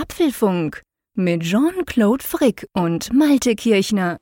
Apfelfunk 0.00 0.82
mit 1.16 1.42
Jean-Claude 1.42 2.22
Frick 2.22 2.68
und 2.72 3.12
Malte 3.12 3.56
Kirchner. 3.56 4.18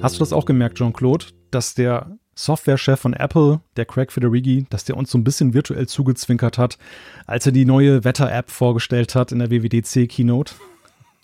Hast 0.00 0.14
du 0.14 0.18
das 0.20 0.32
auch 0.32 0.44
gemerkt, 0.44 0.78
Jean-Claude, 0.78 1.26
dass 1.50 1.74
der 1.74 2.18
Softwarechef 2.36 3.00
von 3.00 3.12
Apple, 3.12 3.60
der 3.76 3.86
Craig 3.86 4.12
Federighi, 4.12 4.66
dass 4.70 4.84
der 4.84 4.96
uns 4.96 5.10
so 5.10 5.18
ein 5.18 5.24
bisschen 5.24 5.54
virtuell 5.54 5.88
zugezwinkert 5.88 6.56
hat, 6.56 6.78
als 7.26 7.46
er 7.46 7.52
die 7.52 7.64
neue 7.64 8.04
Wetter-App 8.04 8.48
vorgestellt 8.50 9.16
hat 9.16 9.32
in 9.32 9.40
der 9.40 9.50
WWDC-Keynote? 9.50 10.54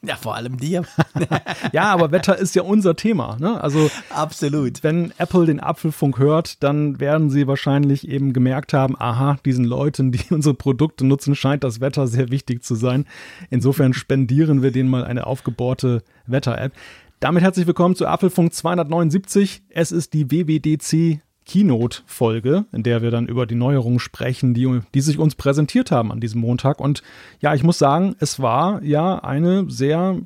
Ja, 0.02 0.16
vor 0.16 0.34
allem 0.34 0.56
dir. 0.56 0.84
ja, 1.72 1.92
aber 1.92 2.10
Wetter 2.10 2.38
ist 2.38 2.54
ja 2.54 2.62
unser 2.62 2.96
Thema. 2.96 3.36
Ne? 3.38 3.62
Also 3.62 3.90
absolut. 4.08 4.82
Wenn 4.82 5.12
Apple 5.18 5.44
den 5.44 5.60
Apfelfunk 5.60 6.18
hört, 6.18 6.62
dann 6.62 7.00
werden 7.00 7.28
sie 7.28 7.46
wahrscheinlich 7.46 8.08
eben 8.08 8.32
gemerkt 8.32 8.72
haben, 8.72 8.96
aha, 8.98 9.36
diesen 9.44 9.66
Leuten, 9.66 10.10
die 10.10 10.22
unsere 10.30 10.54
Produkte 10.54 11.06
nutzen, 11.06 11.34
scheint 11.34 11.64
das 11.64 11.80
Wetter 11.80 12.06
sehr 12.06 12.30
wichtig 12.30 12.64
zu 12.64 12.76
sein. 12.76 13.04
Insofern 13.50 13.92
spendieren 13.92 14.62
wir 14.62 14.70
denen 14.70 14.88
mal 14.88 15.04
eine 15.04 15.26
aufgebohrte 15.26 16.02
Wetter-App. 16.26 16.72
Damit 17.20 17.42
herzlich 17.42 17.66
willkommen 17.66 17.94
zu 17.94 18.06
Apfelfunk 18.06 18.54
279. 18.54 19.64
Es 19.68 19.92
ist 19.92 20.14
die 20.14 20.30
WWDC 20.30 21.20
Keynote-Folge, 21.46 22.66
in 22.72 22.82
der 22.82 23.02
wir 23.02 23.10
dann 23.10 23.26
über 23.26 23.46
die 23.46 23.54
Neuerungen 23.54 23.98
sprechen, 23.98 24.54
die, 24.54 24.80
die 24.94 25.00
sich 25.00 25.18
uns 25.18 25.34
präsentiert 25.34 25.90
haben 25.90 26.12
an 26.12 26.20
diesem 26.20 26.40
Montag. 26.40 26.80
Und 26.80 27.02
ja, 27.40 27.54
ich 27.54 27.62
muss 27.62 27.78
sagen, 27.78 28.14
es 28.18 28.40
war 28.40 28.82
ja 28.82 29.18
eine 29.18 29.68
sehr 29.68 30.20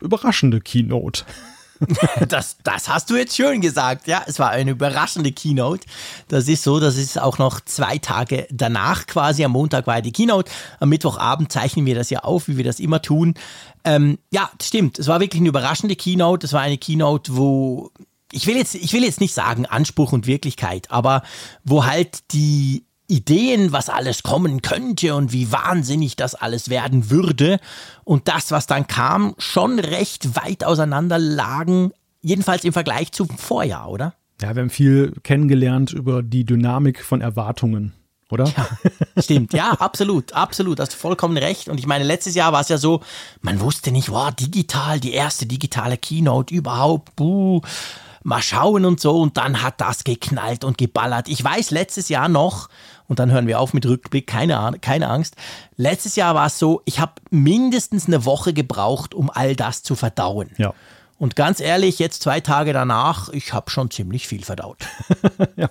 überraschende 0.00 0.60
Keynote. 0.60 1.24
Das, 2.28 2.56
das 2.62 2.88
hast 2.88 3.10
du 3.10 3.16
jetzt 3.16 3.36
schön 3.36 3.60
gesagt. 3.60 4.06
Ja, 4.06 4.22
es 4.26 4.38
war 4.38 4.50
eine 4.50 4.70
überraschende 4.70 5.32
Keynote. 5.32 5.86
Das 6.28 6.48
ist 6.48 6.62
so, 6.62 6.80
das 6.80 6.96
ist 6.96 7.20
auch 7.20 7.38
noch 7.38 7.60
zwei 7.60 7.98
Tage 7.98 8.46
danach 8.50 9.06
quasi. 9.06 9.44
Am 9.44 9.52
Montag 9.52 9.86
war 9.86 10.00
die 10.00 10.12
Keynote. 10.12 10.50
Am 10.80 10.88
Mittwochabend 10.88 11.50
zeichnen 11.50 11.84
wir 11.86 11.94
das 11.94 12.10
ja 12.10 12.20
auf, 12.20 12.48
wie 12.48 12.56
wir 12.56 12.64
das 12.64 12.80
immer 12.80 13.02
tun. 13.02 13.34
Ähm, 13.84 14.18
ja, 14.30 14.50
stimmt. 14.62 14.98
Es 14.98 15.08
war 15.08 15.20
wirklich 15.20 15.40
eine 15.40 15.48
überraschende 15.48 15.96
Keynote. 15.96 16.46
Es 16.46 16.52
war 16.52 16.62
eine 16.62 16.78
Keynote, 16.78 17.36
wo 17.36 17.90
ich 18.34 18.46
will 18.46 18.56
jetzt, 18.56 18.74
ich 18.74 18.92
will 18.92 19.04
jetzt 19.04 19.20
nicht 19.20 19.34
sagen 19.34 19.66
Anspruch 19.66 20.12
und 20.12 20.26
Wirklichkeit, 20.26 20.90
aber 20.90 21.22
wo 21.62 21.86
halt 21.86 22.32
die 22.32 22.84
Ideen, 23.06 23.72
was 23.72 23.88
alles 23.88 24.22
kommen 24.22 24.62
könnte 24.62 25.14
und 25.14 25.32
wie 25.32 25.52
wahnsinnig 25.52 26.16
das 26.16 26.34
alles 26.34 26.70
werden 26.70 27.10
würde 27.10 27.60
und 28.02 28.28
das, 28.28 28.50
was 28.50 28.66
dann 28.66 28.86
kam, 28.86 29.34
schon 29.38 29.78
recht 29.78 30.36
weit 30.36 30.64
auseinander 30.64 31.18
lagen, 31.18 31.92
jedenfalls 32.22 32.64
im 32.64 32.72
Vergleich 32.72 33.12
zum 33.12 33.28
Vorjahr, 33.28 33.90
oder? 33.90 34.14
Ja, 34.40 34.54
wir 34.56 34.62
haben 34.62 34.70
viel 34.70 35.12
kennengelernt 35.22 35.92
über 35.92 36.22
die 36.22 36.44
Dynamik 36.44 37.04
von 37.04 37.20
Erwartungen 37.20 37.92
oder? 38.30 38.44
Ja, 38.44 39.22
stimmt, 39.22 39.52
ja, 39.52 39.70
absolut, 39.72 40.32
absolut, 40.32 40.80
hast 40.80 40.94
du 40.94 40.96
vollkommen 40.96 41.36
recht. 41.36 41.68
Und 41.68 41.78
ich 41.78 41.86
meine, 41.86 42.04
letztes 42.04 42.34
Jahr 42.34 42.52
war 42.52 42.60
es 42.60 42.68
ja 42.68 42.78
so, 42.78 43.00
man 43.42 43.60
wusste 43.60 43.92
nicht, 43.92 44.10
wow, 44.10 44.32
digital, 44.32 44.98
die 44.98 45.12
erste 45.12 45.46
digitale 45.46 45.96
Keynote 45.96 46.54
überhaupt, 46.54 47.14
buh, 47.16 47.60
mal 48.24 48.42
schauen 48.42 48.84
und 48.84 48.98
so. 48.98 49.20
Und 49.20 49.36
dann 49.36 49.62
hat 49.62 49.80
das 49.80 50.02
geknallt 50.02 50.64
und 50.64 50.76
geballert. 50.76 51.28
Ich 51.28 51.44
weiß, 51.44 51.70
letztes 51.70 52.08
Jahr 52.08 52.28
noch, 52.28 52.68
und 53.06 53.18
dann 53.18 53.30
hören 53.30 53.46
wir 53.46 53.60
auf 53.60 53.74
mit 53.74 53.86
Rückblick, 53.86 54.26
keine, 54.26 54.72
keine 54.80 55.08
Angst. 55.08 55.36
Letztes 55.76 56.16
Jahr 56.16 56.34
war 56.34 56.46
es 56.46 56.58
so, 56.58 56.82
ich 56.86 56.98
habe 56.98 57.12
mindestens 57.30 58.06
eine 58.06 58.24
Woche 58.24 58.52
gebraucht, 58.52 59.14
um 59.14 59.30
all 59.30 59.54
das 59.54 59.82
zu 59.82 59.94
verdauen. 59.94 60.50
Ja. 60.56 60.74
Und 61.16 61.36
ganz 61.36 61.60
ehrlich, 61.60 62.00
jetzt 62.00 62.22
zwei 62.22 62.40
Tage 62.40 62.72
danach, 62.72 63.28
ich 63.28 63.52
habe 63.52 63.70
schon 63.70 63.90
ziemlich 63.90 64.26
viel 64.26 64.42
verdaut. 64.42 64.78
ja, 65.56 65.70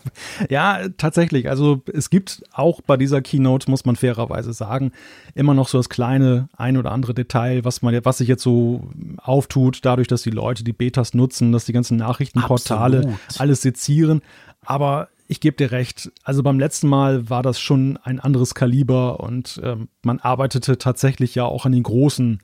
ja, 0.49 0.89
tatsächlich. 0.97 1.49
Also 1.49 1.81
es 1.93 2.09
gibt 2.09 2.43
auch 2.53 2.79
bei 2.81 2.95
dieser 2.95 3.21
Keynote, 3.21 3.69
muss 3.69 3.83
man 3.83 3.97
fairerweise 3.97 4.53
sagen, 4.53 4.93
immer 5.35 5.53
noch 5.53 5.67
so 5.67 5.77
das 5.77 5.89
kleine 5.89 6.47
ein 6.55 6.77
oder 6.77 6.91
andere 6.91 7.13
Detail, 7.13 7.65
was 7.65 7.81
man, 7.81 7.93
was 8.05 8.19
sich 8.19 8.29
jetzt 8.29 8.43
so 8.43 8.89
auftut, 9.17 9.79
dadurch, 9.83 10.07
dass 10.07 10.21
die 10.21 10.29
Leute 10.29 10.63
die 10.63 10.73
Betas 10.73 11.13
nutzen, 11.13 11.51
dass 11.51 11.65
die 11.65 11.73
ganzen 11.73 11.97
Nachrichtenportale 11.97 12.99
Absolut. 12.99 13.19
alles 13.37 13.61
sezieren. 13.61 14.21
Aber 14.65 15.09
ich 15.27 15.41
gebe 15.41 15.57
dir 15.57 15.71
recht. 15.71 16.11
Also 16.23 16.41
beim 16.41 16.59
letzten 16.59 16.87
Mal 16.87 17.29
war 17.29 17.43
das 17.43 17.59
schon 17.59 17.97
ein 17.97 18.19
anderes 18.19 18.55
Kaliber 18.55 19.19
und 19.19 19.59
ähm, 19.61 19.89
man 20.03 20.19
arbeitete 20.19 20.77
tatsächlich 20.77 21.35
ja 21.35 21.43
auch 21.43 21.65
an 21.65 21.73
den 21.73 21.83
großen 21.83 22.39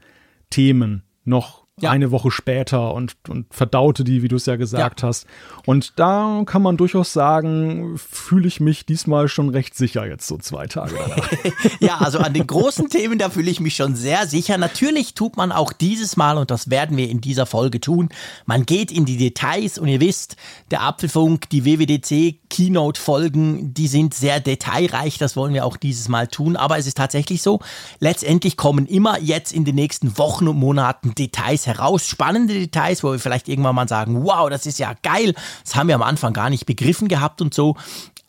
Themen 0.49 1.03
noch 1.23 1.65
ja. 1.81 1.91
eine 1.91 2.11
Woche 2.11 2.31
später 2.31 2.93
und, 2.93 3.15
und 3.27 3.45
verdaute 3.53 4.03
die, 4.03 4.23
wie 4.23 4.27
du 4.27 4.35
es 4.35 4.45
ja 4.45 4.55
gesagt 4.55 5.01
ja. 5.01 5.07
hast. 5.07 5.25
Und 5.65 5.93
da 5.97 6.43
kann 6.45 6.61
man 6.61 6.77
durchaus 6.77 7.13
sagen, 7.13 7.97
fühle 7.97 8.47
ich 8.47 8.59
mich 8.59 8.85
diesmal 8.85 9.27
schon 9.27 9.49
recht 9.49 9.75
sicher 9.75 10.05
jetzt 10.07 10.27
so 10.27 10.37
zwei 10.37 10.67
Tage 10.67 10.95
ja, 11.79 11.97
also 11.97 12.19
an 12.19 12.33
den 12.33 12.47
großen 12.47 12.89
Themen, 12.89 13.19
da 13.19 13.29
fühle 13.29 13.51
ich 13.51 13.59
mich 13.59 13.75
schon 13.75 13.95
sehr 13.95 14.27
sicher. 14.27 14.57
Natürlich 14.57 15.13
tut 15.13 15.37
man 15.37 15.51
auch 15.51 15.73
dieses 15.73 16.17
Mal, 16.17 16.37
und 16.37 16.51
das 16.51 16.69
werden 16.69 16.97
wir 16.97 17.09
in 17.09 17.21
dieser 17.21 17.45
Folge 17.45 17.79
tun, 17.79 18.09
man 18.45 18.65
geht 18.65 18.91
in 18.91 19.05
die 19.05 19.17
Details 19.17 19.77
und 19.77 19.87
ihr 19.87 19.99
wisst, 19.99 20.35
der 20.71 20.81
Apfelfunk, 20.81 21.49
die 21.49 21.65
WWDC 21.65 22.39
Keynote-Folgen, 22.49 23.73
die 23.73 23.87
sind 23.87 24.13
sehr 24.13 24.39
detailreich, 24.39 25.17
das 25.17 25.35
wollen 25.35 25.53
wir 25.53 25.65
auch 25.65 25.77
dieses 25.77 26.09
Mal 26.09 26.27
tun. 26.27 26.55
Aber 26.55 26.77
es 26.77 26.87
ist 26.87 26.97
tatsächlich 26.97 27.41
so, 27.41 27.59
letztendlich 27.99 28.57
kommen 28.57 28.85
immer 28.85 29.19
jetzt 29.19 29.53
in 29.53 29.65
den 29.65 29.75
nächsten 29.75 30.17
Wochen 30.17 30.47
und 30.47 30.57
Monaten 30.57 31.13
Details 31.15 31.67
heraus, 31.69 32.07
spannende 32.07 32.53
Details, 32.53 33.03
wo 33.03 33.11
wir 33.11 33.19
vielleicht 33.19 33.47
irgendwann 33.47 33.75
mal 33.75 33.87
sagen, 33.87 34.23
wow, 34.25 34.49
das 34.49 34.65
ist 34.65 34.79
ja 34.79 34.93
geil, 35.01 35.33
das 35.63 35.75
haben 35.75 35.87
wir 35.87 35.95
am 35.95 36.01
Anfang 36.01 36.33
gar 36.33 36.49
nicht 36.49 36.65
begriffen 36.65 37.07
gehabt 37.07 37.41
und 37.41 37.53
so. 37.53 37.75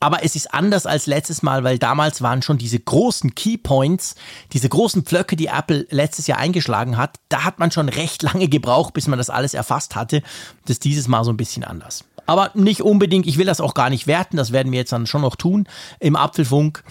Aber 0.03 0.25
es 0.25 0.35
ist 0.35 0.55
anders 0.55 0.87
als 0.87 1.07
letztes 1.07 1.43
Mal, 1.43 1.63
weil 1.63 1.79
damals 1.79 2.23
waren 2.23 2.41
schon 2.41 2.57
diese 2.57 2.81
großen 2.81 3.35
Keypoints, 3.35 4.15
diese 4.55 4.71
großen 4.71 5.05
Pflöcke, 5.05 5.37
die 5.37 5.49
Apple 5.49 5.87
letztes 5.91 6.27
Jahr 6.27 6.39
eingeschlagen 6.39 6.97
hat. 6.97 7.17
Da 7.29 7.45
hat 7.45 7.59
man 7.59 7.71
schon 7.71 7.91
recht 7.91 8.23
lange 8.23 8.49
gebraucht, 8.49 8.95
bis 8.95 9.09
man 9.09 9.19
das 9.19 9.29
alles 9.29 9.53
erfasst 9.53 9.97
hatte. 9.97 10.23
Das 10.63 10.77
ist 10.77 10.85
dieses 10.85 11.07
Mal 11.07 11.23
so 11.25 11.31
ein 11.31 11.37
bisschen 11.37 11.65
anders. 11.65 12.05
Aber 12.25 12.51
nicht 12.55 12.81
unbedingt, 12.81 13.27
ich 13.27 13.37
will 13.37 13.47
das 13.47 13.61
auch 13.61 13.75
gar 13.75 13.91
nicht 13.91 14.07
werten, 14.07 14.37
das 14.37 14.53
werden 14.53 14.73
wir 14.73 14.79
jetzt 14.79 14.93
dann 14.93 15.07
schon 15.07 15.23
noch 15.23 15.37
tun 15.37 15.69
im 15.99 16.17
Apfelfunk. 16.17 16.83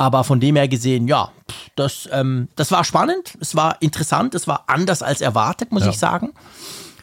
Aber 0.00 0.24
von 0.24 0.40
dem 0.40 0.56
her 0.56 0.66
gesehen, 0.66 1.06
ja, 1.08 1.30
das, 1.76 2.08
ähm, 2.10 2.48
das 2.56 2.72
war 2.72 2.84
spannend, 2.84 3.36
es 3.38 3.54
war 3.54 3.76
interessant, 3.80 4.34
es 4.34 4.48
war 4.48 4.64
anders 4.66 5.02
als 5.02 5.20
erwartet, 5.20 5.72
muss 5.72 5.84
ja. 5.84 5.90
ich 5.90 5.98
sagen 5.98 6.32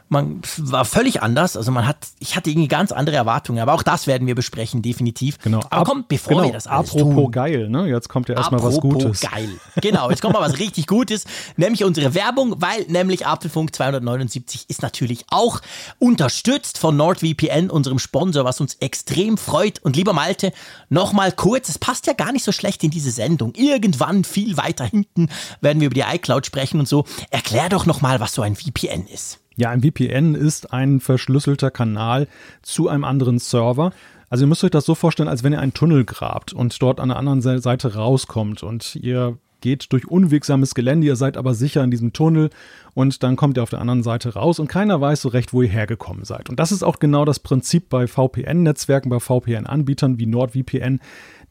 man 0.09 0.41
war 0.57 0.85
völlig 0.85 1.21
anders. 1.21 1.57
Also 1.57 1.71
man 1.71 1.85
hat, 1.85 1.97
ich 2.19 2.35
hatte 2.35 2.49
irgendwie 2.49 2.67
ganz 2.67 2.91
andere 2.91 3.15
Erwartungen, 3.15 3.59
aber 3.59 3.73
auch 3.73 3.83
das 3.83 4.07
werden 4.07 4.27
wir 4.27 4.35
besprechen, 4.35 4.81
definitiv. 4.81 5.37
Genau. 5.39 5.59
Aber 5.69 5.83
komm, 5.83 6.05
bevor 6.07 6.35
genau. 6.35 6.45
wir 6.45 6.53
das 6.53 6.67
alles 6.67 6.91
Apropos 6.91 7.23
tun. 7.25 7.31
geil, 7.31 7.69
ne? 7.69 7.87
Jetzt 7.87 8.09
kommt 8.09 8.29
ja 8.29 8.35
erstmal 8.35 8.63
was 8.63 8.79
Gutes. 8.79 9.21
geil. 9.21 9.49
Genau, 9.81 10.09
jetzt 10.09 10.21
kommt 10.21 10.33
mal 10.33 10.41
was 10.41 10.59
richtig 10.59 10.87
Gutes, 10.87 11.25
nämlich 11.57 11.83
unsere 11.83 12.13
Werbung, 12.13 12.55
weil 12.59 12.85
nämlich 12.87 13.25
Apfelfunk 13.25 13.75
279 13.75 14.65
ist 14.69 14.81
natürlich 14.81 15.25
auch 15.29 15.61
unterstützt 15.99 16.77
von 16.77 16.95
NordVPN, 16.95 17.69
unserem 17.69 17.99
Sponsor, 17.99 18.45
was 18.45 18.61
uns 18.61 18.75
extrem 18.75 19.37
freut. 19.37 19.79
Und 19.83 19.95
lieber 19.95 20.13
Malte, 20.13 20.53
nochmal 20.89 21.31
kurz, 21.31 21.69
es 21.69 21.79
passt 21.79 22.07
ja 22.07 22.13
gar 22.13 22.31
nicht 22.31 22.45
so 22.45 22.51
schlecht 22.51 22.83
in 22.83 22.91
diese 22.91 23.11
Sendung. 23.11 23.53
Irgendwann 23.55 24.23
viel 24.23 24.57
weiter 24.57 24.85
hinten 24.85 25.29
werden 25.61 25.81
wir 25.81 25.87
über 25.87 25.95
die 25.95 26.15
iCloud 26.15 26.45
sprechen 26.45 26.79
und 26.79 26.87
so. 26.87 27.05
Erklär 27.29 27.69
doch 27.69 27.85
nochmal, 27.85 28.19
was 28.19 28.33
so 28.33 28.41
ein 28.41 28.55
VPN 28.55 29.07
ist. 29.07 29.39
Ja, 29.57 29.71
ein 29.71 29.81
VPN 29.81 30.35
ist 30.35 30.71
ein 30.71 30.99
verschlüsselter 30.99 31.71
Kanal 31.71 32.27
zu 32.61 32.89
einem 32.89 33.03
anderen 33.03 33.39
Server. 33.39 33.91
Also 34.29 34.43
ihr 34.43 34.47
müsst 34.47 34.63
euch 34.63 34.71
das 34.71 34.85
so 34.85 34.93
vorstellen, 34.93 35.29
als 35.29 35.43
wenn 35.43 35.51
ihr 35.51 35.59
einen 35.59 35.73
Tunnel 35.73 36.05
grabt 36.05 36.53
und 36.53 36.79
dort 36.81 36.99
an 36.99 37.09
der 37.09 37.17
anderen 37.17 37.41
Seite 37.41 37.95
rauskommt 37.95 38.61
und 38.61 38.95
ihr 38.97 39.39
geht 39.61 39.91
durch 39.91 40.07
unwegsames 40.07 40.75
Gelände, 40.75 41.07
ihr 41.07 41.15
seid 41.15 41.37
aber 41.37 41.55
sicher 41.55 41.83
in 41.83 41.89
diesem 41.89 42.13
Tunnel 42.13 42.51
und 42.93 43.23
dann 43.23 43.35
kommt 43.35 43.57
ihr 43.57 43.63
auf 43.63 43.71
der 43.71 43.81
anderen 43.81 44.03
Seite 44.03 44.35
raus 44.35 44.59
und 44.59 44.67
keiner 44.67 45.01
weiß 45.01 45.23
so 45.23 45.29
recht, 45.29 45.53
wo 45.53 45.63
ihr 45.63 45.69
hergekommen 45.69 46.23
seid. 46.23 46.51
Und 46.51 46.59
das 46.59 46.71
ist 46.71 46.83
auch 46.83 46.99
genau 46.99 47.25
das 47.25 47.39
Prinzip 47.39 47.89
bei 47.89 48.05
VPN-Netzwerken, 48.05 49.09
bei 49.09 49.19
VPN-Anbietern 49.19 50.19
wie 50.19 50.27
NordVPN, 50.27 50.99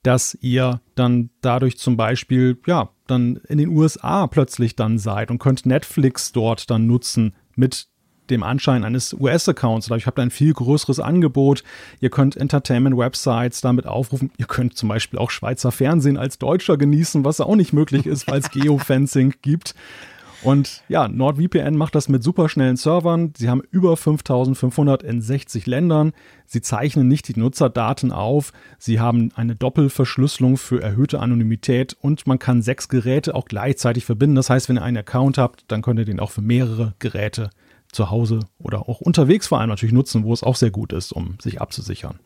dass 0.04 0.38
ihr 0.40 0.80
dann 0.94 1.30
dadurch 1.40 1.78
zum 1.78 1.96
Beispiel, 1.96 2.56
ja, 2.66 2.90
dann 3.08 3.40
in 3.48 3.58
den 3.58 3.70
USA 3.70 4.28
plötzlich 4.28 4.76
dann 4.76 4.98
seid 4.98 5.32
und 5.32 5.40
könnt 5.40 5.66
Netflix 5.66 6.30
dort 6.30 6.70
dann 6.70 6.86
nutzen 6.86 7.34
mit 7.56 7.88
dem 8.30 8.42
Anschein 8.42 8.84
eines 8.84 9.12
US-Accounts. 9.14 9.90
Ich 9.90 10.06
habe 10.06 10.16
da 10.16 10.22
ein 10.22 10.30
viel 10.30 10.52
größeres 10.52 11.00
Angebot. 11.00 11.62
Ihr 12.00 12.10
könnt 12.10 12.36
Entertainment-Websites 12.36 13.60
damit 13.60 13.86
aufrufen. 13.86 14.30
Ihr 14.36 14.46
könnt 14.46 14.76
zum 14.76 14.88
Beispiel 14.88 15.18
auch 15.18 15.30
Schweizer 15.30 15.72
Fernsehen 15.72 16.16
als 16.16 16.38
Deutscher 16.38 16.76
genießen, 16.76 17.24
was 17.24 17.40
auch 17.40 17.56
nicht 17.56 17.72
möglich 17.72 18.06
ist, 18.06 18.28
weil 18.28 18.40
es 18.40 18.50
Geofencing 18.50 19.34
gibt. 19.42 19.74
Und 20.42 20.82
ja, 20.88 21.08
NordVPN 21.08 21.76
macht 21.76 21.94
das 21.94 22.08
mit 22.08 22.22
superschnellen 22.22 22.76
Servern. 22.76 23.32
Sie 23.36 23.48
haben 23.48 23.62
über 23.70 23.96
5500 23.96 25.02
in 25.02 25.20
60 25.20 25.66
Ländern. 25.66 26.12
Sie 26.46 26.60
zeichnen 26.60 27.08
nicht 27.08 27.28
die 27.28 27.38
Nutzerdaten 27.38 28.12
auf. 28.12 28.52
Sie 28.78 29.00
haben 29.00 29.30
eine 29.34 29.56
Doppelverschlüsselung 29.56 30.56
für 30.56 30.82
erhöhte 30.82 31.20
Anonymität 31.20 31.96
und 32.00 32.26
man 32.26 32.38
kann 32.38 32.62
sechs 32.62 32.88
Geräte 32.88 33.34
auch 33.34 33.46
gleichzeitig 33.46 34.04
verbinden. 34.04 34.36
Das 34.36 34.50
heißt, 34.50 34.68
wenn 34.68 34.76
ihr 34.76 34.84
einen 34.84 34.98
Account 34.98 35.38
habt, 35.38 35.64
dann 35.68 35.82
könnt 35.82 35.98
ihr 35.98 36.04
den 36.04 36.20
auch 36.20 36.30
für 36.30 36.42
mehrere 36.42 36.94
Geräte 36.98 37.50
zu 37.96 38.10
Hause 38.10 38.40
oder 38.58 38.88
auch 38.88 39.00
unterwegs 39.00 39.48
vor 39.48 39.58
allem 39.58 39.70
natürlich 39.70 39.94
nutzen, 39.94 40.24
wo 40.24 40.32
es 40.32 40.42
auch 40.42 40.56
sehr 40.56 40.70
gut 40.70 40.92
ist, 40.92 41.12
um 41.12 41.38
sich 41.40 41.60
abzusichern. 41.60 42.20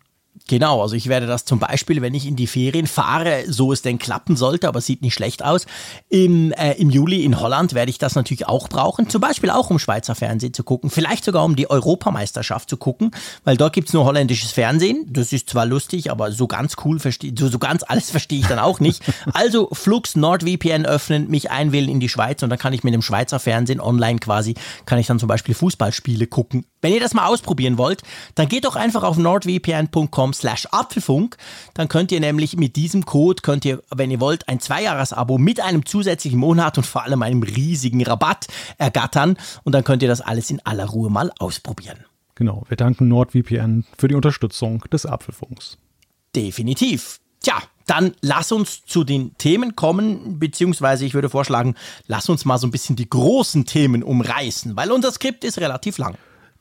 Genau, 0.51 0.83
also 0.83 0.97
ich 0.97 1.09
werde 1.09 1.27
das 1.27 1.45
zum 1.45 1.59
Beispiel, 1.59 2.03
wenn 2.03 2.15
ich 2.15 2.27
in 2.27 2.35
die 2.35 2.47
Ferien 2.47 2.87
fahre, 2.87 3.45
so 3.47 3.73
es 3.73 3.83
denn 3.83 3.99
klappen 3.99 4.37
sollte, 4.37 4.69
aber 4.69 4.81
sieht 4.81 5.03
nicht 5.03 5.15
schlecht 5.15 5.45
aus, 5.45 5.67
im, 6.09 6.51
äh, 6.53 6.73
im 6.73 6.91
Juli 6.91 7.25
in 7.25 7.39
Holland 7.39 7.75
werde 7.75 7.91
ich 7.91 7.99
das 7.99 8.15
natürlich 8.15 8.49
auch 8.49 8.69
brauchen, 8.69 9.09
zum 9.09 9.21
Beispiel 9.21 9.51
auch 9.51 9.71
um 9.71 9.79
Schweizer 9.79 10.15
Fernsehen 10.15 10.53
zu 10.55 10.65
gucken, 10.65 10.91
vielleicht 10.91 11.25
sogar 11.25 11.45
um 11.45 11.57
die 11.57 11.71
Europameisterschaft 11.71 12.69
zu 12.69 12.79
gucken, 12.79 13.13
weil 13.45 13.57
dort 13.57 13.75
gibt's 13.75 13.93
nur 13.93 14.05
holländisches 14.05 14.51
Fernsehen, 14.51 15.07
das 15.09 15.33
ist 15.33 15.51
zwar 15.51 15.67
lustig, 15.67 16.11
aber 16.11 16.33
so 16.33 16.47
ganz 16.47 16.75
cool 16.85 16.99
verstehe, 16.99 17.33
so, 17.39 17.49
so 17.49 17.59
ganz 17.59 17.85
alles 17.87 18.11
verstehe 18.11 18.41
ich 18.41 18.47
dann 18.47 18.59
auch 18.59 18.81
nicht. 18.81 19.03
Also 19.33 19.69
Flux 19.73 20.17
NordVPN 20.17 20.87
öffnen, 20.87 21.29
mich 21.29 21.51
einwählen 21.51 21.89
in 21.89 22.01
die 22.01 22.09
Schweiz 22.09 22.43
und 22.43 22.51
dann 22.51 22.59
kann 22.59 22.73
ich 22.73 22.83
mit 22.83 22.95
dem 22.95 23.03
Schweizer 23.03 23.39
Fernsehen 23.39 23.81
online 23.81 24.19
quasi, 24.19 24.55
kann 24.87 24.99
ich 24.99 25.07
dann 25.07 25.19
zum 25.19 25.29
Beispiel 25.29 25.55
Fußballspiele 25.55 26.27
gucken. 26.27 26.67
Wenn 26.83 26.93
ihr 26.93 27.01
das 27.01 27.15
mal 27.15 27.27
ausprobieren 27.27 27.79
wollt, 27.79 28.03
dann 28.35 28.49
geht 28.49 28.65
doch 28.65 28.77
einfach 28.77 29.03
auf 29.03 29.19
nordvpn.com 29.19 30.20
patreon.com 30.21 30.33
slash 30.33 30.67
Apfelfunk. 30.71 31.37
Dann 31.75 31.89
könnt 31.89 32.13
ihr 32.13 32.21
nämlich 32.21 32.57
mit 32.57 32.77
diesem 32.77 33.05
Code, 33.05 33.43
könnt 33.43 33.65
ihr, 33.65 33.83
wenn 33.95 34.11
ihr 34.11 34.21
wollt, 34.21 34.49
ein 34.49 34.61
Zweijahres-Abo 34.61 35.39
mit 35.39 35.61
einem 35.61 35.87
zusätzlichen 35.87 36.39
Monat 36.39 36.77
und 36.79 36.85
vor 36.85 37.05
allem 37.05 37.23
einem 37.23 37.43
riesigen 37.43 38.05
Rabatt 38.05 38.47
ergattern. 38.79 39.37
Und 39.65 39.75
dann 39.75 39.85
könnt 39.85 40.03
ihr 40.03 40.09
das 40.09 40.21
alles 40.21 40.51
in 40.51 40.61
aller 40.65 40.87
Ruhe 40.87 41.11
mal 41.11 41.33
ausprobieren. 41.39 42.05
Genau, 42.35 42.65
wir 42.69 42.77
danken 42.77 43.09
NordVPN 43.09 43.85
für 43.97 44.09
die 44.09 44.15
Unterstützung 44.15 44.83
des 44.93 45.05
Apfelfunks. 45.07 45.77
Definitiv. 46.35 47.21
Tja, 47.41 47.63
dann 47.87 48.15
lass 48.21 48.53
uns 48.53 48.85
zu 48.85 49.05
den 49.05 49.37
Themen 49.37 49.75
kommen, 49.75 50.39
beziehungsweise 50.39 51.05
ich 51.05 51.15
würde 51.15 51.29
vorschlagen, 51.29 51.75
lass 52.07 52.29
uns 52.29 52.45
mal 52.45 52.59
so 52.59 52.67
ein 52.67 52.71
bisschen 52.71 52.97
die 52.97 53.09
großen 53.09 53.65
Themen 53.67 54.03
umreißen, 54.03 54.77
weil 54.77 54.93
unser 54.93 55.11
Skript 55.11 55.45
ist 55.45 55.59
relativ 55.59 55.99
lang. 55.99 56.17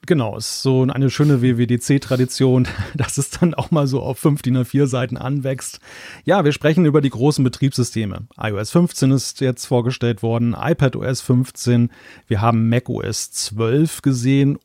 Genau, 0.05 0.37
ist 0.37 0.61
so 0.61 0.83
eine 0.83 1.09
schöne 1.09 1.41
WWDC-Tradition, 1.41 2.67
dass 2.95 3.17
es 3.17 3.29
dann 3.29 3.53
auch 3.53 3.69
mal 3.71 3.85
so 3.85 4.01
auf 4.01 4.17
fünf 4.17 4.41
DIN 4.41 4.57
A4 4.57 4.87
Seiten 4.87 5.17
anwächst. 5.17 5.79
Ja, 6.25 6.45
wir 6.45 6.51
sprechen 6.51 6.85
über 6.85 7.01
die 7.01 7.09
großen 7.09 7.43
Betriebssysteme. 7.43 8.27
iOS 8.41 8.71
15 8.71 9.11
ist 9.11 9.41
jetzt 9.41 9.65
vorgestellt 9.65 10.23
worden, 10.23 10.55
iPadOS 10.57 11.21
15, 11.21 11.91
wir 12.27 12.41
haben 12.41 12.69
macOS 12.69 13.31
12 13.31 14.01
gesehen 14.01 14.57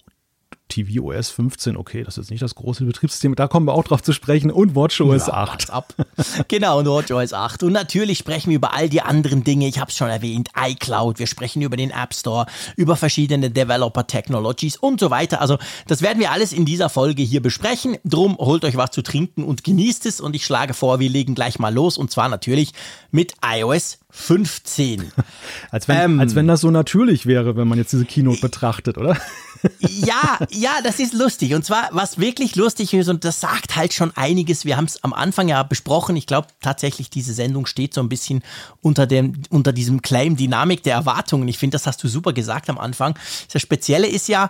tvOS 0.74 1.30
15, 1.30 1.76
okay, 1.76 2.02
das 2.02 2.18
ist 2.18 2.30
nicht 2.30 2.42
das 2.42 2.54
große 2.54 2.84
Betriebssystem, 2.84 3.34
da 3.34 3.46
kommen 3.46 3.66
wir 3.66 3.74
auch 3.74 3.84
drauf 3.84 4.02
zu 4.02 4.12
sprechen 4.12 4.50
und 4.50 4.74
WatchOS 4.74 5.28
ja, 5.28 5.34
8. 5.34 5.70
Ab. 5.70 5.94
genau, 6.48 6.80
und 6.80 6.86
WatchOS 6.86 7.32
8. 7.32 7.62
Und 7.62 7.72
natürlich 7.72 8.18
sprechen 8.18 8.50
wir 8.50 8.56
über 8.56 8.74
all 8.74 8.88
die 8.88 9.00
anderen 9.00 9.44
Dinge, 9.44 9.68
ich 9.68 9.78
habe 9.78 9.90
es 9.90 9.96
schon 9.96 10.08
erwähnt, 10.08 10.48
iCloud, 10.58 11.18
wir 11.18 11.26
sprechen 11.26 11.62
über 11.62 11.76
den 11.76 11.90
App 11.90 12.14
Store, 12.14 12.46
über 12.76 12.96
verschiedene 12.96 13.50
Developer 13.50 14.06
Technologies 14.06 14.76
und 14.76 14.98
so 14.98 15.10
weiter. 15.10 15.40
Also 15.40 15.58
das 15.86 16.02
werden 16.02 16.18
wir 16.18 16.32
alles 16.32 16.52
in 16.52 16.64
dieser 16.64 16.88
Folge 16.88 17.22
hier 17.22 17.42
besprechen. 17.42 17.96
Drum 18.04 18.36
holt 18.38 18.64
euch 18.64 18.76
was 18.76 18.90
zu 18.90 19.02
trinken 19.02 19.44
und 19.44 19.64
genießt 19.64 20.06
es 20.06 20.20
und 20.20 20.34
ich 20.34 20.44
schlage 20.44 20.74
vor, 20.74 20.98
wir 20.98 21.08
legen 21.08 21.34
gleich 21.34 21.58
mal 21.58 21.72
los 21.72 21.98
und 21.98 22.10
zwar 22.10 22.28
natürlich 22.28 22.72
mit 23.10 23.34
iOS 23.44 23.98
15. 24.16 25.12
als, 25.70 25.88
wenn, 25.88 26.00
ähm, 26.00 26.20
als 26.20 26.34
wenn 26.34 26.46
das 26.46 26.60
so 26.60 26.70
natürlich 26.70 27.26
wäre, 27.26 27.56
wenn 27.56 27.66
man 27.66 27.78
jetzt 27.78 27.92
diese 27.92 28.04
Keynote 28.04 28.40
betrachtet, 28.40 28.96
oder? 28.96 29.16
ja, 29.80 30.38
ja, 30.50 30.70
das 30.84 31.00
ist 31.00 31.12
lustig. 31.12 31.52
Und 31.54 31.64
zwar, 31.64 31.88
was 31.90 32.18
wirklich 32.18 32.54
lustig 32.54 32.94
ist, 32.94 33.08
und 33.08 33.24
das 33.24 33.40
sagt 33.40 33.74
halt 33.74 33.92
schon 33.92 34.12
einiges, 34.16 34.64
wir 34.64 34.76
haben 34.76 34.84
es 34.84 35.02
am 35.02 35.12
Anfang 35.12 35.48
ja 35.48 35.62
besprochen, 35.64 36.16
ich 36.16 36.26
glaube 36.26 36.48
tatsächlich, 36.62 37.10
diese 37.10 37.34
Sendung 37.34 37.66
steht 37.66 37.92
so 37.92 38.00
ein 38.00 38.08
bisschen 38.08 38.42
unter, 38.80 39.06
dem, 39.06 39.42
unter 39.50 39.72
diesem 39.72 40.00
Claim 40.00 40.36
Dynamik 40.36 40.84
der 40.84 40.94
Erwartungen. 40.94 41.48
Ich 41.48 41.58
finde, 41.58 41.74
das 41.74 41.86
hast 41.86 42.02
du 42.02 42.08
super 42.08 42.32
gesagt 42.32 42.70
am 42.70 42.78
Anfang. 42.78 43.18
Das 43.52 43.60
Spezielle 43.60 44.06
ist 44.06 44.28
ja, 44.28 44.48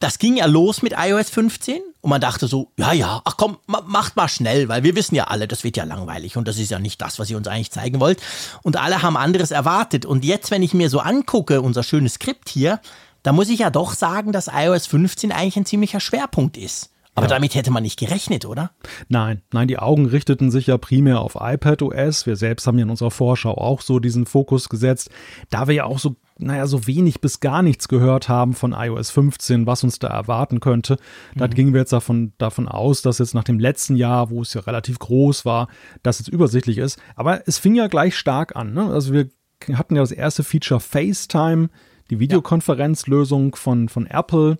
das 0.00 0.18
ging 0.18 0.36
ja 0.36 0.46
los 0.46 0.82
mit 0.82 0.94
iOS 0.96 1.30
15 1.30 1.80
und 2.00 2.10
man 2.10 2.20
dachte 2.20 2.46
so, 2.46 2.70
ja, 2.76 2.92
ja, 2.92 3.20
ach 3.24 3.36
komm, 3.36 3.58
macht 3.66 4.16
mal 4.16 4.28
schnell, 4.28 4.68
weil 4.68 4.84
wir 4.84 4.94
wissen 4.94 5.16
ja 5.16 5.24
alle, 5.24 5.48
das 5.48 5.64
wird 5.64 5.76
ja 5.76 5.84
langweilig 5.84 6.36
und 6.36 6.46
das 6.46 6.58
ist 6.58 6.70
ja 6.70 6.78
nicht 6.78 7.00
das, 7.02 7.18
was 7.18 7.28
ihr 7.30 7.36
uns 7.36 7.48
eigentlich 7.48 7.72
zeigen 7.72 7.98
wollt. 7.98 8.20
Und 8.62 8.76
alle 8.76 9.02
haben 9.02 9.16
anderes 9.16 9.50
erwartet. 9.50 10.06
Und 10.06 10.24
jetzt, 10.24 10.52
wenn 10.52 10.62
ich 10.62 10.72
mir 10.72 10.88
so 10.88 11.00
angucke, 11.00 11.60
unser 11.60 11.82
schönes 11.82 12.14
Skript 12.14 12.48
hier, 12.48 12.80
da 13.24 13.32
muss 13.32 13.48
ich 13.48 13.58
ja 13.60 13.70
doch 13.70 13.94
sagen, 13.94 14.30
dass 14.30 14.48
iOS 14.52 14.86
15 14.86 15.32
eigentlich 15.32 15.56
ein 15.56 15.66
ziemlicher 15.66 16.00
Schwerpunkt 16.00 16.56
ist. 16.56 16.90
Aber 17.18 17.26
ja. 17.26 17.34
damit 17.34 17.54
hätte 17.54 17.70
man 17.70 17.82
nicht 17.82 17.98
gerechnet, 17.98 18.46
oder? 18.46 18.70
Nein, 19.08 19.42
nein, 19.52 19.66
die 19.68 19.78
Augen 19.78 20.06
richteten 20.06 20.50
sich 20.50 20.68
ja 20.68 20.78
primär 20.78 21.20
auf 21.20 21.36
iPadOS. 21.40 22.26
Wir 22.26 22.36
selbst 22.36 22.66
haben 22.66 22.78
ja 22.78 22.84
in 22.84 22.90
unserer 22.90 23.10
Vorschau 23.10 23.58
auch 23.58 23.80
so 23.80 23.98
diesen 23.98 24.24
Fokus 24.24 24.68
gesetzt, 24.68 25.10
da 25.50 25.66
wir 25.66 25.74
ja 25.74 25.84
auch 25.84 25.98
so, 25.98 26.16
naja, 26.38 26.66
so 26.66 26.86
wenig 26.86 27.20
bis 27.20 27.40
gar 27.40 27.62
nichts 27.62 27.88
gehört 27.88 28.28
haben 28.28 28.54
von 28.54 28.72
iOS 28.72 29.10
15, 29.10 29.66
was 29.66 29.82
uns 29.82 29.98
da 29.98 30.08
erwarten 30.08 30.60
könnte. 30.60 30.96
Mhm. 31.34 31.38
Da 31.40 31.46
gingen 31.48 31.72
wir 31.72 31.80
jetzt 31.80 31.92
davon, 31.92 32.32
davon 32.38 32.68
aus, 32.68 33.02
dass 33.02 33.18
jetzt 33.18 33.34
nach 33.34 33.44
dem 33.44 33.58
letzten 33.58 33.96
Jahr, 33.96 34.30
wo 34.30 34.42
es 34.42 34.54
ja 34.54 34.60
relativ 34.60 35.00
groß 35.00 35.44
war, 35.44 35.68
dass 36.02 36.20
es 36.20 36.28
übersichtlich 36.28 36.78
ist. 36.78 37.00
Aber 37.16 37.46
es 37.48 37.58
fing 37.58 37.74
ja 37.74 37.88
gleich 37.88 38.16
stark 38.16 38.54
an. 38.54 38.72
Ne? 38.72 38.84
Also 38.84 39.12
wir 39.12 39.28
hatten 39.72 39.96
ja 39.96 40.02
das 40.02 40.12
erste 40.12 40.44
Feature 40.44 40.80
FaceTime 40.80 41.68
die 42.10 42.20
Videokonferenzlösung 42.20 43.54
von, 43.54 43.88
von 43.88 44.06
Apple. 44.06 44.58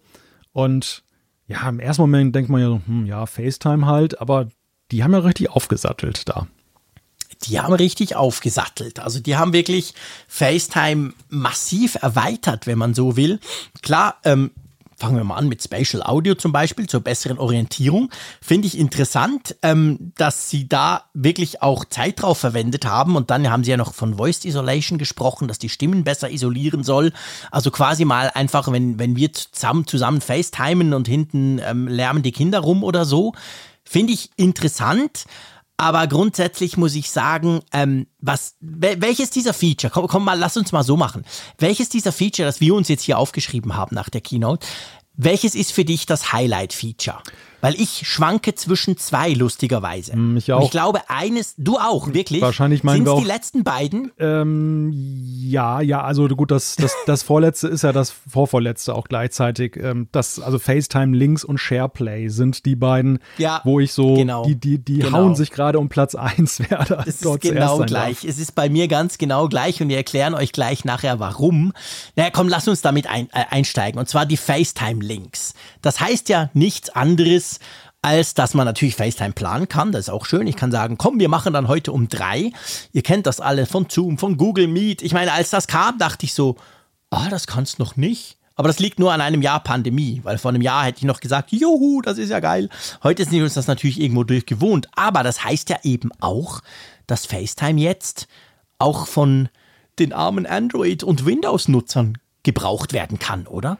Und 0.52 1.04
ja, 1.48 1.66
im 1.68 1.80
ersten 1.80 2.02
Moment 2.02 2.34
denkt 2.34 2.50
man 2.50 2.60
ja 2.60 2.68
so, 2.68 2.80
hm, 2.86 3.06
ja, 3.06 3.26
FaceTime 3.26 3.86
halt, 3.86 4.20
aber 4.20 4.48
die 4.92 5.02
haben 5.02 5.12
ja 5.12 5.18
richtig 5.20 5.50
aufgesattelt 5.50 6.28
da. 6.28 6.46
Die 7.44 7.60
haben 7.60 7.72
richtig 7.72 8.16
aufgesattelt. 8.16 9.00
Also 9.00 9.20
die 9.20 9.36
haben 9.36 9.52
wirklich 9.52 9.94
FaceTime 10.26 11.14
massiv 11.28 11.96
erweitert, 12.00 12.66
wenn 12.66 12.78
man 12.78 12.94
so 12.94 13.16
will. 13.16 13.38
Klar, 13.80 14.16
ähm, 14.24 14.50
fangen 14.98 15.16
wir 15.16 15.24
mal 15.24 15.36
an 15.36 15.48
mit 15.48 15.62
Spatial 15.62 16.02
Audio 16.02 16.34
zum 16.34 16.50
Beispiel 16.50 16.88
zur 16.88 17.00
besseren 17.00 17.38
Orientierung. 17.38 18.10
Finde 18.42 18.66
ich 18.66 18.76
interessant, 18.76 19.56
ähm, 19.62 20.12
dass 20.16 20.50
sie 20.50 20.68
da 20.68 21.04
wirklich 21.14 21.62
auch 21.62 21.84
Zeit 21.84 22.20
drauf 22.20 22.38
verwendet 22.38 22.84
haben 22.84 23.14
und 23.14 23.30
dann 23.30 23.48
haben 23.48 23.62
sie 23.62 23.70
ja 23.70 23.76
noch 23.76 23.94
von 23.94 24.16
Voice 24.16 24.44
Isolation 24.44 24.98
gesprochen, 24.98 25.46
dass 25.46 25.60
die 25.60 25.68
Stimmen 25.68 26.02
besser 26.02 26.30
isolieren 26.30 26.82
soll. 26.82 27.12
Also 27.52 27.70
quasi 27.70 28.04
mal 28.04 28.32
einfach, 28.34 28.70
wenn, 28.72 28.98
wenn 28.98 29.14
wir 29.14 29.32
zusammen, 29.32 29.86
zusammen 29.86 30.20
FaceTimen 30.20 30.92
und 30.92 31.06
hinten 31.06 31.60
ähm, 31.64 31.86
lärmen 31.86 32.24
die 32.24 32.32
Kinder 32.32 32.58
rum 32.58 32.82
oder 32.82 33.04
so. 33.04 33.34
Finde 33.84 34.12
ich 34.12 34.30
interessant. 34.36 35.26
Aber 35.80 36.08
grundsätzlich 36.08 36.76
muss 36.76 36.96
ich 36.96 37.08
sagen, 37.08 37.60
ähm, 37.72 38.08
was, 38.18 38.56
welches 38.60 39.30
dieser 39.30 39.54
Feature, 39.54 39.92
komm, 39.92 40.08
komm 40.08 40.24
mal, 40.24 40.36
lass 40.36 40.56
uns 40.56 40.72
mal 40.72 40.82
so 40.82 40.96
machen. 40.96 41.24
Welches 41.56 41.88
dieser 41.88 42.10
Feature, 42.10 42.46
das 42.46 42.60
wir 42.60 42.74
uns 42.74 42.88
jetzt 42.88 43.02
hier 43.02 43.16
aufgeschrieben 43.16 43.76
haben 43.76 43.94
nach 43.94 44.08
der 44.08 44.20
Keynote, 44.20 44.66
welches 45.14 45.54
ist 45.54 45.72
für 45.72 45.84
dich 45.84 46.04
das 46.04 46.32
Highlight-Feature? 46.32 47.22
Weil 47.60 47.74
ich 47.74 48.08
schwanke 48.08 48.54
zwischen 48.54 48.96
zwei, 48.96 49.32
lustigerweise. 49.32 50.12
Hm, 50.12 50.36
ich 50.36 50.52
auch. 50.52 50.58
Und 50.58 50.64
ich 50.66 50.70
glaube, 50.70 51.00
eines, 51.08 51.54
du 51.56 51.76
auch, 51.76 52.14
wirklich. 52.14 52.40
Wahrscheinlich 52.40 52.84
meinen 52.84 53.04
wir 53.04 53.14
auch. 53.14 53.20
die 53.20 53.26
letzten 53.26 53.64
beiden? 53.64 54.12
Ähm, 54.18 54.92
ja, 54.92 55.80
ja, 55.80 56.02
also 56.02 56.28
gut, 56.28 56.52
das, 56.52 56.76
das, 56.76 56.94
das 57.06 57.24
vorletzte 57.24 57.66
ist 57.68 57.82
ja 57.82 57.92
das 57.92 58.10
vorvorletzte 58.10 58.94
auch 58.94 59.08
gleichzeitig. 59.08 59.76
Ähm, 59.76 60.08
das, 60.12 60.38
also 60.38 60.58
FaceTime 60.58 61.16
Links 61.16 61.42
und 61.42 61.58
SharePlay 61.58 62.28
sind 62.28 62.64
die 62.64 62.76
beiden, 62.76 63.18
ja, 63.38 63.60
wo 63.64 63.80
ich 63.80 63.92
so, 63.92 64.14
genau, 64.14 64.44
die, 64.44 64.54
die, 64.54 64.78
die 64.78 64.98
genau. 64.98 65.18
hauen 65.18 65.34
sich 65.34 65.50
gerade 65.50 65.80
um 65.80 65.88
Platz 65.88 66.14
eins 66.14 66.60
werde. 66.70 67.02
Es 67.06 67.22
ist 67.22 67.40
genau 67.40 67.78
gleich. 67.78 68.24
Es 68.24 68.38
ist 68.38 68.54
bei 68.54 68.68
mir 68.68 68.86
ganz 68.86 69.18
genau 69.18 69.48
gleich 69.48 69.82
und 69.82 69.88
wir 69.88 69.96
erklären 69.96 70.34
euch 70.34 70.52
gleich 70.52 70.84
nachher, 70.84 71.18
warum. 71.18 71.72
Naja, 72.14 72.30
komm, 72.32 72.48
lass 72.48 72.68
uns 72.68 72.82
damit 72.82 73.08
ein, 73.08 73.28
äh, 73.32 73.44
einsteigen. 73.50 73.98
Und 73.98 74.08
zwar 74.08 74.26
die 74.26 74.36
FaceTime 74.36 75.04
Links. 75.04 75.54
Das 75.82 76.00
heißt 76.00 76.28
ja 76.28 76.50
nichts 76.54 76.90
anderes, 76.90 77.47
als 78.02 78.34
dass 78.34 78.54
man 78.54 78.64
natürlich 78.64 78.94
FaceTime 78.94 79.32
planen 79.32 79.68
kann. 79.68 79.92
Das 79.92 80.02
ist 80.02 80.10
auch 80.10 80.24
schön. 80.24 80.46
Ich 80.46 80.56
kann 80.56 80.70
sagen, 80.70 80.98
komm, 80.98 81.18
wir 81.18 81.28
machen 81.28 81.52
dann 81.52 81.68
heute 81.68 81.92
um 81.92 82.08
drei. 82.08 82.52
Ihr 82.92 83.02
kennt 83.02 83.26
das 83.26 83.40
alle 83.40 83.66
von 83.66 83.86
Zoom, 83.88 84.18
von 84.18 84.36
Google 84.36 84.68
Meet. 84.68 85.02
Ich 85.02 85.12
meine, 85.12 85.32
als 85.32 85.50
das 85.50 85.66
kam, 85.66 85.98
dachte 85.98 86.24
ich 86.24 86.34
so, 86.34 86.56
ah, 87.10 87.28
das 87.28 87.46
kannst 87.46 87.78
noch 87.78 87.96
nicht. 87.96 88.36
Aber 88.54 88.68
das 88.68 88.80
liegt 88.80 88.98
nur 88.98 89.12
an 89.12 89.20
einem 89.20 89.40
Jahr 89.40 89.60
Pandemie, 89.62 90.20
weil 90.24 90.36
vor 90.36 90.48
einem 90.48 90.62
Jahr 90.62 90.84
hätte 90.84 90.98
ich 90.98 91.04
noch 91.04 91.20
gesagt, 91.20 91.52
juhu, 91.52 92.02
das 92.02 92.18
ist 92.18 92.30
ja 92.30 92.40
geil. 92.40 92.68
Heute 93.04 93.22
sind 93.22 93.34
wir 93.34 93.44
uns 93.44 93.54
das 93.54 93.68
natürlich 93.68 94.00
irgendwo 94.00 94.24
durchgewohnt. 94.24 94.88
Aber 94.96 95.22
das 95.22 95.44
heißt 95.44 95.70
ja 95.70 95.76
eben 95.84 96.10
auch, 96.20 96.60
dass 97.06 97.26
FaceTime 97.26 97.80
jetzt 97.80 98.26
auch 98.78 99.06
von 99.06 99.48
den 100.00 100.12
armen 100.12 100.46
Android- 100.46 101.04
und 101.04 101.24
Windows-Nutzern 101.24 102.18
gebraucht 102.42 102.92
werden 102.92 103.18
kann, 103.18 103.46
oder? 103.46 103.78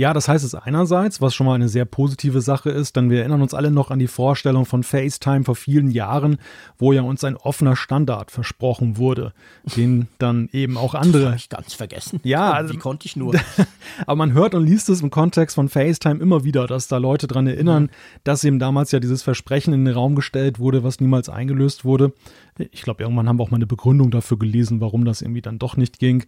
Ja, 0.00 0.14
das 0.14 0.28
heißt 0.28 0.46
es 0.46 0.54
einerseits, 0.54 1.20
was 1.20 1.34
schon 1.34 1.46
mal 1.46 1.56
eine 1.56 1.68
sehr 1.68 1.84
positive 1.84 2.40
Sache 2.40 2.70
ist, 2.70 2.96
denn 2.96 3.10
wir 3.10 3.18
erinnern 3.18 3.42
uns 3.42 3.52
alle 3.52 3.70
noch 3.70 3.90
an 3.90 3.98
die 3.98 4.06
Vorstellung 4.06 4.64
von 4.64 4.82
FaceTime 4.82 5.44
vor 5.44 5.56
vielen 5.56 5.90
Jahren, 5.90 6.38
wo 6.78 6.94
ja 6.94 7.02
uns 7.02 7.22
ein 7.22 7.36
offener 7.36 7.76
Standard 7.76 8.30
versprochen 8.30 8.96
wurde, 8.96 9.34
den 9.76 10.08
dann 10.16 10.48
eben 10.54 10.78
auch 10.78 10.94
andere. 10.94 11.24
Das 11.24 11.32
hab 11.32 11.36
ich 11.36 11.48
ganz 11.50 11.74
vergessen. 11.74 12.18
Ja, 12.22 12.50
also, 12.50 12.72
wie 12.72 12.78
konnte 12.78 13.04
ich 13.04 13.14
nur? 13.14 13.34
aber 14.06 14.16
man 14.16 14.32
hört 14.32 14.54
und 14.54 14.64
liest 14.64 14.88
es 14.88 15.02
im 15.02 15.10
Kontext 15.10 15.56
von 15.56 15.68
FaceTime 15.68 16.18
immer 16.18 16.44
wieder, 16.44 16.66
dass 16.66 16.88
da 16.88 16.96
Leute 16.96 17.26
dran 17.26 17.46
erinnern, 17.46 17.82
mhm. 17.82 17.90
dass 18.24 18.42
eben 18.42 18.58
damals 18.58 18.92
ja 18.92 19.00
dieses 19.00 19.22
Versprechen 19.22 19.74
in 19.74 19.84
den 19.84 19.92
Raum 19.92 20.14
gestellt 20.14 20.58
wurde, 20.58 20.82
was 20.82 21.00
niemals 21.00 21.28
eingelöst 21.28 21.84
wurde. 21.84 22.14
Ich 22.72 22.82
glaube, 22.82 23.02
irgendwann 23.02 23.28
haben 23.28 23.38
wir 23.38 23.42
auch 23.42 23.50
mal 23.50 23.56
eine 23.56 23.66
Begründung 23.66 24.10
dafür 24.10 24.38
gelesen, 24.38 24.80
warum 24.80 25.04
das 25.04 25.20
irgendwie 25.20 25.42
dann 25.42 25.58
doch 25.58 25.76
nicht 25.76 25.98
ging. 25.98 26.24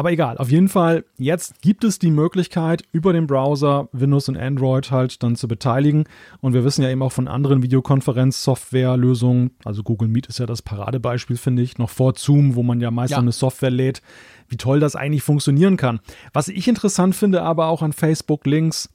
Aber 0.00 0.12
egal, 0.12 0.38
auf 0.38 0.50
jeden 0.50 0.70
Fall, 0.70 1.04
jetzt 1.18 1.60
gibt 1.60 1.84
es 1.84 1.98
die 1.98 2.10
Möglichkeit, 2.10 2.84
über 2.90 3.12
den 3.12 3.26
Browser 3.26 3.90
Windows 3.92 4.30
und 4.30 4.38
Android 4.38 4.90
halt 4.90 5.22
dann 5.22 5.36
zu 5.36 5.46
beteiligen. 5.46 6.04
Und 6.40 6.54
wir 6.54 6.64
wissen 6.64 6.82
ja 6.82 6.88
eben 6.88 7.02
auch 7.02 7.12
von 7.12 7.28
anderen 7.28 7.62
Videokonferenz-Software-Lösungen, 7.62 9.50
also 9.62 9.82
Google 9.82 10.08
Meet 10.08 10.28
ist 10.28 10.38
ja 10.38 10.46
das 10.46 10.62
Paradebeispiel, 10.62 11.36
finde 11.36 11.60
ich, 11.60 11.76
noch 11.76 11.90
vor 11.90 12.14
Zoom, 12.16 12.54
wo 12.54 12.62
man 12.62 12.80
ja 12.80 12.90
meist 12.90 13.10
ja. 13.10 13.18
eine 13.18 13.32
Software 13.32 13.68
lädt, 13.68 14.00
wie 14.48 14.56
toll 14.56 14.80
das 14.80 14.96
eigentlich 14.96 15.22
funktionieren 15.22 15.76
kann. 15.76 16.00
Was 16.32 16.48
ich 16.48 16.66
interessant 16.66 17.14
finde, 17.14 17.42
aber 17.42 17.66
auch 17.66 17.82
an 17.82 17.92
Facebook-Links, 17.92 18.88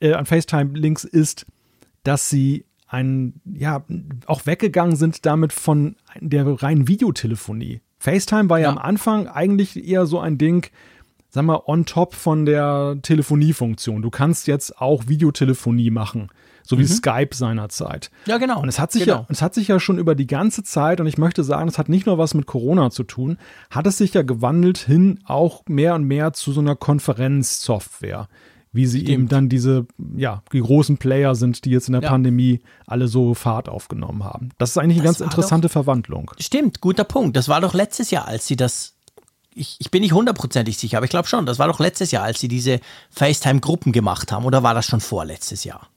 äh, 0.00 0.14
an 0.14 0.26
FaceTime-Links 0.26 1.04
ist, 1.04 1.46
dass 2.02 2.28
sie 2.28 2.64
ein, 2.88 3.40
ja, 3.44 3.84
auch 4.26 4.46
weggegangen 4.46 4.96
sind 4.96 5.26
damit 5.26 5.52
von 5.52 5.94
der 6.20 6.44
reinen 6.60 6.88
Videotelefonie. 6.88 7.82
FaceTime 8.00 8.48
war 8.48 8.58
ja, 8.58 8.64
ja 8.64 8.70
am 8.70 8.78
Anfang 8.78 9.28
eigentlich 9.28 9.86
eher 9.86 10.06
so 10.06 10.18
ein 10.18 10.38
Ding, 10.38 10.66
sag 11.28 11.44
mal, 11.44 11.60
on 11.66 11.84
top 11.84 12.14
von 12.14 12.46
der 12.46 12.96
Telefoniefunktion. 13.02 14.02
Du 14.02 14.10
kannst 14.10 14.46
jetzt 14.46 14.80
auch 14.80 15.06
Videotelefonie 15.06 15.90
machen, 15.90 16.30
so 16.64 16.78
wie 16.78 16.82
mhm. 16.82 16.88
Skype 16.88 17.34
seinerzeit. 17.34 18.10
Ja, 18.24 18.38
genau. 18.38 18.60
Und 18.60 18.68
es 18.68 18.80
hat 18.80 18.90
sich 18.90 19.04
genau. 19.04 19.18
ja, 19.18 19.26
es 19.28 19.42
hat 19.42 19.54
sich 19.54 19.68
ja 19.68 19.78
schon 19.78 19.98
über 19.98 20.14
die 20.14 20.26
ganze 20.26 20.64
Zeit, 20.64 21.00
und 21.00 21.06
ich 21.06 21.18
möchte 21.18 21.44
sagen, 21.44 21.68
es 21.68 21.76
hat 21.76 21.90
nicht 21.90 22.06
nur 22.06 22.16
was 22.16 22.32
mit 22.32 22.46
Corona 22.46 22.90
zu 22.90 23.04
tun, 23.04 23.36
hat 23.70 23.86
es 23.86 23.98
sich 23.98 24.14
ja 24.14 24.22
gewandelt 24.22 24.78
hin 24.78 25.20
auch 25.24 25.62
mehr 25.68 25.94
und 25.94 26.04
mehr 26.04 26.32
zu 26.32 26.52
so 26.52 26.60
einer 26.60 26.76
Konferenzsoftware 26.76 28.28
wie 28.72 28.86
sie 28.86 29.00
Stimmt. 29.00 29.10
eben 29.10 29.28
dann 29.28 29.48
diese, 29.48 29.86
ja, 30.16 30.42
die 30.52 30.60
großen 30.60 30.98
Player 30.98 31.34
sind, 31.34 31.64
die 31.64 31.70
jetzt 31.70 31.88
in 31.88 31.94
der 31.94 32.02
ja. 32.02 32.08
Pandemie 32.08 32.60
alle 32.86 33.08
so 33.08 33.34
Fahrt 33.34 33.68
aufgenommen 33.68 34.24
haben. 34.24 34.50
Das 34.58 34.70
ist 34.70 34.78
eigentlich 34.78 34.98
eine 34.98 35.08
das 35.08 35.18
ganz 35.18 35.30
interessante 35.32 35.68
doch, 35.68 35.72
Verwandlung. 35.72 36.30
Stimmt, 36.38 36.80
guter 36.80 37.04
Punkt. 37.04 37.36
Das 37.36 37.48
war 37.48 37.60
doch 37.60 37.74
letztes 37.74 38.10
Jahr, 38.10 38.28
als 38.28 38.46
sie 38.46 38.56
das 38.56 38.94
ich, 39.52 39.76
ich, 39.80 39.90
bin 39.90 40.02
nicht 40.02 40.12
hundertprozentig 40.12 40.78
sicher, 40.78 40.98
aber 40.98 41.04
ich 41.04 41.10
glaube 41.10 41.26
schon, 41.26 41.44
das 41.44 41.58
war 41.58 41.66
doch 41.66 41.80
letztes 41.80 42.12
Jahr, 42.12 42.22
als 42.22 42.38
sie 42.38 42.46
diese 42.46 42.78
FaceTime-Gruppen 43.10 43.90
gemacht 43.90 44.30
haben, 44.30 44.44
oder 44.44 44.62
war 44.62 44.74
das 44.74 44.86
schon 44.86 45.00
vorletztes 45.00 45.64
Jahr? 45.64 45.88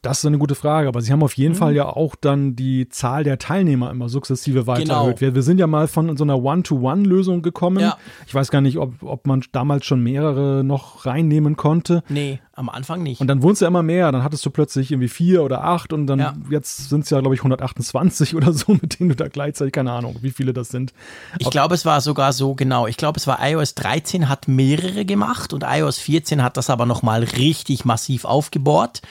Das 0.00 0.20
ist 0.20 0.26
eine 0.26 0.38
gute 0.38 0.54
Frage, 0.54 0.86
aber 0.86 1.00
sie 1.00 1.10
haben 1.10 1.24
auf 1.24 1.36
jeden 1.36 1.54
mhm. 1.54 1.58
Fall 1.58 1.74
ja 1.74 1.86
auch 1.86 2.14
dann 2.14 2.54
die 2.54 2.88
Zahl 2.88 3.24
der 3.24 3.36
Teilnehmer 3.38 3.90
immer 3.90 4.08
sukzessive 4.08 4.68
weiter 4.68 4.82
genau. 4.82 5.02
erhöht. 5.02 5.20
Wir, 5.20 5.34
wir, 5.34 5.42
sind 5.42 5.58
ja 5.58 5.66
mal 5.66 5.88
von 5.88 6.16
so 6.16 6.22
einer 6.22 6.40
One-to-One-Lösung 6.40 7.42
gekommen. 7.42 7.80
Ja. 7.80 7.96
Ich 8.28 8.32
weiß 8.32 8.52
gar 8.52 8.60
nicht, 8.60 8.78
ob, 8.78 9.02
ob 9.02 9.26
man 9.26 9.42
damals 9.50 9.86
schon 9.86 10.00
mehrere 10.00 10.62
noch 10.62 11.04
reinnehmen 11.04 11.56
konnte. 11.56 12.04
Nee, 12.08 12.38
am 12.52 12.68
Anfang 12.68 13.02
nicht. 13.02 13.20
Und 13.20 13.26
dann 13.26 13.42
wurden 13.42 13.54
es 13.54 13.60
ja 13.60 13.66
immer 13.66 13.82
mehr. 13.82 14.12
Dann 14.12 14.22
hattest 14.22 14.46
du 14.46 14.50
plötzlich 14.50 14.92
irgendwie 14.92 15.08
vier 15.08 15.42
oder 15.42 15.64
acht 15.64 15.92
und 15.92 16.06
dann 16.06 16.20
ja. 16.20 16.34
jetzt 16.48 16.88
sind 16.88 17.02
es 17.02 17.10
ja, 17.10 17.18
glaube 17.18 17.34
ich, 17.34 17.40
128 17.40 18.34
oder 18.36 18.52
so, 18.52 18.74
mit 18.74 19.00
denen 19.00 19.08
du 19.08 19.16
da 19.16 19.26
gleichzeitig, 19.26 19.72
keine 19.72 19.90
Ahnung, 19.90 20.14
wie 20.20 20.30
viele 20.30 20.52
das 20.52 20.68
sind. 20.68 20.92
Ich 21.40 21.50
glaube, 21.50 21.74
es 21.74 21.84
war 21.84 22.00
sogar 22.00 22.32
so 22.32 22.54
genau. 22.54 22.86
Ich 22.86 22.98
glaube, 22.98 23.18
es 23.18 23.26
war 23.26 23.38
iOS 23.42 23.74
13 23.74 24.28
hat 24.28 24.46
mehrere 24.46 25.04
gemacht 25.04 25.52
und 25.52 25.64
iOS 25.66 25.98
14 25.98 26.44
hat 26.44 26.56
das 26.56 26.70
aber 26.70 26.86
nochmal 26.86 27.24
richtig 27.24 27.84
massiv 27.84 28.24
aufgebohrt 28.24 29.02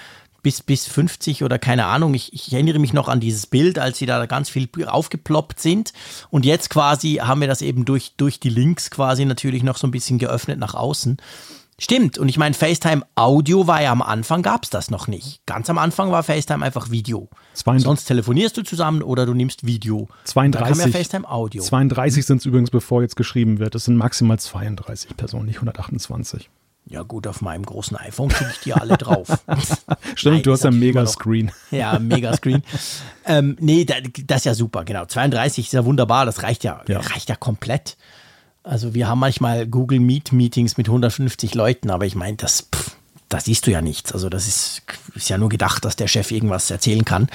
bis, 0.47 0.63
bis 0.63 0.87
50 0.87 1.43
oder 1.43 1.59
keine 1.59 1.87
Ahnung. 1.87 2.13
Ich, 2.13 2.31
ich 2.31 2.53
erinnere 2.53 2.79
mich 2.79 2.93
noch 2.93 3.09
an 3.09 3.19
dieses 3.19 3.47
Bild, 3.47 3.77
als 3.79 3.97
sie 3.97 4.05
da 4.05 4.25
ganz 4.27 4.47
viel 4.49 4.69
aufgeploppt 4.85 5.59
sind. 5.59 5.91
Und 6.29 6.45
jetzt 6.45 6.69
quasi 6.69 7.15
haben 7.15 7.41
wir 7.41 7.49
das 7.49 7.61
eben 7.61 7.83
durch, 7.83 8.13
durch 8.15 8.39
die 8.39 8.47
Links 8.47 8.89
quasi 8.89 9.25
natürlich 9.25 9.61
noch 9.61 9.75
so 9.75 9.85
ein 9.87 9.91
bisschen 9.91 10.19
geöffnet 10.19 10.57
nach 10.57 10.73
außen. 10.73 11.17
Stimmt. 11.77 12.17
Und 12.17 12.29
ich 12.29 12.37
meine, 12.37 12.55
FaceTime 12.55 13.05
Audio 13.15 13.67
war 13.67 13.81
ja 13.81 13.91
am 13.91 14.01
Anfang, 14.01 14.41
gab 14.41 14.63
es 14.63 14.69
das 14.69 14.89
noch 14.89 15.09
nicht. 15.09 15.45
Ganz 15.45 15.69
am 15.69 15.77
Anfang 15.77 16.11
war 16.11 16.23
FaceTime 16.23 16.63
einfach 16.63 16.91
Video. 16.91 17.27
32. 17.55 17.83
Sonst 17.83 18.05
telefonierst 18.05 18.55
du 18.55 18.63
zusammen 18.63 19.03
oder 19.03 19.25
du 19.25 19.33
nimmst 19.33 19.65
Video. 19.65 20.07
32. 20.23 20.85
ja 20.85 20.91
FaceTime 20.91 21.29
Audio. 21.29 21.61
32 21.61 22.25
sind 22.25 22.37
es 22.37 22.45
übrigens, 22.45 22.71
bevor 22.71 23.01
jetzt 23.01 23.17
geschrieben 23.17 23.59
wird. 23.59 23.75
Es 23.75 23.83
sind 23.83 23.97
maximal 23.97 24.39
32 24.39 25.17
Personen, 25.17 25.45
nicht 25.45 25.57
128. 25.57 26.49
Ja 26.89 27.03
gut, 27.03 27.27
auf 27.27 27.41
meinem 27.41 27.65
großen 27.65 27.97
iPhone 27.97 28.29
kriege 28.29 28.49
ich 28.51 28.59
die 28.61 28.73
alle 28.73 28.97
drauf. 28.97 29.27
Stimmt, 30.15 30.35
Nein, 30.35 30.43
du 30.43 30.51
hast 30.53 30.63
ja 30.63 30.69
einen 30.69 30.79
Megascreen. 30.79 31.51
Ja, 31.69 31.99
Megascreen. 31.99 32.63
ähm, 33.25 33.57
nee, 33.59 33.85
das 33.85 34.37
ist 34.37 34.45
ja 34.45 34.53
super, 34.53 34.85
genau. 34.85 35.05
32 35.05 35.65
ist 35.65 35.73
ja 35.73 35.83
wunderbar, 35.83 36.25
das 36.25 36.43
reicht 36.43 36.63
ja, 36.63 36.81
ja. 36.87 36.99
reicht 36.99 37.27
ja 37.29 37.35
komplett. 37.35 37.97
Also 38.63 38.93
wir 38.93 39.07
haben 39.07 39.19
manchmal 39.19 39.67
Google 39.67 39.99
Meet 39.99 40.31
Meetings 40.31 40.77
mit 40.77 40.87
150 40.87 41.55
Leuten, 41.55 41.89
aber 41.89 42.05
ich 42.05 42.15
meine, 42.15 42.37
das, 42.37 42.67
pff, 42.73 42.95
da 43.29 43.39
siehst 43.39 43.67
du 43.67 43.71
ja 43.71 43.81
nichts. 43.81 44.13
Also 44.13 44.29
das 44.29 44.47
ist, 44.47 44.83
ist 45.13 45.29
ja 45.29 45.37
nur 45.37 45.49
gedacht, 45.49 45.83
dass 45.83 45.97
der 45.97 46.07
Chef 46.07 46.31
irgendwas 46.31 46.71
erzählen 46.71 47.03
kann. 47.03 47.27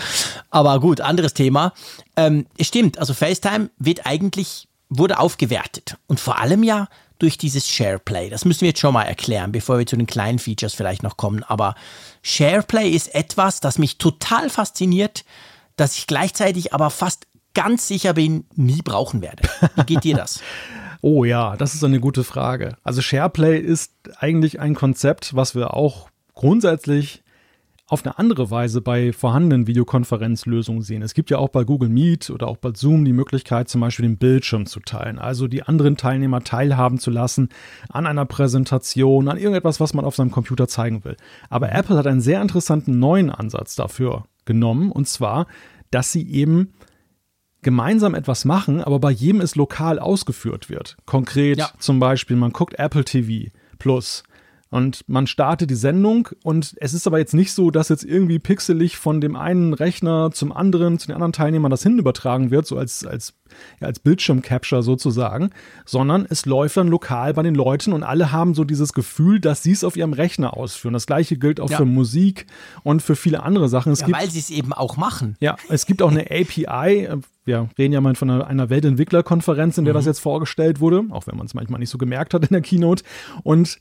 Aber 0.50 0.80
gut, 0.80 1.00
anderes 1.00 1.34
Thema. 1.34 1.74
Ähm, 2.16 2.46
es 2.56 2.68
stimmt, 2.68 2.98
also 2.98 3.12
FaceTime 3.12 3.70
wird 3.78 4.06
eigentlich, 4.06 4.68
wurde 4.88 5.18
aufgewertet. 5.18 5.96
Und 6.06 6.20
vor 6.20 6.38
allem 6.38 6.62
ja 6.62 6.88
durch 7.22 7.38
dieses 7.38 7.68
SharePlay. 7.68 8.28
Das 8.28 8.44
müssen 8.44 8.62
wir 8.62 8.68
jetzt 8.68 8.80
schon 8.80 8.94
mal 8.94 9.04
erklären, 9.04 9.52
bevor 9.52 9.78
wir 9.78 9.86
zu 9.86 9.96
den 9.96 10.06
kleinen 10.06 10.40
Features 10.40 10.74
vielleicht 10.74 11.02
noch 11.02 11.16
kommen. 11.16 11.44
Aber 11.44 11.76
SharePlay 12.22 12.90
ist 12.90 13.14
etwas, 13.14 13.60
das 13.60 13.78
mich 13.78 13.98
total 13.98 14.50
fasziniert, 14.50 15.24
das 15.76 15.96
ich 15.96 16.06
gleichzeitig 16.06 16.74
aber 16.74 16.90
fast 16.90 17.26
ganz 17.54 17.86
sicher 17.86 18.14
bin, 18.14 18.44
nie 18.54 18.82
brauchen 18.82 19.22
werde. 19.22 19.48
Wie 19.76 19.84
geht 19.84 20.04
dir 20.04 20.16
das? 20.16 20.40
oh 21.00 21.24
ja, 21.24 21.56
das 21.56 21.74
ist 21.74 21.84
eine 21.84 22.00
gute 22.00 22.24
Frage. 22.24 22.76
Also 22.82 23.00
SharePlay 23.00 23.58
ist 23.58 23.92
eigentlich 24.18 24.58
ein 24.58 24.74
Konzept, 24.74 25.36
was 25.36 25.54
wir 25.54 25.74
auch 25.74 26.08
grundsätzlich 26.34 27.21
auf 27.92 28.06
eine 28.06 28.18
andere 28.18 28.50
Weise 28.50 28.80
bei 28.80 29.12
vorhandenen 29.12 29.66
Videokonferenzlösungen 29.66 30.80
sehen. 30.80 31.02
Es 31.02 31.12
gibt 31.12 31.28
ja 31.28 31.36
auch 31.36 31.50
bei 31.50 31.62
Google 31.62 31.90
Meet 31.90 32.30
oder 32.30 32.48
auch 32.48 32.56
bei 32.56 32.70
Zoom 32.74 33.04
die 33.04 33.12
Möglichkeit, 33.12 33.68
zum 33.68 33.82
Beispiel 33.82 34.06
den 34.06 34.16
Bildschirm 34.16 34.64
zu 34.64 34.80
teilen, 34.80 35.18
also 35.18 35.46
die 35.46 35.62
anderen 35.62 35.98
Teilnehmer 35.98 36.42
teilhaben 36.42 36.98
zu 36.98 37.10
lassen 37.10 37.50
an 37.90 38.06
einer 38.06 38.24
Präsentation, 38.24 39.28
an 39.28 39.36
irgendetwas, 39.36 39.78
was 39.78 39.92
man 39.92 40.06
auf 40.06 40.16
seinem 40.16 40.30
Computer 40.30 40.68
zeigen 40.68 41.04
will. 41.04 41.18
Aber 41.50 41.70
Apple 41.70 41.98
hat 41.98 42.06
einen 42.06 42.22
sehr 42.22 42.40
interessanten 42.40 42.98
neuen 42.98 43.28
Ansatz 43.28 43.76
dafür 43.76 44.24
genommen, 44.46 44.90
und 44.90 45.06
zwar, 45.06 45.46
dass 45.90 46.12
sie 46.12 46.26
eben 46.30 46.72
gemeinsam 47.60 48.14
etwas 48.14 48.46
machen, 48.46 48.80
aber 48.80 49.00
bei 49.00 49.10
jedem 49.10 49.42
es 49.42 49.54
lokal 49.54 49.98
ausgeführt 49.98 50.70
wird. 50.70 50.96
Konkret 51.04 51.58
ja. 51.58 51.68
zum 51.78 52.00
Beispiel, 52.00 52.38
man 52.38 52.52
guckt 52.52 52.78
Apple 52.78 53.04
TV 53.04 53.50
Plus 53.78 54.22
und 54.72 55.06
man 55.06 55.26
startet 55.26 55.68
die 55.68 55.74
Sendung 55.74 56.30
und 56.42 56.74
es 56.78 56.94
ist 56.94 57.06
aber 57.06 57.18
jetzt 57.18 57.34
nicht 57.34 57.52
so, 57.52 57.70
dass 57.70 57.90
jetzt 57.90 58.04
irgendwie 58.04 58.38
pixelig 58.38 58.96
von 58.96 59.20
dem 59.20 59.36
einen 59.36 59.74
Rechner 59.74 60.30
zum 60.32 60.50
anderen, 60.50 60.98
zu 60.98 61.08
den 61.08 61.14
anderen 61.14 61.34
Teilnehmern 61.34 61.70
das 61.70 61.82
hin 61.82 61.98
übertragen 61.98 62.50
wird, 62.50 62.66
so 62.66 62.78
als, 62.78 63.04
als, 63.04 63.34
ja, 63.82 63.88
als 63.88 63.98
Bildschirmcapture 63.98 64.82
sozusagen, 64.82 65.50
sondern 65.84 66.26
es 66.26 66.46
läuft 66.46 66.78
dann 66.78 66.88
lokal 66.88 67.34
bei 67.34 67.42
den 67.42 67.54
Leuten 67.54 67.92
und 67.92 68.02
alle 68.02 68.32
haben 68.32 68.54
so 68.54 68.64
dieses 68.64 68.94
Gefühl, 68.94 69.40
dass 69.40 69.62
sie 69.62 69.72
es 69.72 69.84
auf 69.84 69.94
ihrem 69.94 70.14
Rechner 70.14 70.56
ausführen. 70.56 70.94
Das 70.94 71.06
gleiche 71.06 71.36
gilt 71.36 71.60
auch 71.60 71.68
ja. 71.68 71.76
für 71.76 71.84
Musik 71.84 72.46
und 72.82 73.02
für 73.02 73.14
viele 73.14 73.42
andere 73.42 73.68
Sachen. 73.68 73.92
Es 73.92 74.00
ja, 74.00 74.06
gibt, 74.06 74.18
weil 74.18 74.30
sie 74.30 74.38
es 74.38 74.48
eben 74.48 74.72
auch 74.72 74.96
machen. 74.96 75.36
Ja, 75.40 75.56
es 75.68 75.84
gibt 75.84 76.00
auch 76.00 76.10
eine 76.10 76.30
API, 76.30 77.08
wir 77.44 77.68
reden 77.76 77.92
ja 77.92 78.00
mal 78.00 78.14
von 78.14 78.30
einer, 78.30 78.46
einer 78.46 78.70
Weltentwicklerkonferenz, 78.70 79.76
in 79.76 79.84
der 79.84 79.92
mhm. 79.92 79.98
das 79.98 80.06
jetzt 80.06 80.20
vorgestellt 80.20 80.80
wurde, 80.80 81.04
auch 81.10 81.26
wenn 81.26 81.36
man 81.36 81.44
es 81.44 81.52
manchmal 81.52 81.78
nicht 81.78 81.90
so 81.90 81.98
gemerkt 81.98 82.32
hat 82.32 82.44
in 82.44 82.54
der 82.54 82.62
Keynote. 82.62 83.04
Und 83.42 83.78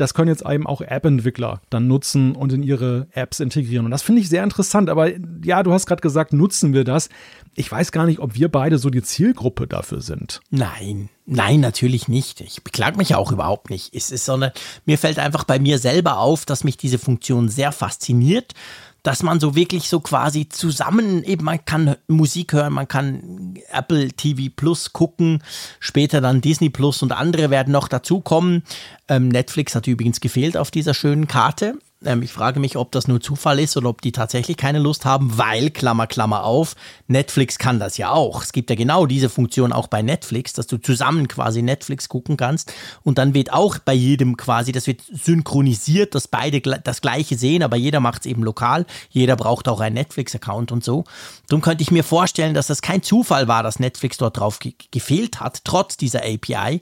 das 0.00 0.14
können 0.14 0.28
jetzt 0.28 0.44
eben 0.46 0.66
auch 0.66 0.80
App-Entwickler 0.80 1.60
dann 1.70 1.86
nutzen 1.86 2.34
und 2.34 2.52
in 2.52 2.62
ihre 2.62 3.08
Apps 3.12 3.40
integrieren. 3.40 3.84
Und 3.84 3.90
das 3.90 4.02
finde 4.02 4.20
ich 4.20 4.28
sehr 4.28 4.42
interessant. 4.42 4.88
Aber 4.88 5.10
ja, 5.44 5.62
du 5.62 5.72
hast 5.72 5.86
gerade 5.86 6.00
gesagt, 6.00 6.32
nutzen 6.32 6.72
wir 6.72 6.84
das. 6.84 7.08
Ich 7.54 7.70
weiß 7.70 7.92
gar 7.92 8.06
nicht, 8.06 8.20
ob 8.20 8.34
wir 8.34 8.48
beide 8.48 8.78
so 8.78 8.90
die 8.90 9.02
Zielgruppe 9.02 9.66
dafür 9.66 10.00
sind. 10.00 10.40
Nein, 10.50 11.10
nein, 11.26 11.60
natürlich 11.60 12.08
nicht. 12.08 12.40
Ich 12.40 12.62
beklage 12.64 12.96
mich 12.96 13.10
ja 13.10 13.18
auch 13.18 13.32
überhaupt 13.32 13.70
nicht. 13.70 13.94
Es 13.94 14.10
ist 14.10 14.24
so 14.24 14.34
eine, 14.34 14.52
mir 14.86 14.98
fällt 14.98 15.18
einfach 15.18 15.44
bei 15.44 15.58
mir 15.58 15.78
selber 15.78 16.18
auf, 16.18 16.46
dass 16.46 16.64
mich 16.64 16.76
diese 16.76 16.98
Funktion 16.98 17.48
sehr 17.48 17.72
fasziniert 17.72 18.54
dass 19.02 19.22
man 19.22 19.40
so 19.40 19.54
wirklich 19.54 19.88
so 19.88 20.00
quasi 20.00 20.48
zusammen 20.48 21.22
eben, 21.24 21.44
man 21.44 21.64
kann 21.64 21.96
Musik 22.08 22.52
hören, 22.52 22.72
man 22.72 22.88
kann 22.88 23.54
Apple 23.70 24.12
TV 24.12 24.52
Plus 24.54 24.92
gucken, 24.92 25.42
später 25.78 26.20
dann 26.20 26.40
Disney 26.40 26.70
Plus 26.70 27.02
und 27.02 27.12
andere 27.12 27.50
werden 27.50 27.72
noch 27.72 27.88
dazukommen. 27.88 28.62
Ähm, 29.08 29.28
Netflix 29.28 29.74
hat 29.74 29.86
übrigens 29.86 30.20
gefehlt 30.20 30.56
auf 30.56 30.70
dieser 30.70 30.94
schönen 30.94 31.26
Karte. 31.26 31.78
Ähm, 32.04 32.22
ich 32.22 32.32
frage 32.32 32.60
mich, 32.60 32.76
ob 32.76 32.92
das 32.92 33.08
nur 33.08 33.20
Zufall 33.20 33.58
ist 33.58 33.76
oder 33.76 33.88
ob 33.88 34.00
die 34.00 34.12
tatsächlich 34.12 34.56
keine 34.56 34.78
Lust 34.78 35.04
haben, 35.04 35.36
weil, 35.36 35.70
Klammer, 35.70 36.06
Klammer 36.06 36.44
auf, 36.44 36.74
Netflix 37.08 37.58
kann 37.58 37.78
das 37.78 37.98
ja 37.98 38.10
auch. 38.10 38.42
Es 38.42 38.52
gibt 38.52 38.70
ja 38.70 38.76
genau 38.76 39.06
diese 39.06 39.28
Funktion 39.28 39.72
auch 39.72 39.86
bei 39.86 40.02
Netflix, 40.02 40.52
dass 40.52 40.66
du 40.66 40.78
zusammen 40.78 41.28
quasi 41.28 41.62
Netflix 41.62 42.08
gucken 42.08 42.36
kannst 42.36 42.72
und 43.02 43.18
dann 43.18 43.34
wird 43.34 43.52
auch 43.52 43.78
bei 43.78 43.92
jedem 43.92 44.36
quasi, 44.36 44.72
das 44.72 44.86
wird 44.86 45.02
synchronisiert, 45.12 46.14
dass 46.14 46.28
beide 46.28 46.60
das 46.60 47.00
gleiche 47.00 47.36
sehen, 47.36 47.62
aber 47.62 47.76
jeder 47.76 48.00
macht 48.00 48.20
es 48.20 48.26
eben 48.26 48.42
lokal. 48.42 48.86
Jeder 49.10 49.36
braucht 49.36 49.68
auch 49.68 49.80
einen 49.80 49.94
Netflix-Account 49.94 50.72
und 50.72 50.84
so. 50.84 51.04
Darum 51.48 51.60
könnte 51.60 51.82
ich 51.82 51.90
mir 51.90 52.04
vorstellen, 52.04 52.54
dass 52.54 52.66
das 52.66 52.82
kein 52.82 53.02
Zufall 53.02 53.48
war, 53.48 53.62
dass 53.62 53.78
Netflix 53.78 54.16
dort 54.16 54.38
drauf 54.38 54.58
ge 54.58 54.74
gefehlt 54.90 55.40
hat, 55.40 55.64
trotz 55.64 55.96
dieser 55.96 56.20
API. 56.20 56.80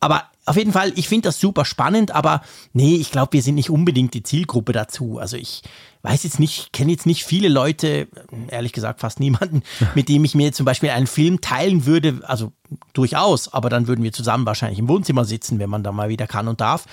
Aber 0.00 0.24
auf 0.46 0.56
jeden 0.56 0.72
Fall, 0.72 0.92
ich 0.94 1.08
finde 1.08 1.28
das 1.28 1.40
super 1.40 1.64
spannend, 1.64 2.12
aber 2.12 2.40
nee, 2.72 2.94
ich 2.94 3.10
glaube, 3.10 3.32
wir 3.32 3.42
sind 3.42 3.56
nicht 3.56 3.68
unbedingt 3.68 4.14
die 4.14 4.22
Zielgruppe 4.22 4.72
dazu. 4.72 5.18
Also 5.18 5.36
ich 5.36 5.62
weiß 6.02 6.22
jetzt 6.22 6.38
nicht, 6.38 6.72
kenne 6.72 6.92
jetzt 6.92 7.04
nicht 7.04 7.24
viele 7.24 7.48
Leute, 7.48 8.06
ehrlich 8.48 8.72
gesagt 8.72 9.00
fast 9.00 9.18
niemanden, 9.18 9.62
mit 9.96 10.08
dem 10.08 10.24
ich 10.24 10.36
mir 10.36 10.52
zum 10.52 10.64
Beispiel 10.64 10.90
einen 10.90 11.08
Film 11.08 11.40
teilen 11.40 11.84
würde, 11.84 12.20
also 12.22 12.52
durchaus, 12.92 13.52
aber 13.52 13.68
dann 13.70 13.88
würden 13.88 14.04
wir 14.04 14.12
zusammen 14.12 14.46
wahrscheinlich 14.46 14.78
im 14.78 14.88
Wohnzimmer 14.88 15.24
sitzen, 15.24 15.58
wenn 15.58 15.70
man 15.70 15.82
da 15.82 15.90
mal 15.90 16.08
wieder 16.08 16.28
kann 16.28 16.46
und 16.46 16.60
darf. 16.60 16.86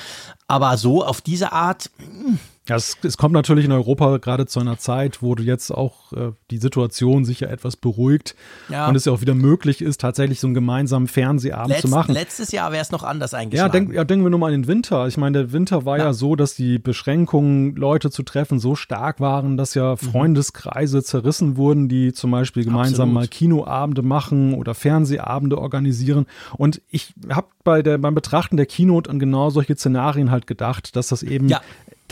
Aber 0.47 0.75
so 0.77 1.05
auf 1.05 1.21
diese 1.21 1.51
Art, 1.51 1.91
hm, 1.97 2.39
ja, 2.69 2.77
es, 2.77 2.97
es, 3.03 3.17
kommt 3.17 3.33
natürlich 3.33 3.65
in 3.65 3.73
Europa 3.73 4.17
gerade 4.17 4.45
zu 4.45 4.61
einer 4.61 4.77
Zeit, 4.77 5.21
wo 5.21 5.35
jetzt 5.35 5.69
auch 5.69 6.13
äh, 6.13 6.31
die 6.49 6.59
Situation 6.59 7.25
sich 7.25 7.41
ja 7.41 7.49
etwas 7.49 7.75
beruhigt 7.75 8.35
ja. 8.69 8.87
und 8.87 8.95
es 8.95 9.03
ja 9.03 9.11
auch 9.11 9.19
wieder 9.19 9.35
möglich 9.35 9.81
ist, 9.81 9.99
tatsächlich 9.99 10.39
so 10.39 10.47
einen 10.47 10.53
gemeinsamen 10.53 11.07
Fernsehabend 11.07 11.71
Letzt, 11.71 11.81
zu 11.81 11.87
machen. 11.89 12.13
Letztes 12.13 12.53
Jahr 12.53 12.71
wäre 12.71 12.81
es 12.81 12.91
noch 12.91 13.03
anders 13.03 13.33
eingeschlagen. 13.33 13.73
Ja, 13.73 13.79
denk, 13.79 13.93
ja, 13.93 14.03
denken 14.05 14.23
wir 14.23 14.29
nur 14.29 14.39
mal 14.39 14.47
an 14.47 14.61
den 14.61 14.67
Winter. 14.67 15.07
Ich 15.07 15.17
meine, 15.17 15.39
der 15.39 15.51
Winter 15.51 15.85
war 15.85 15.97
ja. 15.97 16.05
ja. 16.05 16.13
so, 16.13 16.37
dass 16.37 16.55
die 16.55 16.79
Beschränkungen, 16.79 17.75
Leute 17.75 18.11
zu 18.11 18.23
treffen, 18.23 18.59
so 18.59 18.75
stark 18.75 19.19
waren, 19.19 19.57
dass 19.57 19.73
ja 19.73 19.91
mhm. 19.91 19.97
Freundeskreise 19.97 21.03
zerrissen 21.03 21.57
wurden, 21.57 21.89
die 21.89 22.13
zum 22.13 22.31
Beispiel 22.31 22.63
gemeinsam 22.63 23.09
Absolut. 23.09 23.13
mal 23.13 23.27
Kinoabende 23.27 24.03
machen 24.03 24.53
oder 24.53 24.73
Fernsehabende 24.73 25.57
organisieren. 25.57 26.27
Und 26.55 26.81
ich 26.89 27.13
habe 27.29 27.47
bei 27.65 27.81
der, 27.81 27.97
beim 27.97 28.15
Betrachten 28.15 28.55
der 28.55 28.67
Keynote 28.67 29.09
an 29.09 29.19
genau 29.19 29.49
solche 29.49 29.75
Szenarien 29.75 30.31
halt 30.31 30.47
gedacht, 30.47 30.95
dass 30.95 31.09
das 31.09 31.23
eben 31.23 31.49
ja 31.49 31.59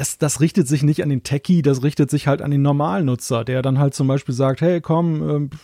das, 0.02 0.18
das 0.18 0.42
richtet 0.42 0.68
sich 0.68 0.82
nicht 0.82 1.04
an 1.04 1.10
den 1.10 1.22
Techie, 1.22 1.62
das 1.62 1.84
richtet 1.84 2.10
sich 2.10 2.26
halt 2.26 2.42
an 2.42 2.50
den 2.50 2.64
Normalnutzer, 2.64 3.44
der 3.44 3.62
dann 3.62 3.78
halt 3.78 3.94
zum 3.94 4.08
Beispiel 4.08 4.34
sagt, 4.34 4.60
hey, 4.62 4.82
komm, 4.82 5.52
äh, 5.52 5.56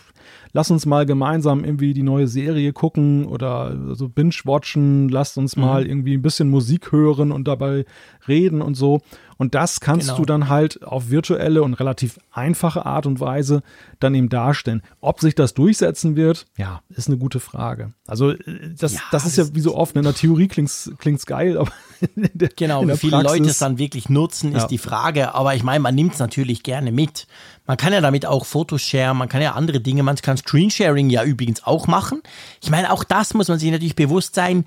lass 0.52 0.70
uns 0.70 0.86
mal 0.86 1.06
gemeinsam 1.06 1.64
irgendwie 1.64 1.92
die 1.92 2.04
neue 2.04 2.28
Serie 2.28 2.72
gucken 2.72 3.26
oder 3.26 3.76
so 3.96 4.08
binge-watchen, 4.08 5.08
lasst 5.08 5.38
uns 5.38 5.56
mhm. 5.56 5.62
mal 5.62 5.86
irgendwie 5.88 6.14
ein 6.14 6.22
bisschen 6.22 6.50
Musik 6.50 6.92
hören 6.92 7.32
und 7.32 7.48
dabei 7.48 7.84
reden 8.28 8.62
und 8.62 8.76
so. 8.76 9.00
Und 9.38 9.54
das 9.54 9.78
kannst 9.78 10.08
genau. 10.08 10.18
du 10.18 10.24
dann 10.26 10.48
halt 10.48 10.82
auf 10.82 11.10
virtuelle 11.10 11.62
und 11.62 11.74
relativ 11.74 12.18
einfache 12.32 12.84
Art 12.84 13.06
und 13.06 13.20
Weise 13.20 13.62
dann 14.00 14.14
eben 14.14 14.28
darstellen. 14.28 14.82
Ob 15.00 15.20
sich 15.20 15.36
das 15.36 15.54
durchsetzen 15.54 16.16
wird, 16.16 16.46
ja, 16.56 16.82
ist 16.88 17.06
eine 17.06 17.18
gute 17.18 17.38
Frage. 17.38 17.92
Also 18.06 18.32
äh, 18.32 18.74
das, 18.76 18.94
ja, 18.94 19.00
das 19.12 19.26
ist 19.26 19.38
ja 19.38 19.54
wie 19.54 19.60
so 19.60 19.76
oft, 19.76 19.94
ne? 19.94 20.00
in 20.00 20.04
der 20.04 20.14
Theorie 20.14 20.48
klingt 20.48 20.68
es 20.68 21.26
geil, 21.26 21.56
aber 21.56 21.70
der, 22.16 22.48
genau, 22.48 22.82
wie 22.82 22.96
viele 22.96 23.12
Praxis, 23.12 23.38
Leute 23.38 23.50
es 23.50 23.58
dann 23.58 23.78
wirklich 23.78 24.08
nutzen, 24.08 24.52
ist 24.54 24.62
ja. 24.62 24.68
die 24.68 24.78
Frage. 24.78 25.34
Aber 25.34 25.54
ich 25.54 25.62
meine, 25.62 25.80
man 25.80 25.94
nimmt 25.94 26.14
es 26.14 26.18
natürlich 26.18 26.64
gerne 26.64 26.90
mit. 26.90 27.28
Man 27.64 27.76
kann 27.76 27.92
ja 27.92 28.00
damit 28.00 28.26
auch 28.26 28.44
Fotos 28.44 28.82
share, 28.82 29.14
man 29.14 29.28
kann 29.28 29.40
ja 29.40 29.52
andere 29.52 29.80
Dinge, 29.80 30.02
man 30.02 30.16
kann 30.16 30.36
Screensharing 30.36 31.10
ja 31.10 31.22
übrigens 31.22 31.62
auch 31.64 31.86
machen. 31.86 32.22
Ich 32.60 32.70
meine, 32.70 32.92
auch 32.92 33.04
das 33.04 33.34
muss 33.34 33.48
man 33.48 33.60
sich 33.60 33.70
natürlich 33.70 33.94
bewusst 33.94 34.34
sein 34.34 34.64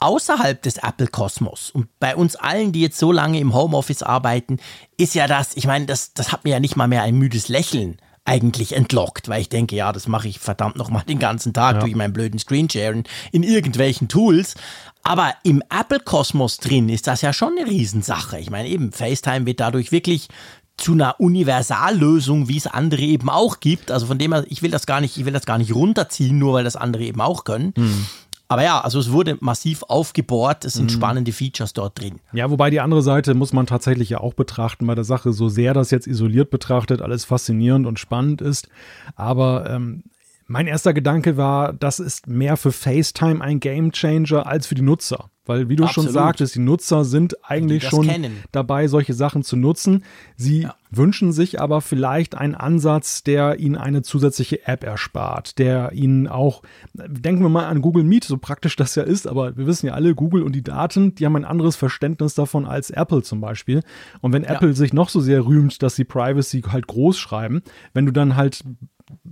außerhalb 0.00 0.62
des 0.62 0.78
Apple-Kosmos 0.78 1.70
und 1.70 1.88
bei 1.98 2.14
uns 2.14 2.36
allen, 2.36 2.72
die 2.72 2.80
jetzt 2.80 2.98
so 2.98 3.12
lange 3.12 3.40
im 3.40 3.54
Homeoffice 3.54 4.02
arbeiten, 4.02 4.58
ist 4.96 5.14
ja 5.14 5.26
das, 5.26 5.56
ich 5.56 5.66
meine, 5.66 5.86
das, 5.86 6.14
das 6.14 6.32
hat 6.32 6.44
mir 6.44 6.50
ja 6.50 6.60
nicht 6.60 6.76
mal 6.76 6.88
mehr 6.88 7.02
ein 7.02 7.16
müdes 7.16 7.48
Lächeln 7.48 7.98
eigentlich 8.28 8.76
entlockt, 8.76 9.28
weil 9.28 9.40
ich 9.40 9.48
denke, 9.48 9.74
ja, 9.74 9.90
das 9.90 10.06
mache 10.06 10.28
ich 10.28 10.38
verdammt 10.38 10.76
nochmal 10.76 11.02
den 11.08 11.18
ganzen 11.18 11.54
Tag 11.54 11.76
ja. 11.76 11.80
durch 11.80 11.94
meinen 11.94 12.12
blöden 12.12 12.38
Screensharing 12.38 13.04
in 13.32 13.42
irgendwelchen 13.42 14.08
Tools. 14.08 14.54
Aber 15.02 15.32
im 15.44 15.62
Apple-Kosmos 15.70 16.58
drin 16.58 16.90
ist 16.90 17.06
das 17.06 17.22
ja 17.22 17.32
schon 17.32 17.56
eine 17.58 17.68
Riesensache. 17.68 18.38
Ich 18.38 18.50
meine, 18.50 18.68
eben, 18.68 18.92
FaceTime 18.92 19.46
wird 19.46 19.60
dadurch 19.60 19.92
wirklich 19.92 20.28
zu 20.76 20.92
einer 20.92 21.18
Universallösung, 21.18 22.48
wie 22.48 22.58
es 22.58 22.66
andere 22.66 23.02
eben 23.02 23.30
auch 23.30 23.60
gibt. 23.60 23.90
Also 23.90 24.06
von 24.06 24.18
dem 24.18 24.32
her, 24.32 24.44
ich 24.48 24.62
will 24.62 24.70
das 24.70 24.86
gar 24.86 25.00
nicht, 25.00 25.16
ich 25.16 25.24
will 25.24 25.32
das 25.32 25.46
gar 25.46 25.58
nicht 25.58 25.74
runterziehen, 25.74 26.38
nur 26.38 26.52
weil 26.52 26.64
das 26.64 26.76
andere 26.76 27.04
eben 27.04 27.20
auch 27.20 27.44
können. 27.44 27.72
Hm. 27.76 28.06
Aber 28.50 28.62
ja, 28.64 28.80
also 28.80 28.98
es 28.98 29.12
wurde 29.12 29.36
massiv 29.40 29.82
aufgebohrt, 29.82 30.64
es 30.64 30.74
sind 30.74 30.86
mhm. 30.86 30.94
spannende 30.94 31.32
Features 31.32 31.74
dort 31.74 32.00
drin. 32.00 32.18
Ja, 32.32 32.50
wobei 32.50 32.70
die 32.70 32.80
andere 32.80 33.02
Seite 33.02 33.34
muss 33.34 33.52
man 33.52 33.66
tatsächlich 33.66 34.08
ja 34.08 34.20
auch 34.20 34.32
betrachten 34.32 34.86
bei 34.86 34.94
der 34.94 35.04
Sache, 35.04 35.32
so 35.32 35.50
sehr 35.50 35.74
das 35.74 35.90
jetzt 35.90 36.06
isoliert 36.06 36.50
betrachtet, 36.50 37.02
alles 37.02 37.26
faszinierend 37.26 37.86
und 37.86 37.98
spannend 37.98 38.40
ist. 38.40 38.68
Aber 39.16 39.68
ähm, 39.68 40.02
mein 40.48 40.66
erster 40.66 40.94
Gedanke 40.94 41.36
war, 41.36 41.74
das 41.74 42.00
ist 42.00 42.26
mehr 42.26 42.56
für 42.56 42.72
FaceTime 42.72 43.42
ein 43.42 43.60
Gamechanger 43.60 44.46
als 44.46 44.66
für 44.66 44.74
die 44.74 44.82
Nutzer. 44.82 45.30
Weil, 45.44 45.70
wie 45.70 45.76
du 45.76 45.84
Absolut. 45.84 46.06
schon 46.06 46.12
sagtest, 46.12 46.54
die 46.56 46.60
Nutzer 46.60 47.06
sind 47.06 47.36
eigentlich 47.42 47.88
schon 47.88 48.06
kennen. 48.06 48.44
dabei, 48.52 48.86
solche 48.86 49.14
Sachen 49.14 49.42
zu 49.42 49.56
nutzen. 49.56 50.04
Sie 50.36 50.62
ja. 50.62 50.74
wünschen 50.90 51.32
sich 51.32 51.58
aber 51.58 51.80
vielleicht 51.80 52.34
einen 52.34 52.54
Ansatz, 52.54 53.24
der 53.24 53.58
ihnen 53.58 53.76
eine 53.76 54.02
zusätzliche 54.02 54.66
App 54.66 54.84
erspart, 54.84 55.58
der 55.58 55.92
ihnen 55.92 56.28
auch, 56.28 56.62
denken 56.92 57.42
wir 57.42 57.48
mal 57.48 57.64
an 57.64 57.80
Google 57.80 58.04
Meet, 58.04 58.24
so 58.24 58.36
praktisch 58.36 58.76
das 58.76 58.94
ja 58.94 59.04
ist, 59.04 59.26
aber 59.26 59.56
wir 59.56 59.66
wissen 59.66 59.86
ja 59.86 59.94
alle, 59.94 60.14
Google 60.14 60.42
und 60.42 60.54
die 60.54 60.62
Daten, 60.62 61.14
die 61.14 61.24
haben 61.24 61.36
ein 61.36 61.46
anderes 61.46 61.76
Verständnis 61.76 62.34
davon 62.34 62.66
als 62.66 62.90
Apple 62.90 63.22
zum 63.22 63.40
Beispiel. 63.40 63.82
Und 64.20 64.34
wenn 64.34 64.44
ja. 64.44 64.50
Apple 64.50 64.74
sich 64.74 64.92
noch 64.92 65.08
so 65.08 65.20
sehr 65.20 65.46
rühmt, 65.46 65.82
dass 65.82 65.96
sie 65.96 66.04
Privacy 66.04 66.60
halt 66.60 66.86
groß 66.86 67.18
schreiben, 67.18 67.62
wenn 67.94 68.04
du 68.04 68.12
dann 68.12 68.36
halt 68.36 68.64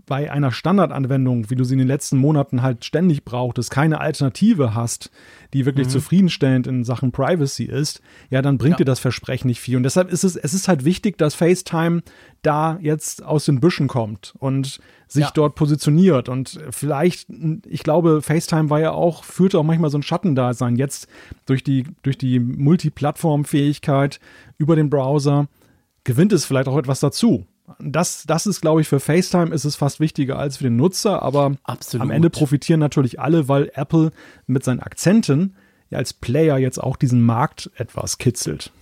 bei 0.07 0.31
einer 0.31 0.53
Standardanwendung, 0.53 1.51
wie 1.51 1.55
du 1.55 1.65
sie 1.65 1.75
in 1.75 1.79
den 1.79 1.89
letzten 1.89 2.17
Monaten 2.19 2.63
halt 2.63 2.85
ständig 2.85 3.25
brauchtest, 3.25 3.71
keine 3.71 4.01
Alternative 4.01 4.75
hast, 4.75 5.11
die 5.53 5.67
wirklich 5.67 5.89
mhm. 5.89 5.93
zufriedenstellend 5.93 6.67
in 6.67 6.85
Sachen 6.85 7.13
Privacy 7.13 7.65
ist, 7.65 8.01
ja, 8.31 8.43
dann 8.43 8.59
bringt 8.59 8.75
ja. 8.75 8.79
dir 8.79 8.85
das 8.85 9.01
Versprechen 9.01 9.49
nicht 9.49 9.61
viel. 9.61 9.77
Und 9.77 9.83
deshalb 9.83 10.11
ist 10.11 10.25
es, 10.25 10.37
es 10.37 10.55
ist 10.55 10.69
halt 10.69 10.85
wichtig, 10.85 11.19
dass 11.19 11.35
FaceTime 11.35 12.03
da 12.43 12.79
jetzt 12.81 13.25
aus 13.25 13.45
den 13.45 13.61
Büschen 13.61 13.89
kommt 13.89 14.35
und 14.39 14.81
sich 15.09 15.25
ja. 15.25 15.31
dort 15.35 15.55
positioniert. 15.55 16.29
Und 16.29 16.59
vielleicht, 16.71 17.29
ich 17.67 17.83
glaube, 17.83 18.23
FaceTime 18.23 18.71
war 18.71 18.81
ja 18.81 18.93
auch, 18.93 19.25
führte 19.25 19.59
auch 19.59 19.65
manchmal 19.65 19.91
so 19.91 19.99
ein 19.99 20.03
Schattendasein. 20.03 20.77
Jetzt 20.77 21.09
durch 21.47 21.65
die, 21.65 21.85
durch 22.03 22.19
die 22.19 22.39
Multiplattform-Fähigkeit 22.39 24.21
über 24.59 24.77
den 24.77 24.91
Browser 24.91 25.49
gewinnt 26.05 26.33
es 26.33 26.45
vielleicht 26.45 26.69
auch 26.69 26.79
etwas 26.79 27.01
dazu. 27.01 27.47
Das, 27.79 28.25
das 28.27 28.47
ist, 28.47 28.61
glaube 28.61 28.81
ich, 28.81 28.89
für 28.89 29.01
FaceTime 29.01 29.55
ist 29.55 29.65
es 29.65 29.77
fast 29.77 30.01
wichtiger 30.01 30.39
als 30.39 30.59
für 30.59 30.65
den 30.65 30.77
Nutzer, 30.77 31.23
aber 31.23 31.57
Absolut. 31.65 32.03
am 32.03 32.11
Ende 32.11 32.31
profitieren 32.31 32.81
natürlich 32.81 33.21
alle, 33.21 33.49
weil 33.49 33.71
Apple 33.75 34.13
mit 34.47 34.65
seinen 34.65 34.81
Akzenten 34.81 35.57
ja 35.91 35.99
als 35.99 36.13
Player 36.13 36.59
jetzt 36.59 36.79
auch 36.79 36.97
diesen 36.97 37.23
Markt 37.23 37.71
etwas 37.77 38.19
kitzelt. 38.19 38.73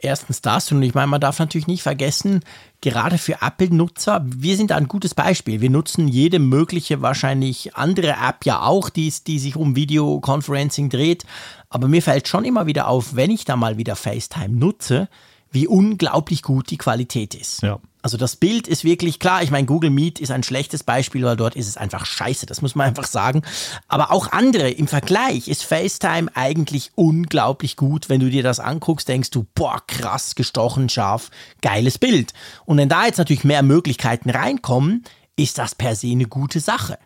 Erstens 0.00 0.40
das 0.40 0.70
und 0.70 0.80
ich 0.82 0.94
meine, 0.94 1.08
man 1.08 1.20
darf 1.20 1.40
natürlich 1.40 1.66
nicht 1.66 1.82
vergessen, 1.82 2.44
gerade 2.80 3.18
für 3.18 3.42
Apple-Nutzer, 3.42 4.24
wir 4.24 4.56
sind 4.56 4.70
ein 4.70 4.86
gutes 4.86 5.12
Beispiel. 5.12 5.60
Wir 5.60 5.70
nutzen 5.70 6.06
jede 6.06 6.38
mögliche, 6.38 7.02
wahrscheinlich 7.02 7.74
andere 7.74 8.10
App 8.10 8.44
ja 8.44 8.62
auch, 8.62 8.90
die, 8.90 9.12
die 9.26 9.40
sich 9.40 9.56
um 9.56 9.74
Videoconferencing 9.74 10.88
dreht. 10.88 11.24
Aber 11.68 11.88
mir 11.88 12.00
fällt 12.00 12.28
schon 12.28 12.44
immer 12.44 12.66
wieder 12.66 12.86
auf, 12.86 13.16
wenn 13.16 13.32
ich 13.32 13.44
da 13.44 13.56
mal 13.56 13.76
wieder 13.76 13.96
FaceTime 13.96 14.56
nutze, 14.56 15.08
wie 15.50 15.66
unglaublich 15.66 16.42
gut 16.42 16.70
die 16.70 16.78
Qualität 16.78 17.34
ist. 17.34 17.62
Ja. 17.62 17.80
Also 18.00 18.16
das 18.16 18.36
Bild 18.36 18.68
ist 18.68 18.84
wirklich 18.84 19.18
klar. 19.18 19.42
Ich 19.42 19.50
meine, 19.50 19.66
Google 19.66 19.90
Meet 19.90 20.20
ist 20.20 20.30
ein 20.30 20.42
schlechtes 20.42 20.84
Beispiel, 20.84 21.24
weil 21.24 21.36
dort 21.36 21.56
ist 21.56 21.66
es 21.66 21.76
einfach 21.76 22.06
scheiße. 22.06 22.46
Das 22.46 22.62
muss 22.62 22.74
man 22.74 22.86
einfach 22.88 23.06
sagen. 23.06 23.42
Aber 23.88 24.12
auch 24.12 24.30
andere 24.32 24.70
im 24.70 24.86
Vergleich 24.86 25.48
ist 25.48 25.64
FaceTime 25.64 26.30
eigentlich 26.34 26.92
unglaublich 26.94 27.76
gut. 27.76 28.08
Wenn 28.08 28.20
du 28.20 28.30
dir 28.30 28.42
das 28.42 28.60
anguckst, 28.60 29.08
denkst 29.08 29.30
du, 29.30 29.46
boah, 29.54 29.82
krass, 29.86 30.34
gestochen, 30.34 30.88
scharf, 30.88 31.30
geiles 31.60 31.98
Bild. 31.98 32.32
Und 32.64 32.78
wenn 32.78 32.88
da 32.88 33.06
jetzt 33.06 33.18
natürlich 33.18 33.44
mehr 33.44 33.62
Möglichkeiten 33.62 34.30
reinkommen, 34.30 35.04
ist 35.36 35.58
das 35.58 35.74
per 35.74 35.96
se 35.96 36.08
eine 36.08 36.26
gute 36.26 36.60
Sache. 36.60 36.98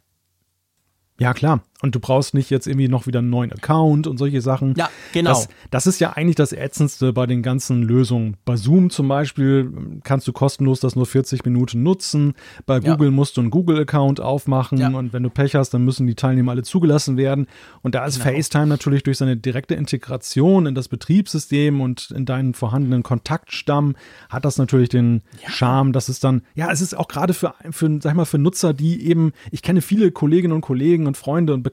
Ja, 1.19 1.35
klar. 1.35 1.61
Und 1.83 1.97
du 1.97 2.01
brauchst 2.01 2.33
nicht 2.33 2.49
jetzt 2.49 2.69
irgendwie 2.69 2.87
noch 2.87 3.09
wieder 3.09 3.19
einen 3.19 3.31
neuen 3.31 3.53
Account 3.53 4.07
und 4.07 4.17
solche 4.17 4.41
Sachen. 4.41 4.75
Ja, 4.77 4.89
genau. 5.13 5.31
Das, 5.31 5.49
das, 5.71 5.87
ist 5.89 5.99
ja 5.99 6.13
eigentlich 6.13 6.37
das 6.37 6.53
Ätzendste 6.53 7.13
bei 7.13 7.27
den 7.27 7.43
ganzen 7.43 7.83
Lösungen. 7.83 8.37
Bei 8.45 8.55
Zoom 8.55 8.89
zum 8.89 9.09
Beispiel 9.09 10.01
kannst 10.05 10.29
du 10.29 10.33
kostenlos 10.33 10.79
das 10.79 10.95
nur 10.95 11.07
40 11.07 11.45
Minuten 11.45 11.83
nutzen. 11.83 12.35
Bei 12.67 12.79
Google 12.79 13.09
ja. 13.09 13.11
musst 13.11 13.37
du 13.37 13.41
einen 13.41 13.51
Google-Account 13.51 14.21
aufmachen 14.21 14.79
ja. 14.79 14.89
und 14.91 15.13
wenn 15.13 15.25
du 15.25 15.29
Pech 15.29 15.57
hast, 15.57 15.71
dann 15.71 15.85
müssen 15.85 16.07
die 16.07 16.15
Teilnehmer 16.15 16.53
alle 16.53 16.63
zugelassen 16.63 17.17
werden. 17.17 17.49
Und 17.83 17.97
da 17.97 18.07
ist 18.07 18.23
genau. 18.23 18.37
FaceTime 18.37 18.69
natürlich 18.69 19.03
durch 19.03 19.19
seine 19.19 19.37
direkte 19.37 19.75
Integration 19.75 20.67
in 20.67 20.77
das 20.77 20.87
Betriebssystem 20.87 21.81
und 21.81 22.13
in 22.13 22.27
deinen 22.27 22.55
vorhandenen 22.55 23.03
Kontaktstamm 23.03 23.97
hat 24.29 24.45
das 24.45 24.57
natürlich 24.57 24.89
den 24.89 25.23
ja. 25.43 25.51
Charme, 25.51 25.93
dass 25.93 26.09
es 26.09 26.21
dann, 26.21 26.43
ja, 26.55 26.71
es 26.71 26.81
ist 26.81 26.97
auch 26.97 27.09
gerade 27.09 27.35
für, 27.35 27.55
für, 27.71 27.99
sag 28.01 28.15
mal, 28.15 28.25
für 28.25 28.39
Nutzer, 28.39 28.73
die 28.73 29.05
eben, 29.05 29.33
ich 29.51 29.63
kenne 29.63 29.83
viele 29.83 30.13
Kolleginnen 30.13 30.55
und 30.55 30.61
Kollegen 30.61 31.09
und 31.09 31.17
Freunde 31.17 31.53
und 31.55 31.63
Bekannte, 31.63 31.72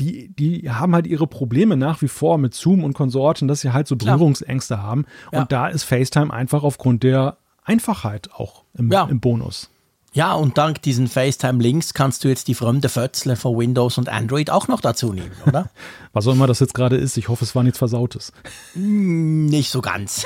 die, 0.00 0.28
die 0.28 0.70
haben 0.70 0.94
halt 0.94 1.06
ihre 1.06 1.26
Probleme 1.26 1.76
nach 1.76 2.02
wie 2.02 2.08
vor 2.08 2.38
mit 2.38 2.54
Zoom 2.54 2.84
und 2.84 2.94
Konsorten, 2.94 3.48
dass 3.48 3.60
sie 3.60 3.72
halt 3.72 3.88
so 3.88 3.96
Berührungsängste 3.96 4.74
Klar. 4.74 4.86
haben. 4.86 5.06
Ja. 5.32 5.40
Und 5.42 5.52
da 5.52 5.68
ist 5.68 5.84
FaceTime 5.84 6.32
einfach 6.32 6.62
aufgrund 6.62 7.02
der 7.02 7.38
Einfachheit 7.64 8.32
auch 8.32 8.64
im, 8.74 8.90
ja. 8.90 9.04
im 9.04 9.20
Bonus. 9.20 9.70
Ja, 10.14 10.32
und 10.32 10.56
dank 10.56 10.80
diesen 10.82 11.06
FaceTime-Links 11.06 11.92
kannst 11.92 12.24
du 12.24 12.28
jetzt 12.28 12.48
die 12.48 12.54
fremde 12.54 12.88
Fötzle 12.88 13.36
von 13.36 13.58
Windows 13.58 13.98
und 13.98 14.08
Android 14.08 14.50
auch 14.50 14.66
noch 14.66 14.80
dazu 14.80 15.12
nehmen, 15.12 15.30
oder? 15.46 15.70
Was 16.12 16.26
auch 16.26 16.32
immer 16.32 16.46
das 16.46 16.60
jetzt 16.60 16.74
gerade 16.74 16.96
ist, 16.96 17.16
ich 17.18 17.28
hoffe, 17.28 17.44
es 17.44 17.54
war 17.54 17.62
nichts 17.62 17.78
Versautes. 17.78 18.32
Hm, 18.72 19.46
nicht 19.46 19.70
so 19.70 19.82
ganz. 19.82 20.24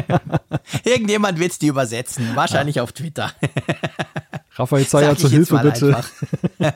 Irgendjemand 0.84 1.38
wird 1.40 1.52
es 1.52 1.58
dir 1.58 1.70
übersetzen, 1.70 2.30
wahrscheinlich 2.34 2.76
ja. 2.76 2.84
auf 2.84 2.92
Twitter. 2.92 3.32
Raphael 4.54 4.86
Zeyer 4.86 5.16
zur 5.16 5.30
Hilfe, 5.30 5.58
bitte. 5.58 5.96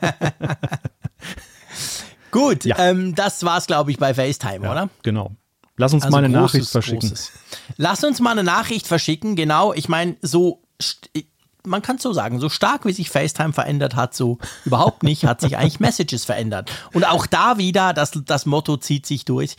Gut, 2.31 2.65
ja. 2.65 2.77
ähm, 2.77 3.15
das 3.15 3.43
war's, 3.43 3.67
glaube 3.67 3.91
ich, 3.91 3.97
bei 3.97 4.13
FaceTime, 4.13 4.65
ja, 4.65 4.71
oder? 4.71 4.89
Genau. 5.03 5.31
Lass 5.77 5.93
uns 5.93 6.03
also 6.03 6.15
mal 6.15 6.23
eine 6.23 6.35
großes, 6.35 6.53
Nachricht 6.53 6.71
verschicken. 6.71 7.09
Großes. 7.09 7.31
Lass 7.77 8.03
uns 8.03 8.19
mal 8.19 8.31
eine 8.31 8.43
Nachricht 8.43 8.87
verschicken, 8.87 9.35
genau. 9.35 9.73
Ich 9.73 9.87
meine, 9.87 10.17
so 10.21 10.61
man 11.67 11.81
kann 11.81 11.97
es 11.97 12.03
so 12.03 12.13
sagen, 12.13 12.39
so 12.39 12.49
stark 12.49 12.85
wie 12.85 12.93
sich 12.93 13.09
FaceTime 13.09 13.53
verändert 13.53 13.95
hat, 13.95 14.15
so 14.15 14.39
überhaupt 14.65 15.03
nicht, 15.03 15.25
hat 15.25 15.41
sich 15.41 15.57
eigentlich 15.57 15.79
Messages 15.79 16.25
verändert. 16.25 16.71
Und 16.93 17.05
auch 17.05 17.27
da 17.27 17.57
wieder, 17.57 17.93
das, 17.93 18.11
das 18.25 18.45
Motto 18.45 18.77
zieht 18.77 19.05
sich 19.05 19.25
durch. 19.25 19.55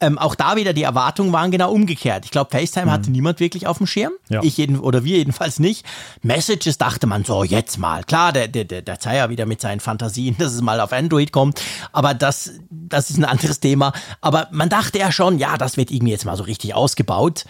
Ähm, 0.00 0.16
auch 0.16 0.36
da 0.36 0.54
wieder, 0.54 0.72
die 0.72 0.84
Erwartungen 0.84 1.32
waren 1.32 1.50
genau 1.50 1.72
umgekehrt. 1.72 2.24
Ich 2.24 2.30
glaube, 2.30 2.50
FaceTime 2.56 2.86
mhm. 2.86 2.90
hatte 2.90 3.10
niemand 3.10 3.40
wirklich 3.40 3.66
auf 3.66 3.78
dem 3.78 3.86
Schirm. 3.88 4.12
Ja. 4.28 4.42
Ich 4.44 4.56
jeden, 4.56 4.78
oder 4.78 5.02
wir 5.02 5.18
jedenfalls 5.18 5.58
nicht. 5.58 5.84
Messages 6.22 6.78
dachte 6.78 7.08
man 7.08 7.24
so, 7.24 7.42
jetzt 7.42 7.78
mal. 7.78 8.04
Klar, 8.04 8.32
der, 8.32 8.46
der, 8.46 8.64
der, 8.64 8.82
der 8.82 9.00
Zeier 9.00 9.28
wieder 9.28 9.44
mit 9.44 9.60
seinen 9.60 9.80
Fantasien, 9.80 10.36
dass 10.38 10.52
es 10.52 10.62
mal 10.62 10.80
auf 10.80 10.92
Android 10.92 11.32
kommt. 11.32 11.60
Aber 11.90 12.14
das, 12.14 12.52
das 12.70 13.10
ist 13.10 13.18
ein 13.18 13.24
anderes 13.24 13.58
Thema. 13.58 13.92
Aber 14.20 14.46
man 14.52 14.68
dachte 14.68 14.98
ja 14.98 15.10
schon, 15.10 15.38
ja, 15.38 15.58
das 15.58 15.76
wird 15.76 15.90
irgendwie 15.90 16.12
jetzt 16.12 16.24
mal 16.24 16.36
so 16.36 16.44
richtig 16.44 16.74
ausgebaut. 16.74 17.44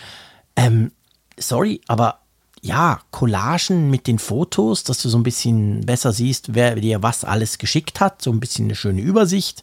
Ähm, 0.57 0.93
sorry, 1.37 1.83
aber 1.87 2.21
ja, 2.63 3.01
Collagen 3.11 3.91
mit 3.91 4.07
den 4.07 4.19
Fotos, 4.19 4.85
dass 4.85 5.03
du 5.03 5.09
so 5.09 5.19
ein 5.19 5.23
bisschen 5.23 5.83
besser 5.87 6.13
siehst, 6.13 6.55
wer 6.55 6.75
dir 6.77 7.03
was 7.03 7.25
alles 7.25 7.59
geschickt 7.59 8.01
hat, 8.01 8.23
so 8.23 8.31
ein 8.33 8.41
bisschen 8.41 8.65
eine 8.65 8.75
schöne 8.75 9.01
Übersicht. 9.01 9.63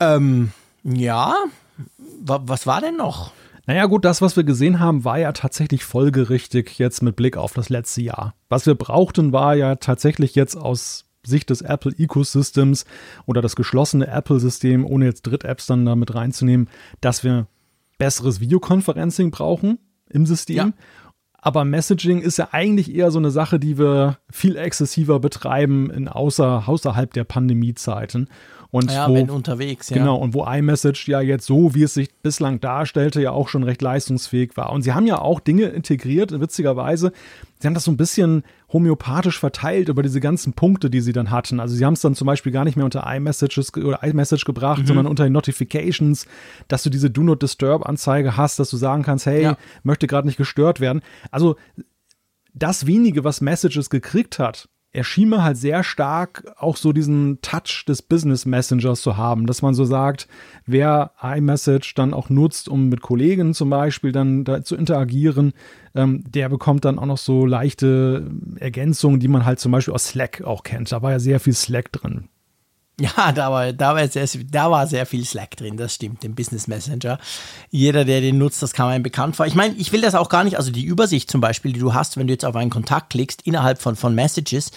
Ähm, 0.00 0.52
ja, 0.84 1.34
was 2.20 2.66
war 2.66 2.80
denn 2.80 2.96
noch? 2.96 3.32
Naja 3.66 3.86
gut, 3.86 4.04
das, 4.04 4.20
was 4.20 4.36
wir 4.36 4.44
gesehen 4.44 4.80
haben, 4.80 5.04
war 5.04 5.18
ja 5.18 5.32
tatsächlich 5.32 5.84
folgerichtig 5.84 6.78
jetzt 6.78 7.02
mit 7.02 7.14
Blick 7.14 7.36
auf 7.36 7.52
das 7.52 7.68
letzte 7.68 8.02
Jahr. 8.02 8.34
Was 8.48 8.66
wir 8.66 8.74
brauchten, 8.74 9.32
war 9.32 9.54
ja 9.54 9.76
tatsächlich 9.76 10.34
jetzt 10.34 10.56
aus 10.56 11.04
Sicht 11.24 11.50
des 11.50 11.62
Apple 11.62 11.92
Ecosystems 11.96 12.84
oder 13.26 13.40
das 13.40 13.54
geschlossene 13.54 14.08
Apple-System, 14.08 14.84
ohne 14.84 15.04
jetzt 15.04 15.22
Dritt-Apps 15.22 15.66
dann 15.66 15.86
damit 15.86 16.14
reinzunehmen, 16.14 16.68
dass 17.00 17.22
wir 17.22 17.46
besseres 17.98 18.40
Videoconferencing 18.40 19.30
brauchen 19.30 19.78
im 20.10 20.26
System. 20.26 20.56
Ja. 20.56 20.72
Aber 21.44 21.64
Messaging 21.64 22.20
ist 22.20 22.38
ja 22.38 22.48
eigentlich 22.52 22.92
eher 22.92 23.10
so 23.12 23.18
eine 23.18 23.30
Sache, 23.30 23.60
die 23.60 23.78
wir 23.78 24.18
viel 24.30 24.56
exzessiver 24.56 25.20
betreiben 25.20 25.90
in 25.90 26.08
außer, 26.08 26.64
außerhalb 26.66 27.12
der 27.12 27.24
Pandemiezeiten. 27.24 28.28
Und 28.72 28.90
ja, 28.90 29.06
wo, 29.06 29.14
wenn 29.14 29.28
unterwegs, 29.28 29.90
ja. 29.90 29.98
Genau, 29.98 30.16
und 30.16 30.32
wo 30.32 30.46
iMessage 30.46 31.06
ja 31.06 31.20
jetzt 31.20 31.44
so, 31.44 31.74
wie 31.74 31.82
es 31.82 31.92
sich 31.92 32.08
bislang 32.22 32.58
darstellte, 32.58 33.20
ja 33.20 33.30
auch 33.30 33.48
schon 33.48 33.64
recht 33.64 33.82
leistungsfähig 33.82 34.56
war. 34.56 34.72
Und 34.72 34.80
sie 34.80 34.94
haben 34.94 35.06
ja 35.06 35.20
auch 35.20 35.40
Dinge 35.40 35.66
integriert, 35.66 36.40
witzigerweise. 36.40 37.12
Sie 37.60 37.66
haben 37.66 37.74
das 37.74 37.84
so 37.84 37.90
ein 37.90 37.98
bisschen 37.98 38.44
homöopathisch 38.72 39.38
verteilt 39.38 39.90
über 39.90 40.02
diese 40.02 40.20
ganzen 40.20 40.54
Punkte, 40.54 40.88
die 40.88 41.02
sie 41.02 41.12
dann 41.12 41.30
hatten. 41.30 41.60
Also 41.60 41.74
sie 41.74 41.84
haben 41.84 41.92
es 41.92 42.00
dann 42.00 42.14
zum 42.14 42.24
Beispiel 42.24 42.50
gar 42.50 42.64
nicht 42.64 42.76
mehr 42.76 42.86
unter 42.86 43.06
iMessages 43.06 43.76
oder 43.76 44.02
iMessage 44.02 44.46
gebracht, 44.46 44.80
mhm. 44.80 44.86
sondern 44.86 45.06
unter 45.06 45.24
den 45.24 45.34
Notifications, 45.34 46.26
dass 46.68 46.82
du 46.82 46.88
diese 46.88 47.10
Do 47.10 47.22
Not 47.22 47.42
Disturb 47.42 47.86
Anzeige 47.86 48.38
hast, 48.38 48.58
dass 48.58 48.70
du 48.70 48.78
sagen 48.78 49.02
kannst, 49.02 49.26
hey, 49.26 49.42
ja. 49.42 49.58
möchte 49.82 50.06
gerade 50.06 50.26
nicht 50.26 50.38
gestört 50.38 50.80
werden. 50.80 51.02
Also 51.30 51.56
das 52.54 52.86
wenige, 52.86 53.22
was 53.22 53.42
Messages 53.42 53.90
gekriegt 53.90 54.38
hat, 54.38 54.70
er 54.94 55.04
schien 55.04 55.30
mir 55.30 55.42
halt 55.42 55.56
sehr 55.56 55.82
stark 55.82 56.44
auch 56.58 56.76
so 56.76 56.92
diesen 56.92 57.40
Touch 57.40 57.84
des 57.88 58.02
Business 58.02 58.44
Messengers 58.44 59.00
zu 59.00 59.16
haben, 59.16 59.46
dass 59.46 59.62
man 59.62 59.74
so 59.74 59.84
sagt, 59.84 60.28
wer 60.66 61.12
iMessage 61.22 61.94
dann 61.94 62.12
auch 62.12 62.28
nutzt, 62.28 62.68
um 62.68 62.88
mit 62.90 63.00
Kollegen 63.00 63.54
zum 63.54 63.70
Beispiel 63.70 64.12
dann 64.12 64.44
da 64.44 64.62
zu 64.62 64.76
interagieren, 64.76 65.54
ähm, 65.94 66.22
der 66.28 66.50
bekommt 66.50 66.84
dann 66.84 66.98
auch 66.98 67.06
noch 67.06 67.18
so 67.18 67.46
leichte 67.46 68.30
Ergänzungen, 68.56 69.18
die 69.18 69.28
man 69.28 69.46
halt 69.46 69.60
zum 69.60 69.72
Beispiel 69.72 69.94
aus 69.94 70.08
Slack 70.08 70.42
auch 70.42 70.62
kennt. 70.62 70.92
Da 70.92 71.00
war 71.00 71.12
ja 71.12 71.18
sehr 71.18 71.40
viel 71.40 71.54
Slack 71.54 71.90
drin. 71.92 72.28
Ja, 73.00 73.32
da 73.32 73.50
war, 73.50 73.72
da, 73.72 73.94
war 73.94 74.06
sehr, 74.06 74.28
da 74.50 74.70
war 74.70 74.86
sehr 74.86 75.06
viel 75.06 75.24
Slack 75.24 75.56
drin, 75.56 75.78
das 75.78 75.94
stimmt, 75.94 76.24
im 76.24 76.34
Business 76.34 76.68
Messenger. 76.68 77.18
Jeder, 77.70 78.04
der 78.04 78.20
den 78.20 78.36
nutzt, 78.36 78.62
das 78.62 78.74
kam 78.74 78.88
einem 78.88 79.02
bekannt 79.02 79.34
vor. 79.34 79.46
Ich 79.46 79.54
meine, 79.54 79.74
ich 79.76 79.92
will 79.92 80.02
das 80.02 80.14
auch 80.14 80.28
gar 80.28 80.44
nicht, 80.44 80.58
also 80.58 80.70
die 80.70 80.84
Übersicht 80.84 81.30
zum 81.30 81.40
Beispiel, 81.40 81.72
die 81.72 81.80
du 81.80 81.94
hast, 81.94 82.18
wenn 82.18 82.26
du 82.26 82.34
jetzt 82.34 82.44
auf 82.44 82.54
einen 82.54 82.70
Kontakt 82.70 83.10
klickst, 83.10 83.42
innerhalb 83.46 83.80
von, 83.80 83.96
von 83.96 84.14
Messages, 84.14 84.72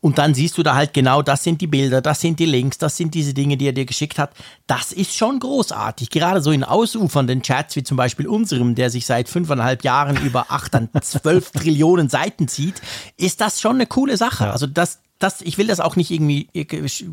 und 0.00 0.18
dann 0.18 0.34
siehst 0.34 0.56
du 0.58 0.62
da 0.62 0.74
halt 0.74 0.94
genau, 0.94 1.22
das 1.22 1.44
sind 1.44 1.60
die 1.60 1.66
Bilder, 1.66 2.00
das 2.00 2.20
sind 2.20 2.38
die 2.38 2.46
Links, 2.46 2.78
das 2.78 2.96
sind 2.96 3.14
diese 3.14 3.34
Dinge, 3.34 3.56
die 3.56 3.66
er 3.66 3.72
dir 3.72 3.84
geschickt 3.84 4.18
hat. 4.18 4.32
Das 4.66 4.92
ist 4.92 5.14
schon 5.14 5.38
großartig. 5.38 6.08
Gerade 6.10 6.40
so 6.40 6.52
in 6.52 6.64
ausufernden 6.64 7.42
Chats, 7.42 7.76
wie 7.76 7.82
zum 7.82 7.98
Beispiel 7.98 8.26
unserem, 8.26 8.74
der 8.74 8.88
sich 8.88 9.04
seit 9.04 9.28
fünfeinhalb 9.28 9.84
Jahren 9.84 10.16
über 10.24 10.46
acht 10.48 10.74
an 10.74 10.88
zwölf 11.02 11.50
Trillionen 11.52 12.08
Seiten 12.08 12.48
zieht, 12.48 12.80
ist 13.18 13.42
das 13.42 13.60
schon 13.60 13.76
eine 13.76 13.86
coole 13.86 14.16
Sache. 14.16 14.50
Also 14.50 14.66
das, 14.66 15.00
das, 15.20 15.42
ich 15.42 15.58
will 15.58 15.68
das 15.68 15.78
auch 15.78 15.94
nicht 15.94 16.10
irgendwie 16.10 16.48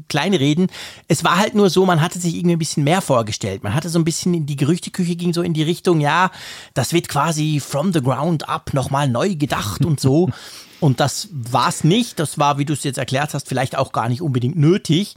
kleinreden. 0.07 0.67
Es 1.07 1.23
war 1.23 1.37
halt 1.37 1.53
nur 1.53 1.69
so, 1.69 1.85
man 1.85 2.01
hatte 2.01 2.19
sich 2.19 2.35
irgendwie 2.35 2.55
ein 2.55 2.59
bisschen 2.59 2.83
mehr 2.83 3.01
vorgestellt. 3.01 3.63
Man 3.63 3.75
hatte 3.75 3.89
so 3.89 3.99
ein 3.99 4.05
bisschen 4.05 4.33
in 4.33 4.45
die 4.45 4.55
Gerüchteküche 4.55 5.15
ging 5.15 5.33
so 5.33 5.43
in 5.43 5.53
die 5.53 5.63
Richtung, 5.63 5.99
ja, 5.99 6.31
das 6.73 6.93
wird 6.93 7.09
quasi 7.09 7.61
from 7.63 7.93
the 7.93 8.01
ground 8.01 8.49
up 8.49 8.73
nochmal 8.73 9.07
neu 9.07 9.35
gedacht 9.35 9.85
und 9.85 9.99
so. 9.99 10.29
Und 10.79 10.99
das 10.99 11.29
war 11.31 11.69
es 11.69 11.83
nicht. 11.83 12.19
Das 12.19 12.37
war, 12.37 12.59
wie 12.59 12.65
du 12.65 12.73
es 12.73 12.83
jetzt 12.83 12.99
erklärt 12.99 13.33
hast, 13.33 13.47
vielleicht 13.47 13.75
auch 13.75 13.91
gar 13.91 14.09
nicht 14.09 14.21
unbedingt 14.21 14.57
nötig. 14.57 15.15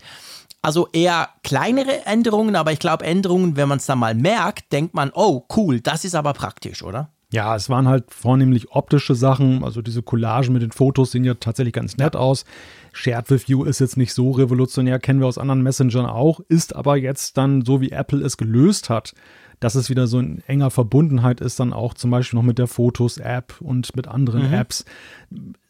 Also 0.63 0.89
eher 0.93 1.29
kleinere 1.43 2.07
Änderungen, 2.07 2.57
aber 2.57 2.73
ich 2.73 2.79
glaube 2.79 3.05
Änderungen, 3.05 3.57
wenn 3.57 3.69
man 3.69 3.77
es 3.77 3.85
dann 3.85 3.99
mal 3.99 4.15
merkt, 4.15 4.73
denkt 4.73 4.95
man, 4.95 5.11
oh 5.15 5.45
cool, 5.57 5.81
das 5.81 6.07
ist 6.07 6.15
aber 6.15 6.33
praktisch, 6.33 6.83
oder? 6.83 7.11
Ja, 7.33 7.55
es 7.55 7.71
waren 7.71 7.87
halt 7.87 8.13
vornehmlich 8.13 8.73
optische 8.73 9.15
Sachen. 9.15 9.63
Also 9.63 9.83
diese 9.83 10.03
Collagen 10.03 10.53
mit 10.53 10.63
den 10.63 10.73
Fotos 10.73 11.13
sehen 11.13 11.25
ja 11.25 11.35
tatsächlich 11.35 11.73
ganz 11.73 11.97
nett 11.97 12.17
aus. 12.17 12.45
Shared 12.93 13.31
with 13.31 13.47
You 13.47 13.65
ist 13.65 13.81
jetzt 13.81 13.97
nicht 13.97 14.13
so 14.13 14.31
revolutionär, 14.33 14.99
kennen 14.99 15.21
wir 15.21 15.27
aus 15.27 15.39
anderen 15.39 15.63
Messengern 15.63 16.07
auch, 16.07 16.41
ist 16.49 16.75
aber 16.75 16.97
jetzt 16.97 17.37
dann 17.37 17.65
so, 17.65 17.81
wie 17.81 17.91
Apple 17.91 18.25
es 18.25 18.37
gelöst 18.37 18.91
hat, 18.91 19.15
dass 19.61 19.75
es 19.75 19.91
wieder 19.91 20.07
so 20.07 20.19
in 20.19 20.43
enger 20.47 20.71
Verbundenheit 20.71 21.41
ist, 21.41 21.61
dann 21.61 21.73
auch 21.73 21.95
zum 21.95 22.11
Beispiel 22.11 22.39
noch 22.39 22.45
mit 22.45 22.59
der 22.59 22.67
Fotos-App 22.67 23.61
und 23.61 23.95
mit 23.95 24.09
anderen 24.09 24.49
mhm. 24.49 24.55
Apps. 24.55 24.85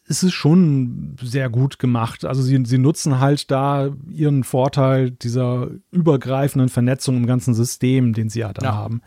Es 0.07 0.23
ist 0.23 0.33
schon 0.33 1.15
sehr 1.21 1.49
gut 1.49 1.77
gemacht. 1.77 2.25
Also 2.25 2.41
sie, 2.41 2.61
sie 2.65 2.77
nutzen 2.77 3.19
halt 3.19 3.51
da 3.51 3.89
ihren 4.09 4.43
Vorteil 4.43 5.11
dieser 5.11 5.67
übergreifenden 5.91 6.69
Vernetzung 6.69 7.17
im 7.17 7.27
ganzen 7.27 7.53
System, 7.53 8.13
den 8.13 8.29
sie 8.29 8.39
ja 8.39 8.51
da 8.53 8.65
ja. 8.65 8.73
haben. 8.73 9.01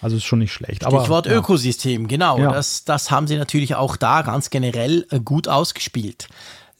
Also 0.00 0.16
ist 0.16 0.24
schon 0.24 0.40
nicht 0.40 0.52
schlecht. 0.52 0.82
Stichwort 0.82 1.28
aber, 1.28 1.36
Ökosystem, 1.36 2.08
genau. 2.08 2.38
Ja. 2.38 2.52
Das, 2.52 2.84
das 2.84 3.10
haben 3.10 3.28
sie 3.28 3.36
natürlich 3.36 3.76
auch 3.76 3.96
da 3.96 4.22
ganz 4.22 4.50
generell 4.50 5.06
äh, 5.10 5.20
gut 5.20 5.46
ausgespielt. 5.46 6.26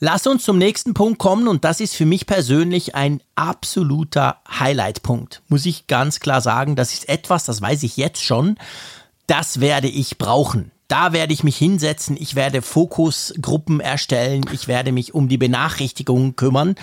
Lass 0.05 0.27
uns 0.27 0.43
zum 0.43 0.59
nächsten 0.59 0.95
Punkt 0.95 1.21
kommen 1.21 1.47
und 1.47 1.63
das 1.63 1.79
ist 1.79 1.95
für 1.95 2.07
mich 2.07 2.27
persönlich 2.27 2.97
ein 2.97 3.21
absoluter 3.37 4.39
Highlight-Punkt. 4.51 5.43
Muss 5.47 5.65
ich 5.65 5.87
ganz 5.87 6.19
klar 6.19 6.41
sagen, 6.41 6.75
das 6.75 6.93
ist 6.93 7.09
etwas, 7.09 7.45
das 7.45 7.63
weiß 7.63 7.85
ich 7.85 7.97
jetzt 7.97 8.21
schon, 8.21 8.59
das 9.29 9.61
werde 9.61 9.87
ich 9.87 10.19
brauchen. 10.19 10.73
Da 10.89 11.13
werde 11.13 11.33
ich 11.33 11.45
mich 11.45 11.57
hinsetzen, 11.57 12.17
ich 12.19 12.35
werde 12.35 12.63
Fokusgruppen 12.63 13.79
erstellen, 13.79 14.45
ich 14.51 14.67
werde 14.67 14.91
mich 14.91 15.15
um 15.15 15.29
die 15.29 15.39
Benachrichtigungen 15.39 16.35
kümmern, 16.35 16.75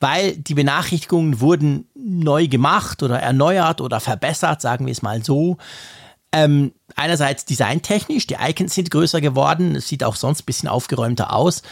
weil 0.00 0.36
die 0.36 0.54
Benachrichtigungen 0.54 1.38
wurden 1.40 1.86
neu 1.94 2.48
gemacht 2.48 3.04
oder 3.04 3.20
erneuert 3.20 3.82
oder 3.82 4.00
verbessert, 4.00 4.60
sagen 4.60 4.86
wir 4.86 4.92
es 4.92 5.00
mal 5.00 5.22
so. 5.22 5.58
Ähm, 6.32 6.72
einerseits 6.96 7.44
designtechnisch, 7.44 8.26
die 8.26 8.34
Icons 8.34 8.74
sind 8.74 8.90
größer 8.90 9.20
geworden, 9.20 9.76
es 9.76 9.86
sieht 9.86 10.02
auch 10.02 10.16
sonst 10.16 10.42
ein 10.42 10.46
bisschen 10.46 10.68
aufgeräumter 10.68 11.32
aus. 11.32 11.62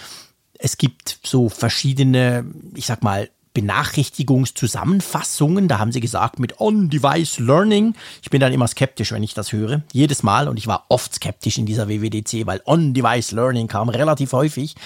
Es 0.65 0.79
gibt 0.79 1.19
so 1.25 1.49
verschiedene, 1.49 2.45
ich 2.75 2.87
sag 2.87 3.03
mal, 3.03 3.29
Benachrichtigungszusammenfassungen. 3.53 5.67
Da 5.67 5.81
haben 5.81 5.91
sie 5.91 5.99
gesagt 5.99 6.39
mit 6.39 6.61
On-Device 6.61 7.41
Learning. 7.41 7.97
Ich 8.23 8.31
bin 8.31 8.41
dann 8.41 8.53
immer 8.53 8.69
skeptisch, 8.69 9.11
wenn 9.11 9.25
ich 9.25 9.35
das 9.35 9.53
höre. 9.53 9.83
Jedes 9.93 10.23
Mal. 10.23 10.47
Und 10.47 10.59
ich 10.59 10.69
war 10.69 10.87
oft 10.89 11.17
skeptisch 11.17 11.59
in 11.59 11.67
dieser 11.67 11.89
WWDC, 11.89 12.47
weil 12.47 12.63
On-Device 12.65 13.33
Learning 13.33 13.67
kam 13.67 13.89
relativ 13.89 14.33
häufig. 14.33 14.77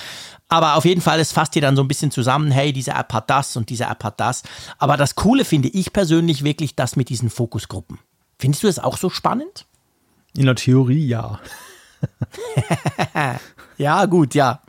Aber 0.49 0.77
auf 0.77 0.87
jeden 0.87 1.03
Fall, 1.03 1.21
es 1.21 1.33
fasst 1.33 1.55
dir 1.55 1.63
dann 1.63 1.77
so 1.77 1.83
ein 1.83 1.89
bisschen 1.89 2.11
zusammen, 2.11 2.51
hey, 2.51 2.73
diese 2.73 2.93
App 2.93 3.13
hat 3.13 3.29
das 3.29 3.55
und 3.57 3.69
diese 3.69 3.85
App 3.85 4.03
hat 4.03 4.19
das. 4.19 4.45
Aber 4.79 4.97
das 4.97 5.15
Coole 5.15 5.45
finde 5.45 5.69
ich 5.69 5.93
persönlich 5.93 6.43
wirklich 6.43 6.75
das 6.75 6.97
mit 6.97 7.11
diesen 7.11 7.29
Fokusgruppen. 7.29 7.99
Findest 8.39 8.63
du 8.63 8.69
das 8.69 8.79
auch 8.79 8.97
so 8.97 9.11
spannend? 9.11 9.67
In 10.35 10.47
der 10.47 10.55
Theorie 10.55 11.07
ja. 11.07 11.39
ja, 13.79 14.07
gut, 14.07 14.35
ja. 14.35 14.63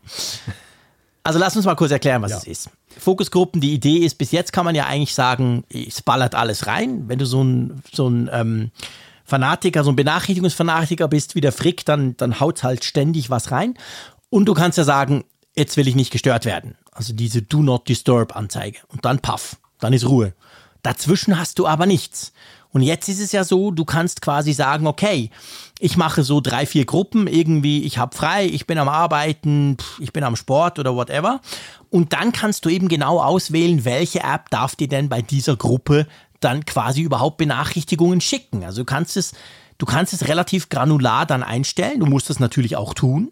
Also 1.28 1.40
lass 1.40 1.58
uns 1.58 1.66
mal 1.66 1.76
kurz 1.76 1.92
erklären, 1.92 2.22
was 2.22 2.32
ja. 2.32 2.38
es 2.38 2.48
ist. 2.48 2.70
Fokusgruppen, 2.98 3.60
die 3.60 3.74
Idee 3.74 3.98
ist, 3.98 4.18
bis 4.18 4.32
jetzt 4.32 4.54
kann 4.54 4.64
man 4.64 4.76
ja 4.76 4.86
eigentlich 4.86 5.14
sagen, 5.14 5.66
es 5.70 6.02
ballert 6.02 6.36
alles 6.36 6.68
rein. 6.68 7.10
Wenn 7.10 7.20
du 7.20 7.26
so 7.26 7.44
ein, 7.44 7.84
so 7.92 8.08
ein 8.08 8.30
ähm, 8.32 8.72
Fanatiker, 9.26 9.84
so 9.84 9.92
ein 9.92 9.98
Benachrichtigungsfanatiker 9.98 11.10
bist 11.10 11.36
wie 11.36 11.42
der 11.42 11.52
Frick, 11.52 11.84
dann, 11.84 12.16
dann 12.16 12.40
haut 12.40 12.64
halt 12.64 12.86
ständig 12.86 13.30
was 13.30 13.52
rein. 13.52 13.74
Und 14.30 14.46
du 14.46 14.54
kannst 14.54 14.78
ja 14.78 14.86
sagen, 14.86 15.26
jetzt 15.54 15.76
will 15.76 15.90
ich 15.90 15.96
nicht 15.96 16.12
gestört 16.12 16.46
werden. 16.46 16.76
Also 16.92 17.12
diese 17.12 17.42
Do 17.42 17.62
Not 17.62 17.90
Disturb 17.90 18.34
Anzeige. 18.36 18.80
Und 18.88 19.04
dann 19.04 19.20
paff, 19.20 19.58
dann 19.80 19.92
ist 19.92 20.08
Ruhe. 20.08 20.34
Dazwischen 20.82 21.38
hast 21.38 21.60
du 21.60 21.68
aber 21.68 21.86
nichts. 21.86 22.32
Und 22.70 22.84
jetzt 22.84 23.10
ist 23.10 23.20
es 23.20 23.34
ja 23.34 23.44
so, 23.44 23.72
du 23.72 23.84
kannst 23.84 24.22
quasi 24.22 24.54
sagen, 24.54 24.88
okay, 24.88 25.30
ich 25.80 25.98
mache 25.98 26.24
so 26.24 26.42
drei, 26.42 26.66
vier 26.66 26.86
Gruppen 26.86 27.28
irgendwie, 27.28 27.84
ich 27.84 27.98
habe 27.98 28.16
frei, 28.16 28.46
ich 28.46 28.66
bin 28.66 28.78
am 28.78 28.90
Arbeiten, 28.90 29.78
ich 30.00 30.12
bin 30.12 30.24
am 30.24 30.36
Sport 30.36 30.80
oder 30.80 30.96
whatever. 30.96 31.40
Und 31.90 32.14
dann 32.14 32.32
kannst 32.32 32.66
du 32.66 32.70
eben 32.70 32.88
genau 32.88 33.22
auswählen, 33.22 33.86
welche 33.86 34.22
App 34.22 34.50
darf 34.50 34.76
dir 34.76 34.88
denn 34.88 35.10
bei 35.10 35.22
dieser 35.22 35.56
Gruppe 35.56 36.08
dann 36.40 36.66
quasi 36.66 37.02
überhaupt 37.02 37.38
Benachrichtigungen 37.38 38.22
schicken. 38.22 38.64
Also 38.64 38.82
du 38.82 38.86
kannst 38.86 39.18
es, 39.18 39.34
du 39.78 39.86
kannst 39.86 40.14
es 40.14 40.28
relativ 40.28 40.70
granular 40.70 41.26
dann 41.26 41.44
einstellen. 41.44 42.00
Du 42.00 42.06
musst 42.06 42.30
das 42.30 42.40
natürlich 42.40 42.76
auch 42.76 42.94
tun. 42.94 43.32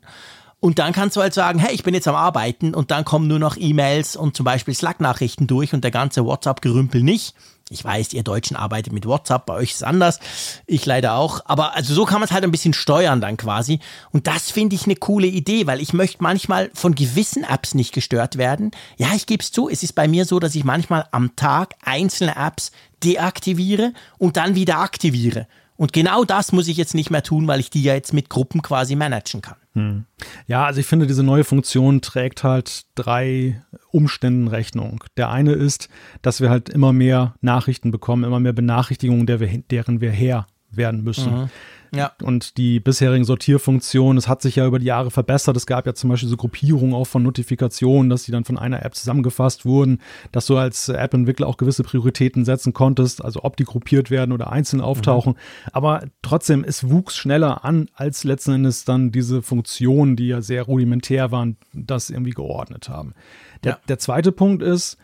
Und 0.60 0.80
dann 0.80 0.94
kannst 0.94 1.16
du 1.16 1.22
halt 1.22 1.34
sagen, 1.34 1.60
hey, 1.60 1.74
ich 1.74 1.84
bin 1.84 1.94
jetzt 1.94 2.08
am 2.08 2.16
Arbeiten 2.16 2.74
und 2.74 2.90
dann 2.90 3.06
kommen 3.06 3.28
nur 3.28 3.40
noch 3.40 3.56
E-Mails 3.58 4.16
und 4.16 4.36
zum 4.36 4.46
Beispiel 4.46 4.74
Slack-Nachrichten 4.74 5.48
durch 5.48 5.74
und 5.74 5.84
der 5.84 5.92
ganze 5.92 6.26
WhatsApp-Gerümpel 6.26 7.04
nicht. 7.04 7.36
Ich 7.72 7.84
weiß, 7.84 8.14
ihr 8.14 8.22
Deutschen 8.22 8.56
arbeitet 8.56 8.94
mit 8.94 9.08
WhatsApp, 9.08 9.48
bei 9.48 9.56
euch 9.56 9.72
ist 9.72 9.78
es 9.78 9.84
anders. 9.84 10.20
Ich 10.68 10.86
leider 10.86 11.16
auch. 11.16 11.42
Aber 11.46 11.76
also 11.76 11.96
so 11.96 12.06
kann 12.06 12.20
man 12.20 12.28
es 12.28 12.32
halt 12.32 12.44
ein 12.44 12.52
bisschen 12.52 12.74
steuern 12.74 13.22
dann 13.22 13.38
quasi. 13.38 13.80
Und 14.12 14.28
das 14.28 14.52
finde 14.52 14.76
ich 14.76 14.86
eine 14.86 14.96
coole 14.96 15.26
Idee, 15.26 15.66
weil 15.66 15.82
ich 15.82 15.92
möchte 15.92 16.22
manchmal 16.22 16.70
von 16.76 16.94
gewissen 16.94 17.44
Apps 17.44 17.74
nicht 17.74 17.92
gestört 17.92 18.38
werden. 18.38 18.70
Ja, 18.98 19.16
ich 19.16 19.26
gebe 19.26 19.42
es 19.42 19.52
zu, 19.52 19.68
es 19.68 19.82
ist 19.82 19.94
bei 19.94 20.08
mir 20.08 20.26
so, 20.26 20.40
dass 20.40 20.54
ich 20.54 20.64
manchmal 20.64 21.08
am 21.10 21.36
Tag 21.36 21.74
einzelne 21.84 22.36
Apps 22.36 22.72
deaktiviere 23.04 23.94
und 24.20 24.38
dann 24.38 24.54
wieder 24.54 24.78
aktiviere. 24.78 25.48
Und 25.76 25.92
genau 25.92 26.24
das 26.24 26.52
muss 26.52 26.68
ich 26.68 26.78
jetzt 26.78 26.94
nicht 26.94 27.10
mehr 27.10 27.24
tun, 27.24 27.48
weil 27.48 27.60
ich 27.60 27.72
die 27.72 27.82
ja 27.82 27.96
jetzt 27.96 28.14
mit 28.14 28.30
Gruppen 28.30 28.62
quasi 28.62 28.96
managen 28.96 29.42
kann. 29.42 29.58
Hm. 29.76 30.06
Ja, 30.48 30.66
also 30.66 30.80
ich 30.80 30.86
finde, 30.86 31.06
diese 31.06 31.24
neue 31.24 31.44
Funktion 31.44 32.02
trägt 32.02 32.44
halt 32.44 32.86
drei 32.96 33.62
Umständen 33.92 34.48
Rechnung. 34.48 35.04
Der 35.18 35.30
eine 35.30 35.52
ist, 35.52 35.90
dass 36.22 36.42
wir 36.42 36.50
halt 36.50 36.70
immer 36.70 36.94
mehr 36.94 37.36
Nachrichten 37.42 37.92
bekommen, 37.92 38.24
immer 38.24 38.40
mehr 38.40 38.54
Benachrichtigungen, 38.54 39.26
der 39.26 39.40
wir, 39.42 39.50
deren 39.70 40.00
wir 40.02 40.12
Herr 40.12 40.48
werden 40.72 41.04
müssen. 41.04 41.34
Mhm. 41.34 41.50
Ja. 41.98 42.12
Und 42.24 42.58
die 42.58 42.80
bisherigen 42.80 43.26
Sortierfunktionen, 43.26 44.18
es 44.18 44.28
hat 44.28 44.42
sich 44.42 44.58
ja 44.58 44.66
über 44.66 44.80
die 44.80 44.86
Jahre 44.86 45.12
verbessert. 45.12 45.56
Es 45.58 45.66
gab 45.66 45.86
ja 45.86 45.94
zum 45.94 46.10
Beispiel 46.10 46.30
so 46.30 46.38
Gruppierungen 46.38 46.94
auch 46.94 47.06
von 47.06 47.24
Notifikationen, 47.24 48.10
dass 48.10 48.24
die 48.24 48.32
dann 48.32 48.46
von 48.46 48.58
einer 48.58 48.84
App 48.84 48.96
zusammengefasst 48.96 49.66
wurden, 49.66 50.00
dass 50.32 50.46
du 50.46 50.58
als 50.58 50.90
App-Entwickler 50.90 51.48
auch 51.48 51.58
gewisse 51.58 51.84
Prioritäten 51.84 52.46
setzen 52.46 52.74
konntest, 52.74 53.24
also 53.24 53.44
ob 53.44 53.58
die 53.58 53.66
gruppiert 53.66 54.12
werden 54.12 54.32
oder 54.32 54.52
einzeln 54.52 54.82
auftauchen. 54.82 55.34
Mhm. 55.34 55.70
Aber 55.72 56.04
trotzdem, 56.22 56.64
es 56.64 56.90
wuchs 56.90 57.16
schneller 57.16 57.66
an, 57.66 57.90
als 57.94 58.24
letzten 58.24 58.54
Endes 58.54 58.86
dann 58.86 59.12
diese 59.12 59.42
Funktionen, 59.42 60.16
die 60.16 60.28
ja 60.28 60.42
sehr 60.42 60.64
rudimentär 60.64 61.32
waren, 61.32 61.58
das 61.74 62.10
irgendwie 62.10 62.32
geordnet 62.32 62.90
haben. 62.90 63.14
Der, 63.64 63.74
ja. 63.74 63.80
der 63.88 64.00
zweite 64.00 64.32
Punkt 64.32 64.62
ist, 64.62 64.98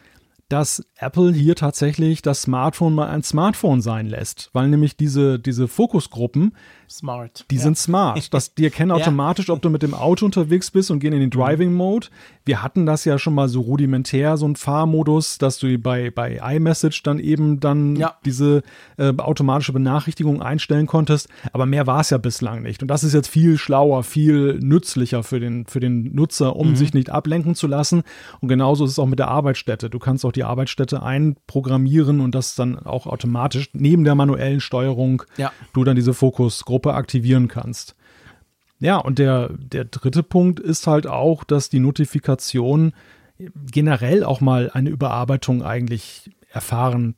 dass 0.51 0.85
Apple 0.97 1.31
hier 1.31 1.55
tatsächlich 1.55 2.21
das 2.21 2.41
Smartphone 2.41 2.93
mal 2.93 3.07
ein 3.07 3.23
Smartphone 3.23 3.81
sein 3.81 4.07
lässt, 4.07 4.49
weil 4.51 4.67
nämlich 4.67 4.97
diese, 4.97 5.39
diese 5.39 5.69
Fokusgruppen, 5.69 6.57
smart. 6.91 7.45
Die 7.49 7.55
ja. 7.55 7.61
sind 7.61 7.77
smart. 7.77 8.33
Das, 8.33 8.53
die 8.53 8.63
erkennen 8.63 8.91
automatisch, 8.91 9.49
ob 9.49 9.61
du 9.61 9.69
mit 9.69 9.81
dem 9.81 9.93
Auto 9.93 10.25
unterwegs 10.25 10.71
bist 10.71 10.91
und 10.91 10.99
gehen 10.99 11.13
in 11.13 11.19
den 11.19 11.27
mhm. 11.27 11.41
Driving 11.41 11.73
Mode. 11.73 12.07
Wir 12.43 12.63
hatten 12.63 12.85
das 12.85 13.05
ja 13.05 13.19
schon 13.19 13.35
mal 13.35 13.49
so 13.49 13.61
rudimentär, 13.61 14.35
so 14.37 14.47
ein 14.47 14.55
Fahrmodus, 14.55 15.37
dass 15.37 15.59
du 15.59 15.77
bei, 15.77 16.09
bei 16.09 16.39
iMessage 16.55 17.03
dann 17.03 17.19
eben 17.19 17.59
dann 17.59 17.95
ja. 17.95 18.15
diese 18.25 18.63
äh, 18.97 19.13
automatische 19.15 19.73
Benachrichtigung 19.73 20.41
einstellen 20.41 20.87
konntest. 20.87 21.29
Aber 21.53 21.65
mehr 21.65 21.85
war 21.85 21.99
es 21.99 22.09
ja 22.09 22.17
bislang 22.17 22.63
nicht. 22.63 22.81
Und 22.81 22.87
das 22.87 23.03
ist 23.03 23.13
jetzt 23.13 23.27
viel 23.27 23.57
schlauer, 23.57 24.03
viel 24.03 24.59
nützlicher 24.59 25.21
für 25.23 25.39
den, 25.39 25.67
für 25.67 25.79
den 25.79 26.15
Nutzer, 26.15 26.55
um 26.55 26.71
mhm. 26.71 26.75
sich 26.75 26.93
nicht 26.93 27.11
ablenken 27.11 27.53
zu 27.53 27.67
lassen. 27.67 28.03
Und 28.39 28.47
genauso 28.47 28.85
ist 28.85 28.91
es 28.91 28.99
auch 28.99 29.05
mit 29.05 29.19
der 29.19 29.27
Arbeitsstätte. 29.27 29.89
Du 29.89 29.99
kannst 29.99 30.25
auch 30.25 30.31
die 30.31 30.43
Arbeitsstätte 30.43 31.03
einprogrammieren 31.03 32.21
und 32.21 32.33
das 32.33 32.55
dann 32.55 32.79
auch 32.79 33.05
automatisch 33.05 33.69
neben 33.73 34.03
der 34.03 34.15
manuellen 34.15 34.61
Steuerung 34.61 35.23
ja. 35.37 35.51
du 35.73 35.83
dann 35.83 35.95
diese 35.95 36.13
Fokusgruppe 36.13 36.80
Gruppe 36.81 36.95
aktivieren 36.95 37.47
kannst. 37.47 37.95
Ja, 38.79 38.97
und 38.97 39.19
der, 39.19 39.49
der 39.49 39.85
dritte 39.85 40.23
Punkt 40.23 40.59
ist 40.59 40.87
halt 40.87 41.05
auch, 41.05 41.43
dass 41.43 41.69
die 41.69 41.79
Notifikationen 41.79 42.93
generell 43.71 44.23
auch 44.23 44.41
mal 44.41 44.71
eine 44.73 44.89
Überarbeitung 44.89 45.63
eigentlich 45.63 46.31
erfahren 46.51 47.15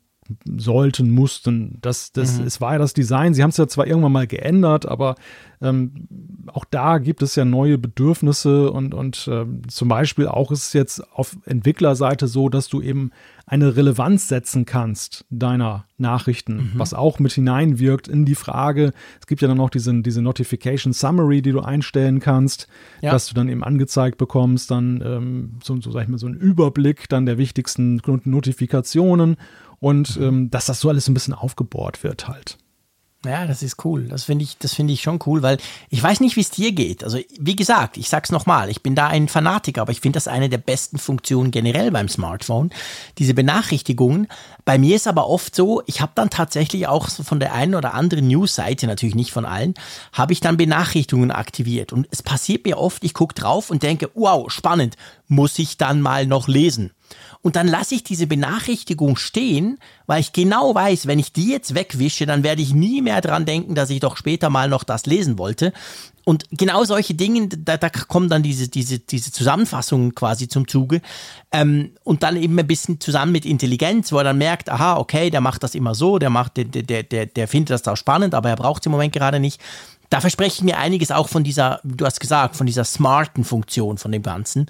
sollten, 0.57 1.11
mussten. 1.11 1.77
Das, 1.81 2.11
das, 2.11 2.39
mhm. 2.39 2.47
Es 2.47 2.61
war 2.61 2.73
ja 2.73 2.79
das 2.79 2.93
Design. 2.93 3.33
Sie 3.33 3.43
haben 3.43 3.49
es 3.49 3.57
ja 3.57 3.67
zwar 3.67 3.87
irgendwann 3.87 4.11
mal 4.11 4.27
geändert, 4.27 4.85
aber 4.85 5.15
ähm, 5.63 6.07
auch 6.47 6.65
da 6.65 6.97
gibt 6.97 7.21
es 7.21 7.35
ja 7.35 7.45
neue 7.45 7.77
Bedürfnisse 7.77 8.69
und, 8.69 8.93
und 8.93 9.27
äh, 9.27 9.45
zum 9.67 9.87
Beispiel 9.87 10.27
auch 10.27 10.51
ist 10.51 10.67
es 10.67 10.73
jetzt 10.73 11.01
auf 11.13 11.37
Entwicklerseite 11.45 12.27
so, 12.27 12.49
dass 12.49 12.67
du 12.67 12.81
eben 12.81 13.11
eine 13.45 13.75
Relevanz 13.75 14.27
setzen 14.27 14.65
kannst 14.65 15.25
deiner 15.29 15.85
Nachrichten, 15.97 16.55
mhm. 16.55 16.71
was 16.75 16.93
auch 16.93 17.19
mit 17.19 17.31
hineinwirkt 17.33 18.07
in 18.07 18.25
die 18.25 18.35
Frage. 18.35 18.93
Es 19.19 19.27
gibt 19.27 19.41
ja 19.41 19.47
dann 19.47 19.57
noch 19.57 19.69
diese, 19.69 20.01
diese 20.01 20.21
Notification 20.21 20.91
Summary, 20.91 21.41
die 21.41 21.51
du 21.51 21.61
einstellen 21.61 22.19
kannst, 22.19 22.67
ja. 23.01 23.11
dass 23.11 23.27
du 23.27 23.33
dann 23.33 23.49
eben 23.49 23.63
angezeigt 23.63 24.17
bekommst, 24.17 24.69
dann 24.71 25.01
ähm, 25.05 25.59
so, 25.63 25.79
so, 25.79 25.91
sag 25.91 26.03
ich 26.03 26.09
mal, 26.09 26.17
so 26.17 26.27
einen 26.27 26.35
Überblick 26.35 27.07
dann 27.09 27.25
der 27.25 27.37
wichtigsten 27.37 28.01
Notifikationen 28.25 29.37
und 29.83 30.15
mhm. 30.15 30.23
ähm, 30.23 30.49
dass 30.49 30.67
das 30.67 30.79
so 30.79 30.87
alles 30.87 31.09
ein 31.09 31.13
bisschen 31.13 31.33
aufgebohrt 31.33 32.03
wird 32.03 32.29
halt. 32.29 32.57
Ja, 33.25 33.45
das 33.47 33.63
ist 33.63 33.83
cool. 33.85 34.07
Das 34.09 34.25
finde 34.25 34.43
ich, 34.43 34.57
das 34.57 34.73
finde 34.73 34.93
ich 34.93 35.01
schon 35.01 35.19
cool, 35.25 35.41
weil 35.41 35.57
ich 35.89 36.01
weiß 36.01 36.19
nicht, 36.19 36.35
wie 36.35 36.41
es 36.41 36.51
dir 36.51 36.73
geht. 36.73 37.03
Also, 37.03 37.19
wie 37.39 37.55
gesagt, 37.55 37.95
ich 37.97 38.09
sag's 38.09 38.31
nochmal, 38.31 38.69
ich 38.69 38.81
bin 38.81 38.95
da 38.95 39.07
ein 39.07 39.29
Fanatiker, 39.29 39.81
aber 39.81 39.91
ich 39.91 40.01
finde 40.01 40.17
das 40.17 40.27
eine 40.27 40.49
der 40.49 40.57
besten 40.57 40.97
Funktionen 40.97 41.51
generell 41.51 41.91
beim 41.91 42.09
Smartphone. 42.09 42.71
Diese 43.17 43.33
Benachrichtigungen. 43.33 44.27
Bei 44.65 44.77
mir 44.77 44.95
ist 44.95 45.07
aber 45.07 45.27
oft 45.27 45.55
so, 45.55 45.81
ich 45.85 46.01
habe 46.01 46.13
dann 46.15 46.29
tatsächlich 46.29 46.87
auch 46.87 47.09
so 47.09 47.23
von 47.23 47.39
der 47.39 47.53
einen 47.53 47.75
oder 47.75 47.93
anderen 47.93 48.27
News-Seite, 48.27 48.87
natürlich 48.87 49.15
nicht 49.15 49.31
von 49.31 49.45
allen, 49.45 49.73
habe 50.13 50.33
ich 50.33 50.39
dann 50.39 50.57
Benachrichtigungen 50.57 51.31
aktiviert. 51.31 51.91
Und 51.91 52.07
es 52.11 52.23
passiert 52.23 52.65
mir 52.65 52.77
oft, 52.77 53.03
ich 53.03 53.13
gucke 53.13 53.35
drauf 53.35 53.69
und 53.69 53.83
denke, 53.83 54.09
wow, 54.13 54.49
spannend, 54.49 54.95
muss 55.27 55.59
ich 55.59 55.77
dann 55.77 56.01
mal 56.01 56.25
noch 56.25 56.47
lesen. 56.47 56.91
Und 57.41 57.57
dann 57.57 57.67
lasse 57.67 57.95
ich 57.95 58.03
diese 58.03 58.25
Benachrichtigung 58.25 59.17
stehen, 59.17 59.77
weil 60.05 60.21
ich 60.21 60.31
genau 60.31 60.73
weiß, 60.73 61.07
wenn 61.07 61.19
ich 61.19 61.33
die 61.33 61.49
jetzt 61.49 61.75
wegwische, 61.75 62.25
dann 62.25 62.43
werde 62.43 62.61
ich 62.61 62.73
nie 62.73 63.01
mehr 63.01 63.19
dran 63.19 63.45
denken, 63.45 63.75
dass 63.75 63.89
ich 63.89 63.99
doch 63.99 64.15
später 64.15 64.49
mal 64.49 64.69
noch 64.69 64.85
das 64.85 65.05
lesen 65.05 65.37
wollte. 65.37 65.73
Und 66.25 66.45
genau 66.51 66.83
solche 66.85 67.13
Dinge, 67.13 67.49
da, 67.49 67.77
da 67.77 67.89
kommen 67.89 68.29
dann 68.29 68.43
diese, 68.43 68.69
diese, 68.69 68.99
diese 68.99 69.31
Zusammenfassungen 69.31 70.15
quasi 70.15 70.47
zum 70.47 70.67
Zuge. 70.67 71.01
Ähm, 71.51 71.91
und 72.03 72.23
dann 72.23 72.37
eben 72.37 72.57
ein 72.57 72.67
bisschen 72.67 72.99
zusammen 72.99 73.33
mit 73.33 73.45
Intelligenz, 73.45 74.11
wo 74.11 74.17
er 74.17 74.23
dann 74.23 74.37
merkt, 74.37 74.69
aha, 74.69 74.97
okay, 74.97 75.29
der 75.29 75.41
macht 75.41 75.63
das 75.63 75.75
immer 75.75 75.95
so, 75.95 76.19
der 76.19 76.29
macht, 76.29 76.57
der, 76.57 76.65
der, 76.65 77.03
der, 77.03 77.25
der 77.25 77.47
findet 77.47 77.71
das 77.71 77.81
da 77.81 77.95
spannend, 77.95 78.35
aber 78.35 78.49
er 78.49 78.55
braucht 78.55 78.83
es 78.83 78.85
im 78.85 78.93
Moment 78.93 79.13
gerade 79.13 79.39
nicht. 79.39 79.59
Da 80.09 80.21
verspreche 80.21 80.57
ich 80.57 80.63
mir 80.63 80.77
einiges 80.77 81.11
auch 81.11 81.27
von 81.27 81.43
dieser, 81.43 81.81
du 81.83 82.05
hast 82.05 82.19
gesagt, 82.19 82.55
von 82.55 82.67
dieser 82.67 82.83
smarten 82.83 83.43
Funktion 83.43 83.97
von 83.97 84.11
dem 84.11 84.21
Ganzen. 84.21 84.69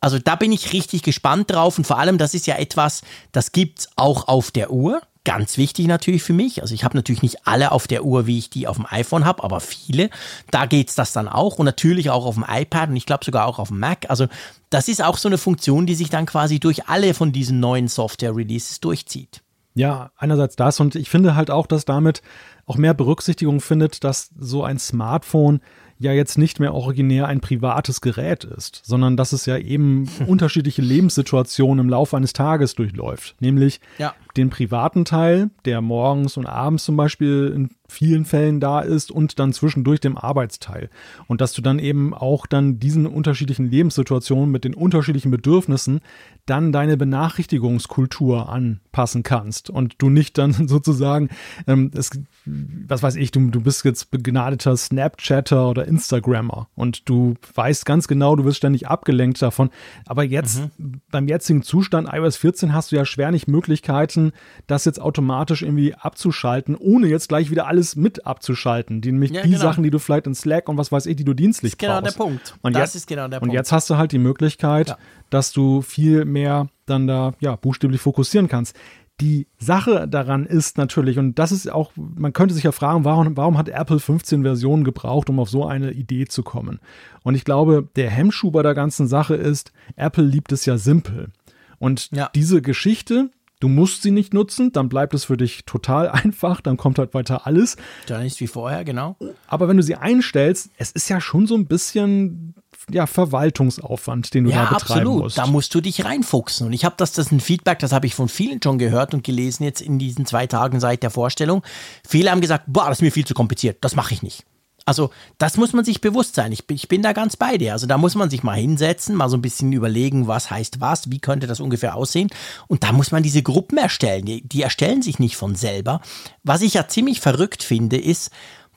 Also 0.00 0.18
da 0.18 0.36
bin 0.36 0.52
ich 0.52 0.72
richtig 0.72 1.02
gespannt 1.02 1.50
drauf 1.50 1.78
und 1.78 1.86
vor 1.86 1.98
allem, 1.98 2.18
das 2.18 2.34
ist 2.34 2.46
ja 2.46 2.56
etwas, 2.56 3.02
das 3.32 3.52
gibt's 3.52 3.88
auch 3.96 4.28
auf 4.28 4.50
der 4.50 4.70
Uhr. 4.70 5.00
Ganz 5.24 5.56
wichtig 5.56 5.86
natürlich 5.86 6.24
für 6.24 6.32
mich. 6.32 6.62
Also 6.62 6.74
ich 6.74 6.82
habe 6.82 6.96
natürlich 6.96 7.22
nicht 7.22 7.46
alle 7.46 7.70
auf 7.70 7.86
der 7.86 8.04
Uhr, 8.04 8.26
wie 8.26 8.38
ich 8.38 8.50
die 8.50 8.66
auf 8.66 8.76
dem 8.76 8.86
iPhone 8.88 9.24
habe, 9.24 9.44
aber 9.44 9.60
viele. 9.60 10.10
Da 10.50 10.66
geht's 10.66 10.96
das 10.96 11.12
dann 11.12 11.28
auch 11.28 11.58
und 11.58 11.64
natürlich 11.64 12.10
auch 12.10 12.26
auf 12.26 12.34
dem 12.34 12.44
iPad 12.48 12.88
und 12.88 12.96
ich 12.96 13.06
glaube 13.06 13.24
sogar 13.24 13.46
auch 13.46 13.60
auf 13.60 13.68
dem 13.68 13.78
Mac. 13.78 14.06
Also 14.08 14.26
das 14.70 14.88
ist 14.88 15.02
auch 15.02 15.16
so 15.18 15.28
eine 15.28 15.38
Funktion, 15.38 15.86
die 15.86 15.94
sich 15.94 16.10
dann 16.10 16.26
quasi 16.26 16.58
durch 16.58 16.88
alle 16.88 17.14
von 17.14 17.30
diesen 17.30 17.60
neuen 17.60 17.86
Software-Releases 17.86 18.80
durchzieht. 18.80 19.42
Ja, 19.74 20.10
einerseits 20.16 20.56
das 20.56 20.80
und 20.80 20.96
ich 20.96 21.08
finde 21.08 21.36
halt 21.36 21.50
auch, 21.50 21.66
dass 21.66 21.84
damit 21.84 22.20
auch 22.66 22.76
mehr 22.76 22.94
Berücksichtigung 22.94 23.60
findet, 23.60 24.02
dass 24.04 24.30
so 24.38 24.64
ein 24.64 24.78
Smartphone 24.78 25.60
ja 25.98 26.12
jetzt 26.12 26.36
nicht 26.36 26.58
mehr 26.60 26.74
originär 26.74 27.28
ein 27.28 27.40
privates 27.40 28.00
Gerät 28.00 28.44
ist, 28.44 28.82
sondern 28.84 29.16
dass 29.16 29.32
es 29.32 29.46
ja 29.46 29.56
eben 29.56 30.08
unterschiedliche 30.26 30.82
Lebenssituationen 30.82 31.84
im 31.84 31.90
Laufe 31.90 32.16
eines 32.16 32.32
Tages 32.32 32.74
durchläuft. 32.74 33.36
Nämlich 33.40 33.80
ja. 33.98 34.14
Den 34.36 34.50
privaten 34.50 35.04
Teil, 35.04 35.50
der 35.64 35.80
morgens 35.80 36.36
und 36.36 36.46
abends 36.46 36.84
zum 36.84 36.96
Beispiel 36.96 37.52
in 37.54 37.70
vielen 37.92 38.24
Fällen 38.24 38.58
da 38.58 38.80
ist 38.80 39.10
und 39.10 39.38
dann 39.38 39.52
zwischendurch 39.52 40.00
dem 40.00 40.16
Arbeitsteil. 40.16 40.90
Und 41.28 41.40
dass 41.40 41.52
du 41.52 41.62
dann 41.62 41.78
eben 41.78 42.14
auch 42.14 42.46
dann 42.46 42.78
diesen 42.78 43.06
unterschiedlichen 43.06 43.70
Lebenssituationen 43.70 44.50
mit 44.50 44.64
den 44.64 44.74
unterschiedlichen 44.74 45.30
Bedürfnissen 45.30 46.00
dann 46.46 46.72
deine 46.72 46.96
Benachrichtigungskultur 46.96 48.48
anpassen 48.48 49.22
kannst 49.22 49.70
und 49.70 49.94
du 49.98 50.10
nicht 50.10 50.38
dann 50.38 50.52
sozusagen, 50.68 51.28
ähm, 51.66 51.90
es, 51.94 52.10
was 52.44 53.02
weiß 53.02 53.16
ich, 53.16 53.30
du, 53.30 53.50
du 53.50 53.60
bist 53.60 53.84
jetzt 53.84 54.10
begnadeter 54.10 54.76
Snapchatter 54.76 55.68
oder 55.68 55.86
Instagrammer 55.86 56.68
und 56.74 57.08
du 57.08 57.34
weißt 57.54 57.86
ganz 57.86 58.08
genau, 58.08 58.34
du 58.34 58.44
wirst 58.44 58.58
ständig 58.58 58.88
abgelenkt 58.88 59.40
davon. 59.40 59.70
Aber 60.06 60.24
jetzt, 60.24 60.62
mhm. 60.78 61.00
beim 61.10 61.28
jetzigen 61.28 61.62
Zustand 61.62 62.08
iOS 62.12 62.36
14 62.36 62.72
hast 62.72 62.90
du 62.90 62.96
ja 62.96 63.04
schwer 63.04 63.30
nicht 63.30 63.46
Möglichkeiten, 63.46 64.32
das 64.66 64.84
jetzt 64.84 65.00
automatisch 65.00 65.62
irgendwie 65.62 65.94
abzuschalten, 65.94 66.74
ohne 66.74 67.06
jetzt 67.06 67.28
gleich 67.28 67.50
wieder 67.50 67.66
alles 67.66 67.81
alles 67.82 67.96
mit 67.96 68.26
abzuschalten. 68.26 69.00
Die, 69.00 69.10
nämlich 69.10 69.32
ja, 69.32 69.42
die 69.42 69.50
genau. 69.50 69.60
Sachen, 69.60 69.82
die 69.82 69.90
du 69.90 69.98
vielleicht 69.98 70.26
in 70.26 70.34
Slack 70.34 70.68
und 70.68 70.78
was 70.78 70.92
weiß 70.92 71.06
ich, 71.06 71.16
die 71.16 71.24
du 71.24 71.34
dienstlich 71.34 71.72
das 71.72 71.74
ist 71.74 71.78
genau 71.78 72.00
brauchst. 72.00 72.18
der 72.18 72.24
Punkt. 72.24 72.54
Und 72.62 72.76
das 72.76 72.82
jetzt, 72.82 72.94
ist 72.94 73.06
genau 73.08 73.28
der 73.28 73.40
Punkt. 73.40 73.50
Und 73.50 73.54
jetzt 73.56 73.72
hast 73.72 73.90
du 73.90 73.96
halt 73.96 74.12
die 74.12 74.18
Möglichkeit, 74.18 74.90
ja. 74.90 74.98
dass 75.30 75.52
du 75.52 75.82
viel 75.82 76.24
mehr 76.24 76.68
dann 76.86 77.06
da 77.06 77.32
ja 77.40 77.56
buchstäblich 77.56 78.00
fokussieren 78.00 78.48
kannst. 78.48 78.76
Die 79.20 79.46
Sache 79.58 80.08
daran 80.08 80.46
ist 80.46 80.78
natürlich, 80.78 81.18
und 81.18 81.38
das 81.38 81.52
ist 81.52 81.70
auch, 81.70 81.92
man 81.96 82.32
könnte 82.32 82.54
sich 82.54 82.64
ja 82.64 82.72
fragen, 82.72 83.04
warum, 83.04 83.36
warum 83.36 83.58
hat 83.58 83.68
Apple 83.68 84.00
15 84.00 84.42
Versionen 84.42 84.84
gebraucht, 84.84 85.28
um 85.28 85.38
auf 85.38 85.50
so 85.50 85.66
eine 85.66 85.92
Idee 85.92 86.26
zu 86.26 86.42
kommen? 86.42 86.80
Und 87.22 87.34
ich 87.34 87.44
glaube, 87.44 87.88
der 87.96 88.10
Hemmschuh 88.10 88.50
bei 88.50 88.62
der 88.62 88.74
ganzen 88.74 89.06
Sache 89.06 89.34
ist, 89.34 89.72
Apple 89.96 90.24
liebt 90.24 90.50
es 90.50 90.64
ja 90.64 90.78
simpel. 90.78 91.30
Und 91.78 92.10
ja. 92.12 92.30
diese 92.34 92.62
Geschichte, 92.62 93.30
du 93.62 93.68
musst 93.68 94.02
sie 94.02 94.10
nicht 94.10 94.34
nutzen, 94.34 94.72
dann 94.72 94.88
bleibt 94.88 95.14
es 95.14 95.24
für 95.24 95.36
dich 95.36 95.64
total 95.64 96.08
einfach, 96.10 96.60
dann 96.60 96.76
kommt 96.76 96.98
halt 96.98 97.14
weiter 97.14 97.46
alles. 97.46 97.76
Dann 98.06 98.26
ist 98.26 98.40
wie 98.40 98.46
vorher, 98.46 98.84
genau. 98.84 99.16
Aber 99.46 99.68
wenn 99.68 99.76
du 99.76 99.82
sie 99.82 99.94
einstellst, 99.94 100.70
es 100.76 100.90
ist 100.90 101.08
ja 101.08 101.20
schon 101.20 101.46
so 101.46 101.54
ein 101.54 101.66
bisschen 101.66 102.54
ja, 102.90 103.06
Verwaltungsaufwand, 103.06 104.34
den 104.34 104.44
du 104.44 104.50
ja, 104.50 104.64
da 104.64 104.74
betreiben 104.74 105.00
absolut. 105.00 105.22
musst. 105.22 105.38
Da 105.38 105.46
musst 105.46 105.74
du 105.74 105.80
dich 105.80 106.04
reinfuchsen. 106.04 106.66
Und 106.66 106.72
ich 106.72 106.84
habe 106.84 106.96
das, 106.98 107.12
das 107.12 107.26
ist 107.26 107.32
ein 107.32 107.40
Feedback, 107.40 107.78
das 107.78 107.92
habe 107.92 108.06
ich 108.06 108.14
von 108.16 108.28
vielen 108.28 108.60
schon 108.62 108.78
gehört 108.78 109.14
und 109.14 109.22
gelesen 109.22 109.62
jetzt 109.62 109.80
in 109.80 110.00
diesen 110.00 110.26
zwei 110.26 110.48
Tagen 110.48 110.80
seit 110.80 111.04
der 111.04 111.10
Vorstellung. 111.10 111.62
Viele 112.06 112.30
haben 112.30 112.40
gesagt, 112.40 112.64
boah, 112.66 112.88
das 112.88 112.98
ist 112.98 113.02
mir 113.02 113.12
viel 113.12 113.26
zu 113.26 113.34
kompliziert, 113.34 113.78
das 113.82 113.94
mache 113.94 114.14
ich 114.14 114.22
nicht. 114.22 114.44
Also 114.84 115.10
das 115.38 115.56
muss 115.56 115.72
man 115.72 115.84
sich 115.84 116.00
bewusst 116.00 116.34
sein. 116.34 116.50
Ich, 116.50 116.64
ich, 116.70 116.88
bin 116.88 117.02
da 117.02 117.12
ganz 117.12 117.36
bei 117.36 117.56
dir. 117.56 117.72
Also 117.72 117.86
da 117.86 117.98
muss 117.98 118.14
man 118.14 118.30
sich 118.30 118.42
mal 118.42 118.56
hinsetzen, 118.56 119.14
mal 119.14 119.28
so 119.28 119.36
ein 119.36 119.42
bisschen 119.42 119.72
überlegen, 119.72 120.26
was 120.26 120.50
heißt 120.50 120.80
was, 120.80 121.10
wie 121.10 121.20
könnte 121.20 121.46
das 121.46 121.60
ungefähr 121.60 121.94
aussehen. 121.94 122.30
Und 122.66 122.82
da 122.82 122.92
muss 122.92 123.12
man 123.12 123.22
diese 123.22 123.42
Gruppen 123.42 123.78
erstellen. 123.78 124.24
Die, 124.24 124.46
die 124.46 124.62
erstellen 124.62 125.02
sich 125.02 125.18
nicht 125.18 125.36
von 125.36 125.54
selber. 125.54 126.00
Was 126.42 126.62
ich 126.62 126.74
ja 126.74 126.88
ziemlich 126.88 127.20
verrückt 127.20 127.62
finde, 127.62 127.96
ist, 127.96 128.30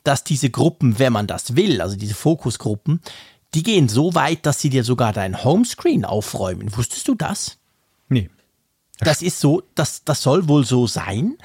dass 0.04 0.22
diese 0.22 0.50
Gruppen, 0.50 1.00
wenn 1.00 1.12
man 1.12 1.26
das 1.26 1.56
will, 1.56 1.80
also 1.80 1.96
diese 1.96 2.14
Fokusgruppen, 2.14 3.00
die 3.54 3.64
gehen 3.64 3.88
so 3.88 4.14
weit, 4.14 4.46
dass 4.46 4.60
sie 4.60 4.70
dir 4.70 4.84
sogar 4.84 5.12
dein 5.12 5.42
Homescreen 5.42 6.04
aufräumen. 6.04 6.76
Wusstest 6.76 7.08
du 7.08 7.14
das? 7.16 7.58
Nee. 8.08 8.30
Das 9.00 9.22
ist 9.22 9.40
so, 9.40 9.62
das, 9.74 10.04
das 10.04 10.22
soll 10.22 10.48
wohl 10.48 10.64
so 10.64 10.86
sein, 10.86 11.36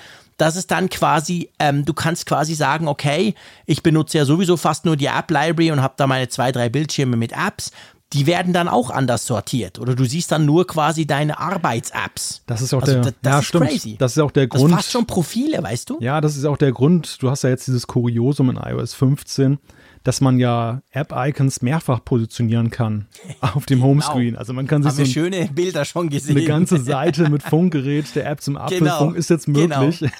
dass 0.41 0.55
es 0.55 0.65
dann 0.65 0.89
quasi, 0.89 1.51
ähm, 1.59 1.85
du 1.85 1.93
kannst 1.93 2.25
quasi 2.25 2.55
sagen, 2.55 2.87
okay, 2.87 3.35
ich 3.67 3.83
benutze 3.83 4.17
ja 4.17 4.25
sowieso 4.25 4.57
fast 4.57 4.85
nur 4.85 4.95
die 4.95 5.05
App 5.05 5.29
Library 5.29 5.71
und 5.71 5.83
habe 5.83 5.93
da 5.97 6.07
meine 6.07 6.29
zwei, 6.29 6.51
drei 6.51 6.67
Bildschirme 6.67 7.15
mit 7.15 7.31
Apps. 7.31 7.69
Die 8.13 8.25
werden 8.25 8.51
dann 8.51 8.67
auch 8.67 8.89
anders 8.89 9.27
sortiert. 9.27 9.77
Oder 9.77 9.95
du 9.95 10.03
siehst 10.03 10.31
dann 10.31 10.45
nur 10.45 10.65
quasi 10.65 11.05
deine 11.05 11.39
Arbeits-Apps. 11.39 12.41
Das 12.47 12.61
ist 12.61 12.73
auch 12.73 12.81
also 12.81 12.93
der, 12.93 13.01
das, 13.03 13.13
das 13.21 13.31
ja, 13.31 13.39
ist 13.39 13.45
stimmt. 13.45 13.67
crazy. 13.67 13.95
Das 13.99 14.11
ist 14.13 14.17
auch 14.17 14.31
der 14.31 14.47
Grund. 14.47 14.71
Das 14.71 14.79
fast 14.79 14.91
schon 14.91 15.05
Profile, 15.05 15.61
weißt 15.61 15.91
du? 15.91 15.99
Ja, 16.01 16.19
das 16.19 16.35
ist 16.35 16.45
auch 16.45 16.57
der 16.57 16.71
Grund. 16.71 17.21
Du 17.21 17.29
hast 17.29 17.43
ja 17.43 17.51
jetzt 17.51 17.67
dieses 17.67 17.85
Kuriosum 17.85 18.49
in 18.49 18.57
iOS 18.57 18.95
15 18.95 19.59
dass 20.03 20.21
man 20.21 20.39
ja 20.39 20.81
App-Icons 20.91 21.61
mehrfach 21.61 22.03
positionieren 22.03 22.71
kann 22.71 23.07
auf 23.41 23.65
dem 23.65 23.79
genau. 23.79 23.89
Homescreen. 23.89 24.29
Genau. 24.29 24.39
Also 24.39 24.53
man 24.53 24.67
kann 24.67 24.83
sich 24.83 24.91
Haben 24.91 25.05
so 25.05 25.11
schöne 25.11 25.49
Bilder 25.53 25.85
schon 25.85 26.09
gesehen. 26.09 26.37
Eine 26.37 26.45
ganze 26.45 26.77
Seite 26.83 27.29
mit 27.29 27.43
Funkgerät 27.43 28.15
der 28.15 28.29
App 28.29 28.41
zum 28.41 28.57
Apfelfunk 28.57 28.89
genau. 28.89 29.11
ist 29.11 29.29
jetzt 29.29 29.47
möglich. 29.47 29.99
Genau. 29.99 30.11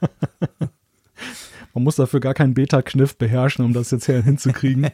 man 1.74 1.84
muss 1.84 1.96
dafür 1.96 2.20
gar 2.20 2.34
keinen 2.34 2.54
Beta-Kniff 2.54 3.16
beherrschen, 3.16 3.64
um 3.64 3.72
das 3.72 3.90
jetzt 3.90 4.06
hier 4.06 4.22
hinzukriegen. 4.22 4.90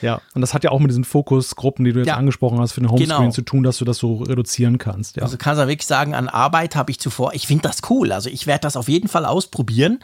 Ja, 0.00 0.20
und 0.34 0.42
das 0.42 0.52
hat 0.52 0.64
ja 0.64 0.70
auch 0.70 0.80
mit 0.80 0.90
diesen 0.90 1.04
Fokusgruppen, 1.04 1.84
die 1.84 1.92
du 1.92 2.00
jetzt 2.00 2.08
ja. 2.08 2.16
angesprochen 2.16 2.60
hast, 2.60 2.72
für 2.72 2.80
den 2.80 2.90
Homescreen 2.90 3.20
genau. 3.20 3.30
zu 3.30 3.42
tun, 3.42 3.62
dass 3.62 3.78
du 3.78 3.86
das 3.86 3.96
so 3.96 4.16
reduzieren 4.16 4.76
kannst. 4.76 5.16
Ja. 5.16 5.22
Also 5.22 5.38
kannst 5.38 5.62
du 5.62 5.66
wirklich 5.66 5.86
sagen, 5.86 6.14
an 6.14 6.28
Arbeit 6.28 6.76
habe 6.76 6.90
ich 6.90 7.00
zuvor, 7.00 7.32
ich 7.32 7.46
finde 7.46 7.62
das 7.62 7.78
cool. 7.88 8.12
Also 8.12 8.28
ich 8.28 8.46
werde 8.46 8.60
das 8.60 8.76
auf 8.76 8.88
jeden 8.88 9.08
Fall 9.08 9.24
ausprobieren. 9.24 10.00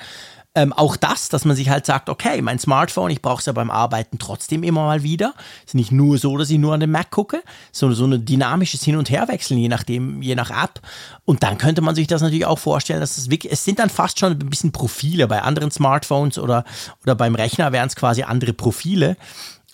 Ähm, 0.61 0.75
auch 0.75 0.97
das, 0.97 1.31
dass 1.31 1.47
man 1.47 1.57
sich 1.57 1.71
halt 1.71 1.87
sagt, 1.87 2.11
okay, 2.11 2.43
mein 2.43 2.59
Smartphone, 2.59 3.11
ich 3.11 3.23
brauche 3.23 3.41
es 3.41 3.47
ja 3.47 3.55
beim 3.55 3.71
Arbeiten 3.71 4.19
trotzdem 4.19 4.63
immer 4.63 4.85
mal 4.85 5.03
wieder. 5.03 5.33
Ist 5.65 5.75
nicht 5.75 5.91
nur 5.91 6.19
so, 6.19 6.37
dass 6.37 6.51
ich 6.51 6.59
nur 6.59 6.75
an 6.75 6.81
den 6.81 6.91
Mac 6.91 7.11
gucke, 7.11 7.43
sondern 7.73 7.97
so 7.97 8.05
ein 8.05 8.27
dynamisches 8.27 8.85
Hin- 8.85 8.97
und 8.97 9.09
Herwechseln, 9.09 9.59
je 9.59 9.69
nachdem, 9.69 10.21
je 10.21 10.35
nach 10.35 10.51
App. 10.51 10.83
Und 11.25 11.43
dann 11.43 11.57
könnte 11.57 11.81
man 11.81 11.95
sich 11.95 12.09
das 12.09 12.21
natürlich 12.21 12.45
auch 12.45 12.59
vorstellen, 12.59 13.01
dass 13.01 13.17
es 13.17 13.31
wirklich, 13.31 13.51
es 13.51 13.65
sind 13.65 13.79
dann 13.79 13.89
fast 13.89 14.19
schon 14.19 14.33
ein 14.33 14.51
bisschen 14.51 14.71
Profile. 14.71 15.29
Bei 15.29 15.41
anderen 15.41 15.71
Smartphones 15.71 16.39
oder, 16.39 16.65
oder 17.05 17.15
beim 17.15 17.35
Rechner 17.35 17.73
wären 17.73 17.87
es 17.87 17.97
quasi 17.97 18.25
andere 18.25 18.53
Profile. 18.53 19.17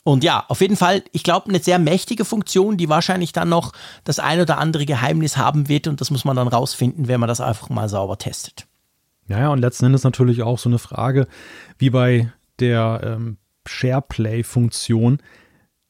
Und 0.04 0.22
ja, 0.22 0.44
auf 0.46 0.60
jeden 0.60 0.76
Fall, 0.76 1.02
ich 1.10 1.24
glaube, 1.24 1.48
eine 1.48 1.58
sehr 1.58 1.80
mächtige 1.80 2.24
Funktion, 2.24 2.76
die 2.76 2.88
wahrscheinlich 2.88 3.32
dann 3.32 3.48
noch 3.48 3.72
das 4.04 4.20
ein 4.20 4.40
oder 4.40 4.58
andere 4.58 4.86
Geheimnis 4.86 5.36
haben 5.36 5.68
wird. 5.68 5.88
Und 5.88 6.00
das 6.00 6.12
muss 6.12 6.24
man 6.24 6.36
dann 6.36 6.46
rausfinden, 6.46 7.08
wenn 7.08 7.18
man 7.18 7.28
das 7.28 7.40
einfach 7.40 7.70
mal 7.70 7.88
sauber 7.88 8.18
testet. 8.18 8.65
Ja, 9.28 9.40
ja, 9.40 9.48
und 9.50 9.58
letzten 9.58 9.86
Endes 9.86 10.04
natürlich 10.04 10.42
auch 10.42 10.58
so 10.58 10.68
eine 10.68 10.78
Frage, 10.78 11.26
wie 11.78 11.90
bei 11.90 12.32
der 12.60 13.00
ähm, 13.04 13.38
SharePlay-Funktion. 13.66 15.18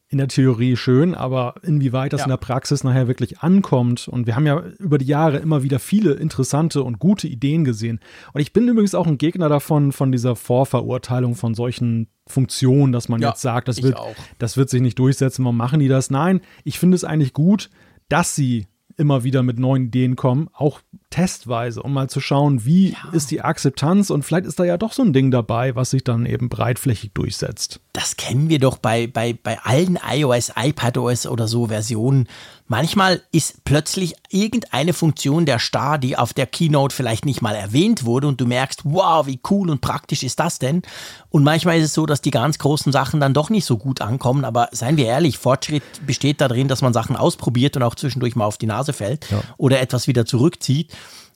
In 0.09 0.18
der 0.18 0.29
Theorie 0.29 0.77
schön, 0.77 1.16
aber 1.16 1.57
inwieweit 1.64 2.12
das 2.12 2.20
ja. 2.20 2.27
in 2.27 2.31
der 2.31 2.37
Praxis 2.37 2.85
nachher 2.85 3.09
wirklich 3.09 3.40
ankommt. 3.40 4.07
Und 4.07 4.29
wir 4.29 4.37
haben 4.37 4.46
ja 4.46 4.62
über 4.79 4.99
die 4.99 5.05
Jahre 5.05 5.38
immer 5.38 5.64
wieder 5.64 5.81
viele 5.81 6.12
interessante 6.12 6.85
und 6.85 7.01
gute 7.01 7.27
Ideen 7.27 7.64
gesehen. 7.64 7.99
Und 8.33 8.40
ich 8.40 8.53
bin 8.53 8.68
übrigens 8.68 8.94
auch 8.94 9.09
ein 9.09 9.18
Gegner 9.18 9.49
davon, 9.49 9.90
von 9.90 10.12
dieser 10.12 10.37
Vorverurteilung 10.37 11.35
von 11.35 11.55
solchen 11.55 12.07
Funktionen, 12.29 12.92
dass 12.92 13.09
man 13.09 13.20
ja, 13.20 13.31
jetzt 13.31 13.42
sagt, 13.42 13.66
das 13.66 13.83
wird, 13.83 13.99
das 14.38 14.57
wird 14.57 14.70
sich 14.70 14.81
nicht 14.81 14.99
durchsetzen, 15.01 15.44
warum 15.44 15.57
machen 15.57 15.81
die 15.81 15.88
das? 15.88 16.09
Nein, 16.09 16.40
ich 16.62 16.79
finde 16.79 16.94
es 16.94 17.03
eigentlich 17.03 17.33
gut, 17.33 17.68
dass 18.09 18.37
sie 18.37 18.68
immer 18.96 19.24
wieder 19.24 19.42
mit 19.42 19.59
neuen 19.59 19.87
Ideen 19.87 20.16
kommen, 20.16 20.48
auch 20.52 20.80
testweise, 21.11 21.82
um 21.82 21.92
mal 21.92 22.09
zu 22.09 22.20
schauen, 22.20 22.64
wie 22.64 22.92
ja. 22.92 22.98
ist 23.12 23.30
die 23.30 23.42
Akzeptanz 23.42 24.11
und 24.11 24.24
vielleicht 24.24 24.46
ist 24.46 24.59
da 24.59 24.64
ja 24.64 24.76
doch 24.76 24.92
so 24.92 25.02
ein 25.02 25.12
Ding 25.12 25.30
dabei, 25.30 25.76
was 25.76 25.90
sich 25.90 26.04
dann 26.04 26.26
eben 26.26 26.48
breitflächig 26.48 27.12
durchsetzt. 27.12 27.80
Das 27.92 28.16
kennen 28.16 28.48
wir 28.48 28.59
doch 28.59 28.78
bei, 28.78 29.06
bei, 29.06 29.38
bei 29.40 29.59
allen 29.61 29.98
iOS, 30.11 30.52
iPadOS 30.56 31.26
oder 31.26 31.48
so 31.48 31.66
Versionen. 31.66 32.28
Manchmal 32.68 33.22
ist 33.31 33.64
plötzlich 33.64 34.14
irgendeine 34.29 34.92
Funktion 34.92 35.46
der 35.46 35.61
Star, 35.61 35.98
die 35.98 36.16
auf 36.16 36.35
der 36.35 36.46
Keynote 36.46 36.94
vielleicht 36.94 37.24
nicht 37.24 37.40
mal 37.40 37.55
erwähnt 37.55 38.05
wurde 38.05 38.26
und 38.26 38.40
du 38.40 38.46
merkst, 38.46 38.81
wow, 38.85 39.26
wie 39.26 39.38
cool 39.50 39.70
und 39.70 39.81
praktisch 39.81 40.24
ist 40.24 40.40
das 40.40 40.59
denn? 40.59 40.83
Und 41.31 41.44
manchmal 41.44 41.79
ist 41.79 41.85
es 41.85 41.94
so, 41.94 42.07
dass 42.07 42.22
die 42.22 42.33
ganz 42.33 42.59
großen 42.59 42.90
Sachen 42.90 43.20
dann 43.20 43.35
doch 43.35 43.50
nicht 43.50 43.64
so 43.64 43.79
gut 43.79 44.00
ankommen, 44.00 44.44
aber 44.44 44.68
seien 44.72 44.96
wir 44.96 45.07
ehrlich, 45.07 45.38
Fortschritt 45.38 45.85
besteht 46.07 46.40
darin, 46.40 46.66
dass 46.66 46.83
man 46.83 46.92
Sachen 46.92 47.14
ausprobiert 47.14 47.76
und 47.76 47.85
auch 47.85 47.94
zwischendurch 47.94 48.35
mal 48.35 48.46
auf 48.46 48.59
die 48.59 48.66
Nase 48.66 48.92
fällt 48.92 49.31
ja. 49.31 49.40
oder 49.59 49.81
etwas 49.81 50.09
wieder 50.09 50.26
zurückzieht. 50.26 50.92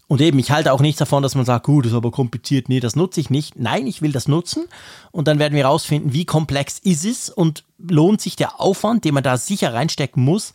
Und 0.09 0.21
eben, 0.21 0.41
ich 0.41 0.51
halte 0.51 0.73
auch 0.73 0.81
nichts 0.81 0.99
davon, 0.99 1.23
dass 1.23 1.37
man 1.37 1.45
sagt, 1.45 1.67
gut, 1.67 1.85
das 1.85 1.93
ist 1.93 1.97
aber 1.97 2.11
kompliziert, 2.11 2.69
nee, 2.69 2.81
das 2.81 2.97
nutze 2.97 3.21
ich 3.21 3.31
nicht. 3.31 3.57
Nein, 3.57 3.87
ich 3.87 4.03
will 4.03 4.11
das 4.11 4.27
nutzen 4.27 4.65
und 5.13 5.29
dann 5.29 5.39
werden 5.39 5.55
wir 5.55 5.67
rausfinden, 5.67 6.13
wie 6.13 6.25
komplex 6.25 6.81
ist 6.81 7.05
es 7.05 7.31
und 7.31 7.63
lohnt 7.79 8.21
sich 8.21 8.35
der 8.35 8.61
Aufwand, 8.61 9.05
den 9.05 9.15
man 9.15 9.23
da 9.23 9.37
sicher 9.37 9.73
reinstecken 9.73 10.25
muss, 10.25 10.53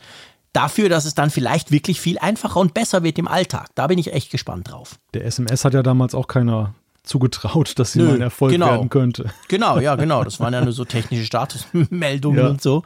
dafür, 0.55 0.89
dass 0.89 1.05
es 1.05 1.15
dann 1.15 1.29
vielleicht 1.29 1.71
wirklich 1.71 1.99
viel 1.99 2.17
einfacher 2.19 2.59
und 2.59 2.73
besser 2.73 3.03
wird 3.03 3.17
im 3.17 3.27
Alltag. 3.27 3.69
Da 3.75 3.87
bin 3.87 3.99
ich 3.99 4.13
echt 4.13 4.31
gespannt 4.31 4.71
drauf. 4.71 4.99
Der 5.13 5.25
SMS 5.25 5.65
hat 5.65 5.73
ja 5.73 5.83
damals 5.83 6.15
auch 6.15 6.27
keiner 6.27 6.73
zugetraut, 7.03 7.77
dass 7.77 7.93
sie 7.93 7.99
Nö, 7.99 8.05
mal 8.05 8.15
ein 8.15 8.21
Erfolg 8.21 8.51
genau. 8.51 8.67
werden 8.67 8.89
könnte. 8.89 9.31
Genau, 9.47 9.79
ja, 9.79 9.95
genau. 9.95 10.23
Das 10.23 10.39
waren 10.39 10.53
ja 10.53 10.61
nur 10.61 10.73
so 10.73 10.85
technische 10.85 11.25
Statusmeldungen 11.25 12.39
ja. 12.39 12.49
und 12.49 12.61
so. 12.61 12.83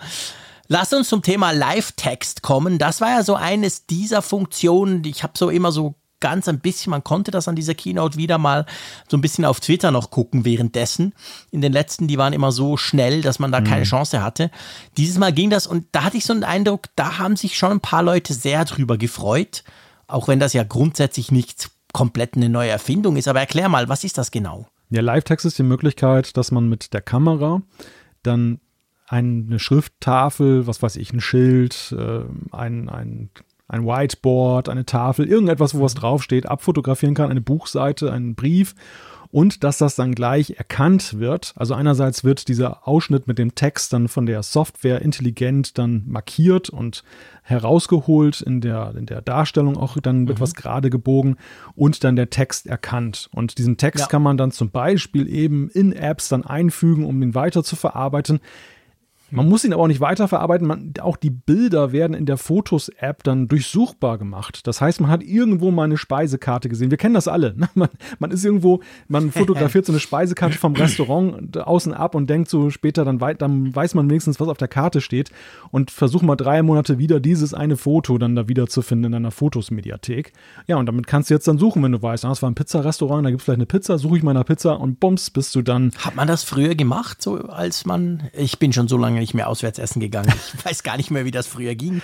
Lass 0.67 0.93
uns 0.93 1.10
zum 1.10 1.23
Thema 1.23 1.51
Live-Text 1.51 2.43
kommen. 2.43 2.77
Das 2.77 3.01
war 3.01 3.10
ja 3.10 3.23
so 3.23 3.36
eines 3.36 3.88
dieser 3.88 4.21
Funktionen, 4.21 5.01
die 5.01 5.10
ich 5.10 5.23
habe 5.23 5.34
so 5.36 5.49
immer 5.49 5.71
so 5.71 5.95
ganz 6.19 6.47
ein 6.47 6.60
bisschen, 6.60 6.91
man 6.91 7.03
konnte 7.03 7.32
das 7.32 7.47
an 7.47 7.55
dieser 7.55 7.73
Keynote 7.73 8.17
wieder 8.17 8.38
mal 8.38 8.65
so 9.08 9.17
ein 9.17 9.21
bisschen 9.21 9.45
auf 9.45 9.60
Twitter 9.60 9.91
noch 9.91 10.12
gucken 10.12 10.45
währenddessen. 10.45 11.13
In 11.51 11.62
den 11.62 11.73
letzten, 11.73 12.08
die 12.08 12.17
waren 12.17 12.34
immer 12.34 12.51
so 12.51 12.77
schnell, 12.77 13.21
dass 13.21 13.39
man 13.39 13.51
da 13.51 13.62
mhm. 13.62 13.65
keine 13.65 13.84
Chance 13.84 14.21
hatte. 14.23 14.51
Dieses 14.97 15.17
Mal 15.17 15.34
ging 15.34 15.49
das 15.49 15.67
und 15.67 15.86
da 15.91 16.03
hatte 16.03 16.17
ich 16.17 16.25
so 16.25 16.34
einen 16.34 16.43
Eindruck, 16.43 16.88
da 16.95 17.17
haben 17.17 17.36
sich 17.36 17.58
schon 17.58 17.71
ein 17.71 17.79
paar 17.79 18.03
Leute 18.03 18.34
sehr 18.34 18.65
drüber 18.65 18.97
gefreut, 18.97 19.63
auch 20.08 20.27
wenn 20.27 20.39
das 20.39 20.53
ja 20.53 20.63
grundsätzlich 20.63 21.32
nicht 21.32 21.69
komplett 21.93 22.36
eine 22.36 22.49
neue 22.49 22.69
Erfindung 22.69 23.15
ist. 23.15 23.27
Aber 23.27 23.39
erklär 23.39 23.69
mal, 23.69 23.89
was 23.89 24.03
ist 24.03 24.17
das 24.17 24.32
genau? 24.32 24.67
Ja, 24.89 25.01
Live-Text 25.01 25.45
ist 25.45 25.60
die 25.60 25.63
Möglichkeit, 25.63 26.36
dass 26.38 26.51
man 26.51 26.67
mit 26.67 26.93
der 26.93 27.01
Kamera 27.01 27.62
dann 28.23 28.60
eine 29.08 29.58
Schrifttafel, 29.60 30.67
was 30.67 30.82
weiß 30.84 30.95
ich, 30.97 31.13
ein 31.13 31.21
Schild, 31.21 31.95
äh, 31.97 32.21
ein, 32.51 32.89
ein 32.89 33.29
ein 33.69 33.86
Whiteboard, 33.86 34.67
eine 34.67 34.86
Tafel, 34.86 35.27
irgendetwas, 35.27 35.73
wo 35.73 35.82
was 35.82 35.93
draufsteht, 35.93 36.47
abfotografieren 36.47 37.15
kann, 37.15 37.32
eine 37.32 37.41
Buchseite, 37.41 38.12
einen 38.12 38.36
Brief 38.36 38.75
und 39.32 39.63
dass 39.63 39.77
das 39.77 39.95
dann 39.95 40.15
gleich 40.15 40.55
erkannt 40.58 41.19
wird. 41.19 41.53
Also 41.55 41.75
einerseits 41.75 42.23
wird 42.23 42.47
dieser 42.47 42.88
Ausschnitt 42.88 43.27
mit 43.27 43.38
dem 43.38 43.53
Text 43.53 43.93
dann 43.93 44.08
von 44.08 44.25
der 44.25 44.41
Software 44.41 45.01
intelligent 45.01 45.77
dann 45.77 46.03
markiert 46.08 46.69
und 46.69 47.03
herausgeholt 47.43 48.41
in 48.41 48.60
der, 48.60 48.95
in 48.97 49.05
der 49.05 49.21
Darstellung 49.21 49.77
auch 49.77 49.97
dann 50.01 50.21
mhm. 50.21 50.32
etwas 50.32 50.55
gerade 50.55 50.89
gebogen 50.89 51.38
und 51.75 52.03
dann 52.03 52.15
der 52.15 52.32
Text 52.32 52.65
erkannt. 52.65 53.29
Und 53.32 53.60
diesen 53.60 53.77
Text 53.77 54.01
ja. 54.01 54.08
kann 54.08 54.23
man 54.23 54.38
dann 54.38 54.51
zum 54.51 54.71
Beispiel 54.71 55.27
eben 55.29 55.69
in 55.69 55.93
Apps 55.93 56.29
dann 56.29 56.43
einfügen, 56.43 57.05
um 57.05 57.21
ihn 57.21 57.36
weiter 57.36 57.63
zu 57.63 57.75
verarbeiten 57.75 58.39
Man 59.31 59.47
muss 59.47 59.63
ihn 59.63 59.73
aber 59.73 59.83
auch 59.83 59.87
nicht 59.87 60.01
weiterverarbeiten. 60.01 60.67
Man, 60.67 60.93
auch 61.01 61.17
die 61.17 61.29
Bilder 61.29 61.91
werden 61.91 62.13
in 62.13 62.25
der 62.25 62.37
Fotos-App 62.37 63.23
dann 63.23 63.47
durchsuchbar 63.47 64.17
gemacht. 64.17 64.65
Das 64.67 64.81
heißt, 64.81 65.01
man 65.01 65.09
hat 65.09 65.23
irgendwo 65.23 65.71
mal 65.71 65.83
eine 65.83 65.97
Speisekarte 65.97 66.69
gesehen. 66.69 66.91
Wir 66.91 66.97
kennen 66.97 67.13
das 67.13 67.27
alle. 67.27 67.55
Ne? 67.55 67.69
Man, 67.75 67.89
man, 68.19 68.31
ist 68.31 68.43
irgendwo, 68.43 68.81
man 69.07 69.31
fotografiert 69.39 69.86
so 69.86 69.91
eine 69.91 69.99
Speisekarte 69.99 70.57
vom 70.57 70.75
Restaurant 70.75 71.57
außen 71.57 71.93
ab 71.93 72.15
und 72.15 72.30
denkt 72.30 72.49
so 72.49 72.69
später, 72.69 73.05
dann, 73.05 73.21
wei 73.21 73.34
dann 73.34 73.75
weiß 73.75 73.95
man 73.95 74.09
wenigstens, 74.09 74.39
was 74.39 74.47
auf 74.47 74.57
der 74.57 74.67
Karte 74.67 75.01
steht 75.01 75.32
und 75.71 75.91
versucht 75.91 76.23
mal 76.23 76.36
drei 76.36 76.61
Monate 76.63 76.97
wieder 76.97 77.19
dieses 77.19 77.53
eine 77.53 77.77
Foto 77.77 78.17
dann 78.17 78.36
da 78.36 78.47
wieder 78.47 78.67
zu 78.67 78.82
finden 78.82 79.05
in 79.05 79.13
einer 79.13 79.32
Fotos-Mediathek. 79.32 80.34
Ja, 80.67 80.77
und 80.77 80.86
damit 80.86 81.07
kannst 81.07 81.30
du 81.30 81.34
jetzt 81.34 81.47
dann 81.47 81.57
suchen, 81.57 81.84
wenn 81.84 81.91
du 81.91 82.01
weißt, 82.01 82.25
ah, 82.25 82.32
es 82.32 82.41
war 82.41 82.49
ein 82.49 82.55
Pizzarestaurant, 82.55 83.25
da 83.25 83.30
gibt 83.30 83.41
es 83.41 83.45
vielleicht 83.45 83.59
eine 83.59 83.65
Pizza, 83.65 83.97
suche 83.97 84.17
ich 84.17 84.23
meiner 84.23 84.43
Pizza 84.43 84.80
und 84.80 84.99
bums, 84.99 85.30
bist 85.30 85.55
du 85.55 85.61
dann. 85.61 85.91
Hat 85.97 86.15
man 86.15 86.27
das 86.27 86.43
früher 86.43 86.75
gemacht, 86.75 87.21
so 87.21 87.38
als 87.38 87.86
man, 87.86 88.30
ich 88.34 88.59
bin 88.59 88.73
schon 88.73 88.88
so 88.88 88.97
lange 88.97 89.18
nicht 89.20 89.34
mehr 89.34 89.47
auswärts 89.47 89.80
essen 89.80 89.99
gegangen. 89.99 90.34
Ich 90.57 90.65
weiß 90.65 90.84
gar 90.84 90.97
nicht 90.97 91.11
mehr, 91.11 91.26
wie 91.26 91.32
das 91.32 91.47
früher 91.47 91.76
ging. 91.76 92.01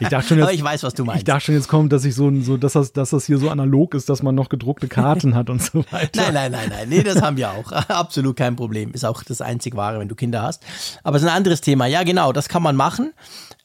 Ich 0.00 0.08
dachte 0.08 0.28
schon 0.28 0.38
jetzt, 0.38 0.44
Aber 0.44 0.52
ich 0.52 0.62
weiß, 0.62 0.82
was 0.82 0.94
du 0.94 1.04
meinst. 1.04 1.20
Ich 1.20 1.24
dachte 1.24 1.46
schon, 1.46 1.54
jetzt 1.54 1.68
kommt, 1.68 1.92
dass 1.92 2.04
ich 2.04 2.14
so, 2.14 2.30
so 2.40 2.56
dass, 2.56 2.74
das, 2.74 2.92
dass 2.92 3.10
das 3.10 3.26
hier 3.26 3.38
so 3.38 3.50
analog 3.50 3.94
ist, 3.94 4.08
dass 4.08 4.22
man 4.22 4.34
noch 4.34 4.48
gedruckte 4.48 4.88
Karten 4.88 5.34
hat 5.34 5.50
und 5.50 5.62
so 5.62 5.84
weiter. 5.90 6.22
Nein, 6.22 6.34
nein, 6.34 6.52
nein, 6.52 6.68
nein. 6.70 6.88
Nee, 6.88 7.02
das 7.02 7.22
haben 7.22 7.36
wir 7.36 7.50
auch. 7.50 7.72
Absolut 7.72 8.36
kein 8.36 8.56
Problem. 8.56 8.92
Ist 8.92 9.04
auch 9.04 9.22
das 9.22 9.40
einzig 9.40 9.76
Wahre, 9.76 9.98
wenn 9.98 10.08
du 10.08 10.14
Kinder 10.14 10.42
hast. 10.42 10.62
Aber 11.02 11.16
es 11.16 11.22
ist 11.22 11.28
ein 11.28 11.36
anderes 11.36 11.60
Thema. 11.60 11.86
Ja, 11.86 12.02
genau, 12.02 12.32
das 12.32 12.48
kann 12.48 12.62
man 12.62 12.76
machen. 12.76 13.12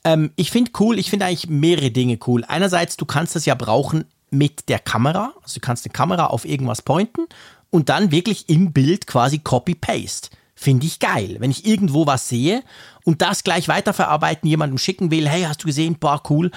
Ähm, 0.04 0.32
ich 0.36 0.52
finde 0.52 0.72
cool, 0.80 0.98
ich 0.98 1.10
finde 1.10 1.26
eigentlich 1.26 1.50
mehrere 1.50 1.92
Dinge 1.92 2.18
cool. 2.28 2.44
Einerseits, 2.48 2.98
du 2.98 3.06
kannst 3.06 3.36
das 3.36 3.46
ja 3.46 3.56
brauchen 3.56 4.06
mit 4.32 4.70
der 4.70 4.80
Kamera. 4.80 5.34
Also 5.44 5.56
du 5.56 5.60
kannst 5.60 5.86
eine 5.86 5.94
Kamera 5.94 6.28
auf 6.28 6.46
irgendwas 6.46 6.82
pointen 6.82 7.28
und 7.70 7.90
dann 7.90 8.12
wirklich 8.12 8.50
im 8.50 8.74
Bild 8.74 9.08
quasi 9.08 9.40
Copy-Paste. 9.40 10.30
Finde 10.62 10.86
ich 10.86 11.00
geil. 11.00 11.38
Wenn 11.40 11.50
ich 11.50 11.66
irgendwo 11.66 12.06
was 12.06 12.30
sehe 12.30 12.62
und 13.04 13.24
das 13.24 13.44
gleich 13.44 13.68
weiterverarbeiten, 13.68 14.48
jemandem 14.48 14.78
schicken 14.78 15.10
will, 15.10 15.28
hey, 15.28 15.42
hast 15.42 15.64
du 15.64 15.66
gesehen, 15.66 15.98
boah, 16.00 16.22
cool, 16.30 16.52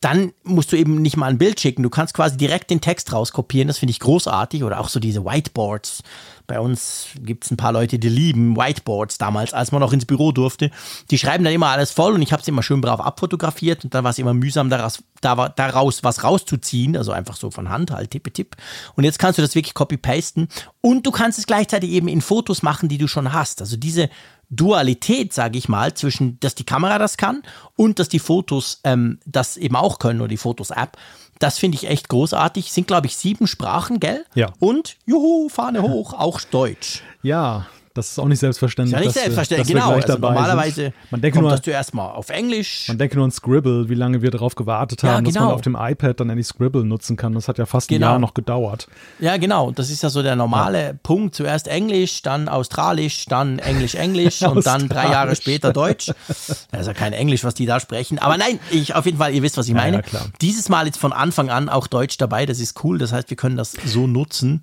dann 0.00 0.32
musst 0.44 0.72
du 0.72 0.76
eben 0.76 1.02
nicht 1.02 1.18
mal 1.18 1.26
ein 1.26 1.36
Bild 1.36 1.60
schicken. 1.60 1.82
Du 1.82 1.90
kannst 1.90 2.14
quasi 2.14 2.38
direkt 2.38 2.70
den 2.70 2.80
Text 2.80 3.12
rauskopieren. 3.12 3.68
Das 3.68 3.76
finde 3.76 3.90
ich 3.90 4.00
großartig. 4.00 4.64
Oder 4.64 4.80
auch 4.80 4.88
so 4.88 4.98
diese 4.98 5.26
Whiteboards. 5.26 6.02
Bei 6.50 6.58
uns 6.58 7.06
gibt 7.20 7.44
es 7.44 7.52
ein 7.52 7.56
paar 7.56 7.70
Leute, 7.70 8.00
die 8.00 8.08
lieben 8.08 8.56
Whiteboards 8.56 9.18
damals, 9.18 9.54
als 9.54 9.70
man 9.70 9.80
noch 9.80 9.92
ins 9.92 10.04
Büro 10.04 10.32
durfte. 10.32 10.72
Die 11.08 11.16
schreiben 11.16 11.44
dann 11.44 11.52
immer 11.52 11.68
alles 11.68 11.92
voll 11.92 12.12
und 12.12 12.22
ich 12.22 12.32
habe 12.32 12.42
es 12.42 12.48
immer 12.48 12.64
schön 12.64 12.80
brav 12.80 12.98
abfotografiert 12.98 13.84
und 13.84 13.94
dann 13.94 14.02
war 14.02 14.10
es 14.10 14.18
immer 14.18 14.34
mühsam, 14.34 14.68
daraus, 14.68 15.04
daraus 15.20 16.02
was 16.02 16.24
rauszuziehen. 16.24 16.96
Also 16.96 17.12
einfach 17.12 17.36
so 17.36 17.52
von 17.52 17.68
Hand 17.68 17.92
halt, 17.92 18.10
tippe, 18.10 18.32
tipp. 18.32 18.56
Und 18.96 19.04
jetzt 19.04 19.20
kannst 19.20 19.38
du 19.38 19.42
das 19.42 19.54
wirklich 19.54 19.74
copy-pasten 19.74 20.48
und 20.80 21.06
du 21.06 21.12
kannst 21.12 21.38
es 21.38 21.46
gleichzeitig 21.46 21.90
eben 21.90 22.08
in 22.08 22.20
Fotos 22.20 22.64
machen, 22.64 22.88
die 22.88 22.98
du 22.98 23.06
schon 23.06 23.32
hast. 23.32 23.60
Also 23.60 23.76
diese 23.76 24.10
Dualität, 24.50 25.32
sage 25.32 25.56
ich 25.56 25.68
mal, 25.68 25.94
zwischen, 25.94 26.40
dass 26.40 26.56
die 26.56 26.64
Kamera 26.64 26.98
das 26.98 27.16
kann 27.16 27.44
und 27.76 28.00
dass 28.00 28.08
die 28.08 28.18
Fotos 28.18 28.80
ähm, 28.82 29.20
das 29.24 29.56
eben 29.56 29.76
auch 29.76 30.00
können 30.00 30.20
oder 30.20 30.28
die 30.28 30.36
Fotos-App. 30.36 30.96
Das 31.40 31.58
finde 31.58 31.76
ich 31.76 31.88
echt 31.88 32.08
großartig. 32.08 32.70
Sind, 32.70 32.86
glaube 32.86 33.08
ich, 33.08 33.16
sieben 33.16 33.46
Sprachen, 33.48 33.98
gell? 33.98 34.24
Ja. 34.34 34.52
Und, 34.60 34.96
juhu, 35.06 35.48
Fahne 35.48 35.82
hoch, 35.82 36.12
auch 36.12 36.40
Deutsch. 36.42 37.02
Ja, 37.22 37.66
das 37.94 38.12
ist 38.12 38.18
auch 38.20 38.26
nicht 38.28 38.38
selbstverständlich. 38.38 38.94
Ist 38.94 39.00
ja 39.00 39.06
nicht 39.06 39.16
dass, 39.16 39.22
selbstverständlich, 39.22 39.74
dass 39.74 39.84
genau. 39.84 39.94
Also 39.96 40.12
normalerweise 40.18 40.92
man 41.10 41.20
denke 41.20 41.36
kommt 41.38 41.42
nur, 41.48 41.50
das 41.50 41.62
zuerst 41.62 41.92
mal 41.92 42.10
auf 42.12 42.28
Englisch. 42.30 42.86
Man 42.88 42.98
denke 42.98 43.16
nur 43.16 43.24
an 43.24 43.32
Scribble, 43.32 43.88
wie 43.88 43.94
lange 43.94 44.22
wir 44.22 44.30
darauf 44.30 44.54
gewartet 44.54 45.02
haben, 45.02 45.24
Ja, 45.26 45.32
dass 45.32 45.34
man 45.34 45.42
genau. 45.44 45.54
auf 45.54 45.60
dem 45.62 45.76
iPad 45.78 46.20
dann 46.20 46.30
endlich 46.30 46.46
Scribble 46.46 46.84
nutzen 46.84 47.16
kann. 47.16 47.32
Das 47.34 47.48
hat 47.48 47.58
ja 47.58 47.66
fast 47.66 47.90
ein 47.90 47.94
Genau. 47.94 48.06
Jahr 48.10 48.18
noch 48.20 48.34
gedauert. 48.34 48.86
Ja, 49.18 49.36
genau. 49.38 49.72
Das 49.72 49.90
ist 49.90 50.02
ja 50.04 50.08
so 50.08 50.22
der 50.22 50.36
normale 50.36 50.98
Punkt. 51.02 51.34
Zuerst 51.34 51.66
Englisch, 51.66 52.22
dann 52.22 52.48
Australisch, 52.48 53.24
dann 53.26 53.58
Englisch, 53.58 53.96
Englisch 53.96 54.40
und 54.46 54.64
dann 54.64 54.88
drei 54.88 55.10
Jahre 55.10 55.34
später 55.34 55.72
Deutsch. 55.72 56.12
Das 56.28 56.82
ist 56.82 56.86
ja 56.86 56.94
kein 56.94 57.12
Englisch, 57.12 57.42
was 57.42 57.54
die 57.54 57.66
da 57.66 57.80
sprechen. 57.80 58.18
Aber 58.20 58.36
nein, 58.36 58.60
ich 58.70 58.94
auf 58.94 59.04
jeden 59.06 59.18
Fall, 59.18 59.34
ihr 59.34 59.42
wisst, 59.42 59.56
was 59.56 59.66
ich 59.66 59.74
Ja, 59.74 59.80
meine. 59.80 59.96
ja, 59.96 60.02
klar. 60.02 60.26
Dieses 60.40 60.68
Mal 60.68 60.86
jetzt 60.86 60.98
von 60.98 61.12
Anfang 61.12 61.50
an 61.50 61.68
auch 61.68 61.88
Deutsch 61.88 62.18
dabei. 62.18 62.46
Das 62.46 62.60
ist 62.60 62.84
cool. 62.84 62.98
Das 62.98 63.12
heißt, 63.12 63.30
wir 63.30 63.36
können 63.36 63.56
das 63.56 63.72
so 63.84 64.06
nutzen. 64.06 64.62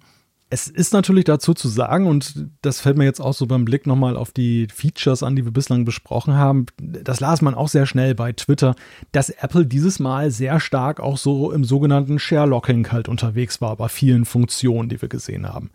Es 0.49 0.69
ist 0.69 0.93
natürlich 0.93 1.25
dazu 1.25 1.53
zu 1.53 1.67
sagen, 1.67 2.07
und 2.07 2.47
das 2.61 2.79
fällt 2.79 2.97
mir 2.97 3.03
jetzt 3.03 3.19
auch 3.19 3.33
so 3.33 3.47
beim 3.47 3.65
Blick 3.65 3.85
nochmal 3.85 4.15
auf 4.15 4.31
die 4.31 4.67
Features 4.73 5.21
an, 5.21 5.35
die 5.35 5.43
wir 5.43 5.51
bislang 5.51 5.83
besprochen 5.83 6.35
haben. 6.35 6.67
Das 6.81 7.19
las 7.19 7.41
man 7.41 7.53
auch 7.53 7.67
sehr 7.67 7.85
schnell 7.85 8.15
bei 8.15 8.31
Twitter, 8.31 8.75
dass 9.11 9.29
Apple 9.29 9.65
dieses 9.65 9.99
Mal 9.99 10.31
sehr 10.31 10.61
stark 10.61 11.01
auch 11.01 11.17
so 11.17 11.51
im 11.51 11.65
sogenannten 11.65 12.17
Sherlocking 12.17 12.89
halt 12.91 13.09
unterwegs 13.09 13.59
war 13.59 13.75
bei 13.75 13.89
vielen 13.89 14.23
Funktionen, 14.23 14.87
die 14.87 15.01
wir 15.01 15.09
gesehen 15.09 15.47
haben. 15.47 15.69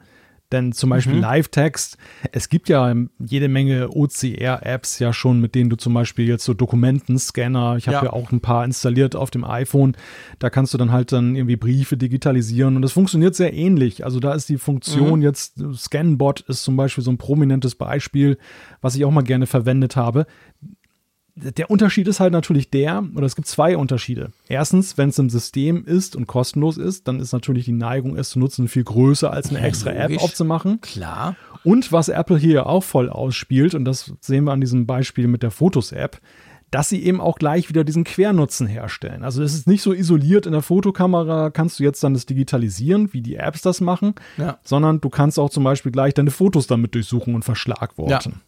Denn 0.52 0.72
zum 0.72 0.90
Beispiel 0.90 1.16
Live-Text, 1.18 1.96
es 2.30 2.48
gibt 2.48 2.68
ja 2.68 2.94
jede 3.18 3.48
Menge 3.48 3.88
OCR-Apps 3.90 4.98
ja 4.98 5.12
schon, 5.12 5.40
mit 5.40 5.54
denen 5.54 5.70
du 5.70 5.76
zum 5.76 5.94
Beispiel 5.94 6.28
jetzt 6.28 6.44
so 6.44 6.54
Dokumentenscanner, 6.54 7.76
ich 7.76 7.88
habe 7.88 7.96
Ja. 7.96 8.04
ja 8.04 8.12
auch 8.12 8.30
ein 8.32 8.40
paar 8.40 8.64
installiert 8.64 9.16
auf 9.16 9.30
dem 9.30 9.44
iPhone, 9.44 9.96
da 10.38 10.50
kannst 10.50 10.74
du 10.74 10.78
dann 10.78 10.92
halt 10.92 11.12
dann 11.12 11.34
irgendwie 11.34 11.56
Briefe 11.56 11.96
digitalisieren 11.96 12.76
und 12.76 12.82
das 12.82 12.92
funktioniert 12.92 13.34
sehr 13.34 13.54
ähnlich. 13.54 14.04
Also 14.04 14.20
da 14.20 14.34
ist 14.34 14.48
die 14.48 14.58
Funktion 14.58 15.22
jetzt, 15.22 15.62
Scanbot 15.74 16.40
ist 16.42 16.62
zum 16.62 16.76
Beispiel 16.76 17.02
so 17.02 17.10
ein 17.10 17.18
prominentes 17.18 17.74
Beispiel, 17.74 18.38
was 18.80 18.94
ich 18.94 19.04
auch 19.04 19.10
mal 19.10 19.22
gerne 19.22 19.46
verwendet 19.46 19.96
habe. 19.96 20.26
Der 21.34 21.70
Unterschied 21.70 22.08
ist 22.08 22.20
halt 22.20 22.32
natürlich 22.32 22.68
der, 22.70 23.04
oder 23.14 23.24
es 23.24 23.34
gibt 23.36 23.48
zwei 23.48 23.76
Unterschiede. 23.78 24.32
Erstens, 24.48 24.98
wenn 24.98 25.08
es 25.08 25.18
im 25.18 25.30
System 25.30 25.84
ist 25.86 26.14
und 26.14 26.26
kostenlos 26.26 26.76
ist, 26.76 27.08
dann 27.08 27.20
ist 27.20 27.32
natürlich 27.32 27.64
die 27.64 27.72
Neigung, 27.72 28.16
es 28.18 28.30
zu 28.30 28.38
nutzen, 28.38 28.68
viel 28.68 28.84
größer 28.84 29.32
als 29.32 29.48
eine 29.48 29.60
Ja, 29.60 29.64
extra 29.66 29.90
App 29.92 30.10
logisch. 30.10 30.22
aufzumachen. 30.24 30.80
Klar. 30.82 31.36
Und 31.64 31.90
was 31.90 32.08
Apple 32.10 32.36
hier 32.36 32.66
auch 32.66 32.84
voll 32.84 33.08
ausspielt, 33.08 33.74
und 33.74 33.86
das 33.86 34.12
sehen 34.20 34.44
wir 34.44 34.52
an 34.52 34.60
diesem 34.60 34.86
Beispiel 34.86 35.26
mit 35.26 35.42
der 35.42 35.50
Fotos-App, 35.50 36.20
dass 36.70 36.88
sie 36.90 37.02
eben 37.02 37.20
auch 37.20 37.36
gleich 37.38 37.68
wieder 37.68 37.84
diesen 37.84 38.04
Quernutzen 38.04 38.66
herstellen. 38.66 39.24
Also 39.24 39.42
es 39.42 39.54
ist 39.54 39.66
nicht 39.66 39.82
so 39.82 39.92
isoliert 39.92 40.44
in 40.46 40.52
der 40.52 40.62
Fotokamera, 40.62 41.50
kannst 41.50 41.78
du 41.78 41.84
jetzt 41.84 42.02
dann 42.04 42.14
das 42.14 42.26
digitalisieren, 42.26 43.12
wie 43.12 43.20
die 43.22 43.36
Apps 43.36 43.62
das 43.62 43.80
machen, 43.80 44.14
Ja. 44.38 44.58
sondern 44.64 45.00
du 45.00 45.08
kannst 45.08 45.38
auch 45.38 45.50
zum 45.50 45.64
Beispiel 45.64 45.92
gleich 45.92 46.12
deine 46.14 46.30
Fotos 46.30 46.66
damit 46.66 46.94
durchsuchen 46.94 47.34
und 47.34 47.42
verschlagworten. 47.44 48.40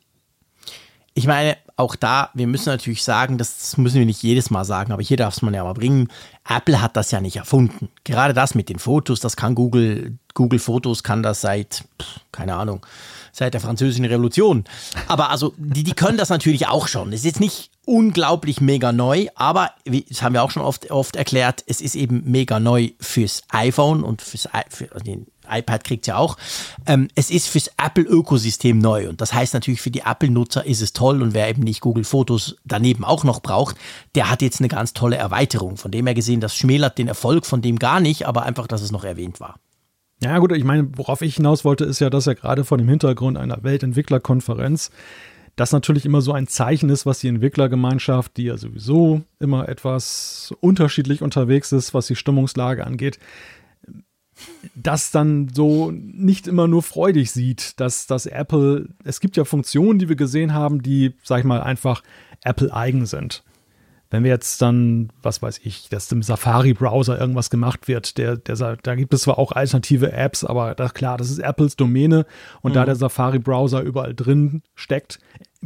Ich 1.17 1.29
meine, 1.29 1.57
auch 1.77 1.95
da, 1.95 2.31
wir 2.35 2.49
müssen 2.49 2.71
natürlich 2.71 3.05
sagen, 3.05 3.39
das 3.39 3.77
müssen 3.77 4.01
wir 4.01 4.07
nicht 4.07 4.23
jedes 4.23 4.51
Mal 4.51 4.65
sagen, 4.65 4.93
aber 4.93 5.03
hier 5.03 5.17
darf 5.17 5.37
es 5.37 5.43
man 5.43 5.55
ja 5.55 5.63
mal 5.63 5.73
bringen. 5.73 6.09
Apple 6.49 6.81
hat 6.81 6.97
das 6.97 7.13
ja 7.13 7.21
nicht 7.21 7.37
erfunden. 7.37 7.89
Gerade 8.03 8.35
das 8.35 8.57
mit 8.57 8.69
den 8.69 8.81
Fotos, 8.81 9.21
das 9.21 9.37
kann 9.37 9.55
Google, 9.55 10.19
Google 10.35 10.59
Fotos 10.59 11.05
kann 11.05 11.23
das 11.23 11.41
seit, 11.41 11.85
keine 12.33 12.57
Ahnung, 12.57 12.85
seit 13.33 13.55
der 13.55 13.61
französischen 13.61 14.05
Revolution. 14.05 14.65
Aber 15.07 15.31
also, 15.31 15.55
die, 15.57 15.85
die 15.85 15.95
können 15.95 16.19
das 16.19 16.31
natürlich 16.31 16.67
auch 16.67 16.89
schon. 16.89 17.13
Es 17.13 17.21
ist 17.21 17.27
jetzt 17.27 17.41
nicht 17.41 17.71
unglaublich 17.87 18.61
mega 18.61 18.93
neu, 18.93 19.27
aber 19.37 19.71
wie, 19.85 20.05
das 20.09 20.23
haben 20.23 20.35
wir 20.35 20.43
auch 20.43 20.51
schon 20.51 20.63
oft, 20.63 20.91
oft 20.91 21.17
erklärt, 21.17 21.63
es 21.67 21.81
ist 21.81 21.95
eben 21.95 22.23
mega 22.25 22.59
neu 22.59 22.91
fürs 22.99 23.43
iPhone 23.51 24.03
und 24.03 24.23
fürs 24.23 24.49
für, 24.71 24.91
also 24.93 25.05
den 25.05 25.27
iPad 25.51 25.85
kriegt 25.85 26.07
ja 26.07 26.17
auch. 26.17 26.37
Ähm, 26.87 27.09
es 27.15 27.31
ist 27.31 27.49
fürs 27.49 27.71
Apple-Ökosystem 27.77 28.79
neu 28.79 29.09
und 29.09 29.21
das 29.21 29.33
heißt 29.33 29.55
natürlich 29.55 29.81
für 29.81 29.91
die 29.91 30.03
Apple-Nutzer 30.07 30.65
ist 30.67 30.83
es 30.83 30.93
toll 30.93 31.23
und 31.23 31.35
wer 31.35 31.49
eben 31.49 31.63
nicht 31.63 31.81
Google 31.81 32.05
Fotos 32.05 32.57
daneben 32.65 33.05
auch 33.05 33.25
noch 33.25 33.41
braucht, 33.41 33.77
der 34.15 34.31
hat 34.31 34.43
jetzt 34.43 34.61
eine 34.61 34.69
ganz 34.69 34.93
tolle 34.93 35.17
Erweiterung. 35.17 35.77
Von 35.77 35.91
dem 35.91 36.07
her 36.07 36.15
gesehen, 36.15 36.41
das 36.41 36.55
schmälert 36.55 36.99
den 36.99 37.09
Erfolg 37.09 37.47
von 37.47 37.63
dem 37.63 37.79
gar 37.79 38.01
nicht, 38.01 38.27
aber 38.27 38.43
einfach, 38.45 38.67
dass 38.67 38.83
es 38.83 38.93
noch 38.93 39.05
erwähnt 39.05 39.41
war. 39.41 39.57
Ja, 40.23 40.39
gut, 40.39 40.53
ich 40.53 40.65
meine, 40.65 40.89
worauf 40.97 41.23
ich 41.23 41.37
hinaus 41.37 41.65
wollte, 41.65 41.85
ist 41.85 42.01
ja, 42.01 42.09
dass 42.09 42.25
ja 42.25 42.35
gerade 42.35 42.65
vor 42.65 42.79
dem 42.79 42.89
Hintergrund 42.89 43.37
einer 43.37 43.63
Weltentwicklerkonferenz 43.63 44.91
das 45.57 45.73
natürlich 45.73 46.05
immer 46.05 46.21
so 46.21 46.33
ein 46.33 46.49
Zeichen 46.49 46.89
ist, 46.91 47.07
was 47.07 47.21
die 47.21 47.29
Entwicklergemeinschaft, 47.29 48.37
die 48.37 48.45
ja 48.45 48.57
sowieso 48.57 49.23
immer 49.39 49.69
etwas 49.69 50.53
unterschiedlich 50.61 51.23
unterwegs 51.23 51.73
ist, 51.73 51.95
was 51.95 52.07
die 52.07 52.17
Stimmungslage 52.17 52.85
angeht, 52.85 53.19
das 54.75 55.11
dann 55.11 55.49
so 55.53 55.91
nicht 55.91 56.47
immer 56.47 56.67
nur 56.69 56.83
freudig 56.83 57.31
sieht, 57.31 57.79
dass, 57.81 58.07
dass 58.07 58.27
Apple, 58.27 58.89
es 59.05 59.21
gibt 59.21 59.37
ja 59.37 59.45
Funktionen, 59.45 59.99
die 59.99 60.09
wir 60.09 60.17
gesehen 60.17 60.55
haben, 60.55 60.83
die, 60.83 61.15
sag 61.23 61.41
ich 61.41 61.45
mal, 61.45 61.63
einfach 61.63 62.03
Apple 62.43 62.73
eigen 62.73 63.07
sind. 63.07 63.43
Wenn 64.11 64.23
wir 64.23 64.31
jetzt 64.31 64.63
dann, 64.63 65.11
was 65.23 65.43
weiß 65.43 65.61
ich, 65.65 65.89
dass 65.89 66.13
im 66.13 66.23
Safari-Browser 66.23 67.19
irgendwas 67.19 67.51
gemacht 67.51 67.89
wird, 67.89 68.17
der, 68.17 68.37
der, 68.37 68.77
da 68.77 68.95
gibt 68.95 69.13
es 69.13 69.23
zwar 69.23 69.39
auch 69.39 69.51
alternative 69.51 70.13
Apps, 70.13 70.45
aber 70.45 70.77
das, 70.77 70.95
klar, 70.95 71.19
das 71.19 71.31
ist 71.31 71.41
Apples 71.41 71.75
Domäne 71.75 72.25
und 72.63 72.77
da 72.77 72.85
der 72.85 72.95
Safari-Browser 72.95 73.81
überall 73.81 74.15
drin 74.15 74.63
steckt, 74.77 75.19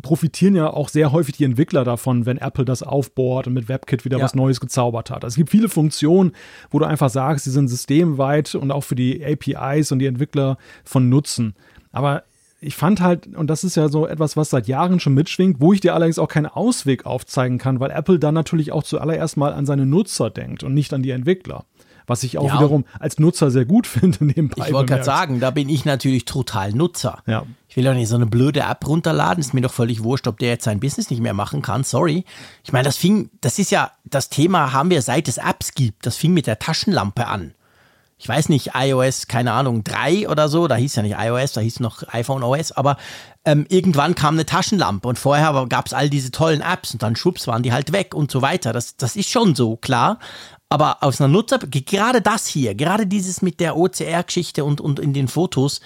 profitieren 0.03 0.55
ja 0.55 0.71
auch 0.71 0.89
sehr 0.89 1.13
häufig 1.13 1.37
die 1.37 1.45
Entwickler 1.45 1.85
davon, 1.85 2.27
wenn 2.27 2.39
Apple 2.39 2.65
das 2.65 2.83
aufbohrt 2.83 3.47
und 3.47 3.55
mit 3.55 3.69
WebKit 3.69 4.05
wieder 4.05 4.19
Ja. 4.19 4.25
was 4.25 4.35
Neues 4.35 4.61
gezaubert 4.61 5.11
hat. 5.11 5.25
Also 5.25 5.35
es 5.35 5.37
gibt 5.37 5.51
viele 5.51 5.69
Funktionen, 5.69 6.33
wo 6.71 6.79
du 6.79 6.85
einfach 6.85 7.11
sagst, 7.11 7.47
die 7.47 7.51
sind 7.51 7.69
systemweit 7.69 8.55
und 8.55 8.71
auch 8.71 8.83
für 8.85 8.95
die 8.95 9.25
APIs 9.25 9.93
und 9.93 9.99
die 9.99 10.07
Entwickler 10.07 10.59
von 10.85 11.09
Nutzen. 11.09 11.55
Aber 11.93 12.23
ich 12.61 12.75
fand 12.75 13.01
halt, 13.01 13.37
und 13.37 13.49
das 13.49 13.63
ist 13.63 13.77
ja 13.77 13.89
so 13.89 14.07
etwas, 14.07 14.37
was 14.37 14.51
seit 14.51 14.67
Jahren 14.67 14.99
schon 14.99 15.15
mitschwingt, 15.15 15.61
wo 15.61 15.73
ich 15.73 15.81
dir 15.81 15.95
allerdings 15.95 16.19
auch 16.19 16.29
keinen 16.29 16.47
Ausweg 16.47 17.07
aufzeigen 17.07 17.59
kann, 17.59 17.79
weil 17.79 17.91
Apple 17.93 18.19
dann 18.19 18.35
natürlich 18.35 18.73
auch 18.73 18.83
zuallererst 18.83 19.37
mal 19.37 19.53
an 19.53 19.65
seine 19.65 19.87
Nutzer 19.87 20.29
denkt 20.31 20.65
und 20.65 20.75
nicht 20.75 20.93
an 20.93 21.03
die 21.03 21.11
Entwickler. 21.11 21.65
Was 22.09 22.23
ich 22.25 22.39
auch 22.39 22.47
Ja. 22.49 22.55
wiederum 22.57 22.85
als 22.99 23.19
Nutzer 23.19 23.51
sehr 23.51 23.65
gut 23.65 23.87
finde 23.87 24.25
nebenbei. 24.25 24.67
Ich 24.67 24.73
wollte 24.73 24.93
gerade 24.93 25.05
sagen, 25.05 25.41
da 25.41 25.51
bin 25.51 25.69
ich 25.69 25.85
natürlich 25.85 26.25
total 26.25 26.73
Nutzer. 26.73 27.23
Ja. 27.27 27.45
Ich 27.69 27.77
will 27.77 27.85
doch 27.85 27.95
nicht 27.95 28.09
so 28.09 28.17
eine 28.17 28.27
blöde 28.27 28.61
App 28.61 28.87
runterladen. 28.89 29.41
Ist 29.41 29.55
mir 29.55 29.61
doch 29.61 29.73
völlig 29.73 30.03
wurscht, 30.03 30.27
ob 30.27 30.39
der 30.39 30.49
jetzt 30.49 30.65
sein 30.65 30.81
Business 30.81 31.11
nicht 31.11 31.21
mehr 31.21 31.35
machen 31.35 31.63
kann. 31.63 31.85
Sorry. 31.85 32.25
Ich 32.65 32.73
meine, 32.73 32.85
das 32.85 32.97
fing, 32.97 33.31
das 33.41 33.59
ist 33.59 33.71
ja, 33.71 33.93
das 34.05 34.31
Thema 34.31 34.73
haben 34.73 34.91
wir 34.91 35.03
seit 35.03 35.29
es 35.29 35.37
Apps 35.39 35.75
gibt. 35.75 36.07
Das 36.07 36.17
fing 36.17 36.33
mit 36.33 36.47
der 36.47 36.59
Taschenlampe 36.59 37.27
an. 37.27 37.55
Ich 38.21 38.29
weiß 38.29 38.49
nicht, 38.49 38.71
iOS, 38.75 39.29
keine 39.29 39.53
Ahnung, 39.53 39.85
3 39.85 40.29
oder 40.29 40.49
so, 40.49 40.67
da 40.67 40.75
hieß 40.75 40.97
ja 40.97 41.05
nicht 41.05 41.15
iOS, 41.17 41.53
da 41.53 41.61
hieß 41.61 41.79
noch 41.79 42.03
iPhone 42.13 42.43
OS, 42.43 42.73
aber 42.73 42.97
ähm, 43.45 43.65
irgendwann 43.69 44.17
kam 44.17 44.35
eine 44.35 44.45
Taschenlampe 44.45 45.07
und 45.07 45.21
vorher 45.21 45.67
gab 45.69 45.87
es 45.87 45.93
all 45.93 46.11
diese 46.11 46.33
tollen 46.33 46.61
Apps 46.61 46.93
und 46.93 47.05
dann 47.05 47.15
schwupps 47.15 47.47
waren 47.47 47.63
die 47.63 47.73
halt 47.73 47.93
weg 47.93 48.17
und 48.17 48.33
so 48.33 48.43
weiter. 48.43 48.73
Das, 48.73 48.97
das 48.97 49.15
ist 49.15 49.31
schon 49.31 49.55
so, 49.55 49.77
klar. 49.77 50.19
Aber 50.69 51.03
aus 51.03 51.21
einer 51.21 51.29
Nutzer, 51.29 51.59
gerade 51.59 52.21
das 52.21 52.47
hier, 52.47 52.75
gerade 52.75 53.07
dieses 53.07 53.41
mit 53.41 53.61
der 53.61 53.77
OCR-Geschichte 53.77 54.65
und, 54.65 54.81
und 54.81 54.99
in 54.99 55.15
den 55.15 55.29
Fotos, 55.29 55.81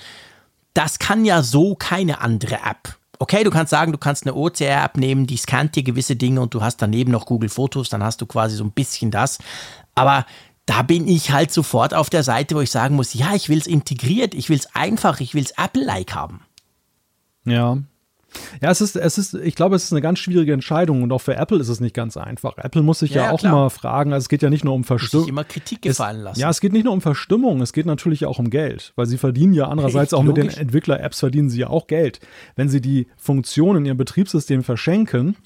das 0.75 0.99
kann 0.99 1.25
ja 1.25 1.43
so 1.43 1.75
keine 1.75 2.21
andere 2.21 2.57
App. 2.57 2.97
Okay, 3.19 3.45
du 3.45 3.51
kannst 3.51 3.71
sagen, 3.71 3.93
du 3.93 3.99
kannst 3.99 4.27
eine 4.27 4.35
OCR-App 4.35 4.97
nehmen, 4.97 5.29
die 5.29 5.37
scannt 5.37 5.77
dir 5.77 5.85
gewisse 5.85 6.17
Dinge 6.17 6.41
und 6.41 6.55
du 6.55 6.63
hast 6.63 6.79
daneben 6.79 7.13
noch 7.13 7.27
Google 7.27 7.49
Fotos, 7.49 7.89
dann 7.89 8.03
hast 8.03 8.21
du 8.21 8.27
quasi 8.27 8.57
so 8.57 8.65
ein 8.65 8.73
bisschen 8.73 9.13
das. 9.13 9.39
Aber 9.95 10.27
da 10.67 10.83
bin 10.83 11.07
ich 11.07 11.31
halt 11.31 11.53
sofort 11.53 11.95
auf 11.95 12.11
der 12.11 12.25
Seite, 12.25 12.57
wo 12.57 12.61
ich 12.61 12.71
sagen 12.71 12.97
muss, 12.97 13.15
ja, 13.15 13.35
ich 13.35 13.49
will 13.49 13.59
es 13.59 13.69
integriert, 13.69 14.35
ich 14.35 14.49
will 14.49 14.59
es 14.59 14.75
einfach, 14.75 15.21
ich 15.21 15.35
will 15.35 15.45
es 15.45 15.53
Apple-like 15.53 16.15
haben. 16.15 16.41
Ja. 17.45 17.79
Ja, 18.61 18.71
es 18.71 18.81
ist, 18.81 18.97
es 18.97 19.19
ist, 19.19 19.35
ich 19.35 19.55
glaube, 19.55 19.77
es 19.77 19.85
ist 19.85 19.93
eine 19.93 20.01
ganz 20.01 20.19
schwierige 20.19 20.53
Entscheidung 20.53 21.03
und 21.03 21.13
auch 21.13 21.21
für 21.21 21.37
Apple 21.37 21.59
ist 21.59 21.69
es 21.69 21.81
nicht 21.81 21.95
ganz 21.95 22.17
einfach. 22.17 22.57
Apple 22.59 22.83
muss 22.83 23.01
sich 23.01 23.11
Ja, 23.11 23.23
ja, 23.23 23.27
ja, 23.29 23.33
auch 23.33 23.39
klar. 23.41 23.53
mal 23.55 23.69
fragen, 23.71 24.13
also 24.13 24.25
es 24.25 24.29
geht 24.29 24.43
ja 24.43 24.51
nicht 24.51 24.65
nur 24.65 24.75
um 24.75 24.85
Verstimmung. 24.85 25.29
immer 25.29 25.45
Kritik 25.45 25.81
Es- 25.87 25.97
gefallen 25.99 26.21
lassen. 26.23 26.41
Ja, 26.41 26.51
es 26.51 26.61
geht 26.61 26.73
nicht 26.73 26.85
nur 26.85 26.93
um 26.93 27.01
Verstimmung, 27.01 27.61
es 27.61 27.73
geht 27.73 27.87
natürlich 27.87 28.27
auch 28.27 28.39
um 28.39 28.51
Geld, 28.51 28.93
weil 28.97 29.07
sie 29.07 29.19
verdienen 29.19 29.53
ja 29.55 29.69
andererseits 29.69 30.15
auch 30.15 30.23
mit 30.23 30.37
den. 30.37 30.49
Entwickler-Apps 30.49 31.21
verdienen 31.21 31.51
sie 31.51 31.61
ja 31.61 31.69
auch 31.69 31.87
Geld. 31.87 32.21
Wenn 32.57 32.69
sie 32.69 32.81
die 32.81 33.07
Funktionen 33.17 33.81
in 33.81 33.87
ihrem 33.87 33.97
Betriebssystem 33.99 34.63
verschenken, 34.63 35.37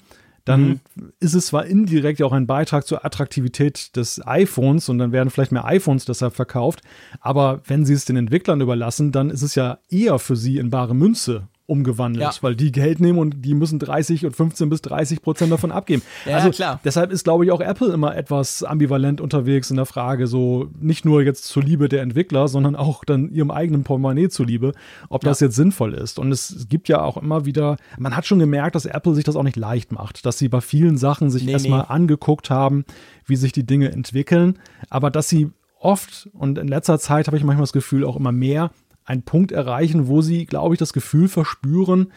dann 0.45 0.79
Mhm. 0.95 1.11
ist 1.19 1.33
es 1.33 1.47
zwar 1.47 1.65
indirekt 1.65 2.19
ja 2.19 2.25
auch 2.25 2.31
ein 2.31 2.47
Beitrag 2.47 2.87
zur 2.87 3.03
Attraktivität 3.03 3.95
des 3.97 4.21
iPhones 4.25 4.87
und 4.87 4.97
dann 4.97 5.11
werden 5.11 5.29
vielleicht 5.29 5.51
mehr 5.51 5.65
iPhones 5.65 6.05
deshalb 6.05 6.33
verkauft, 6.35 6.81
aber 7.19 7.61
wenn 7.65 7.85
sie 7.85 7.93
es 7.93 8.05
den 8.05 8.15
Entwicklern 8.15 8.61
überlassen, 8.61 9.11
dann 9.11 9.29
ist 9.29 9.41
es 9.41 9.55
ja 9.55 9.79
eher 9.89 10.19
für 10.19 10.37
sie 10.37 10.57
in 10.57 10.69
bare 10.69 10.95
Münze 10.95 11.47
umgewandelt, 11.67 12.23
Ja. 12.23 12.31
weil 12.41 12.55
die 12.55 12.71
Geld 12.71 12.99
nehmen 12.99 13.19
und 13.19 13.45
die 13.45 13.53
müssen 13.53 13.77
30 13.77 14.25
und 14.25 14.35
15 14.35 14.69
bis 14.69 14.81
30 14.81 15.21
Prozent 15.21 15.51
davon 15.51 15.71
abgeben. 15.71 16.01
Ja, 16.25 16.37
also 16.37 16.49
klar. 16.49 16.79
deshalb 16.83 17.11
ist, 17.11 17.25
glaube 17.25 17.45
ich, 17.45 17.51
auch 17.51 17.59
Apple 17.61 17.93
immer 17.93 18.15
etwas 18.15 18.63
ambivalent 18.63 19.21
unterwegs 19.21 19.69
in 19.69 19.75
der 19.75 19.85
Frage, 19.85 20.27
so 20.27 20.69
nicht 20.79 21.03
nur 21.05 21.21
jetzt 21.21 21.43
zur 21.43 21.61
Liebe 21.63 21.89
der 21.89 22.01
Entwickler, 22.01 22.47
sondern 22.47 22.75
auch 22.77 23.03
dann 23.03 23.29
ihrem 23.29 23.51
eigenen 23.51 23.83
Portemonnaie 23.83 24.29
zuliebe, 24.29 24.71
ob 25.09 25.21
das 25.21 25.41
jetzt 25.41 25.55
sinnvoll 25.57 25.93
ist. 25.93 26.19
Und 26.19 26.31
es 26.31 26.67
gibt 26.69 26.87
ja 26.87 27.01
auch 27.01 27.17
immer 27.17 27.45
wieder, 27.45 27.75
man 27.99 28.15
hat 28.15 28.25
schon 28.25 28.39
gemerkt, 28.39 28.75
dass 28.75 28.85
Apple 28.85 29.13
sich 29.13 29.25
das 29.25 29.35
auch 29.35 29.43
nicht 29.43 29.57
leicht 29.57 29.91
macht, 29.91 30.25
dass 30.25 30.37
sie 30.37 30.47
bei 30.49 30.61
vielen 30.61 30.97
Sachen 30.97 31.29
sich 31.29 31.43
Nee, 31.43 31.51
erstmal 31.51 31.81
nee. 31.81 31.85
angeguckt 31.89 32.49
haben, 32.49 32.85
wie 33.25 33.35
sich 33.35 33.51
die 33.51 33.65
Dinge 33.65 33.91
entwickeln, 33.91 34.57
aber 34.89 35.11
dass 35.11 35.27
sie 35.27 35.49
oft 35.79 36.29
und 36.33 36.57
in 36.57 36.67
letzter 36.67 36.97
Zeit 36.97 37.27
habe 37.27 37.37
ich 37.37 37.43
manchmal 37.43 37.63
das 37.63 37.73
Gefühl 37.73 38.03
auch 38.05 38.15
immer 38.15 38.31
mehr 38.31 38.71
einen 39.07 39.23
Punkt 39.23 39.51
erreichen, 39.51 40.07
wo 40.07 40.21
sie, 40.21 40.45
glaube 40.45 40.75
ich, 40.75 40.79
das 40.79 40.93
Gefühl 40.93 41.27
verspüren, 41.27 42.11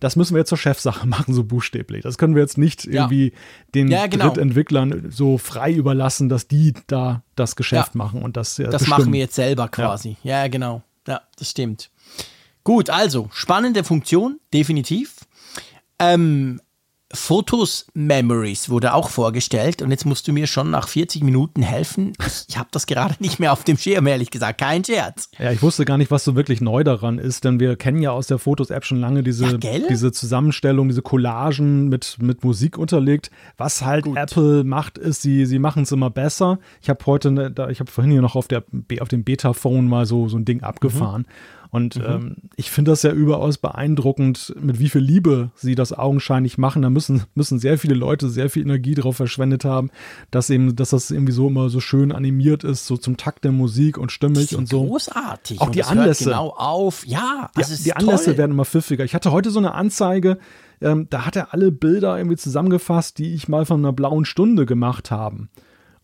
das 0.00 0.14
müssen 0.14 0.34
wir 0.34 0.38
jetzt 0.40 0.48
zur 0.50 0.58
Chefsache 0.58 1.06
machen, 1.08 1.32
so 1.34 1.44
buchstäblich. 1.44 2.02
Das 2.02 2.18
können 2.18 2.34
wir 2.34 2.42
jetzt 2.42 2.58
nicht 2.58 2.84
Ja. 2.84 2.92
irgendwie 3.04 3.32
den 3.74 3.88
Ja, 3.88 4.06
genau. 4.06 4.26
Drittentwicklern 4.28 5.06
so 5.10 5.38
frei 5.38 5.72
überlassen, 5.72 6.28
dass 6.28 6.46
die 6.48 6.74
da 6.86 7.22
das 7.36 7.56
Geschäft 7.56 7.94
Ja. 7.94 7.98
machen 7.98 8.22
und 8.22 8.36
das, 8.36 8.56
Das 8.56 8.70
bestimmen. 8.70 8.90
machen 8.90 9.12
wir 9.12 9.20
jetzt 9.20 9.34
selber 9.34 9.68
quasi. 9.68 10.16
Ja. 10.22 10.46
genau. 10.48 10.82
Ja, 11.06 11.22
das 11.38 11.50
stimmt. 11.50 11.90
Gut, 12.64 12.90
also 12.90 13.30
spannende 13.32 13.82
Funktion, 13.82 14.38
definitiv. 14.52 15.16
Ähm, 15.98 16.60
Fotos 17.14 17.86
Memories 17.94 18.68
wurde 18.68 18.92
auch 18.92 19.08
vorgestellt 19.08 19.80
und 19.80 19.90
jetzt 19.90 20.04
musst 20.04 20.28
du 20.28 20.32
mir 20.32 20.46
schon 20.46 20.70
nach 20.70 20.88
40 20.88 21.22
Minuten 21.24 21.62
helfen. 21.62 22.12
Ich, 22.26 22.44
ich 22.48 22.58
habe 22.58 22.68
das 22.70 22.86
gerade 22.86 23.14
nicht 23.20 23.38
mehr 23.40 23.52
auf 23.52 23.64
dem 23.64 23.78
Schirm, 23.78 24.06
ehrlich 24.06 24.30
gesagt. 24.30 24.60
Kein 24.60 24.84
Scherz. 24.84 25.30
Ja, 25.38 25.50
ich 25.50 25.62
wusste 25.62 25.86
gar 25.86 25.96
nicht, 25.96 26.10
was 26.10 26.24
so 26.24 26.36
wirklich 26.36 26.60
neu 26.60 26.84
daran 26.84 27.18
ist, 27.18 27.44
denn 27.44 27.60
wir 27.60 27.76
kennen 27.76 28.02
ja 28.02 28.10
aus 28.10 28.26
der 28.26 28.38
Fotos-App 28.38 28.84
schon 28.84 29.00
lange 29.00 29.22
diese, 29.22 29.58
Ja, 29.58 29.78
diese 29.88 30.12
Zusammenstellung, 30.12 30.88
diese 30.88 31.00
Collagen 31.00 31.88
mit, 31.88 32.18
mit 32.20 32.44
Musik 32.44 32.76
unterlegt. 32.76 33.30
Was 33.56 33.82
halt 33.82 34.06
Apple 34.06 34.64
macht, 34.64 34.98
ist, 34.98 35.22
sie, 35.22 35.46
sie 35.46 35.58
machen 35.58 35.84
es 35.84 35.92
immer 35.92 36.10
besser. 36.10 36.58
Ich 36.82 36.90
habe 36.90 37.04
heute, 37.06 37.30
ne, 37.30 37.54
ich 37.70 37.80
habe 37.80 37.90
vorhin 37.90 38.12
hier 38.12 38.22
noch 38.22 38.36
auf, 38.36 38.48
der, 38.48 38.64
auf 39.00 39.08
dem 39.08 39.24
Beta-Phone 39.24 39.88
mal 39.88 40.04
so, 40.04 40.28
so 40.28 40.36
ein 40.36 40.44
Ding 40.44 40.62
abgefahren. 40.62 41.26
Und 41.70 41.96
ähm, 41.96 42.36
ich 42.56 42.70
finde 42.70 42.92
das 42.92 43.02
ja 43.02 43.12
überaus 43.12 43.58
beeindruckend, 43.58 44.54
mit 44.58 44.78
wie 44.78 44.88
viel 44.88 45.02
Liebe 45.02 45.50
sie 45.54 45.74
das 45.74 45.92
augenscheinlich 45.92 46.56
machen. 46.56 46.82
Da 46.82 46.90
müssen, 46.90 47.24
müssen 47.34 47.58
sehr 47.58 47.78
viele 47.78 47.94
Leute 47.94 48.30
sehr 48.30 48.48
viel 48.48 48.62
Energie 48.62 48.94
drauf 48.94 49.16
verschwendet 49.16 49.64
haben, 49.64 49.90
dass 50.30 50.48
eben, 50.48 50.76
dass 50.76 50.90
das 50.90 51.10
irgendwie 51.10 51.32
so 51.32 51.48
immer 51.48 51.68
so 51.68 51.80
schön 51.80 52.12
animiert 52.12 52.64
ist, 52.64 52.86
so 52.86 52.96
zum 52.96 53.16
Takt 53.16 53.44
der 53.44 53.52
Musik 53.52 53.98
und 53.98 54.12
stimmig 54.12 54.56
und 54.56 54.68
so. 54.68 54.86
Großartig. 54.86 55.60
Auch 55.60 55.66
und 55.66 55.74
die 55.74 55.84
Anlässe. 55.84 56.24
Genau 56.24 56.50
auf. 56.56 57.06
Ja, 57.06 57.50
Die, 57.54 57.60
das 57.60 57.70
ist 57.70 57.84
die 57.84 57.92
Anlässe 57.94 58.26
toll. 58.26 58.38
werden 58.38 58.52
immer 58.52 58.64
pfiffiger. 58.64 59.04
Ich 59.04 59.14
hatte 59.14 59.30
heute 59.32 59.50
so 59.50 59.58
eine 59.58 59.74
Anzeige, 59.74 60.38
ähm, 60.80 61.06
da 61.10 61.26
hat 61.26 61.36
er 61.36 61.52
alle 61.52 61.70
Bilder 61.70 62.16
irgendwie 62.16 62.36
zusammengefasst, 62.36 63.18
die 63.18 63.34
ich 63.34 63.48
mal 63.48 63.66
von 63.66 63.80
einer 63.80 63.92
blauen 63.92 64.24
Stunde 64.24 64.64
gemacht 64.64 65.10
haben. 65.10 65.50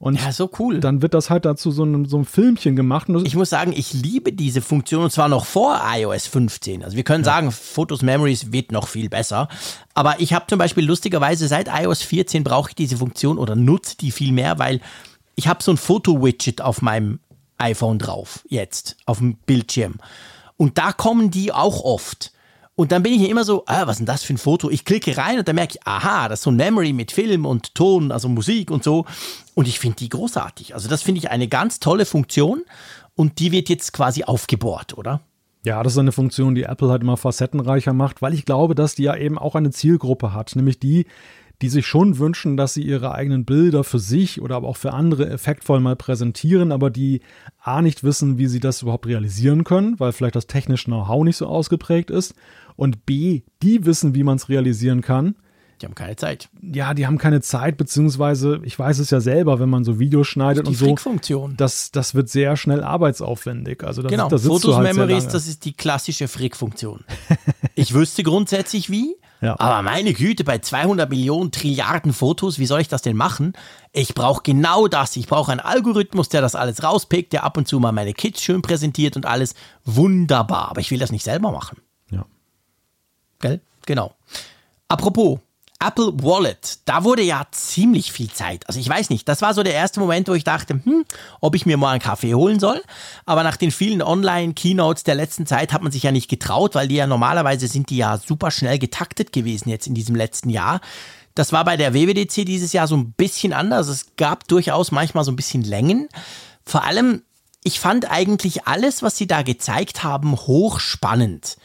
Und 0.04 0.20
Ja, 0.20 0.32
so 0.32 0.50
cool. 0.58 0.80
dann 0.80 1.00
wird 1.00 1.14
das 1.14 1.30
halt 1.30 1.46
dazu 1.46 1.70
so 1.70 1.82
einem, 1.82 2.04
so 2.04 2.16
einem 2.18 2.26
Filmchen 2.26 2.76
gemacht. 2.76 3.08
Ich 3.24 3.36
muss 3.36 3.48
sagen, 3.48 3.72
ich 3.74 3.94
liebe 3.94 4.34
diese 4.34 4.60
Funktion 4.60 5.04
und 5.04 5.10
zwar 5.10 5.30
noch 5.30 5.46
vor 5.46 5.80
iOS 5.82 6.26
15. 6.26 6.84
Also 6.84 6.94
wir 6.94 7.04
können 7.04 7.24
sagen, 7.24 7.50
Photos 7.50 8.02
Memories 8.02 8.52
wird 8.52 8.70
noch 8.70 8.86
viel 8.86 9.08
besser. 9.08 9.48
Aber 9.94 10.20
ich 10.20 10.34
habe 10.34 10.44
zum 10.46 10.58
Beispiel 10.58 10.84
lustigerweise 10.84 11.48
seit 11.48 11.68
iOS 11.72 12.02
14 12.02 12.44
brauche 12.44 12.68
ich 12.68 12.74
diese 12.74 12.98
Funktion 12.98 13.38
oder 13.38 13.56
nutze 13.56 13.96
die 13.96 14.10
viel 14.10 14.32
mehr, 14.32 14.58
weil 14.58 14.82
ich 15.36 15.48
habe 15.48 15.62
so 15.62 15.70
ein 15.70 15.78
Foto-Widget 15.78 16.60
auf 16.60 16.82
meinem 16.82 17.18
iPhone 17.56 17.98
drauf, 17.98 18.44
jetzt, 18.46 18.98
auf 19.06 19.20
dem 19.20 19.36
Bildschirm. 19.46 19.94
Und 20.58 20.76
da 20.76 20.92
kommen 20.92 21.30
die 21.30 21.50
auch 21.50 21.82
oft. 21.82 22.30
Und 22.76 22.90
dann 22.90 23.02
bin 23.02 23.12
ich 23.12 23.20
hier 23.20 23.30
immer 23.30 23.44
so, 23.44 23.62
ah, 23.66 23.86
was 23.86 23.92
ist 23.92 23.98
denn 23.98 24.06
das 24.06 24.24
für 24.24 24.34
ein 24.34 24.38
Foto? 24.38 24.68
Ich 24.68 24.84
klicke 24.84 25.16
rein 25.16 25.38
und 25.38 25.46
dann 25.46 25.54
merke 25.54 25.76
ich, 25.76 25.86
aha, 25.86 26.28
das 26.28 26.40
ist 26.40 26.44
so 26.44 26.50
ein 26.50 26.56
Memory 26.56 26.92
mit 26.92 27.12
Film 27.12 27.46
und 27.46 27.74
Ton, 27.74 28.10
also 28.10 28.28
Musik 28.28 28.70
und 28.70 28.82
so. 28.82 29.06
Und 29.54 29.68
ich 29.68 29.78
finde 29.78 29.96
die 29.96 30.08
großartig. 30.08 30.74
Also 30.74 30.88
das 30.88 31.02
finde 31.02 31.20
ich 31.20 31.30
eine 31.30 31.46
ganz 31.46 31.78
tolle 31.78 32.04
Funktion 32.04 32.64
und 33.14 33.38
die 33.38 33.52
wird 33.52 33.68
jetzt 33.68 33.92
quasi 33.92 34.24
aufgebohrt, 34.24 34.98
oder? 34.98 35.20
ja, 35.64 35.82
das 35.82 35.94
ist 35.94 35.98
eine 35.98 36.12
Funktion, 36.12 36.54
die 36.54 36.64
Apple 36.64 36.90
halt 36.90 37.02
immer 37.02 37.16
facettenreicher 37.16 37.94
macht, 37.94 38.20
weil 38.22 38.34
ich 38.34 38.44
glaube, 38.44 38.74
dass 38.74 38.94
die 38.94 39.04
ja 39.04 39.16
eben 39.16 39.38
auch 39.38 39.54
eine 39.54 39.70
Zielgruppe 39.70 40.34
hat, 40.34 40.54
nämlich 40.56 40.78
die, 40.78 41.06
die 41.62 41.68
sich 41.70 41.86
schon 41.86 42.18
wünschen, 42.18 42.58
dass 42.58 42.74
sie 42.74 42.82
ihre 42.82 43.12
eigenen 43.12 43.46
Bilder 43.46 43.82
für 43.82 43.98
sich 43.98 44.42
oder 44.42 44.56
aber 44.56 44.68
auch 44.68 44.76
für 44.76 44.92
andere 44.92 45.30
effektvoll 45.30 45.80
mal 45.80 45.96
präsentieren, 45.96 46.70
aber 46.70 46.90
die 46.90 47.22
A 47.62 47.80
nicht 47.80 48.04
wissen, 48.04 48.36
wie 48.36 48.46
sie 48.46 48.60
das 48.60 48.82
überhaupt 48.82 49.06
realisieren 49.06 49.64
können, 49.64 49.98
weil 49.98 50.12
vielleicht 50.12 50.36
das 50.36 50.46
technische 50.46 50.86
Know-how 50.86 51.24
nicht 51.24 51.38
so 51.38 51.46
ausgeprägt 51.46 52.10
ist 52.10 52.34
und 52.76 53.06
B, 53.06 53.42
die 53.62 53.84
wissen, 53.86 54.14
wie 54.14 54.22
man 54.24 54.36
es 54.36 54.48
realisieren 54.48 55.00
kann. 55.00 55.36
Die 55.80 55.86
haben 55.86 55.94
keine 55.96 56.14
Zeit. 56.16 56.48
Ja, 56.62 56.94
die 56.94 57.06
haben 57.06 57.18
keine 57.18 57.40
Zeit, 57.40 57.76
beziehungsweise 57.76 58.60
ich 58.62 58.78
weiß 58.78 59.00
es 59.00 59.10
ja 59.10 59.20
selber, 59.20 59.58
wenn 59.58 59.68
man 59.68 59.84
so 59.84 59.98
Videos 59.98 60.28
schneidet 60.28 60.68
und 60.68 60.74
so, 60.74 60.96
das, 61.56 61.90
das 61.90 62.14
wird 62.14 62.28
sehr 62.28 62.56
schnell 62.56 62.82
arbeitsaufwendig. 62.82 63.82
Also 63.82 64.02
das, 64.02 64.10
Genau, 64.10 64.28
da 64.28 64.38
Fotos 64.38 64.76
halt 64.76 64.94
Memories, 64.94 65.26
das 65.28 65.48
ist 65.48 65.64
die 65.64 65.72
klassische 65.72 66.28
Frick-Funktion. 66.28 67.04
ich 67.74 67.92
wüsste 67.92 68.22
grundsätzlich 68.22 68.88
wie, 68.88 69.16
Ja. 69.40 69.58
aber 69.58 69.82
meine 69.82 70.12
Güte, 70.14 70.44
bei 70.44 70.58
200 70.58 71.10
Millionen 71.10 71.50
Trilliarden 71.50 72.12
Fotos, 72.12 72.60
wie 72.60 72.66
soll 72.66 72.80
ich 72.80 72.88
das 72.88 73.02
denn 73.02 73.16
machen? 73.16 73.52
Ich 73.92 74.14
brauche 74.14 74.42
genau 74.44 74.86
das. 74.86 75.16
Ich 75.16 75.26
brauche 75.26 75.50
einen 75.50 75.60
Algorithmus, 75.60 76.28
der 76.28 76.40
das 76.40 76.54
alles 76.54 76.84
rauspickt, 76.84 77.32
der 77.32 77.42
ab 77.44 77.56
und 77.56 77.66
zu 77.66 77.80
mal 77.80 77.92
meine 77.92 78.14
Kids 78.14 78.42
schön 78.42 78.62
präsentiert 78.62 79.16
und 79.16 79.26
alles. 79.26 79.54
Wunderbar, 79.84 80.70
aber 80.70 80.80
ich 80.80 80.90
will 80.92 80.98
das 81.00 81.12
nicht 81.12 81.24
selber 81.24 81.50
machen. 81.50 81.78
Gell? 83.44 83.60
Genau. 83.84 84.14
Apropos, 84.88 85.38
Apple 85.78 86.14
Wallet, 86.22 86.78
da 86.86 87.04
wurde 87.04 87.20
ja 87.20 87.46
ziemlich 87.50 88.10
viel 88.10 88.30
Zeit. 88.30 88.66
Also 88.66 88.80
ich 88.80 88.88
weiß 88.88 89.10
nicht, 89.10 89.28
das 89.28 89.42
war 89.42 89.52
so 89.52 89.62
der 89.62 89.74
erste 89.74 90.00
Moment, 90.00 90.28
wo 90.28 90.32
ich 90.32 90.44
dachte, 90.44 90.80
hm, 90.82 91.04
ob 91.42 91.54
ich 91.54 91.66
mir 91.66 91.76
mal 91.76 91.90
einen 91.90 92.00
Kaffee 92.00 92.34
holen 92.34 92.58
soll. 92.58 92.82
Aber 93.26 93.42
nach 93.42 93.58
den 93.58 93.70
vielen 93.70 94.00
Online-Keynotes 94.00 95.04
der 95.04 95.14
letzten 95.14 95.44
Zeit 95.46 95.74
hat 95.74 95.82
man 95.82 95.92
sich 95.92 96.04
ja 96.04 96.10
nicht 96.10 96.30
getraut, 96.30 96.74
weil 96.74 96.88
die 96.88 96.94
ja 96.94 97.06
normalerweise 97.06 97.68
sind 97.68 97.90
die 97.90 97.98
ja 97.98 98.16
super 98.16 98.50
schnell 98.50 98.78
getaktet 98.78 99.30
gewesen 99.30 99.68
jetzt 99.68 99.88
in 99.88 99.94
diesem 99.94 100.14
letzten 100.14 100.48
Jahr. 100.48 100.80
Das 101.34 101.52
war 101.52 101.66
bei 101.66 101.76
der 101.76 101.92
WWDC 101.92 102.46
dieses 102.46 102.72
Jahr 102.72 102.88
so 102.88 102.96
ein 102.96 103.12
bisschen 103.12 103.52
anders. 103.52 103.88
Es 103.88 104.16
gab 104.16 104.48
durchaus 104.48 104.90
manchmal 104.90 105.24
so 105.24 105.32
ein 105.32 105.36
bisschen 105.36 105.64
Längen. 105.64 106.08
Vor 106.64 106.84
allem, 106.84 107.24
ich 107.62 107.78
fand 107.78 108.10
eigentlich 108.10 108.66
alles, 108.66 109.02
was 109.02 109.18
sie 109.18 109.26
da 109.26 109.42
gezeigt 109.42 110.02
haben, 110.02 110.34
hochspannend. 110.34 111.58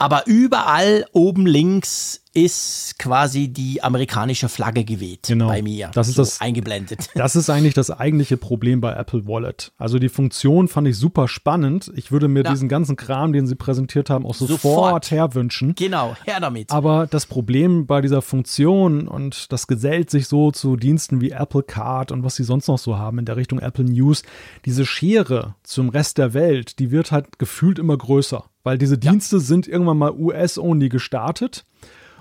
Aber 0.00 0.26
überall 0.26 1.06
oben 1.12 1.44
links 1.46 2.22
ist 2.32 3.00
quasi 3.00 3.48
die 3.48 3.82
amerikanische 3.82 4.48
Flagge 4.48 4.84
geweht 4.84 5.24
Genau. 5.26 5.48
bei 5.48 5.60
mir. 5.60 5.90
Das 5.92 6.06
ist 6.06 6.14
so 6.14 6.22
das- 6.22 6.40
eingeblendet. 6.40 7.08
Das 7.16 7.34
ist 7.34 7.50
eigentlich 7.50 7.74
das 7.74 7.90
eigentliche 7.90 8.36
Problem 8.36 8.80
bei 8.80 8.92
Apple 8.92 9.26
Wallet. 9.26 9.72
Also 9.76 9.98
die 9.98 10.08
Funktion 10.08 10.68
fand 10.68 10.86
ich 10.86 10.96
super 10.96 11.26
spannend. 11.26 11.90
Ich 11.96 12.12
würde 12.12 12.28
mir 12.28 12.44
Ja. 12.44 12.50
diesen 12.52 12.68
ganzen 12.68 12.94
Kram, 12.94 13.32
den 13.32 13.48
sie 13.48 13.56
präsentiert 13.56 14.08
haben, 14.08 14.24
auch 14.24 14.34
sofort, 14.36 14.60
Sofort. 14.60 15.10
herwünschen. 15.10 15.74
Genau, 15.74 16.14
her 16.24 16.38
damit. 16.38 16.70
Aber 16.70 17.08
das 17.08 17.26
Problem 17.26 17.86
bei 17.86 18.00
dieser 18.00 18.22
Funktion 18.22 19.08
und 19.08 19.50
das 19.50 19.66
gesellt 19.66 20.10
sich 20.10 20.28
so 20.28 20.52
zu 20.52 20.76
Diensten 20.76 21.20
wie 21.20 21.30
Apple 21.32 21.64
Card 21.64 22.12
und 22.12 22.22
was 22.22 22.36
sie 22.36 22.44
sonst 22.44 22.68
noch 22.68 22.78
so 22.78 22.96
haben 22.98 23.18
in 23.18 23.24
der 23.24 23.36
Richtung 23.36 23.58
Apple 23.58 23.84
News, 23.84 24.22
diese 24.64 24.86
Schere 24.86 25.56
zum 25.64 25.88
Rest 25.88 26.18
der 26.18 26.34
Welt, 26.34 26.78
die 26.78 26.92
wird 26.92 27.10
halt 27.10 27.40
gefühlt 27.40 27.80
immer 27.80 27.96
größer, 27.96 28.44
weil 28.68 28.76
diese 28.76 28.98
Dienste 28.98 29.40
sind 29.40 29.66
irgendwann 29.66 29.96
mal 29.96 30.12
US-only 30.12 30.90
gestartet 30.90 31.64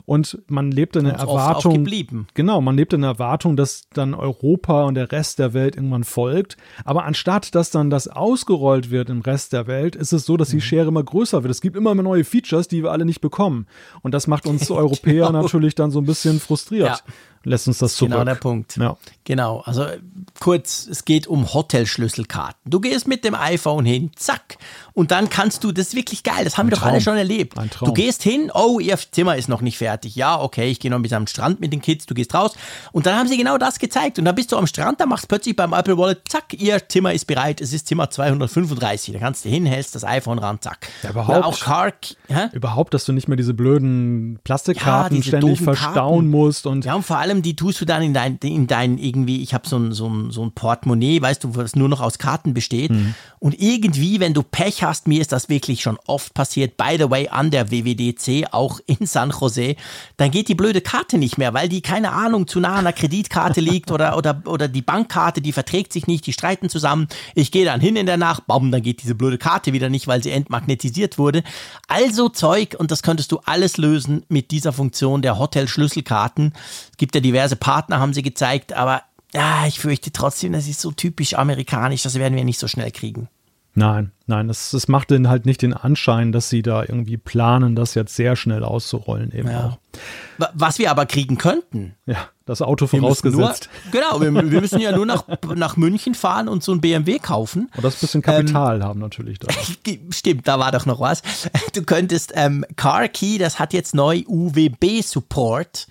und 0.05 0.39
man 0.47 0.71
lebt 0.71 0.95
in 0.95 1.03
der 1.03 1.15
Und 1.15 1.19
oft 1.19 1.27
auch 1.29 1.37
Erwartung, 1.37 1.73
geblieben. 1.73 2.27
genau, 2.35 2.61
man 2.61 2.77
lebt 2.77 2.93
in 2.93 3.01
der 3.01 3.09
Erwartung, 3.11 3.57
dass 3.57 3.89
dann 3.93 4.13
Europa 4.13 4.85
und 4.85 4.93
der 4.95 5.11
Rest 5.11 5.39
der 5.39 5.53
Welt 5.53 5.75
irgendwann 5.75 6.05
folgt. 6.05 6.55
Aber 6.85 7.03
anstatt 7.03 7.53
dass 7.55 7.71
dann 7.71 7.89
das 7.89 8.07
ausgerollt 8.07 8.89
wird 8.89 9.09
im 9.09 9.19
Rest 9.19 9.51
der 9.51 9.67
Welt, 9.67 9.97
ist 9.97 10.13
es 10.13 10.25
so, 10.25 10.35
Mhm. 10.35 10.37
dass 10.37 10.49
die 10.51 10.61
Schere 10.61 10.87
immer 10.87 11.03
größer 11.03 11.43
wird. 11.43 11.51
Es 11.51 11.59
gibt 11.59 11.75
immer 11.75 11.93
mehr 11.93 12.03
neue 12.05 12.23
Features, 12.23 12.69
die 12.69 12.83
wir 12.83 12.93
alle 12.93 13.03
nicht 13.03 13.19
bekommen. 13.19 13.67
Und 14.01 14.13
das 14.13 14.27
macht 14.27 14.45
uns 14.47 14.71
Europäer 14.71 15.27
Genau. 15.27 15.41
natürlich 15.41 15.75
dann 15.75 15.91
so 15.91 15.99
ein 15.99 16.05
bisschen 16.05 16.39
frustriert. 16.39 16.87
Ja. 16.87 17.13
Lässt 17.43 17.67
uns 17.67 17.77
das 17.79 17.95
zurück. 17.95 18.11
Genau 18.11 18.23
der 18.23 18.35
Punkt. 18.35 18.77
Ja. 18.77 18.97
Genau, 19.23 19.61
also 19.65 19.83
äh, 19.83 19.99
kurz, 20.39 20.87
es 20.89 21.05
geht 21.05 21.27
um 21.27 21.53
Hotelschlüsselkarten. 21.53 22.59
Du 22.69 22.79
gehst 22.79 23.07
mit 23.07 23.23
dem 23.23 23.35
iPhone 23.35 23.85
hin, 23.85 24.11
zack, 24.15 24.57
und 24.93 25.11
dann 25.11 25.29
kannst 25.29 25.63
du, 25.63 25.71
das 25.71 25.87
ist 25.87 25.95
wirklich 25.95 26.23
geil, 26.23 26.43
das 26.43 26.57
haben 26.57 26.67
wir 26.67 26.71
doch 26.71 26.79
Traum. 26.81 26.93
alle 26.93 27.01
schon 27.01 27.17
erlebt. 27.17 27.57
Ein 27.57 27.69
Traum. 27.69 27.87
Du 27.87 27.93
gehst 27.93 28.23
hin, 28.23 28.49
oh, 28.53 28.79
ihr 28.79 28.97
Zimmer 29.11 29.35
ist 29.35 29.47
noch 29.47 29.61
nicht 29.61 29.77
fertig. 29.77 30.15
Ja, 30.15 30.39
okay, 30.41 30.69
ich 30.69 30.79
gehe 30.79 30.89
noch 30.89 30.97
ein 30.97 31.01
bisschen 31.01 31.17
am 31.17 31.27
Strand 31.27 31.59
mit 31.59 31.71
den 31.71 31.81
Kids, 31.81 32.05
du 32.05 32.13
gehst 32.13 32.33
raus. 32.33 32.55
Und 32.91 33.05
dann 33.05 33.17
haben 33.17 33.27
sie 33.27 33.37
genau 33.37 33.57
das 33.57 33.79
gezeigt. 33.79 34.17
Und 34.17 34.25
dann 34.25 34.33
bist 34.35 34.51
du 34.51 34.57
am 34.57 34.65
Strand, 34.65 34.99
da 34.99 35.05
machst 35.05 35.25
du 35.25 35.27
plötzlich 35.27 35.55
beim 35.55 35.73
Apple 35.73 35.97
Wallet, 35.97 36.21
zack, 36.27 36.53
ihr 36.59 36.87
Zimmer 36.89 37.13
ist 37.13 37.25
bereit, 37.25 37.61
es 37.61 37.73
ist 37.73 37.87
Zimmer 37.87 38.09
235. 38.09 39.13
Da 39.13 39.19
kannst 39.19 39.45
du 39.45 39.49
hin, 39.49 39.65
hältst 39.65 39.93
das 39.95 40.03
iPhone 40.03 40.39
ran, 40.39 40.59
zack. 40.61 40.87
Ja, 41.03 41.11
überhaupt. 41.11 41.43
Auch 41.45 41.59
Car, 41.59 41.93
hä? 42.27 42.49
Überhaupt, 42.53 42.93
dass 42.93 43.05
du 43.05 43.13
nicht 43.13 43.27
mehr 43.27 43.37
diese 43.37 43.53
blöden 43.53 44.39
Plastikkarten 44.43 45.17
Ja, 45.17 45.21
diese 45.21 45.37
ständig 45.37 45.61
verstauen 45.61 45.93
Karten. 45.93 46.29
musst 46.29 46.65
und 46.65 46.85
Ja, 46.85 46.95
und 46.95 47.03
vor 47.03 47.17
allem, 47.37 47.41
die 47.41 47.55
tust 47.55 47.81
du 47.81 47.85
dann 47.85 48.01
in 48.01 48.13
dein, 48.13 48.37
in 48.37 48.67
dein 48.67 48.97
irgendwie, 48.97 49.41
ich 49.41 49.53
habe 49.53 49.67
so 49.67 49.77
ein, 49.77 49.91
so, 49.91 50.07
ein, 50.07 50.31
so 50.31 50.43
ein 50.43 50.51
Portemonnaie, 50.51 51.21
weißt 51.21 51.43
du, 51.43 51.55
was 51.55 51.75
nur 51.75 51.89
noch 51.89 52.01
aus 52.01 52.17
Karten 52.17 52.53
besteht. 52.53 52.91
Mhm. 52.91 53.15
Und 53.39 53.59
irgendwie, 53.59 54.19
wenn 54.19 54.33
du 54.33 54.43
Pech 54.43 54.83
hast, 54.83 55.07
mir 55.07 55.21
ist 55.21 55.31
das 55.31 55.49
wirklich 55.49 55.81
schon 55.81 55.97
oft 56.07 56.33
passiert, 56.33 56.77
by 56.77 56.97
the 56.97 57.09
way, 57.09 57.27
an 57.29 57.51
der 57.51 57.71
WWDC, 57.71 58.47
auch 58.51 58.79
in 58.85 59.05
San 59.05 59.31
Jose, 59.31 59.75
dann 60.17 60.31
geht 60.31 60.47
die 60.47 60.55
blöde 60.55 60.81
Karte 60.81 61.17
nicht 61.17 61.37
mehr, 61.37 61.53
weil 61.53 61.69
die, 61.69 61.81
keine 61.81 62.11
Ahnung, 62.11 62.47
zu 62.47 62.59
nah 62.59 62.75
an 62.75 62.85
der 62.85 62.93
Kreditkarte 62.93 63.61
liegt 63.61 63.91
oder, 63.91 64.17
oder, 64.17 64.41
oder 64.45 64.67
die 64.67 64.81
Bankkarte, 64.81 65.41
die 65.41 65.51
verträgt 65.51 65.93
sich 65.93 66.07
nicht, 66.07 66.25
die 66.25 66.33
streiten 66.33 66.69
zusammen. 66.69 67.07
Ich 67.35 67.51
gehe 67.51 67.65
dann 67.65 67.79
hin 67.79 67.95
in 67.95 68.05
der 68.05 68.17
Nacht, 68.17 68.47
bam, 68.47 68.71
dann 68.71 68.81
geht 68.81 69.03
diese 69.03 69.15
blöde 69.15 69.37
Karte 69.37 69.73
wieder 69.73 69.89
nicht, 69.89 70.07
weil 70.07 70.23
sie 70.23 70.31
entmagnetisiert 70.31 71.17
wurde. 71.17 71.43
Also 71.87 72.29
Zeug, 72.29 72.75
und 72.77 72.91
das 72.91 73.03
könntest 73.03 73.31
du 73.31 73.39
alles 73.45 73.77
lösen 73.77 74.23
mit 74.29 74.51
dieser 74.51 74.73
Funktion 74.73 75.21
der 75.21 75.37
Hotel-Schlüsselkarten. 75.37 76.53
Es 76.91 76.97
gibt 76.97 77.15
ja 77.17 77.21
diverse 77.21 77.55
Partner, 77.55 77.99
haben 77.99 78.13
sie 78.13 78.21
gezeigt, 78.23 78.73
aber 78.73 79.01
ja, 79.33 79.65
ich 79.67 79.79
fürchte 79.79 80.11
trotzdem, 80.11 80.53
das 80.53 80.67
ist 80.67 80.79
so 80.81 80.91
typisch 80.91 81.33
amerikanisch, 81.33 82.03
das 82.03 82.15
werden 82.15 82.35
wir 82.35 82.45
nicht 82.45 82.59
so 82.59 82.67
schnell 82.67 82.91
kriegen. 82.91 83.27
Nein, 83.79 84.11
nein, 84.25 84.47
das, 84.47 84.71
das 84.71 84.87
macht 84.87 85.11
denn 85.11 85.29
halt 85.29 85.45
nicht 85.45 85.61
den 85.61 85.71
Anschein, 85.75 86.31
dass 86.31 86.49
sie 86.49 86.63
da 86.63 86.81
irgendwie 86.81 87.17
planen, 87.17 87.75
das 87.75 87.93
jetzt 87.93 88.15
sehr 88.15 88.35
schnell 88.35 88.63
auszurollen 88.63 89.31
eben 89.31 89.49
Ja. 89.51 89.65
auch. 89.67 89.99
Wa- 90.39 90.49
Was 90.55 90.79
wir 90.79 90.89
aber 90.89 91.05
kriegen 91.05 91.37
könnten, 91.37 91.93
Ja, 92.07 92.15
das 92.47 92.63
Auto 92.63 92.87
vorausgesetzt. 92.87 93.69
Nur, 93.83 93.91
genau, 94.01 94.19
wir, 94.19 94.33
wir 94.51 94.61
müssen 94.61 94.79
ja 94.79 94.93
nur 94.95 95.05
nach, 95.05 95.25
nach 95.55 95.77
München 95.77 96.15
fahren 96.15 96.47
und 96.47 96.63
so 96.63 96.71
ein 96.71 96.81
BMW 96.81 97.19
kaufen. 97.19 97.69
Und 97.75 97.83
das 97.85 97.97
bisschen 97.97 98.23
Kapital 98.23 98.83
haben 98.83 98.99
natürlich 98.99 99.37
da. 99.37 99.47
Stimmt, 100.09 100.47
da 100.47 100.57
war 100.57 100.71
doch 100.71 100.87
noch 100.87 100.99
was. 100.99 101.21
Du 101.75 101.83
könntest 101.83 102.31
ähm, 102.33 102.65
Car 102.77 103.07
Key, 103.09 103.37
das 103.37 103.59
hat 103.59 103.73
jetzt 103.73 103.93
neu 103.93 104.23
UWB-Support. 104.27 105.87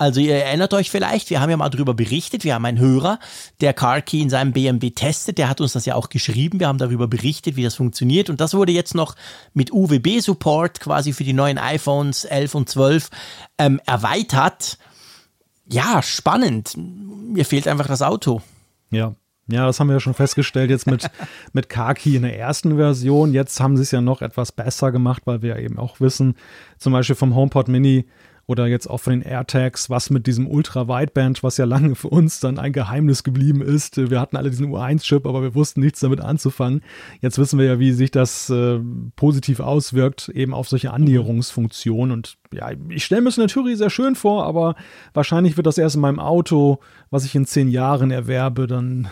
Also 0.00 0.18
ihr 0.18 0.34
erinnert 0.34 0.72
euch 0.72 0.90
vielleicht, 0.90 1.28
wir 1.28 1.42
haben 1.42 1.50
ja 1.50 1.58
mal 1.58 1.68
darüber 1.68 1.92
berichtet, 1.92 2.42
wir 2.44 2.54
haben 2.54 2.64
einen 2.64 2.78
Hörer, 2.78 3.18
der 3.60 3.74
Car 3.74 4.00
Key 4.00 4.22
in 4.22 4.30
seinem 4.30 4.52
BMW 4.52 4.92
testet, 4.92 5.36
der 5.36 5.50
hat 5.50 5.60
uns 5.60 5.74
das 5.74 5.84
ja 5.84 5.94
auch 5.94 6.08
geschrieben, 6.08 6.58
wir 6.58 6.68
haben 6.68 6.78
darüber 6.78 7.06
berichtet, 7.06 7.56
wie 7.56 7.64
das 7.64 7.74
funktioniert 7.74 8.30
und 8.30 8.40
das 8.40 8.54
wurde 8.54 8.72
jetzt 8.72 8.94
noch 8.94 9.14
mit 9.52 9.70
UWB-Support 9.70 10.80
quasi 10.80 11.12
für 11.12 11.24
die 11.24 11.34
neuen 11.34 11.58
iPhones 11.58 12.24
11 12.24 12.54
und 12.54 12.70
12 12.70 13.10
ähm, 13.58 13.78
erweitert. 13.84 14.78
Ja, 15.68 16.00
spannend. 16.02 16.78
Mir 16.78 17.44
fehlt 17.44 17.68
einfach 17.68 17.86
das 17.86 18.00
Auto. 18.00 18.40
Ja. 18.90 19.14
Ja, 19.48 19.66
das 19.66 19.80
haben 19.80 19.88
wir 19.88 19.94
ja 19.94 20.00
schon 20.00 20.14
festgestellt 20.14 20.70
jetzt 20.70 20.86
mit, 20.86 21.10
mit 21.52 21.68
Kaki 21.68 22.16
in 22.16 22.22
der 22.22 22.38
ersten 22.38 22.76
Version. 22.76 23.34
Jetzt 23.34 23.60
haben 23.60 23.76
sie 23.76 23.82
es 23.82 23.90
ja 23.90 24.00
noch 24.00 24.22
etwas 24.22 24.52
besser 24.52 24.92
gemacht, 24.92 25.22
weil 25.26 25.42
wir 25.42 25.56
ja 25.56 25.58
eben 25.58 25.78
auch 25.78 26.00
wissen, 26.00 26.36
zum 26.78 26.94
Beispiel 26.94 27.16
vom 27.16 27.34
HomePod 27.34 27.68
Mini 27.68 28.06
oder 28.50 28.66
jetzt 28.66 28.90
auch 28.90 28.98
von 28.98 29.12
den 29.12 29.22
AirTags, 29.22 29.90
was 29.90 30.10
mit 30.10 30.26
diesem 30.26 30.48
Ultra-Wideband, 30.48 31.44
was 31.44 31.56
ja 31.56 31.66
lange 31.66 31.94
für 31.94 32.08
uns 32.08 32.40
dann 32.40 32.58
ein 32.58 32.72
Geheimnis 32.72 33.22
geblieben 33.22 33.62
ist. 33.62 33.96
Wir 34.10 34.20
hatten 34.20 34.36
alle 34.36 34.50
diesen 34.50 34.66
U1-Chip, 34.72 35.24
aber 35.24 35.40
wir 35.40 35.54
wussten 35.54 35.78
nichts 35.80 36.00
damit 36.00 36.20
anzufangen. 36.20 36.82
Jetzt 37.20 37.38
wissen 37.38 37.60
wir 37.60 37.66
ja, 37.66 37.78
wie 37.78 37.92
sich 37.92 38.10
das 38.10 38.50
äh, 38.50 38.80
positiv 39.14 39.60
auswirkt, 39.60 40.30
eben 40.30 40.52
auf 40.52 40.68
solche 40.68 40.92
Annäherungsfunktionen. 40.92 42.10
Und 42.10 42.38
ja, 42.52 42.72
ich 42.88 43.04
stelle 43.04 43.20
mir 43.20 43.28
es 43.28 43.38
in 43.38 43.42
der 43.42 43.54
Theorie 43.54 43.76
sehr 43.76 43.88
schön 43.88 44.16
vor, 44.16 44.44
aber 44.44 44.74
wahrscheinlich 45.14 45.56
wird 45.56 45.68
das 45.68 45.78
erst 45.78 45.94
in 45.94 46.00
meinem 46.00 46.18
Auto, 46.18 46.80
was 47.10 47.24
ich 47.24 47.36
in 47.36 47.46
zehn 47.46 47.68
Jahren 47.68 48.10
erwerbe, 48.10 48.66
dann 48.66 49.06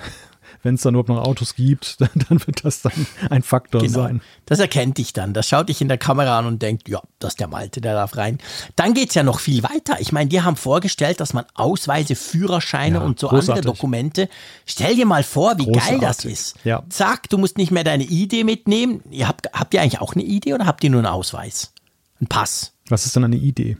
wenn 0.62 0.74
es 0.74 0.82
dann 0.82 0.94
überhaupt 0.94 1.08
noch 1.08 1.22
Autos 1.24 1.54
gibt, 1.54 1.96
dann, 2.00 2.10
dann 2.28 2.46
wird 2.46 2.64
das 2.64 2.82
dann 2.82 2.92
ein 3.30 3.42
Faktor 3.42 3.80
Genau. 3.82 3.92
sein. 3.92 4.20
Das 4.46 4.58
erkennt 4.58 4.98
dich 4.98 5.12
dann. 5.12 5.34
Das 5.34 5.48
schaut 5.48 5.68
dich 5.68 5.80
in 5.80 5.88
der 5.88 5.98
Kamera 5.98 6.38
an 6.38 6.46
und 6.46 6.62
denkt, 6.62 6.88
ja, 6.88 7.00
das 7.18 7.32
ist 7.34 7.40
der 7.40 7.48
Malte, 7.48 7.80
der 7.80 7.94
darf 7.94 8.16
rein. 8.16 8.38
Dann 8.76 8.94
geht's 8.94 9.14
ja 9.14 9.22
noch 9.22 9.40
viel 9.40 9.62
weiter. 9.62 9.96
Ich 10.00 10.12
meine, 10.12 10.28
die 10.28 10.40
haben 10.42 10.56
vorgestellt, 10.56 11.20
dass 11.20 11.32
man 11.32 11.44
Ausweise, 11.54 12.14
Führerscheine 12.14 12.96
Ja, 12.98 13.02
und 13.04 13.18
so 13.20 13.28
großartig. 13.28 13.50
andere 13.50 13.64
Dokumente. 13.74 14.28
Stell 14.66 14.96
dir 14.96 15.06
mal 15.06 15.22
vor, 15.22 15.58
wie 15.58 15.66
geil 15.66 15.98
das 16.00 16.18
Großartig. 16.18 16.32
ist. 16.32 16.54
Ja. 16.64 16.82
Zack, 16.88 17.28
du 17.30 17.38
musst 17.38 17.56
nicht 17.58 17.70
mehr 17.70 17.84
deine 17.84 18.04
ID 18.04 18.44
mitnehmen. 18.44 19.02
Ihr 19.10 19.28
habt, 19.28 19.52
habt 19.52 19.74
ihr 19.74 19.82
eigentlich 19.82 20.00
auch 20.00 20.14
eine 20.14 20.24
ID 20.24 20.52
oder 20.52 20.66
habt 20.66 20.82
ihr 20.84 20.90
nur 20.90 21.00
einen 21.00 21.06
Ausweis? 21.06 21.72
Ein 22.20 22.26
Pass. 22.26 22.72
Was 22.88 23.06
ist 23.06 23.14
denn 23.16 23.24
eine 23.24 23.36
Idee? 23.36 23.76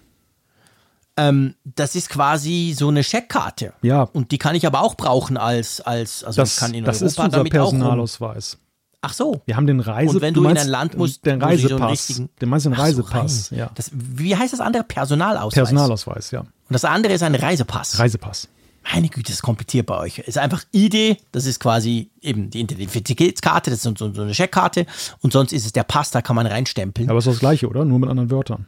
Ähm, 1.19 1.55
das 1.65 1.97
ist 1.97 2.09
quasi 2.09 2.75
so 2.79 2.89
eine 2.89 3.03
Scheckkarte. 3.03 3.73
Ja. 3.83 4.03
Und 4.13 4.31
die 4.31 4.39
kann 4.39 4.55
ich 4.55 4.67
aber 4.67 4.81
auch 4.83 4.95
brauchen 4.95 5.37
als, 5.37 5.81
als 5.81 6.23
also 6.25 6.41
Das, 6.43 6.55
ich 6.55 6.61
kann 6.61 6.75
in 6.75 6.85
das 6.85 7.03
Europa 7.03 7.07
ist 7.07 7.19
unser 7.19 7.37
damit 7.39 7.57
auch 7.59 7.67
rum. 7.67 7.79
Personalausways. 7.79 8.59
Ach 9.01 9.13
so. 9.13 9.41
Wir 9.47 9.57
haben 9.57 9.67
den 9.67 9.81
Reise. 9.81 10.15
Und 10.17 10.23
wenn 10.23 10.35
du 10.35 10.41
in 10.41 10.45
meinst, 10.45 10.63
ein 10.65 10.69
Land 10.71 10.97
musst, 10.97 11.25
den 11.27 11.41
so 11.41 11.47
Reisepass. 11.47 11.91
richtigen- 11.91 12.29
den 12.41 12.49
meinst 12.49 12.67
du 12.67 12.71
den 12.71 12.77
so, 12.77 12.83
Reisepass? 12.83 13.51
rein. 13.53 13.59
ja. 13.59 13.71
Das, 13.75 13.91
wie 13.93 14.37
heißt 14.37 14.53
das 14.53 14.61
andere? 14.61 14.83
Personalausweis. 14.85 15.55
Personalausweis, 15.55 16.31
ja. 16.31 16.41
Und 16.41 16.49
das 16.69 16.85
andere 16.85 17.13
ist 17.13 17.23
ein 17.23 17.35
Reisepass. 17.35 17.99
Reisepass. 17.99 18.49
Meine 18.93 19.09
Güte, 19.09 19.25
das 19.27 19.35
ist 19.37 19.43
kompliziert 19.43 19.87
bei 19.87 19.99
euch. 19.99 20.21
Es 20.21 20.29
ist 20.29 20.39
einfach 20.39 20.65
ID, 20.75 21.19
das 21.33 21.45
ist 21.47 21.61
quasi 21.61 22.11
eben 22.23 22.49
die 22.51 22.61
Identitätskarte, 22.61 23.71
das 23.71 23.85
ist 23.85 23.99
so, 23.99 24.13
so 24.13 24.23
eine 24.23 24.33
Checkkarte. 24.33 24.87
Und 25.21 25.33
sonst 25.33 25.53
ist 25.53 25.67
es 25.67 25.73
der 25.73 25.83
Pass, 25.85 26.11
da 26.11 26.23
kann 26.23 26.37
man 26.37 26.47
reinstempeln. 26.47 27.09
Aber 27.11 27.19
es 27.19 27.27
ist 27.27 27.35
das 27.35 27.41
Gleiche, 27.41 27.69
oder? 27.69 27.85
Nur 27.85 27.99
mit 27.99 28.09
anderen 28.09 28.31
Wörtern. 28.31 28.67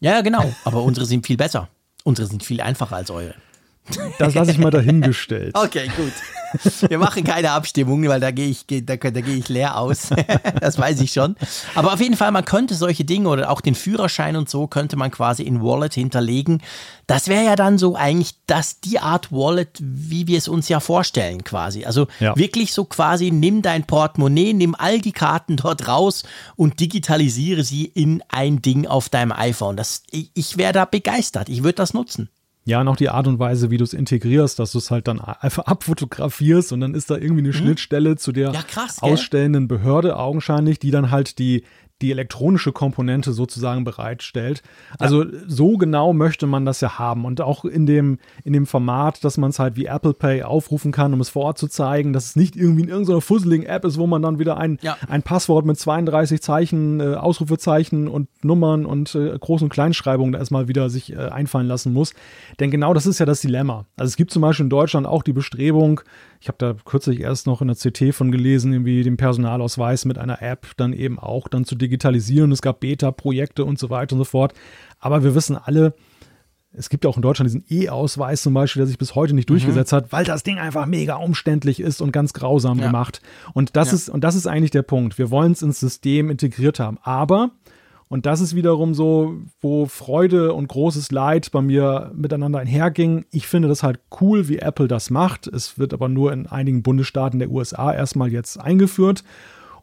Ja, 0.00 0.12
ja, 0.12 0.20
genau. 0.22 0.52
Aber 0.64 0.82
unsere 0.82 1.06
sind 1.06 1.26
viel 1.26 1.36
besser. 1.36 1.68
Unsere 2.04 2.28
sind 2.28 2.42
viel 2.44 2.60
einfacher 2.60 2.96
als 2.96 3.10
eure. 3.10 3.34
Das 4.18 4.34
lasse 4.34 4.50
ich 4.50 4.58
mal 4.58 4.70
dahingestellt. 4.70 5.54
Okay, 5.62 5.90
gut. 5.96 6.12
Wir 6.90 6.98
machen 6.98 7.22
keine 7.22 7.52
Abstimmung, 7.52 8.08
weil 8.08 8.18
da 8.18 8.32
gehe 8.32 8.48
ich, 8.48 8.66
da, 8.66 8.96
da 8.96 9.20
gehe 9.20 9.36
ich 9.36 9.48
leer 9.48 9.76
aus. 9.78 10.08
das 10.60 10.78
weiß 10.78 11.00
ich 11.00 11.12
schon. 11.12 11.36
Aber 11.76 11.92
auf 11.94 12.00
jeden 12.00 12.16
Fall, 12.16 12.32
man 12.32 12.44
könnte 12.44 12.74
solche 12.74 13.04
Dinge 13.04 13.28
oder 13.28 13.50
auch 13.50 13.60
den 13.60 13.76
Führerschein 13.76 14.34
und 14.34 14.50
so 14.50 14.66
könnte 14.66 14.96
man 14.96 15.12
quasi 15.12 15.44
in 15.44 15.62
Wallet 15.62 15.94
hinterlegen. 15.94 16.60
Das 17.06 17.28
wäre 17.28 17.44
ja 17.44 17.54
dann 17.54 17.78
so 17.78 17.94
eigentlich 17.94 18.34
das, 18.48 18.80
die 18.80 18.98
Art 18.98 19.30
Wallet, 19.30 19.78
wie 19.80 20.26
wir 20.26 20.38
es 20.38 20.48
uns 20.48 20.68
ja 20.68 20.80
vorstellen 20.80 21.44
quasi. 21.44 21.84
Also 21.84 22.08
Ja. 22.18 22.36
wirklich 22.36 22.72
so 22.72 22.84
quasi, 22.84 23.30
nimm 23.30 23.62
dein 23.62 23.84
Portemonnaie, 23.84 24.52
nimm 24.52 24.74
all 24.76 25.00
die 25.00 25.12
Karten 25.12 25.56
dort 25.56 25.86
raus 25.86 26.24
und 26.56 26.80
digitalisiere 26.80 27.62
sie 27.62 27.84
in 27.84 28.24
ein 28.28 28.60
Ding 28.60 28.88
auf 28.88 29.08
deinem 29.08 29.30
iPhone. 29.32 29.76
Das, 29.76 30.02
ich, 30.10 30.32
ich 30.34 30.56
wäre 30.56 30.72
da 30.72 30.84
begeistert. 30.84 31.48
Ich 31.48 31.62
würde 31.62 31.76
das 31.76 31.94
nutzen. 31.94 32.28
Ja, 32.70 32.80
und 32.80 32.88
auch 32.88 32.96
die 32.96 33.08
Art 33.08 33.26
und 33.26 33.40
Weise, 33.40 33.70
wie 33.72 33.78
du 33.78 33.84
es 33.84 33.92
integrierst, 33.92 34.60
dass 34.60 34.70
du 34.70 34.78
es 34.78 34.92
halt 34.92 35.08
dann 35.08 35.20
einfach 35.20 35.64
abfotografierst 35.64 36.72
und 36.72 36.80
dann 36.80 36.94
ist 36.94 37.10
da 37.10 37.16
irgendwie 37.16 37.42
eine 37.42 37.52
Schnittstelle 37.52 38.14
zu 38.16 38.30
der 38.30 38.50
Mhm. 38.50 38.54
Ja, 38.54 38.62
krass, 38.62 39.02
ausstellenden 39.02 39.66
Behörde 39.66 40.16
augenscheinlich, 40.16 40.78
die 40.78 40.92
dann 40.92 41.10
halt 41.10 41.40
die 41.40 41.64
die 42.02 42.10
elektronische 42.10 42.72
Komponente 42.72 43.32
sozusagen 43.32 43.84
bereitstellt. 43.84 44.62
Also 44.98 45.24
ja. 45.24 45.30
so 45.46 45.76
genau 45.76 46.12
möchte 46.12 46.46
man 46.46 46.64
das 46.64 46.80
ja 46.80 46.98
haben. 46.98 47.24
Und 47.24 47.40
auch 47.40 47.64
in 47.64 47.86
dem, 47.86 48.18
in 48.44 48.52
dem 48.52 48.66
Format, 48.66 49.22
dass 49.24 49.36
man 49.36 49.50
es 49.50 49.58
halt 49.58 49.76
wie 49.76 49.86
Apple 49.86 50.14
Pay 50.14 50.42
aufrufen 50.42 50.92
kann, 50.92 51.12
um 51.12 51.20
es 51.20 51.28
vor 51.28 51.44
Ort 51.44 51.58
zu 51.58 51.68
zeigen, 51.68 52.12
dass 52.12 52.26
es 52.26 52.36
nicht 52.36 52.56
irgendwie 52.56 52.82
in 52.82 52.88
irgendeiner 52.88 53.20
fusseligen 53.20 53.66
App 53.66 53.84
ist, 53.84 53.98
wo 53.98 54.06
man 54.06 54.22
dann 54.22 54.38
wieder 54.38 54.56
ein, 54.56 54.78
ja. 54.82 54.96
ein 55.08 55.22
Passwort 55.22 55.66
mit 55.66 55.78
32 55.78 56.40
Zeichen, 56.40 57.00
äh, 57.00 57.14
Ausrufezeichen 57.14 58.08
und 58.08 58.28
Nummern 58.42 58.86
und 58.86 59.14
äh, 59.14 59.34
Groß- 59.34 59.62
und 59.62 59.68
Kleinschreibungen 59.68 60.32
da 60.32 60.38
erstmal 60.38 60.68
wieder 60.68 60.90
sich 60.90 61.12
äh, 61.12 61.16
einfallen 61.16 61.66
lassen 61.66 61.92
muss. 61.92 62.14
Denn 62.58 62.70
genau 62.70 62.94
das 62.94 63.06
ist 63.06 63.18
ja 63.18 63.26
das 63.26 63.40
Dilemma. 63.40 63.86
Also 63.96 64.08
es 64.08 64.16
gibt 64.16 64.30
zum 64.30 64.42
Beispiel 64.42 64.64
in 64.64 64.70
Deutschland 64.70 65.06
auch 65.06 65.22
die 65.22 65.32
Bestrebung, 65.32 66.00
ich 66.40 66.48
habe 66.48 66.56
da 66.58 66.74
kürzlich 66.84 67.20
erst 67.20 67.46
noch 67.46 67.60
in 67.60 67.68
der 67.68 67.76
CT 67.76 68.14
von 68.14 68.32
gelesen, 68.32 68.72
irgendwie 68.72 69.02
den 69.02 69.18
Personalausweis 69.18 70.06
mit 70.06 70.16
einer 70.16 70.40
App 70.40 70.68
dann 70.78 70.94
eben 70.94 71.18
auch 71.18 71.48
dann 71.48 71.66
zu 71.66 71.74
digitalisieren. 71.74 72.50
Es 72.50 72.62
gab 72.62 72.80
Beta-Projekte 72.80 73.64
und 73.64 73.78
so 73.78 73.90
weiter 73.90 74.14
und 74.14 74.20
so 74.20 74.24
fort. 74.24 74.54
Aber 74.98 75.22
wir 75.22 75.34
wissen 75.34 75.58
alle, 75.58 75.92
es 76.72 76.88
gibt 76.88 77.04
ja 77.04 77.10
auch 77.10 77.16
in 77.16 77.22
Deutschland 77.22 77.50
diesen 77.50 77.64
E-Ausweis 77.68 78.42
zum 78.42 78.54
Beispiel, 78.54 78.80
der 78.80 78.86
sich 78.86 78.96
bis 78.96 79.14
heute 79.14 79.34
nicht 79.34 79.50
mhm. 79.50 79.54
durchgesetzt 79.54 79.92
hat, 79.92 80.12
weil 80.12 80.24
das 80.24 80.42
Ding 80.42 80.58
einfach 80.58 80.86
mega 80.86 81.16
umständlich 81.16 81.78
ist 81.78 82.00
und 82.00 82.10
ganz 82.10 82.32
grausam 82.32 82.78
ja. 82.78 82.86
gemacht. 82.86 83.20
Und 83.52 83.76
das 83.76 83.88
ja. 83.88 83.94
ist, 83.96 84.08
und 84.08 84.24
das 84.24 84.34
ist 84.34 84.46
eigentlich 84.46 84.70
der 84.70 84.82
Punkt. 84.82 85.18
Wir 85.18 85.30
wollen 85.30 85.52
es 85.52 85.60
ins 85.60 85.78
System 85.78 86.30
integriert 86.30 86.80
haben. 86.80 86.98
Aber 87.02 87.50
und 88.10 88.26
das 88.26 88.40
ist 88.40 88.56
wiederum 88.56 88.92
so, 88.92 89.36
wo 89.60 89.86
Freude 89.86 90.52
und 90.52 90.66
großes 90.66 91.12
Leid 91.12 91.52
bei 91.52 91.62
mir 91.62 92.10
miteinander 92.12 92.58
einhergingen. 92.58 93.24
Ich 93.30 93.46
finde 93.46 93.68
das 93.68 93.84
halt 93.84 94.00
cool, 94.20 94.48
wie 94.48 94.58
Apple 94.58 94.88
das 94.88 95.10
macht. 95.10 95.46
Es 95.46 95.78
wird 95.78 95.94
aber 95.94 96.08
nur 96.08 96.32
in 96.32 96.48
einigen 96.48 96.82
Bundesstaaten 96.82 97.38
der 97.38 97.52
USA 97.52 97.94
erstmal 97.94 98.32
jetzt 98.32 98.58
eingeführt. 98.58 99.22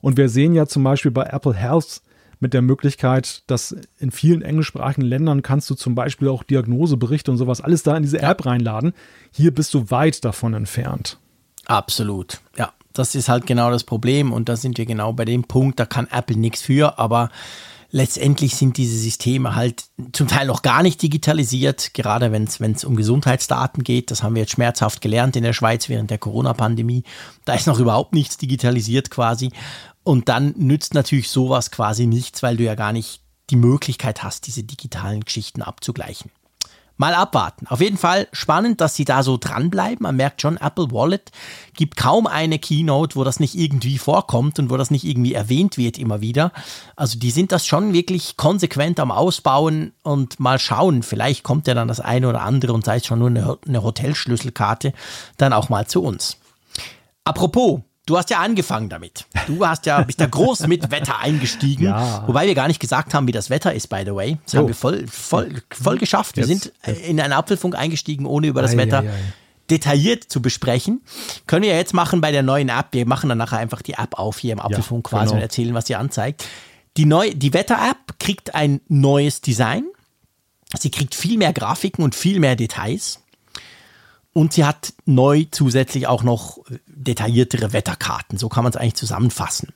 Und 0.01 0.17
wir 0.17 0.27
sehen 0.27 0.53
ja 0.53 0.65
zum 0.65 0.83
Beispiel 0.83 1.09
bei 1.09 1.23
Apple 1.23 1.53
Health 1.53 2.01
mit 2.41 2.53
der 2.53 2.61
Möglichkeit, 2.61 3.43
dass 3.47 3.73
in 3.97 4.11
vielen 4.11 4.41
englischsprachigen 4.41 5.05
Ländern 5.05 5.41
kannst 5.41 5.69
du 5.69 5.75
zum 5.75 5.95
Beispiel 5.95 6.27
auch 6.27 6.43
Diagnoseberichte 6.43 7.31
und 7.31 7.37
sowas 7.37 7.61
alles 7.61 7.83
da 7.83 7.95
in 7.95 8.03
diese 8.03 8.21
App 8.21 8.45
reinladen. 8.45 8.91
Hier 9.31 9.55
bist 9.55 9.73
du 9.73 9.89
weit 9.89 10.25
davon 10.25 10.53
entfernt. 10.53 11.17
Absolut, 11.65 12.41
ja. 12.57 12.73
Das 12.91 13.15
ist 13.15 13.29
halt 13.29 13.45
genau 13.45 13.71
das 13.71 13.83
Problem 13.83 14.33
und 14.33 14.49
da 14.49 14.57
sind 14.57 14.77
wir 14.79 14.85
genau 14.85 15.13
bei 15.13 15.23
dem 15.23 15.43
Punkt, 15.43 15.79
da 15.79 15.85
kann 15.85 16.07
Apple 16.11 16.35
nichts 16.35 16.63
für, 16.63 16.97
aber 16.99 17.29
letztendlich 17.91 18.55
sind 18.55 18.77
diese 18.77 18.97
Systeme 18.97 19.55
halt 19.55 19.85
zum 20.11 20.27
Teil 20.27 20.47
noch 20.47 20.61
gar 20.61 20.83
nicht 20.83 21.01
digitalisiert, 21.01 21.93
gerade 21.93 22.31
wenn 22.31 22.43
es 22.43 22.83
um 22.83 22.95
Gesundheitsdaten 22.95 23.83
geht. 23.83 24.11
Das 24.11 24.23
haben 24.23 24.35
wir 24.35 24.41
jetzt 24.41 24.53
schmerzhaft 24.53 25.01
gelernt 25.01 25.35
in 25.35 25.43
der 25.43 25.53
Schweiz 25.53 25.89
während 25.89 26.11
der 26.11 26.17
Corona-Pandemie. 26.17 27.03
Da 27.45 27.53
ist 27.53 27.67
noch 27.67 27.79
überhaupt 27.79 28.13
nichts 28.13 28.37
digitalisiert 28.37 29.09
quasi. 29.09 29.51
Und 30.03 30.29
dann 30.29 30.53
nützt 30.57 30.93
natürlich 30.93 31.29
sowas 31.29 31.71
quasi 31.71 32.07
nichts, 32.07 32.43
weil 32.43 32.57
du 32.57 32.63
ja 32.63 32.75
gar 32.75 32.93
nicht 32.93 33.21
die 33.49 33.55
Möglichkeit 33.55 34.23
hast, 34.23 34.47
diese 34.47 34.63
digitalen 34.63 35.21
Geschichten 35.21 35.61
abzugleichen. 35.61 36.31
Mal 36.97 37.13
abwarten. 37.13 37.67
Auf 37.67 37.79
jeden 37.79 37.97
Fall 37.97 38.27
spannend, 38.31 38.81
dass 38.81 38.95
sie 38.95 39.05
da 39.05 39.21
so 39.21 39.37
dranbleiben. 39.37 40.01
Man 40.01 40.15
merkt 40.15 40.41
schon, 40.41 40.57
Apple 40.57 40.91
Wallet 40.91 41.31
gibt 41.75 41.95
kaum 41.95 42.25
eine 42.25 42.57
Keynote, 42.57 43.15
wo 43.15 43.23
das 43.23 43.39
nicht 43.39 43.53
irgendwie 43.53 43.99
vorkommt 43.99 44.57
und 44.57 44.71
wo 44.71 44.77
das 44.77 44.89
nicht 44.89 45.03
irgendwie 45.03 45.33
erwähnt 45.33 45.77
wird 45.77 45.99
immer 45.99 46.21
wieder. 46.21 46.51
Also 46.95 47.19
die 47.19 47.29
sind 47.29 47.51
das 47.51 47.67
schon 47.67 47.93
wirklich 47.93 48.35
konsequent 48.35 48.99
am 48.99 49.11
Ausbauen 49.11 49.93
und 50.01 50.39
mal 50.39 50.57
schauen. 50.57 51.03
Vielleicht 51.03 51.43
kommt 51.43 51.67
ja 51.67 51.75
dann 51.75 51.87
das 51.87 51.99
eine 51.99 52.27
oder 52.27 52.41
andere 52.41 52.73
und 52.73 52.83
sei 52.83 52.97
es 52.97 53.05
schon 53.05 53.19
nur 53.19 53.29
eine, 53.29 53.83
Hotelschlüsselkarte, 53.83 54.93
dann 55.37 55.53
auch 55.53 55.69
mal 55.69 55.85
zu 55.85 56.01
uns. 56.01 56.37
Apropos, 57.23 57.81
Du 58.07 58.17
hast 58.17 58.29
ja 58.29 58.39
angefangen 58.39 58.87
damit. 58.87 59.25
Du 59.47 59.67
hast 59.67 59.85
ja, 59.85 60.01
bist 60.01 60.21
ja 60.21 60.27
groß 60.27 60.65
mit 60.67 60.91
Wetter 60.91 61.19
eingestiegen. 61.19 61.67
Ja. 61.87 62.27
Wobei 62.27 62.47
wir 62.47 62.55
gar 62.55 62.67
nicht 62.67 62.79
gesagt 62.79 63.13
haben, 63.13 63.27
wie 63.27 63.31
das 63.31 63.49
Wetter 63.49 63.73
ist, 63.73 63.87
by 63.87 64.01
the 64.05 64.13
way. 64.13 64.37
Das 64.45 64.55
oh. 64.55 64.57
haben 64.57 64.67
wir 64.67 64.75
voll, 64.75 65.05
voll, 65.07 65.61
voll 65.71 65.97
geschafft. 65.97 66.37
Wir 66.37 66.45
jetzt, 66.45 66.73
sind 66.83 66.97
in 66.97 67.19
einen 67.19 67.33
Apfelfunk 67.33 67.75
eingestiegen, 67.75 68.25
ohne 68.25 68.47
über 68.47 68.61
das 68.61 68.73
ei, 68.73 68.77
Wetter 68.77 68.99
ei, 68.99 69.09
ei. 69.09 69.33
detailliert 69.69 70.23
zu 70.23 70.41
besprechen. 70.41 71.01
Können 71.45 71.63
wir 71.63 71.75
jetzt 71.75 71.93
machen 71.93 72.19
bei 72.19 72.31
der 72.31 72.43
neuen 72.43 72.69
App. 72.69 72.87
Wir 72.91 73.05
machen 73.05 73.29
dann 73.29 73.37
nachher 73.37 73.59
einfach 73.59 73.81
die 73.81 73.93
App 73.93 74.17
auf 74.17 74.39
hier 74.39 74.53
im 74.53 74.59
Apfelfunk 74.59 75.07
ja, 75.07 75.09
quasi 75.09 75.25
genau. 75.25 75.35
und 75.35 75.41
erzählen, 75.41 75.73
was 75.73 75.87
sie 75.87 75.95
anzeigt. 75.95 76.45
Die, 76.97 77.05
neu, 77.05 77.31
die 77.33 77.53
Wetter-App 77.53 78.19
kriegt 78.19 78.55
ein 78.55 78.81
neues 78.87 79.41
Design. 79.41 79.83
Sie 80.77 80.89
kriegt 80.89 81.13
viel 81.13 81.37
mehr 81.37 81.53
Grafiken 81.53 82.03
und 82.03 82.15
viel 82.15 82.39
mehr 82.39 82.55
Details. 82.55 83.21
Und 84.33 84.53
sie 84.53 84.65
hat 84.65 84.93
neu 85.05 85.45
zusätzlich 85.51 86.07
auch 86.07 86.23
noch 86.23 86.59
detailliertere 86.97 87.73
Wetterkarten. 87.73 88.37
So 88.37 88.49
kann 88.49 88.63
man 88.63 88.71
es 88.71 88.77
eigentlich 88.77 88.95
zusammenfassen. 88.95 89.73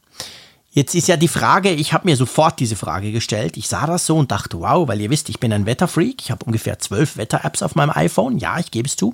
Jetzt 0.73 0.95
ist 0.95 1.09
ja 1.09 1.17
die 1.17 1.27
Frage, 1.27 1.71
ich 1.71 1.91
habe 1.91 2.07
mir 2.07 2.15
sofort 2.15 2.59
diese 2.61 2.77
Frage 2.77 3.11
gestellt. 3.11 3.57
Ich 3.57 3.67
sah 3.67 3.85
das 3.85 4.05
so 4.05 4.15
und 4.15 4.31
dachte, 4.31 4.57
wow, 4.59 4.87
weil 4.87 5.01
ihr 5.01 5.09
wisst, 5.09 5.27
ich 5.27 5.39
bin 5.39 5.51
ein 5.51 5.65
Wetterfreak. 5.65 6.21
Ich 6.21 6.31
habe 6.31 6.45
ungefähr 6.45 6.79
zwölf 6.79 7.17
Wetter-Apps 7.17 7.61
auf 7.61 7.75
meinem 7.75 7.91
iPhone. 7.93 8.37
Ja, 8.37 8.57
ich 8.57 8.71
gebe 8.71 8.87
es 8.87 8.95
zu. 8.95 9.13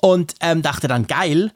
Und 0.00 0.36
ähm, 0.40 0.62
dachte 0.62 0.86
dann, 0.86 1.08
geil. 1.08 1.50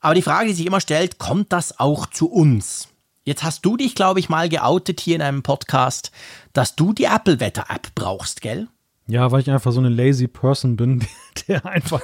Aber 0.00 0.14
die 0.14 0.22
Frage, 0.22 0.48
die 0.48 0.54
sich 0.54 0.64
immer 0.64 0.80
stellt, 0.80 1.18
kommt 1.18 1.52
das 1.52 1.78
auch 1.78 2.06
zu 2.06 2.30
uns? 2.30 2.88
Jetzt 3.22 3.42
hast 3.42 3.66
du 3.66 3.76
dich, 3.76 3.94
glaube 3.94 4.18
ich, 4.18 4.30
mal 4.30 4.48
geoutet 4.48 4.98
hier 5.00 5.16
in 5.16 5.22
einem 5.22 5.42
Podcast, 5.42 6.10
dass 6.54 6.74
du 6.74 6.94
die 6.94 7.04
Apple-Wetter-App 7.04 7.94
brauchst, 7.94 8.40
gell? 8.40 8.66
Ja, 9.10 9.32
weil 9.32 9.40
ich 9.40 9.50
einfach 9.50 9.72
so 9.72 9.80
eine 9.80 9.88
lazy 9.88 10.28
Person 10.28 10.76
bin, 10.76 11.04
der 11.48 11.66
einfach, 11.66 12.00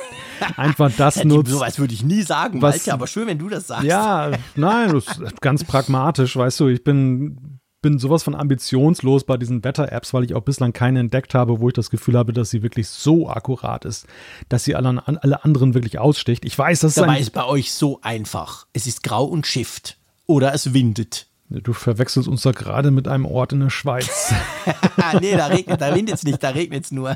einfach 0.57 0.91
das 0.97 1.23
nutzt. 1.25 1.53
So 1.53 1.61
was 1.61 1.79
würde 1.79 1.95
ich 1.95 2.03
nie 2.03 2.23
sagen, 2.23 2.61
was, 2.61 2.77
Malte, 2.77 2.93
aber 2.93 3.07
schön, 3.07 3.29
wenn 3.29 3.39
du 3.39 3.49
das 3.49 3.69
sagst. 3.69 3.85
Ja, 3.85 4.33
nein, 4.57 4.93
das 4.93 5.07
ist 5.19 5.41
ganz 5.41 5.63
pragmatisch, 5.63 6.37
weißt 6.37 6.59
du, 6.61 6.69
ich 6.69 6.83
bin, 6.83 7.61
bin 7.81 8.01
sowas 8.01 8.25
von 8.25 8.35
ambitionslos 8.35 9.23
bei 9.23 9.37
diesen 9.37 9.63
Wetter-Apps, 9.63 10.15
weil 10.15 10.25
ich 10.25 10.35
auch 10.35 10.41
bislang 10.41 10.73
keine 10.73 10.99
entdeckt 10.99 11.35
habe, 11.35 11.61
wo 11.61 11.69
ich 11.69 11.75
das 11.75 11.91
Gefühl 11.91 12.19
habe, 12.19 12.33
dass 12.33 12.51
sie 12.51 12.65
wirklich 12.65 12.89
so 12.89 13.29
akkurat 13.31 13.85
ist, 13.85 14.07
dass 14.49 14.65
sie 14.65 14.75
alle, 14.75 15.01
alle 15.07 15.45
anderen 15.45 15.75
wirklich 15.75 16.01
aussticht. 16.01 16.45
Ich 16.45 16.59
weiß, 16.59 16.81
das 16.81 16.95
Dabei 16.95 17.21
ist 17.21 17.31
bei 17.31 17.45
euch 17.45 17.73
so 17.73 18.01
einfach. 18.03 18.67
Es 18.73 18.89
ist 18.89 19.05
grau 19.05 19.25
und 19.25 19.47
Shift 19.47 19.97
oder 20.27 20.53
es 20.55 20.75
windet. 20.75 21.29
Du 21.49 21.73
verwechselst 21.73 22.29
uns 22.29 22.43
da 22.43 22.51
gerade 22.51 22.91
mit 22.91 23.07
einem 23.07 23.25
Ort 23.25 23.53
in 23.53 23.61
der 23.61 23.71
Schweiz. 23.71 24.35
nee, 25.21 25.37
da 25.37 25.47
regnet, 25.47 25.81
da 25.81 25.95
windet 25.95 26.17
es 26.17 26.25
nicht, 26.25 26.43
da 26.43 26.51
regnet 26.51 26.85
es 26.85 26.93
nur. 26.93 27.15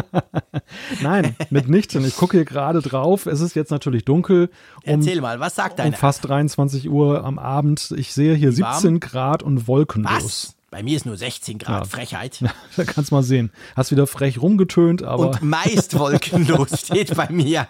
Nein, 1.00 1.36
mitnichten. 1.50 2.04
Ich 2.04 2.16
gucke 2.16 2.38
hier 2.38 2.44
gerade 2.44 2.82
drauf. 2.82 3.26
Es 3.26 3.40
ist 3.40 3.54
jetzt 3.54 3.70
natürlich 3.70 4.04
dunkel. 4.04 4.50
Um, 4.84 5.00
Erzähl 5.00 5.20
mal, 5.20 5.38
was 5.38 5.54
sagt 5.54 5.78
deine? 5.78 5.90
Um 5.90 5.94
fast 5.94 6.26
23 6.26 6.90
Uhr 6.90 7.24
am 7.24 7.38
Abend. 7.38 7.94
Ich 7.96 8.12
sehe 8.12 8.34
hier 8.34 8.52
17 8.52 8.98
Grad 8.98 9.42
und 9.44 9.68
wolkenlos. 9.68 10.12
Was? 10.12 10.52
Bei 10.70 10.82
mir 10.82 10.96
ist 10.96 11.06
nur 11.06 11.16
16 11.16 11.58
Grad, 11.58 11.84
ja. 11.84 11.88
Frechheit. 11.88 12.42
da 12.76 12.84
kannst 12.84 13.12
du 13.12 13.14
mal 13.14 13.22
sehen. 13.22 13.52
Hast 13.76 13.92
wieder 13.92 14.08
frech 14.08 14.42
rumgetönt, 14.42 15.04
aber. 15.04 15.28
Und 15.28 15.42
meist 15.42 15.96
wolkenlos 15.96 16.80
steht 16.80 17.14
bei 17.14 17.28
mir. 17.30 17.68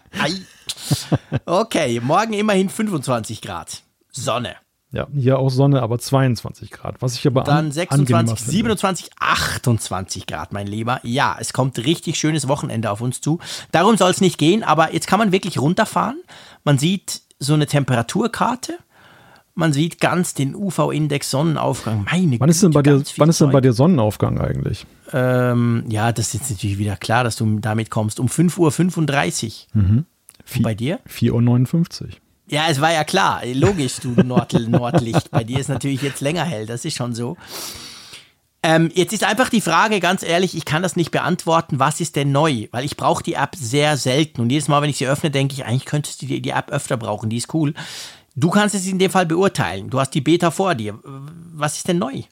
Okay, 1.45 2.01
morgen 2.01 2.33
immerhin 2.33 2.71
25 2.71 3.43
Grad. 3.43 3.83
Sonne. 4.11 4.57
Ja, 4.93 5.09
hier 5.15 5.39
auch 5.39 5.51
Sonne, 5.51 5.83
aber 5.83 5.99
22 5.99 6.71
Grad. 6.71 7.03
Was 7.03 7.17
ich 7.17 7.27
aber 7.27 7.43
Dann 7.43 7.73
26, 7.73 8.39
27, 8.39 9.11
28 9.19 10.27
Grad, 10.27 10.53
mein 10.53 10.67
Lieber. 10.67 11.01
Ja, 11.03 11.37
es 11.39 11.53
kommt 11.53 11.79
richtig 11.79 12.19
schönes 12.19 12.47
Wochenende 12.47 12.91
auf 12.91 13.01
uns 13.01 13.21
zu. 13.21 13.41
Darum 13.73 13.97
soll 13.97 14.11
es 14.11 14.21
nicht 14.21 14.39
gehen, 14.39 14.63
aber 14.63 14.95
jetzt 14.95 15.09
kann 15.09 15.19
man 15.19 15.33
wirklich 15.33 15.59
runterfahren. 15.59 16.23
Man 16.65 16.79
sieht 16.79 17.23
so 17.39 17.55
eine 17.55 17.67
Temperaturkarte. 17.67 18.79
Man 19.55 19.73
sieht 19.73 20.01
ganz 20.01 20.35
den 20.35 20.55
UV-Index 20.55 21.31
Sonnenaufgang. 21.31 22.05
Meine 22.11 22.39
wann 22.39 22.49
ist 22.49 22.63
denn 22.63 22.73
bei 22.73 22.83
dir, 22.83 23.03
wann 23.17 23.29
ist 23.29 23.41
denn 23.41 23.51
bei 23.51 23.63
dir 23.63 23.73
Sonnenaufgang 23.73 24.39
eigentlich? 24.39 24.87
Ähm, 25.13 25.85
ja, 25.89 26.13
das 26.13 26.29
ist 26.29 26.35
jetzt 26.35 26.51
natürlich 26.51 26.79
wieder 26.79 26.97
klar, 26.97 27.25
dass 27.25 27.37
du 27.37 27.59
damit 27.59 27.91
kommst. 27.91 28.21
Um 28.21 28.29
5.35 28.29 29.67
Uhr. 29.75 29.83
Mhm. 29.83 30.05
Und 30.57 30.63
bei 30.63 30.75
dir? 30.75 31.01
4.59 31.09 32.03
Uhr. 32.03 32.09
Ja, 32.49 32.67
es 32.69 32.81
war 32.81 32.93
ja 32.93 33.05
klar. 33.05 33.43
Logisch, 33.45 33.97
du 33.97 34.11
Nord 34.11 34.53
Nordlicht. 34.69 35.31
Bei 35.31 35.45
dir 35.45 35.59
ist 35.59 35.69
natürlich 35.69 36.03
jetzt 36.03 36.21
länger 36.21 36.45
hell, 36.45 36.67
das 36.67 36.85
ist 36.85 36.97
schon 36.97 37.15
so. 37.15 37.37
Ähm, 38.63 38.91
jetzt 38.95 39.13
ist 39.13 39.23
einfach 39.23 39.49
die 39.49 39.61
Frage, 39.61 40.01
ganz 40.01 40.23
ehrlich, 40.23 40.57
ich 40.57 40.65
kann 40.65 40.83
das 40.83 40.97
nicht 40.97 41.13
beantworten, 41.13 41.79
was 41.79 42.01
ist 42.01 42.17
denn 42.17 42.33
neu? 42.33 42.67
Weil 42.73 42.85
ich 42.85 42.97
brauche 42.97 43.23
die 43.23 43.35
App 43.35 43.55
sehr 43.55 43.97
selten. 43.97 44.41
Und 44.41 44.51
jedes 44.51 44.67
Mal, 44.67 44.83
wenn 44.83 44.91
ich 44.91 44.97
sie 44.97 45.07
öffne, 45.07 45.31
denke 45.31 45.55
ich, 45.55 45.65
eigentlich 45.65 45.85
könntest 45.85 46.23
du 46.23 46.27
die, 46.27 46.43
die 46.43 46.51
App 46.51 46.71
öfter 46.71 46.97
brauchen, 46.97 47.31
die 47.31 47.37
ist 47.37 47.53
cool. 47.55 47.75
Du 48.35 48.51
kannst 48.51 48.75
es 48.75 48.87
in 48.87 48.99
dem 48.99 49.11
Fall 49.11 49.27
beurteilen. 49.27 49.89
Du 49.89 50.01
hast 50.01 50.11
die 50.11 50.21
Beta 50.21 50.51
vor 50.51 50.75
dir. 50.75 50.99
Was 51.03 51.77
ist 51.77 51.89
denn 51.89 51.99
neu? 51.99 52.23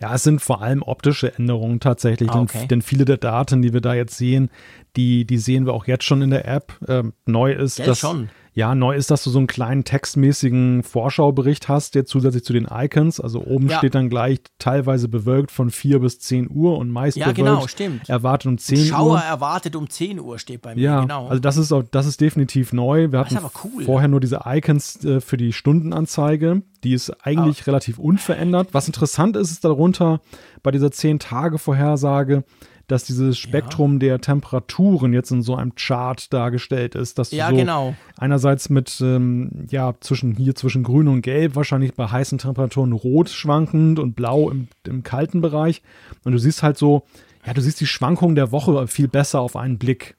Ja, 0.00 0.14
es 0.14 0.22
sind 0.22 0.40
vor 0.40 0.60
allem 0.60 0.82
optische 0.82 1.34
Änderungen 1.34 1.80
tatsächlich, 1.80 2.30
ah, 2.30 2.40
okay. 2.40 2.58
denn, 2.60 2.68
denn, 2.68 2.82
viele 2.82 3.04
der 3.04 3.16
Daten, 3.16 3.62
die 3.62 3.72
wir 3.72 3.80
da 3.80 3.94
jetzt 3.94 4.18
sehen, 4.18 4.50
die, 4.96 5.24
die 5.24 5.38
sehen 5.38 5.66
wir 5.66 5.72
auch 5.72 5.86
jetzt 5.86 6.04
schon 6.04 6.20
in 6.20 6.30
der 6.30 6.46
App. 6.46 6.78
Ähm, 6.86 7.14
neu 7.24 7.52
ist, 7.52 7.78
dass, 7.80 8.00
schon. 8.00 8.28
Ja, 8.56 8.76
neu 8.76 8.94
ist, 8.94 9.10
dass 9.10 9.24
du 9.24 9.30
so 9.30 9.38
einen 9.38 9.48
kleinen 9.48 9.82
textmäßigen 9.82 10.84
Vorschaubericht 10.84 11.68
hast, 11.68 11.96
der 11.96 12.04
zusätzlich 12.04 12.44
zu 12.44 12.52
den 12.52 12.68
Icons. 12.70 13.18
Also 13.18 13.42
oben 13.44 13.68
Ja. 13.68 13.78
steht 13.78 13.96
dann 13.96 14.08
gleich 14.08 14.38
teilweise 14.60 15.08
bewölkt 15.08 15.50
von 15.50 15.70
4 15.70 15.98
bis 15.98 16.20
10 16.20 16.48
Uhr 16.48 16.78
und 16.78 16.90
meist 16.90 17.16
Ja, 17.16 17.24
bewölkt 17.32 17.38
genau, 17.38 17.66
stimmt. 17.66 18.08
erwartet 18.08 18.46
um 18.46 18.56
10 18.58 18.76
Schauer 18.86 19.14
Uhr. 19.14 19.18
erwartet 19.20 19.74
um 19.74 19.90
10 19.90 20.20
Uhr 20.20 20.38
steht 20.38 20.62
bei 20.62 20.76
mir, 20.76 20.80
Ja, 20.82 21.00
genau. 21.00 21.26
also 21.26 21.40
das 21.40 21.56
ist 21.56 21.72
auch, 21.72 21.82
das 21.90 22.06
ist 22.06 22.20
definitiv 22.20 22.72
neu. 22.72 23.10
Wir 23.10 23.18
hatten 23.18 23.38
cool. 23.64 23.82
vorher 23.84 24.06
nur 24.08 24.20
diese 24.20 24.42
Icons 24.46 25.04
äh, 25.04 25.20
für 25.20 25.36
die 25.36 25.52
Stundenanzeige. 25.52 26.62
Die 26.84 26.92
ist 26.92 27.10
eigentlich 27.26 27.62
Ah. 27.62 27.64
relativ 27.66 27.98
unverändert. 27.98 28.68
Was 28.72 28.86
interessant 28.86 29.36
ist, 29.36 29.50
ist 29.50 29.64
darunter 29.64 30.20
bei 30.62 30.70
dieser 30.70 30.92
10-Tage-Vorhersage, 30.92 32.44
dass 32.86 33.04
dieses 33.04 33.38
Spektrum 33.38 33.98
der 33.98 34.20
Temperaturen 34.20 35.12
jetzt 35.12 35.30
in 35.30 35.42
so 35.42 35.54
einem 35.56 35.74
Chart 35.74 36.32
dargestellt 36.32 36.94
ist, 36.94 37.18
dass 37.18 37.30
du 37.30 37.36
Ja, 37.36 37.50
so 37.50 37.56
genau. 37.56 37.94
einerseits 38.16 38.70
mit 38.70 39.00
ähm, 39.00 39.66
ja 39.70 39.94
zwischen 40.00 40.34
hier 40.36 40.54
zwischen 40.54 40.82
Grün 40.82 41.08
und 41.08 41.22
Gelb 41.22 41.56
wahrscheinlich 41.56 41.94
bei 41.94 42.06
heißen 42.06 42.38
Temperaturen 42.38 42.92
rot 42.92 43.30
schwankend 43.30 43.98
und 43.98 44.14
blau 44.14 44.50
im, 44.50 44.68
im 44.86 45.02
kalten 45.02 45.40
Bereich 45.40 45.82
und 46.24 46.32
du 46.32 46.38
siehst 46.38 46.62
halt 46.62 46.78
so 46.78 47.04
ja 47.46 47.54
du 47.54 47.60
siehst 47.60 47.80
die 47.80 47.86
Schwankungen 47.86 48.34
der 48.34 48.52
Woche 48.52 48.86
viel 48.86 49.08
besser 49.08 49.40
auf 49.40 49.56
einen 49.56 49.78
Blick 49.78 50.16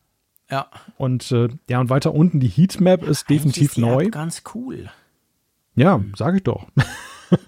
ja. 0.50 0.68
und 0.98 1.32
äh, 1.32 1.50
ja, 1.70 1.80
und 1.80 1.90
weiter 1.90 2.14
unten, 2.14 2.40
die 2.40 2.48
Heatmap 2.48 3.02
ist 3.04 3.26
Eigentlich 3.30 3.38
definitiv 3.38 3.64
ist 3.70 3.78
die 3.78 3.82
neu. 3.82 4.04
App 4.06 4.12
ganz 4.12 4.44
cool. 4.54 4.90
Ja, 5.76 6.02
sage 6.16 6.38
ich 6.38 6.44
doch. 6.44 6.68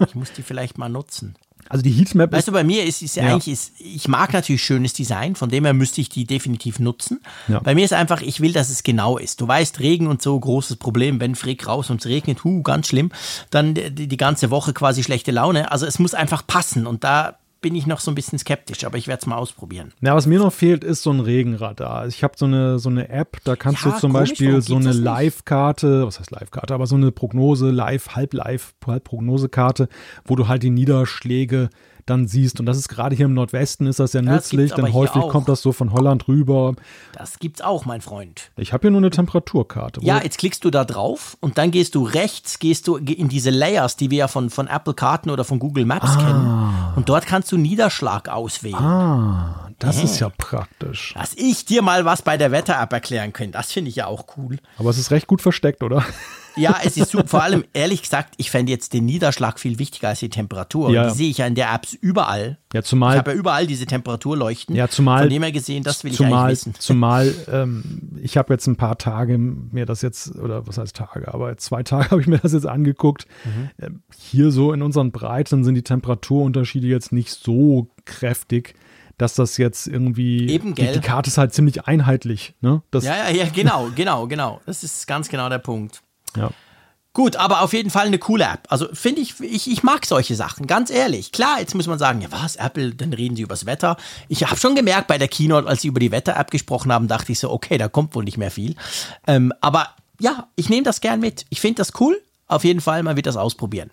Ich 0.06 0.16
muss 0.16 0.34
die 0.34 0.42
vielleicht 0.42 0.78
mal 0.78 0.90
nutzen. 0.90 1.36
Also 1.70 1.84
die 1.84 1.92
Heatmap 1.92 2.32
Weißt 2.32 2.40
ist. 2.40 2.48
du, 2.48 2.52
bei 2.52 2.64
mir 2.64 2.84
ist 2.86 3.02
es 3.02 3.16
Ja. 3.16 3.24
eigentlich, 3.24 3.48
ist, 3.54 3.74
ich 3.80 4.08
mag 4.08 4.34
natürlich 4.34 4.64
schönes 4.64 4.94
Design, 4.94 5.36
von 5.36 5.50
dem 5.50 5.64
her 5.66 5.74
müsste 5.74 6.02
ich 6.02 6.10
die 6.10 6.26
definitiv 6.26 6.80
nutzen. 6.80 7.22
Ja. 7.48 7.60
Bei 7.60 7.76
mir 7.76 7.86
ist 7.86 7.94
einfach, 7.94 8.22
ich 8.22 8.40
will, 8.42 8.54
dass 8.54 8.70
es 8.70 8.84
genau 8.84 9.18
ist. 9.18 9.42
Du 9.42 9.48
weißt, 9.48 9.80
Regen 9.80 10.08
und 10.08 10.22
so, 10.22 10.40
großes 10.40 10.78
Problem, 10.78 11.20
wenn 11.20 11.36
Frick 11.36 11.68
raus 11.68 11.90
und 11.90 12.02
es 12.02 12.08
regnet, 12.08 12.44
hu, 12.44 12.62
ganz 12.64 12.88
schlimm, 12.88 13.12
dann 13.50 13.74
die, 13.74 14.08
die 14.08 14.18
ganze 14.18 14.50
Woche 14.52 14.74
quasi 14.74 15.04
schlechte 15.04 15.32
Laune. 15.32 15.72
Also 15.72 15.86
es 15.86 16.00
muss 16.00 16.14
einfach 16.14 16.46
passen 16.46 16.88
und 16.88 17.04
da 17.04 17.38
bin 17.62 17.76
ich 17.76 17.88
noch 17.88 18.00
so 18.00 18.12
ein 18.12 18.16
bisschen 18.16 18.40
skeptisch, 18.40 18.84
aber 18.84 18.98
ich 18.98 19.08
werde 19.08 19.22
es 19.22 19.26
mal 19.28 19.38
ausprobieren. 19.38 19.94
Ja, 20.02 20.16
was 20.16 20.28
mir 20.28 20.40
noch 20.40 20.54
fehlt, 20.54 20.84
ist 20.84 21.04
so 21.04 21.12
ein 21.12 21.20
Regenradar. 21.20 22.08
Ich 22.08 22.24
habe 22.24 22.34
so 22.38 22.46
eine, 22.46 22.80
so 22.80 22.90
eine 22.90 23.10
App, 23.10 23.38
da 23.44 23.56
kannst 23.56 23.84
Ja, 23.86 23.92
du 23.92 24.00
zum 24.00 24.12
komisch, 24.14 24.30
Beispiel 24.32 24.62
so 24.62 24.76
eine? 24.76 24.92
Live-Karte, 24.92 26.06
was 26.06 26.20
heißt 26.20 26.32
Live-Karte, 26.32 26.74
aber 26.74 26.88
so 26.88 26.96
eine 26.96 27.12
Prognose, 27.12 27.72
Live, 27.72 28.16
Halb-Live, 28.16 28.74
Halb-Prognosekarte, 28.86 29.90
wo 30.26 30.36
du 30.36 30.48
halt 30.48 30.64
die 30.64 30.70
Niederschläge 30.70 31.70
dann 32.10 32.28
siehst. 32.28 32.60
Und 32.60 32.66
das 32.66 32.78
ist 32.78 32.88
gerade 32.88 33.16
hier 33.16 33.26
im 33.26 33.34
Nordwesten 33.34 33.88
ist 33.88 34.00
das 34.00 34.14
ja 34.14 34.22
das 34.22 34.34
nützlich, 34.34 34.74
denn 34.74 34.94
häufig 34.94 35.22
kommt 35.30 35.48
das 35.48 35.62
so 35.62 35.72
von 35.72 35.94
Holland 35.94 36.28
rüber. 36.28 36.74
Das 37.14 37.40
gibt's 37.40 37.62
auch, 37.62 37.86
mein 37.86 38.02
Freund. 38.02 38.52
Ich 38.58 38.74
habe 38.74 38.82
hier 38.84 38.92
nur 38.92 39.02
eine 39.02 39.10
Temperaturkarte. 39.10 40.02
Ja, 40.04 40.22
jetzt 40.24 40.38
klickst 40.38 40.64
du 40.66 40.72
da 40.72 40.86
drauf 40.86 41.38
und 41.40 41.58
dann 41.58 41.72
gehst 41.72 41.96
du 41.96 42.04
rechts, 42.04 42.60
gehst 42.60 42.88
du 42.88 42.98
in 42.98 43.30
diese 43.30 43.50
Layers, 43.50 43.96
die 43.96 44.10
wir 44.12 44.18
ja 44.20 44.28
von, 44.28 44.50
von 44.50 44.68
Apple 44.68 44.94
Karten 44.94 45.30
oder 45.30 45.44
von 45.44 45.60
Google 45.60 45.86
Maps 45.86 46.18
kennen. 46.18 46.94
Und 46.96 47.10
dort 47.10 47.26
kannst 47.28 47.52
du 47.52 47.58
Niederschlag 47.58 48.30
auswählen. 48.30 48.76
ah, 48.76 49.70
das 49.80 50.04
ist 50.04 50.20
ja 50.20 50.30
praktisch. 50.36 51.14
Dass 51.16 51.34
ich 51.36 51.66
dir 51.66 51.82
mal 51.82 52.06
was 52.06 52.22
bei 52.24 52.38
der 52.38 52.52
Wetter-App 52.52 52.92
erklären 52.94 53.34
könnte, 53.34 53.58
das 53.58 53.72
finde 53.72 53.90
ich 53.90 53.98
ja 53.98 54.08
auch 54.08 54.26
cool. 54.38 54.58
Aber 54.78 54.90
es 54.90 54.98
ist 54.98 55.12
recht 55.12 55.28
gut 55.28 55.42
versteckt, 55.42 55.84
oder? 55.84 56.04
Ja, 56.58 56.78
es 56.84 56.98
ist 56.98 57.12
super. 57.12 57.28
Vor 57.28 57.44
allem, 57.44 57.64
ehrlich 57.74 58.02
gesagt, 58.02 58.34
ich 58.38 58.50
fände 58.52 58.72
jetzt 58.72 58.94
den 58.94 59.06
Niederschlag 59.06 59.60
viel 59.60 59.80
wichtiger 59.80 60.10
als 60.10 60.20
die 60.20 60.30
Temperatur. 60.30 60.90
Ja. 60.92 61.04
Und 61.04 61.12
die 61.12 61.18
sehe 61.18 61.30
ich 61.30 61.38
ja 61.40 61.48
in 61.48 61.56
der 61.56 61.74
App 61.74 61.86
überall. 62.02 62.58
Ja, 62.74 62.82
Ich 62.82 62.86
zumal 62.86 63.18
habe 63.18 63.32
ja 63.32 63.38
überall 63.38 63.68
diese 63.68 63.86
Temperaturleuchten. 63.86 64.76
Ja, 64.76 64.88
zumal- 64.88 65.22
Von 65.22 65.30
dem 65.30 65.44
her 65.44 65.52
gesehen, 65.52 65.84
das 65.84 66.04
will 66.04 66.12
ich 66.12 66.18
zumal, 66.18 66.46
eigentlich 66.48 66.52
wissen. 66.60 66.74
Zumal 66.80 67.34
ähm, 67.52 68.20
ich 68.22 68.38
habe 68.38 68.54
jetzt 68.54 68.68
ein 68.68 68.76
paar 68.76 68.98
Tage 68.98 69.38
mir 69.38 69.86
das 69.86 70.02
jetzt, 70.02 70.36
oder 70.36 70.68
was 70.68 70.78
heißt 70.78 70.96
Tage, 70.96 71.34
aber 71.34 71.56
zwei 71.58 71.84
Tage 71.84 72.10
habe 72.12 72.22
ich 72.22 72.28
mir 72.28 72.40
das 72.40 72.54
jetzt 72.54 72.66
angeguckt. 72.68 73.26
Mhm. 73.46 73.70
Ähm, 73.80 74.04
hier 74.18 74.52
so 74.52 74.74
in 74.74 74.82
unseren 74.82 75.12
Breiten 75.12 75.64
sind 75.64 75.76
die 75.76 75.84
Temperaturunterschiede 75.84 76.88
jetzt 76.88 77.12
nicht 77.12 77.32
so 77.32 77.90
kräftig, 78.06 78.76
dass 79.18 79.34
das 79.34 79.58
jetzt 79.58 79.88
irgendwie. 79.88 80.48
Eben, 80.50 80.76
die, 80.76 80.84
gell? 80.84 80.94
die 80.94 81.00
Karte 81.00 81.30
ist 81.30 81.38
halt 81.38 81.54
ziemlich 81.54 81.86
einheitlich. 81.88 82.54
Ne? 82.62 82.82
Das, 82.92 83.04
Ja, 83.04 83.16
ja, 83.16 83.30
ja, 83.36 83.46
genau, 83.54 83.90
genau, 83.96 84.28
genau. 84.28 84.62
Das 84.66 84.84
ist 84.84 85.08
ganz 85.08 85.30
genau 85.30 85.50
der 85.50 85.58
Punkt. 85.60 86.02
Ja. 86.36 86.52
Gut, 87.18 87.36
aber 87.36 87.62
auf 87.62 87.74
jeden 87.74 87.90
Fall 87.90 88.06
eine 88.06 88.20
coole 88.20 88.44
App. 88.44 88.68
Also 88.70 88.90
finde 88.94 89.22
ich, 89.22 89.40
ich, 89.40 89.72
ich 89.72 89.82
mag 89.82 90.06
solche 90.06 90.36
Sachen, 90.36 90.68
ganz 90.68 90.92
ehrlich. 90.92 91.32
Klar, 91.32 91.60
jetzt 91.60 91.74
muss 91.74 91.88
man 91.88 91.98
sagen, 91.98 92.22
ja 92.22 92.32
was, 92.32 92.58
Apple, 92.58 92.94
dann 92.94 93.12
reden 93.12 93.36
sie 93.36 93.42
übers 93.42 93.66
Wetter. 93.66 93.98
Ich 94.28 94.44
habe 94.44 94.60
schon 94.60 94.76
gemerkt 94.76 95.08
bei 95.08 95.18
der 95.18 95.28
Keynote, 95.28 95.68
als 95.68 95.82
sie 95.82 95.88
über 95.88 96.00
die 96.00 96.12
Wetter-App 96.12 96.52
gesprochen 96.52 96.94
haben, 96.94 97.08
dachte 97.08 97.32
ich 97.32 97.40
so, 97.40 97.50
okay, 97.50 97.80
da 97.80 97.88
kommt 97.88 98.14
wohl 98.14 98.24
nicht 98.24 98.38
mehr 98.38 98.52
viel. 98.52 98.76
Ähm, 99.26 99.52
aber 99.62 99.96
ja, 100.20 100.48
ich 100.56 100.70
nehme 100.70 100.84
das 100.84 101.02
gern 101.02 101.20
mit. 101.20 101.48
Ich 101.50 101.60
finde 101.60 101.78
das 101.78 102.00
cool. 102.00 102.22
Auf 102.50 102.64
jeden 102.64 102.82
Fall, 102.82 103.02
man 103.02 103.16
wird 103.16 103.26
das 103.26 103.36
ausprobieren. 103.36 103.90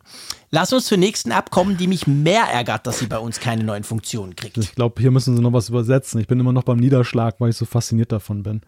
Lass 0.51 0.75
uns 0.75 0.85
zur 0.85 0.99
nächsten 0.99 1.31
App 1.31 1.51
kommen, 1.51 1.79
die 1.79 1.87
mich 1.87 2.07
mehr 2.07 2.45
ärgert, 2.45 2.87
dass 2.87 2.99
sie 2.99 3.07
bei 3.07 3.19
uns 3.19 3.41
keine 3.41 3.65
neuen 3.65 3.85
Funktionen 3.85 4.37
kriegt. 4.37 4.59
Ich 4.59 4.75
glaube, 4.75 5.01
hier 5.01 5.11
müssen 5.11 5.35
sie 5.35 5.43
noch 5.43 5.55
was 5.55 5.71
übersetzen. 5.71 6.21
Ich 6.21 6.29
bin 6.29 6.39
immer 6.39 6.53
noch 6.53 6.63
beim 6.63 6.77
Niederschlag, 6.77 7.37
weil 7.39 7.51
ich 7.51 7.57
so 7.57 7.65
fasziniert 7.65 8.13
davon 8.13 8.43
bin. 8.43 8.61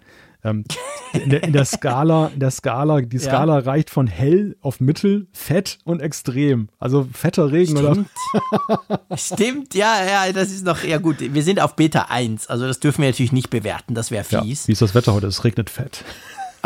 Ähm, 0.46 0.64
in, 1.12 1.30
der, 1.30 1.42
in 1.42 1.52
der 1.52 1.64
Skala, 1.64 2.30
in 2.32 2.40
der 2.40 2.50
Skala, 2.50 3.00
die 3.00 3.18
Skala 3.18 3.58
reicht 3.58 3.90
von 3.90 4.06
hell 4.06 4.56
auf 4.60 4.80
mittel, 4.80 5.26
fett 5.32 5.78
und 5.84 6.00
extrem. 6.00 6.68
Also 6.78 7.08
fetter 7.12 7.50
Regen 7.52 7.76
oder 7.76 7.94
Stimmt. 7.94 8.08
Stimmt, 9.16 9.74
ja, 9.74 10.04
ja, 10.04 10.32
das 10.32 10.50
ist 10.50 10.64
noch 10.64 10.84
eher 10.84 11.00
gut. 11.00 11.16
Wir 11.20 11.42
sind 11.42 11.60
auf 11.60 11.76
Beta 11.76 12.06
1, 12.08 12.46
also 12.48 12.66
das 12.66 12.80
dürfen 12.80 13.02
wir 13.02 13.08
natürlich 13.08 13.32
nicht 13.32 13.50
bewerten, 13.50 13.94
das 13.94 14.10
wäre 14.10 14.24
ja, 14.30 14.42
fies. 14.42 14.68
wie 14.68 14.72
ist 14.72 14.82
das 14.82 14.94
Wetter 14.94 15.14
heute? 15.14 15.26
Es 15.26 15.44
regnet 15.44 15.70
fett. 15.70 16.04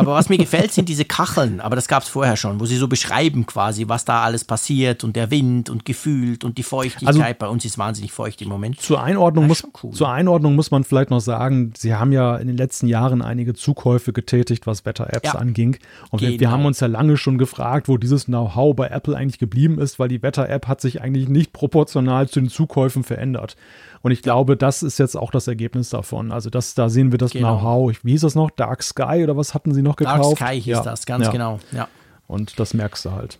Aber 0.00 0.14
was 0.14 0.28
mir 0.28 0.38
gefällt, 0.38 0.72
sind 0.72 0.88
diese 0.88 1.04
Kacheln, 1.04 1.60
aber 1.60 1.76
das 1.76 1.88
gab 1.88 2.02
es 2.02 2.08
vorher 2.08 2.36
schon, 2.36 2.58
wo 2.60 2.64
sie 2.66 2.76
so 2.76 2.88
beschreiben 2.88 3.46
quasi, 3.46 3.88
was 3.88 4.04
da 4.04 4.22
alles 4.22 4.44
passiert 4.44 5.04
und 5.04 5.16
der 5.16 5.30
Wind 5.30 5.70
und 5.70 5.84
gefühlt 5.84 6.44
und 6.44 6.58
die 6.58 6.62
Feuchtigkeit. 6.62 7.08
Also- 7.08 7.20
Bei 7.38 7.48
uns 7.48 7.64
ist 7.64 7.78
wahnsinnig 7.78 8.12
feucht 8.12 8.42
im 8.42 8.48
Moment. 8.48 8.80
Zur 8.80 9.02
Einordnung, 9.02 9.48
Das 9.48 9.62
muss, 9.62 9.72
cool. 9.82 9.92
zur 9.92 10.10
Einordnung 10.10 10.54
muss 10.56 10.70
man 10.70 10.84
vielleicht 10.84 11.10
noch 11.10 11.20
sagen, 11.20 11.72
sie 11.76 11.94
haben 11.94 12.12
ja 12.12 12.36
in 12.36 12.48
den 12.48 12.56
letzten 12.56 12.86
Jahren 12.86 13.22
einige 13.22 13.54
Zukäufe 13.54 14.12
getätigt, 14.12 14.66
was 14.66 14.84
Wetter-Apps 14.84 15.32
Ja. 15.32 15.34
anging. 15.34 15.76
Und 16.10 16.20
wir, 16.22 16.30
wir 16.30 16.38
Genau. 16.38 16.50
haben 16.50 16.64
uns 16.66 16.80
ja 16.80 16.86
lange 16.86 17.16
schon 17.16 17.38
gefragt, 17.38 17.88
wo 17.88 17.96
dieses 17.98 18.24
Know-how 18.26 18.74
bei 18.74 18.88
Apple 18.88 19.16
eigentlich 19.16 19.38
geblieben 19.38 19.78
ist, 19.78 19.98
weil 19.98 20.08
die 20.08 20.22
Wetter-App 20.22 20.66
hat 20.68 20.80
sich 20.80 21.00
eigentlich 21.02 21.28
nicht 21.28 21.52
proportional 21.52 22.28
zu 22.28 22.40
den 22.40 22.48
Zukäufen 22.48 23.04
verändert. 23.04 23.56
Und 24.02 24.12
ich 24.12 24.22
glaube, 24.22 24.56
das 24.56 24.82
ist 24.82 24.98
jetzt 24.98 25.14
auch 25.16 25.30
das 25.30 25.46
Ergebnis 25.46 25.90
davon. 25.90 26.32
Also 26.32 26.48
das, 26.50 26.74
da 26.74 26.88
sehen 26.88 27.12
wir 27.12 27.18
das 27.18 27.32
Genau. 27.32 27.58
Know-how. 27.58 27.96
Wie 28.02 28.12
hieß 28.12 28.22
das 28.22 28.34
noch? 28.34 28.50
Dark 28.50 28.82
Sky 28.82 29.22
oder 29.22 29.36
was 29.36 29.52
hatten 29.54 29.74
sie 29.74 29.82
noch 29.82 29.96
Dark 29.96 30.16
gekauft? 30.16 30.38
Sky 30.38 30.54
hieß 30.60 30.66
Ja. 30.78 30.82
das, 30.82 31.04
ganz 31.06 31.26
ja. 31.26 31.32
genau. 31.32 31.60
Ja, 31.72 31.88
Und 32.26 32.58
das 32.58 32.72
merkst 32.74 33.04
du 33.04 33.12
halt. 33.12 33.38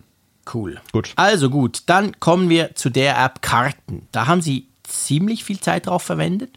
cool. 0.53 0.79
Gut. 0.91 1.13
Also 1.15 1.49
gut, 1.49 1.83
dann 1.87 2.19
kommen 2.19 2.49
wir 2.49 2.75
zu 2.75 2.89
der 2.89 3.17
App 3.23 3.41
Karten. 3.41 4.07
Da 4.11 4.27
haben 4.27 4.41
sie 4.41 4.67
ziemlich 4.83 5.43
viel 5.43 5.59
Zeit 5.59 5.87
drauf 5.87 6.03
verwendet. 6.03 6.51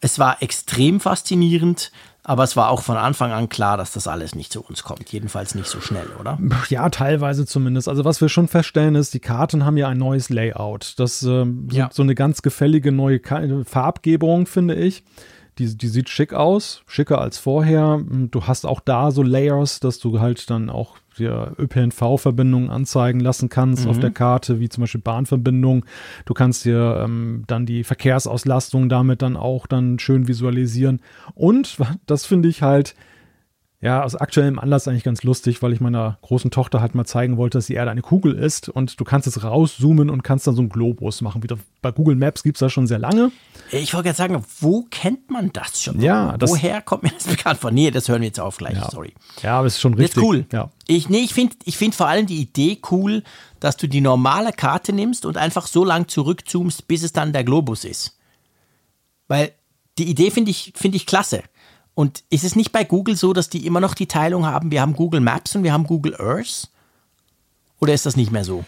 Es 0.00 0.18
war 0.18 0.42
extrem 0.42 0.98
faszinierend, 1.00 1.92
aber 2.24 2.42
es 2.42 2.56
war 2.56 2.70
auch 2.70 2.82
von 2.82 2.96
Anfang 2.96 3.32
an 3.32 3.48
klar, 3.48 3.76
dass 3.76 3.92
das 3.92 4.08
alles 4.08 4.34
nicht 4.34 4.52
zu 4.52 4.62
uns 4.62 4.82
kommt. 4.82 5.12
Jedenfalls 5.12 5.54
nicht 5.54 5.68
so 5.68 5.80
schnell, 5.80 6.06
oder? 6.18 6.38
Ja, 6.70 6.88
teilweise 6.88 7.44
zumindest. 7.46 7.88
Also 7.88 8.04
was 8.04 8.20
wir 8.20 8.28
schon 8.30 8.48
feststellen 8.48 8.94
ist, 8.94 9.12
die 9.14 9.20
Karten 9.20 9.64
haben 9.64 9.76
ja 9.76 9.88
ein 9.88 9.98
neues 9.98 10.30
Layout. 10.30 10.94
Das 10.98 11.22
ähm, 11.22 11.68
Ja. 11.70 11.90
so 11.92 12.02
eine 12.02 12.14
ganz 12.14 12.40
gefällige 12.42 12.90
neue 12.92 13.20
Ka 13.20 13.42
Farbgebung, 13.64 14.46
finde 14.46 14.74
ich. 14.74 15.04
Die, 15.58 15.76
die 15.76 15.88
sieht 15.88 16.08
schick 16.08 16.32
aus, 16.32 16.82
schicker 16.86 17.20
als 17.20 17.38
vorher. 17.38 18.00
Du 18.08 18.46
hast 18.46 18.66
auch 18.66 18.80
da 18.80 19.10
so 19.12 19.22
Layers, 19.22 19.78
dass 19.78 20.00
du 20.00 20.18
halt 20.18 20.50
dann 20.50 20.68
auch 20.68 20.96
dir 21.18 21.54
ÖPNV-Verbindungen 21.58 22.70
anzeigen 22.70 23.20
lassen 23.20 23.48
kannst 23.48 23.86
auf 23.86 23.98
der 23.98 24.10
Karte, 24.10 24.60
wie 24.60 24.68
zum 24.68 24.82
Beispiel 24.82 25.00
Bahnverbindungen. 25.00 25.84
Du 26.24 26.34
kannst 26.34 26.64
dir 26.64 27.00
ähm, 27.04 27.44
dann 27.46 27.66
die 27.66 27.84
Verkehrsauslastung 27.84 28.88
damit 28.88 29.22
dann 29.22 29.36
auch 29.36 29.66
dann 29.66 29.98
schön 29.98 30.28
visualisieren. 30.28 31.00
Und 31.34 31.76
das 32.06 32.26
finde 32.26 32.48
ich 32.48 32.62
halt 32.62 32.94
ja, 33.84 34.02
aus 34.02 34.14
aktuellem 34.14 34.58
Anlass 34.58 34.88
eigentlich 34.88 35.04
ganz 35.04 35.22
lustig, 35.24 35.60
weil 35.60 35.74
ich 35.74 35.80
meiner 35.80 36.16
großen 36.22 36.50
Tochter 36.50 36.80
halt 36.80 36.94
mal 36.94 37.04
zeigen 37.04 37.36
wollte, 37.36 37.58
dass 37.58 37.66
die 37.66 37.74
Erde 37.74 37.90
eine 37.90 38.00
Kugel 38.00 38.32
ist 38.34 38.70
und 38.70 38.98
du 38.98 39.04
kannst 39.04 39.26
jetzt 39.26 39.44
rauszoomen 39.44 40.08
und 40.08 40.22
kannst 40.24 40.46
dann 40.46 40.54
so 40.54 40.62
einen 40.62 40.70
Globus 40.70 41.20
machen. 41.20 41.42
Wieder 41.42 41.58
bei 41.82 41.92
Google 41.92 42.16
Maps 42.16 42.42
gibt 42.42 42.56
es 42.56 42.60
das 42.60 42.72
schon 42.72 42.86
sehr 42.86 42.98
lange. 42.98 43.30
Ich 43.70 43.92
wollte 43.92 44.06
gerade 44.08 44.16
sagen, 44.16 44.42
wo 44.60 44.86
kennt 44.90 45.30
man 45.30 45.52
das 45.52 45.82
schon? 45.82 46.00
Ja, 46.00 46.38
das- 46.38 46.50
Woher 46.50 46.80
kommt 46.80 47.02
mir 47.02 47.10
das 47.10 47.24
bekannt 47.28 47.60
vor? 47.60 47.70
Nee, 47.72 47.90
das 47.90 48.08
hören 48.08 48.22
wir 48.22 48.28
jetzt 48.28 48.40
auf 48.40 48.56
gleich, 48.56 48.74
Ja. 48.78 48.90
sorry. 48.90 49.12
Ja, 49.42 49.58
aber 49.58 49.66
es 49.66 49.74
ist 49.74 49.80
schon 49.82 49.92
Das 49.92 50.00
richtig. 50.00 50.16
ist 50.16 50.22
cool. 50.28 50.46
Ja. 50.50 50.70
Ich, 50.86 51.10
nee, 51.10 51.18
ich 51.18 51.34
finde 51.34 51.54
ich 51.64 51.76
find 51.76 51.94
vor 51.94 52.08
allem 52.08 52.24
die 52.24 52.40
Idee 52.40 52.78
cool, 52.90 53.22
dass 53.60 53.76
du 53.76 53.86
die 53.86 54.00
normale 54.00 54.52
Karte 54.52 54.94
nimmst 54.94 55.26
und 55.26 55.36
einfach 55.36 55.66
so 55.66 55.84
lang 55.84 56.08
zurückzoomst, 56.08 56.88
bis 56.88 57.02
es 57.02 57.12
dann 57.12 57.34
der 57.34 57.44
Globus 57.44 57.84
ist. 57.84 58.16
Weil 59.28 59.52
die 59.98 60.08
Idee 60.08 60.30
finde 60.30 60.50
ich, 60.50 60.72
find 60.74 60.94
ich 60.94 61.04
klasse. 61.06 61.42
Und 61.94 62.24
ist 62.30 62.44
es 62.44 62.56
nicht 62.56 62.72
bei 62.72 62.84
Google 62.84 63.16
so, 63.16 63.32
dass 63.32 63.48
die 63.48 63.66
immer 63.66 63.80
noch 63.80 63.94
die 63.94 64.06
Teilung 64.06 64.46
haben, 64.46 64.70
wir 64.70 64.80
haben 64.80 64.94
Google 64.94 65.20
Maps 65.20 65.54
und 65.54 65.62
wir 65.62 65.72
haben 65.72 65.86
Google 65.86 66.16
Earth? 66.18 66.68
Oder 67.80 67.94
ist 67.94 68.06
das 68.06 68.16
nicht 68.16 68.32
mehr 68.32 68.44
so? 68.44 68.64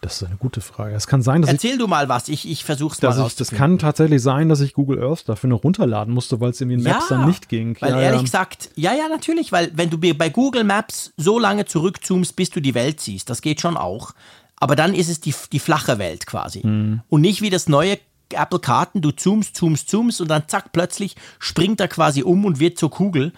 Das 0.00 0.22
ist 0.22 0.26
eine 0.26 0.36
gute 0.36 0.62
Frage. 0.62 0.94
Es 0.94 1.06
kann 1.06 1.20
sein, 1.20 1.42
dass 1.42 1.50
Erzähl 1.50 1.72
ich, 1.72 1.78
du 1.78 1.86
mal 1.86 2.08
was, 2.08 2.28
ich, 2.28 2.48
ich 2.48 2.64
versuch's 2.64 3.02
mal 3.02 3.26
ich, 3.26 3.36
das 3.36 3.50
kann 3.50 3.78
tatsächlich 3.78 4.22
sein, 4.22 4.48
dass 4.48 4.60
ich 4.60 4.72
Google 4.72 5.02
Earth 5.02 5.28
dafür 5.28 5.50
noch 5.50 5.62
runterladen 5.62 6.14
musste, 6.14 6.40
weil 6.40 6.50
es 6.50 6.60
in 6.60 6.68
Maps 6.82 7.10
Ja, 7.10 7.16
dann 7.16 7.26
nicht 7.26 7.50
ging. 7.50 7.76
Weil 7.80 7.92
ja, 7.92 8.00
ehrlich 8.00 8.20
ja. 8.20 8.24
gesagt, 8.24 8.70
ja, 8.76 8.94
ja, 8.94 9.08
natürlich, 9.08 9.52
weil 9.52 9.70
wenn 9.74 9.90
du 9.90 9.98
bei 9.98 10.30
Google 10.30 10.64
Maps 10.64 11.12
so 11.18 11.38
lange 11.38 11.66
zurückzoomst, 11.66 12.34
bis 12.34 12.48
du 12.48 12.60
die 12.60 12.74
Welt 12.74 13.00
siehst, 13.00 13.28
das 13.28 13.42
geht 13.42 13.60
schon 13.60 13.76
auch. 13.76 14.12
Aber 14.56 14.74
dann 14.74 14.94
ist 14.94 15.10
es 15.10 15.20
die, 15.20 15.34
die 15.52 15.58
flache 15.58 15.98
Welt 15.98 16.26
quasi. 16.26 16.66
Mhm. 16.66 17.02
Und 17.08 17.20
nicht 17.20 17.42
wie 17.42 17.50
das 17.50 17.68
neue 17.68 17.98
Apple 18.34 18.60
Karten, 18.60 19.00
du 19.00 19.10
zoomst, 19.10 19.56
zoomst, 19.56 19.88
zoomst 19.88 20.20
und 20.20 20.28
dann 20.28 20.48
zack, 20.48 20.72
plötzlich 20.72 21.16
springt 21.38 21.80
er 21.80 21.88
quasi 21.88 22.22
um 22.22 22.44
und 22.44 22.60
wird 22.60 22.78
zur 22.78 22.90
Kugel. 22.90 23.32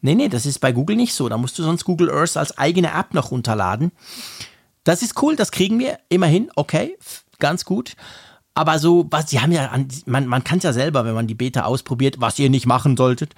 Nee, 0.00 0.14
nee, 0.14 0.28
das 0.28 0.46
ist 0.46 0.60
bei 0.60 0.72
Google 0.72 0.96
nicht 0.96 1.14
so. 1.14 1.28
Da 1.28 1.38
musst 1.38 1.58
du 1.58 1.62
sonst 1.62 1.84
Google 1.84 2.10
Earth 2.10 2.36
als 2.36 2.56
eigene 2.58 2.92
App 2.92 3.14
noch 3.14 3.30
runterladen. 3.30 3.92
Das 4.84 5.02
ist 5.02 5.20
cool, 5.22 5.34
das 5.34 5.50
kriegen 5.50 5.78
wir 5.78 5.98
immerhin, 6.08 6.50
okay, 6.54 6.96
ganz 7.38 7.64
gut. 7.64 7.96
Aber 8.56 8.78
so, 8.78 9.06
was, 9.10 9.28
sie 9.28 9.40
haben 9.40 9.52
ja, 9.52 9.66
an, 9.66 9.86
man, 10.06 10.26
man 10.26 10.42
kann 10.42 10.56
es 10.56 10.64
ja 10.64 10.72
selber, 10.72 11.04
wenn 11.04 11.12
man 11.12 11.26
die 11.26 11.34
Beta 11.34 11.64
ausprobiert, 11.64 12.16
was 12.20 12.38
ihr 12.38 12.48
nicht 12.48 12.64
machen 12.64 12.96
solltet, 12.96 13.34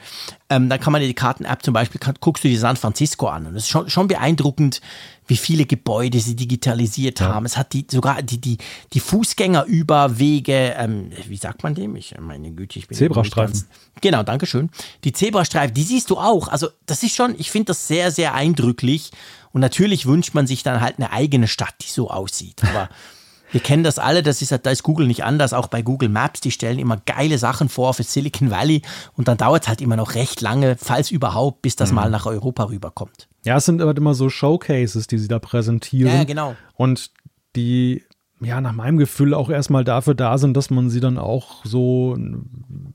ähm, 0.49 0.69
dann 0.69 0.79
kann 0.79 0.93
man 0.93 1.03
ja 1.03 1.09
die 1.09 1.14
Karten-App 1.14 1.64
zum 1.64 1.75
Beispiel, 1.75 1.99
kann, 1.99 2.14
guckst 2.21 2.45
du 2.45 2.49
die 2.49 2.57
San 2.57 2.77
Francisco 2.77 3.27
an 3.27 3.49
und 3.49 3.57
es 3.57 3.64
ist 3.64 3.69
schon, 3.69 3.91
schon 3.91 4.07
beeindruckend, 4.07 4.81
wie 5.27 5.37
viele 5.37 5.66
Gebäude 5.66 6.21
sie 6.21 6.37
digitalisiert 6.37 7.21
haben. 7.21 7.47
Es 7.47 7.57
hat 7.57 7.73
die, 7.73 7.85
sogar 7.91 8.23
die, 8.23 8.41
die, 8.41 8.59
die 8.93 9.01
Fußgängerüberwege, 9.01 10.77
ähm, 10.79 11.11
wie 11.27 11.37
sagt 11.37 11.64
man 11.64 11.75
dem? 11.75 11.97
Ich, 11.97 12.14
meine 12.21 12.53
Güte, 12.53 12.79
ich 12.79 12.87
bin 12.87 12.97
Zebrastreifen. 12.97 13.64
Genau, 14.01 14.23
danke 14.23 14.47
schön. 14.47 14.71
Die 15.03 15.12
Zebrastreifen, 15.12 15.75
die 15.75 15.83
siehst 15.83 16.11
du 16.11 16.19
auch. 16.19 16.47
Also, 16.47 16.69
das 16.87 17.03
ist 17.03 17.16
schon, 17.16 17.35
ich 17.39 17.51
finde 17.51 17.66
das 17.66 17.89
sehr, 17.89 18.12
sehr 18.12 18.35
eindrücklich. 18.35 19.11
Und 19.51 19.62
natürlich 19.62 20.07
wünscht 20.07 20.35
man 20.35 20.47
sich 20.47 20.62
dann 20.62 20.81
halt 20.81 20.99
eine 20.99 21.11
eigene 21.11 21.49
Stadt, 21.49 21.75
die 21.81 21.91
so 21.91 22.09
aussieht. 22.09 22.62
Aber 22.62 22.89
wir 23.53 23.61
kennen 23.61 23.82
das 23.82 23.99
alle, 23.99 24.22
das 24.22 24.42
ist, 24.42 24.53
da 24.62 24.70
ist 24.70 24.82
Google 24.82 25.07
nicht 25.07 25.24
anders, 25.24 25.53
auch 25.53 25.68
bei 25.68 25.82
Google 25.82 26.09
Maps, 26.09 26.40
die 26.40 26.51
stellen 26.51 26.78
immer 26.78 26.99
geile 27.07 27.38
Sachen 27.38 27.68
vor 27.68 27.94
für 27.94 28.03
Silicon 28.03 28.51
Valley 28.51 28.82
und 29.16 29.28
dann 29.28 29.38
dauert 29.38 29.62
es 29.62 29.68
halt 29.68 29.80
immer 29.80 29.96
noch 29.96 30.14
recht 30.14 30.40
lange, 30.40 30.76
falls 30.78 31.11
überhaupt, 31.11 31.62
bis 31.62 31.74
Mhm. 31.74 31.78
das 31.78 31.92
mal 31.92 32.11
nach 32.11 32.26
Europa 32.26 32.64
rüberkommt. 32.64 33.28
Ja, 33.44 33.57
es 33.57 33.64
sind 33.64 33.80
aber 33.80 33.96
immer 33.96 34.14
so 34.14 34.28
Showcases, 34.28 35.07
die 35.07 35.18
sie 35.18 35.28
da 35.28 35.38
präsentieren. 35.38 36.14
Ja, 36.14 36.24
genau. 36.24 36.57
Und 36.74 37.11
die, 37.57 38.05
ja, 38.40 38.61
nach 38.61 38.72
meinem 38.72 38.99
Gefühl 38.99 39.32
auch 39.34 39.49
erstmal 39.51 39.84
dafür 39.84 40.14
da 40.14 40.36
sind, 40.38 40.57
dass 40.57 40.70
man 40.70 40.90
sie 40.90 41.01
dann 41.01 41.18
auch 41.18 41.64
so 41.64 42.16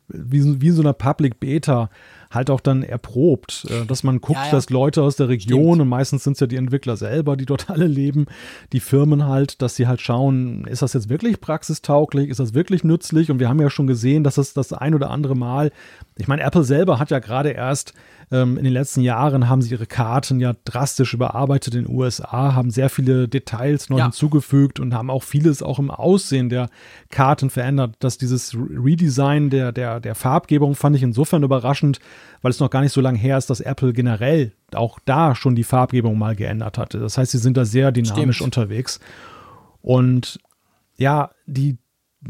wie, 0.08 0.40
so- 0.40 0.62
wie 0.62 0.68
in 0.68 0.76
so 0.76 0.82
einer 0.82 0.94
Public 0.94 1.40
Beta 1.40 1.90
halt 2.34 2.50
auch 2.50 2.60
dann 2.60 2.84
erprobt, 2.84 3.66
äh, 3.70 3.86
dass 3.86 4.04
man 4.04 4.22
guckt, 4.22 4.40
Ja, 4.40 4.46
ja. 4.46 4.52
dass 4.52 4.70
Leute 4.70 5.02
aus 5.02 5.16
der 5.16 5.30
Region 5.30 5.76
Stimmt. 5.76 5.82
und 5.82 5.88
meistens 5.90 6.24
sind 6.24 6.34
es 6.34 6.40
ja 6.40 6.48
die 6.48 6.56
Entwickler 6.56 6.98
selber, 6.98 7.38
die 7.38 7.46
dort 7.46 7.70
alle 7.70 7.88
leben, 7.88 8.26
die 8.72 8.80
Firmen 8.80 9.26
halt, 9.28 9.62
dass 9.62 9.76
sie 9.76 9.88
halt 9.88 10.02
schauen, 10.02 10.66
ist 10.66 10.82
das 10.82 10.94
jetzt 10.94 11.10
wirklich 11.10 11.42
praxistauglich, 11.42 12.30
ist 12.30 12.40
das 12.40 12.54
wirklich 12.54 12.84
nützlich 12.84 13.32
und 13.32 13.40
wir 13.40 13.50
haben 13.50 13.62
ja 13.62 13.70
schon 13.70 13.88
gesehen, 13.88 14.24
dass 14.24 14.38
es 14.38 14.54
das 14.54 14.74
ein 14.74 14.96
oder 14.96 15.10
andere 15.12 15.36
Mal, 15.36 15.72
ich 16.18 16.28
meine, 16.28 16.44
Apple 16.44 16.64
selber 16.64 17.00
hat 17.00 17.12
ja 17.12 17.20
gerade 17.20 17.50
erst 17.50 17.94
ähm, 18.34 18.58
in 18.58 18.64
den 18.64 18.74
letzten 18.74 19.02
Jahren 19.02 19.48
haben 19.48 19.62
sie 19.62 19.72
ihre 19.72 19.86
Karten 19.86 20.40
ja 20.40 20.54
drastisch 20.66 21.14
überarbeitet 21.14 21.76
in 21.76 21.86
den 21.86 21.96
USA, 21.96 22.54
haben 22.56 22.72
sehr 22.72 22.90
viele 22.90 23.28
Details 23.30 23.90
neu 23.90 24.00
Ja. 24.00 24.04
hinzugefügt 24.06 24.80
und 24.80 24.94
haben 24.94 25.10
auch 25.10 25.24
vieles 25.24 25.62
auch 25.64 25.80
im 25.80 25.92
Aussehen 25.92 26.50
der 26.50 26.70
Karten 27.12 27.50
verändert. 27.50 27.96
Dass 28.00 28.18
dieses 28.18 28.56
Re- 28.56 28.68
Redesign 28.84 29.50
der, 29.50 29.72
der, 29.72 30.00
der 30.00 30.16
Farbgebung 30.16 30.76
fand 30.76 30.96
ich 30.96 31.04
insofern 31.04 31.44
überraschend, 31.44 32.00
weil 32.42 32.52
es 32.52 32.60
noch 32.60 32.70
gar 32.72 32.82
nicht 32.82 32.92
so 32.92 33.00
lange 33.02 33.20
her 33.20 33.38
ist, 33.38 33.50
dass 33.50 33.62
Apple 33.62 33.94
generell 33.94 34.52
auch 34.74 35.00
da 35.06 35.36
schon 35.36 35.56
die 35.56 35.64
Farbgebung 35.64 36.18
mal 36.18 36.36
geändert 36.36 36.78
hatte. 36.80 37.00
Das 37.00 37.18
heißt, 37.18 37.32
sie 37.32 37.38
sind 37.38 37.56
da 37.56 37.64
sehr 37.66 37.92
dynamisch 37.92 38.38
Stimmt. 38.38 38.58
unterwegs. 38.58 39.00
Und 39.82 40.40
ja, 40.98 41.32
die 41.46 41.78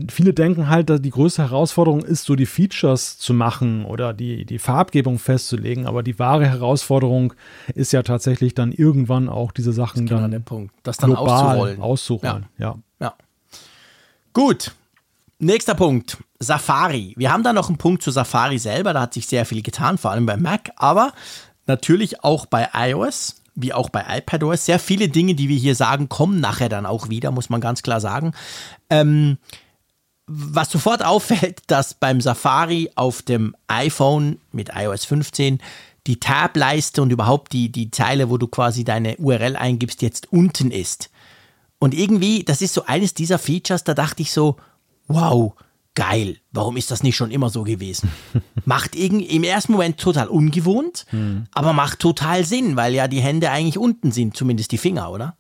viele 0.10 0.34
denken 0.34 0.70
halt, 0.70 0.90
dass 0.90 1.02
die 1.02 1.10
größte 1.10 1.44
Herausforderung 1.44 2.04
ist, 2.04 2.26
so 2.26 2.36
die 2.36 2.46
Features 2.46 3.18
zu 3.18 3.34
machen 3.34 3.86
oder 3.86 4.14
die, 4.14 4.46
die 4.46 4.60
Farbgebung 4.60 5.20
festzulegen. 5.20 5.86
Aber 5.86 6.04
die 6.04 6.18
wahre 6.20 6.48
Herausforderung 6.48 7.34
ist 7.76 7.94
ja 7.94 8.04
tatsächlich 8.04 8.54
dann 8.54 8.72
irgendwann 8.72 9.30
auch 9.30 9.52
diese 9.52 9.74
Sachen 9.74 10.06
Genau 10.06 10.22
dann 10.22 10.32
der 10.32 10.40
Punkt. 10.40 10.74
Das 10.84 10.98
dann 10.98 11.12
global 11.12 11.30
auszurollen. 11.30 11.82
auszurollen. 11.82 12.46
Ja. 12.58 12.76
Ja. 13.00 13.14
Gut. 14.34 14.72
Nächster 15.40 15.76
Punkt. 15.76 16.18
Safari. 16.40 17.14
Wir 17.18 17.32
haben 17.32 17.44
da 17.44 17.54
noch 17.54 17.70
einen 17.70 17.78
Punkt 17.78 18.02
zu 18.02 18.12
Safari 18.12 18.58
selber. 18.58 18.94
Da 18.94 19.02
hat 19.02 19.14
sich 19.14 19.28
sehr 19.28 19.46
viel 19.46 19.62
getan, 19.62 19.98
vor 19.98 20.12
allem 20.12 20.26
bei 20.26 20.38
Mac, 20.38 20.72
aber 20.76 21.14
natürlich 21.68 22.24
auch 22.24 22.46
bei 22.46 22.70
iOS, 22.74 23.42
wie 23.56 23.74
auch 23.74 23.90
bei 23.90 24.04
iPadOS. 24.08 24.66
Sehr 24.66 24.80
viele 24.80 25.10
Dinge, 25.10 25.36
die 25.36 25.50
wir 25.50 25.58
hier 25.58 25.76
sagen, 25.76 26.10
kommen 26.10 26.40
nachher 26.40 26.70
dann 26.70 26.86
auch 26.86 27.10
wieder, 27.10 27.32
muss 27.32 27.50
man 27.50 27.62
ganz 27.62 27.84
klar 27.84 28.00
sagen. 28.00 28.34
Ähm, 28.90 29.38
was 30.28 30.72
sofort 30.72 31.04
auffällt, 31.04 31.62
dass 31.68 31.94
beim 31.94 32.22
Safari 32.22 32.92
auf 32.96 33.22
dem 33.22 33.56
iPhone 33.68 34.40
mit 34.52 34.70
iOS 34.76 35.06
15 35.06 35.60
die 36.08 36.20
Tab-Leiste 36.20 37.02
und 37.02 37.12
überhaupt 37.12 37.54
die, 37.54 37.72
die 37.72 37.90
Zeile, 37.92 38.30
wo 38.30 38.38
du 38.38 38.48
quasi 38.48 38.84
deine 38.84 39.16
URL 39.18 39.56
eingibst, 39.56 40.02
jetzt 40.02 40.32
unten 40.34 40.70
ist. 40.70 41.10
Und 41.80 41.94
irgendwie, 41.94 42.44
das 42.44 42.62
ist 42.62 42.74
so 42.74 42.86
eines 42.86 43.14
dieser 43.14 43.40
Features, 43.40 43.84
da 43.84 43.94
dachte 43.94 44.22
ich 44.22 44.32
so, 44.32 44.58
wow, 45.08 45.54
geil, 45.96 46.38
warum 46.52 46.78
ist 46.78 46.92
das 46.92 47.04
nicht 47.04 47.16
schon 47.16 47.32
immer 47.32 47.50
so 47.50 47.64
gewesen? 47.64 48.12
macht 48.66 48.96
im 48.96 49.44
ersten 49.44 49.72
Moment 49.72 49.98
total 49.98 50.28
ungewohnt, 50.28 51.06
aber 51.54 51.74
macht 51.74 52.00
total 52.00 52.46
Sinn, 52.46 52.76
weil 52.76 52.94
ja 52.94 53.08
die 53.08 53.22
Hände 53.22 53.52
eigentlich 53.52 53.78
unten 53.78 54.12
sind, 54.12 54.36
zumindest 54.36 54.72
die 54.72 54.78
Finger, 54.78 55.12
oder? 55.12 55.38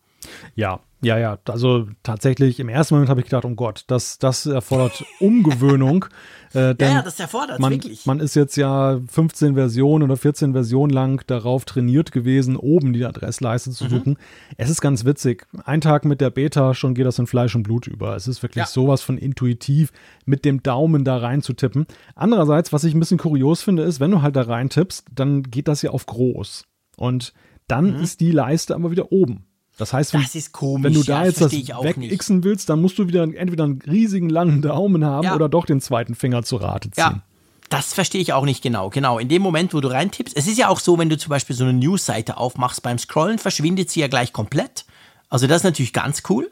Ja, 0.55 0.79
ja, 1.03 1.17
ja. 1.17 1.37
Also 1.47 1.87
tatsächlich, 2.01 2.59
im 2.59 2.69
ersten 2.69 2.95
Moment 2.95 3.09
habe 3.09 3.19
ich 3.21 3.25
gedacht, 3.25 3.45
oh 3.45 3.53
Gott, 3.55 3.83
das, 3.87 4.17
das 4.17 4.45
erfordert 4.45 5.03
Umgewöhnung. 5.19 6.05
Äh, 6.53 6.75
denn 6.75 6.93
ja, 6.93 7.01
das 7.01 7.19
erfordert 7.19 7.59
man, 7.59 7.71
wirklich. 7.73 8.05
man 8.05 8.19
ist 8.19 8.35
jetzt 8.35 8.55
ja 8.57 8.99
15 9.07 9.55
Versionen 9.55 10.03
oder 10.03 10.17
14 10.17 10.53
Versionen 10.53 10.91
lang 10.91 11.23
darauf 11.27 11.65
trainiert 11.65 12.11
gewesen, 12.11 12.55
oben 12.55 12.93
die 12.93 13.05
Adressleiste 13.05 13.69
Mhm. 13.71 13.73
zu 13.73 13.89
suchen. 13.89 14.17
Es 14.57 14.69
ist 14.69 14.81
ganz 14.81 15.03
witzig. 15.05 15.45
Ein 15.65 15.81
Tag 15.81 16.05
mit 16.05 16.21
der 16.21 16.29
Beta, 16.29 16.73
schon 16.73 16.93
geht 16.93 17.05
das 17.05 17.19
in 17.19 17.27
Fleisch 17.27 17.55
und 17.55 17.63
Blut 17.63 17.87
über. 17.87 18.15
Es 18.15 18.27
ist 18.27 18.41
wirklich 18.43 18.63
Ja. 18.63 18.67
sowas 18.67 19.01
von 19.01 19.17
intuitiv, 19.17 19.91
mit 20.25 20.45
dem 20.45 20.61
Daumen 20.63 21.03
da 21.03 21.17
rein 21.17 21.41
zu 21.41 21.53
tippen. 21.53 21.85
Andererseits, 22.15 22.71
was 22.71 22.83
ich 22.83 22.93
ein 22.93 22.99
bisschen 22.99 23.17
kurios 23.17 23.61
finde, 23.63 23.83
ist, 23.83 23.99
wenn 23.99 24.11
du 24.11 24.21
halt 24.21 24.35
da 24.35 24.43
rein 24.43 24.69
tippst, 24.69 25.05
dann 25.13 25.43
geht 25.43 25.67
das 25.67 25.81
ja 25.81 25.89
auf 25.91 26.05
groß. 26.05 26.65
Und 26.97 27.33
dann 27.67 27.95
ist 27.95 28.19
die 28.19 28.31
Leiste 28.31 28.75
aber 28.75 28.91
wieder 28.91 29.11
oben. 29.11 29.45
Das 29.77 29.91
heißt, 29.93 30.13
wenn. 30.13 30.21
Das 30.21 30.35
ist 30.35 30.51
komisch, 30.51 30.83
wenn 30.83 30.93
du 30.93 31.01
ja, 31.01 31.19
da 31.19 31.31
das 31.31 31.51
jetzt 31.51 31.69
das 31.69 31.83
wegixen 31.83 32.43
willst, 32.43 32.69
dann 32.69 32.81
musst 32.81 32.99
du 32.99 33.07
wieder 33.07 33.23
entweder 33.23 33.63
einen 33.63 33.81
riesigen 33.81 34.29
langen 34.29 34.61
Daumen 34.61 35.03
haben 35.03 35.25
Ja. 35.25 35.35
oder 35.35 35.49
doch 35.49 35.65
den 35.65 35.81
zweiten 35.81 36.15
Finger 36.15 36.43
zu 36.43 36.57
Rate 36.57 36.91
ziehen. 36.91 37.03
Ja, 37.03 37.21
das 37.69 37.93
verstehe 37.93 38.21
ich 38.21 38.33
auch 38.33 38.45
nicht 38.45 38.61
genau. 38.61 38.89
Genau, 38.89 39.17
in 39.17 39.29
dem 39.29 39.41
Moment, 39.41 39.73
wo 39.73 39.81
du 39.81 39.87
reintippst, 39.87 40.37
es 40.37 40.45
ist 40.47 40.57
ja 40.59 40.67
auch 40.69 40.79
so, 40.79 40.99
wenn 40.99 41.09
du 41.09 41.17
zum 41.17 41.29
Beispiel 41.31 41.55
so 41.55 41.63
eine 41.63 41.73
Newsseite 41.73 42.37
aufmachst, 42.37 42.83
beim 42.83 42.99
Scrollen 42.99 43.39
verschwindet 43.39 43.89
sie 43.89 44.01
ja 44.01 44.07
gleich 44.07 44.31
komplett. 44.31 44.85
Also 45.29 45.47
das 45.47 45.57
ist 45.57 45.63
natürlich 45.63 45.93
ganz 45.93 46.21
cool. 46.29 46.51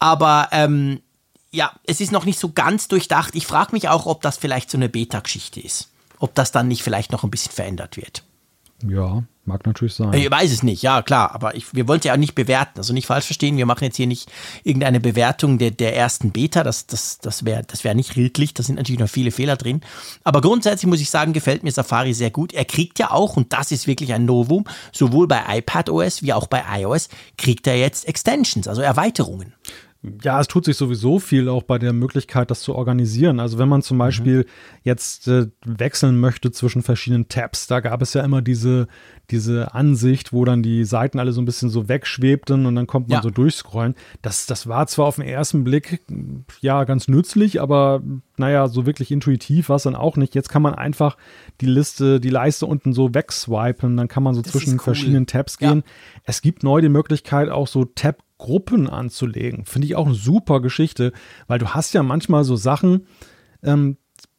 Aber 0.00 0.48
ähm, 0.50 1.00
ja, 1.52 1.72
es 1.86 2.00
ist 2.00 2.10
noch 2.10 2.24
nicht 2.24 2.40
so 2.40 2.50
ganz 2.50 2.88
durchdacht. 2.88 3.36
Ich 3.36 3.46
frage 3.46 3.72
mich 3.72 3.88
auch, 3.88 4.06
ob 4.06 4.22
das 4.22 4.38
vielleicht 4.38 4.70
so 4.70 4.78
eine 4.78 4.88
Beta-Geschichte 4.88 5.60
ist. 5.60 5.90
Ob 6.18 6.34
das 6.34 6.50
dann 6.50 6.66
nicht 6.68 6.82
vielleicht 6.82 7.12
noch 7.12 7.22
ein 7.22 7.30
bisschen 7.30 7.52
verändert 7.52 7.96
wird. 7.96 8.24
Ja, 8.86 9.22
mag 9.50 9.66
natürlich 9.66 9.94
sein. 9.94 10.12
Ich 10.12 10.30
weiß 10.30 10.52
es 10.52 10.62
nicht, 10.62 10.82
ja 10.82 11.02
klar, 11.02 11.34
aber 11.34 11.56
ich, 11.56 11.74
wir 11.74 11.88
wollen 11.88 11.98
es 11.98 12.04
ja 12.04 12.14
auch 12.14 12.18
nicht 12.18 12.34
bewerten, 12.34 12.78
also 12.78 12.92
nicht 12.92 13.06
falsch 13.06 13.26
verstehen, 13.26 13.56
wir 13.56 13.66
machen 13.66 13.84
jetzt 13.84 13.96
hier 13.96 14.06
nicht 14.06 14.30
irgendeine 14.62 15.00
Bewertung 15.00 15.58
der, 15.58 15.72
der 15.72 15.96
ersten 15.96 16.30
Beta, 16.30 16.62
das, 16.62 16.86
das, 16.86 17.18
das 17.18 17.44
wäre 17.44 17.64
das 17.66 17.84
wär 17.84 17.94
nicht 17.94 18.16
redlich, 18.16 18.54
da 18.54 18.62
sind 18.62 18.76
natürlich 18.76 19.00
noch 19.00 19.08
viele 19.08 19.32
Fehler 19.32 19.56
drin, 19.56 19.80
aber 20.22 20.40
grundsätzlich 20.40 20.88
muss 20.88 21.00
ich 21.00 21.10
sagen, 21.10 21.32
gefällt 21.32 21.64
mir 21.64 21.72
Safari 21.72 22.14
sehr 22.14 22.30
gut. 22.30 22.52
Er 22.52 22.64
kriegt 22.64 22.98
ja 22.98 23.10
auch, 23.10 23.36
und 23.36 23.52
das 23.52 23.72
ist 23.72 23.86
wirklich 23.86 24.12
ein 24.12 24.24
Novum, 24.24 24.64
sowohl 24.92 25.26
bei 25.26 25.42
iPadOS 25.58 26.22
wie 26.22 26.32
auch 26.32 26.46
bei 26.46 26.62
iOS, 26.78 27.08
kriegt 27.36 27.66
er 27.66 27.76
jetzt 27.76 28.06
Extensions, 28.06 28.68
also 28.68 28.82
Erweiterungen. 28.82 29.54
Ja, 30.22 30.40
es 30.40 30.48
tut 30.48 30.64
sich 30.64 30.78
sowieso 30.78 31.18
viel 31.18 31.48
auch 31.50 31.62
bei 31.62 31.78
der 31.78 31.92
Möglichkeit, 31.92 32.50
das 32.50 32.60
zu 32.62 32.74
organisieren. 32.74 33.38
Also 33.38 33.58
wenn 33.58 33.68
man 33.68 33.82
zum 33.82 33.98
Beispiel 33.98 34.46
jetzt 34.82 35.28
äh, 35.28 35.48
wechseln 35.62 36.18
möchte 36.18 36.50
zwischen 36.52 36.82
verschiedenen 36.82 37.28
Tabs, 37.28 37.66
da 37.66 37.80
gab 37.80 38.00
es 38.00 38.14
ja 38.14 38.24
immer 38.24 38.40
diese, 38.40 38.88
diese 39.30 39.74
Ansicht, 39.74 40.32
wo 40.32 40.44
dann 40.44 40.62
die 40.62 40.84
Seiten 40.84 41.18
alle 41.18 41.32
so 41.32 41.40
ein 41.40 41.44
bisschen 41.44 41.70
so 41.70 41.88
wegschwebten 41.88 42.66
und 42.66 42.74
dann 42.74 42.86
kommt 42.86 43.08
man 43.08 43.16
Ja. 43.18 43.22
so 43.22 43.30
durchscrollen. 43.30 43.94
Das, 44.22 44.46
das 44.46 44.66
war 44.66 44.86
zwar 44.86 45.06
auf 45.06 45.16
den 45.16 45.24
ersten 45.24 45.64
Blick 45.64 46.00
ja 46.60 46.84
ganz 46.84 47.08
nützlich, 47.08 47.60
aber 47.60 48.02
naja, 48.36 48.68
so 48.68 48.86
wirklich 48.86 49.10
intuitiv 49.10 49.68
war 49.68 49.76
es 49.76 49.82
dann 49.84 49.94
auch 49.96 50.16
nicht. 50.16 50.34
Jetzt 50.34 50.48
kann 50.48 50.62
man 50.62 50.74
einfach 50.74 51.16
die 51.60 51.66
Liste, 51.66 52.20
die 52.20 52.30
Leiste 52.30 52.66
unten 52.66 52.92
so 52.92 53.14
wegswipen, 53.14 53.96
dann 53.96 54.08
kann 54.08 54.22
man 54.22 54.34
so 54.34 54.42
Das 54.42 54.52
zwischen 54.52 54.74
cool. 54.74 54.80
verschiedenen 54.80 55.26
Tabs 55.26 55.56
Ja. 55.60 55.70
gehen. 55.72 55.82
Es 56.24 56.42
gibt 56.42 56.62
neu 56.62 56.80
die 56.80 56.88
Möglichkeit, 56.88 57.48
auch 57.50 57.66
so 57.68 57.84
Tab-Gruppen 57.84 58.88
anzulegen. 58.88 59.64
Finde 59.64 59.86
ich 59.86 59.96
auch 59.96 60.06
eine 60.06 60.14
super 60.14 60.60
Geschichte, 60.60 61.12
weil 61.46 61.58
du 61.58 61.68
hast 61.68 61.92
ja 61.94 62.02
manchmal 62.02 62.44
so 62.44 62.56
Sachen, 62.56 63.06
ähm, 63.62 63.96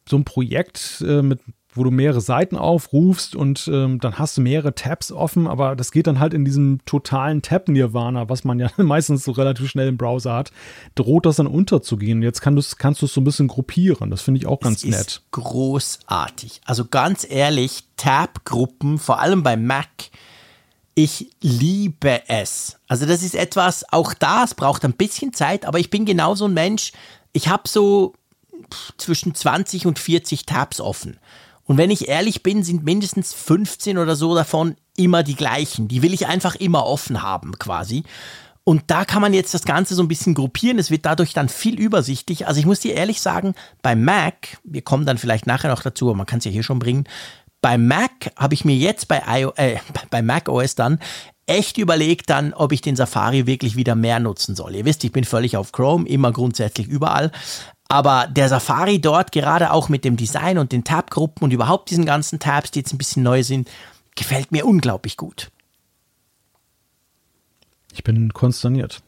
so 0.09 0.17
ein 0.17 0.25
Projekt 0.25 1.03
äh, 1.07 1.21
mit 1.21 1.39
wo 1.73 1.83
du 1.83 1.91
mehrere 1.91 2.21
Seiten 2.21 2.57
aufrufst 2.57 3.35
und 3.35 3.69
ähm, 3.71 3.99
dann 3.99 4.19
hast 4.19 4.37
du 4.37 4.41
mehrere 4.41 4.75
Tabs 4.75 5.11
offen, 5.11 5.47
aber 5.47 5.75
das 5.75 5.91
geht 5.91 6.07
dann 6.07 6.19
halt 6.19 6.33
in 6.33 6.43
diesem 6.43 6.79
totalen 6.85 7.41
Tab-Nirvana, 7.41 8.27
was 8.27 8.43
man 8.43 8.59
ja 8.59 8.69
meistens 8.77 9.23
so 9.23 9.31
relativ 9.31 9.69
schnell 9.69 9.87
im 9.87 9.97
Browser 9.97 10.33
hat, 10.33 10.51
droht 10.95 11.25
das 11.25 11.37
dann 11.37 11.47
unterzugehen. 11.47 12.21
Jetzt 12.21 12.41
kann 12.41 12.61
kannst 12.77 13.01
du 13.01 13.05
es 13.05 13.13
so 13.13 13.21
ein 13.21 13.23
bisschen 13.23 13.47
gruppieren. 13.47 14.09
Das 14.09 14.21
finde 14.21 14.39
ich 14.39 14.47
auch 14.47 14.59
ganz 14.59 14.83
es 14.83 14.89
nett. 14.89 14.99
Ist 14.99 15.31
großartig. 15.31 16.61
Also 16.65 16.85
ganz 16.85 17.25
ehrlich, 17.29 17.85
Tab-Gruppen, 17.95 18.99
vor 18.99 19.21
allem 19.21 19.43
bei 19.43 19.55
Mac, 19.55 19.87
ich 20.93 21.31
liebe 21.41 22.21
es. 22.27 22.77
Also 22.87 23.05
das 23.05 23.23
ist 23.23 23.35
etwas, 23.35 23.85
auch 23.91 24.13
das 24.13 24.55
braucht 24.55 24.83
ein 24.83 24.93
bisschen 24.93 25.33
Zeit, 25.33 25.65
aber 25.65 25.79
ich 25.79 25.89
bin 25.89 26.03
genauso 26.05 26.45
ein 26.45 26.53
Mensch. 26.53 26.91
Ich 27.31 27.47
habe 27.47 27.67
so 27.67 28.13
zwischen 28.97 29.33
20 29.33 29.85
und 29.85 29.99
40 29.99 30.45
Tabs 30.45 30.81
offen. 30.81 31.17
Und 31.71 31.77
wenn 31.77 31.89
ich 31.89 32.09
ehrlich 32.09 32.43
bin, 32.43 32.63
sind 32.63 32.83
mindestens 32.83 33.33
15 33.33 33.97
oder 33.97 34.17
so 34.17 34.35
davon 34.35 34.75
immer 34.97 35.23
die 35.23 35.37
gleichen. 35.37 35.87
Die 35.87 36.01
will 36.01 36.13
ich 36.13 36.27
einfach 36.27 36.55
immer 36.55 36.85
offen 36.85 37.23
haben, 37.23 37.57
quasi. 37.59 38.03
Und 38.65 38.83
da 38.87 39.05
kann 39.05 39.21
man 39.21 39.33
jetzt 39.33 39.53
das 39.53 39.63
Ganze 39.63 39.95
so 39.95 40.03
ein 40.03 40.09
bisschen 40.09 40.33
gruppieren. 40.33 40.79
Es 40.79 40.91
wird 40.91 41.05
dadurch 41.05 41.31
dann 41.31 41.47
viel 41.47 41.79
übersichtlich. 41.79 42.45
Also 42.45 42.59
ich 42.59 42.65
muss 42.65 42.81
dir 42.81 42.95
ehrlich 42.95 43.21
sagen, 43.21 43.55
bei 43.81 43.95
Mac, 43.95 44.59
wir 44.65 44.81
kommen 44.81 45.05
dann 45.05 45.17
vielleicht 45.17 45.47
nachher 45.47 45.69
noch 45.69 45.81
dazu, 45.81 46.09
aber 46.09 46.17
man 46.17 46.25
kann 46.25 46.39
es 46.39 46.43
ja 46.43 46.51
hier 46.51 46.63
schon 46.63 46.79
bringen. 46.79 47.05
Bei 47.61 47.77
Mac 47.77 48.33
habe 48.35 48.53
ich 48.53 48.65
mir 48.65 48.75
jetzt 48.75 49.07
bei, 49.07 49.21
IO, 49.25 49.53
äh, 49.55 49.77
bei 50.09 50.21
Mac 50.21 50.49
OS 50.49 50.75
dann 50.75 50.99
echt 51.45 51.77
überlegt 51.77 52.29
dann, 52.29 52.53
ob 52.53 52.73
ich 52.73 52.81
den 52.81 52.97
Safari 52.97 53.47
wirklich 53.47 53.77
wieder 53.77 53.95
mehr 53.95 54.19
nutzen 54.19 54.57
soll. 54.57 54.75
Ihr 54.75 54.83
wisst, 54.83 55.05
ich 55.05 55.13
bin 55.13 55.23
völlig 55.23 55.55
auf 55.55 55.71
Chrome, 55.71 56.05
immer 56.05 56.33
grundsätzlich 56.33 56.87
überall. 56.87 57.31
Aber 57.91 58.27
der 58.27 58.47
Safari 58.47 59.01
dort, 59.01 59.33
gerade 59.33 59.71
auch 59.71 59.89
mit 59.89 60.05
dem 60.05 60.15
Design 60.15 60.57
und 60.57 60.71
den 60.71 60.85
Tab-Gruppen 60.85 61.43
und 61.43 61.51
überhaupt 61.51 61.89
diesen 61.89 62.05
ganzen 62.05 62.39
Tabs, 62.39 62.71
die 62.71 62.79
jetzt 62.79 62.93
ein 62.93 62.97
bisschen 62.97 63.21
neu 63.21 63.43
sind, 63.43 63.69
gefällt 64.15 64.53
mir 64.53 64.65
unglaublich 64.65 65.17
gut. 65.17 65.51
Ich 67.91 68.01
bin 68.05 68.31
konsterniert. 68.31 69.01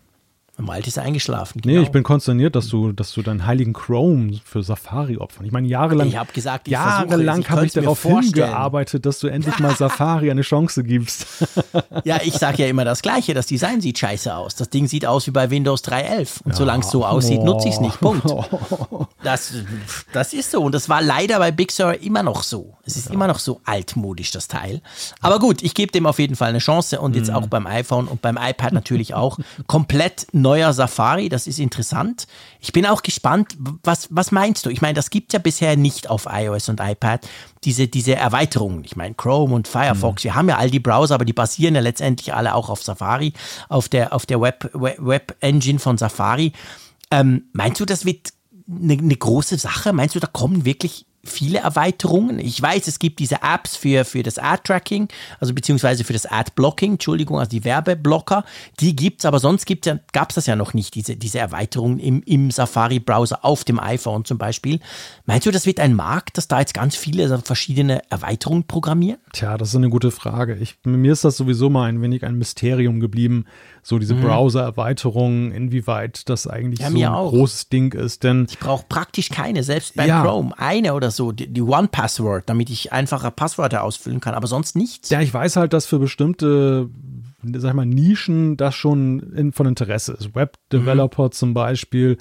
Malte 0.58 0.88
ist 0.88 0.99
eingeschlafen. 0.99 1.62
Genau. 1.62 1.80
Nee, 1.80 1.84
ich 1.84 1.91
bin 1.91 2.04
konsterniert, 2.04 2.56
dass 2.56 2.68
du, 2.68 2.91
dass 2.91 3.12
du 3.12 3.24
deinen 3.24 3.47
heiligen 3.47 3.74
Chrome 3.74 4.39
für 4.45 4.62
Safari 4.62 5.18
opfern. 5.18 5.47
Ich 5.47 5.51
meine, 5.51 5.68
jahrelang, 5.68 6.08
ich 6.08 6.16
habe 6.16 6.32
gesagt, 6.32 6.68
ich 6.68 6.74
jahrelang 6.74 7.47
habe 7.49 7.66
ich 7.66 7.74
darauf 7.74 8.04
hingearbeitet, 8.04 9.04
dass 9.06 9.18
du 9.18 9.28
endlich 9.28 9.58
mal 9.58 9.76
Safari 9.78 10.30
eine 10.30 10.43
Chance 10.43 10.84
gibst. 10.84 11.26
ja, 12.04 12.20
ich 12.24 12.36
sage 12.36 12.62
ja 12.64 12.70
immer 12.70 12.86
das 12.86 13.01
Gleiche. 13.01 13.34
Das 13.34 13.47
Design 13.47 13.82
sieht 13.82 13.97
scheiße 13.97 14.34
aus. 14.36 14.54
Das 14.54 14.70
Ding 14.70 14.88
sieht 14.88 15.08
aus 15.08 15.26
wie 15.26 15.32
bei 15.32 15.49
Windows 15.49 15.84
3.11. 15.86 16.43
Und 16.43 16.51
ja. 16.51 16.58
solange 16.58 16.84
es 16.84 16.91
so 16.91 17.04
aussieht, 17.04 17.39
oh. 17.41 17.45
nutze 17.45 17.70
ich 17.70 17.76
es 17.76 17.80
nicht. 17.80 17.99
Punkt. 17.99 18.24
Das, 19.24 19.54
das 20.12 20.34
ist 20.34 20.51
so. 20.51 20.62
Und 20.62 20.76
das 20.76 20.89
war 20.89 21.01
leider 21.01 21.39
bei 21.39 21.51
Big 21.51 21.72
Sur 21.72 22.01
immer 22.01 22.24
noch 22.24 22.43
so. 22.43 22.76
Es 22.86 22.97
ist 22.97 23.08
ja. 23.08 23.14
immer 23.14 23.28
noch 23.28 23.39
so 23.39 23.62
altmodisch, 23.64 24.32
das 24.32 24.49
Teil. 24.49 24.82
Aber 25.22 25.39
gut, 25.39 25.64
ich 25.64 25.74
gebe 25.74 25.93
dem 25.93 26.06
auf 26.06 26.20
jeden 26.20 26.36
Fall 26.36 26.49
eine 26.49 26.60
Chance. 26.60 26.99
Und 26.99 27.16
jetzt 27.16 27.30
mhm. 27.30 27.36
auch 27.36 27.47
beim 27.47 27.66
iPhone 27.66 28.10
und 28.10 28.22
beim 28.22 28.38
iPad 28.38 28.74
natürlich 28.74 29.14
auch. 29.14 29.39
Komplett 29.66 30.28
neuer 30.44 30.72
Safari, 30.74 31.30
das 31.30 31.48
ist 31.48 31.58
interessant. 31.58 32.28
Ich 32.60 32.72
bin 32.72 32.86
auch 32.86 33.02
gespannt, 33.02 33.58
was, 33.84 34.08
was 34.12 34.32
meinst 34.32 34.66
du? 34.66 34.70
Ich 34.70 34.82
meine, 34.82 34.94
das 34.94 35.10
gibt 35.10 35.34
ja 35.34 35.39
bisher 35.39 35.76
nicht 35.76 36.10
auf 36.10 36.28
iOS 36.30 36.70
und 36.70 36.80
iPad, 36.80 37.28
diese, 37.64 37.88
diese 37.88 38.16
Erweiterungen. 38.16 38.84
Ich 38.84 38.96
meine, 38.96 39.16
Chrome 39.16 39.56
und 39.56 39.68
Firefox, 39.68 40.24
mhm. 40.24 40.26
wir 40.26 40.36
haben 40.36 40.50
ja 40.50 40.58
all 40.58 40.70
die 40.70 40.80
Browser, 40.80 41.16
aber 41.16 41.26
die 41.26 41.34
basieren 41.34 41.74
ja 41.74 41.82
letztendlich 41.82 42.36
alle 42.36 42.54
auch 42.54 42.70
auf 42.70 42.84
Safari, 42.84 43.34
auf 43.70 43.89
der, 43.89 44.14
auf 44.14 44.28
der 44.28 44.39
Web, 44.39 44.70
Web, 44.74 44.98
Web 45.00 45.36
Engine 45.39 45.80
von 45.80 45.98
Safari. 45.98 46.54
Ähm, 47.10 47.46
meinst 47.54 47.80
du, 47.80 47.86
das 47.86 48.06
wird 48.06 48.30
eine, 48.70 48.94
eine 48.94 49.16
große 49.16 49.58
Sache? 49.58 49.94
Meinst 49.94 50.14
du, 50.14 50.20
da 50.20 50.28
kommen 50.28 50.66
wirklich 50.66 51.08
viele 51.26 51.59
Erweiterungen. 51.59 52.39
Ich 52.39 52.61
weiß, 52.61 52.88
es 52.88 52.99
gibt 52.99 53.19
diese 53.19 53.41
Apps 53.41 53.76
für, 53.76 54.03
für 54.03 54.24
das 54.24 54.38
Ad-Tracking, 54.38 55.07
also 55.39 55.53
beziehungsweise 55.53 56.03
für 56.03 56.13
das 56.13 56.26
Ad-Blocking, 56.26 56.93
Entschuldigung, 56.93 57.39
also 57.39 57.49
die 57.49 57.63
Werbeblocker. 57.63 58.43
Die 58.80 58.95
gibt's, 58.95 59.26
aber 59.26 59.39
sonst 59.39 59.65
gibt's 59.65 59.88
ja, 59.88 59.99
gab's 60.11 60.36
das 60.36 60.47
ja 60.47 60.55
noch 60.55 60.74
nicht, 60.74 60.95
diese, 60.95 61.15
diese 61.15 61.39
Erweiterungen 61.39 61.99
im, 61.99 62.21
im 62.24 62.51
Safari-Browser 62.51 63.45
auf 63.45 63.63
dem 63.63 63.80
iPhone 63.80 64.26
zum 64.26 64.38
Beispiel. 64.38 64.80
Meinst 65.26 65.45
du, 65.45 65.51
das 65.51 65.65
wird 65.65 65.80
ein 65.80 65.93
Markt, 65.93 66.38
dass 66.38 66.47
da 66.47 66.59
jetzt 66.59 66.74
ganz 66.74 66.95
viele 66.95 67.39
verschiedene 67.39 68.01
Erweiterungen 68.09 68.65
programmieren? 68.65 69.19
Tja, 69.34 69.58
das 69.58 69.70
ist 69.70 69.76
eine 69.76 69.90
gute 69.90 70.12
Frage. 70.12 70.56
Ich, 70.62 70.78
mir 70.86 71.12
ist 71.12 71.26
das 71.26 71.38
sowieso 71.38 71.68
mal 71.68 71.90
ein 71.90 72.04
wenig 72.04 72.24
ein 72.24 72.36
Mysterium 72.36 73.00
geblieben, 73.00 73.46
so 73.82 73.98
diese 73.98 74.14
mhm. 74.14 74.22
Browser-Erweiterungen, 74.22 75.52
inwieweit 75.52 76.30
das 76.30 76.46
eigentlich 76.46 76.82
ja, 76.82 76.92
so 76.92 76.98
ein 76.98 77.06
auch. 77.08 77.30
großes 77.32 77.70
Ding 77.70 77.94
ist. 77.94 78.24
Denn 78.24 78.46
ich 78.48 78.60
brauche 78.60 78.86
praktisch 78.88 79.30
keine, 79.30 79.64
selbst 79.64 79.96
bei 79.96 80.06
ja. 80.06 80.22
Chrome, 80.22 80.54
eine 80.60 80.94
oder 80.94 81.10
so, 81.10 81.32
die, 81.32 81.52
die 81.52 81.64
One-Password, 81.64 82.44
damit 82.48 82.70
ich 82.70 82.94
einfache 82.94 83.32
Passwörter 83.32 83.84
ausfüllen 83.84 84.20
kann, 84.20 84.36
aber 84.36 84.46
sonst 84.46 84.76
nichts. 84.76 85.10
Ja, 85.10 85.20
ich 85.20 85.34
weiß 85.34 85.56
halt, 85.56 85.74
dass 85.74 85.88
für 85.88 85.98
bestimmte 85.98 86.92
sag 87.56 87.70
ich 87.72 87.76
mal, 87.76 87.86
Nischen 87.86 88.58
das 88.58 88.76
schon 88.76 89.20
in, 89.34 89.52
von 89.52 89.66
Interesse 89.66 90.14
ist. 90.14 90.36
Web-Developer 90.36 91.26
mhm. 91.26 91.32
zum 91.32 91.54
Beispiel 91.54 92.18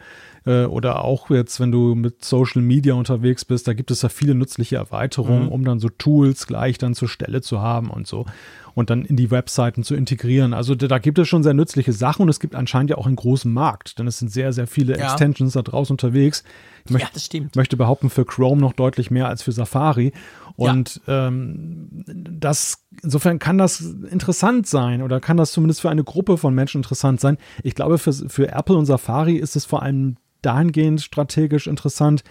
äh, 0.47 0.64
oder 0.64 1.05
auch 1.05 1.30
jetzt, 1.30 1.61
wenn 1.61 1.72
du 1.72 1.95
mit 1.95 2.24
Social 2.24 2.62
Media 2.62 2.95
unterwegs 2.95 3.45
bist, 3.45 3.68
da 3.68 3.72
gibt 3.72 3.90
es 3.90 4.03
ja 4.03 4.09
viele 4.09 4.34
nützliche 4.34 4.76
Erweiterungen, 4.76 5.45
mhm. 5.45 5.53
um 5.53 5.64
dann 5.64 5.78
so 5.78 5.88
Tools 5.88 6.47
gleich 6.47 6.78
dann 6.78 6.95
zur 6.95 7.09
Stelle 7.09 7.43
zu 7.43 7.61
haben 7.61 7.90
und 7.90 8.07
so 8.07 8.26
und 8.74 8.90
dann 8.90 9.05
in 9.05 9.16
die 9.16 9.30
Webseiten 9.30 9.82
zu 9.82 9.95
integrieren. 9.95 10.55
Also 10.55 10.74
da, 10.74 10.88
da 10.88 10.99
gibt 10.99 11.18
es 11.18 11.28
schon 11.28 11.43
sehr 11.43 11.55
nützliche 11.55 11.93
Sachen 11.93 12.22
und 12.22 12.28
es 12.28 12.40
gibt 12.40 12.55
anscheinend 12.55 12.90
ja 12.90 12.99
auch 12.99 13.07
einen 13.07 13.16
großen 13.16 13.53
Markt, 13.53 13.99
denn 13.99 14.07
es 14.07 14.18
sind 14.18 14.30
sehr, 14.30 14.53
sehr 14.53 14.66
viele 14.66 14.97
ja. 14.99 15.05
Extensions 15.05 15.53
da 15.53 15.62
draußen 15.62 15.95
unterwegs. 15.95 16.43
Ich 16.84 16.90
möcht, 16.90 17.05
ja, 17.05 17.11
das 17.12 17.26
stimmt. 17.26 17.55
möchte 17.55 17.76
behaupten, 17.76 18.11
für 18.11 18.24
Chrome 18.24 18.61
noch 18.61 18.72
deutlich 18.72 19.11
mehr 19.11 19.28
als 19.28 19.43
für 19.43 19.53
Safari. 19.53 20.12
Und 20.57 21.01
ja. 21.07 21.28
ähm, 21.28 22.05
das, 22.07 22.84
insofern 23.03 23.38
kann 23.38 23.59
das 23.59 23.80
interessant 23.80 24.66
sein 24.66 25.03
oder 25.03 25.20
kann 25.20 25.36
das 25.36 25.53
zumindest 25.53 25.80
für 25.80 25.90
eine 25.90 26.05
Gruppe 26.05 26.38
von 26.38 26.55
Menschen 26.55 26.78
interessant 26.78 27.20
sein. 27.20 27.38
Ich 27.62 27.74
glaube, 27.74 27.99
für, 27.99 28.12
für 28.12 28.49
Apple 28.49 28.76
und 28.76 28.86
Safari 28.86 29.36
ist 29.36 29.57
es 29.57 29.64
vor 29.64 29.82
allem 29.82 30.16
dahingehend 30.43 31.01
strategisch 31.01 31.66
interessant, 31.66 32.24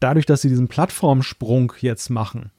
dadurch, 0.00 0.26
dass 0.26 0.42
sie 0.42 0.48
diesen 0.48 0.68
Plattformsprung 0.68 1.72
jetzt 1.80 2.10
machen 2.10 2.50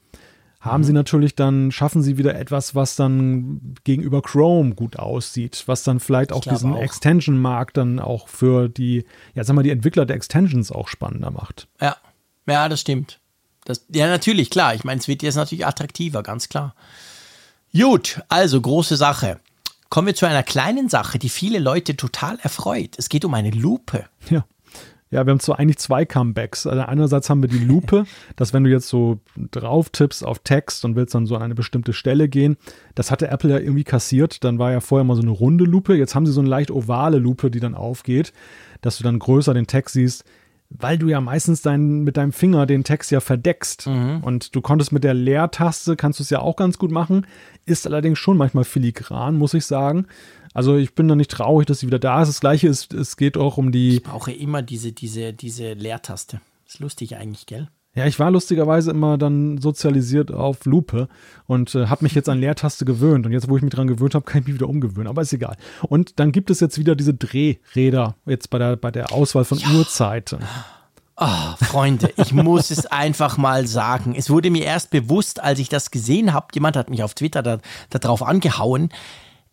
haben 0.60 0.82
mhm. 0.82 0.86
sie 0.86 0.92
natürlich 0.92 1.34
dann, 1.34 1.72
schaffen 1.72 2.02
sie 2.02 2.18
wieder 2.18 2.34
etwas, 2.34 2.74
was 2.74 2.94
dann 2.94 3.74
gegenüber 3.84 4.20
Chrome 4.20 4.74
gut 4.74 4.98
aussieht, 4.98 5.62
was 5.66 5.82
dann 5.82 6.00
vielleicht 6.00 6.32
auch 6.32 6.42
diesen 6.42 6.76
Extension-Markt 6.76 7.78
dann 7.78 7.98
auch 7.98 8.28
für 8.28 8.68
die, 8.68 9.06
ja, 9.34 9.42
sag 9.42 9.56
mal, 9.56 9.62
die 9.62 9.70
Entwickler 9.70 10.04
der 10.04 10.16
Extensions 10.16 10.70
auch 10.70 10.88
spannender 10.88 11.30
macht. 11.30 11.66
Ja, 11.80 11.96
ja, 12.46 12.68
das 12.68 12.82
stimmt. 12.82 13.20
Das, 13.64 13.86
ja, 13.92 14.06
natürlich, 14.06 14.50
klar. 14.50 14.74
Ich 14.74 14.84
meine, 14.84 15.00
es 15.00 15.08
wird 15.08 15.22
jetzt 15.22 15.36
natürlich 15.36 15.66
attraktiver, 15.66 16.22
ganz 16.22 16.48
klar. 16.48 16.74
Gut, 17.72 18.20
also 18.28 18.60
große 18.60 18.96
Sache. 18.96 19.40
Kommen 19.88 20.08
wir 20.08 20.14
zu 20.14 20.26
einer 20.26 20.42
kleinen 20.42 20.88
Sache, 20.88 21.18
die 21.18 21.28
viele 21.28 21.58
Leute 21.58 21.96
total 21.96 22.38
erfreut. 22.40 22.96
Es 22.96 23.08
geht 23.08 23.24
um 23.24 23.34
eine 23.34 23.50
Lupe. 23.50 24.06
Ja. 24.28 24.44
Ja, 25.10 25.26
wir 25.26 25.32
haben 25.32 25.40
zwar 25.40 25.58
eigentlich 25.58 25.78
zwei 25.78 26.04
Comebacks. 26.04 26.66
Also 26.66 26.82
einerseits 26.82 27.28
haben 27.28 27.42
wir 27.42 27.48
die 27.48 27.58
Lupe, 27.58 28.04
dass 28.36 28.52
wenn 28.52 28.62
du 28.62 28.70
jetzt 28.70 28.88
so 28.88 29.18
drauf 29.36 29.90
tippst 29.90 30.24
auf 30.24 30.38
Text 30.40 30.84
und 30.84 30.94
willst 30.94 31.14
dann 31.14 31.26
so 31.26 31.34
an 31.34 31.42
eine 31.42 31.56
bestimmte 31.56 31.92
Stelle 31.92 32.28
gehen, 32.28 32.56
das 32.94 33.10
hatte 33.10 33.28
Apple 33.28 33.50
ja 33.50 33.58
irgendwie 33.58 33.84
kassiert. 33.84 34.44
Dann 34.44 34.58
war 34.58 34.70
ja 34.70 34.80
vorher 34.80 35.04
mal 35.04 35.16
so 35.16 35.22
eine 35.22 35.32
runde 35.32 35.64
Lupe. 35.64 35.96
Jetzt 35.96 36.14
haben 36.14 36.26
sie 36.26 36.32
so 36.32 36.40
eine 36.40 36.48
leicht 36.48 36.70
ovale 36.70 37.18
Lupe, 37.18 37.50
die 37.50 37.60
dann 37.60 37.74
aufgeht, 37.74 38.32
dass 38.82 38.98
du 38.98 39.04
dann 39.04 39.18
größer 39.18 39.52
den 39.52 39.66
Text 39.66 39.94
siehst, 39.94 40.24
weil 40.70 40.96
du 40.96 41.08
ja 41.08 41.20
meistens 41.20 41.62
dein, 41.62 42.04
mit 42.04 42.16
deinem 42.16 42.32
Finger 42.32 42.64
den 42.66 42.84
Text 42.84 43.10
ja 43.10 43.18
verdeckst. 43.18 43.88
Mhm. 43.88 44.18
Und 44.22 44.54
du 44.54 44.60
konntest 44.60 44.92
mit 44.92 45.02
der 45.02 45.14
Leertaste, 45.14 45.96
kannst 45.96 46.20
du 46.20 46.22
es 46.22 46.30
ja 46.30 46.38
auch 46.38 46.54
ganz 46.54 46.78
gut 46.78 46.92
machen, 46.92 47.26
ist 47.66 47.86
allerdings 47.86 48.20
schon 48.20 48.36
manchmal 48.36 48.64
filigran, 48.64 49.36
muss 49.36 49.54
ich 49.54 49.66
sagen. 49.66 50.06
Also 50.52 50.76
ich 50.76 50.94
bin 50.94 51.08
da 51.08 51.14
nicht 51.14 51.30
traurig, 51.30 51.66
dass 51.66 51.80
sie 51.80 51.86
wieder 51.86 51.98
da 51.98 52.22
ist. 52.22 52.28
Das 52.28 52.40
gleiche 52.40 52.68
ist, 52.68 52.92
es 52.92 53.16
geht 53.16 53.36
auch 53.36 53.56
um 53.56 53.72
die. 53.72 53.96
Ich 53.96 54.02
brauche 54.02 54.32
immer 54.32 54.62
diese, 54.62 54.92
diese, 54.92 55.32
diese 55.32 55.74
Leertaste. 55.74 56.40
Ist 56.66 56.80
lustig 56.80 57.16
eigentlich, 57.16 57.46
gell? 57.46 57.68
Ja, 57.94 58.06
ich 58.06 58.20
war 58.20 58.30
lustigerweise 58.30 58.92
immer 58.92 59.18
dann 59.18 59.58
sozialisiert 59.58 60.30
auf 60.30 60.64
Lupe 60.64 61.08
und 61.46 61.74
äh, 61.74 61.86
habe 61.86 62.04
mich 62.04 62.14
jetzt 62.14 62.28
an 62.28 62.38
Leertaste 62.38 62.84
gewöhnt. 62.84 63.26
Und 63.26 63.32
jetzt, 63.32 63.48
wo 63.48 63.56
ich 63.56 63.62
mich 63.62 63.72
dran 63.72 63.88
gewöhnt 63.88 64.14
habe, 64.14 64.24
kann 64.24 64.42
ich 64.42 64.46
mich 64.46 64.54
wieder 64.54 64.68
umgewöhnen. 64.68 65.08
Aber 65.08 65.22
ist 65.22 65.32
egal. 65.32 65.56
Und 65.82 66.20
dann 66.20 66.30
gibt 66.30 66.50
es 66.50 66.60
jetzt 66.60 66.78
wieder 66.78 66.94
diese 66.94 67.14
Drehräder, 67.14 68.14
jetzt 68.26 68.50
bei 68.50 68.58
der, 68.58 68.76
bei 68.76 68.92
der 68.92 69.12
Auswahl 69.12 69.44
von 69.44 69.58
ja. 69.58 69.70
Uhrzeiten. 69.72 70.38
Oh, 71.16 71.64
Freunde, 71.64 72.12
ich 72.16 72.32
muss 72.32 72.70
es 72.70 72.86
einfach 72.86 73.36
mal 73.36 73.66
sagen. 73.66 74.14
Es 74.16 74.30
wurde 74.30 74.50
mir 74.50 74.64
erst 74.64 74.90
bewusst, 74.90 75.40
als 75.40 75.58
ich 75.58 75.68
das 75.68 75.90
gesehen 75.90 76.32
habe. 76.32 76.46
Jemand 76.54 76.76
hat 76.76 76.90
mich 76.90 77.02
auf 77.02 77.14
Twitter 77.14 77.42
da, 77.42 77.58
darauf 77.90 78.22
angehauen 78.22 78.90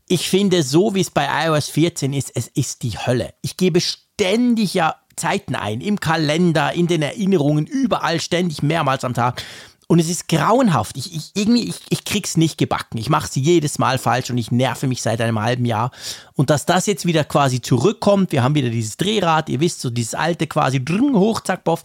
ich 0.08 0.30
finde, 0.30 0.64
so 0.64 0.96
wie 0.96 1.02
es 1.02 1.12
bei 1.12 1.28
iOS 1.46 1.70
14 1.70 2.14
ist, 2.14 2.32
es 2.34 2.48
ist 2.48 2.84
die 2.84 2.98
Hölle. 2.98 3.34
Ich 3.42 3.58
gebe 3.58 3.82
ständig 3.82 4.74
ja 4.74 4.96
Zeiten 5.16 5.56
ein, 5.56 5.82
im 5.82 6.00
Kalender, 6.00 6.74
in 6.74 6.88
den 6.88 7.02
Erinnerungen, 7.02 7.66
überall 7.66 8.20
ständig 8.22 8.64
mehrmals 8.64 9.04
am 9.04 9.14
Tag. 9.14 9.44
Und 9.90 10.00
es 10.00 10.10
ist 10.10 10.28
grauenhaft. 10.28 10.98
Ich, 10.98 11.16
ich, 11.16 11.32
irgendwie, 11.34 11.70
ich, 11.70 11.80
ich 11.90 12.04
krieg's 12.04 12.36
nicht 12.36 12.58
gebacken. 12.58 12.98
Ich 12.98 13.10
mache 13.10 13.28
es 13.28 13.36
jedes 13.36 13.80
Mal 13.80 13.98
falsch 13.98 14.30
und 14.30 14.38
ich 14.38 14.52
nerve 14.52 14.86
mich 14.86 15.02
seit 15.02 15.22
einem 15.22 15.40
halben 15.40 15.66
Jahr. 15.66 15.92
Und 16.36 16.50
dass 16.50 16.66
das 16.66 16.88
jetzt 16.88 17.06
wieder 17.06 17.24
quasi 17.24 17.62
zurückkommt, 17.62 18.34
wir 18.34 18.44
haben 18.44 18.56
wieder 18.56 18.70
dieses 18.70 18.98
Drehrad, 18.98 19.48
ihr 19.48 19.62
wisst, 19.62 19.80
so 19.80 19.90
dieses 19.90 20.14
alte 20.14 20.46
quasi, 20.46 20.84
drrng, 20.84 21.16
hoch, 21.16 21.40
zack, 21.40 21.64
boff. 21.64 21.84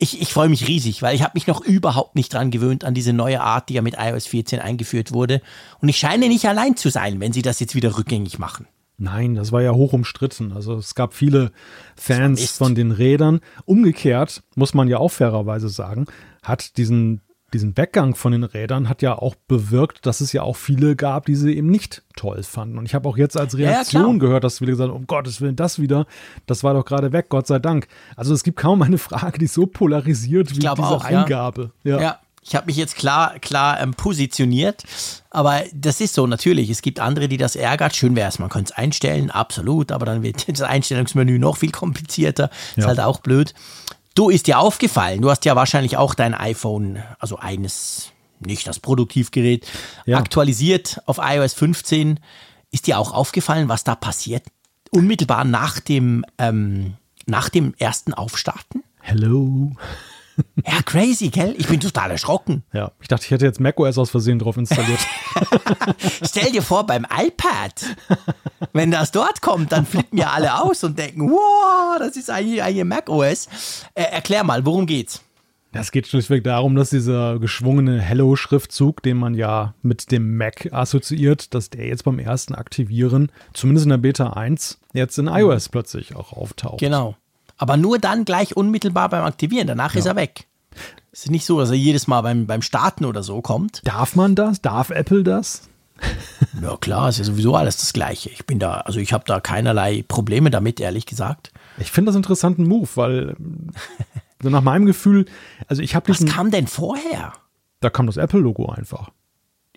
Ich, 0.00 0.22
ich 0.22 0.32
freue 0.32 0.48
mich 0.48 0.68
riesig, 0.68 1.02
weil 1.02 1.16
ich 1.16 1.22
habe 1.22 1.32
mich 1.34 1.48
noch 1.48 1.60
überhaupt 1.60 2.14
nicht 2.14 2.32
dran 2.32 2.52
gewöhnt 2.52 2.84
an 2.84 2.94
diese 2.94 3.12
neue 3.12 3.40
Art, 3.40 3.68
die 3.68 3.74
ja 3.74 3.82
mit 3.82 3.96
iOS 3.98 4.28
14 4.28 4.60
eingeführt 4.60 5.12
wurde. 5.12 5.42
Und 5.80 5.88
ich 5.88 5.98
scheine 5.98 6.28
nicht 6.28 6.46
allein 6.46 6.76
zu 6.76 6.88
sein, 6.88 7.18
wenn 7.18 7.32
sie 7.32 7.42
das 7.42 7.58
jetzt 7.58 7.74
wieder 7.74 7.98
rückgängig 7.98 8.38
machen. 8.38 8.66
Nein, 8.96 9.34
das 9.34 9.52
war 9.52 9.62
ja 9.62 9.72
hoch 9.72 9.92
umstritten. 9.92 10.52
Also 10.52 10.74
es 10.74 10.94
gab 10.94 11.14
viele 11.14 11.52
Fans 11.96 12.50
von 12.50 12.74
den 12.74 12.90
Rädern. 12.90 13.40
Umgekehrt, 13.64 14.42
muss 14.56 14.74
man 14.74 14.88
ja 14.88 14.98
auch 14.98 15.10
fairerweise 15.10 15.68
sagen, 15.68 16.06
hat 16.42 16.76
diesen, 16.76 17.20
diesen 17.54 17.76
Weggang 17.76 18.14
von 18.14 18.32
den 18.32 18.44
Rädern 18.44 18.88
hat 18.88 19.00
ja 19.00 19.14
auch 19.16 19.34
bewirkt, 19.46 20.04
dass 20.06 20.20
es 20.20 20.32
ja 20.32 20.42
auch 20.42 20.56
viele 20.56 20.96
gab, 20.96 21.26
die 21.26 21.34
sie 21.34 21.56
eben 21.56 21.68
nicht 21.70 22.02
toll 22.14 22.42
fanden. 22.42 22.76
Und 22.78 22.84
ich 22.86 22.94
habe 22.94 23.08
auch 23.08 23.16
jetzt 23.16 23.36
als 23.38 23.54
Ja, 23.54 23.60
ja, 23.60 23.70
Reaktion 23.70 24.02
klar. 24.02 24.18
gehört, 24.18 24.44
dass 24.44 24.58
viele 24.58 24.72
gesagt 24.72 24.90
haben, 24.90 24.96
um 24.96 25.06
Gottes 25.06 25.40
Willen, 25.40 25.56
das 25.56 25.78
wieder, 25.78 26.06
das 26.46 26.62
war 26.62 26.74
doch 26.74 26.84
gerade 26.84 27.12
weg, 27.12 27.26
Gott 27.30 27.46
sei 27.46 27.58
Dank. 27.58 27.88
Also 28.16 28.34
es 28.34 28.42
gibt 28.42 28.58
kaum 28.58 28.82
eine 28.82 28.98
Frage, 28.98 29.38
die 29.38 29.46
so 29.46 29.66
polarisiert 29.66 30.50
wie 30.50 30.58
diese 30.60 30.72
auch, 30.72 31.08
ja. 31.10 31.22
Eingabe. 31.22 31.70
Ja. 31.84 32.18
Ich 32.42 32.54
habe 32.54 32.66
mich 32.66 32.76
jetzt 32.76 32.96
klar, 32.96 33.38
klar 33.40 33.78
ähm, 33.80 33.92
positioniert, 33.92 34.82
aber 35.30 35.62
das 35.74 36.00
ist 36.00 36.14
so 36.14 36.26
natürlich. 36.26 36.70
Es 36.70 36.80
gibt 36.80 36.98
andere, 36.98 37.28
die 37.28 37.36
das 37.36 37.56
ärgert. 37.56 37.94
Schön 37.94 38.16
wäre 38.16 38.28
es, 38.28 38.38
man 38.38 38.48
könnte 38.48 38.72
es 38.72 38.78
einstellen, 38.78 39.30
absolut, 39.30 39.92
aber 39.92 40.06
dann 40.06 40.22
wird 40.22 40.48
das 40.48 40.62
Einstellungsmenü 40.62 41.38
noch 41.38 41.56
viel 41.58 41.72
komplizierter. 41.72 42.50
Ist 42.76 42.84
Ja. 42.84 42.86
halt 42.88 43.00
auch 43.00 43.20
blöd. 43.20 43.52
Du 44.18 44.30
ist 44.30 44.48
dir 44.48 44.58
aufgefallen, 44.58 45.22
du 45.22 45.30
hast 45.30 45.44
ja 45.44 45.54
wahrscheinlich 45.54 45.96
auch 45.96 46.12
dein 46.12 46.34
iPhone, 46.34 47.00
also 47.20 47.36
eines, 47.36 48.10
nicht 48.40 48.66
das 48.66 48.80
Produktivgerät, 48.80 49.64
Ja. 50.06 50.18
aktualisiert 50.18 51.00
auf 51.06 51.20
iOS 51.22 51.54
15. 51.54 52.18
Ist 52.72 52.88
dir 52.88 52.98
auch 52.98 53.12
aufgefallen, 53.12 53.68
was 53.68 53.84
da 53.84 53.94
passiert? 53.94 54.42
Unmittelbar 54.90 55.44
nach 55.44 55.78
dem, 55.78 56.24
ähm, 56.36 56.94
nach 57.26 57.48
dem 57.48 57.74
ersten 57.78 58.12
Aufstarten? 58.12 58.82
Hello. 59.02 59.70
Ja, 60.66 60.82
crazy, 60.84 61.28
gell? 61.28 61.54
Ich 61.58 61.66
bin 61.68 61.80
total 61.80 62.10
erschrocken. 62.10 62.62
Ja, 62.72 62.92
ich 63.00 63.08
dachte, 63.08 63.24
ich 63.24 63.30
hätte 63.30 63.44
jetzt 63.44 63.60
macOS 63.60 63.98
aus 63.98 64.10
Versehen 64.10 64.38
drauf 64.38 64.56
installiert. 64.56 65.00
Stell 66.22 66.52
dir 66.52 66.62
vor, 66.62 66.86
beim 66.86 67.04
iPad, 67.04 67.96
wenn 68.72 68.90
das 68.90 69.12
dort 69.12 69.40
kommt, 69.40 69.72
dann 69.72 69.86
flippen 69.86 70.18
ja 70.18 70.30
alle 70.30 70.62
aus 70.62 70.84
und 70.84 70.98
denken, 70.98 71.30
wow, 71.30 71.98
das 71.98 72.16
ist 72.16 72.30
eigentlich, 72.30 72.62
eigentlich 72.62 72.84
macOS. 72.84 73.48
Äh, 73.94 74.02
erklär 74.04 74.44
mal, 74.44 74.64
worum 74.66 74.86
geht's? 74.86 75.22
Es 75.72 75.92
geht 75.92 76.06
schlichtweg 76.06 76.44
darum, 76.44 76.74
dass 76.74 76.90
dieser 76.90 77.38
geschwungene 77.38 78.00
Hello-Schriftzug, 78.00 79.02
den 79.02 79.18
man 79.18 79.34
ja 79.34 79.74
mit 79.82 80.10
dem 80.10 80.36
Mac 80.36 80.72
assoziiert, 80.72 81.54
dass 81.54 81.70
der 81.70 81.86
jetzt 81.86 82.04
beim 82.04 82.18
ersten 82.18 82.54
Aktivieren, 82.54 83.30
zumindest 83.52 83.84
in 83.84 83.90
der 83.90 83.98
Beta 83.98 84.30
1, 84.30 84.80
jetzt 84.94 85.18
in 85.18 85.26
iOS 85.26 85.68
plötzlich 85.68 86.16
auch 86.16 86.32
auftaucht. 86.32 86.80
Genau. 86.80 87.16
Aber 87.58 87.76
nur 87.76 87.98
dann 87.98 88.24
gleich 88.24 88.56
unmittelbar 88.56 89.08
beim 89.08 89.24
Aktivieren, 89.24 89.66
danach 89.66 89.94
ist 89.94 90.06
er 90.06 90.16
weg. 90.16 90.46
Es 91.10 91.24
ist 91.24 91.30
nicht 91.30 91.44
so, 91.44 91.58
dass 91.58 91.70
er 91.70 91.76
jedes 91.76 92.06
Mal 92.06 92.20
beim, 92.22 92.46
beim 92.46 92.62
Starten 92.62 93.04
oder 93.04 93.22
so 93.22 93.40
kommt. 93.42 93.80
Darf 93.84 94.14
man 94.14 94.34
das? 94.36 94.62
Darf 94.62 94.90
Apple 94.90 95.22
das? 95.24 95.68
Ja 96.62 96.76
klar, 96.76 97.08
ist 97.08 97.18
ja 97.18 97.24
sowieso 97.24 97.54
alles 97.54 97.76
das 97.76 97.92
Gleiche. 97.92 98.30
Ich 98.30 98.44
bin 98.46 98.58
da, 98.58 98.78
also 98.78 98.98
ich 98.98 99.12
habe 99.12 99.24
da 99.26 99.38
keinerlei 99.40 100.04
Probleme 100.06 100.50
damit, 100.50 100.80
ehrlich 100.80 101.06
gesagt. 101.06 101.52
Ich 101.78 101.92
finde 101.92 102.08
das 102.08 102.16
einen 102.16 102.24
interessanten 102.24 102.66
Move, 102.66 102.88
weil 102.94 103.36
so 104.42 104.48
nach 104.50 104.62
meinem 104.62 104.86
Gefühl, 104.86 105.26
also 105.68 105.82
ich 105.82 105.94
habe 105.94 106.08
Was 106.08 106.24
kam 106.26 106.50
denn 106.50 106.66
vorher? 106.66 107.32
da 107.80 107.90
kam 107.90 108.06
das 108.06 108.16
Apple-Logo 108.16 108.66
einfach. 108.70 109.10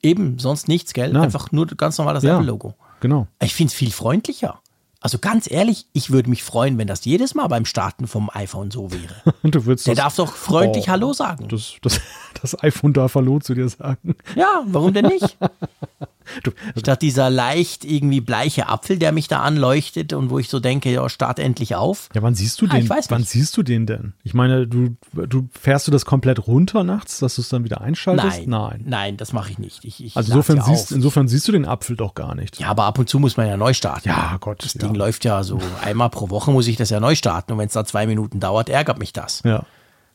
Eben, 0.02 0.40
sonst 0.40 0.68
nichts, 0.68 0.94
gell? 0.94 1.12
Nein. 1.14 1.24
Einfach 1.24 1.52
nur 1.52 1.68
ganz 1.68 1.98
normal 2.00 2.16
das 2.16 2.24
Ja. 2.24 2.36
Apple-Logo. 2.36 2.74
Genau. 3.00 3.28
Ich 3.40 3.54
finde 3.54 3.70
es 3.70 3.76
viel 3.76 3.92
freundlicher. 3.92 4.60
Also 5.04 5.18
ganz 5.18 5.50
ehrlich, 5.50 5.88
ich 5.94 6.12
würde 6.12 6.30
mich 6.30 6.44
freuen, 6.44 6.78
wenn 6.78 6.86
das 6.88 7.06
jedes 7.06 7.34
Mal 7.34 7.48
beim 7.48 7.66
Starten 7.66 8.06
vom 8.08 8.30
iPhone 8.34 8.70
so 8.70 8.92
wäre. 8.92 9.16
Du 9.44 9.66
würdest 9.66 9.88
Der 9.88 9.96
das, 9.96 10.04
darf 10.04 10.16
doch 10.18 10.36
freundlich 10.36 10.86
Oh. 10.88 10.92
Hallo 10.92 11.14
sagen. 11.14 11.48
das, 11.50 11.74
das, 11.82 12.00
das 12.42 12.64
iPhone 12.64 12.94
darf 12.94 13.16
Hallo 13.16 13.40
zu 13.40 13.56
dir 13.56 13.68
sagen. 13.68 14.16
Ja, 14.36 14.64
warum 14.68 14.94
denn 14.94 15.08
nicht? 15.08 15.38
Du, 16.44 16.52
Statt 16.78 17.02
dieser 17.02 17.30
leicht 17.30 17.84
irgendwie 17.86 18.22
bleiche 18.22 18.68
Apfel, 18.70 18.98
der 18.98 19.12
mich 19.12 19.28
da 19.28 19.42
anleuchtet 19.42 20.14
und 20.14 20.30
wo 20.30 20.40
ich 20.40 20.50
so 20.50 20.60
denke, 20.60 20.92
ja, 20.92 21.08
start 21.10 21.40
endlich 21.40 21.76
auf. 21.76 22.10
Ja, 22.14 22.22
wann 22.22 22.36
siehst 22.36 22.62
du 22.62 22.66
Ah, 22.68 22.70
den? 22.76 22.84
ich 22.84 22.90
weiß 22.90 23.10
wann 23.12 23.22
nicht. 23.22 23.30
siehst 23.32 23.56
du 23.58 23.64
den 23.64 23.86
denn? 23.86 24.14
Ich 24.24 24.34
meine, 24.34 24.68
du, 24.68 24.96
du 25.14 25.50
fährst 25.60 25.88
du 25.88 25.92
das 25.92 26.06
komplett 26.06 26.48
runter 26.48 26.84
nachts, 26.84 27.20
dass 27.20 27.36
du 27.36 27.42
es 27.42 27.50
dann 27.50 27.64
wieder 27.64 27.82
einschaltest? 27.82 28.48
Nein, 28.48 28.50
Nein. 28.50 28.84
nein, 28.86 29.18
das 29.18 29.34
mache 29.34 29.52
ich 29.52 29.60
nicht. 29.60 29.84
Ich, 29.84 30.04
ich 30.04 30.16
Also 30.18 30.32
insofern 30.32 30.58
ja 30.58 30.64
siehst, 30.64 30.92
insofern 30.92 31.28
siehst 31.28 31.48
du 31.48 31.52
den 31.52 31.66
Apfel 31.66 31.96
doch 31.96 32.14
gar 32.16 32.36
nicht. 32.36 32.60
Ja, 32.60 32.68
aber 32.70 32.86
ab 32.86 33.00
und 33.00 33.10
zu 33.10 33.20
muss 33.20 33.38
man 33.38 33.48
ja 33.48 33.58
neu 33.58 33.74
starten. 33.74 34.08
Ja, 34.10 34.38
Gott. 34.40 34.64
Das 34.64 34.74
ja. 34.76 34.82
Ding 34.82 34.96
läuft 34.96 35.26
ja 35.26 35.44
so 35.44 35.60
einmal 35.84 36.10
pro 36.10 36.30
Woche 36.30 36.52
muss 36.52 36.68
ich 36.68 36.78
das 36.78 36.90
ja 36.90 37.00
neu 37.00 37.16
starten 37.16 37.54
und 37.54 37.58
wenn 37.60 37.68
es 37.68 37.74
da 37.74 37.84
zwei 37.86 38.06
Minuten 38.08 38.40
dauert, 38.40 38.70
ärgert 38.70 39.00
mich 39.00 39.14
das. 39.14 39.42
Ja. 39.44 39.64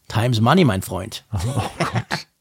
Times 0.09 0.41
Money, 0.41 0.65
mein 0.65 0.83
Freund. 0.83 1.25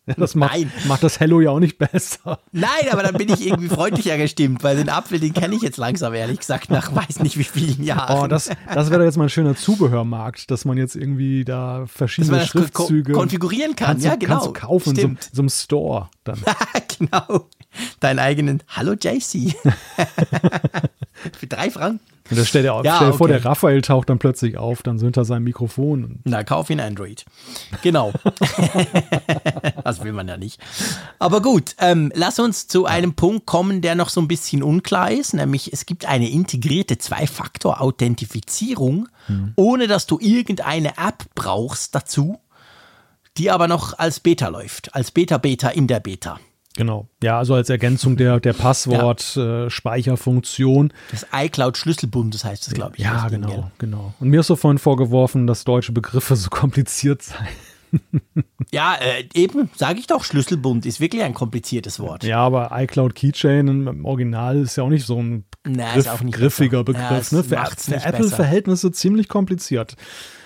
Ja, 0.08 0.14
Das 0.18 0.36
macht, 0.36 0.52
Nein. 0.54 0.72
macht 0.88 1.04
das 1.04 1.20
Hello 1.20 1.42
ja 1.42 1.50
auch 1.50 1.60
nicht 1.60 1.78
besser. 1.78 2.40
Nein, 2.52 2.70
aber 2.92 3.04
dann 3.04 3.16
bin 3.16 3.30
ich 3.30 3.46
irgendwie 3.46 3.68
freundlicher 3.76 4.18
gestimmt, 4.18 4.64
weil 4.64 4.78
den 4.78 4.90
Apfel, 4.90 5.20
den 5.20 5.34
kenne 5.34 5.56
ich 5.56 5.62
jetzt 5.62 5.78
langsam, 5.78 6.14
ehrlich 6.14 6.40
gesagt, 6.40 6.70
nach 6.70 6.94
weiß 6.96 7.20
nicht 7.20 7.38
wie 7.38 7.44
vielen 7.44 7.84
Jahren. 7.84 8.20
Oh, 8.24 8.28
das, 8.28 8.50
das 8.74 8.90
wäre 8.90 9.00
doch 9.00 9.06
jetzt 9.06 9.18
mal 9.18 9.24
ein 9.26 9.30
schöner 9.30 9.56
Zubehörmarkt, 9.56 10.52
dass 10.52 10.66
man 10.66 10.78
jetzt 10.78 10.96
irgendwie 10.96 11.44
da 11.46 11.86
verschiedene 11.88 12.38
das 12.40 12.52
ko- 12.52 12.60
Schriftzüge 12.60 13.14
konfigurieren 13.14 13.76
kann. 13.76 13.88
kannst, 13.88 14.06
ja, 14.06 14.16
genau. 14.16 14.34
kannst 14.36 14.48
du 14.48 14.54
kaufen 14.54 14.96
in 14.98 15.18
so, 15.20 15.28
so 15.34 15.42
einem 15.42 15.50
Store 15.50 16.10
dann. 16.24 16.40
genau. 17.00 17.48
Deinen 18.00 18.20
eigenen 18.20 18.64
Hallo 18.70 18.94
JC. 18.94 19.56
Für 21.38 21.48
drei 21.48 21.70
Franken. 21.72 22.00
Und 22.30 22.40
da 22.40 22.46
stell 22.46 22.64
dir, 22.64 22.82
Ja, 22.84 22.96
stell 22.96 23.12
dir 23.12 23.18
vor, 23.18 23.28
okay. 23.28 23.40
der 23.40 23.46
Raphael 23.46 23.82
taucht 23.82 24.10
dann 24.10 24.18
plötzlich 24.18 24.58
auf, 24.58 24.82
dann 24.82 24.98
so 24.98 25.06
hinter 25.06 25.26
seinem 25.26 25.44
Mikrofon. 25.44 26.20
Na, 26.24 26.44
kauf 26.44 26.70
ihn 26.72 26.80
Android. 26.80 27.24
Genau. 27.84 28.12
das 29.84 30.04
will 30.04 30.12
man 30.12 30.28
ja 30.28 30.38
nicht. 30.38 30.60
Aber 31.20 31.42
gut, 31.42 31.76
ähm, 31.80 32.12
lass 32.16 32.40
uns 32.40 32.68
zu 32.68 32.86
einem 32.86 33.14
Punkt 33.14 33.46
kommen, 33.46 33.82
der 33.82 33.94
noch 33.96 34.10
so 34.10 34.22
ein 34.22 34.28
bisschen 34.28 34.64
unklar 34.64 35.12
ist, 35.12 35.34
nämlich 35.36 35.72
es 35.72 35.86
gibt 35.86 36.06
eine 36.06 36.30
integrierte 36.30 36.98
Zwei-Faktor-Authentifizierung, 36.98 39.08
ohne 39.56 39.88
dass 39.88 40.08
du 40.08 40.20
irgendeine 40.20 40.98
App 40.98 41.26
brauchst 41.36 41.96
dazu, 41.96 42.40
die 43.38 43.52
aber 43.52 43.68
noch 43.68 43.98
als 43.98 44.20
Beta 44.20 44.48
läuft, 44.48 44.96
als 44.96 45.12
Beta-Beta 45.12 45.70
in 45.70 45.88
der 45.88 46.00
Beta. 46.00 46.40
Genau. 46.76 47.08
Ja, 47.24 47.38
also 47.38 47.54
als 47.54 47.70
Ergänzung 47.70 48.18
der, 48.18 48.40
der 48.40 48.54
Passwort-Speicherfunktion. 48.54 50.92
Das 51.12 51.28
iCloud-Schlüsselbundes 51.34 52.44
heißt 52.44 52.68
das, 52.68 52.74
glaube 52.74 52.96
ich. 52.98 53.04
Ja, 53.04 53.24
das 53.24 53.32
Ding, 53.32 53.42
genau, 53.42 53.72
genau. 53.78 54.14
Und 54.20 54.30
mir 54.30 54.42
ist 54.42 54.48
so 54.48 54.56
vorhin 54.56 54.78
vorgeworfen, 54.78 55.48
dass 55.48 55.64
deutsche 55.64 55.92
Begriffe 55.92 56.36
so 56.36 56.50
kompliziert 56.52 57.22
seien. 57.22 57.48
Ja, 58.72 58.96
äh, 58.96 59.26
eben, 59.34 59.70
sage 59.76 60.00
ich 60.00 60.08
doch, 60.08 60.26
Schlüsselbund 60.26 60.86
ist 60.86 61.00
wirklich 61.00 61.24
ein 61.24 61.34
kompliziertes 61.34 62.00
Wort. 62.00 62.26
Ja, 62.26 62.40
aber 62.40 62.72
iCloud 62.74 63.16
Keychain 63.16 63.68
im 63.68 64.04
Original 64.04 64.58
ist 64.58 64.76
ja 64.76 64.84
auch 64.84 64.90
nicht 64.90 65.06
so 65.06 65.22
ein 65.22 65.46
Na, 65.64 65.94
Griff, 65.94 65.98
ist 65.98 66.10
auch 66.10 66.22
nicht 66.22 66.36
griffiger 66.36 66.84
besser. 66.84 67.00
Ja, 67.00 67.10
Begriff. 67.10 67.22
es 67.22 67.32
ne? 67.32 67.44
Für, 67.44 67.66
für. 67.78 68.06
Apple-Verhältnisse 68.06 68.92
ziemlich 68.92 69.30
kompliziert. 69.30 69.96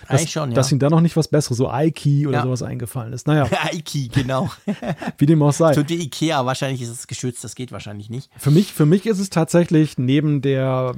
Dass, 0.10 0.22
Eigentlich 0.22 0.32
schon, 0.32 0.50
ja. 0.50 0.56
dass 0.56 0.72
ihnen 0.72 0.80
da 0.80 0.90
noch 0.90 1.02
nicht 1.02 1.16
was 1.16 1.28
Besseres, 1.28 1.58
so 1.58 1.72
iKey 1.72 2.26
oder 2.26 2.40
Ja. 2.40 2.44
sowas 2.44 2.64
eingefallen 2.64 3.14
ist. 3.14 3.28
Naja, 3.28 3.48
Ike, 3.74 4.10
genau. 4.12 4.50
wie 5.20 5.26
dem 5.28 5.42
auch 5.44 5.54
sei. 5.54 5.74
So 5.74 5.88
wie 5.88 6.02
Ikea, 6.02 6.46
wahrscheinlich 6.48 6.82
ist 6.82 6.90
es 6.90 7.06
geschützt, 7.08 7.44
das 7.44 7.54
geht 7.54 7.72
wahrscheinlich 7.72 8.10
nicht. 8.10 8.30
Für 8.38 8.50
mich, 8.50 8.74
für 8.74 8.88
mich 8.88 9.06
ist 9.06 9.20
es 9.20 9.30
tatsächlich 9.30 10.00
neben 10.00 10.42
der 10.42 10.96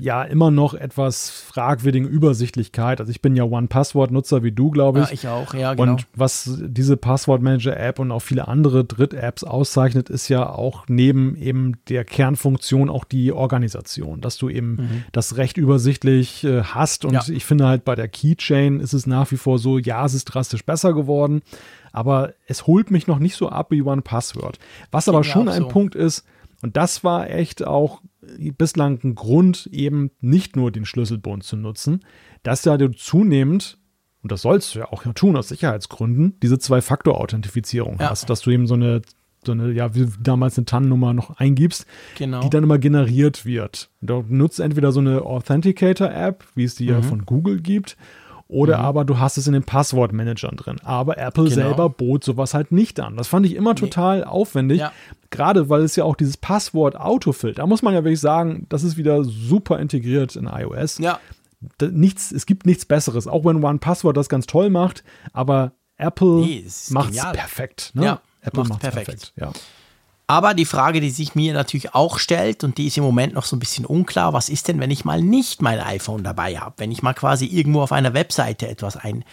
ja 0.00 0.22
immer 0.22 0.50
noch 0.50 0.74
etwas 0.74 1.30
fragwürdigen 1.30 2.08
Übersichtlichkeit. 2.08 3.00
Also 3.00 3.10
ich 3.10 3.20
bin 3.22 3.36
ja 3.36 3.44
One-Password-Nutzer 3.44 4.42
wie 4.42 4.52
du, 4.52 4.70
glaube 4.70 5.00
ich. 5.00 5.08
Ja, 5.08 5.12
ich 5.12 5.28
auch, 5.28 5.54
ja, 5.54 5.74
genau. 5.74 5.92
Und 5.92 6.06
was 6.14 6.50
diese 6.60 6.96
Passwortmanager-App 6.96 7.98
und 7.98 8.10
auch 8.10 8.20
viele 8.20 8.48
andere 8.48 8.84
Dritt-Apps 8.84 9.44
auszeichnet, 9.44 10.08
ist 10.10 10.28
ja 10.28 10.48
auch 10.48 10.84
neben 10.88 11.36
eben 11.36 11.74
der 11.88 12.04
Kernfunktion 12.04 12.88
auch 12.90 13.04
die 13.04 13.32
Organisation, 13.32 14.20
dass 14.20 14.36
du 14.38 14.48
eben 14.48 15.04
das 15.12 15.36
recht 15.36 15.56
übersichtlich 15.56 16.44
äh, 16.44 16.62
hast. 16.62 17.04
Und 17.04 17.10
Mhm. 17.10 17.16
Ja. 17.16 17.36
ich 17.36 17.44
finde 17.44 17.66
halt 17.66 17.84
bei 17.84 17.94
der 17.94 18.08
Keychain 18.08 18.80
ist 18.80 18.92
es 18.92 19.06
nach 19.06 19.30
wie 19.30 19.36
vor 19.36 19.58
so, 19.58 19.78
ja, 19.78 20.04
es 20.06 20.14
ist 20.14 20.24
drastisch 20.26 20.64
besser 20.64 20.92
geworden, 20.92 21.42
aber 21.92 22.32
es 22.46 22.66
holt 22.66 22.90
mich 22.90 23.06
noch 23.06 23.18
nicht 23.18 23.34
so 23.36 23.48
ab 23.48 23.70
wie 23.70 23.82
One 23.82 24.02
Password. 24.02 24.58
Was 24.90 25.08
aber 25.08 25.24
schon 25.24 25.48
auch 25.48 25.52
ein 25.52 25.62
so. 25.62 25.68
Punkt 25.68 25.94
ist, 25.94 26.24
und 26.62 26.76
das 26.76 27.02
war 27.04 27.30
echt 27.30 27.66
auch 27.66 28.02
bislang 28.58 28.98
ein 29.02 29.14
Grund, 29.14 29.66
eben 29.72 30.10
nicht 30.20 30.56
nur 30.56 30.70
den 30.70 30.84
Schlüsselbund 30.84 31.42
zu 31.44 31.56
nutzen, 31.56 32.00
dass 32.42 32.64
ja 32.64 32.76
du 32.76 32.90
zunehmend, 32.90 33.78
und 34.22 34.30
das 34.32 34.42
sollst 34.42 34.74
du 34.74 34.80
ja 34.80 34.92
auch 34.92 35.02
tun 35.14 35.36
aus 35.36 35.48
Sicherheitsgründen, 35.48 36.38
diese 36.42 36.58
Zwei-Faktor-Authentifizierung 36.58 37.98
Ja. 38.00 38.10
hast, 38.10 38.28
dass 38.30 38.40
du 38.42 38.50
eben 38.50 38.66
so 38.66 38.74
eine, 38.74 39.02
so 39.44 39.52
eine, 39.52 39.72
ja, 39.72 39.94
wie 39.94 40.06
damals 40.22 40.58
eine 40.58 40.66
TAN-Nummer 40.66 41.14
noch 41.14 41.38
eingibst, 41.38 41.86
Genau. 42.18 42.40
die 42.42 42.50
dann 42.50 42.62
immer 42.62 42.78
generiert 42.78 43.46
wird. 43.46 43.90
Du 44.02 44.22
nutzt 44.28 44.60
entweder 44.60 44.92
so 44.92 45.00
eine 45.00 45.22
Authenticator-App, 45.22 46.44
wie 46.54 46.64
es 46.64 46.74
die 46.74 46.84
Mhm. 46.84 46.90
ja 46.90 47.02
von 47.02 47.24
Google 47.24 47.60
gibt, 47.62 47.96
oder 48.50 48.78
aber 48.80 49.04
du 49.04 49.18
hast 49.18 49.38
es 49.38 49.46
in 49.46 49.52
den 49.52 49.62
Passwortmanagern 49.62 50.56
drin. 50.56 50.76
Aber 50.84 51.16
Apple 51.18 51.44
Genau. 51.44 51.54
selber 51.54 51.88
bot 51.88 52.24
sowas 52.24 52.52
halt 52.54 52.72
nicht 52.72 52.98
an. 53.00 53.16
Das 53.16 53.28
fand 53.28 53.46
ich 53.46 53.54
immer 53.54 53.74
total 53.74 54.24
aufwendig. 54.24 54.80
Ja. 54.80 54.92
Gerade 55.30 55.68
weil 55.68 55.82
es 55.82 55.94
ja 55.96 56.04
auch 56.04 56.16
dieses 56.16 56.36
Passwort 56.36 56.96
autofillt. 56.96 57.58
Da 57.58 57.66
muss 57.66 57.82
man 57.82 57.94
ja 57.94 58.02
wirklich 58.04 58.20
sagen, 58.20 58.66
das 58.68 58.82
ist 58.82 58.96
wieder 58.96 59.22
super 59.24 59.78
integriert 59.78 60.34
in 60.36 60.46
iOS. 60.46 60.98
Ja. 60.98 61.20
nichts, 61.80 62.32
es 62.32 62.46
gibt 62.46 62.66
nichts 62.66 62.84
Besseres, 62.86 63.26
auch 63.26 63.44
wenn 63.44 63.62
One 63.62 63.78
Password 63.78 64.16
das 64.16 64.28
ganz 64.28 64.46
toll 64.46 64.70
macht, 64.70 65.04
aber 65.32 65.72
Apple 65.96 66.40
Nee, 66.40 66.64
es 66.66 66.90
macht's 66.90 67.10
genial. 67.10 67.32
perfekt. 67.34 67.90
Ne? 67.94 68.04
Ja, 68.04 68.20
Apple 68.40 68.64
macht's 68.64 68.78
perfekt. 68.82 69.06
perfekt. 69.06 69.32
Ja. 69.36 69.52
Aber 70.30 70.54
die 70.54 70.64
Frage, 70.64 71.00
die 71.00 71.10
sich 71.10 71.34
mir 71.34 71.52
natürlich 71.52 71.92
auch 71.92 72.20
stellt, 72.20 72.62
und 72.62 72.78
die 72.78 72.86
ist 72.86 72.96
im 72.96 73.02
Moment 73.02 73.34
noch 73.34 73.44
so 73.44 73.56
ein 73.56 73.58
bisschen 73.58 73.84
unklar, 73.84 74.32
was 74.32 74.48
ist 74.48 74.68
denn, 74.68 74.78
wenn 74.78 74.92
ich 74.92 75.04
mal 75.04 75.20
nicht 75.20 75.60
mein 75.60 75.80
iPhone 75.80 76.22
dabei 76.22 76.56
habe? 76.56 76.76
Wenn 76.76 76.92
ich 76.92 77.02
mal 77.02 77.14
quasi 77.14 77.46
irgendwo 77.46 77.82
auf 77.82 77.90
einer 77.90 78.14
Webseite 78.14 78.68
etwas 78.68 78.96
ein, 78.96 79.24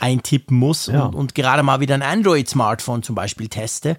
eintippen 0.00 0.56
muss 0.56 0.86
Ja. 0.86 1.04
und, 1.04 1.14
und 1.14 1.34
gerade 1.34 1.62
mal 1.62 1.80
wieder 1.80 1.94
ein 1.94 2.00
Android-Smartphone 2.00 3.02
zum 3.02 3.14
Beispiel 3.14 3.48
teste, 3.48 3.98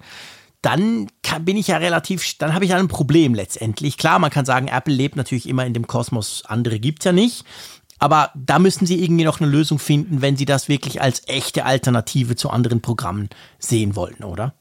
dann 0.60 1.06
kann, 1.22 1.44
bin 1.44 1.56
ich 1.56 1.68
ja 1.68 1.76
relativ, 1.76 2.36
dann 2.38 2.54
habe 2.54 2.64
ich 2.64 2.72
ja 2.72 2.76
ein 2.76 2.88
Problem 2.88 3.34
letztendlich. 3.34 3.96
Klar, 3.96 4.18
man 4.18 4.32
kann 4.32 4.44
sagen, 4.44 4.66
Apple 4.66 4.92
lebt 4.92 5.14
natürlich 5.14 5.48
immer 5.48 5.64
in 5.64 5.74
dem 5.74 5.86
Kosmos, 5.86 6.42
andere 6.44 6.80
gibt's 6.80 7.04
ja 7.04 7.12
nicht. 7.12 7.44
Aber 8.00 8.32
da 8.34 8.58
müssen 8.58 8.84
sie 8.84 9.00
irgendwie 9.00 9.24
noch 9.24 9.40
eine 9.40 9.48
Lösung 9.48 9.78
finden, 9.78 10.22
wenn 10.22 10.36
sie 10.36 10.44
das 10.44 10.68
wirklich 10.68 11.00
als 11.00 11.22
echte 11.28 11.64
Alternative 11.64 12.34
zu 12.34 12.50
anderen 12.50 12.80
Programmen 12.80 13.28
sehen 13.60 13.94
wollen, 13.94 14.24
oder? 14.24 14.54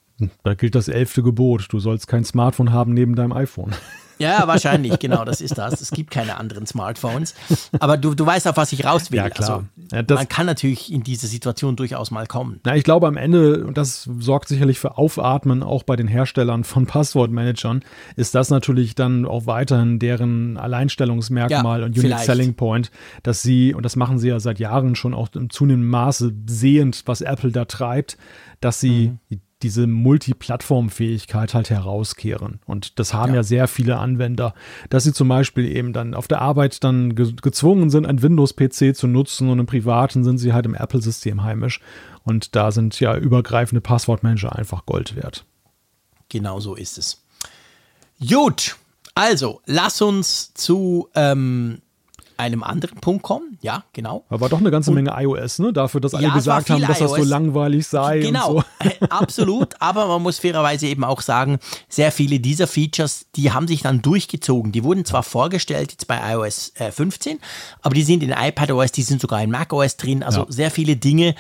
Da 0.44 0.54
gilt 0.56 0.76
das 0.76 0.88
elfte 0.88 1.22
Gebot. 1.24 1.68
Du 1.70 1.80
sollst 1.80 2.08
kein 2.08 2.24
Smartphone 2.26 2.72
haben 2.72 2.94
neben 2.94 3.16
deinem 3.16 3.34
iPhone. 3.34 3.72
Ja, 4.20 4.48
wahrscheinlich, 4.48 4.98
genau, 4.98 5.26
das 5.26 5.42
ist 5.42 5.60
das. 5.60 5.80
Es 5.80 5.92
gibt 5.92 6.10
keine 6.10 6.38
anderen 6.38 6.66
Smartphones. 6.66 7.36
Aber 7.80 7.98
du, 7.98 8.16
du 8.16 8.26
weißt, 8.26 8.48
auf 8.48 8.58
was 8.58 8.72
ich 8.74 8.84
raus 8.84 9.12
will. 9.12 9.18
Ja, 9.18 9.30
klar. 9.30 9.50
Also, 9.78 9.96
Ja, 9.96 10.02
das- 10.02 10.18
man 10.18 10.28
kann 10.28 10.48
natürlich 10.48 10.92
in 10.92 11.04
diese 11.04 11.28
Situation 11.28 11.76
durchaus 11.76 12.10
mal 12.10 12.26
kommen. 12.26 12.60
Na, 12.66 12.76
ich 12.76 12.84
glaube 12.84 13.06
am 13.06 13.16
Ende, 13.16 13.64
und 13.64 13.78
das 13.78 14.10
sorgt 14.18 14.48
sicherlich 14.48 14.80
für 14.80 14.98
Aufatmen 14.98 15.62
auch 15.62 15.84
bei 15.84 15.96
den 15.96 16.08
Herstellern 16.08 16.64
von 16.64 16.88
Passwortmanagern, 16.88 17.84
ist 18.16 18.34
das 18.34 18.50
natürlich 18.50 18.96
dann 18.96 19.24
auch 19.28 19.46
weiterhin 19.46 20.00
deren 20.00 20.58
Alleinstellungsmerkmal 20.58 21.82
Ja, 21.82 21.86
und 21.86 21.92
Unique 21.92 22.02
vielleicht. 22.02 22.26
Selling 22.26 22.56
Point, 22.56 22.90
dass 23.22 23.44
sie, 23.44 23.76
und 23.76 23.84
das 23.84 23.96
machen 23.96 24.18
sie 24.18 24.30
ja 24.30 24.40
seit 24.40 24.58
Jahren 24.58 24.96
schon 24.96 25.14
auch 25.14 25.30
im 25.36 25.52
zunehmenden 25.52 25.92
Maße 25.92 26.34
sehend, 26.48 27.04
was 27.06 27.22
Apple 27.22 27.52
da 27.52 27.66
treibt, 27.66 28.18
dass 28.62 28.80
sie 28.80 29.10
Mhm. 29.30 29.42
Diese 29.64 29.88
Multiplattformfähigkeit 29.88 31.54
halt 31.54 31.70
herauskehren. 31.70 32.60
Und 32.66 33.00
das 33.00 33.14
haben 33.14 33.32
ja. 33.32 33.38
Ja. 33.38 33.44
sehr 33.44 33.68
viele 33.68 33.98
Anwender, 33.98 34.54
dass 34.90 35.04
sie 35.04 35.14
zum 35.14 35.28
Beispiel 35.28 35.66
eben 35.66 35.94
dann 35.94 36.14
auf 36.14 36.28
der 36.28 36.42
Arbeit 36.42 36.84
dann 36.84 37.16
ge 37.16 37.34
gezwungen 37.42 37.90
sind, 37.90 38.06
ein 38.06 38.22
Windows-PC 38.22 38.96
zu 38.96 39.08
nutzen 39.08 39.50
und 39.50 39.60
im 39.60 39.66
Privaten 39.66 40.24
sind 40.24 40.38
sie 40.38 40.54
halt 40.54 40.66
im 40.66 40.76
Apple-System 40.76 41.44
heimisch. 41.44 41.82
Und 42.24 42.56
da 42.56 42.72
sind 42.72 43.00
ja 43.00 43.16
übergreifende 43.16 43.82
Passwortmanager 43.82 44.56
einfach 44.56 44.86
Gold 44.86 45.16
wert. 45.16 45.46
Genau 46.30 46.60
so 46.60 46.76
ist 46.76 46.98
es. 46.98 47.24
Gut, 48.20 48.76
also 49.16 49.62
lass 49.66 50.02
uns 50.02 50.54
zu 50.54 51.10
ähm, 51.16 51.82
einem 52.38 52.64
anderen 52.64 53.00
Punkt 53.00 53.24
kommen. 53.24 53.58
Ja, 53.62 53.84
genau. 53.94 54.24
Aber 54.30 54.50
doch 54.50 54.60
eine 54.60 54.72
ganze 54.72 54.92
Menge 54.92 55.14
iOS, 55.18 55.60
ne? 55.60 55.74
Dafür, 55.74 56.02
dass 56.02 56.14
alle 56.14 56.24
Ja, 56.24 56.30
es 56.38 56.46
war 56.48 56.60
gesagt 56.60 56.70
haben, 56.70 56.82
dass 56.88 57.00
das 57.00 57.12
so 57.12 57.18
iOS. 57.18 57.28
langweilig 57.28 57.88
sei 57.88 58.20
Genau, 58.20 58.56
und 58.58 58.66
so. 59.00 59.06
absolut. 59.10 59.76
Aber 59.80 60.08
man 60.08 60.22
muss 60.22 60.40
fairerweise 60.40 60.88
eben 60.88 61.04
auch 61.04 61.22
sagen, 61.22 61.60
sehr 61.90 62.12
viele 62.12 62.40
dieser 62.40 62.68
Features, 62.68 63.26
die 63.36 63.52
haben 63.52 63.68
sich 63.68 63.82
dann 63.82 64.02
durchgezogen. 64.02 64.72
Die 64.72 64.84
wurden 64.84 65.06
zwar 65.06 65.24
vorgestellt 65.24 65.92
jetzt 65.92 66.08
bei 66.08 66.20
iOS 66.34 66.72
äh, 66.76 66.92
15, 66.92 67.40
aber 67.82 67.94
die 67.96 68.04
sind 68.04 68.24
in 68.24 68.32
iPadOS, 68.32 68.92
die 68.92 69.04
sind 69.04 69.22
sogar 69.22 69.42
in 69.42 69.52
macOS 69.52 69.98
drin. 69.98 70.24
Also 70.24 70.42
Ja. 70.42 70.46
sehr 70.50 70.72
viele 70.72 70.96
Dinge 70.96 71.36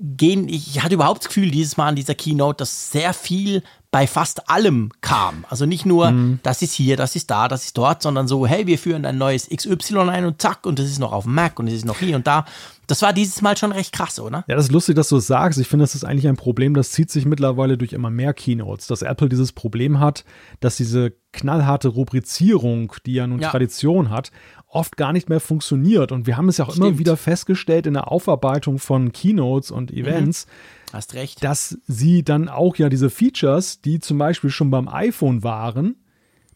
gehen. 0.00 0.48
Ich 0.48 0.82
hatte 0.82 0.94
überhaupt 0.94 1.22
das 1.22 1.28
Gefühl 1.28 1.50
dieses 1.50 1.76
Mal 1.76 1.90
in 1.90 1.96
dieser 1.96 2.14
Keynote, 2.14 2.58
dass 2.58 2.90
sehr 2.92 3.12
viel 3.14 3.62
bei 3.90 4.08
fast 4.08 4.50
allem 4.50 4.90
kam. 5.02 5.44
Also 5.48 5.66
nicht 5.66 5.86
nur, 5.86 6.10
Mhm. 6.10 6.40
das 6.42 6.62
ist 6.62 6.72
hier, 6.72 6.96
das 6.96 7.14
ist 7.14 7.30
da, 7.30 7.46
das 7.46 7.66
ist 7.66 7.78
dort, 7.78 8.02
sondern 8.02 8.26
so, 8.26 8.44
hey, 8.44 8.66
wir 8.66 8.76
führen 8.76 9.04
ein 9.06 9.18
neues 9.18 9.48
XY 9.48 10.08
ein 10.10 10.24
und 10.24 10.42
zack, 10.42 10.66
und 10.66 10.80
das 10.80 10.86
ist 10.86 10.98
noch 10.98 11.12
auf 11.12 11.24
dem 11.24 11.34
Mac 11.34 11.60
und 11.60 11.68
es 11.68 11.74
ist 11.74 11.84
noch 11.84 12.00
hier 12.00 12.16
und 12.16 12.26
da. 12.26 12.44
Das 12.88 13.02
war 13.02 13.12
dieses 13.12 13.40
Mal 13.40 13.56
schon 13.56 13.70
recht 13.70 13.92
krass, 13.92 14.18
oder? 14.18 14.44
Ja, 14.48 14.56
das 14.56 14.66
ist 14.66 14.72
lustig, 14.72 14.96
dass 14.96 15.08
du 15.10 15.16
es 15.18 15.28
sagst. 15.28 15.60
Ich 15.60 15.68
finde, 15.68 15.84
das 15.84 15.94
ist 15.94 16.02
eigentlich 16.04 16.26
ein 16.26 16.36
Problem, 16.36 16.74
das 16.74 16.90
zieht 16.90 17.08
sich 17.10 17.24
mittlerweile 17.24 17.78
durch 17.78 17.92
immer 17.92 18.10
mehr 18.10 18.34
Keynotes, 18.34 18.88
dass 18.88 19.02
Apple 19.02 19.28
dieses 19.28 19.52
Problem 19.52 20.00
hat, 20.00 20.24
dass 20.58 20.74
diese 20.76 21.12
knallharte 21.32 21.86
Rubrizierung, 21.88 22.92
die 23.06 23.14
ja 23.14 23.26
nun 23.28 23.40
Ja. 23.40 23.50
Tradition 23.50 24.10
hat, 24.10 24.32
oft 24.74 24.96
gar 24.96 25.12
nicht 25.12 25.28
mehr 25.28 25.40
funktioniert. 25.40 26.12
Und 26.12 26.26
wir 26.26 26.36
haben 26.36 26.48
es 26.48 26.58
ja 26.58 26.64
auch 26.66 26.74
immer 26.76 26.86
Stimmt. 26.86 26.98
wieder 26.98 27.16
festgestellt 27.16 27.86
in 27.86 27.94
der 27.94 28.10
Aufarbeitung 28.10 28.78
von 28.78 29.12
Keynotes 29.12 29.70
und 29.70 29.90
Mhm. 29.92 29.98
Events, 29.98 30.46
Hast 30.92 31.14
recht. 31.14 31.42
dass 31.42 31.78
sie 31.86 32.22
dann 32.22 32.48
auch 32.48 32.76
ja 32.76 32.88
diese 32.88 33.10
Features, 33.10 33.80
die 33.80 34.00
zum 34.00 34.18
Beispiel 34.18 34.50
schon 34.50 34.70
beim 34.70 34.88
iPhone 34.88 35.42
waren, 35.42 35.96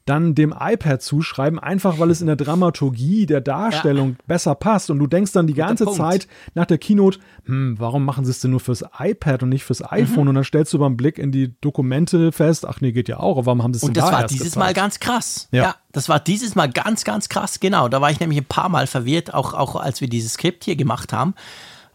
dann 0.09 0.35
dem 0.35 0.55
iPad 0.59 1.03
zuschreiben, 1.03 1.59
einfach 1.59 1.99
weil 1.99 2.11
es 2.11 2.21
in 2.21 2.27
der 2.29 2.37
Dramaturgie 2.37 3.27
der 3.27 3.41
Darstellung 3.41 4.17
besser 4.27 4.55
passt. 4.55 4.91
Und 4.91 4.99
du 4.99 5.07
denkst 5.07 5.33
dann 5.33 5.47
die 5.47 5.55
ganze. 5.55 5.87
Zeit 5.93 6.29
nach 6.55 6.67
der 6.67 6.79
Keynote, 6.79 7.19
hm, 7.45 7.77
warum 7.79 8.05
machen 8.05 8.25
sie 8.25 8.31
es 8.31 8.41
denn 8.41 8.51
nur 8.51 8.61
fürs 8.61 8.85
iPad 8.99 9.43
und 9.43 9.49
nicht 9.49 9.65
fürs 9.65 9.83
iPhone? 9.83 10.25
Mhm. 10.25 10.29
Und 10.29 10.35
dann 10.37 10.45
stellst 10.45 10.73
du 10.73 10.79
beim 10.79 10.97
Blick 10.97 11.19
in 11.19 11.33
die 11.33 11.55
Dokumente 11.61 12.33
fest, 12.33 12.67
ach 12.67 12.81
nee, 12.81 12.93
geht 12.93 13.09
ja 13.09 13.19
auch, 13.19 13.37
aber 13.39 13.47
warum 13.47 13.63
haben 13.63 13.75
sie 13.75 13.79
es 13.79 13.83
Und 13.85 13.97
das 13.97 14.07
da 14.07 14.13
war 14.13 14.27
dieses 14.27 14.45
gezeigt? 14.49 14.57
Mal 14.59 14.75
ganz 14.75 15.01
krass. 15.01 15.49
Ja. 15.51 15.63
Ja. 15.63 15.75
das 15.93 16.09
war 16.09 16.21
dieses 16.21 16.55
Mal 16.55 16.69
ganz, 16.71 17.05
ganz 17.05 17.29
krass. 17.29 17.61
Genau, 17.61 17.89
da 17.89 18.01
war 18.01 18.11
ich 18.11 18.21
nämlich 18.21 18.39
ein 18.39 18.45
paar 18.45 18.69
Mal 18.69 18.87
verwirrt, 18.87 19.35
auch, 19.35 19.55
auch 19.55 19.77
als 19.77 20.01
wir 20.01 20.09
dieses 20.09 20.35
Skript 20.35 20.65
hier 20.65 20.77
gemacht 20.77 21.13
haben. 21.13 21.35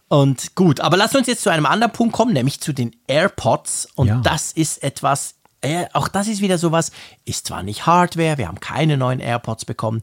Und 0.08 0.54
gut, 0.54 0.80
aber 0.80 0.96
lass 0.96 1.14
uns 1.14 1.26
jetzt 1.26 1.42
zu 1.42 1.50
einem 1.50 1.66
anderen 1.66 1.92
Punkt 1.92 2.14
kommen, 2.14 2.32
nämlich 2.32 2.60
zu 2.60 2.72
den 2.72 2.94
AirPods. 3.06 3.88
Und 3.94 4.08
Ja. 4.08 4.20
das 4.22 4.52
ist 4.52 4.82
etwas, 4.82 5.36
äh, 5.64 5.86
auch 5.92 6.08
das 6.08 6.28
ist 6.28 6.40
wieder 6.40 6.58
sowas, 6.58 6.92
ist 7.24 7.46
zwar 7.46 7.62
nicht 7.62 7.86
Hardware, 7.86 8.38
wir 8.38 8.48
haben 8.48 8.60
keine 8.60 8.96
neuen 8.96 9.20
AirPods 9.20 9.64
bekommen, 9.64 10.02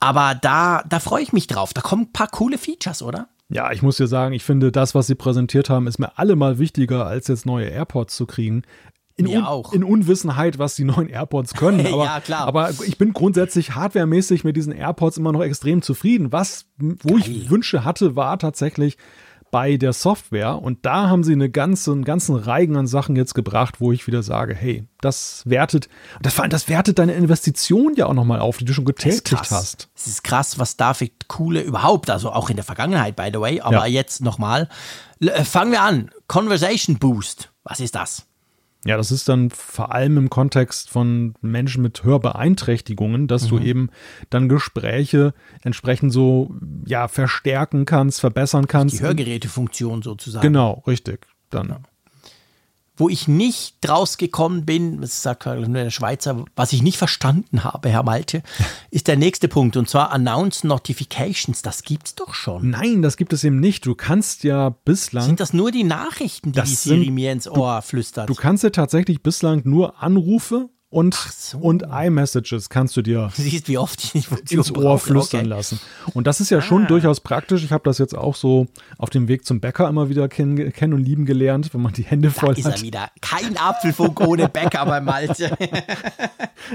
aber 0.00 0.34
da, 0.34 0.82
da 0.88 0.98
freue 0.98 1.22
ich 1.22 1.32
mich 1.32 1.46
drauf. 1.46 1.74
Da 1.74 1.82
kommen 1.82 2.04
ein 2.04 2.12
paar 2.12 2.28
coole 2.28 2.56
Features, 2.58 3.02
oder? 3.02 3.28
Ja, 3.50 3.72
ich 3.72 3.82
muss 3.82 3.96
dir 3.98 4.06
sagen, 4.06 4.32
ich 4.32 4.44
finde, 4.44 4.72
das, 4.72 4.94
was 4.94 5.06
sie 5.08 5.14
präsentiert 5.14 5.68
haben, 5.68 5.86
ist 5.86 5.98
mir 5.98 6.16
allemal 6.18 6.58
wichtiger, 6.58 7.06
als 7.06 7.28
jetzt 7.28 7.44
neue 7.46 7.66
AirPods 7.68 8.16
zu 8.16 8.24
kriegen. 8.26 8.62
In, 9.16 9.26
Un 9.26 9.44
auch. 9.44 9.72
in 9.74 9.84
Unwissenheit, 9.84 10.58
was 10.58 10.76
die 10.76 10.84
neuen 10.84 11.08
AirPods 11.10 11.52
können. 11.54 11.86
Aber, 11.92 12.04
Ja, 12.04 12.20
klar. 12.20 12.46
aber 12.46 12.70
ich 12.86 12.96
bin 12.96 13.12
grundsätzlich 13.12 13.74
hardwaremäßig 13.74 14.44
mit 14.44 14.56
diesen 14.56 14.72
AirPods 14.72 15.18
immer 15.18 15.32
noch 15.32 15.42
extrem 15.42 15.82
zufrieden. 15.82 16.32
Was, 16.32 16.64
wo 16.78 17.18
ich 17.18 17.50
Wünsche 17.50 17.84
hatte, 17.84 18.16
war 18.16 18.38
tatsächlich 18.38 18.96
bei 19.50 19.76
der 19.76 19.92
Software. 19.92 20.60
Und 20.62 20.84
da 20.86 21.08
haben 21.08 21.24
sie 21.24 21.32
eine 21.32 21.50
ganze, 21.50 21.92
einen 21.92 22.04
ganzen 22.04 22.36
Reigen 22.36 22.76
an 22.76 22.86
Sachen 22.86 23.16
jetzt 23.16 23.34
gebracht, 23.34 23.80
wo 23.80 23.92
ich 23.92 24.06
wieder 24.06 24.22
sage, 24.22 24.54
hey, 24.54 24.84
das 25.00 25.42
wertet, 25.46 25.88
das, 26.22 26.34
vor 26.34 26.42
allem, 26.42 26.50
das 26.50 26.68
wertet 26.68 26.98
deine 26.98 27.14
Investition 27.14 27.94
ja 27.96 28.06
auch 28.06 28.14
nochmal 28.14 28.40
auf, 28.40 28.58
die 28.58 28.64
du 28.64 28.72
schon 28.72 28.84
getätigt 28.84 29.32
hast. 29.50 29.88
Es 29.96 30.06
ist 30.06 30.24
krass, 30.24 30.58
was 30.58 30.76
da 30.76 30.94
für 30.94 31.08
coole 31.28 31.60
überhaupt, 31.62 32.10
also 32.10 32.30
auch 32.32 32.50
in 32.50 32.56
der 32.56 32.64
Vergangenheit, 32.64 33.16
by 33.16 33.30
the 33.32 33.40
way, 33.40 33.60
aber 33.60 33.86
Ja. 33.86 33.86
jetzt 33.86 34.20
nochmal. 34.22 34.68
Äh, 35.20 35.44
Fangen 35.44 35.72
wir 35.72 35.82
an. 35.82 36.10
Conversation 36.28 36.98
Boost. 36.98 37.50
Was 37.64 37.80
ist 37.80 37.94
das? 37.94 38.26
Ja, 38.86 38.96
das 38.96 39.12
ist 39.12 39.28
dann 39.28 39.50
vor 39.50 39.92
allem 39.92 40.16
im 40.16 40.30
Kontext 40.30 40.88
von 40.88 41.34
Menschen 41.42 41.82
mit 41.82 42.02
Hörbeeinträchtigungen, 42.02 43.28
dass 43.28 43.46
du 43.46 43.58
eben 43.58 43.90
dann 44.30 44.48
Gespräche 44.48 45.34
entsprechend 45.62 46.12
so 46.12 46.54
ja 46.86 47.06
verstärken 47.06 47.84
kannst, 47.84 48.20
verbessern 48.20 48.68
kannst. 48.68 48.98
Die 48.98 49.02
Hörgerätefunktion 49.02 50.00
sozusagen. 50.00 50.42
Genau, 50.42 50.82
richtig. 50.86 51.26
Dann 51.50 51.84
Wo 53.00 53.08
ich 53.08 53.26
nicht 53.28 53.76
draus 53.80 54.18
gekommen 54.18 54.66
bin, 54.66 55.00
das 55.00 55.22
sagt 55.22 55.46
nur 55.46 55.66
der 55.68 55.88
Schweizer, 55.90 56.44
was 56.54 56.74
ich 56.74 56.82
nicht 56.82 56.98
verstanden 56.98 57.64
habe, 57.64 57.88
Herr 57.88 58.02
Malte, 58.02 58.42
ist 58.90 59.08
der 59.08 59.16
nächste 59.16 59.48
Punkt 59.48 59.78
und 59.78 59.88
zwar 59.88 60.12
Announce 60.12 60.66
Notifications. 60.66 61.62
Das 61.62 61.82
gibt's 61.82 62.14
doch 62.14 62.34
schon. 62.34 62.68
Nein, 62.68 63.00
das 63.00 63.16
gibt 63.16 63.32
es 63.32 63.42
eben 63.42 63.58
nicht. 63.58 63.86
Du 63.86 63.94
kannst 63.94 64.44
ja 64.44 64.68
bislang 64.84 65.24
Sind 65.24 65.40
das 65.40 65.54
nur 65.54 65.70
die 65.70 65.84
Nachrichten, 65.84 66.52
die 66.52 66.56
Das 66.58 66.68
die 66.68 66.74
Siri 66.76 67.04
sind- 67.06 67.14
mir 67.14 67.32
ins 67.32 67.48
Ohr 67.48 67.80
flüstert? 67.82 68.28
du 68.28 68.34
kannst 68.34 68.64
ja 68.64 68.70
tatsächlich 68.70 69.22
bislang 69.22 69.62
nur 69.64 70.02
Anrufe 70.02 70.68
und, 70.90 71.14
so. 71.14 71.58
und 71.58 71.84
iMessages 71.90 72.68
kannst 72.68 72.96
du 72.96 73.02
dir 73.02 73.30
Du 73.36 73.42
siehst, 73.42 73.68
wie 73.68 73.78
oft 73.78 74.04
ich 74.14 74.26
ins 74.50 74.70
Ohr 74.72 74.82
brauche. 74.82 74.98
flüstern 74.98 75.40
Okay. 75.42 75.48
lassen. 75.48 75.80
Und 76.14 76.26
das 76.26 76.40
ist 76.40 76.50
ja 76.50 76.58
Ah. 76.58 76.62
schon 76.62 76.86
durchaus 76.88 77.20
praktisch. 77.20 77.62
Ich 77.64 77.70
habe 77.72 77.84
das 77.84 77.98
jetzt 77.98 78.16
auch 78.16 78.34
so 78.34 78.66
auf 78.98 79.08
dem 79.10 79.28
Weg 79.28 79.46
zum 79.46 79.60
Bäcker 79.60 79.88
immer 79.88 80.08
wieder 80.08 80.28
kennen, 80.28 80.72
kennen 80.72 80.92
und 80.94 81.00
lieben 81.04 81.26
gelernt, 81.26 81.72
wenn 81.72 81.80
man 81.80 81.92
die 81.92 82.02
Hände 82.02 82.30
voll 82.30 82.58
Ist 82.58 82.64
hat. 82.66 82.76
er 82.78 82.82
wieder. 82.82 83.08
Kein 83.20 83.56
Apfelfunk 83.56 84.20
ohne 84.20 84.48
Bäcker 84.48 84.84
bei 84.86 85.00
Malte. 85.00 85.56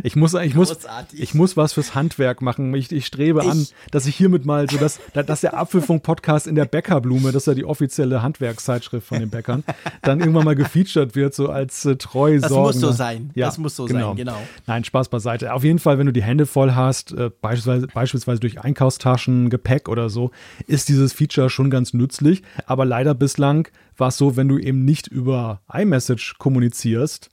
Ich 0.03 0.15
muss, 0.15 0.33
ich 0.33 0.55
muss, 0.55 0.75
ich 1.13 1.35
muss 1.35 1.55
was 1.55 1.73
fürs 1.73 1.95
Handwerk 1.95 2.41
machen. 2.41 2.73
Ich, 2.75 2.91
ich 2.91 3.05
strebe 3.05 3.41
an, 3.43 3.61
Ich- 3.61 3.73
dass 3.91 4.07
ich 4.07 4.15
hiermit 4.15 4.45
mal 4.45 4.67
so, 4.69 4.77
dass, 4.77 4.99
dass 5.13 5.41
der 5.41 5.55
Apfelfunk-Podcast 5.57 6.47
in 6.47 6.55
der 6.55 6.65
Bäckerblume, 6.65 7.31
das 7.31 7.43
ist 7.43 7.47
ja 7.47 7.53
die 7.53 7.63
offizielle 7.65 8.21
Handwerkszeitschrift 8.21 9.07
von 9.07 9.19
den 9.19 9.29
Bäckern, 9.29 9.63
dann 10.01 10.19
irgendwann 10.19 10.43
mal 10.43 10.55
gefeatured 10.55 11.15
wird, 11.15 11.33
so 11.35 11.49
als 11.49 11.85
äh, 11.85 11.95
treu 11.97 12.39
Das 12.39 12.51
muss 12.51 12.75
so 12.79 12.91
sein. 12.91 13.31
Das 13.35 13.57
muss 13.57 13.75
so 13.75 13.87
sein, 13.87 14.03
genau. 14.13 14.37
Nein, 14.67 14.83
Spaß 14.83 15.09
beiseite. 15.09 15.53
Auf 15.53 15.63
jeden 15.63 15.79
Fall, 15.79 15.97
wenn 15.97 16.05
du 16.05 16.13
die 16.13 16.23
Hände 16.23 16.45
voll 16.45 16.73
hast, 16.75 17.11
äh, 17.13 17.31
beispielsweise, 17.41 17.87
beispielsweise 17.87 18.39
durch 18.39 18.61
Einkaufstaschen, 18.61 19.49
Gepäck 19.49 19.89
oder 19.89 20.09
so, 20.09 20.31
ist 20.67 20.89
dieses 20.89 21.13
Feature 21.13 21.49
schon 21.49 21.69
ganz 21.69 21.93
nützlich. 21.93 22.43
Aber 22.65 22.85
leider 22.85 23.13
bislang 23.15 23.67
war 23.97 24.09
es 24.09 24.17
so, 24.17 24.35
wenn 24.37 24.47
du 24.47 24.57
eben 24.59 24.85
nicht 24.85 25.07
über 25.07 25.61
iMessage 25.73 26.35
kommunizierst, 26.37 27.29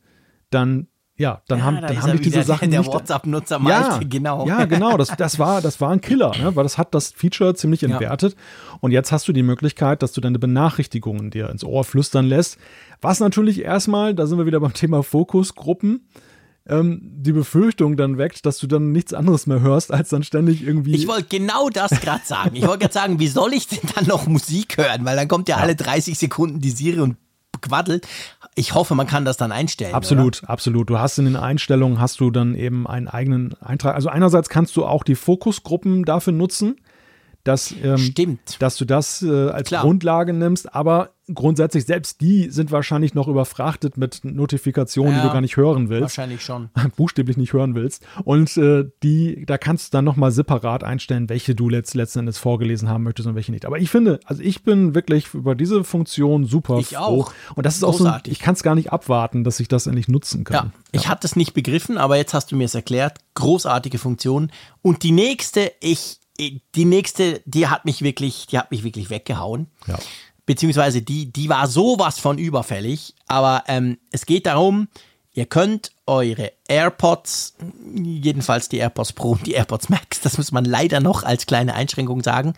dann 0.51 0.87
ja, 1.19 1.43
dann 1.47 1.59
Ja, 1.59 1.65
haben, 1.67 1.81
da 1.83 1.87
dann 1.89 2.03
haben 2.03 2.13
dich 2.13 2.23
diese 2.23 2.43
Sachen 2.43 2.71
der 2.71 2.81
nicht. 2.81 2.91
WhatsApp-Nutzer 2.93 3.61
ja, 3.69 4.01
genau. 4.09 4.47
Ja, 4.49 4.65
genau. 4.65 4.97
Das, 4.97 5.15
das, 5.15 5.39
war, 5.39 5.61
das 5.61 5.79
war 5.81 5.91
ein 5.91 6.01
Killer, 6.01 6.33
ne? 6.39 6.57
weil 6.57 6.63
das 6.65 6.79
hat 6.79 6.95
das 6.95 7.13
Feature 7.13 7.55
ziemlich 7.55 7.83
Ja. 7.83 7.91
entwertet. 7.91 8.35
Und 8.81 8.93
jetzt 8.93 9.13
hast 9.13 9.29
du 9.29 9.33
die 9.33 9.43
Möglichkeit, 9.43 10.03
dass 10.03 10.13
du 10.13 10.23
deine 10.23 10.39
Benachrichtigungen 10.39 11.31
dir 11.31 11.51
ins 11.51 11.65
Ohr 11.65 11.85
flüstern 11.85 12.25
lässt. 12.25 12.57
Was 13.03 13.21
natürlich 13.21 13.63
erstmal, 13.63 14.15
da 14.15 14.27
sind 14.27 14.39
wir 14.39 14.47
wieder 14.47 14.59
beim 14.61 14.73
Thema 14.73 15.03
Fokusgruppen, 15.03 16.09
ähm, 16.69 17.01
die 17.03 17.33
Befürchtung 17.33 17.97
dann 17.97 18.19
weckt, 18.19 18.47
dass 18.47 18.59
du 18.59 18.67
dann 18.67 18.93
nichts 18.93 19.13
anderes 19.13 19.47
mehr 19.47 19.61
hörst, 19.61 19.93
als 19.93 20.11
dann 20.11 20.23
ständig 20.23 20.63
irgendwie. 20.63 20.95
Ich 20.95 21.09
wollte 21.09 21.27
genau 21.29 21.69
das 21.69 21.91
gerade 22.01 22.25
sagen. 22.25 22.55
Ich 22.55 22.63
wollte 22.63 22.81
gerade 22.81 22.95
sagen, 22.95 23.19
wie 23.19 23.29
soll 23.29 23.53
ich 23.53 23.67
denn 23.67 23.81
dann 23.95 24.07
noch 24.07 24.27
Musik 24.27 24.77
hören? 24.77 25.05
Weil 25.05 25.17
dann 25.17 25.29
kommt 25.29 25.49
ja, 25.49 25.57
alle 25.57 25.75
30 25.75 26.19
Sekunden 26.19 26.61
die 26.61 26.71
Siri 26.71 27.01
und 27.01 27.17
quaddelt. 27.61 28.07
Ich 28.55 28.75
hoffe, 28.75 28.95
man 28.95 29.07
kann 29.07 29.25
das 29.25 29.37
dann 29.37 29.53
einstellen. 29.53 29.95
Absolut, 29.95 30.43
absolut. 30.45 30.91
Du 30.91 30.99
hast 30.99 31.19
in 31.19 31.25
den 31.25 31.37
Einstellungen 31.37 32.01
hast 32.01 32.21
du 32.21 32.31
dann 32.31 32.55
eben 32.55 32.87
einen 32.87 33.09
eigenen 33.09 33.55
Eintrag. 33.61 33.95
Also 33.95 34.09
einerseits 34.09 34.49
kannst 34.49 34.77
du 34.77 34.85
auch 34.85 35.05
die 35.05 35.15
Fokusgruppen 35.15 36.05
dafür 36.05 36.33
nutzen, 36.33 36.77
dass, 37.45 37.75
ähm, 37.83 37.99
Stimmt. 37.99 38.57
dass 38.63 38.77
du 38.77 38.85
das 38.85 39.23
äh, 39.23 39.49
als 39.51 39.69
Klar. 39.69 39.83
Grundlage 39.83 40.33
nimmst, 40.33 40.75
aber 40.75 41.11
grundsätzlich 41.33 41.87
selbst 41.87 42.21
die 42.21 42.51
sind 42.51 42.71
wahrscheinlich 42.73 43.15
noch 43.15 43.27
überfrachtet 43.29 43.97
mit 43.97 44.21
Notifikationen, 44.25 45.13
die 45.15 45.19
Ja, 45.21 45.27
du 45.27 45.33
gar 45.33 45.41
nicht 45.41 45.57
hören 45.57 45.89
willst. 45.89 46.03
Wahrscheinlich 46.03 46.43
schon. 46.43 46.69
buchstäblich 46.97 47.37
nicht 47.37 47.53
hören 47.53 47.75
willst. 47.75 48.05
Und 48.25 48.57
äh, 48.57 48.85
die, 49.03 49.45
da 49.47 49.57
kannst 49.57 49.93
du 49.93 49.97
dann 49.97 50.05
nochmal 50.05 50.31
separat 50.33 50.85
einstellen, 50.85 51.29
welche 51.29 51.55
du 51.55 51.69
letzt, 51.69 51.95
letzten 51.95 52.21
Endes 52.21 52.39
vorgelesen 52.39 52.89
haben 52.89 53.05
möchtest 53.05 53.29
und 53.29 53.35
welche 53.35 53.53
nicht. 53.53 53.65
Aber 53.67 53.79
ich 53.79 53.89
finde, 53.91 54.21
also 54.27 54.43
ich 54.43 54.63
bin 54.63 54.95
wirklich 54.95 55.33
über 55.33 55.55
diese 55.55 55.85
Funktion 55.85 56.45
super 56.45 56.79
Ich 56.79 56.89
froh. 56.89 56.99
auch. 56.99 57.33
Und 57.55 57.67
das 57.67 57.77
ist 57.77 57.85
auch 57.85 57.95
so, 57.95 58.05
Großartig. 58.05 58.33
ich 58.33 58.39
kann 58.41 58.55
es 58.55 58.63
gar 58.63 58.75
nicht 58.75 58.93
abwarten, 58.93 59.43
dass 59.45 59.59
ich 59.61 59.69
das 59.69 59.87
endlich 59.87 60.09
nutzen 60.09 60.45
Ja, 60.51 60.59
kann. 60.61 60.73
ich 60.91 61.09
hatte 61.09 61.27
es 61.27 61.35
nicht 61.37 61.55
begriffen, 61.55 61.99
aber 61.99 62.17
jetzt 62.17 62.35
hast 62.35 62.53
du 62.53 62.57
mir 62.57 62.65
es 62.65 62.75
erklärt. 62.75 63.19
Großartige 63.35 63.99
Funktion. 63.99 64.51
Und 64.83 65.03
die 65.03 65.13
nächste, 65.13 65.73
ich, 65.81 66.19
die 66.39 66.85
nächste, 66.85 67.43
die 67.45 67.69
hat 67.69 67.85
mich 67.85 68.03
wirklich, 68.03 68.47
die 68.47 68.59
hat 68.59 68.71
mich 68.71 68.85
wirklich 68.85 69.11
weggehauen. 69.11 69.69
Ja. 69.87 69.99
Beziehungsweise 70.47 71.03
die, 71.03 71.33
die 71.33 71.49
war 71.49 71.69
sowas 71.69 72.19
von 72.19 72.39
überfällig. 72.39 73.15
Aber 73.27 73.65
ähm, 73.69 73.99
es 74.11 74.27
geht 74.27 74.47
darum, 74.47 74.89
ihr 75.33 75.47
könnt 75.47 75.93
eure 76.07 76.53
AirPods, 76.69 77.57
jedenfalls 77.95 78.69
die 78.69 78.79
AirPods 78.79 79.13
Pro 79.13 79.33
und 79.33 79.47
die 79.47 79.53
AirPods 79.53 79.89
Max, 79.89 80.21
das 80.23 80.39
muss 80.39 80.53
man 80.53 80.65
leider 80.65 81.01
noch 81.01 81.23
als 81.23 81.47
kleine 81.47 81.75
Einschränkung 81.75 82.23
sagen, 82.23 82.55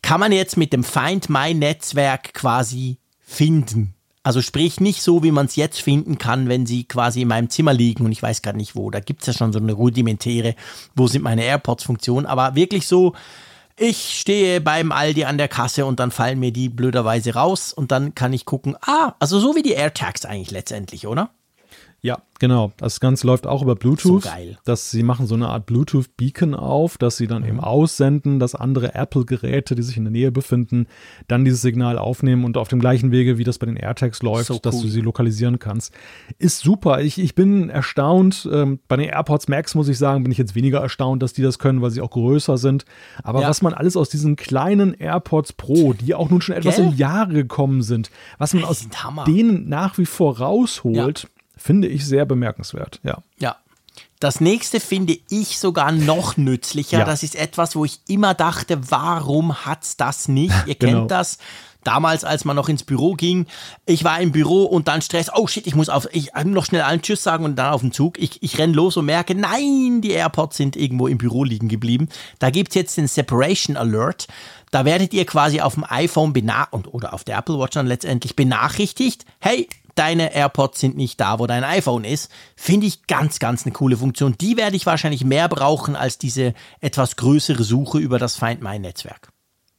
kann 0.00 0.20
man 0.20 0.32
jetzt 0.32 0.56
mit 0.56 0.72
dem 0.72 0.84
Find 0.84 1.28
My 1.28 1.54
Netzwerk 1.54 2.34
quasi 2.34 2.98
finden. 3.20 3.94
Also 4.24 4.40
sprich 4.40 4.80
nicht 4.80 5.02
so, 5.02 5.22
wie 5.24 5.32
man 5.32 5.46
es 5.46 5.56
jetzt 5.56 5.80
finden 5.80 6.16
kann, 6.16 6.48
wenn 6.48 6.64
sie 6.64 6.84
quasi 6.84 7.22
in 7.22 7.28
meinem 7.28 7.50
Zimmer 7.50 7.72
liegen 7.72 8.04
und 8.04 8.12
ich 8.12 8.22
weiß 8.22 8.42
gar 8.42 8.52
nicht 8.52 8.76
wo. 8.76 8.90
Da 8.90 9.00
gibt 9.00 9.22
es 9.22 9.26
ja 9.26 9.32
schon 9.32 9.52
so 9.52 9.58
eine 9.58 9.72
rudimentäre, 9.72 10.54
wo 10.94 11.08
sind 11.08 11.22
meine 11.22 11.44
AirPods-Funktion, 11.44 12.26
aber 12.26 12.54
wirklich 12.54 12.86
so, 12.86 13.14
ich 13.76 14.20
stehe 14.20 14.60
beim 14.60 14.92
Aldi 14.92 15.24
an 15.24 15.38
der 15.38 15.48
Kasse 15.48 15.86
und 15.86 15.98
dann 15.98 16.12
fallen 16.12 16.38
mir 16.38 16.52
die 16.52 16.68
blöderweise 16.68 17.34
raus 17.34 17.72
und 17.72 17.90
dann 17.90 18.14
kann 18.14 18.32
ich 18.32 18.44
gucken, 18.44 18.76
ah, 18.82 19.14
also 19.18 19.40
so 19.40 19.56
wie 19.56 19.62
die 19.62 19.72
AirTags 19.72 20.24
eigentlich 20.24 20.52
letztendlich, 20.52 21.06
oder? 21.08 21.30
Ja, 22.04 22.20
genau. 22.40 22.72
Das 22.78 22.98
Ganze 22.98 23.28
läuft 23.28 23.46
auch 23.46 23.62
über 23.62 23.76
Bluetooth. 23.76 24.24
So 24.24 24.28
geil. 24.28 24.58
Dass 24.64 24.90
sie 24.90 25.04
machen 25.04 25.28
so 25.28 25.36
eine 25.36 25.48
Art 25.48 25.66
Bluetooth-Beacon 25.66 26.52
auf, 26.56 26.98
dass 26.98 27.16
sie 27.16 27.28
dann 27.28 27.44
eben 27.44 27.58
Mhm. 27.58 27.60
aussenden, 27.60 28.40
dass 28.40 28.56
andere 28.56 28.96
Apple-Geräte, 28.96 29.76
die 29.76 29.82
sich 29.84 29.96
in 29.96 30.02
der 30.02 30.10
Nähe 30.10 30.32
befinden, 30.32 30.88
dann 31.28 31.44
dieses 31.44 31.62
Signal 31.62 31.98
aufnehmen 31.98 32.44
und 32.44 32.56
auf 32.56 32.66
dem 32.66 32.80
gleichen 32.80 33.12
Wege, 33.12 33.38
wie 33.38 33.44
das 33.44 33.58
bei 33.60 33.66
den 33.66 33.76
AirTags 33.76 34.20
läuft, 34.20 34.46
So 34.46 34.58
dass 34.58 34.74
cool. 34.74 34.82
du 34.82 34.88
sie 34.88 35.00
lokalisieren 35.00 35.60
kannst. 35.60 35.92
Ist 36.38 36.58
super. 36.58 37.00
Ich, 37.02 37.20
ich 37.20 37.36
bin 37.36 37.70
erstaunt. 37.70 38.48
Ähm, 38.52 38.80
bei 38.88 38.96
den 38.96 39.08
AirPods 39.08 39.46
Max 39.46 39.76
muss 39.76 39.86
ich 39.86 39.96
sagen, 39.98 40.24
bin 40.24 40.32
ich 40.32 40.38
jetzt 40.38 40.56
weniger 40.56 40.80
erstaunt, 40.80 41.22
dass 41.22 41.34
die 41.34 41.42
das 41.42 41.60
können, 41.60 41.82
weil 41.82 41.92
sie 41.92 42.00
auch 42.00 42.10
größer 42.10 42.58
sind. 42.58 42.84
Aber 43.22 43.42
Ja. 43.42 43.48
was 43.48 43.62
man 43.62 43.74
alles 43.74 43.96
aus 43.96 44.08
diesen 44.08 44.34
kleinen 44.34 44.94
AirPods 44.94 45.52
Pro, 45.52 45.92
die 45.92 46.16
auch 46.16 46.30
nun 46.30 46.40
schon 46.40 46.56
etwas 46.56 46.74
Gell? 46.78 46.86
in 46.86 46.96
Jahre 46.96 47.32
gekommen 47.32 47.82
sind, 47.82 48.10
was 48.38 48.54
man 48.54 48.64
aus 48.64 48.88
Hammer. 49.04 49.22
denen 49.22 49.68
nach 49.68 49.98
wie 49.98 50.06
vor 50.06 50.38
rausholt, 50.38 51.28
finde 51.62 51.88
ich 51.88 52.06
sehr 52.06 52.24
bemerkenswert. 52.26 53.00
Ja. 53.02 53.22
Ja. 53.38 53.56
Das 54.20 54.40
nächste 54.40 54.78
finde 54.78 55.16
ich 55.30 55.58
sogar 55.58 55.90
noch 55.92 56.36
nützlicher. 56.36 57.00
Ja. 57.00 57.04
Das 57.04 57.22
ist 57.22 57.34
etwas, 57.34 57.74
wo 57.74 57.84
ich 57.84 58.00
immer 58.06 58.34
dachte, 58.34 58.90
warum 58.90 59.64
hat's 59.66 59.96
das 59.96 60.28
nicht? 60.28 60.54
Ihr 60.66 60.74
Genau. 60.76 60.98
kennt 61.00 61.10
das. 61.10 61.38
Damals, 61.84 62.22
als 62.22 62.44
man 62.44 62.54
noch 62.54 62.68
ins 62.68 62.84
Büro 62.84 63.14
ging, 63.14 63.46
ich 63.86 64.04
war 64.04 64.20
im 64.20 64.30
Büro 64.30 64.62
und 64.66 64.86
dann 64.86 65.02
Stress, 65.02 65.32
oh 65.34 65.48
shit, 65.48 65.66
ich 65.66 65.74
muss 65.74 65.88
auf, 65.88 66.06
ich 66.12 66.30
noch 66.44 66.64
schnell 66.64 66.82
allen 66.82 67.02
Tschüss 67.02 67.24
sagen 67.24 67.44
und 67.44 67.56
dann 67.56 67.72
auf 67.72 67.80
den 67.80 67.90
Zug. 67.90 68.18
Ich, 68.20 68.40
ich 68.40 68.56
renn 68.58 68.72
los 68.72 68.96
und 68.96 69.06
merke, 69.06 69.34
nein, 69.34 70.00
die 70.00 70.12
AirPods 70.12 70.56
sind 70.56 70.76
irgendwo 70.76 71.08
im 71.08 71.18
Büro 71.18 71.42
liegen 71.42 71.66
geblieben. 71.68 72.08
Da 72.38 72.50
gibt's 72.50 72.76
jetzt 72.76 72.96
den 72.96 73.08
Separation 73.08 73.76
Alert. 73.76 74.28
Da 74.70 74.84
werdet 74.84 75.12
ihr 75.12 75.26
quasi 75.26 75.60
auf 75.60 75.74
dem 75.74 75.84
iPhone 75.88 76.32
bena 76.32 76.68
und, 76.70 76.86
oder 76.94 77.12
auf 77.14 77.24
der 77.24 77.36
Apple 77.36 77.58
Watch 77.58 77.74
dann 77.74 77.88
letztendlich 77.88 78.36
benachrichtigt, 78.36 79.24
hey, 79.40 79.68
deine 79.94 80.34
AirPods 80.34 80.80
sind 80.80 80.96
nicht 80.96 81.20
da, 81.20 81.38
wo 81.38 81.46
dein 81.46 81.64
iPhone 81.64 82.04
ist. 82.04 82.30
Finde 82.56 82.86
ich 82.86 83.06
ganz, 83.06 83.38
ganz 83.38 83.64
eine 83.64 83.72
coole 83.72 83.96
Funktion. 83.96 84.36
Die 84.40 84.56
werde 84.56 84.76
ich 84.76 84.86
wahrscheinlich 84.86 85.24
mehr 85.24 85.48
brauchen 85.48 85.96
als 85.96 86.18
diese 86.18 86.54
etwas 86.80 87.16
größere 87.16 87.64
Suche 87.64 87.98
über 87.98 88.18
das 88.18 88.36
Find 88.36 88.62
My 88.62 88.78
Netzwerk. 88.78 89.31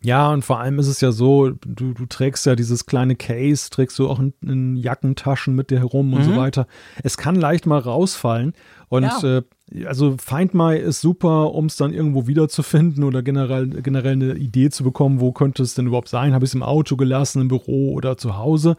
Ja, 0.04 0.32
und 0.32 0.44
vor 0.44 0.60
allem 0.60 0.80
ist 0.80 0.88
es 0.88 1.00
ja 1.02 1.12
so, 1.12 1.50
du, 1.52 1.94
du 1.94 2.06
trägst 2.06 2.46
ja 2.46 2.56
dieses 2.56 2.86
kleine 2.86 3.16
Case, 3.16 3.70
trägst 3.70 3.98
du 4.00 4.10
auch 4.10 4.20
in, 4.20 4.34
in 4.42 4.76
Jackentaschen 4.76 5.56
mit 5.56 5.70
dir 5.70 5.80
herum 5.80 6.14
und 6.14 6.24
so 6.24 6.36
weiter. 6.36 6.68
Es 7.04 7.16
kann 7.18 7.36
leicht 7.36 7.66
mal 7.66 7.80
rausfallen. 7.80 8.54
Und 8.90 9.04
Ja. 9.04 9.38
äh, 9.38 9.44
also 9.86 10.16
Find 10.20 10.54
My 10.54 10.78
ist 10.78 11.02
super, 11.02 11.54
um 11.54 11.66
es 11.68 11.78
dann 11.78 11.94
irgendwo 11.94 12.28
wiederzufinden 12.28 13.04
oder 13.06 13.24
generell, 13.24 13.68
generell 13.68 14.12
eine 14.14 14.34
Idee 14.36 14.70
zu 14.70 14.84
bekommen, 14.84 15.20
wo 15.22 15.32
könnte 15.32 15.64
es 15.64 15.74
denn 15.74 15.88
überhaupt 15.88 16.10
sein? 16.10 16.34
Habe 16.34 16.44
ich 16.46 16.52
es 16.52 16.56
im 16.56 16.64
Auto 16.64 16.96
gelassen, 16.98 17.42
im 17.42 17.48
Büro 17.48 17.94
oder 17.94 18.18
zu 18.18 18.38
Hause? 18.38 18.76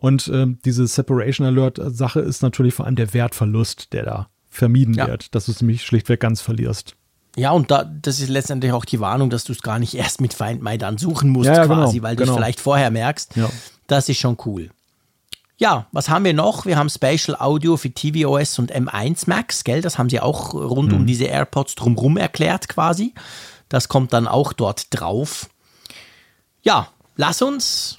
Und 0.00 0.30
ähm, 0.32 0.58
diese 0.64 0.86
Separation 0.86 1.46
Alert 1.46 1.80
Sache 1.88 2.20
ist 2.20 2.40
natürlich 2.42 2.72
vor 2.74 2.86
allem 2.86 2.96
der 2.96 3.12
Wertverlust, 3.12 3.92
der 3.92 4.04
da 4.04 4.28
vermieden 4.48 4.94
Ja. 4.94 5.08
wird, 5.08 5.34
dass 5.34 5.46
du 5.46 5.52
es 5.52 5.60
nämlich 5.60 5.82
schlichtweg 5.82 6.20
ganz 6.20 6.40
verlierst. 6.40 6.96
Ja, 7.38 7.52
und 7.52 7.70
da, 7.70 7.84
das 7.84 8.20
ist 8.20 8.28
letztendlich 8.28 8.72
auch 8.72 8.84
die 8.84 9.00
Warnung, 9.00 9.30
dass 9.30 9.44
du 9.44 9.52
es 9.52 9.62
gar 9.62 9.78
nicht 9.78 9.94
erst 9.94 10.20
mit 10.20 10.34
Find 10.34 10.62
My 10.62 10.76
dann 10.78 10.98
suchen 10.98 11.30
musst, 11.30 11.46
Ja, 11.46 11.54
ja, 11.54 11.62
genau, 11.64 11.84
quasi, 11.84 12.02
weil 12.02 12.16
du 12.16 12.22
es 12.22 12.28
genau. 12.28 12.36
vielleicht 12.38 12.60
vorher 12.60 12.90
merkst. 12.90 13.36
Ja. 13.36 13.48
Das 13.86 14.08
ist 14.08 14.18
schon 14.18 14.36
cool. 14.44 14.70
Ja, 15.60 15.86
was 15.90 16.08
haben 16.08 16.24
wir 16.24 16.34
noch? 16.34 16.66
Wir 16.66 16.76
haben 16.76 16.88
Spatial 16.88 17.36
Audio 17.40 17.76
für 17.76 17.92
tvOS 17.92 18.58
und 18.60 18.72
M1 18.72 19.24
Max, 19.26 19.64
gell? 19.64 19.80
Das 19.82 19.98
haben 19.98 20.08
sie 20.08 20.20
auch 20.20 20.54
rund 20.54 20.92
Mhm. 20.92 20.98
um 20.98 21.06
diese 21.06 21.24
AirPods 21.24 21.74
drumrum 21.74 22.16
erklärt 22.16 22.68
quasi. 22.68 23.12
Das 23.68 23.88
kommt 23.88 24.12
dann 24.12 24.28
auch 24.28 24.52
dort 24.52 24.86
drauf. 24.90 25.48
Ja, 26.62 26.88
lass 27.16 27.42
uns. 27.42 27.98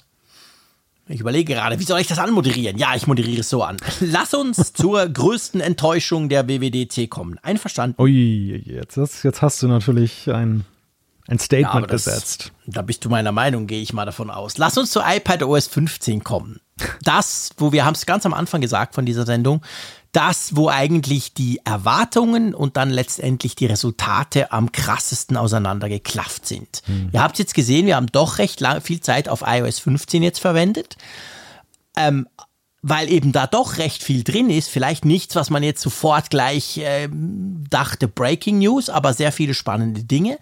Ich 1.12 1.20
überlege 1.20 1.54
gerade, 1.54 1.78
wie 1.80 1.84
soll 1.84 2.00
ich 2.00 2.06
das 2.06 2.18
anmoderieren? 2.18 2.78
Ja, 2.78 2.94
ich 2.94 3.06
moderiere 3.06 3.40
es 3.40 3.50
so 3.50 3.62
an. 3.64 3.76
Lass 4.00 4.32
uns 4.32 4.72
zur 4.72 5.08
größten 5.08 5.60
Enttäuschung 5.60 6.28
der 6.28 6.46
WWDC 6.48 7.10
kommen. 7.10 7.36
Einverstanden? 7.42 8.00
Ui, 8.00 8.62
jetzt, 8.64 8.96
hast- 8.96 9.24
jetzt 9.24 9.42
hast 9.42 9.60
du 9.62 9.68
natürlich 9.68 10.30
ein, 10.30 10.64
ein 11.26 11.36
Ja, 11.36 11.38
Statement 11.38 11.74
aber 11.74 11.86
das- 11.88 12.04
gesetzt. 12.04 12.52
Da 12.66 12.82
bist 12.82 13.04
du 13.04 13.08
meiner 13.08 13.32
Meinung, 13.32 13.66
gehe 13.66 13.82
ich 13.82 13.92
mal 13.92 14.04
davon 14.06 14.30
aus. 14.30 14.56
Lass 14.56 14.78
uns 14.78 14.90
zu 14.92 15.00
iPad 15.04 15.42
OS 15.42 15.66
15 15.66 16.22
kommen. 16.22 16.60
Das, 17.02 17.50
wo 17.58 17.72
wir 17.72 17.84
haben 17.84 17.94
es 17.94 18.06
ganz 18.06 18.24
am 18.24 18.32
Anfang 18.32 18.60
gesagt 18.60 18.94
von 18.94 19.04
dieser 19.04 19.26
Sendung, 19.26 19.60
das, 20.12 20.56
wo 20.56 20.68
eigentlich 20.68 21.34
die 21.34 21.60
Erwartungen 21.64 22.54
und 22.54 22.76
dann 22.76 22.90
letztendlich 22.90 23.54
die 23.54 23.66
Resultate 23.66 24.52
am 24.52 24.72
krassesten 24.72 25.36
auseinandergeklafft 25.36 26.46
sind. 26.46 26.82
Ihr 27.12 27.22
habt 27.22 27.38
jetzt 27.38 27.54
gesehen, 27.54 27.86
wir 27.86 27.96
haben 27.96 28.10
doch 28.10 28.38
recht 28.38 28.60
lang, 28.60 28.80
viel 28.80 29.00
Zeit 29.00 29.28
auf 29.28 29.44
iOS 29.46 29.78
15 29.78 30.22
jetzt 30.22 30.40
verwendet. 30.40 30.96
Ähm, 31.96 32.26
weil 32.82 33.10
eben 33.10 33.32
da 33.32 33.46
doch 33.46 33.78
recht 33.78 34.02
viel 34.02 34.24
drin 34.24 34.48
ist. 34.48 34.70
Vielleicht 34.70 35.04
nichts, 35.04 35.36
was 35.36 35.50
man 35.50 35.62
jetzt 35.62 35.82
sofort 35.82 36.30
gleich 36.30 36.80
ähm, 36.82 37.64
dachte, 37.68 38.08
Breaking 38.08 38.58
News, 38.58 38.88
aber 38.88 39.12
sehr 39.12 39.32
viele 39.32 39.54
spannende 39.54 40.04
Dinge. 40.04 40.38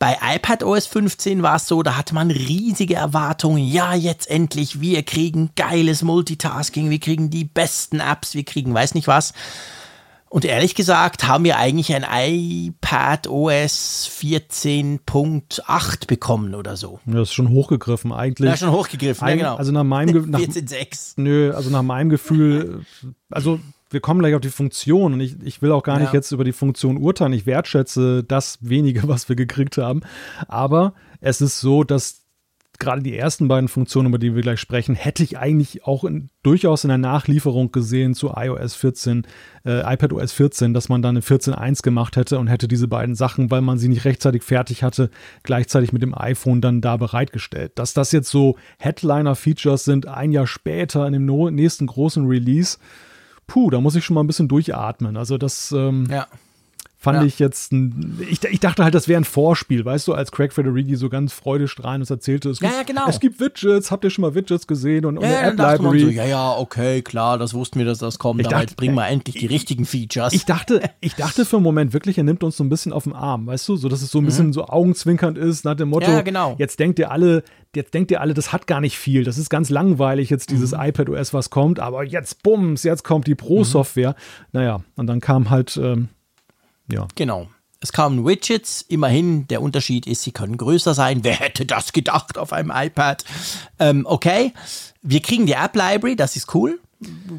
Bei 0.00 0.16
iPad 0.36 0.62
OS 0.62 0.86
15 0.86 1.42
war 1.42 1.56
es 1.56 1.66
so, 1.66 1.82
da 1.82 1.96
hatte 1.96 2.14
man 2.14 2.30
riesige 2.30 2.94
Erwartungen. 2.94 3.58
Ja, 3.66 3.94
jetzt 3.94 4.30
endlich, 4.30 4.80
wir 4.80 5.02
kriegen 5.02 5.50
geiles 5.56 6.02
Multitasking, 6.02 6.88
wir 6.88 7.00
kriegen 7.00 7.30
die 7.30 7.44
besten 7.44 7.98
Apps, 7.98 8.34
wir 8.34 8.44
kriegen 8.44 8.72
weiß 8.72 8.94
nicht 8.94 9.08
was. 9.08 9.32
Und 10.30 10.44
ehrlich 10.44 10.74
gesagt 10.74 11.26
haben 11.26 11.42
wir 11.44 11.56
eigentlich 11.56 11.92
ein 11.94 12.04
iPad 12.08 13.28
OS 13.28 14.08
14.8 14.20 16.06
bekommen 16.06 16.54
oder 16.54 16.76
so. 16.76 17.00
Das 17.06 17.28
ist 17.30 17.34
schon 17.34 17.48
hochgegriffen 17.48 18.12
eigentlich. 18.12 18.48
Ja, 18.50 18.56
schon 18.56 18.72
hochgegriffen, 18.72 19.26
ja 19.26 19.34
Eig- 19.34 19.38
genau. 19.38 19.56
Also 19.56 19.72
nach 19.72 19.84
meinem, 19.84 20.12
Ge 20.12 20.22
nach, 20.26 20.38
14.6. 20.48 21.14
nö, 21.16 21.52
also 21.54 21.70
nach 21.70 21.82
meinem 21.82 22.10
Gefühl, 22.10 22.84
also 23.30 23.58
wir 23.90 24.00
kommen 24.00 24.20
gleich 24.20 24.34
auf 24.34 24.40
die 24.40 24.48
Funktion 24.50 25.12
und 25.14 25.20
ich, 25.20 25.36
ich 25.42 25.62
will 25.62 25.72
auch 25.72 25.82
gar 25.82 25.98
nicht 25.98 26.08
Ja. 26.08 26.14
jetzt 26.14 26.32
über 26.32 26.44
die 26.44 26.52
Funktion 26.52 26.98
urteilen. 26.98 27.32
Ich 27.32 27.46
wertschätze 27.46 28.22
das 28.24 28.58
wenige, 28.60 29.02
was 29.08 29.28
wir 29.28 29.36
gekriegt 29.36 29.78
haben. 29.78 30.00
Aber 30.46 30.94
es 31.20 31.40
ist 31.40 31.60
so, 31.60 31.84
dass 31.84 32.22
gerade 32.80 33.02
die 33.02 33.16
ersten 33.16 33.48
beiden 33.48 33.66
Funktionen, 33.66 34.08
über 34.08 34.18
die 34.18 34.36
wir 34.36 34.42
gleich 34.42 34.60
sprechen, 34.60 34.94
hätte 34.94 35.24
ich 35.24 35.36
eigentlich 35.36 35.84
auch 35.84 36.04
in, 36.04 36.28
durchaus 36.44 36.84
in 36.84 36.88
der 36.88 36.98
Nachlieferung 36.98 37.72
gesehen 37.72 38.14
zu 38.14 38.32
iOS 38.36 38.76
14, 38.76 39.26
äh, 39.64 39.80
iPadOS 39.94 40.30
14, 40.32 40.74
dass 40.74 40.88
man 40.88 41.02
dann 41.02 41.16
eine 41.16 41.20
14.1 41.20 41.82
gemacht 41.82 42.16
hätte 42.16 42.38
und 42.38 42.46
hätte 42.46 42.68
diese 42.68 42.86
beiden 42.86 43.16
Sachen, 43.16 43.50
weil 43.50 43.62
man 43.62 43.78
sie 43.78 43.88
nicht 43.88 44.04
rechtzeitig 44.04 44.44
fertig 44.44 44.84
hatte, 44.84 45.10
gleichzeitig 45.42 45.92
mit 45.92 46.02
dem 46.02 46.16
iPhone 46.16 46.60
dann 46.60 46.80
da 46.80 46.96
bereitgestellt. 46.96 47.72
Dass 47.74 47.94
das 47.94 48.12
jetzt 48.12 48.30
so 48.30 48.56
Headliner-Features 48.78 49.84
sind, 49.84 50.06
ein 50.06 50.30
Jahr 50.30 50.46
später 50.46 51.04
in 51.06 51.14
dem 51.14 51.26
nächsten 51.54 51.86
großen 51.86 52.26
Release, 52.26 52.78
puh, 53.48 53.70
da 53.70 53.80
muss 53.80 53.96
ich 53.96 54.04
schon 54.04 54.14
mal 54.14 54.22
ein 54.22 54.28
bisschen 54.28 54.46
durchatmen. 54.46 55.16
Also 55.16 55.36
das 55.36 55.72
ähm, 55.72 56.06
ja 56.08 56.28
fand 57.00 57.20
ja. 57.20 57.24
ich 57.24 57.38
jetzt, 57.38 57.72
ein, 57.72 58.18
ich, 58.28 58.42
ich, 58.42 58.58
dachte 58.58 58.82
halt, 58.82 58.92
das 58.92 59.06
wäre 59.06 59.20
ein 59.20 59.24
Vorspiel, 59.24 59.84
weißt 59.84 60.08
du, 60.08 60.14
als 60.14 60.32
Craig 60.32 60.52
Federighi 60.52 60.96
so 60.96 61.08
ganz 61.08 61.32
freudestrahlend 61.32 62.02
uns 62.02 62.10
erzählte, 62.10 62.50
es, 62.50 62.58
ja, 62.58 62.70
ja, 62.70 62.82
genau. 62.82 63.06
es 63.08 63.20
gibt 63.20 63.38
Widgets, 63.38 63.92
habt 63.92 64.02
ihr 64.02 64.10
schon 64.10 64.22
mal 64.22 64.34
Widgets 64.34 64.66
gesehen 64.66 65.04
und, 65.04 65.16
und 65.16 65.24
eine 65.24 65.38
App-Library. 65.38 66.00
So, 66.00 66.08
ja, 66.08 66.24
ja, 66.24 66.56
okay, 66.56 67.02
klar, 67.02 67.38
das 67.38 67.54
wussten 67.54 67.78
wir, 67.78 67.86
dass 67.86 67.98
das 67.98 68.18
kommt, 68.18 68.40
ich 68.40 68.46
aber 68.46 68.56
dachte, 68.56 68.70
jetzt 68.70 68.76
bringen 68.76 68.96
wir 68.96 69.06
endlich 69.06 69.36
die 69.36 69.46
richtigen 69.46 69.86
Features. 69.86 70.32
Ich 70.32 70.44
dachte, 70.44 70.82
ich 71.00 71.14
dachte 71.14 71.44
für 71.44 71.56
einen 71.56 71.62
Moment 71.62 71.92
wirklich, 71.92 72.18
er 72.18 72.24
nimmt 72.24 72.42
uns 72.42 72.56
so 72.56 72.64
ein 72.64 72.68
bisschen 72.68 72.92
auf 72.92 73.04
den 73.04 73.12
Arm, 73.12 73.46
weißt 73.46 73.68
du, 73.68 73.76
so 73.76 73.88
dass 73.88 74.02
es 74.02 74.10
so 74.10 74.18
ein 74.18 74.22
mhm. 74.22 74.26
bisschen 74.26 74.52
so 74.52 74.64
augenzwinkernd 74.64 75.38
ist, 75.38 75.64
nach 75.64 75.76
dem 75.76 75.90
Motto, 75.90 76.10
ja, 76.10 76.22
genau. 76.22 76.56
jetzt 76.58 76.80
denkt 76.80 76.98
ihr 76.98 77.12
alle, 77.12 77.44
jetzt 77.74 77.94
denkt 77.94 78.10
ihr 78.10 78.20
alle, 78.20 78.34
das 78.34 78.52
hat 78.52 78.66
gar 78.66 78.80
nicht 78.80 78.98
viel, 78.98 79.24
das 79.24 79.38
ist 79.38 79.50
ganz 79.50 79.70
langweilig 79.70 80.30
jetzt 80.30 80.50
dieses 80.50 80.72
mhm. 80.72 80.80
iPad 80.80 81.08
OS, 81.10 81.34
was 81.34 81.50
kommt, 81.50 81.80
aber 81.80 82.04
jetzt 82.04 82.42
bums, 82.42 82.82
jetzt 82.82 83.04
kommt 83.04 83.26
die 83.26 83.34
Pro-Software. 83.34 84.10
Mhm. 84.10 84.46
Naja, 84.52 84.80
und 84.96 85.06
dann 85.06 85.20
kam 85.20 85.50
halt, 85.50 85.76
ähm, 85.76 86.08
ja. 86.90 87.06
Genau. 87.14 87.48
Es 87.80 87.92
kamen 87.92 88.26
Widgets, 88.26 88.82
immerhin, 88.82 89.46
der 89.46 89.62
Unterschied 89.62 90.08
ist, 90.08 90.22
sie 90.22 90.32
können 90.32 90.56
größer 90.56 90.94
sein. 90.94 91.22
Wer 91.22 91.34
hätte 91.34 91.64
das 91.64 91.92
gedacht 91.92 92.36
auf 92.36 92.52
einem 92.52 92.72
iPad? 92.74 93.24
Ähm, 93.78 94.04
okay, 94.04 94.52
wir 95.00 95.22
kriegen 95.22 95.46
die 95.46 95.52
App 95.52 95.76
Library, 95.76 96.16
das 96.16 96.34
ist 96.34 96.52
cool. 96.54 96.80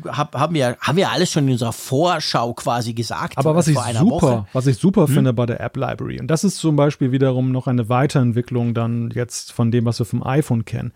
Hab, 0.07 0.35
haben, 0.35 0.53
wir, 0.53 0.77
haben 0.79 0.95
wir 0.95 1.09
alles 1.11 1.31
schon 1.31 1.45
in 1.45 1.53
unserer 1.53 1.73
Vorschau 1.73 2.53
quasi 2.53 2.93
gesagt. 2.93 3.37
Aber 3.37 3.55
was 3.55 3.67
ich 3.67 3.77
super, 3.77 4.47
was 4.53 4.67
ich 4.67 4.77
super 4.77 5.07
hm? 5.07 5.13
finde 5.13 5.33
bei 5.33 5.45
der 5.45 5.59
App 5.59 5.75
Library, 5.75 6.19
und 6.19 6.27
das 6.27 6.43
ist 6.43 6.57
zum 6.57 6.75
Beispiel 6.75 7.11
wiederum 7.11 7.51
noch 7.51 7.67
eine 7.67 7.89
Weiterentwicklung 7.89 8.73
dann 8.73 9.11
jetzt 9.11 9.51
von 9.51 9.71
dem, 9.71 9.85
was 9.85 9.99
wir 9.99 10.05
vom 10.05 10.23
iPhone 10.23 10.63
kennen. 10.63 10.93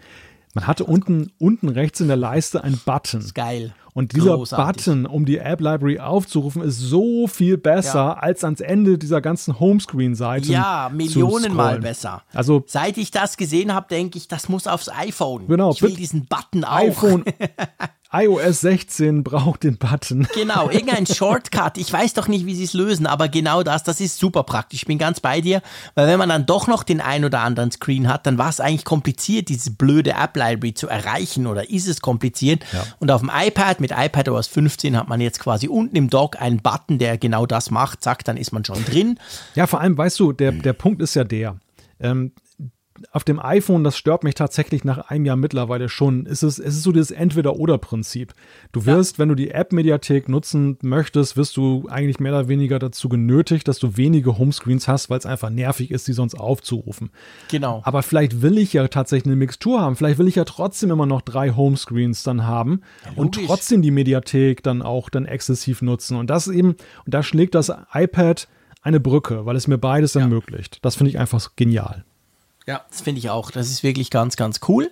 Man 0.53 0.68
hatte 0.68 0.84
unten, 0.84 1.31
unten 1.40 1.68
rechts 1.68 1.99
in 1.99 2.07
der 2.07 2.18
Leiste 2.18 2.64
einen 2.64 2.80
Button. 2.85 3.19
Das 3.19 3.26
ist 3.26 3.34
geil. 3.34 3.73
Und 3.94 4.15
dieser 4.15 4.35
Großartig. 4.35 4.85
Button, 4.85 5.06
um 5.06 5.26
die 5.26 5.38
App 5.38 5.61
Library 5.61 5.99
aufzurufen, 5.99 6.61
ist 6.61 6.80
so 6.80 7.27
viel 7.27 7.57
besser, 7.57 7.99
ja. 7.99 8.14
als 8.14 8.44
ans 8.44 8.60
Ende 8.60 8.98
dieser 8.98 9.22
ganzen 9.22 9.60
Homescreen-Seite. 9.60 10.52
Ja, 10.52 10.91
Millionenmal 10.94 11.80
besser. 11.80 12.23
Also, 12.34 12.64
Seit 12.68 12.98
ich 12.98 13.11
das 13.11 13.38
gesehen 13.38 13.73
habe, 13.73 13.88
denke 13.90 14.18
ich, 14.18 14.27
das 14.27 14.49
muss 14.49 14.68
aufs 14.68 14.90
iPhone. 14.90 15.48
Genau. 15.48 15.72
Ich 15.72 15.81
will 15.81 15.95
diesen 15.95 16.26
Button 16.26 16.64
auch. 16.64 16.77
iPhone, 16.77 17.23
iOS 18.14 18.61
16 18.61 19.23
braucht 19.23 19.64
den 19.64 19.77
Button. 19.77 20.27
Genau, 20.44 20.69
irgendein 20.69 21.06
Shortcut. 21.06 21.77
Ich 21.77 21.91
weiß 21.91 22.14
doch 22.14 22.27
nicht, 22.27 22.45
wie 22.45 22.56
sie 22.56 22.65
es 22.65 22.73
lösen, 22.73 23.07
aber 23.07 23.27
genau 23.30 23.64
das, 23.64 23.84
das 23.84 24.02
ist 24.02 24.18
super 24.18 24.44
praktisch. 24.44 24.81
Ich 24.81 24.88
bin 24.88 24.98
ganz 24.98 25.19
bei 25.19 25.41
dir, 25.41 25.61
weil 25.95 26.07
wenn 26.07 26.19
man 26.19 26.30
dann 26.30 26.45
doch 26.45 26.68
noch 26.68 26.84
den 26.84 27.02
ein 27.02 27.23
oder 27.23 27.40
anderen 27.40 27.72
Screen 27.72 28.07
hat, 28.07 28.26
dann 28.26 28.38
war 28.38 28.49
es 28.49 28.60
eigentlich 28.60 28.84
kompliziert, 28.84 29.49
diese 29.49 29.72
blöde 29.72 30.11
App 30.11 30.35
Library 30.35 30.73
zu 30.73 30.88
erreichen 30.88 31.48
oder 31.48 31.69
ist 31.69 31.88
es 31.88 32.02
kompliziert. 32.02 32.64
Ja. 32.73 32.84
Und 32.99 33.10
auf 33.11 33.22
dem 33.22 33.31
iPad 33.34 33.80
mit 33.80 33.91
iPadOS 33.91 34.48
15 34.48 34.98
hat 34.98 35.07
man 35.07 35.22
jetzt 35.22 35.40
quasi 35.40 35.68
unten 35.68 35.95
im 35.95 36.10
Dock 36.10 36.41
einen 36.41 36.61
Button, 36.61 36.98
der 36.98 37.18
genau 37.18 37.45
das 37.45 37.72
macht. 37.72 38.03
Zack, 38.03 38.26
dann 38.26 38.38
ist 38.38 38.52
man 38.52 38.65
schon 38.65 38.84
drin. 38.85 39.19
Ja, 39.56 39.65
vor 39.65 39.81
allem, 39.81 39.98
weißt 39.98 40.19
du, 40.19 40.34
der, 40.34 40.52
der 40.52 40.73
Punkt 40.73 41.02
ist 41.02 41.15
ja 41.15 41.23
der. 41.23 41.57
Ähm, 41.99 42.31
auf 43.12 43.24
dem 43.24 43.40
iPhone, 43.40 43.84
das 43.84 43.98
stört 43.98 44.24
mich 44.24 44.36
tatsächlich 44.36 44.84
nach 44.84 45.10
einem 45.10 45.26
Jahr 45.26 45.36
mittlerweile 45.36 45.90
schon. 45.90 46.26
Es 46.26 46.44
ist, 46.44 46.60
es 46.60 46.76
ist 46.76 46.84
so 46.84 46.92
dieses 46.92 47.12
Entweder-Oder-Prinzip. 47.12 48.34
Du 48.72 48.86
wirst, 48.86 49.18
ja. 49.18 49.20
wenn 49.20 49.30
du 49.30 49.36
die 49.36 49.52
App-Mediathek 49.52 50.30
nutzen 50.30 50.78
möchtest, 50.82 51.38
wirst 51.38 51.58
du 51.58 51.88
eigentlich 51.90 52.20
mehr 52.20 52.34
oder 52.34 52.48
weniger 52.48 52.80
dazu 52.80 53.10
genötigt, 53.10 53.68
dass 53.68 53.80
du 53.80 53.98
wenige 53.98 54.38
Homescreens 54.38 54.88
hast, 54.88 55.10
weil 55.10 55.20
es 55.20 55.26
einfach 55.26 55.50
nervig 55.50 55.92
ist, 55.92 56.08
die 56.08 56.14
sonst 56.14 56.36
aufzurufen. 56.36 57.12
Genau. 57.50 57.82
Aber 57.84 58.04
vielleicht 58.04 58.42
will 58.42 58.58
ich 58.58 58.74
ja 58.74 58.88
tatsächlich 58.88 59.28
eine 59.28 59.36
Mixtur 59.36 59.82
haben. 59.82 59.96
Vielleicht 59.96 60.20
will 60.20 60.28
ich 60.28 60.36
ja 60.36 60.46
trotzdem 60.46 60.92
immer 60.92 61.06
noch 61.06 61.22
drei 61.22 61.52
Homescreens 61.52 62.24
dann 62.24 62.46
haben 62.46 62.82
ja, 63.06 63.12
und 63.16 63.40
trotzdem 63.46 63.82
die 63.82 63.92
Mediathek 63.92 64.64
dann 64.64 64.82
auch 64.82 65.10
dann 65.10 65.26
exzessiv 65.26 65.82
nutzen. 65.82 66.18
Und 66.18 66.30
das 66.30 66.48
eben, 66.48 66.76
und 67.06 67.14
da 67.14 67.24
schlägt 67.24 67.56
das 67.56 67.72
iPad 67.94 68.48
eine 68.82 69.00
Brücke, 69.00 69.46
weil 69.46 69.56
es 69.56 69.68
mir 69.68 69.78
beides 69.78 70.14
ja. 70.14 70.22
ermöglicht. 70.22 70.80
Das 70.82 70.96
finde 70.96 71.10
ich 71.10 71.20
einfach 71.20 71.56
genial. 71.56 72.04
Ja, 72.65 72.85
das 72.90 73.02
finde 73.02 73.19
ich 73.19 73.30
auch. 73.30 73.52
Das 73.52 73.69
ist 73.69 73.84
wirklich 73.84 74.10
ganz, 74.10 74.35
ganz 74.35 74.60
cool. 74.68 74.91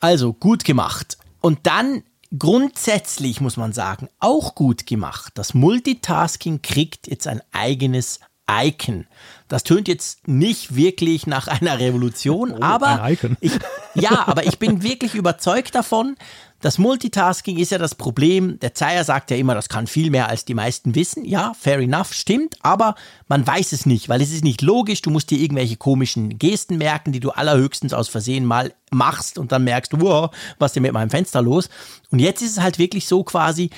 Also 0.00 0.32
gut 0.32 0.64
gemacht. 0.64 1.18
Und 1.40 1.60
dann 1.66 2.02
grundsätzlich 2.36 3.40
muss 3.40 3.56
man 3.56 3.72
sagen, 3.72 4.08
auch 4.18 4.54
gut 4.54 4.86
gemacht. 4.86 5.32
Das 5.34 5.54
Multitasking 5.54 6.62
kriegt 6.62 7.08
jetzt 7.08 7.26
ein 7.26 7.42
eigenes 7.52 8.20
Icon. 8.50 9.06
Das 9.48 9.64
tönt 9.64 9.88
jetzt 9.88 10.26
nicht 10.26 10.74
wirklich 10.76 11.26
nach 11.26 11.48
einer 11.48 11.78
Revolution, 11.78 12.52
oh, 12.52 12.58
aber 12.60 13.10
ich, 13.40 13.52
ja, 13.94 14.26
aber 14.26 14.46
ich 14.46 14.58
bin 14.58 14.82
wirklich 14.82 15.14
überzeugt 15.14 15.74
davon, 15.74 16.16
das 16.60 16.78
Multitasking 16.78 17.56
ist 17.58 17.70
ja 17.70 17.78
das 17.78 17.94
Problem. 17.94 18.58
Der 18.60 18.74
Zeier 18.74 19.02
sagt 19.04 19.30
ja 19.30 19.36
immer, 19.36 19.54
das 19.54 19.68
kann 19.68 19.86
viel 19.86 20.10
mehr 20.10 20.28
als 20.28 20.44
die 20.44 20.54
meisten 20.54 20.94
wissen. 20.94 21.24
Ja, 21.24 21.54
fair 21.58 21.78
enough, 21.78 22.12
stimmt, 22.12 22.56
aber 22.60 22.94
man 23.28 23.46
weiß 23.46 23.72
es 23.72 23.86
nicht, 23.86 24.08
weil 24.08 24.20
es 24.20 24.30
ist 24.30 24.44
nicht 24.44 24.60
logisch. 24.60 25.00
Du 25.00 25.10
musst 25.10 25.30
dir 25.30 25.38
irgendwelche 25.38 25.76
komischen 25.76 26.38
Gesten 26.38 26.76
merken, 26.78 27.12
die 27.12 27.20
du 27.20 27.30
allerhöchstens 27.30 27.94
aus 27.94 28.08
Versehen 28.08 28.44
mal 28.44 28.74
machst 28.90 29.38
und 29.38 29.52
dann 29.52 29.64
merkst, 29.64 30.00
wow, 30.00 30.30
was 30.58 30.70
ist 30.70 30.74
denn 30.76 30.82
mit 30.82 30.92
meinem 30.92 31.10
Fenster 31.10 31.40
los? 31.40 31.70
Und 32.10 32.18
jetzt 32.18 32.42
ist 32.42 32.52
es 32.52 32.60
halt 32.60 32.78
wirklich 32.78 33.06
so 33.06 33.24
quasi, 33.24 33.70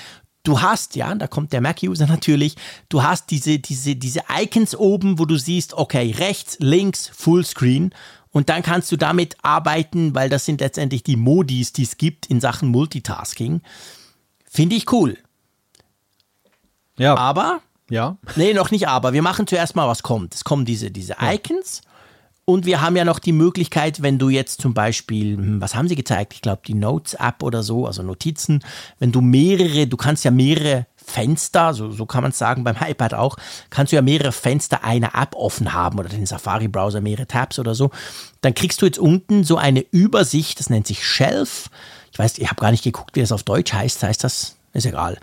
du 0.43 0.61
hast, 0.61 0.97
ja, 0.97 1.15
da 1.15 1.29
kommt 1.29 1.53
der 1.53 1.61
Mac-User 1.61 2.07
natürlich, 2.07 2.57
du 2.89 3.03
hast 3.03 3.31
diese, 3.31 3.59
diese, 3.59 3.95
diese 3.95 4.23
Icons 4.41 4.75
oben, 4.75 5.19
wo 5.19 5.25
du 5.25 5.37
siehst, 5.37 5.75
okay, 5.75 6.15
rechts, 6.19 6.57
links, 6.59 7.11
Fullscreen 7.15 7.95
und 8.33 8.49
dann 8.49 8.63
kannst 8.63 8.91
du 8.91 8.97
damit 8.97 9.37
arbeiten, 9.43 10.15
weil 10.15 10.29
das 10.29 10.45
sind 10.47 10.61
letztendlich 10.61 11.03
die 11.03 11.17
Modis, 11.17 11.73
die 11.73 11.83
es 11.83 11.99
gibt 11.99 12.27
in 12.27 12.41
Sachen 12.41 12.71
Multitasking. 12.71 13.61
Finde 14.51 14.75
ich 14.75 14.91
cool. 14.91 15.19
Ja. 16.99 17.15
Aber. 17.17 17.61
Ja. 17.91 18.17
Nee, 18.37 18.55
noch 18.55 18.71
nicht 18.71 18.89
aber. 18.89 19.13
Wir 19.13 19.23
machen 19.23 19.47
zuerst 19.47 19.77
mal, 19.77 19.87
was 19.87 20.03
kommt. 20.03 20.35
Es 20.35 20.45
kommen 20.45 20.65
diese, 20.65 20.91
diese 20.91 21.17
Icons. 21.21 21.83
Und 22.45 22.67
wir 22.67 22.81
haben 22.81 22.97
ja 22.97 23.05
noch 23.05 23.19
die 23.19 23.33
Möglichkeit, 23.33 24.03
wenn 24.03 24.19
du 24.19 24.29
jetzt 24.29 24.61
zum 24.61 24.75
Beispiel, 24.75 25.37
hm, 25.37 25.61
was 25.61 25.75
haben 25.75 25.89
sie 25.89 25.95
gezeigt? 25.95 26.35
Ich 26.35 26.41
glaube, 26.41 26.63
die 26.67 26.75
Notes-App 26.75 27.43
oder 27.43 27.63
so, 27.63 27.87
also 27.87 28.03
Notizen, 28.03 28.65
wenn 28.99 29.13
du 29.13 29.21
mehrere, 29.21 29.87
du 29.87 29.97
kannst 29.97 30.25
ja 30.25 30.31
mehrere 30.31 30.87
Fenster, 31.05 31.74
so, 31.74 31.91
so 31.91 32.07
kann 32.07 32.23
man 32.23 32.31
es 32.31 32.39
sagen, 32.39 32.65
beim 32.65 32.77
iPad 32.77 33.15
auch, 33.15 33.37
kannst 33.70 33.93
du 33.93 33.97
ja 33.97 34.03
mehrere 34.03 34.33
Fenster 34.33 34.85
einer 34.85 35.15
App 35.15 35.35
offen 35.35 35.73
haben 35.73 35.99
oder 35.99 36.09
den 36.09 36.27
Safari-Browser, 36.27 37.01
mehrere 37.01 37.27
Tabs 37.27 37.59
oder 37.59 37.74
so. 37.74 37.91
Dann 38.41 38.55
kriegst 38.55 38.83
du 38.83 38.87
jetzt 38.87 38.99
unten 38.99 39.45
so 39.45 39.57
eine 39.57 39.81
Übersicht, 39.91 40.59
das 40.59 40.70
nennt 40.70 40.87
sich 40.87 41.07
Shelf. 41.07 41.70
Ich 42.12 42.19
weiß, 42.19 42.39
ich 42.39 42.49
habe 42.49 42.61
gar 42.61 42.70
nicht 42.70 42.85
geguckt, 42.85 43.16
wie 43.16 43.20
das 43.20 43.33
auf 43.33 43.43
Deutsch 43.43 43.73
heißt. 43.73 44.03
Heißt 44.03 44.23
das? 44.23 44.57
Ist 44.73 44.87
egal. 44.87 45.19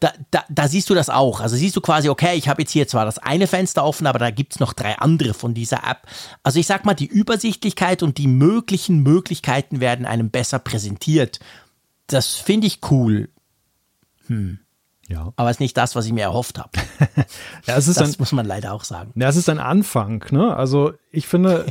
Da, 0.00 0.12
da, 0.30 0.44
da, 0.48 0.68
siehst 0.68 0.88
du 0.90 0.94
das 0.94 1.10
auch. 1.10 1.40
Also 1.40 1.56
siehst 1.56 1.74
du 1.74 1.80
quasi, 1.80 2.08
okay, 2.08 2.36
ich 2.36 2.48
habe 2.48 2.62
jetzt 2.62 2.70
hier 2.70 2.86
zwar 2.86 3.04
das 3.04 3.18
eine 3.18 3.48
Fenster 3.48 3.84
offen, 3.84 4.06
aber 4.06 4.20
da 4.20 4.30
gibt 4.30 4.54
es 4.54 4.60
noch 4.60 4.72
drei 4.72 4.96
andere 4.96 5.34
von 5.34 5.54
dieser 5.54 5.78
App. 5.78 6.02
Also 6.44 6.60
ich 6.60 6.68
sag 6.68 6.84
mal, 6.84 6.94
die 6.94 7.06
Übersichtlichkeit 7.06 8.04
und 8.04 8.18
die 8.18 8.28
möglichen 8.28 9.02
Möglichkeiten 9.02 9.80
werden 9.80 10.06
einem 10.06 10.30
besser 10.30 10.60
präsentiert. 10.60 11.40
Das 12.06 12.34
finde 12.34 12.68
ich 12.68 12.78
cool. 12.90 13.28
Hm. 14.28 14.60
Ja. 15.08 15.32
Aber 15.36 15.48
es 15.48 15.56
ist 15.56 15.60
nicht 15.60 15.76
das, 15.76 15.96
was 15.96 16.04
ich 16.04 16.12
mir 16.12 16.22
erhofft 16.22 16.58
habe. 16.58 16.70
ja, 17.66 17.76
es 17.76 17.88
ist 17.88 17.98
das 17.98 18.10
ein, 18.10 18.16
muss 18.18 18.32
man 18.32 18.44
leider 18.44 18.74
auch 18.74 18.84
sagen. 18.84 19.12
Ja, 19.16 19.28
es 19.28 19.36
ist 19.36 19.48
ein 19.48 19.58
Anfang. 19.58 20.24
Ne? 20.30 20.54
Also 20.54 20.92
ich 21.10 21.26
finde, 21.26 21.66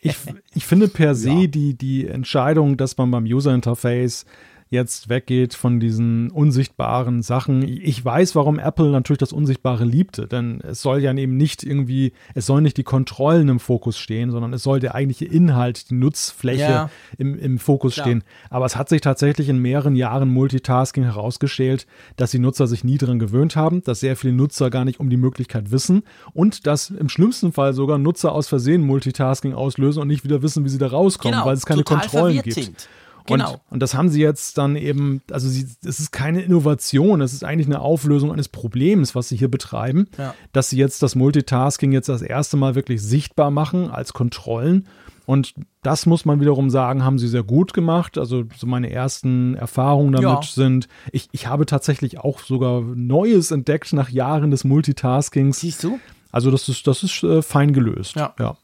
ich, 0.00 0.16
ich 0.54 0.66
finde 0.66 0.88
per 0.88 1.14
se 1.14 1.30
ja. 1.32 1.46
die, 1.46 1.74
die 1.74 2.06
Entscheidung, 2.06 2.76
dass 2.76 2.98
man 2.98 3.10
beim 3.10 3.24
User 3.24 3.54
Interface 3.54 4.26
jetzt 4.72 5.10
weggeht 5.10 5.52
von 5.52 5.80
diesen 5.80 6.30
unsichtbaren 6.30 7.22
Sachen. 7.22 7.62
Ich 7.62 8.02
weiß, 8.02 8.34
warum 8.34 8.58
Apple 8.58 8.88
natürlich 8.90 9.18
das 9.18 9.32
Unsichtbare 9.32 9.84
liebte, 9.84 10.26
denn 10.26 10.60
es 10.62 10.80
soll 10.80 11.00
ja 11.02 11.12
eben 11.12 11.36
nicht 11.36 11.62
irgendwie, 11.62 12.12
es 12.34 12.46
soll 12.46 12.62
nicht 12.62 12.78
die 12.78 12.82
Kontrollen 12.82 13.50
im 13.50 13.60
Fokus 13.60 13.98
stehen, 13.98 14.30
sondern 14.30 14.54
es 14.54 14.62
soll 14.62 14.80
der 14.80 14.94
eigentliche 14.94 15.26
Inhalt, 15.26 15.90
die 15.90 15.94
Nutzfläche 15.94 16.62
ja. 16.62 16.90
im, 17.18 17.38
im 17.38 17.58
Fokus 17.58 17.94
Klar. 17.94 18.06
stehen. 18.06 18.24
Aber 18.48 18.64
es 18.64 18.74
hat 18.74 18.88
sich 18.88 19.02
tatsächlich 19.02 19.50
in 19.50 19.58
mehreren 19.58 19.94
Jahren 19.94 20.30
Multitasking 20.30 21.04
herausgestellt, 21.04 21.86
dass 22.16 22.30
die 22.30 22.38
Nutzer 22.38 22.66
sich 22.66 22.82
nie 22.82 22.96
daran 22.96 23.18
gewöhnt 23.18 23.54
haben, 23.54 23.84
dass 23.84 24.00
sehr 24.00 24.16
viele 24.16 24.32
Nutzer 24.32 24.70
gar 24.70 24.86
nicht 24.86 25.00
um 25.00 25.10
die 25.10 25.18
Möglichkeit 25.18 25.70
wissen 25.70 26.02
und 26.32 26.66
dass 26.66 26.88
im 26.88 27.10
schlimmsten 27.10 27.52
Fall 27.52 27.74
sogar 27.74 27.98
Nutzer 27.98 28.32
aus 28.32 28.48
Versehen 28.48 28.86
Multitasking 28.86 29.52
auslösen 29.52 30.00
und 30.00 30.08
nicht 30.08 30.24
wieder 30.24 30.40
wissen, 30.40 30.64
wie 30.64 30.70
sie 30.70 30.78
da 30.78 30.86
rauskommen, 30.86 31.34
genau, 31.34 31.46
weil 31.46 31.56
es 31.56 31.66
keine 31.66 31.84
Kontrollen 31.84 32.40
gibt. 32.40 32.54
Sind. 32.54 32.88
Genau. 33.26 33.52
Und, 33.52 33.60
und 33.70 33.80
das 33.80 33.94
haben 33.94 34.08
sie 34.08 34.20
jetzt 34.20 34.58
dann 34.58 34.76
eben, 34.76 35.22
also 35.30 35.48
es 35.48 36.00
ist 36.00 36.12
keine 36.12 36.42
Innovation, 36.42 37.20
es 37.20 37.32
ist 37.32 37.44
eigentlich 37.44 37.66
eine 37.66 37.80
Auflösung 37.80 38.32
eines 38.32 38.48
Problems, 38.48 39.14
was 39.14 39.28
sie 39.28 39.36
hier 39.36 39.50
betreiben, 39.50 40.08
Ja. 40.18 40.34
dass 40.52 40.70
sie 40.70 40.76
jetzt 40.78 41.02
das 41.02 41.14
Multitasking 41.14 41.92
jetzt 41.92 42.08
das 42.08 42.22
erste 42.22 42.56
Mal 42.56 42.74
wirklich 42.74 43.02
sichtbar 43.02 43.50
machen 43.50 43.90
als 43.90 44.12
Kontrollen. 44.12 44.86
Und 45.24 45.54
das 45.82 46.04
muss 46.06 46.24
man 46.24 46.40
wiederum 46.40 46.68
sagen, 46.68 47.04
haben 47.04 47.18
sie 47.18 47.28
sehr 47.28 47.44
gut 47.44 47.74
gemacht. 47.74 48.18
Also 48.18 48.42
so 48.56 48.66
meine 48.66 48.90
ersten 48.90 49.54
Erfahrungen 49.54 50.12
damit 50.12 50.28
Ja. 50.28 50.40
sind, 50.42 50.88
ich, 51.12 51.28
ich 51.32 51.46
habe 51.46 51.64
tatsächlich 51.64 52.18
auch 52.18 52.40
sogar 52.40 52.80
Neues 52.80 53.52
entdeckt 53.52 53.92
nach 53.92 54.08
Jahren 54.10 54.50
des 54.50 54.64
Multitaskings. 54.64 55.60
Siehst 55.60 55.84
du? 55.84 56.00
Also 56.32 56.50
das 56.50 56.68
ist, 56.68 56.86
das 56.86 57.02
ist 57.04 57.22
äh, 57.22 57.40
fein 57.40 57.72
gelöst. 57.72 58.16
Ja. 58.16 58.34
ja. 58.38 58.56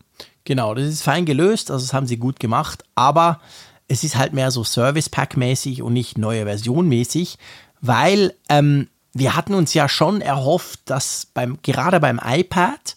Genau, 0.44 0.74
das 0.74 0.86
ist 0.86 1.02
fein 1.02 1.26
gelöst, 1.26 1.70
also 1.70 1.84
das 1.84 1.92
haben 1.92 2.06
sie 2.06 2.16
gut 2.16 2.40
gemacht, 2.40 2.82
aber 2.94 3.38
es 3.88 4.04
ist 4.04 4.16
halt 4.16 4.32
mehr 4.34 4.50
so 4.50 4.64
Service 4.64 5.08
Pack 5.08 5.36
mäßig 5.36 5.82
und 5.82 5.94
nicht 5.94 6.18
neue 6.18 6.44
Version 6.44 6.88
mäßig, 6.88 7.38
weil 7.80 8.34
ähm, 8.48 8.88
wir 9.14 9.34
hatten 9.34 9.54
uns 9.54 9.74
ja 9.74 9.88
schon 9.88 10.20
erhofft, 10.20 10.80
dass 10.84 11.26
beim 11.32 11.58
gerade 11.62 11.98
beim 11.98 12.20
iPad 12.22 12.94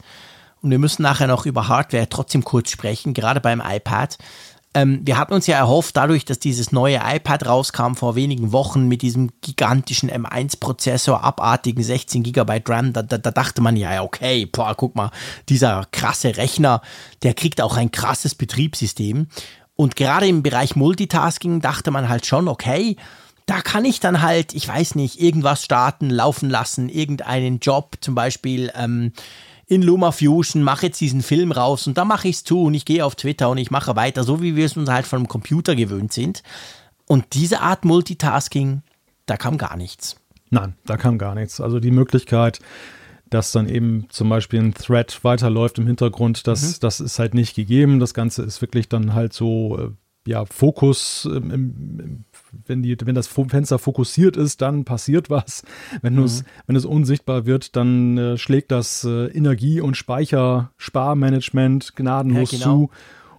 und 0.62 0.70
wir 0.70 0.80
müssen 0.80 1.02
nachher 1.02 1.28
noch 1.28 1.46
über 1.46 1.68
Hardware 1.68 2.08
trotzdem 2.10 2.44
kurz 2.44 2.70
sprechen, 2.70 3.14
gerade 3.14 3.42
beim 3.42 3.62
iPad. 3.66 4.18
Ähm, 4.74 5.02
wir 5.04 5.18
hatten 5.18 5.34
uns 5.34 5.48
ja 5.48 5.58
erhofft, 5.58 5.98
dadurch, 5.98 6.24
dass 6.24 6.40
dieses 6.40 6.72
neue 6.72 7.02
iPad 7.04 7.46
rauskam 7.46 7.96
vor 7.96 8.16
wenigen 8.16 8.54
Wochen 8.54 8.88
mit 8.88 9.02
diesem 9.02 9.32
gigantischen 9.42 10.10
M1-Prozessor, 10.10 11.24
abartigen 11.24 11.84
16 11.84 12.24
GB 12.24 12.62
RAM, 12.66 12.94
da, 12.94 13.02
da, 13.02 13.18
da 13.18 13.32
dachte 13.32 13.62
man 13.62 13.76
ja, 13.76 14.02
okay, 14.02 14.46
boah, 14.46 14.74
guck 14.76 14.96
mal, 14.96 15.12
dieser 15.50 15.86
krasse 15.92 16.38
Rechner, 16.38 16.82
der 17.24 17.34
kriegt 17.34 17.60
auch 17.60 17.76
ein 17.76 17.92
krasses 17.92 18.34
Betriebssystem. 18.34 19.28
Und 19.76 19.96
gerade 19.96 20.28
im 20.28 20.44
Bereich 20.44 20.76
Multitasking 20.76 21.62
dachte 21.62 21.92
man 21.92 22.10
halt 22.10 22.26
schon, 22.26 22.48
okay, 22.48 22.98
da 23.46 23.62
kann 23.62 23.86
ich 23.86 24.00
dann 24.00 24.22
halt, 24.22 24.54
ich 24.54 24.68
weiß 24.68 24.96
nicht, 24.96 25.20
irgendwas 25.20 25.64
starten, 25.64 26.10
laufen 26.10 26.50
lassen, 26.50 26.90
irgendeinen 26.90 27.60
Job, 27.60 27.98
zum 28.02 28.16
Beispiel 28.16 28.72
ähm, 28.76 29.14
in 29.68 29.82
LumaFusion, 29.82 30.64
mache 30.64 30.88
jetzt 30.88 31.02
diesen 31.02 31.22
Film 31.22 31.52
raus 31.52 31.88
und 31.88 31.98
dann 31.98 32.08
mache 32.08 32.28
ich 32.28 32.38
es 32.38 32.44
zu 32.44 32.64
und 32.64 32.74
ich 32.74 32.86
gehe 32.86 33.06
auf 33.06 33.16
Twitter 33.16 33.50
und 33.50 33.58
ich 33.58 33.72
mache 33.72 33.96
weiter, 33.96 34.24
so 34.24 34.42
wie 34.42 34.56
wir 34.56 34.66
es 34.66 34.78
uns 34.78 34.90
halt 34.90 35.08
vom 35.08 35.28
Computer 35.28 35.76
gewöhnt 35.76 36.14
sind. 36.14 36.44
Und 37.08 37.34
diese 37.34 37.62
Art 37.62 37.84
Multitasking, 37.84 38.84
da 39.26 39.38
kam 39.38 39.58
gar 39.58 39.76
nichts. 39.76 40.16
Nein, 40.50 40.76
da 40.86 40.98
kam 40.98 41.18
gar 41.18 41.36
nichts. 41.36 41.62
Also 41.62 41.80
die 41.80 41.92
Möglichkeit, 41.92 42.60
dass 43.32 43.52
dann 43.52 43.68
eben 43.68 44.06
zum 44.10 44.30
Beispiel 44.30 44.60
ein 44.60 44.76
Thread 44.76 45.24
weiterläuft 45.24 45.80
im 45.80 45.88
Hintergrund, 45.88 46.46
das, 46.46 46.80
das 46.80 47.00
ist 47.00 47.18
halt 47.18 47.34
nicht 47.34 47.56
gegeben. 47.56 48.00
Das 48.00 48.14
Ganze 48.14 48.44
ist 48.44 48.62
wirklich 48.62 48.88
dann 48.90 49.16
halt 49.16 49.34
so, 49.34 49.78
äh, 49.80 49.90
ja, 50.30 50.46
Fokus, 50.46 51.28
ähm, 51.32 51.50
im, 51.50 52.00
im, 52.00 52.26
wenn, 52.68 52.84
die, 52.84 52.96
wenn 53.04 53.16
das 53.16 53.26
Fenster 53.28 53.80
fokussiert 53.80 54.38
ist, 54.38 54.62
dann 54.62 54.84
passiert 54.86 55.32
was. 55.32 55.64
Wenn, 56.04 56.16
du's- 56.16 56.44
wenn 56.68 56.76
es 56.76 56.86
unsichtbar 56.86 57.48
wird, 57.48 57.76
dann 57.76 58.18
äh, 58.20 58.38
schlägt 58.38 58.70
das 58.72 59.04
äh, 59.04 59.28
Energie- 59.28 59.82
und 59.82 59.98
Speichersparmanagement 59.98 61.96
gnadenlos 61.96 62.52
Ja, 62.52 62.58
genau. 62.60 62.86
zu. 62.86 62.90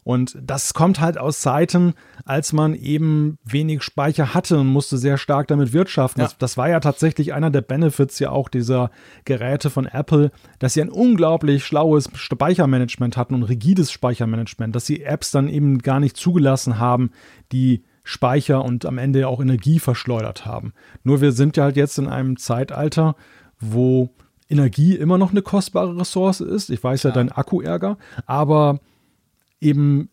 Und 0.05 0.37
das 0.41 0.75
kommt 0.75 1.01
halt 1.01 1.17
aus 1.17 1.41
Zeiten, 1.41 1.95
als 2.25 2.53
man 2.53 2.75
eben 2.75 3.39
wenig 3.45 3.83
Speicher 3.83 4.35
hatte 4.35 4.59
und 4.59 4.67
musste 4.67 4.99
sehr 4.99 5.17
stark 5.17 5.47
damit 5.47 5.73
wirtschaften. 5.73 6.21
Ja. 6.21 6.27
Das, 6.27 6.39
das 6.39 6.57
war 6.57 6.69
ja 6.69 6.81
tatsächlich 6.81 7.33
einer 7.33 7.51
der 7.51 7.61
Benefits 7.61 8.19
ja 8.19 8.31
auch 8.31 8.49
dieser 8.49 8.91
Geräte 9.25 9.71
von 9.71 9.87
Apple, 9.87 10.33
dass 10.59 10.75
sie 10.75 10.83
ein 10.83 10.89
unglaublich 10.89 11.65
schlaues 11.65 12.11
Speichermanagement 12.15 13.17
hatten 13.17 13.35
und 13.35 13.45
rigides 13.45 13.93
Speichermanagement, 13.93 14.75
dass 14.75 14.87
sie 14.87 15.03
Apps 15.03 15.31
dann 15.31 15.49
eben 15.49 15.79
gar 15.79 16.01
nicht 16.01 16.17
zugelassen 16.17 16.79
haben, 16.79 17.11
die 17.53 17.85
Speicher 18.05 18.65
und 18.65 18.85
am 18.85 18.99
Ende 18.99 19.29
auch 19.29 19.41
Energie 19.41 19.79
verschleudert 19.79 20.45
haben. 20.45 20.73
Nur 21.05 21.21
wir 21.21 21.31
sind 21.31 21.57
ja 21.57 21.65
halt 21.65 21.77
jetzt 21.77 21.99
in 21.99 22.09
einem 22.09 22.37
Zeitalter, 22.37 23.15
wo 23.61 24.11
Energie 24.49 24.97
immer 24.97 25.19
noch 25.19 25.31
eine 25.31 25.43
kostbare 25.43 25.97
Ressource 25.97 26.41
ist. 26.41 26.71
Ich 26.71 26.83
weiß 26.83 27.05
ja, 27.05 27.13
dein 27.13 27.31
Akku 27.31 27.61
ärger, 27.61 27.97
aber 28.27 28.81
eben 29.63 30.11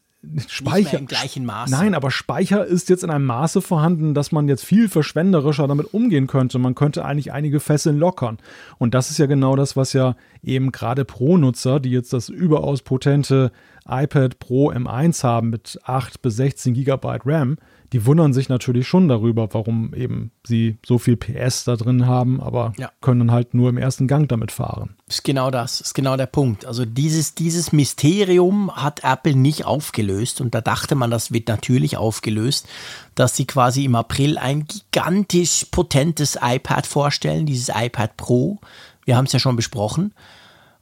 Speicher. 0.48 1.00
im 1.00 1.06
gleichen 1.06 1.46
Maße. 1.46 1.72
Nein, 1.72 1.96
aber 1.96 2.12
Speicher 2.12 2.66
ist 2.66 2.90
jetzt 2.90 3.06
in 3.06 3.10
einem 3.10 3.26
Maße 3.26 3.62
vorhanden, 3.62 4.14
dass 4.14 4.34
man 4.34 4.50
jetzt 4.50 4.66
viel 4.66 4.90
verschwenderischer 4.90 5.66
damit 5.68 5.94
umgehen 5.94 6.28
könnte. 6.28 6.60
Man 6.60 6.76
könnte 6.76 7.06
eigentlich 7.06 7.32
einige 7.32 7.62
Fesseln 7.62 7.98
lockern. 7.98 8.38
Und 8.78 8.94
das 8.94 9.12
ist 9.12 9.18
ja 9.18 9.28
genau 9.28 9.56
das, 9.56 9.78
was 9.78 9.94
ja 9.94 10.16
eben 10.44 10.74
gerade 10.74 11.06
Pro-Nutzer, 11.06 11.80
die 11.80 11.92
jetzt 11.92 12.12
das 12.12 12.28
überaus 12.28 12.82
potente 12.82 13.52
iPad 13.88 14.40
Pro 14.40 14.72
M1 14.72 15.24
haben 15.24 15.50
mit 15.52 15.80
8 15.84 16.22
bis 16.22 16.36
16 16.36 16.74
Gigabyte 16.74 17.26
RAM, 17.26 17.58
die 17.94 18.06
wundern 18.06 18.34
sich 18.34 18.50
natürlich 18.50 18.88
schon 18.88 19.08
darüber, 19.08 19.48
warum 19.54 19.94
eben 19.94 20.32
sie 20.46 20.78
so 20.86 20.98
viel 21.00 21.18
PS 21.18 21.64
da 21.64 21.76
drin 21.76 22.06
haben, 22.06 22.40
aber 22.40 22.74
Ja. 22.78 22.92
können 23.02 23.20
dann 23.20 23.32
halt 23.32 23.54
nur 23.54 23.70
im 23.70 23.78
ersten 23.78 24.08
Gang 24.08 24.30
damit 24.30 24.52
fahren. 24.52 24.96
Ist 25.08 25.24
genau 25.24 25.50
das, 25.50 25.82
ist 25.82 25.94
genau 25.96 26.16
der 26.18 26.28
Punkt. 26.28 26.66
Also 26.66 26.86
dieses, 26.86 27.34
dieses 27.36 27.72
Mysterium 27.72 28.72
hat 28.76 29.04
Apple 29.04 29.36
nicht 29.36 29.66
aufgelöst 29.66 30.40
und 30.42 30.54
da 30.54 30.62
dachte 30.62 30.96
man, 30.96 31.10
das 31.12 31.32
wird 31.32 31.48
natürlich 31.48 31.98
aufgelöst, 31.98 32.68
dass 33.16 33.36
sie 33.36 33.46
quasi 33.46 33.86
im 33.86 33.96
April 33.96 34.38
ein 34.38 34.66
gigantisch 34.68 35.66
potentes 35.72 36.38
iPad 36.42 36.86
vorstellen, 36.86 37.46
dieses 37.46 37.70
iPad 37.76 38.16
Pro. 38.18 38.60
Wir 39.06 39.18
haben 39.18 39.26
es 39.26 39.32
ja 39.34 39.40
schon 39.40 39.56
besprochen. 39.56 40.14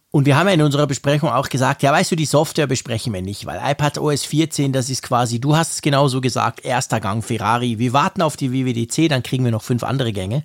Und 0.09 0.25
wir 0.25 0.37
haben 0.37 0.47
ja 0.47 0.53
in 0.53 0.61
unserer 0.61 0.87
Besprechung 0.87 1.29
auch 1.29 1.49
gesagt, 1.49 1.83
ja, 1.83 1.91
weißt 1.91 2.11
du, 2.11 2.15
die 2.15 2.25
Software 2.25 2.67
besprechen 2.67 3.13
wir 3.13 3.21
nicht, 3.21 3.45
weil 3.45 3.59
iPad 3.63 3.97
OS 3.97 4.23
14, 4.23 4.71
das 4.71 4.89
ist 4.89 5.03
quasi, 5.03 5.39
du 5.39 5.55
hast 5.55 5.73
es 5.73 5.81
genauso 5.81 6.21
gesagt, 6.21 6.63
erster 6.63 7.01
Gang 7.01 7.23
Ferrari. 7.23 7.77
Wir 7.77 7.91
warten 7.91 8.21
auf 8.21 8.37
die 8.37 8.53
WWDC, 8.53 9.09
dann 9.09 9.21
kriegen 9.21 9.43
wir 9.43 9.51
noch 9.51 9.63
fünf 9.63 9.83
andere 9.83 10.13
Gänge. 10.13 10.43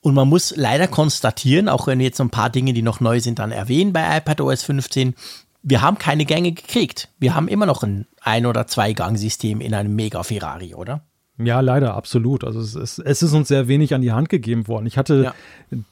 Und 0.00 0.14
man 0.14 0.28
muss 0.28 0.54
leider 0.56 0.86
konstatieren, 0.86 1.68
auch 1.68 1.86
wenn 1.86 1.98
wir 1.98 2.06
jetzt 2.06 2.18
so 2.18 2.24
ein 2.24 2.30
paar 2.30 2.50
Dinge, 2.50 2.72
die 2.72 2.82
noch 2.82 3.00
neu 3.00 3.20
sind, 3.20 3.38
dann 3.40 3.52
erwähnen 3.52 3.92
bei 3.92 4.18
iPad 4.18 4.42
OS 4.42 4.62
15, 4.62 5.14
wir 5.62 5.80
haben 5.80 5.98
keine 5.98 6.26
Gänge 6.26 6.52
gekriegt. 6.52 7.08
Wir 7.18 7.34
haben 7.34 7.48
immer 7.48 7.66
noch 7.66 7.82
ein 7.82 8.06
Ein- 8.20 8.46
oder 8.46 8.66
Zwei-Gang-System 8.66 9.60
in 9.60 9.74
einem 9.74 9.94
Mega-Ferrari, 9.96 10.74
oder? 10.74 11.00
Ja, 11.36 11.58
leider, 11.60 11.94
absolut. 11.94 12.44
Also 12.44 12.60
es 12.60 12.76
ist, 12.76 12.98
es 13.00 13.22
ist 13.22 13.32
uns 13.32 13.48
sehr 13.48 13.66
wenig 13.66 13.92
an 13.92 14.02
die 14.02 14.12
Hand 14.12 14.28
gegeben 14.28 14.68
worden. 14.68 14.86
Ich 14.86 14.96
hatte 14.96 15.22
Ja. 15.24 15.34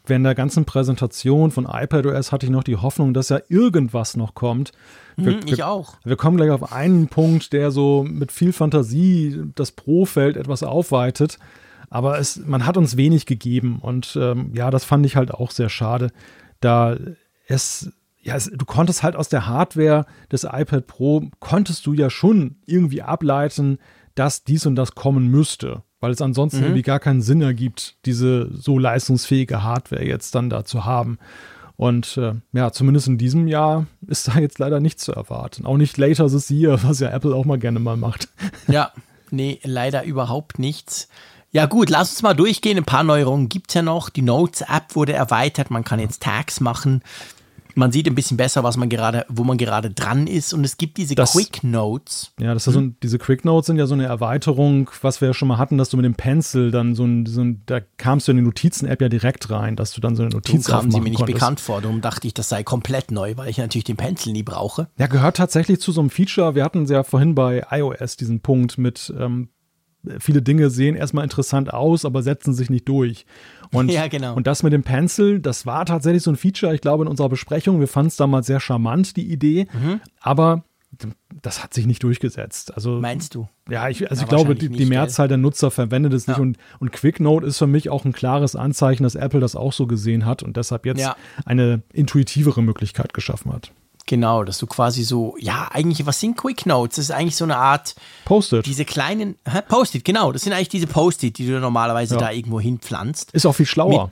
während 0.06 0.24
der 0.24 0.36
ganzen 0.36 0.64
Präsentation 0.64 1.50
von 1.50 1.66
iPadOS 1.68 2.30
hatte 2.30 2.46
ich 2.46 2.52
noch 2.52 2.62
die 2.62 2.76
Hoffnung, 2.76 3.12
dass 3.12 3.28
ja 3.28 3.40
irgendwas 3.48 4.16
noch 4.16 4.34
kommt. 4.34 4.70
Wir, 5.16 5.32
Hm, 5.34 5.40
ich 5.46 5.56
wir, 5.58 5.68
auch. 5.68 5.96
wir 6.04 6.14
kommen 6.16 6.36
gleich 6.36 6.50
auf 6.52 6.72
einen 6.72 7.08
Punkt, 7.08 7.52
der 7.52 7.72
so 7.72 8.04
mit 8.08 8.30
viel 8.30 8.52
Fantasie 8.52 9.42
das 9.56 9.72
Pro-Feld 9.72 10.36
etwas 10.36 10.62
aufweitet. 10.62 11.38
Aber 11.90 12.18
es, 12.18 12.36
man 12.46 12.64
hat 12.64 12.76
uns 12.76 12.96
wenig 12.96 13.26
gegeben 13.26 13.78
und 13.82 14.16
ähm, 14.20 14.52
ja, 14.54 14.70
das 14.70 14.84
fand 14.84 15.04
ich 15.04 15.16
halt 15.16 15.32
auch 15.32 15.50
sehr 15.50 15.68
schade, 15.68 16.10
da 16.60 16.96
es 17.48 17.90
ja, 18.24 18.36
es, 18.36 18.48
du 18.54 18.64
konntest 18.64 19.02
halt 19.02 19.16
aus 19.16 19.28
der 19.28 19.48
Hardware 19.48 20.06
des 20.30 20.44
iPad 20.44 20.86
Pro, 20.86 21.24
konntest 21.40 21.84
du 21.86 21.92
ja 21.92 22.08
schon 22.08 22.54
irgendwie 22.66 23.02
ableiten, 23.02 23.78
dass 24.14 24.44
dies 24.44 24.66
und 24.66 24.76
das 24.76 24.94
kommen 24.94 25.28
müsste, 25.28 25.82
weil 26.00 26.10
es 26.12 26.20
ansonsten 26.20 26.58
Mhm. 26.58 26.64
irgendwie 26.64 26.82
gar 26.82 27.00
keinen 27.00 27.22
Sinn 27.22 27.42
ergibt, 27.42 27.96
diese 28.04 28.50
so 28.52 28.78
leistungsfähige 28.78 29.62
Hardware 29.62 30.04
jetzt 30.06 30.34
dann 30.34 30.50
da 30.50 30.64
zu 30.64 30.84
haben. 30.84 31.18
Und 31.76 32.16
äh, 32.18 32.34
ja, 32.52 32.70
zumindest 32.70 33.08
in 33.08 33.18
diesem 33.18 33.48
Jahr 33.48 33.86
ist 34.06 34.28
da 34.28 34.38
jetzt 34.38 34.58
leider 34.58 34.78
nichts 34.78 35.04
zu 35.04 35.12
erwarten. 35.12 35.66
Auch 35.66 35.76
nicht 35.78 35.96
Later 35.96 36.28
this 36.28 36.50
year, 36.50 36.78
was 36.82 37.00
ja 37.00 37.10
Apple 37.10 37.34
auch 37.34 37.44
mal 37.44 37.58
gerne 37.58 37.80
mal 37.80 37.96
macht. 37.96 38.28
Ja, 38.68 38.92
nee, 39.30 39.58
leider 39.64 40.04
überhaupt 40.04 40.58
nichts. 40.58 41.08
Ja 41.50 41.66
gut, 41.66 41.90
lass 41.90 42.10
uns 42.10 42.22
mal 42.22 42.34
durchgehen. 42.34 42.78
Ein 42.78 42.84
paar 42.84 43.02
Neuerungen 43.02 43.48
gibt's 43.48 43.74
ja 43.74 43.82
noch. 43.82 44.10
Die 44.10 44.22
Notes-App 44.22 44.94
wurde 44.94 45.12
erweitert. 45.12 45.70
Man 45.70 45.84
kann 45.84 45.98
jetzt 46.00 46.22
Tags 46.22 46.60
machen. 46.60 47.02
Man 47.74 47.92
sieht 47.92 48.06
ein 48.06 48.14
bisschen 48.14 48.36
besser, 48.36 48.62
was 48.62 48.76
man 48.76 48.88
gerade, 48.88 49.24
wo 49.28 49.44
man 49.44 49.56
gerade 49.58 49.90
dran 49.90 50.26
ist. 50.26 50.52
Und 50.52 50.64
es 50.64 50.76
gibt 50.76 50.96
diese 50.98 51.14
Das- 51.14 51.32
Quick 51.32 51.64
Notes. 51.64 52.32
Ja, 52.38 52.54
das 52.54 52.66
ist 52.66 52.74
so 52.74 52.80
ein, 52.80 52.96
diese 53.02 53.18
Quick 53.18 53.44
Notes 53.44 53.66
sind 53.66 53.76
ja 53.78 53.86
so 53.86 53.94
eine 53.94 54.04
Erweiterung, 54.06 54.90
was 55.02 55.20
wir 55.20 55.28
ja 55.28 55.34
schon 55.34 55.48
mal 55.48 55.58
hatten, 55.58 55.78
dass 55.78 55.88
du 55.90 55.96
mit 55.96 56.04
dem 56.04 56.14
Pencil 56.14 56.70
dann 56.70 56.94
so 56.94 57.04
ein, 57.04 57.26
so 57.26 57.40
ein 57.42 57.62
da 57.66 57.80
kamst 57.96 58.28
du 58.28 58.32
in 58.32 58.38
die 58.38 58.42
Notizen-App 58.44 59.00
ja 59.00 59.08
direkt 59.08 59.50
rein, 59.50 59.76
dass 59.76 59.92
du 59.92 60.00
dann 60.00 60.16
so 60.16 60.22
eine 60.22 60.30
Notiz 60.32 60.66
kamen 60.66 60.90
sie 60.90 61.00
mir 61.00 61.10
nicht 61.10 61.16
konntest. 61.18 61.34
bekannt 61.38 61.60
vor. 61.60 61.80
Darum 61.80 62.00
dachte 62.00 62.26
ich, 62.26 62.34
das 62.34 62.48
sei 62.48 62.62
komplett 62.62 63.10
neu, 63.10 63.36
weil 63.36 63.48
ich 63.48 63.58
natürlich 63.58 63.84
den 63.84 63.96
Pencil 63.96 64.32
nie 64.32 64.42
brauche. 64.42 64.88
Ja, 64.98 65.06
gehört 65.06 65.36
tatsächlich 65.36 65.80
zu 65.80 65.92
so 65.92 66.00
einem 66.00 66.10
Feature. 66.10 66.54
Wir 66.54 66.64
hatten 66.64 66.84
ja 66.86 67.02
vorhin 67.02 67.34
bei 67.34 67.64
iOS 67.70 68.16
diesen 68.16 68.40
Punkt 68.40 68.78
mit 68.78 69.12
ähm, 69.18 69.48
viele 70.18 70.42
Dinge 70.42 70.70
sehen 70.70 70.94
erstmal 70.96 71.24
interessant 71.24 71.72
aus, 71.72 72.04
aber 72.04 72.22
setzen 72.22 72.54
sich 72.54 72.70
nicht 72.70 72.88
durch. 72.88 73.26
Und, 73.72 73.90
Ja, 73.90 74.08
genau. 74.08 74.34
und 74.34 74.46
das 74.46 74.62
mit 74.62 74.72
dem 74.72 74.82
Pencil, 74.82 75.40
das 75.40 75.64
war 75.66 75.86
tatsächlich 75.86 76.22
so 76.22 76.30
ein 76.30 76.36
Feature, 76.36 76.74
ich 76.74 76.80
glaube, 76.80 77.04
in 77.04 77.08
unserer 77.08 77.28
Besprechung. 77.28 77.80
Wir 77.80 77.88
fanden 77.88 78.08
es 78.08 78.16
damals 78.16 78.46
sehr 78.46 78.60
charmant, 78.60 79.16
die 79.16 79.30
Idee, 79.32 79.66
Mhm. 79.72 80.00
aber 80.20 80.64
das 81.40 81.62
hat 81.64 81.72
sich 81.72 81.86
nicht 81.86 82.02
durchgesetzt. 82.02 82.74
Also 82.74 83.00
Meinst 83.00 83.34
du? 83.34 83.48
Ja, 83.70 83.88
ich, 83.88 84.10
also 84.10 84.20
Ja, 84.20 84.24
ich 84.24 84.28
glaube, 84.28 84.54
die, 84.54 84.68
die 84.68 84.80
nicht, 84.80 84.88
Mehrzahl 84.90 85.26
der 85.26 85.38
Nutzer 85.38 85.70
verwendet 85.70 86.12
es 86.12 86.26
nicht 86.26 86.36
Ja. 86.36 86.42
und, 86.42 86.58
und 86.80 86.92
QuickNote 86.92 87.46
ist 87.46 87.56
für 87.58 87.66
mich 87.66 87.88
auch 87.88 88.04
ein 88.04 88.12
klares 88.12 88.54
Anzeichen, 88.56 89.02
dass 89.04 89.14
Apple 89.14 89.40
das 89.40 89.56
auch 89.56 89.72
so 89.72 89.86
gesehen 89.86 90.26
hat 90.26 90.42
und 90.42 90.58
deshalb 90.58 90.84
jetzt 90.84 91.00
Ja. 91.00 91.16
eine 91.46 91.82
intuitivere 91.94 92.62
Möglichkeit 92.62 93.14
geschaffen 93.14 93.52
hat. 93.54 93.72
Genau, 94.06 94.42
dass 94.44 94.58
du 94.58 94.66
quasi 94.66 95.04
so, 95.04 95.36
ja, 95.38 95.68
eigentlich, 95.72 96.04
was 96.06 96.18
sind 96.18 96.36
Quick 96.36 96.66
Notes? 96.66 96.96
Das 96.96 97.04
ist 97.06 97.10
eigentlich 97.12 97.36
so 97.36 97.44
eine 97.44 97.56
Art. 97.56 97.94
Post-it. 98.24 98.66
Diese 98.66 98.84
kleinen? 98.84 99.36
Post-it, 99.68 100.04
genau. 100.04 100.32
Das 100.32 100.42
sind 100.42 100.52
eigentlich 100.52 100.68
diese 100.68 100.88
Post-it, 100.88 101.38
die 101.38 101.46
du 101.46 101.60
normalerweise 101.60 102.14
Ja. 102.14 102.20
da 102.20 102.30
irgendwo 102.32 102.60
hinpflanzt. 102.60 103.30
Ist 103.32 103.46
auch 103.46 103.54
viel 103.54 103.66
schlauer. 103.66 104.10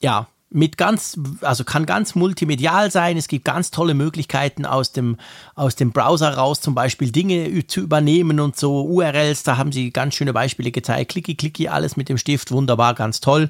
ja, 0.00 0.26
mit 0.54 0.76
ganz, 0.76 1.18
also 1.40 1.64
kann 1.64 1.86
ganz 1.86 2.14
multimedial 2.14 2.90
sein. 2.90 3.16
Es 3.16 3.26
gibt 3.28 3.46
ganz 3.46 3.70
tolle 3.70 3.94
Möglichkeiten 3.94 4.66
aus 4.66 4.92
dem, 4.92 5.16
aus 5.54 5.76
dem 5.76 5.92
Browser 5.92 6.34
raus, 6.34 6.60
zum 6.60 6.74
Beispiel 6.74 7.10
Dinge 7.10 7.66
zu 7.66 7.80
übernehmen 7.80 8.38
und 8.38 8.56
so 8.56 8.82
URLs. 8.84 9.44
Da 9.44 9.56
haben 9.56 9.72
sie 9.72 9.90
ganz 9.92 10.14
schöne 10.14 10.34
Beispiele 10.34 10.70
gezeigt. 10.70 11.12
Klicki, 11.12 11.36
klicki, 11.36 11.68
alles 11.68 11.96
mit 11.96 12.10
dem 12.10 12.18
Stift, 12.18 12.50
wunderbar, 12.50 12.94
ganz 12.94 13.20
toll. 13.20 13.48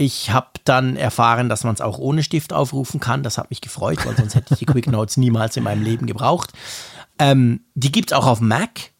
Ich 0.00 0.30
habe 0.30 0.48
dann 0.64 0.96
erfahren, 0.96 1.50
dass 1.50 1.62
man 1.62 1.74
es 1.74 1.82
auch 1.82 1.98
ohne 1.98 2.22
Stift 2.22 2.54
aufrufen 2.54 3.00
kann. 3.00 3.22
Das 3.22 3.36
hat 3.36 3.50
mich 3.50 3.60
gefreut, 3.60 4.06
weil 4.06 4.16
sonst 4.16 4.34
hätte 4.34 4.54
ich 4.54 4.60
die 4.60 4.64
Quick 4.64 4.86
Notes 4.86 5.18
niemals 5.18 5.58
in 5.58 5.62
meinem 5.62 5.82
Leben 5.82 6.06
gebraucht. 6.06 6.54
Ähm, 7.18 7.60
die 7.74 7.92
gibt 7.92 8.10
es 8.10 8.16
auch 8.16 8.26
auf 8.26 8.40
Mac. 8.40 8.92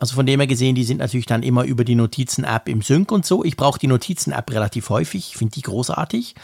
Also 0.00 0.16
von 0.16 0.26
dem 0.26 0.40
her 0.40 0.48
gesehen, 0.48 0.74
die 0.74 0.82
sind 0.82 0.98
natürlich 0.98 1.26
dann 1.26 1.44
immer 1.44 1.62
über 1.62 1.84
die 1.84 1.94
Notizen-App 1.94 2.68
im 2.68 2.82
Sync 2.82 3.12
und 3.12 3.24
so. 3.24 3.44
Ich 3.44 3.56
brauche 3.56 3.78
die 3.78 3.86
Notizen-App 3.86 4.50
relativ 4.50 4.90
häufig. 4.90 5.28
Ich 5.28 5.36
finde 5.36 5.54
die 5.54 5.62
großartig. 5.62 6.34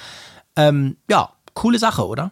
Ähm, 0.54 0.96
ja, 1.10 1.30
coole 1.54 1.80
Sache, 1.80 2.06
oder? 2.06 2.30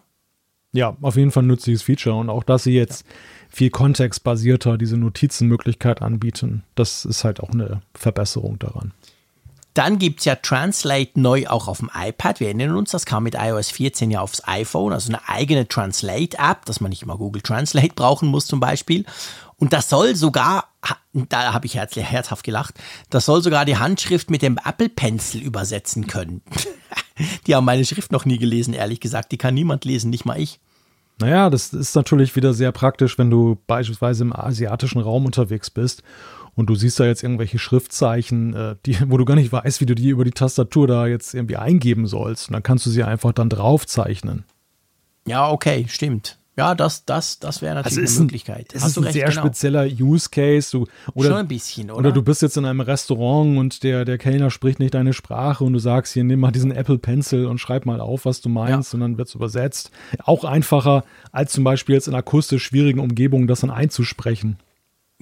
Ja, 0.71 0.95
auf 1.01 1.17
jeden 1.17 1.31
Fall 1.31 1.43
ein 1.43 1.47
nützliches 1.47 1.81
Feature. 1.81 2.15
Und 2.15 2.29
auch, 2.29 2.43
dass 2.43 2.63
sie 2.63 2.75
jetzt 2.75 3.05
viel 3.49 3.71
kontextbasierter 3.71 4.77
diese 4.77 4.95
Notizenmöglichkeit 4.95 6.01
anbieten, 6.01 6.63
das 6.75 7.03
ist 7.03 7.25
halt 7.25 7.41
auch 7.41 7.49
eine 7.49 7.81
Verbesserung 7.93 8.57
daran. 8.57 8.93
Dann 9.73 9.97
gibt 9.97 10.19
es 10.19 10.25
ja 10.25 10.35
Translate 10.35 11.19
neu 11.19 11.47
auch 11.47 11.67
auf 11.67 11.79
dem 11.79 11.89
iPad. 11.93 12.39
Wir 12.39 12.47
erinnern 12.47 12.75
uns, 12.75 12.91
das 12.91 13.05
kam 13.05 13.23
mit 13.23 13.35
iOS 13.35 13.71
14 13.71 14.11
ja 14.11 14.21
aufs 14.21 14.47
iPhone, 14.47 14.93
also 14.93 15.09
eine 15.09 15.27
eigene 15.27 15.67
Translate-App, 15.67 16.65
dass 16.65 16.79
man 16.79 16.89
nicht 16.89 17.01
immer 17.01 17.17
Google 17.17 17.41
Translate 17.41 17.89
brauchen 17.95 18.29
muss 18.29 18.45
zum 18.45 18.59
Beispiel. 18.59 19.05
Und 19.57 19.73
das 19.73 19.89
soll 19.89 20.15
sogar, 20.15 20.65
da 21.13 21.53
habe 21.53 21.65
ich 21.65 21.75
herzlich, 21.75 22.05
herzhaft 22.05 22.43
gelacht, 22.43 22.75
das 23.09 23.25
soll 23.25 23.41
sogar 23.41 23.65
die 23.65 23.77
Handschrift 23.77 24.29
mit 24.29 24.41
dem 24.41 24.59
Apple 24.63 24.89
Pencil 24.89 25.41
übersetzen 25.41 26.05
können. 26.05 26.41
die 27.47 27.55
haben 27.55 27.65
meine 27.65 27.85
Schrift 27.85 28.11
noch 28.11 28.25
nie 28.25 28.37
gelesen, 28.37 28.73
ehrlich 28.73 28.99
gesagt. 28.99 29.31
Die 29.31 29.37
kann 29.37 29.53
niemand 29.53 29.85
lesen, 29.85 30.09
nicht 30.09 30.25
mal 30.25 30.39
ich. 30.39 30.59
Naja, 31.19 31.49
das 31.49 31.73
ist 31.73 31.95
natürlich 31.95 32.35
wieder 32.35 32.53
sehr 32.53 32.71
praktisch, 32.71 33.17
wenn 33.17 33.29
du 33.29 33.57
beispielsweise 33.67 34.23
im 34.23 34.35
asiatischen 34.35 35.01
Raum 35.01 35.25
unterwegs 35.25 35.69
bist 35.69 36.03
und 36.55 36.69
du 36.69 36.75
siehst 36.75 36.99
da 36.99 37.05
jetzt 37.05 37.23
irgendwelche 37.23 37.59
Schriftzeichen, 37.59 38.53
äh, 38.53 38.75
die, 38.85 38.97
wo 39.09 39.17
du 39.17 39.25
gar 39.25 39.35
nicht 39.35 39.51
weißt, 39.51 39.81
wie 39.81 39.85
du 39.85 39.95
die 39.95 40.09
über 40.09 40.23
die 40.25 40.31
Tastatur 40.31 40.87
da 40.87 41.07
jetzt 41.07 41.33
irgendwie 41.33 41.57
eingeben 41.57 42.07
sollst. 42.07 42.49
Und 42.49 42.53
dann 42.53 42.63
kannst 42.63 42.85
du 42.85 42.89
sie 42.89 43.03
einfach 43.03 43.33
dann 43.33 43.49
draufzeichnen. 43.49 44.43
Ja, 45.25 45.49
okay, 45.49 45.85
stimmt. 45.87 46.37
Ja, 46.55 46.75
das, 46.75 47.05
das, 47.05 47.39
das 47.39 47.63
wäre 47.63 47.73
natürlich 47.73 48.11
eine 48.11 48.19
Möglichkeit. 48.19 48.75
Es 48.75 48.83
Hast 48.83 48.89
ist 48.89 48.97
du 48.97 49.01
ein 49.01 49.05
recht, 49.05 49.13
sehr 49.15 49.29
genau. 49.29 49.41
spezieller 49.41 49.85
Use 49.85 50.29
Case. 50.29 50.69
Du, 50.71 50.85
oder, 51.15 51.29
Schon 51.29 51.37
ein 51.39 51.47
bisschen, 51.47 51.89
oder? 51.89 51.97
Oder 51.97 52.11
du 52.11 52.21
bist 52.21 52.43
jetzt 52.43 52.57
in 52.57 52.65
einem 52.65 52.81
Restaurant 52.81 53.57
und 53.57 53.81
der, 53.81 54.05
der 54.05 54.19
Kellner 54.19 54.51
spricht 54.51 54.77
nicht 54.77 54.93
deine 54.93 55.13
Sprache 55.13 55.63
und 55.63 55.73
du 55.73 55.79
sagst 55.79 56.13
hier, 56.13 56.23
nimm 56.23 56.41
mal 56.41 56.51
diesen 56.51 56.71
Apple 56.71 56.99
Pencil 56.99 57.47
und 57.47 57.57
schreib 57.57 57.87
mal 57.87 57.99
auf, 57.99 58.25
was 58.25 58.41
du 58.41 58.49
meinst 58.49 58.93
Ja. 58.93 58.97
und 58.97 59.01
dann 59.01 59.17
wird 59.17 59.29
es 59.29 59.35
übersetzt. 59.35 59.89
Auch 60.23 60.43
einfacher, 60.43 61.05
als 61.31 61.53
zum 61.53 61.63
Beispiel 61.63 61.95
jetzt 61.95 62.07
in 62.07 62.13
akustisch 62.13 62.63
schwierigen 62.63 62.99
Umgebungen 62.99 63.47
das 63.47 63.61
dann 63.61 63.71
einzusprechen. 63.71 64.57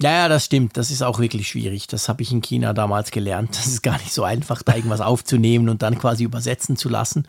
Ja, 0.01 0.11
ja, 0.11 0.27
das 0.27 0.45
stimmt. 0.45 0.77
Das 0.77 0.89
ist 0.89 1.03
auch 1.03 1.19
wirklich 1.19 1.47
schwierig. 1.47 1.87
Das 1.87 2.09
habe 2.09 2.23
ich 2.23 2.31
in 2.31 2.41
China 2.41 2.73
damals 2.73 3.11
gelernt. 3.11 3.51
Das 3.55 3.67
ist 3.67 3.83
gar 3.83 3.97
nicht 3.99 4.11
so 4.11 4.23
einfach, 4.23 4.63
da 4.63 4.75
irgendwas 4.75 5.01
aufzunehmen 5.01 5.69
und 5.69 5.83
dann 5.83 5.99
quasi 5.99 6.23
übersetzen 6.23 6.75
zu 6.75 6.89
lassen. 6.89 7.27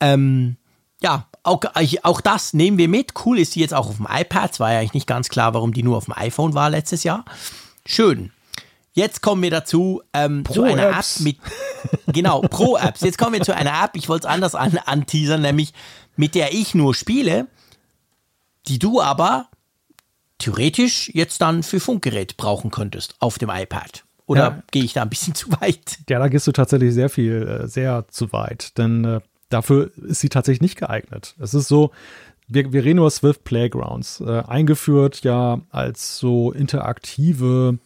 Ähm, 0.00 0.56
ja, 1.02 1.26
auch, 1.42 1.60
auch 2.02 2.20
das 2.20 2.54
nehmen 2.54 2.78
wir 2.78 2.88
mit. 2.88 3.14
Cool 3.24 3.38
ist 3.38 3.54
die 3.54 3.60
jetzt 3.60 3.74
auch 3.74 3.88
auf 3.88 3.96
dem 3.96 4.08
iPad. 4.08 4.52
Es 4.52 4.60
war 4.60 4.72
ja 4.72 4.78
eigentlich 4.78 4.94
nicht 4.94 5.06
ganz 5.06 5.28
klar, 5.28 5.52
warum 5.54 5.72
die 5.72 5.82
nur 5.82 5.96
auf 5.96 6.04
dem 6.04 6.14
iPhone 6.16 6.54
war 6.54 6.70
letztes 6.70 7.02
Jahr. 7.02 7.24
Schön. 7.84 8.32
Jetzt 8.92 9.20
kommen 9.20 9.42
wir 9.42 9.50
dazu 9.50 10.02
ähm, 10.14 10.44
zu 10.50 10.62
einer 10.62 10.84
App 10.84 10.90
Pro-Apps. 10.92 11.20
mit 11.20 11.38
genau 12.06 12.40
Pro-Apps. 12.40 13.00
Jetzt 13.02 13.18
kommen 13.18 13.34
wir 13.34 13.42
zu 13.42 13.54
einer 13.54 13.84
App. 13.84 13.90
Ich 13.94 14.08
wollte 14.08 14.26
es 14.26 14.32
anders 14.32 14.54
an, 14.54 14.78
anteasern, 14.78 15.42
nämlich 15.42 15.74
mit 16.16 16.34
der 16.34 16.54
ich 16.54 16.74
nur 16.74 16.94
spiele, 16.94 17.46
die 18.68 18.78
du 18.78 19.02
aber 19.02 19.48
theoretisch 20.38 21.10
jetzt 21.14 21.40
dann 21.40 21.62
für 21.62 21.80
Funkgerät 21.80 22.36
brauchen 22.36 22.70
könntest 22.70 23.14
auf 23.20 23.38
dem 23.38 23.50
iPad. 23.50 24.04
Oder 24.26 24.40
Ja. 24.42 24.62
gehe 24.70 24.82
ich 24.84 24.92
da 24.92 25.02
ein 25.02 25.08
bisschen 25.10 25.34
zu 25.36 25.50
weit? 25.60 25.98
Ja, 26.08 26.18
da 26.18 26.28
gehst 26.28 26.46
du 26.46 26.52
tatsächlich 26.52 26.92
sehr 26.94 27.08
viel, 27.08 27.46
äh, 27.64 27.66
sehr 27.68 28.06
zu 28.08 28.32
weit, 28.32 28.76
denn 28.78 29.04
äh, 29.04 29.20
dafür 29.48 29.90
ist 29.96 30.20
sie 30.20 30.28
tatsächlich 30.28 30.60
nicht 30.62 30.76
geeignet. 30.78 31.34
Es 31.40 31.54
ist 31.54 31.68
so, 31.68 31.92
wir, 32.48 32.72
wir 32.72 32.84
reden 32.84 32.98
über 32.98 33.10
Swift 33.10 33.44
Playgrounds, 33.44 34.20
äh, 34.20 34.42
eingeführt 34.46 35.22
ja 35.24 35.60
als 35.70 36.18
so 36.18 36.52
interaktive 36.52 37.78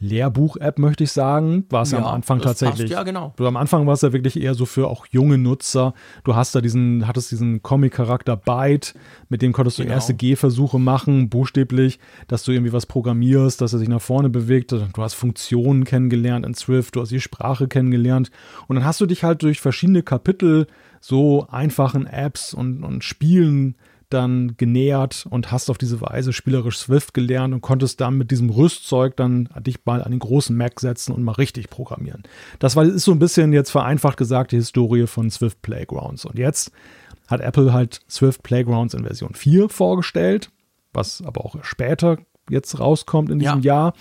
Lehrbuch-App, 0.00 0.78
möchte 0.78 1.04
ich 1.04 1.12
sagen, 1.12 1.64
war 1.70 1.82
es 1.82 1.90
ja, 1.92 1.98
Ja, 1.98 2.06
am 2.06 2.14
Anfang 2.14 2.40
tatsächlich. 2.40 2.90
passt, 2.90 2.92
ja, 2.92 3.02
genau. 3.02 3.34
Du, 3.36 3.46
am 3.46 3.56
Anfang 3.56 3.86
war 3.86 3.94
es 3.94 4.00
ja 4.00 4.12
wirklich 4.12 4.40
eher 4.40 4.54
so 4.54 4.64
für 4.66 4.88
auch 4.88 5.06
junge 5.10 5.36
Nutzer. 5.38 5.92
Du 6.24 6.34
hast 6.34 6.54
da 6.54 6.60
diesen, 6.60 7.06
hattest 7.06 7.30
diesen 7.30 7.62
Comic-Charakter 7.62 8.36
Byte, 8.36 8.94
mit 9.28 9.42
dem 9.42 9.52
konntest 9.52 9.78
du 9.78 9.82
Genau. 9.82 9.94
erste 9.94 10.14
Gehversuche 10.14 10.78
machen, 10.78 11.28
buchstäblich, 11.28 11.98
dass 12.28 12.44
du 12.44 12.52
irgendwie 12.52 12.72
was 12.72 12.86
programmierst, 12.86 13.60
dass 13.60 13.72
er 13.74 13.78
sich 13.78 13.88
nach 13.88 14.00
vorne 14.00 14.30
bewegt. 14.30 14.72
Du 14.72 14.82
hast 14.98 15.14
Funktionen 15.14 15.84
kennengelernt 15.84 16.46
in 16.46 16.54
Swift, 16.54 16.96
du 16.96 17.00
hast 17.02 17.10
die 17.10 17.20
Sprache 17.20 17.68
kennengelernt. 17.68 18.30
Und 18.68 18.76
dann 18.76 18.84
hast 18.84 19.00
du 19.00 19.06
dich 19.06 19.22
halt 19.22 19.42
durch 19.42 19.60
verschiedene 19.60 20.02
Kapitel 20.02 20.66
so 21.00 21.46
einfachen 21.50 22.06
Apps 22.06 22.52
und, 22.54 22.82
und 22.84 23.04
Spielen 23.04 23.74
dann 24.10 24.56
genähert 24.56 25.26
und 25.30 25.50
hast 25.50 25.70
auf 25.70 25.78
diese 25.78 26.00
Weise 26.00 26.32
spielerisch 26.32 26.78
Swift 26.78 27.14
gelernt 27.14 27.54
und 27.54 27.60
konntest 27.60 28.00
dann 28.00 28.18
mit 28.18 28.30
diesem 28.30 28.50
Rüstzeug 28.50 29.16
dann 29.16 29.48
dich 29.60 29.84
mal 29.84 30.02
an 30.02 30.10
den 30.10 30.20
großen 30.20 30.56
Mac 30.56 30.80
setzen 30.80 31.12
und 31.12 31.22
mal 31.22 31.32
richtig 31.32 31.70
programmieren. 31.70 32.22
Das 32.58 32.76
war, 32.76 32.84
ist 32.84 33.04
so 33.04 33.12
ein 33.12 33.18
bisschen 33.18 33.52
jetzt 33.52 33.70
vereinfacht 33.70 34.16
gesagt 34.16 34.52
die 34.52 34.56
Historie 34.56 35.06
von 35.06 35.30
Swift 35.30 35.62
Playgrounds. 35.62 36.24
Und 36.24 36.38
jetzt 36.38 36.72
hat 37.28 37.40
Apple 37.40 37.72
halt 37.72 38.00
Swift 38.08 38.42
Playgrounds 38.42 38.94
in 38.94 39.04
Version 39.04 39.34
4 39.34 39.68
vorgestellt, 39.68 40.50
was 40.92 41.22
aber 41.22 41.44
auch 41.44 41.56
später 41.62 42.18
jetzt 42.50 42.78
rauskommt 42.78 43.30
in 43.30 43.38
diesem 43.38 43.60
Jahr. 43.60 43.94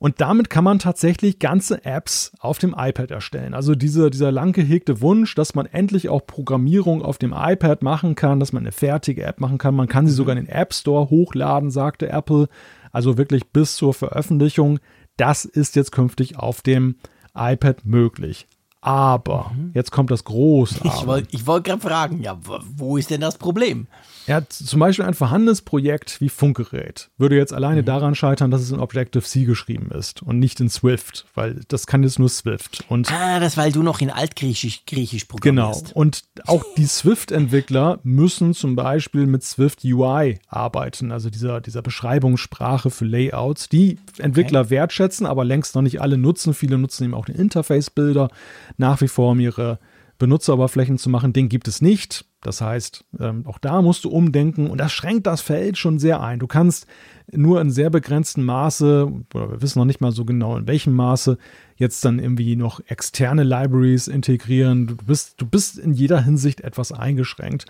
Und 0.00 0.22
damit 0.22 0.48
kann 0.48 0.64
man 0.64 0.78
tatsächlich 0.78 1.38
ganze 1.40 1.84
Apps 1.84 2.32
auf 2.40 2.58
dem 2.58 2.74
iPad 2.76 3.10
erstellen. 3.10 3.52
Also 3.52 3.74
diese, 3.74 4.08
dieser 4.08 4.32
lang 4.32 4.52
gehegte 4.52 5.02
Wunsch, 5.02 5.34
dass 5.34 5.54
man 5.54 5.66
endlich 5.66 6.08
auch 6.08 6.26
Programmierung 6.26 7.02
auf 7.02 7.18
dem 7.18 7.34
iPad 7.36 7.82
machen 7.82 8.14
kann, 8.14 8.40
dass 8.40 8.54
man 8.54 8.62
eine 8.62 8.72
fertige 8.72 9.24
App 9.24 9.40
machen 9.40 9.58
kann. 9.58 9.74
Man 9.74 9.88
kann 9.88 10.06
sie 10.06 10.14
sogar 10.14 10.34
in 10.34 10.46
den 10.46 10.52
App 10.52 10.72
Store 10.72 11.10
hochladen, 11.10 11.70
sagte 11.70 12.08
Apple. 12.08 12.48
Also 12.92 13.18
wirklich 13.18 13.50
bis 13.50 13.76
zur 13.76 13.92
Veröffentlichung. 13.92 14.78
Das 15.18 15.44
ist 15.44 15.76
jetzt 15.76 15.92
künftig 15.92 16.38
auf 16.38 16.62
dem 16.62 16.96
iPad 17.34 17.84
möglich. 17.84 18.46
Aber, 18.80 19.52
jetzt 19.74 19.92
kommt 19.92 20.10
das 20.10 20.24
große 20.24 20.80
Ich 20.82 21.06
wollte 21.06 21.46
wollt 21.46 21.64
gerade 21.64 21.82
fragen, 21.82 22.22
ja, 22.22 22.38
wo 22.74 22.96
ist 22.96 23.10
denn 23.10 23.20
das 23.20 23.36
Problem? 23.36 23.86
Ja, 24.26 24.40
z- 24.46 24.66
zum 24.68 24.80
Beispiel 24.80 25.04
ein 25.04 25.14
vorhandenes 25.14 25.62
Projekt 25.62 26.20
wie 26.20 26.28
Funkgerät 26.28 27.10
würde 27.18 27.36
jetzt 27.36 27.52
alleine 27.52 27.82
daran 27.82 28.14
scheitern, 28.14 28.50
dass 28.50 28.60
es 28.60 28.70
in 28.70 28.78
Objective-C 28.80 29.44
geschrieben 29.44 29.90
ist 29.90 30.22
und 30.22 30.38
nicht 30.38 30.60
in 30.60 30.68
Swift, 30.68 31.26
weil 31.34 31.60
das 31.68 31.86
kann 31.86 32.02
jetzt 32.02 32.18
nur 32.18 32.28
Swift. 32.28 32.84
Und 32.88 33.10
Ah, 33.12 33.40
das 33.40 33.56
weil 33.56 33.72
du 33.72 33.82
noch 33.82 34.00
in 34.00 34.10
Altgriechisch 34.10 34.84
Griechisch 34.86 35.26
genau. 35.28 35.70
programmierst. 35.70 35.96
Und 35.96 36.22
auch 36.46 36.64
die 36.76 36.86
Swift-Entwickler 36.86 37.98
müssen 38.02 38.54
zum 38.54 38.76
Beispiel 38.76 39.26
mit 39.26 39.42
Swift 39.42 39.84
UI 39.84 40.38
arbeiten, 40.48 41.12
also 41.12 41.30
dieser, 41.30 41.60
dieser 41.60 41.82
Beschreibungssprache 41.82 42.90
für 42.90 43.04
Layouts, 43.04 43.68
die 43.68 43.98
Entwickler 44.18 44.70
wertschätzen, 44.70 45.26
aber 45.26 45.44
längst 45.44 45.74
noch 45.74 45.82
nicht 45.82 46.00
alle 46.00 46.18
nutzen. 46.18 46.54
Viele 46.54 46.78
nutzen 46.78 47.04
eben 47.04 47.14
auch 47.14 47.24
den 47.26 47.36
Interface-Builder 47.36 48.28
nach 48.76 49.00
wie 49.00 49.08
vor, 49.08 49.32
um 49.32 49.40
ihre 49.40 49.78
Benutzeroberflächen 50.20 50.98
zu 50.98 51.10
machen. 51.10 51.32
Den 51.32 51.48
gibt 51.48 51.66
es 51.66 51.82
nicht. 51.82 52.26
Das 52.42 52.60
heißt, 52.60 53.04
ähm, 53.18 53.44
auch 53.46 53.58
da 53.58 53.82
musst 53.82 54.04
du 54.04 54.10
umdenken 54.10 54.68
und 54.68 54.78
das 54.78 54.92
schränkt 54.92 55.26
das 55.26 55.40
Feld 55.40 55.76
schon 55.76 55.98
sehr 55.98 56.20
ein. 56.20 56.38
Du 56.38 56.46
kannst 56.46 56.86
nur 57.32 57.60
in 57.60 57.70
sehr 57.70 57.90
begrenztem 57.90 58.44
Maße, 58.44 59.10
oder 59.34 59.50
wir 59.50 59.62
wissen 59.62 59.78
noch 59.78 59.86
nicht 59.86 60.00
mal 60.00 60.12
so 60.12 60.24
genau 60.24 60.56
in 60.56 60.66
welchem 60.66 60.94
Maße, 60.94 61.38
jetzt 61.76 62.04
dann 62.04 62.18
irgendwie 62.18 62.54
noch 62.54 62.80
externe 62.86 63.42
Libraries 63.42 64.08
integrieren. 64.08 64.86
Du 64.86 64.96
bist, 64.96 65.34
du 65.40 65.46
bist 65.46 65.78
in 65.78 65.92
jeder 65.92 66.22
Hinsicht 66.22 66.60
etwas 66.60 66.92
eingeschränkt, 66.92 67.66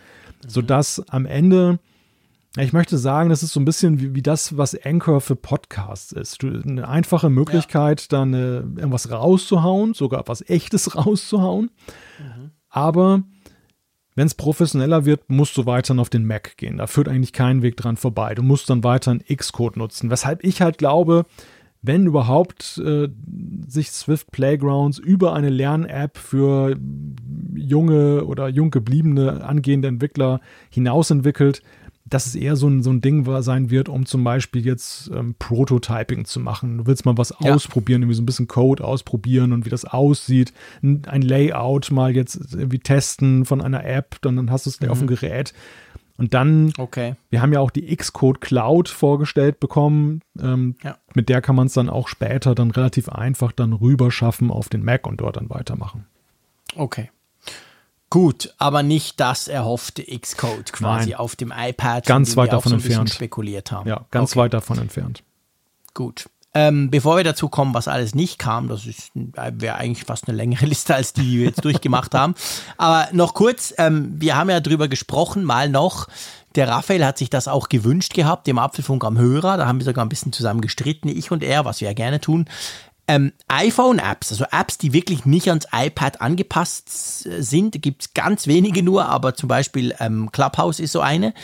sodass 0.46 1.02
am 1.08 1.26
Ende 1.26 1.78
Ich 2.56 2.72
möchte 2.72 2.98
sagen, 2.98 3.30
das 3.30 3.44
ist 3.44 3.52
so 3.52 3.60
ein 3.60 3.64
bisschen 3.64 4.00
wie, 4.00 4.14
wie 4.14 4.22
das, 4.22 4.56
was 4.56 4.74
Anchor 4.84 5.20
für 5.20 5.36
Podcasts 5.36 6.10
ist. 6.10 6.42
Eine 6.42 6.88
einfache 6.88 7.30
Möglichkeit, 7.30 8.12
dann 8.12 8.34
äh, 8.34 8.56
irgendwas 8.56 9.10
rauszuhauen, 9.10 9.94
sogar 9.94 10.24
was 10.26 10.48
Echtes 10.48 10.96
rauszuhauen. 10.96 11.70
Aber 12.68 13.22
wenn 14.16 14.26
es 14.26 14.34
professioneller 14.34 15.04
wird, 15.04 15.30
musst 15.30 15.56
du 15.56 15.66
weiterhin 15.66 16.00
auf 16.00 16.10
den 16.10 16.26
Mac 16.26 16.56
gehen. 16.56 16.78
Da 16.78 16.88
führt 16.88 17.08
eigentlich 17.08 17.32
kein 17.32 17.62
Weg 17.62 17.76
dran 17.76 17.96
vorbei. 17.96 18.34
Du 18.34 18.42
musst 18.42 18.68
dann 18.68 18.82
weiterhin 18.82 19.22
Xcode 19.24 19.76
nutzen. 19.76 20.10
Weshalb 20.10 20.42
ich 20.42 20.60
halt 20.60 20.78
glaube, 20.78 21.26
wenn 21.82 22.06
überhaupt 22.06 22.78
äh, 22.84 23.08
sich 23.66 23.92
Swift 23.92 24.32
Playgrounds 24.32 24.98
über 24.98 25.34
eine 25.34 25.48
Lern-App 25.48 26.18
für 26.18 26.76
junge 27.54 28.24
oder 28.24 28.48
jung 28.48 28.70
gebliebene 28.70 29.44
angehende 29.44 29.88
Entwickler 29.88 30.40
hinaus 30.68 31.10
entwickelt, 31.10 31.62
dass 32.10 32.26
es 32.26 32.34
eher 32.34 32.56
so 32.56 32.68
ein, 32.68 32.82
so 32.82 32.90
ein 32.90 33.00
Ding 33.00 33.24
sein 33.42 33.70
wird, 33.70 33.88
um 33.88 34.04
zum 34.04 34.24
Beispiel 34.24 34.64
jetzt 34.64 35.10
ähm, 35.14 35.34
Prototyping 35.38 36.24
zu 36.24 36.40
machen. 36.40 36.78
Du 36.78 36.86
willst 36.86 37.06
mal 37.06 37.16
was 37.16 37.34
ja. 37.40 37.54
ausprobieren, 37.54 38.02
irgendwie 38.02 38.16
so 38.16 38.22
ein 38.22 38.26
bisschen 38.26 38.48
Code 38.48 38.84
ausprobieren 38.84 39.52
und 39.52 39.64
wie 39.64 39.70
das 39.70 39.84
aussieht, 39.84 40.52
ein, 40.82 41.02
ein 41.06 41.22
Layout 41.22 41.90
mal 41.90 42.14
jetzt 42.14 42.54
irgendwie 42.54 42.80
testen 42.80 43.44
von 43.44 43.60
einer 43.60 43.84
App, 43.84 44.16
dann, 44.22 44.36
dann 44.36 44.50
hast 44.50 44.66
du 44.66 44.70
es 44.70 44.80
mhm. 44.80 44.90
auf 44.90 44.98
dem 44.98 45.06
Gerät. 45.06 45.54
Und 46.20 46.34
dann, 46.34 46.72
okay. 46.76 47.14
wir 47.30 47.40
haben 47.40 47.54
ja 47.54 47.60
auch 47.60 47.70
die 47.70 47.96
Xcode 47.96 48.42
Cloud 48.42 48.90
vorgestellt 48.90 49.58
bekommen. 49.58 50.20
Ähm, 50.38 50.74
ja. 50.84 50.98
Mit 51.14 51.30
der 51.30 51.40
kann 51.40 51.56
man 51.56 51.68
es 51.68 51.72
dann 51.72 51.88
auch 51.88 52.08
später 52.08 52.54
dann 52.54 52.70
relativ 52.70 53.08
einfach 53.08 53.52
dann 53.52 53.72
rüber 53.72 54.10
schaffen 54.10 54.50
auf 54.50 54.68
den 54.68 54.84
Mac 54.84 55.06
und 55.06 55.22
dort 55.22 55.38
dann 55.38 55.48
weitermachen. 55.48 56.04
Okay. 56.76 57.08
Gut, 58.10 58.52
aber 58.58 58.82
nicht 58.82 59.20
das 59.20 59.46
erhoffte 59.46 60.02
Xcode 60.02 60.72
quasi 60.72 61.10
Nein. 61.10 61.18
auf 61.18 61.36
dem 61.36 61.52
iPad, 61.56 62.04
ganz 62.04 62.36
weit 62.36 62.52
davon 62.52 62.70
so 62.70 62.76
entfernt. 62.76 63.10
spekuliert 63.10 63.70
haben. 63.70 63.88
Ja, 63.88 64.04
ganz 64.10 64.32
okay. 64.32 64.40
weit 64.40 64.54
davon 64.54 64.78
entfernt. 64.78 65.22
Gut. 65.94 66.28
Ähm, 66.52 66.90
bevor 66.90 67.16
wir 67.16 67.22
dazu 67.22 67.48
kommen, 67.48 67.74
was 67.74 67.86
alles 67.86 68.16
nicht 68.16 68.40
kam, 68.40 68.66
das 68.66 68.82
wäre 69.14 69.76
eigentlich 69.76 70.04
fast 70.04 70.26
eine 70.26 70.36
längere 70.36 70.66
Liste 70.66 70.96
als 70.96 71.12
die, 71.12 71.22
die 71.22 71.38
wir 71.38 71.46
jetzt 71.46 71.64
durchgemacht 71.64 72.12
haben. 72.12 72.34
Aber 72.76 73.08
noch 73.12 73.34
kurz, 73.34 73.72
ähm, 73.78 74.14
wir 74.18 74.36
haben 74.36 74.50
ja 74.50 74.58
drüber 74.58 74.88
gesprochen, 74.88 75.44
mal 75.44 75.68
noch. 75.68 76.08
Der 76.56 76.66
Raphael 76.66 77.04
hat 77.04 77.18
sich 77.18 77.30
das 77.30 77.46
auch 77.46 77.68
gewünscht 77.68 78.14
gehabt, 78.14 78.48
dem 78.48 78.58
Apfelfunk 78.58 79.04
am 79.04 79.18
Hörer. 79.18 79.56
Da 79.56 79.68
haben 79.68 79.78
wir 79.78 79.84
sogar 79.84 80.04
ein 80.04 80.08
bisschen 80.08 80.32
zusammen 80.32 80.60
gestritten, 80.60 81.08
ich 81.08 81.30
und 81.30 81.44
er, 81.44 81.64
was 81.64 81.80
wir 81.80 81.86
ja 81.86 81.94
gerne 81.94 82.20
tun. 82.20 82.46
Ähm, 83.10 83.32
iPhone-Apps, 83.48 84.30
also 84.30 84.44
Apps, 84.52 84.78
die 84.78 84.92
wirklich 84.92 85.26
nicht 85.26 85.48
ans 85.48 85.66
iPad 85.72 86.20
angepasst 86.20 86.88
sind, 87.24 87.82
gibt 87.82 88.02
es 88.02 88.14
ganz 88.14 88.46
wenige 88.46 88.84
nur, 88.84 89.06
aber 89.06 89.34
zum 89.34 89.48
Beispiel 89.48 89.92
ähm, 89.98 90.30
Clubhouse 90.30 90.78
ist 90.78 90.92
so 90.92 91.00
eine. 91.00 91.34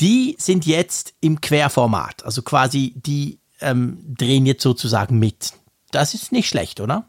Die 0.00 0.34
sind 0.38 0.64
jetzt 0.64 1.12
im 1.20 1.42
Querformat, 1.42 2.24
also 2.24 2.40
quasi 2.40 2.94
die 2.96 3.38
ähm, 3.60 3.98
drehen 4.16 4.46
jetzt 4.46 4.62
sozusagen 4.62 5.18
mit. 5.18 5.52
Das 5.90 6.14
ist 6.14 6.32
nicht 6.32 6.48
schlecht, 6.48 6.80
oder? 6.80 7.04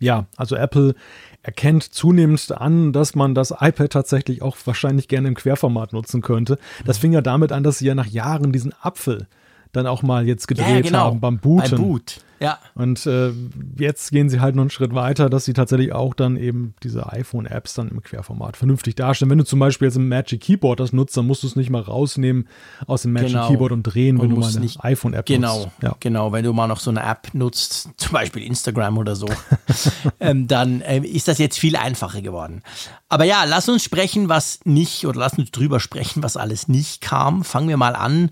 Ja, 0.00 0.24
also 0.38 0.56
Apple 0.56 0.94
erkennt 1.42 1.82
zunehmend 1.82 2.50
an, 2.52 2.94
dass 2.94 3.14
man 3.14 3.34
das 3.34 3.50
iPad 3.50 3.92
tatsächlich 3.92 4.40
auch 4.40 4.56
wahrscheinlich 4.64 5.08
gerne 5.08 5.28
im 5.28 5.34
Querformat 5.34 5.92
nutzen 5.92 6.22
könnte. 6.22 6.58
Das 6.86 6.96
fing 6.96 7.12
ja 7.12 7.20
damit 7.20 7.52
an, 7.52 7.64
dass 7.64 7.80
sie 7.80 7.86
ja 7.86 7.94
nach 7.94 8.06
Jahren 8.06 8.50
diesen 8.52 8.72
Apfel 8.80 9.28
dann 9.76 9.86
auch 9.86 10.02
mal 10.02 10.26
jetzt 10.26 10.48
gedreht 10.48 10.68
ja, 10.68 10.80
genau. 10.80 10.98
haben 10.98 11.20
beim 11.20 11.38
Booten. 11.38 11.70
Beim 11.70 11.80
Boot. 11.80 12.20
Ja. 12.40 12.58
Und 12.74 13.06
äh, 13.06 13.32
jetzt 13.78 14.10
gehen 14.10 14.28
sie 14.28 14.40
halt 14.40 14.56
noch 14.56 14.62
einen 14.62 14.70
Schritt 14.70 14.94
weiter, 14.94 15.30
dass 15.30 15.44
sie 15.44 15.54
tatsächlich 15.54 15.92
auch 15.92 16.14
dann 16.14 16.36
eben 16.36 16.74
diese 16.82 17.10
iPhone-Apps 17.10 17.74
dann 17.74 17.88
im 17.88 18.02
Querformat 18.02 18.56
vernünftig 18.56 18.94
darstellen. 18.94 19.30
Wenn 19.30 19.38
du 19.38 19.44
zum 19.44 19.58
Beispiel 19.58 19.86
jetzt 19.86 19.96
ein 19.96 20.08
Magic 20.08 20.42
Keyboard 20.42 20.80
das 20.80 20.92
nutzt, 20.92 21.16
dann 21.16 21.26
musst 21.26 21.42
du 21.42 21.46
es 21.46 21.56
nicht 21.56 21.70
mal 21.70 21.80
rausnehmen 21.80 22.48
aus 22.86 23.02
dem 23.02 23.12
Magic 23.12 23.30
genau. 23.30 23.48
Keyboard 23.48 23.72
und 23.72 23.82
drehen, 23.84 24.18
wenn 24.18 24.32
und 24.32 24.34
du 24.34 24.40
mal 24.40 24.54
eine 24.54 24.68
iPhone-App 24.80 25.26
genau, 25.26 25.60
nutzt. 25.60 25.70
Genau, 25.80 25.92
ja. 25.92 25.96
genau. 26.00 26.32
Wenn 26.32 26.44
du 26.44 26.52
mal 26.52 26.66
noch 26.66 26.80
so 26.80 26.90
eine 26.90 27.02
App 27.02 27.32
nutzt, 27.32 27.90
zum 27.96 28.12
Beispiel 28.12 28.42
Instagram 28.42 28.98
oder 28.98 29.16
so, 29.16 29.28
ähm, 30.20 30.46
dann 30.46 30.82
ähm, 30.84 31.04
ist 31.04 31.28
das 31.28 31.38
jetzt 31.38 31.58
viel 31.58 31.76
einfacher 31.76 32.20
geworden. 32.20 32.62
Aber 33.08 33.24
ja, 33.24 33.44
lass 33.44 33.68
uns 33.68 33.82
sprechen, 33.82 34.28
was 34.28 34.60
nicht, 34.64 35.06
oder 35.06 35.20
lass 35.20 35.38
uns 35.38 35.50
drüber 35.52 35.80
sprechen, 35.80 36.22
was 36.22 36.36
alles 36.36 36.68
nicht 36.68 37.00
kam. 37.00 37.44
Fangen 37.44 37.68
wir 37.68 37.76
mal 37.76 37.94
an 37.96 38.30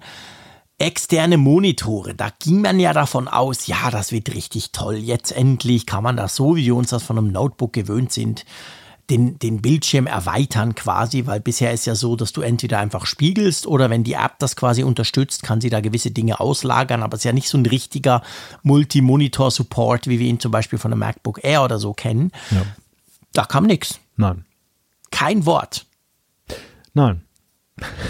externe 0.78 1.36
Monitore, 1.36 2.14
da 2.14 2.30
ging 2.38 2.60
man 2.60 2.80
ja 2.80 2.92
davon 2.92 3.28
aus, 3.28 3.66
ja, 3.66 3.90
das 3.90 4.12
wird 4.12 4.34
richtig 4.34 4.72
toll. 4.72 4.96
Jetzt 4.96 5.32
endlich 5.32 5.86
kann 5.86 6.02
man 6.02 6.16
das 6.16 6.34
so, 6.34 6.56
wie 6.56 6.64
wir 6.64 6.74
uns 6.74 6.90
das 6.90 7.02
von 7.02 7.16
einem 7.16 7.32
Notebook 7.32 7.72
gewöhnt 7.72 8.12
sind, 8.12 8.44
den, 9.10 9.38
den 9.38 9.60
Bildschirm 9.60 10.06
erweitern 10.06 10.74
quasi, 10.74 11.26
weil 11.26 11.40
bisher 11.40 11.72
ist 11.72 11.84
ja 11.84 11.94
so, 11.94 12.16
dass 12.16 12.32
du 12.32 12.40
entweder 12.40 12.78
einfach 12.78 13.06
spiegelst 13.06 13.66
oder 13.66 13.90
wenn 13.90 14.02
die 14.02 14.14
App 14.14 14.38
das 14.38 14.56
quasi 14.56 14.82
unterstützt, 14.82 15.42
kann 15.42 15.60
sie 15.60 15.68
da 15.68 15.80
gewisse 15.80 16.10
Dinge 16.10 16.40
auslagern, 16.40 17.02
aber 17.02 17.14
es 17.14 17.20
ist 17.20 17.24
ja 17.24 17.32
nicht 17.32 17.48
so 17.48 17.58
ein 17.58 17.66
richtiger 17.66 18.22
Multi-Monitor-Support, 18.62 20.08
wie 20.08 20.18
wir 20.18 20.26
ihn 20.26 20.40
zum 20.40 20.50
Beispiel 20.52 20.78
von 20.78 20.92
einem 20.92 21.00
MacBook 21.00 21.44
Air 21.44 21.64
oder 21.64 21.78
so 21.78 21.92
kennen. 21.92 22.32
Ja. 22.50 22.62
Da 23.32 23.44
kam 23.44 23.64
nichts. 23.64 24.00
Nein. 24.16 24.46
Kein 25.10 25.44
Wort. 25.44 25.86
Nein. 26.94 27.22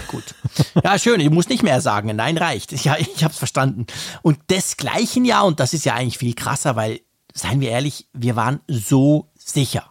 Gut. 0.07 0.35
Ja, 0.83 0.99
schön. 0.99 1.19
Ich 1.19 1.29
muss 1.29 1.49
nicht 1.49 1.63
mehr 1.63 1.81
sagen. 1.81 2.15
Nein, 2.15 2.37
reicht. 2.37 2.71
Ja, 2.83 2.97
ich 2.97 3.23
habe 3.23 3.31
es 3.31 3.37
verstanden. 3.37 3.87
Und 4.21 4.39
desgleichen 4.49 5.25
ja, 5.25 5.41
und 5.41 5.59
das 5.59 5.73
ist 5.73 5.85
ja 5.85 5.95
eigentlich 5.95 6.17
viel 6.17 6.35
krasser, 6.35 6.75
weil, 6.75 7.01
seien 7.33 7.61
wir 7.61 7.69
ehrlich, 7.69 8.07
wir 8.13 8.35
waren 8.35 8.61
so 8.67 9.31
sicher. 9.35 9.89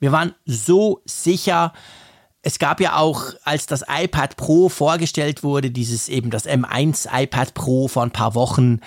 Wir 0.00 0.12
waren 0.12 0.34
so 0.44 1.00
sicher. 1.04 1.72
Es 2.42 2.58
gab 2.58 2.80
ja 2.80 2.96
auch, 2.96 3.32
als 3.44 3.66
das 3.66 3.84
iPad 3.88 4.36
Pro 4.36 4.68
vorgestellt 4.68 5.42
wurde, 5.42 5.70
dieses 5.70 6.08
eben 6.08 6.30
das 6.30 6.46
M1 6.46 7.08
iPad 7.10 7.54
Pro 7.54 7.88
vor 7.88 8.02
ein 8.02 8.10
paar 8.10 8.34
Wochen, 8.34 8.80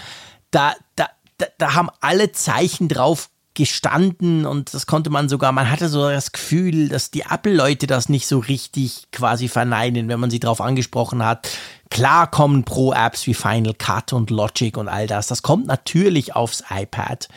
da, 0.52 0.76
da, 0.96 1.08
da, 1.38 1.48
da 1.58 1.74
haben 1.74 1.90
alle 2.02 2.32
Zeichen 2.34 2.88
drauf 2.88 3.30
gestanden 3.58 4.46
und 4.46 4.76
das 4.76 4.86
konnte 4.86 5.10
man 5.10 5.30
sogar, 5.30 5.52
man 5.52 5.72
hatte 5.72 5.90
so 5.90 6.08
das 6.08 6.32
Gefühl, 6.32 6.90
dass 6.90 7.10
die 7.10 7.24
Apple-Leute 7.28 7.88
das 7.88 8.08
nicht 8.08 8.28
so 8.28 8.38
richtig 8.38 9.08
quasi 9.12 9.48
verneinen, 9.48 10.10
wenn 10.10 10.20
man 10.20 10.30
sie 10.30 10.40
darauf 10.40 10.62
angesprochen 10.62 11.26
hat. 11.26 11.50
Klar 11.90 12.30
kommen 12.30 12.66
Pro-Apps 12.66 13.26
wie 13.26 13.34
Final 13.34 13.74
Cut 13.74 14.14
und 14.14 14.30
Logic 14.30 14.78
und 14.78 14.88
all 14.88 15.08
das. 15.08 15.26
Das 15.26 15.42
kommt 15.42 15.66
natürlich 15.66 16.36
aufs 16.36 16.64
iPad. 16.70 17.30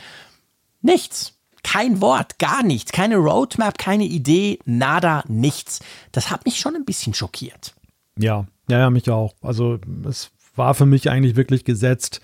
Nichts. 0.83 1.39
Kein 1.63 2.03
Wort, 2.03 2.39
gar 2.39 2.63
nichts. 2.63 2.93
Keine 2.93 3.17
Roadmap, 3.17 3.79
keine 3.79 4.05
Idee, 4.05 4.59
nada, 4.67 5.25
nichts. 5.27 5.81
Das 6.13 6.31
hat 6.31 6.45
mich 6.45 6.61
schon 6.61 6.77
ein 6.77 6.85
bisschen 6.85 7.15
schockiert. 7.15 7.75
Ja, 8.19 8.47
ja, 8.69 8.79
ja, 8.79 8.91
mich 8.91 9.09
auch. 9.09 9.35
Also 9.41 9.79
es 10.07 10.31
war 10.55 10.75
für 10.75 10.87
mich 10.87 11.09
eigentlich 11.09 11.37
wirklich 11.37 11.65
gesetzt 11.65 12.21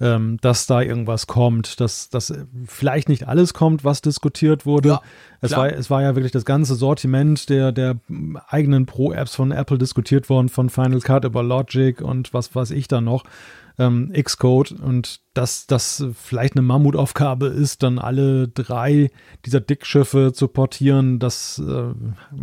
ähm, 0.00 0.38
dass 0.40 0.66
da 0.66 0.80
irgendwas 0.80 1.26
kommt, 1.26 1.80
dass, 1.80 2.08
dass 2.08 2.32
vielleicht 2.66 3.08
nicht 3.08 3.26
alles 3.26 3.52
kommt, 3.52 3.84
was 3.84 4.00
diskutiert 4.00 4.64
wurde. 4.64 4.88
Ja, 4.88 5.02
es, 5.40 5.56
war, 5.56 5.72
es 5.72 5.90
war 5.90 6.02
ja 6.02 6.14
wirklich 6.14 6.32
das 6.32 6.44
ganze 6.44 6.74
Sortiment 6.76 7.48
der, 7.48 7.72
der 7.72 7.96
eigenen 8.48 8.86
Pro-Apps 8.86 9.34
von 9.34 9.50
Apple 9.50 9.78
diskutiert 9.78 10.28
worden, 10.28 10.48
von 10.48 10.70
Final 10.70 11.00
Cut 11.00 11.24
über 11.24 11.42
Logic 11.42 12.00
und 12.00 12.32
was 12.32 12.54
weiß 12.54 12.70
ich 12.70 12.86
da 12.88 13.00
noch. 13.00 13.24
Ähm, 13.80 14.12
Xcode 14.12 14.72
und 14.72 15.20
dass 15.34 15.68
das 15.68 16.04
vielleicht 16.20 16.56
eine 16.56 16.62
Mammutaufgabe 16.62 17.46
ist, 17.46 17.84
dann 17.84 18.00
alle 18.00 18.48
drei 18.48 19.10
dieser 19.46 19.60
Dickschiffe 19.60 20.32
zu 20.32 20.48
portieren, 20.48 21.20
das 21.20 21.62
äh, 21.64 21.94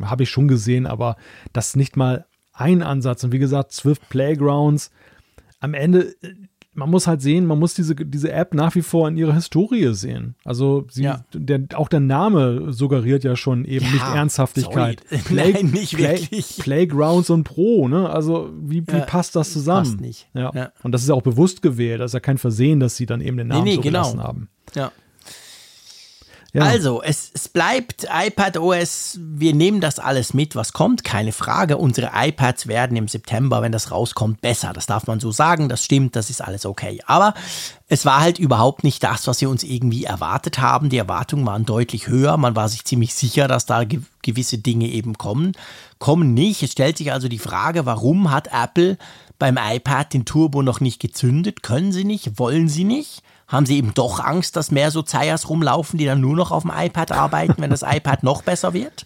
habe 0.05 0.23
ich 0.23 0.29
schon 0.29 0.47
gesehen, 0.47 0.87
aber 0.87 1.17
das 1.51 1.75
nicht 1.75 1.97
mal 1.97 2.25
ein 2.53 2.81
Ansatz. 2.81 3.23
Und 3.25 3.33
wie 3.33 3.39
gesagt, 3.39 3.73
Swift 3.73 4.07
Playgrounds, 4.07 4.91
am 5.59 5.73
Ende, 5.73 6.15
äh, 6.21 6.35
man 6.75 6.89
muss 6.89 7.07
halt 7.07 7.21
sehen, 7.21 7.45
man 7.45 7.57
muss 7.57 7.73
diese, 7.73 7.95
diese 7.95 8.31
App 8.31 8.53
nach 8.53 8.75
wie 8.75 8.81
vor 8.81 9.07
in 9.07 9.17
ihrer 9.17 9.33
Historie 9.33 9.93
sehen. 9.93 10.35
Also 10.43 10.85
sie, 10.89 11.03
ja. 11.03 11.25
der, 11.33 11.61
auch 11.73 11.87
der 11.87 12.01
Name 12.01 12.73
suggeriert 12.73 13.23
ja 13.23 13.35
schon 13.35 13.65
eben 13.65 13.85
ja, 13.85 13.91
nicht 13.91 14.05
Ernsthaftigkeit. 14.05 15.01
Play, 15.25 15.53
Nein, 15.53 15.67
nicht 15.67 15.95
Play, 15.95 16.19
wirklich. 16.21 16.57
Playgrounds 16.59 17.29
und 17.29 17.45
Pro, 17.45 17.87
ne? 17.87 18.09
Also 18.09 18.51
wie, 18.61 18.85
wie 18.87 18.91
ja, 18.91 19.05
passt 19.05 19.35
das 19.35 19.53
zusammen? 19.53 19.85
Passt 19.85 20.01
nicht. 20.01 20.27
Ja. 20.33 20.71
Und 20.83 20.91
das 20.91 21.01
ist 21.01 21.07
ja 21.07 21.15
auch 21.15 21.21
bewusst 21.21 21.61
gewählt. 21.61 22.01
Das 22.01 22.11
ist 22.11 22.13
ja 22.13 22.19
kein 22.19 22.37
Versehen, 22.37 22.79
dass 22.79 22.97
sie 22.97 23.05
dann 23.05 23.21
eben 23.21 23.37
den 23.37 23.47
Namen 23.47 23.63
nee, 23.63 23.71
nee, 23.71 23.75
so 23.77 23.81
genau. 23.81 24.01
gelassen 24.03 24.21
haben. 24.21 24.49
Ja. 24.75 24.91
Ja. 26.55 26.61
Also, 26.61 27.01
es, 27.03 27.31
es 27.33 27.49
bleibt 27.49 28.07
iPad 28.09 28.55
OS. 28.55 29.19
Wir 29.19 29.53
nehmen 29.53 29.81
das 29.81 29.99
alles 29.99 30.33
mit, 30.33 30.55
was 30.55 30.71
kommt, 30.71 31.03
keine 31.03 31.33
Frage. 31.33 31.77
Unsere 31.77 32.11
iPads 32.15 32.67
werden 32.67 32.95
im 32.95 33.09
September, 33.09 33.61
wenn 33.61 33.73
das 33.73 33.91
rauskommt, 33.91 34.39
besser. 34.39 34.71
Das 34.71 34.85
darf 34.85 35.05
man 35.05 35.19
so 35.19 35.33
sagen. 35.33 35.67
Das 35.67 35.83
stimmt, 35.83 36.15
das 36.15 36.29
ist 36.29 36.39
alles 36.39 36.65
okay. 36.65 37.01
Aber 37.07 37.33
es 37.89 38.05
war 38.05 38.21
halt 38.21 38.39
überhaupt 38.39 38.85
nicht 38.85 39.03
das, 39.03 39.27
was 39.27 39.41
wir 39.41 39.49
uns 39.49 39.63
irgendwie 39.65 40.05
erwartet 40.05 40.59
haben. 40.59 40.87
Die 40.87 40.97
Erwartungen 40.97 41.45
waren 41.45 41.65
deutlich 41.65 42.07
höher. 42.07 42.37
Man 42.37 42.55
war 42.55 42.69
sich 42.69 42.85
ziemlich 42.85 43.13
sicher, 43.15 43.49
dass 43.49 43.65
da 43.65 43.83
ge 43.83 43.99
gewisse 44.21 44.57
Dinge 44.57 44.87
eben 44.87 45.17
kommen. 45.17 45.51
Kommen 45.99 46.33
nicht. 46.33 46.63
Es 46.63 46.71
stellt 46.71 46.97
sich 46.97 47.11
also 47.11 47.27
die 47.27 47.37
Frage, 47.37 47.85
warum 47.85 48.31
hat 48.31 48.47
Apple 48.53 48.97
beim 49.37 49.59
iPad 49.61 50.13
den 50.13 50.23
Turbo 50.23 50.61
noch 50.61 50.79
nicht 50.79 51.01
gezündet? 51.01 51.63
Können 51.63 51.91
sie 51.91 52.05
nicht? 52.05 52.39
Wollen 52.39 52.69
sie 52.69 52.85
nicht? 52.85 53.23
Haben 53.47 53.65
sie 53.65 53.77
eben 53.77 53.93
doch 53.93 54.19
Angst, 54.19 54.55
dass 54.55 54.71
mehr 54.71 54.91
so 54.91 55.01
Zeiers 55.01 55.49
rumlaufen, 55.49 55.99
die 55.99 56.05
dann 56.05 56.21
nur 56.21 56.35
noch 56.35 56.51
auf 56.51 56.63
dem 56.63 56.71
iPad 56.75 57.11
arbeiten, 57.11 57.55
wenn 57.57 57.69
das 57.69 57.83
iPad 57.87 58.23
noch 58.23 58.41
besser 58.41 58.73
wird? 58.73 59.05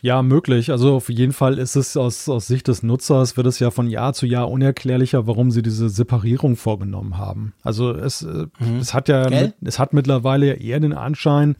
Ja, 0.00 0.20
möglich. 0.22 0.72
Also 0.72 0.96
auf 0.96 1.08
jeden 1.08 1.32
Fall 1.32 1.58
ist 1.58 1.76
es 1.76 1.96
aus, 1.96 2.28
aus 2.28 2.48
Sicht 2.48 2.66
des 2.66 2.82
Nutzers, 2.82 3.36
wird 3.36 3.46
es 3.46 3.60
ja 3.60 3.70
von 3.70 3.88
Jahr 3.88 4.12
zu 4.14 4.26
Jahr 4.26 4.50
unerklärlicher, 4.50 5.28
warum 5.28 5.52
sie 5.52 5.62
diese 5.62 5.88
Separierung 5.88 6.56
vorgenommen 6.56 7.18
haben. 7.18 7.54
Also 7.62 7.92
es, 7.92 8.22
äh, 8.22 8.46
mhm. 8.58 8.78
es 8.80 8.94
hat 8.94 9.08
ja, 9.08 9.30
mit, 9.30 9.54
es 9.62 9.78
hat 9.78 9.92
mittlerweile 9.92 10.46
ja 10.46 10.54
eher 10.54 10.80
den 10.80 10.92
Anschein, 10.92 11.54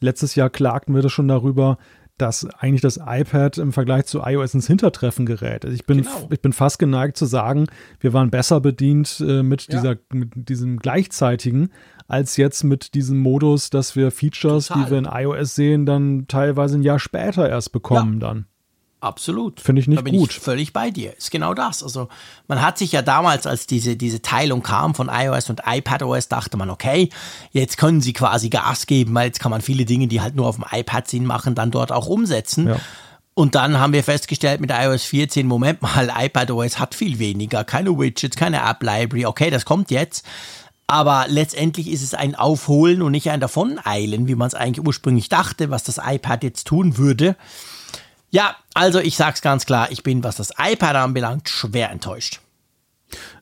letztes 0.00 0.34
Jahr 0.34 0.50
klagten 0.50 0.96
wir 0.96 1.02
das 1.02 1.12
schon 1.12 1.28
darüber, 1.28 1.78
dass 2.18 2.46
eigentlich 2.46 2.80
das 2.80 3.00
iPad 3.04 3.58
im 3.58 3.72
Vergleich 3.72 4.06
zu 4.06 4.20
iOS 4.20 4.54
ins 4.54 4.66
Hintertreffen 4.66 5.26
gerät. 5.26 5.64
Also 5.64 5.74
ich 5.74 5.84
bin, 5.84 6.02
genau. 6.02 6.28
ich 6.30 6.40
bin 6.40 6.52
fast 6.52 6.78
geneigt 6.78 7.16
zu 7.16 7.26
sagen, 7.26 7.66
wir 7.98 8.12
waren 8.12 8.30
besser 8.30 8.60
bedient 8.60 9.22
äh, 9.26 9.42
mit, 9.42 9.72
ja. 9.72 9.80
dieser, 9.80 9.96
mit 10.12 10.48
diesem 10.48 10.78
gleichzeitigen, 10.78 11.70
als 12.06 12.36
jetzt 12.36 12.62
mit 12.62 12.94
diesem 12.94 13.18
Modus, 13.18 13.70
dass 13.70 13.96
wir 13.96 14.10
Features, 14.10 14.68
Total. 14.68 14.84
die 14.84 14.90
wir 14.90 14.98
in 14.98 15.04
iOS 15.06 15.54
sehen, 15.54 15.86
dann 15.86 16.26
teilweise 16.28 16.78
ein 16.78 16.82
Jahr 16.82 16.98
später 17.00 17.48
erst 17.48 17.72
bekommen 17.72 18.20
ja. 18.20 18.28
dann. 18.28 18.46
Absolut. 19.04 19.60
Finde 19.60 19.82
ich 19.82 19.86
nicht 19.86 19.98
da 19.98 20.02
bin 20.02 20.16
gut. 20.16 20.30
Ich 20.30 20.38
völlig 20.38 20.72
bei 20.72 20.90
dir. 20.90 21.14
Ist 21.14 21.30
genau 21.30 21.52
das. 21.52 21.82
Also 21.82 22.08
man 22.48 22.62
hat 22.62 22.78
sich 22.78 22.92
ja 22.92 23.02
damals, 23.02 23.46
als 23.46 23.66
diese, 23.66 23.96
diese 23.96 24.22
Teilung 24.22 24.62
kam 24.62 24.94
von 24.94 25.10
iOS 25.12 25.50
und 25.50 25.60
iPadOS, 25.66 26.28
dachte 26.28 26.56
man, 26.56 26.70
okay, 26.70 27.10
jetzt 27.50 27.76
können 27.76 28.00
sie 28.00 28.14
quasi 28.14 28.48
Gas 28.48 28.86
geben, 28.86 29.14
weil 29.14 29.26
jetzt 29.26 29.40
kann 29.40 29.50
man 29.50 29.60
viele 29.60 29.84
Dinge, 29.84 30.08
die 30.08 30.22
halt 30.22 30.36
nur 30.36 30.46
auf 30.46 30.56
dem 30.56 30.64
iPad 30.72 31.06
Sinn 31.06 31.26
machen, 31.26 31.54
dann 31.54 31.70
dort 31.70 31.92
auch 31.92 32.06
umsetzen. 32.06 32.68
Ja. 32.68 32.76
Und 33.34 33.54
dann 33.54 33.78
haben 33.78 33.92
wir 33.92 34.02
festgestellt 34.02 34.62
mit 34.62 34.70
iOS 34.70 35.02
14, 35.04 35.46
Moment 35.46 35.82
mal, 35.82 36.10
iPadOS 36.18 36.78
hat 36.78 36.94
viel 36.94 37.18
weniger, 37.18 37.62
keine 37.62 37.98
Widgets, 37.98 38.36
keine 38.36 38.62
App 38.66 38.82
Library. 38.82 39.26
Okay, 39.26 39.50
das 39.50 39.66
kommt 39.66 39.90
jetzt. 39.90 40.24
Aber 40.86 41.26
letztendlich 41.28 41.90
ist 41.90 42.02
es 42.02 42.14
ein 42.14 42.34
Aufholen 42.34 43.02
und 43.02 43.12
nicht 43.12 43.30
ein 43.30 43.40
Davoneilen, 43.40 44.28
wie 44.28 44.34
man 44.34 44.48
es 44.48 44.54
eigentlich 44.54 44.86
ursprünglich 44.86 45.28
dachte, 45.28 45.70
was 45.70 45.82
das 45.84 46.00
iPad 46.02 46.42
jetzt 46.42 46.66
tun 46.66 46.96
würde. 46.96 47.36
Ja, 48.34 48.56
also 48.74 48.98
ich 48.98 49.16
sag's 49.16 49.42
ganz 49.42 49.64
klar, 49.64 49.92
ich 49.92 50.02
bin, 50.02 50.24
was 50.24 50.34
das 50.34 50.50
iPad 50.58 50.96
anbelangt, 50.96 51.48
schwer 51.48 51.92
enttäuscht. 51.92 52.40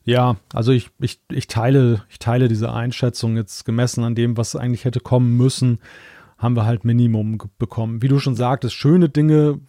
Ja, 0.05 0.37
also 0.53 0.71
ich, 0.71 0.91
ich, 1.01 1.19
ich, 1.31 1.47
teile, 1.47 2.05
ich 2.11 2.19
teile 2.19 2.47
diese 2.47 2.71
Einschätzung 2.71 3.37
jetzt 3.37 3.65
gemessen 3.65 4.05
an 4.05 4.15
dem, 4.15 4.37
was 4.37 4.55
eigentlich 4.55 4.85
hätte 4.85 5.01
kommen 5.01 5.35
müssen, 5.39 5.79
haben 6.37 6.57
wir 6.57 6.67
halt 6.67 6.85
Minimum 6.85 7.39
bekommen. 7.59 8.03
Wie 8.03 8.09
du 8.09 8.19
schon 8.19 8.37
sagtest, 8.37 8.75
schöne 8.75 9.09
Dinge, 9.09 9.61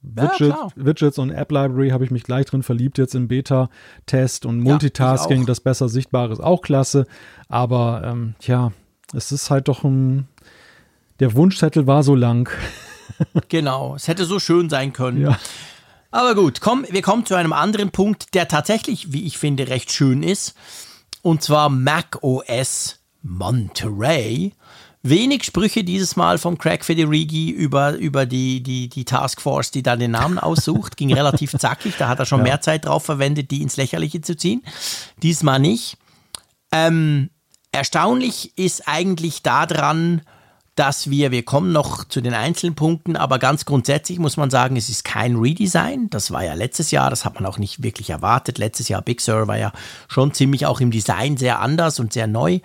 Widget, 0.00 0.36
klar. 0.36 0.72
Widgets 0.76 1.18
und 1.18 1.30
App 1.30 1.50
Library 1.50 1.88
habe 1.88 2.04
ich 2.04 2.12
mich 2.12 2.22
gleich 2.22 2.46
drin 2.46 2.62
verliebt 2.62 2.98
jetzt 2.98 3.16
im 3.16 3.26
Beta-Test 3.26 4.46
und 4.46 4.60
Multitasking, 4.60 5.42
auch. 5.42 5.46
das 5.46 5.58
besser 5.58 5.88
sichtbar 5.88 6.30
ist 6.30 6.38
auch 6.38 6.62
klasse. 6.62 7.08
Aber 7.48 8.02
ähm, 8.04 8.36
ja, 8.42 8.70
es 9.12 9.32
ist 9.32 9.50
halt 9.50 9.66
doch 9.66 9.82
ein. 9.82 10.28
Der 11.18 11.34
Wunschzettel 11.34 11.88
war 11.88 12.04
so 12.04 12.14
lang. 12.14 12.48
Genau, 13.48 13.94
es 13.94 14.08
hätte 14.08 14.24
so 14.24 14.38
schön 14.38 14.68
sein 14.70 14.92
können. 14.92 15.22
Ja. 15.22 15.38
Aber 16.10 16.34
gut, 16.34 16.60
komm, 16.60 16.86
wir 16.88 17.02
kommen 17.02 17.26
zu 17.26 17.34
einem 17.34 17.52
anderen 17.52 17.90
Punkt, 17.90 18.34
der 18.34 18.48
tatsächlich, 18.48 19.12
wie 19.12 19.26
ich 19.26 19.38
finde, 19.38 19.68
recht 19.68 19.92
schön 19.92 20.22
ist. 20.22 20.54
Und 21.22 21.42
zwar 21.42 21.68
Mac 21.68 22.18
OS 22.22 23.00
Monterey. 23.22 24.52
Wenig 25.02 25.44
Sprüche 25.44 25.84
dieses 25.84 26.16
Mal 26.16 26.38
vom 26.38 26.58
Craig 26.58 26.84
Federighi 26.84 27.50
über, 27.50 27.92
über 27.94 28.26
die, 28.26 28.62
die, 28.62 28.88
die 28.88 29.04
Taskforce, 29.04 29.70
die 29.70 29.82
da 29.82 29.96
den 29.96 30.10
Namen 30.12 30.38
aussucht. 30.38 30.96
Ging 30.96 31.12
relativ 31.12 31.52
zackig, 31.56 31.94
da 31.98 32.08
hat 32.08 32.18
er 32.18 32.26
schon 32.26 32.40
Ja. 32.40 32.44
mehr 32.44 32.60
Zeit 32.60 32.86
drauf 32.86 33.04
verwendet, 33.04 33.50
die 33.50 33.62
ins 33.62 33.76
Lächerliche 33.76 34.20
zu 34.22 34.36
ziehen. 34.36 34.62
Diesmal 35.22 35.60
nicht. 35.60 35.98
Ähm, 36.72 37.30
erstaunlich 37.70 38.52
ist 38.58 38.88
eigentlich 38.88 39.42
daran, 39.42 40.22
dass 40.78 41.10
wir, 41.10 41.30
wir 41.30 41.44
kommen 41.44 41.72
noch 41.72 42.04
zu 42.04 42.20
den 42.20 42.34
einzelnen 42.34 42.74
Punkten, 42.74 43.16
aber 43.16 43.38
ganz 43.38 43.64
grundsätzlich 43.64 44.18
muss 44.18 44.36
man 44.36 44.50
sagen, 44.50 44.76
es 44.76 44.88
ist 44.88 45.04
kein 45.04 45.36
Redesign. 45.36 46.08
Das 46.10 46.30
war 46.30 46.44
ja 46.44 46.54
letztes 46.54 46.90
Jahr, 46.90 47.10
das 47.10 47.24
hat 47.24 47.34
man 47.34 47.46
auch 47.46 47.58
nicht 47.58 47.82
wirklich 47.82 48.10
erwartet. 48.10 48.58
Letztes 48.58 48.88
Jahr 48.88 49.02
Big 49.02 49.20
Sur 49.20 49.48
war 49.48 49.58
ja 49.58 49.72
schon 50.06 50.32
ziemlich 50.32 50.66
auch 50.66 50.80
im 50.80 50.90
Design 50.90 51.36
sehr 51.36 51.60
anders 51.60 51.98
und 51.98 52.12
sehr 52.12 52.26
neu. 52.26 52.60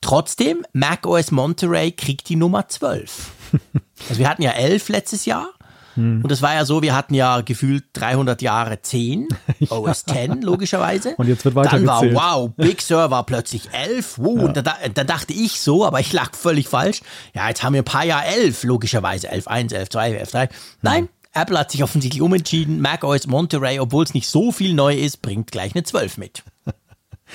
Trotzdem, 0.00 0.66
macOS 0.72 1.30
Monterey 1.30 1.92
kriegt 1.92 2.28
die 2.28 2.36
Nummer 2.36 2.68
12. 2.68 3.30
Also 4.08 4.18
wir 4.18 4.28
hatten 4.28 4.42
ja 4.42 4.50
11 4.50 4.88
letztes 4.88 5.24
Jahr. 5.24 5.48
Und 5.96 6.30
das 6.30 6.42
war 6.42 6.54
ja 6.54 6.64
so, 6.64 6.82
wir 6.82 6.94
hatten 6.94 7.14
ja 7.14 7.40
gefühlt 7.40 7.84
300 7.92 8.42
Jahre 8.42 8.82
10, 8.82 9.28
OS 9.68 10.04
10 10.04 10.42
logischerweise. 10.42 11.14
Und 11.16 11.28
jetzt 11.28 11.44
wird 11.44 11.56
Dann 11.56 11.86
war, 11.86 12.02
wow, 12.02 12.50
Big 12.56 12.82
Sur 12.82 13.10
war 13.10 13.24
plötzlich 13.24 13.68
11. 13.72 14.18
Wow, 14.18 14.42
und 14.42 14.56
da, 14.56 14.62
da, 14.62 14.74
da 14.92 15.04
dachte 15.04 15.32
ich 15.32 15.60
so, 15.60 15.84
aber 15.84 16.00
ich 16.00 16.12
lag 16.12 16.34
völlig 16.34 16.68
falsch. 16.68 17.02
Ja, 17.34 17.48
jetzt 17.48 17.62
haben 17.62 17.74
wir 17.74 17.82
ein 17.82 17.84
paar 17.84 18.04
Jahre 18.04 18.26
11, 18.26 18.64
logischerweise. 18.64 19.28
11, 19.30 19.48
1, 19.48 19.72
11, 19.72 19.88
2, 19.90 20.12
11, 20.12 20.30
3. 20.30 20.48
Nein, 20.82 21.08
Apple 21.32 21.58
hat 21.58 21.70
sich 21.70 21.82
offensichtlich 21.82 22.22
umentschieden. 22.22 22.80
macOS 22.80 23.26
Monterey, 23.26 23.80
obwohl 23.80 24.04
es 24.04 24.14
nicht 24.14 24.28
so 24.28 24.52
viel 24.52 24.72
neu 24.74 24.94
ist, 24.94 25.20
bringt 25.20 25.50
gleich 25.50 25.74
eine 25.74 25.82
12 25.82 26.18
mit. 26.18 26.42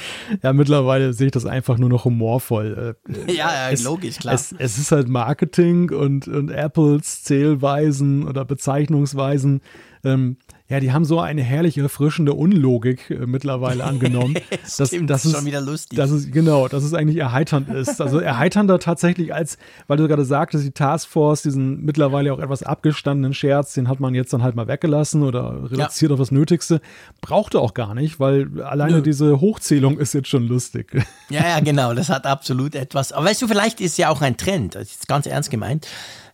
Ja, 0.43 0.53
mittlerweile 0.53 1.13
sehe 1.13 1.27
ich 1.27 1.31
das 1.31 1.45
einfach 1.45 1.77
nur 1.77 1.89
noch 1.89 2.05
humorvoll. 2.05 2.95
Äh, 3.07 3.31
Ja, 3.33 3.71
ja, 3.71 3.79
logisch, 3.83 4.17
klar. 4.17 4.33
Es, 4.33 4.53
es 4.57 4.77
ist 4.77 4.91
halt 4.91 5.07
Marketing 5.07 5.91
und, 5.91 6.27
und 6.27 6.49
Apples 6.49 7.23
Zählweisen 7.23 8.27
oder 8.27 8.45
Bezeichnungsweisen. 8.45 9.61
Ähm, 10.03 10.37
ja, 10.69 10.79
die 10.79 10.91
haben 10.91 11.03
so 11.03 11.19
eine 11.19 11.41
herrliche, 11.41 11.81
erfrischende 11.81 12.33
Unlogik 12.33 13.09
äh, 13.09 13.25
mittlerweile 13.25 13.83
angenommen. 13.85 14.35
Stimmt, 14.63 15.09
das 15.09 15.25
ist 15.25 15.35
schon 15.35 15.45
wieder 15.45 15.61
lustig. 15.61 15.97
Dass 15.97 16.11
es, 16.11 16.31
genau, 16.31 16.67
dass 16.67 16.83
es 16.83 16.93
eigentlich 16.93 17.17
erheiternd 17.17 17.69
ist. 17.69 17.99
Also 17.99 18.19
erheiternder 18.19 18.77
tatsächlich 18.77 19.33
als, 19.33 19.57
weil 19.87 19.97
du 19.97 20.07
gerade 20.07 20.25
sagtest, 20.25 20.63
die 20.63 20.71
Taskforce, 20.71 21.41
diesen 21.41 21.83
mittlerweile 21.83 22.31
auch 22.31 22.39
etwas 22.39 22.61
abgestandenen 22.61 23.33
Scherz, 23.33 23.73
den 23.73 23.87
hat 23.87 23.99
man 23.99 24.13
jetzt 24.13 24.31
dann 24.31 24.43
halt 24.43 24.55
mal 24.55 24.67
weggelassen 24.67 25.23
oder 25.23 25.71
reduziert 25.71 26.11
auf 26.11 26.19
das 26.19 26.29
Nötigste. 26.29 26.81
Brauchte 27.19 27.59
auch 27.59 27.73
gar 27.73 27.95
nicht, 27.95 28.19
weil 28.19 28.61
alleine 28.61 28.97
Nö. 28.97 29.01
diese 29.01 29.41
Hochzählung 29.41 29.97
ist 29.97 30.13
jetzt 30.13 30.27
schon 30.27 30.47
lustig. 30.47 30.91
Ja, 31.29 31.47
ja, 31.47 31.59
genau, 31.61 31.95
das 31.95 32.09
hat 32.09 32.25
absolut 32.25 32.75
etwas. 32.75 33.11
Aber 33.11 33.25
weißt 33.25 33.41
du, 33.41 33.47
vielleicht 33.47 33.81
ist 33.81 33.97
ja 33.97 34.09
auch 34.09 34.21
ein 34.21 34.37
Trend, 34.37 34.75
das 34.75 34.91
ist 34.91 35.07
ganz 35.07 35.25
ernst 35.25 35.49
gemeint. 35.49 35.87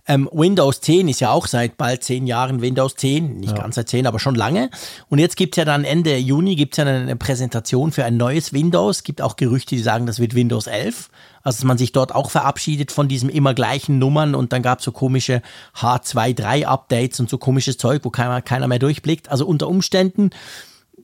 Ähm, 0.07 0.30
Windows 0.32 0.82
10 0.82 1.07
ist 1.07 1.19
ja 1.19 1.32
auch 1.32 1.48
seit 1.48 1.77
bald 1.77 2.03
zehn 2.03 2.27
Jahren 2.27 2.61
Windows 2.61 2.95
10, 2.95 3.38
nicht 3.38 3.56
ganz 3.56 3.76
seit 3.76 3.90
zehn, 3.90 4.06
aber 4.06 4.19
schon 4.19 4.36
lange. 4.36 4.69
Und 5.10 5.18
jetzt 5.18 5.36
gibt's 5.36 5.57
ja 5.57 5.65
dann 5.65 5.84
Ende 5.84 6.15
Juni 6.18 6.56
gibt's 6.56 6.77
ja 6.77 6.86
eine 6.86 7.15
Präsentation 7.15 7.91
für 7.91 8.06
ein 8.06 8.15
neues 8.15 8.53
Windows. 8.53 9.03
Gibt 9.03 9.22
auch 9.22 9.36
Gerüchte, 9.36 9.76
die 9.76 9.82
sagen, 9.82 10.06
das 10.06 10.19
wird 10.19 10.36
Windows 10.36 10.68
11. 10.68 11.10
Also 11.41 11.57
dass 11.57 11.64
man 11.64 11.77
sich 11.77 11.91
dort 11.91 12.14
auch 12.14 12.30
verabschiedet 12.30 12.91
von 12.91 13.07
diesem 13.07 13.30
immer 13.30 13.53
gleichen 13.53 13.98
Nummern 13.98 14.36
und 14.36 14.53
dann 14.53 14.61
gab's 14.61 14.84
so 14.84 14.91
komische 14.91 15.41
H2.3-Updates 15.76 17.19
und 17.19 17.30
so 17.30 17.38
komisches 17.38 17.77
Zeug, 17.77 18.02
wo 18.03 18.11
keiner, 18.11 18.41
keiner 18.41 18.68
mehr 18.68 18.80
durchblickt. 18.80 19.30
Also 19.30 19.48
unter 19.48 19.68
Umständen 19.68 20.30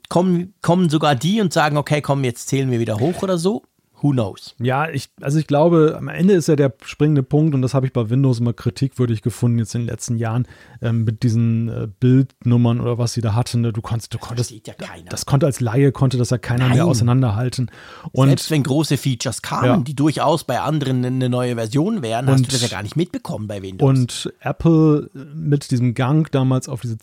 kommen, 0.10 0.54
kommen 0.62 0.90
sogar 0.90 1.16
die 1.16 1.42
und 1.42 1.54
sagen, 1.54 1.78
okay, 1.78 2.02
komm, 2.02 2.24
jetzt 2.24 2.50
zählen 2.50 2.70
wir 2.70 2.80
wieder 2.80 3.00
hoch 3.00 3.24
oder 3.24 3.38
so. 3.38 3.64
Who 4.04 4.10
knows? 4.12 4.56
Ja, 4.60 4.90
ich, 4.90 5.10
also 5.22 5.38
ich 5.38 5.46
glaube, 5.46 5.96
am 5.98 6.08
Ende 6.08 6.34
ist 6.34 6.48
ja 6.48 6.56
der 6.56 6.74
springende 6.84 7.22
Punkt, 7.22 7.54
und 7.54 7.62
das 7.62 7.74
habe 7.76 7.86
ich 7.86 7.94
bei 7.94 8.10
Windows 8.10 8.40
immer 8.40 8.52
kritikwürdig 8.54 9.22
gefunden, 9.22 9.60
jetzt 9.60 9.76
in 9.76 9.82
den 9.82 9.88
letzten 9.88 10.18
Jahren, 10.18 10.48
ähm, 10.82 11.04
mit 11.04 11.22
diesen 11.22 11.70
äh, 11.70 11.88
Bildnummern 12.00 12.82
oder 12.82 12.98
was 12.98 13.14
sie 13.14 13.22
da 13.22 13.36
hatten. 13.36 13.62
ne, 13.62 13.72
Du 13.72 13.82
konntest, 13.82 14.14
du 14.14 14.18
konntest, 14.18 14.50
ja 14.52 14.74
keiner. 14.74 15.10
das 15.10 15.26
konnte 15.28 15.46
als 15.46 15.60
Laie, 15.60 15.92
konnte 15.92 16.18
das 16.18 16.32
ja 16.32 16.40
keiner 16.40 16.68
mehr 16.70 16.78
Nein. 16.80 16.88
auseinanderhalten. 16.88 17.70
Und 18.12 18.30
Selbst 18.30 18.50
wenn 18.50 18.64
große 18.64 18.98
Features 18.98 19.42
kamen, 19.44 19.66
Ja. 19.66 19.78
die 19.78 19.94
durchaus 19.96 20.46
bei 20.46 20.60
anderen 20.62 21.06
eine 21.06 21.30
neue 21.30 21.54
Version 21.56 22.02
wären, 22.02 22.26
hast 22.28 22.38
Und- 22.40 22.48
du 22.48 22.52
das 22.54 22.62
ja 22.64 22.70
gar 22.70 22.82
nicht 22.84 22.96
mitbekommen 22.96 23.48
bei 23.48 23.62
Windows. 23.62 23.88
Und 23.88 24.34
Apple 24.40 25.12
mit 25.36 25.70
diesem 25.70 25.94
Gang 25.94 26.32
damals 26.32 26.68
auf 26.68 26.82
diese 26.82 26.96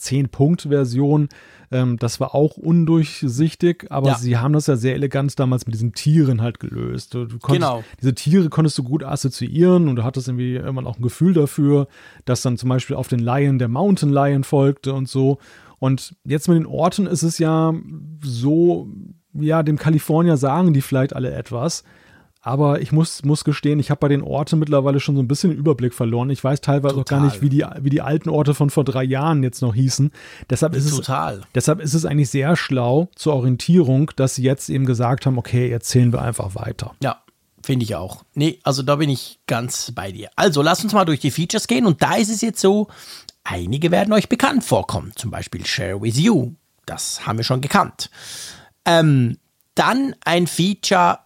10-Punkt-Version, 0.49 1.29
ähm, 1.71 1.97
das 1.99 2.21
war 2.21 2.35
auch 2.35 2.57
undurchsichtig, 2.57 3.87
aber 3.91 4.09
Ja. 4.09 4.15
sie 4.19 4.37
haben 4.39 4.53
das 4.53 4.67
ja 4.67 4.77
sehr 4.77 4.95
elegant 4.95 5.39
damals 5.39 5.67
mit 5.67 5.75
diesen 5.75 5.93
Tieren 5.93 6.41
halt 6.43 6.61
gelöst. 6.61 7.15
Du, 7.15 7.25
du 7.25 7.39
konntest, 7.39 7.49
Genau. 7.69 7.85
Diese 8.01 8.15
Tiere 8.15 8.49
konntest 8.49 8.79
du 8.79 8.83
gut 8.83 9.05
assoziieren 9.05 9.89
und 9.89 9.97
du 9.97 10.05
hattest 10.05 10.29
irgendwie 10.29 10.55
irgendwann 10.55 10.87
auch 10.87 10.99
ein 10.99 11.03
Gefühl 11.03 11.33
dafür, 11.35 11.89
dass 12.25 12.43
dann 12.43 12.57
zum 12.57 12.69
Beispiel 12.69 12.97
auf 12.97 13.09
den 13.09 13.21
Lion 13.21 13.59
der 13.59 13.69
Mountain 13.69 14.11
Lion 14.13 14.45
folgte 14.45 14.93
und 14.95 15.09
so. 15.09 15.39
Und 15.79 16.17
jetzt 16.25 16.49
mit 16.49 16.57
den 16.59 16.67
Orten 16.67 17.07
ist 17.07 17.23
es 17.23 17.39
ja 17.39 17.73
so, 18.23 18.89
ja, 19.35 19.63
dem 19.63 19.79
Kalifornier 19.79 20.37
sagen 20.37 20.73
die 20.73 20.81
vielleicht 20.81 21.15
alle 21.15 21.33
etwas. 21.33 21.85
Aber 22.41 22.81
ich 22.81 22.93
muss, 22.93 23.25
muss 23.25 23.45
gestehen, 23.45 23.81
ich 23.81 23.91
habe 23.91 23.99
bei 23.99 24.09
den 24.09 24.23
Orten 24.23 24.59
mittlerweile 24.59 25.01
schon 25.01 25.17
so 25.17 25.23
ein 25.23 25.29
bisschen 25.29 25.51
den 25.51 25.59
Überblick 25.59 25.93
verloren. 25.93 26.31
Ich 26.31 26.43
weiß 26.43 26.61
teilweise 26.61 26.95
auch 26.95 27.05
gar 27.05 27.21
Total. 27.21 27.25
nicht, 27.25 27.43
wie 27.43 27.49
die, 27.49 27.65
wie 27.81 27.91
die 27.91 28.01
alten 28.01 28.29
Orte 28.29 28.55
von 28.55 28.71
vor 28.71 28.85
drei 28.85 29.03
Jahren 29.03 29.43
jetzt 29.43 29.61
noch 29.61 29.75
hießen. 29.75 30.13
Deshalb 30.49 30.75
ist, 30.75 30.85
es, 30.85 30.97
Total. 30.97 31.43
deshalb 31.55 31.81
ist 31.81 31.95
es 31.95 32.05
eigentlich 32.05 32.31
sehr 32.31 32.57
schlau 32.57 33.09
zur 33.17 33.35
Orientierung, 33.35 34.13
dass 34.17 34.37
sie 34.37 34.45
jetzt 34.45 34.69
eben 34.69 34.87
gesagt 34.87 35.27
haben, 35.27 35.37
okay, 35.37 35.69
jetzt 35.69 35.89
zählen 35.89 36.13
wir 36.13 36.23
einfach 36.23 36.55
weiter. 36.55 36.95
Ja, 37.03 37.23
finde 37.63 37.85
ich 37.85 37.97
auch. 37.97 38.25
Nee, 38.35 38.61
also 38.63 38.83
da 38.83 38.97
bin 38.97 39.11
ich 39.11 39.41
ganz 39.47 39.91
bei 39.93 40.13
dir. 40.13 40.31
Also 40.37 40.63
lass 40.63 40.83
uns 40.85 40.93
mal 40.93 41.05
durch 41.05 41.21
die 41.21 41.33
Features 41.33 41.67
gehen 41.67 41.87
und 41.87 42.03
da 42.03 42.15
ist 42.15 42.31
es 42.31 42.41
jetzt 42.41 42.61
so, 42.61 42.87
einige 43.43 43.91
werden 43.91 44.13
euch 44.13 44.29
bekannt 44.29 44.65
vorkommen. 44.65 45.13
Zum 45.17 45.31
Beispiel 45.31 45.67
Share 45.67 46.01
with 46.01 46.19
You. 46.19 46.53
Das 46.87 47.27
haben 47.27 47.37
wir 47.37 47.45
schon 47.45 47.61
gekannt. 47.61 48.11
Ähm, 48.85 49.39
dann 49.75 50.15
ein 50.25 50.47
Feature, 50.47 51.19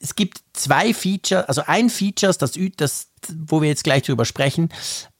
es 0.00 0.14
gibt 0.14 0.40
zwei 0.52 0.94
Feature, 0.94 1.48
also 1.48 1.62
ein 1.66 1.90
Feature, 1.90 2.32
das, 2.32 2.58
das 2.76 3.08
wo 3.46 3.60
wir 3.60 3.68
jetzt 3.68 3.84
gleich 3.84 4.04
drüber 4.04 4.24
sprechen, 4.24 4.70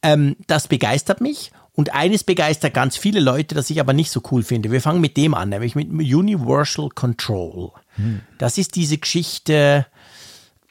ähm, 0.02 0.36
das 0.46 0.68
begeistert 0.68 1.20
mich. 1.20 1.52
Und 1.72 1.94
eines 1.94 2.24
begeistert 2.24 2.72
ganz 2.72 2.96
viele 2.96 3.20
Leute, 3.20 3.54
das 3.54 3.68
ich 3.68 3.80
aber 3.80 3.92
nicht 3.92 4.10
so 4.10 4.22
cool 4.30 4.42
finde. 4.42 4.70
Wir 4.70 4.80
fangen 4.80 5.02
mit 5.02 5.18
dem 5.18 5.34
an, 5.34 5.50
nämlich 5.50 5.74
mit 5.74 5.90
Universal 5.90 6.88
Control. 6.88 7.70
Das 8.38 8.56
ist 8.56 8.76
diese 8.76 8.96
Geschichte, 8.96 9.86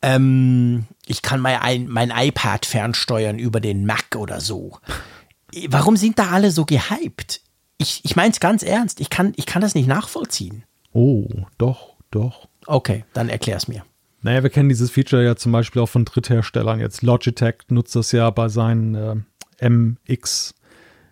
ähm, 0.02 0.86
ich 1.06 1.22
kann 1.22 1.40
mein, 1.40 1.60
ein, 1.60 1.88
mein 1.88 2.12
iPad 2.16 2.66
fernsteuern 2.66 3.40
über 3.40 3.60
den 3.60 3.86
Mac 3.86 4.16
oder 4.16 4.42
so. 4.42 4.78
Warum 5.68 5.96
sind 5.98 6.20
da 6.20 6.30
alle 6.30 6.52
so 6.52 6.66
gehypt? 6.66 7.42
Ich, 7.78 8.02
ich 8.04 8.16
meine 8.16 8.32
es 8.32 8.40
ganz 8.40 8.64
ernst, 8.64 9.00
ich 9.00 9.10
kann, 9.10 9.34
ich 9.36 9.46
kann 9.46 9.62
das 9.62 9.76
nicht 9.76 9.88
nachvollziehen. 9.88 10.64
Oh, 10.94 11.28
doch, 11.58 11.96
doch. 12.12 12.48
Okay, 12.68 13.06
dann 13.14 13.30
erklär's 13.30 13.68
mir. 13.68 13.84
Naja, 14.22 14.42
wir 14.42 14.50
kennen 14.50 14.70
dieses 14.70 14.90
Feature 14.90 15.24
ja 15.24 15.36
zum 15.36 15.52
Beispiel 15.52 15.82
auch 15.82 15.90
von 15.90 16.06
Drittherstellern. 16.06 16.80
Jetzt 16.80 17.04
Logitech 17.04 17.56
nutzt 17.70 17.96
das 17.96 18.12
ja 18.12 18.30
bei 18.32 18.50
seinen 18.50 18.96
äh, 18.96 19.70
MX 19.70 20.56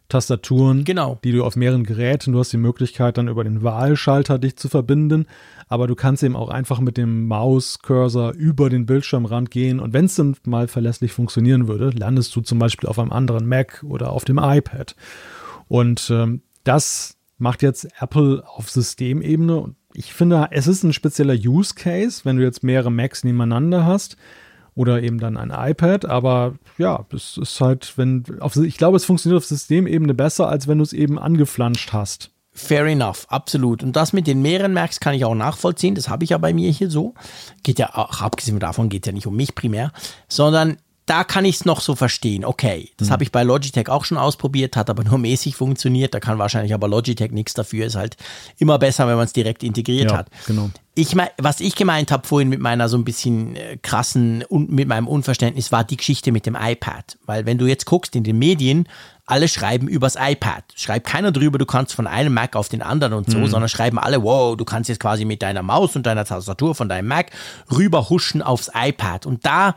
Tastaturen, 0.09 0.83
Genau. 0.83 1.17
die 1.23 1.31
du 1.31 1.43
auf 1.43 1.55
mehreren 1.55 1.85
Geräten, 1.85 2.33
du 2.33 2.39
hast 2.39 2.53
die 2.53 2.57
Möglichkeit 2.57 3.17
dann 3.17 3.27
über 3.27 3.43
den 3.43 3.63
Wahlschalter 3.63 4.37
dich 4.37 4.57
zu 4.57 4.69
verbinden, 4.69 5.25
aber 5.67 5.87
du 5.87 5.95
kannst 5.95 6.21
eben 6.21 6.35
auch 6.35 6.49
einfach 6.49 6.79
mit 6.79 6.97
dem 6.97 7.25
Mauscursor 7.27 8.33
über 8.33 8.69
den 8.69 8.85
Bildschirmrand 8.85 9.49
gehen 9.49 9.79
und 9.79 9.93
wenn 9.93 10.05
es 10.05 10.15
dann 10.15 10.35
mal 10.45 10.67
verlässlich 10.67 11.13
funktionieren 11.13 11.67
würde, 11.67 11.89
landest 11.89 12.35
du 12.35 12.41
zum 12.41 12.59
Beispiel 12.59 12.87
auf 12.89 12.99
einem 12.99 13.11
anderen 13.11 13.47
Mac 13.47 13.83
oder 13.87 14.11
auf 14.11 14.23
dem 14.23 14.37
iPad. 14.37 14.95
Und 15.67 16.09
ähm, 16.11 16.43
das 16.63 17.17
macht 17.39 17.63
jetzt 17.63 17.87
Apple 17.99 18.43
auf 18.45 18.69
Systemebene 18.69 19.55
und 19.55 19.75
ich 19.93 20.13
finde, 20.13 20.47
es 20.51 20.67
ist 20.67 20.83
ein 20.83 20.93
spezieller 20.93 21.35
Use 21.35 21.75
Case, 21.75 22.21
wenn 22.23 22.37
du 22.37 22.43
jetzt 22.43 22.63
mehrere 22.63 22.91
Macs 22.91 23.23
nebeneinander 23.23 23.85
hast 23.85 24.17
oder 24.75 25.03
eben 25.03 25.19
dann 25.19 25.37
ein 25.37 25.51
iPad, 25.51 26.05
aber 26.05 26.55
ja, 26.77 27.05
es 27.13 27.37
ist 27.37 27.61
halt, 27.61 27.93
wenn, 27.97 28.23
auf, 28.39 28.55
ich 28.55 28.77
glaube, 28.77 28.97
es 28.97 29.05
funktioniert 29.05 29.37
auf 29.37 29.45
Systemebene 29.45 30.13
besser, 30.13 30.49
als 30.49 30.67
wenn 30.67 30.79
du 30.79 30.83
es 30.83 30.93
eben 30.93 31.19
angeflanscht 31.19 31.93
hast. 31.93 32.31
Fair 32.55 32.85
enough, 32.85 33.25
absolut. 33.29 33.81
Und 33.81 33.95
das 33.95 34.13
mit 34.13 34.27
den 34.27 34.43
mehreren 34.43 34.73
Macs 34.73 34.99
kann 34.99 35.15
ich 35.15 35.25
auch 35.25 35.33
nachvollziehen. 35.33 35.95
Das 35.95 36.07
habe 36.07 36.23
ich 36.23 36.31
ja 36.31 36.37
bei 36.37 36.53
mir 36.53 36.69
hier 36.69 36.89
so. 36.89 37.15
Geht 37.63 37.79
ja 37.79 37.95
auch, 37.95 38.21
abgesehen 38.21 38.59
davon 38.59 38.89
geht 38.89 39.07
ja 39.07 39.11
nicht 39.11 39.25
um 39.25 39.35
mich 39.35 39.55
primär, 39.55 39.91
sondern 40.27 40.77
da 41.05 41.23
kann 41.23 41.43
ich 41.45 41.55
es 41.55 41.65
noch 41.65 41.81
so 41.81 41.95
verstehen. 41.95 42.45
Okay, 42.45 42.89
das 42.97 43.09
habe 43.11 43.23
ich 43.23 43.31
bei 43.31 43.43
Logitech 43.43 43.89
auch 43.89 44.05
schon 44.05 44.17
ausprobiert, 44.17 44.77
hat 44.77 44.89
aber 44.89 45.03
nur 45.03 45.17
mäßig 45.19 45.55
funktioniert. 45.55 46.13
Da 46.13 46.19
kann 46.19 46.37
wahrscheinlich 46.39 46.73
aber 46.73 46.87
Logitech 46.87 47.31
nichts 47.31 47.53
dafür. 47.53 47.85
Ist 47.85 47.95
halt 47.95 48.15
immer 48.57 48.79
besser, 48.79 49.07
wenn 49.07 49.15
man 49.15 49.25
es 49.25 49.33
direkt 49.33 49.63
integriert 49.63 50.11
Ja, 50.11 50.17
hat. 50.17 50.27
genau. 50.47 50.69
Ich 50.95 51.15
mein, 51.15 51.29
was 51.39 51.59
ich 51.59 51.75
gemeint 51.75 52.11
habe 52.11 52.27
vorhin 52.27 52.49
mit 52.49 52.59
meiner 52.59 52.87
so 52.87 52.97
ein 52.97 53.03
bisschen 53.03 53.55
äh, 53.55 53.77
krassen 53.81 54.43
und 54.47 54.71
mit 54.71 54.87
meinem 54.87 55.07
Unverständnis 55.07 55.71
war 55.71 55.83
die 55.83 55.97
Geschichte 55.97 56.31
mit 56.31 56.45
dem 56.45 56.55
iPad, 56.55 57.17
weil 57.25 57.47
wenn 57.47 57.57
du 57.57 57.65
jetzt 57.65 57.85
guckst 57.85 58.15
in 58.15 58.23
den 58.23 58.37
Medien, 58.37 58.87
alle 59.25 59.47
schreiben 59.47 59.87
übers 59.87 60.15
iPad. 60.19 60.63
Schreibt 60.75 61.07
keiner 61.07 61.31
drüber, 61.31 61.57
du 61.57 61.65
kannst 61.65 61.93
von 61.93 62.07
einem 62.07 62.33
Mac 62.33 62.55
auf 62.55 62.69
den 62.69 62.81
anderen 62.81 63.13
und 63.13 63.29
so, 63.31 63.47
sondern 63.47 63.69
schreiben 63.69 63.97
alle, 63.97 64.21
wow, 64.21 64.55
du 64.57 64.65
kannst 64.65 64.89
jetzt 64.89 64.99
quasi 64.99 65.23
mit 65.25 65.41
deiner 65.41 65.63
Maus 65.63 65.95
und 65.95 66.05
deiner 66.05 66.25
Tastatur 66.25 66.75
von 66.75 66.89
deinem 66.89 67.07
Mac 67.07 67.31
rüber 67.71 68.09
huschen 68.09 68.41
aufs 68.41 68.69
iPad. 68.75 69.25
Und 69.25 69.45
da, 69.45 69.75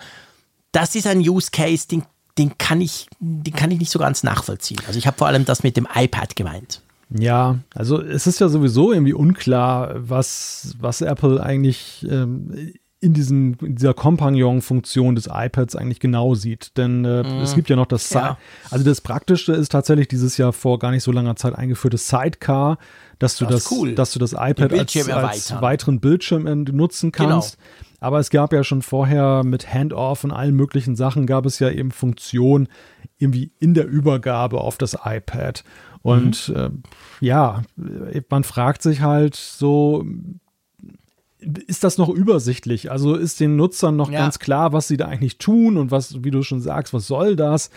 das 0.76 0.94
ist 0.94 1.06
ein 1.06 1.20
Use 1.20 1.50
Case, 1.50 1.88
den, 1.88 2.02
den 2.36 2.58
kann 2.58 2.82
ich, 2.82 3.08
den 3.18 3.54
kann 3.54 3.70
ich 3.70 3.78
nicht 3.78 3.90
so 3.90 3.98
ganz 3.98 4.22
nachvollziehen. 4.22 4.78
Also 4.86 4.98
ich 4.98 5.06
habe 5.06 5.16
vor 5.16 5.26
allem 5.26 5.46
das 5.46 5.62
mit 5.62 5.74
dem 5.78 5.88
iPad 5.92 6.36
gemeint. 6.36 6.82
Ja, 7.08 7.58
also 7.74 8.02
es 8.02 8.26
ist 8.26 8.40
ja 8.40 8.48
sowieso 8.48 8.92
irgendwie 8.92 9.14
unklar, 9.14 9.94
was, 9.96 10.74
was 10.78 11.00
Apple 11.00 11.42
eigentlich 11.42 12.06
ähm, 12.10 12.74
in, 13.06 13.14
diesen, 13.14 13.54
in 13.60 13.76
dieser 13.76 13.94
Kompagnon-Funktion 13.94 15.14
des 15.14 15.28
iPads 15.32 15.76
eigentlich 15.76 16.00
genau 16.00 16.34
sieht. 16.34 16.76
Denn 16.76 17.04
äh, 17.04 17.22
es 17.42 17.54
gibt 17.54 17.68
ja 17.70 17.76
noch 17.76 17.86
das. 17.86 18.10
Ja. 18.10 18.36
also 18.70 18.84
das 18.84 19.00
Praktische 19.00 19.52
ist 19.52 19.70
tatsächlich 19.72 20.08
dieses 20.08 20.36
Jahr 20.36 20.52
vor 20.52 20.78
gar 20.78 20.90
nicht 20.90 21.02
so 21.02 21.12
langer 21.12 21.36
Zeit 21.36 21.54
eingeführtes 21.54 22.08
Sidecar, 22.08 22.78
dass 23.18 23.36
du 23.38 23.44
Das 23.46 23.64
das, 23.64 23.72
cool. 23.72 23.94
dass 23.94 24.12
du 24.12 24.18
das 24.18 24.32
iPad 24.32 24.72
als, 24.72 25.08
als 25.08 25.60
weiteren 25.62 26.00
Bildschirm 26.00 26.44
nutzen 26.64 27.12
Genau. 27.12 27.28
kannst. 27.30 27.58
Aber 28.00 28.18
es 28.18 28.28
gab 28.30 28.52
ja 28.52 28.62
schon 28.62 28.82
vorher 28.82 29.42
mit 29.44 29.72
Handoff 29.72 30.22
und 30.24 30.30
allen 30.30 30.54
möglichen 30.54 30.96
Sachen 30.96 31.26
gab 31.26 31.46
es 31.46 31.58
ja 31.60 31.70
eben 31.70 31.90
Funktionen 31.92 32.68
irgendwie 33.18 33.52
in 33.58 33.72
der 33.72 33.86
Übergabe 33.86 34.60
auf 34.60 34.76
das 34.76 34.98
iPad. 35.04 35.64
Und 36.02 36.48
Mhm. 36.50 36.56
äh, 36.56 36.70
ja, 37.24 37.62
man 38.28 38.44
fragt 38.44 38.82
sich 38.82 39.00
halt 39.00 39.34
so, 39.34 40.04
ist 41.38 41.84
das 41.84 41.98
noch 41.98 42.08
übersichtlich? 42.08 42.90
Also 42.90 43.14
ist 43.14 43.40
den 43.40 43.56
Nutzern 43.56 43.96
noch 43.96 44.10
Ja. 44.10 44.20
ganz 44.20 44.38
klar, 44.38 44.72
was 44.72 44.88
sie 44.88 44.96
da 44.96 45.06
eigentlich 45.06 45.38
tun 45.38 45.76
und 45.76 45.90
was, 45.90 46.24
wie 46.24 46.30
du 46.30 46.42
schon 46.42 46.60
sagst, 46.60 46.92
was 46.94 47.06
soll 47.06 47.36
das? 47.36 47.70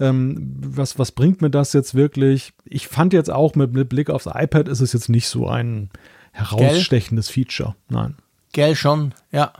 Ähm, 0.00 0.56
was, 0.60 0.98
was 0.98 1.12
bringt 1.12 1.40
mir 1.40 1.50
das 1.50 1.72
jetzt 1.72 1.94
wirklich? 1.94 2.52
Ich 2.64 2.88
fand 2.88 3.12
jetzt 3.12 3.30
auch 3.30 3.54
mit, 3.54 3.72
mit 3.72 3.88
Blick 3.88 4.10
aufs 4.10 4.26
iPad 4.26 4.68
ist 4.68 4.80
es 4.80 4.92
jetzt 4.92 5.08
nicht 5.08 5.28
so 5.28 5.46
ein 5.48 5.90
herausstechendes 6.32 7.28
Feature. 7.28 7.76
Nein. 7.88 8.16
Gell, 8.52 8.74
schon, 8.74 9.14
ja. 9.30 9.52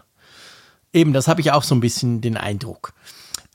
Eben, 0.92 1.12
das 1.12 1.28
habe 1.28 1.40
ich 1.40 1.52
auch 1.52 1.62
so 1.62 1.74
ein 1.74 1.80
bisschen 1.80 2.20
den 2.20 2.36
Eindruck. 2.36 2.92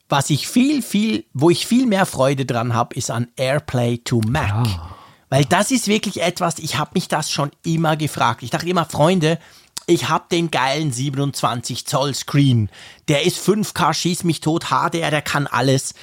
Was 0.07 0.29
ich 0.29 0.47
viel, 0.47 0.81
viel, 0.81 1.25
wo 1.33 1.49
ich 1.49 1.67
viel 1.67 1.85
mehr 1.85 2.05
Freude 2.05 2.45
dran 2.45 2.73
habe, 2.73 2.95
ist 2.95 3.11
an 3.11 3.27
AirPlay 3.35 3.99
to 3.99 4.21
Mac. 4.27 4.65
Weil 5.29 5.45
das 5.45 5.69
ist 5.71 5.87
wirklich 5.87 6.21
etwas, 6.21 6.57
ich 6.57 6.77
habe 6.79 6.91
mich 6.95 7.07
das 7.07 7.29
schon 7.29 7.51
immer 7.63 7.95
gefragt. 7.95 8.41
Ich 8.41 8.49
dachte 8.49 8.67
immer, 8.67 8.85
Freunde, 8.85 9.37
ich 9.89 10.07
habe 10.07 10.25
den 10.31 10.51
geilen 10.51 10.91
27 10.91 11.85
Zoll 11.85 12.13
Screen. 12.13 12.69
Der 13.07 13.25
ist 13.25 13.45
5K, 13.45 13.93
schieß 13.93 14.23
mich 14.23 14.39
tot, 14.39 14.65
HDR, 14.69 15.11
der 15.11 15.21
kann 15.21 15.47
alles. 15.47 15.93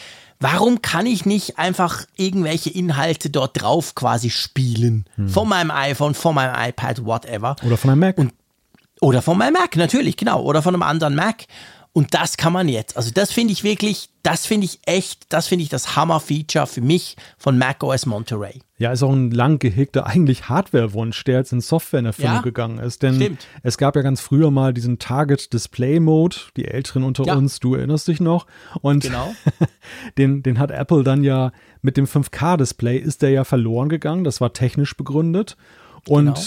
Warum 0.40 0.82
kann 0.82 1.06
ich 1.06 1.24
nicht 1.24 1.58
einfach 1.58 2.04
irgendwelche 2.16 2.68
Inhalte 2.68 3.30
dort 3.30 3.62
drauf 3.62 3.94
quasi 3.94 4.28
spielen? 4.28 5.06
Von 5.28 5.48
meinem 5.48 5.70
iPhone, 5.70 6.14
von 6.14 6.34
meinem 6.34 6.68
iPad, 6.68 7.06
whatever. 7.06 7.56
Oder 7.64 7.76
von 7.76 7.90
einem 7.90 8.00
Mac. 8.00 8.18
Und 8.18 8.32
oder 9.00 9.22
von 9.22 9.38
meinem 9.38 9.52
Mac, 9.54 9.76
natürlich, 9.76 10.16
genau. 10.16 10.42
Oder 10.42 10.62
von 10.62 10.74
einem 10.74 10.82
anderen 10.82 11.14
Mac. 11.14 11.44
Und 11.96 12.12
das 12.12 12.36
kann 12.36 12.52
man 12.52 12.68
jetzt. 12.68 12.98
Also 12.98 13.10
das 13.10 13.32
finde 13.32 13.54
ich 13.54 13.64
wirklich, 13.64 14.10
das 14.22 14.44
finde 14.44 14.66
ich 14.66 14.80
echt, 14.84 15.32
das 15.32 15.46
finde 15.46 15.62
ich 15.62 15.70
das 15.70 15.96
Hammer-Feature 15.96 16.66
für 16.66 16.82
mich 16.82 17.16
von 17.38 17.56
macOS 17.56 18.04
Monterey. 18.04 18.60
Ja, 18.76 18.92
ist 18.92 19.02
auch 19.02 19.14
ein 19.14 19.30
lang 19.30 19.58
gehegter 19.58 20.04
eigentlich 20.04 20.50
Hardware-Wunsch, 20.50 21.24
der 21.24 21.38
jetzt 21.38 21.54
in 21.54 21.62
Software 21.62 22.00
in 22.00 22.04
Erfüllung 22.04 22.34
Ja, 22.34 22.40
gegangen 22.42 22.80
ist. 22.80 23.02
Denn 23.02 23.14
stimmt. 23.14 23.46
es 23.62 23.78
gab 23.78 23.96
ja 23.96 24.02
ganz 24.02 24.20
früher 24.20 24.50
mal 24.50 24.74
diesen 24.74 24.98
Target 24.98 25.54
Display 25.54 25.98
Mode, 25.98 26.36
die 26.58 26.66
Älteren 26.66 27.02
unter 27.02 27.24
Ja. 27.24 27.34
uns, 27.34 27.60
du 27.60 27.74
erinnerst 27.76 28.08
dich 28.08 28.20
noch. 28.20 28.46
Und 28.82 29.02
Genau. 29.02 29.34
den, 30.18 30.42
den 30.42 30.58
hat 30.58 30.70
Apple 30.72 31.02
dann 31.02 31.24
ja 31.24 31.50
mit 31.80 31.96
dem 31.96 32.04
5K-Display 32.06 32.98
ist 32.98 33.22
der 33.22 33.30
ja 33.30 33.44
verloren 33.44 33.88
gegangen. 33.88 34.22
Das 34.22 34.42
war 34.42 34.52
technisch 34.52 34.94
begründet. 34.98 35.56
Und 36.06 36.26
Genau. 36.26 36.40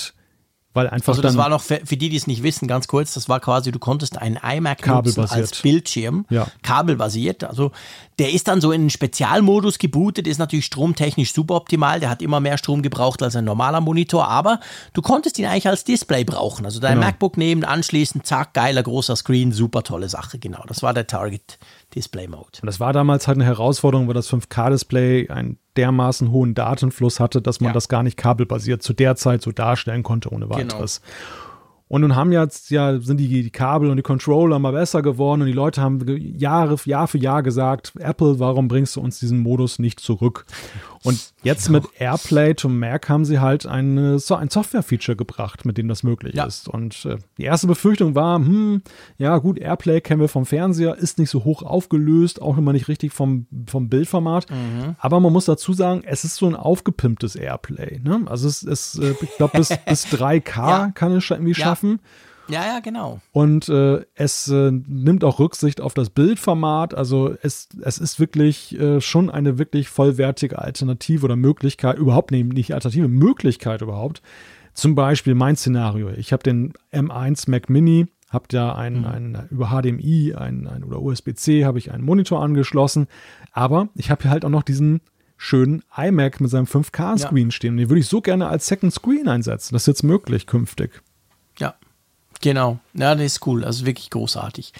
Weil 0.79 0.89
einfach 0.89 1.09
Also 1.09 1.21
das 1.21 1.37
war 1.37 1.49
noch, 1.49 1.61
für, 1.61 1.81
für 1.85 1.97
die, 1.97 2.09
die 2.09 2.15
es 2.17 2.27
nicht 2.27 2.43
wissen, 2.43 2.67
ganz 2.67 2.87
kurz, 2.87 3.13
das 3.13 3.29
war 3.29 3.39
quasi, 3.39 3.71
du 3.71 3.79
konntest 3.79 4.17
einen 4.17 4.37
iMac 4.37 4.85
nutzen 4.87 5.25
als 5.29 5.61
Bildschirm, 5.61 6.25
Ja. 6.29 6.47
kabelbasiert. 6.63 7.43
Also 7.43 7.71
der 8.17 8.31
ist 8.33 8.47
dann 8.47 8.59
so 8.61 8.71
in 8.71 8.81
einen 8.81 8.89
Spezialmodus 8.89 9.77
gebootet, 9.77 10.27
ist 10.27 10.37
natürlich 10.39 10.65
stromtechnisch 10.65 11.33
super 11.33 11.55
optimal, 11.55 11.99
der 11.99 12.09
hat 12.09 12.21
immer 12.21 12.39
mehr 12.39 12.57
Strom 12.57 12.81
gebraucht 12.81 13.21
als 13.23 13.35
ein 13.35 13.45
normaler 13.45 13.81
Monitor, 13.81 14.27
aber 14.27 14.59
du 14.93 15.01
konntest 15.01 15.37
ihn 15.39 15.45
eigentlich 15.45 15.67
als 15.67 15.83
Display 15.83 16.23
brauchen. 16.23 16.65
Also 16.65 16.79
dein 16.79 16.95
Genau. 16.95 17.05
MacBook 17.07 17.37
nehmen, 17.37 17.63
anschließen, 17.63 18.23
zack, 18.23 18.53
geiler 18.53 18.83
großer 18.83 19.15
Screen, 19.15 19.51
super 19.51 19.83
tolle 19.83 20.09
Sache, 20.09 20.39
genau. 20.39 20.63
Das 20.67 20.81
war 20.83 20.93
der 20.93 21.07
Target 21.07 21.59
Display 21.95 22.27
Mode. 22.27 22.59
Und 22.61 22.65
das 22.67 22.79
war 22.79 22.93
damals 22.93 23.27
halt 23.27 23.37
eine 23.37 23.45
Herausforderung, 23.45 24.07
weil 24.07 24.13
das 24.13 24.29
5K-Display 24.31 25.29
einen 25.29 25.57
dermaßen 25.77 26.31
hohen 26.31 26.53
Datenfluss 26.53 27.19
hatte, 27.19 27.41
dass 27.41 27.61
man 27.61 27.69
Ja. 27.69 27.73
das 27.73 27.89
gar 27.89 28.03
nicht 28.03 28.17
kabelbasiert 28.17 28.83
zu 28.83 28.93
der 28.93 29.15
Zeit 29.15 29.41
so 29.41 29.51
darstellen 29.51 30.03
konnte 30.03 30.29
ohne 30.31 30.45
Genau. 30.47 30.55
weiteres. 30.57 31.01
Und 31.87 32.01
nun 32.01 32.15
haben 32.15 32.31
jetzt 32.31 32.69
ja 32.69 32.99
sind 32.99 33.17
die, 33.17 33.27
die 33.27 33.49
Kabel 33.49 33.89
und 33.89 33.97
die 33.97 34.03
Controller 34.03 34.59
mal 34.59 34.73
besser 34.73 35.01
geworden 35.01 35.41
und 35.41 35.47
die 35.47 35.53
Leute 35.53 35.81
haben 35.81 35.99
Jahre 36.37 36.75
Jahr 36.85 37.07
für 37.07 37.17
Jahr 37.17 37.41
gesagt, 37.41 37.93
Apple, 37.97 38.37
warum 38.37 38.67
bringst 38.67 38.95
du 38.95 39.01
uns 39.01 39.17
diesen 39.19 39.39
Modus 39.39 39.79
nicht 39.79 39.99
zurück? 39.99 40.45
Und 41.03 41.33
jetzt 41.43 41.69
mit 41.69 41.83
AirPlay 41.97 42.53
to 42.55 42.67
Mac 42.69 43.07
haben 43.07 43.23
sie 43.25 43.39
halt 43.39 43.65
eine, 43.65 44.19
so 44.19 44.35
ein 44.35 44.49
Software-Feature 44.49 45.15
gebracht, 45.15 45.65
mit 45.65 45.77
dem 45.77 45.87
das 45.87 46.03
möglich 46.03 46.35
Ja. 46.35 46.45
ist. 46.45 46.67
Und 46.67 47.05
äh, 47.05 47.17
die 47.37 47.43
erste 47.43 47.67
Befürchtung 47.67 48.15
war, 48.15 48.35
hm, 48.37 48.81
ja 49.17 49.37
gut, 49.37 49.57
AirPlay 49.59 50.01
kennen 50.01 50.19
wir 50.19 50.27
vom 50.27 50.45
Fernseher, 50.45 50.95
ist 50.95 51.17
nicht 51.19 51.29
so 51.29 51.43
hoch 51.45 51.63
aufgelöst, 51.63 52.41
auch 52.41 52.57
immer 52.57 52.73
nicht 52.73 52.87
richtig 52.89 53.13
vom, 53.13 53.45
vom 53.67 53.87
Bildformat. 53.89 54.49
Mhm. 54.49 54.95
Aber 54.99 55.19
man 55.19 55.31
muss 55.31 55.45
dazu 55.45 55.71
sagen, 55.73 56.01
es 56.05 56.23
ist 56.23 56.35
so 56.35 56.47
ein 56.47 56.55
aufgepimptes 56.55 57.35
AirPlay. 57.35 58.01
Ne? 58.03 58.21
Also 58.25 58.47
es 58.47 58.63
ist, 58.63 58.99
äh, 58.99 59.15
ich 59.21 59.37
glaube, 59.37 59.57
bis, 59.57 59.69
bis 59.85 60.05
3K 60.07 60.55
Ja. 60.69 60.91
kann 60.93 61.13
es 61.13 61.29
irgendwie 61.29 61.55
schaffen. 61.55 61.99
Ja, 62.03 62.09
ja, 62.65 62.79
genau. 62.79 63.19
Und 63.31 63.69
äh, 63.69 64.05
es 64.15 64.47
äh, 64.47 64.71
nimmt 64.71 65.23
auch 65.23 65.39
Rücksicht 65.39 65.81
auf 65.81 65.93
das 65.93 66.09
Bildformat. 66.09 66.93
Also 66.93 67.35
es, 67.41 67.69
es 67.81 67.97
ist 67.97 68.19
wirklich 68.19 68.79
äh, 68.79 69.01
schon 69.01 69.29
eine 69.29 69.57
wirklich 69.57 69.89
vollwertige 69.89 70.59
Alternative 70.59 71.25
oder 71.25 71.35
Möglichkeit, 71.35 71.97
überhaupt 71.97 72.31
nicht, 72.31 72.53
nicht 72.53 72.73
Alternative, 72.73 73.07
Möglichkeit 73.07 73.81
überhaupt. 73.81 74.21
Zum 74.73 74.95
Beispiel 74.95 75.35
mein 75.35 75.55
Szenario. 75.55 76.09
Ich 76.09 76.31
habe 76.31 76.43
den 76.43 76.73
M1 76.93 77.49
Mac 77.49 77.69
Mini, 77.69 78.07
habe 78.29 78.45
da 78.47 78.75
ein, 78.75 79.05
ein, 79.05 79.47
über 79.49 79.69
HDMI 79.69 80.35
ein, 80.35 80.67
ein, 80.67 80.83
oder 80.83 81.01
USB-C 81.01 81.65
habe 81.65 81.79
ich 81.79 81.91
einen 81.91 82.03
Monitor 82.03 82.41
angeschlossen. 82.41 83.07
Aber 83.51 83.89
ich 83.95 84.11
habe 84.11 84.21
hier 84.23 84.31
halt 84.31 84.45
auch 84.45 84.49
noch 84.49 84.63
diesen 84.63 85.01
schönen 85.35 85.83
iMac 85.95 86.41
mit 86.41 86.51
seinem 86.51 86.65
5K-Screen 86.65 87.51
stehen. 87.51 87.71
Und 87.71 87.77
den 87.77 87.89
würde 87.89 88.01
ich 88.01 88.07
so 88.07 88.21
gerne 88.21 88.47
als 88.47 88.67
Second 88.67 88.93
Screen 88.93 89.27
einsetzen. 89.27 89.73
Das 89.73 89.83
ist 89.83 89.87
jetzt 89.87 90.03
möglich 90.03 90.45
künftig. 90.45 91.01
Genau. 92.41 92.79
Ja, 92.93 93.15
das 93.15 93.25
ist 93.25 93.47
cool. 93.47 93.65
Also 93.65 93.85
wirklich 93.85 94.09
großartig. 94.09 94.73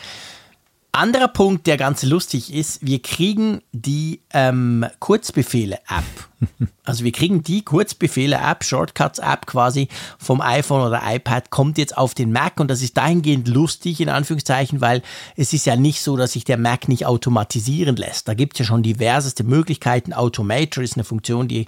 anderer 0.92 1.28
Punkt, 1.28 1.68
der 1.68 1.78
ganz 1.78 2.04
lustig 2.04 2.54
ist, 2.54 2.86
wir 2.86 3.02
kriegen 3.02 3.62
die 3.72 4.22
ähm, 4.34 4.86
Kurzbefehle-App. 5.00 6.04
Also 6.86 7.04
wir 7.04 7.12
kriegen 7.12 7.44
die 7.44 7.64
Kurzbefehle-App, 7.64 8.64
Shortcuts-App 8.64 9.46
quasi 9.46 9.90
vom 10.18 10.42
iPhone 10.42 10.88
oder 10.88 11.02
iPad, 11.06 11.52
kommt 11.52 11.78
jetzt 11.78 11.96
auf 11.96 12.16
den 12.16 12.32
Mac 12.32 12.60
und 12.60 12.72
das 12.72 12.82
ist 12.82 12.98
dahingehend 12.98 13.48
lustig, 13.48 14.02
in 14.02 14.10
Anführungszeichen, 14.10 14.82
weil 14.82 15.04
es 15.36 15.54
ist 15.54 15.68
ja 15.68 15.76
nicht 15.76 16.02
so, 16.02 16.18
dass 16.18 16.32
sich 16.32 16.46
der 16.46 16.58
Mac 16.58 16.88
nicht 16.88 17.06
automatisieren 17.06 17.96
lässt. 17.96 18.28
Da 18.28 18.34
gibt 18.34 18.54
es 18.54 18.60
ja 18.60 18.66
schon 18.66 18.82
diverseste 18.82 19.44
Möglichkeiten. 19.44 20.14
Automator 20.14 20.84
ist 20.84 20.96
eine 20.96 21.04
Funktion, 21.04 21.48
die, 21.48 21.68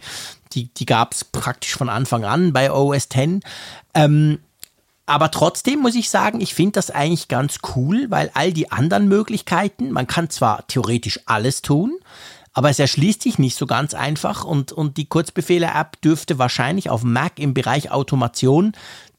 die, 0.54 0.74
die 0.74 0.86
gab 0.88 1.14
es 1.14 1.24
praktisch 1.24 1.76
von 1.76 1.90
Anfang 1.90 2.24
an 2.24 2.52
bei 2.54 2.72
OS 2.72 3.10
X. 3.14 3.46
Ähm, 3.94 4.40
aber 5.12 5.30
trotzdem 5.30 5.80
muss 5.80 5.96
ich 5.96 6.10
sagen, 6.10 6.40
ich 6.40 6.54
finde 6.54 6.72
das 6.72 6.90
eigentlich 6.90 7.28
ganz 7.28 7.60
cool, 7.76 8.06
weil 8.08 8.32
all 8.34 8.54
die 8.54 8.72
anderen 8.72 9.10
Möglichkeiten, 9.10 9.92
man 9.92 10.08
kann 10.08 10.30
zwar 10.30 10.66
theoretisch 10.68 11.20
alles 11.26 11.62
tun, 11.62 11.98
aber 12.54 12.70
es 12.70 12.80
erschließt 12.80 13.22
sich 13.22 13.38
nicht 13.38 13.58
so 13.58 13.66
ganz 13.66 13.94
einfach 13.94 14.46
und, 14.46 14.72
und 14.72 14.96
die 14.96 15.08
Kurzbefehle-App 15.08 16.00
dürfte 16.02 16.40
wahrscheinlich 16.40 16.90
auf 16.90 17.04
Mac 17.04 17.40
im 17.40 17.54
Bereich 17.54 17.92
Automation 17.92 18.72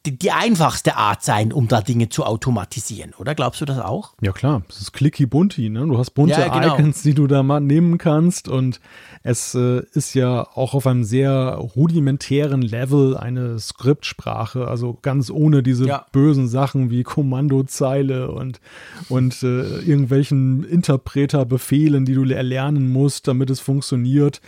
die, 0.06 0.18
die, 0.18 0.30
einfachste 0.32 0.96
Art 0.96 1.22
sein, 1.22 1.52
um 1.52 1.68
da 1.68 1.80
Dinge 1.80 2.08
zu 2.08 2.24
automatisieren, 2.24 3.14
oder? 3.18 3.34
Glaubst 3.34 3.60
du 3.60 3.64
das 3.64 3.78
auch? 3.78 4.14
Ja 4.20 4.32
klar, 4.32 4.62
es 4.68 4.80
ist 4.80 4.92
clicky 4.92 5.26
bunti, 5.26 5.68
ne? 5.68 5.86
Du 5.86 5.98
hast 5.98 6.10
bunte 6.10 6.40
ja, 6.40 6.48
genau. 6.48 6.74
Icons, 6.74 7.02
die 7.02 7.14
du 7.14 7.26
da 7.26 7.42
mal 7.42 7.60
nehmen 7.60 7.98
kannst 7.98 8.48
und 8.48 8.80
es 9.22 9.54
äh, 9.54 9.82
ist 9.92 10.14
ja 10.14 10.48
auch 10.54 10.74
auf 10.74 10.86
einem 10.86 11.04
sehr 11.04 11.54
rudimentären 11.76 12.62
Level 12.62 13.16
eine 13.16 13.58
Skriptsprache, 13.58 14.66
also 14.66 14.98
ganz 15.02 15.30
ohne 15.30 15.62
diese 15.62 15.86
ja. 15.86 16.06
bösen 16.10 16.48
Sachen 16.48 16.90
wie 16.90 17.04
Kommandozeile 17.04 18.30
und, 18.30 18.60
und 19.08 19.42
äh, 19.42 19.78
irgendwelchen 19.78 20.64
Interpreterbefehlen, 20.64 22.04
die 22.04 22.14
du 22.14 22.24
erlernen 22.24 22.90
musst, 22.90 23.28
damit 23.28 23.50
es 23.50 23.60
funktioniert. 23.60 24.40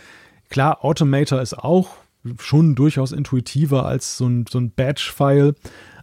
Klar, 0.49 0.83
Automator 0.83 1.41
ist 1.41 1.57
auch 1.57 1.89
schon 2.39 2.75
durchaus 2.75 3.11
intuitiver 3.11 3.85
als 3.85 4.17
so 4.17 4.27
ein, 4.27 4.45
so 4.49 4.59
ein 4.59 4.71
Batch-File, 4.71 5.55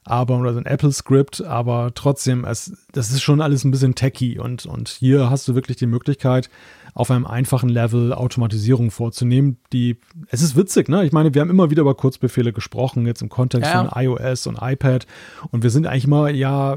aber 0.05 0.39
oder 0.39 0.53
so 0.53 0.59
ein 0.59 0.67
Apple-Script, 0.67 1.43
aber 1.43 1.93
trotzdem, 1.95 2.45
es, 2.45 2.73
das 2.93 3.11
ist 3.11 3.23
schon 3.23 3.41
alles 3.41 3.65
ein 3.65 3.71
bisschen 3.71 3.95
techy 3.95 4.39
und, 4.39 4.67
und 4.67 4.89
hier 4.89 5.31
hast 5.31 5.47
du 5.47 5.55
wirklich 5.55 5.77
die 5.77 5.87
Möglichkeit, 5.87 6.51
auf 6.95 7.11
einem 7.11 7.27
einfachen 7.27 7.69
Level 7.69 8.13
Automatisierung 8.13 8.91
vorzunehmen. 8.91 9.59
Die, 9.73 9.99
es 10.29 10.43
ist 10.43 10.57
witzig, 10.57 10.89
ne? 10.89 11.05
Ich 11.05 11.13
meine, 11.13 11.33
wir 11.33 11.41
haben 11.41 11.51
immer 11.51 11.71
wieder 11.71 11.83
über 11.83 11.95
Kurzbefehle 11.95 12.53
gesprochen, 12.53 13.07
jetzt 13.07 13.23
im 13.23 13.29
Kontext 13.29 13.73
ja. 13.73 13.85
von 13.85 14.03
iOS 14.03 14.47
und 14.47 14.59
iPad. 14.61 15.07
Und 15.51 15.63
wir 15.63 15.71
sind 15.71 15.87
eigentlich 15.87 16.05
immer 16.05 16.29
ja 16.31 16.77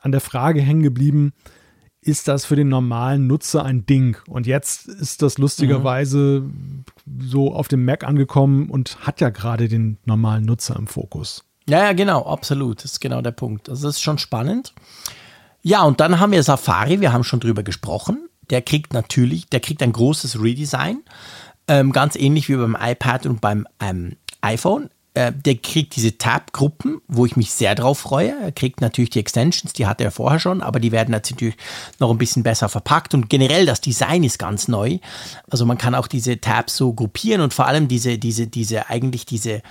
an 0.00 0.12
der 0.12 0.20
Frage 0.20 0.60
hängen 0.60 0.82
geblieben, 0.82 1.32
ist 2.06 2.28
das 2.28 2.44
für 2.44 2.54
den 2.54 2.68
normalen 2.68 3.26
Nutzer 3.26 3.64
ein 3.64 3.84
Ding? 3.84 4.16
Und 4.28 4.46
jetzt 4.46 4.86
ist 4.86 5.22
das 5.22 5.38
lustigerweise 5.38 6.42
mhm. 6.42 6.84
so 7.20 7.52
auf 7.52 7.66
dem 7.68 7.84
Mac 7.84 8.04
angekommen 8.04 8.70
und 8.70 8.98
hat 9.00 9.20
ja 9.20 9.30
gerade 9.30 9.68
den 9.68 9.98
normalen 10.04 10.44
Nutzer 10.44 10.76
im 10.76 10.86
Fokus. 10.86 11.44
Ja, 11.68 11.80
ja, 11.84 11.92
genau, 11.92 12.24
absolut. 12.24 12.84
Das 12.84 12.92
ist 12.92 13.00
genau 13.00 13.22
der 13.22 13.32
Punkt. 13.32 13.68
Also 13.68 13.88
das 13.88 13.96
ist 13.96 14.02
schon 14.02 14.18
spannend. 14.18 14.72
Ja, 15.62 15.82
und 15.82 15.98
dann 15.98 16.20
haben 16.20 16.30
wir 16.30 16.42
Safari, 16.44 17.00
wir 17.00 17.12
haben 17.12 17.24
schon 17.24 17.40
drüber 17.40 17.64
gesprochen. 17.64 18.28
Der 18.50 18.62
kriegt 18.62 18.92
natürlich, 18.92 19.46
der 19.46 19.58
kriegt 19.58 19.82
ein 19.82 19.92
großes 19.92 20.40
Redesign. 20.40 21.02
Ähm, 21.66 21.90
ganz 21.90 22.14
ähnlich 22.14 22.48
wie 22.48 22.54
beim 22.54 22.76
iPad 22.80 23.26
und 23.26 23.40
beim 23.40 23.66
ähm, 23.80 24.16
iPhone. 24.42 24.90
Äh, 25.16 25.32
der 25.32 25.54
kriegt 25.56 25.96
diese 25.96 26.18
Tab-Gruppen, 26.18 27.00
wo 27.08 27.24
ich 27.24 27.36
mich 27.36 27.50
sehr 27.50 27.74
drauf 27.74 28.00
freue. 28.00 28.34
Er 28.38 28.52
kriegt 28.52 28.82
natürlich 28.82 29.08
die 29.08 29.18
Extensions, 29.18 29.72
die 29.72 29.86
hatte 29.86 30.04
er 30.04 30.10
vorher 30.10 30.38
schon, 30.38 30.60
aber 30.60 30.78
die 30.78 30.92
werden 30.92 31.10
natürlich 31.10 31.54
noch 31.98 32.10
ein 32.10 32.18
bisschen 32.18 32.42
besser 32.42 32.68
verpackt 32.68 33.14
und 33.14 33.30
generell 33.30 33.64
das 33.64 33.80
Design 33.80 34.24
ist 34.24 34.38
ganz 34.38 34.68
neu. 34.68 34.98
Also 35.50 35.64
man 35.64 35.78
kann 35.78 35.94
auch 35.94 36.06
diese 36.06 36.38
Tabs 36.38 36.76
so 36.76 36.92
gruppieren 36.92 37.40
und 37.40 37.54
vor 37.54 37.66
allem 37.66 37.88
diese, 37.88 38.18
diese, 38.18 38.46
diese, 38.46 38.90
eigentlich 38.90 39.24
diese, 39.24 39.62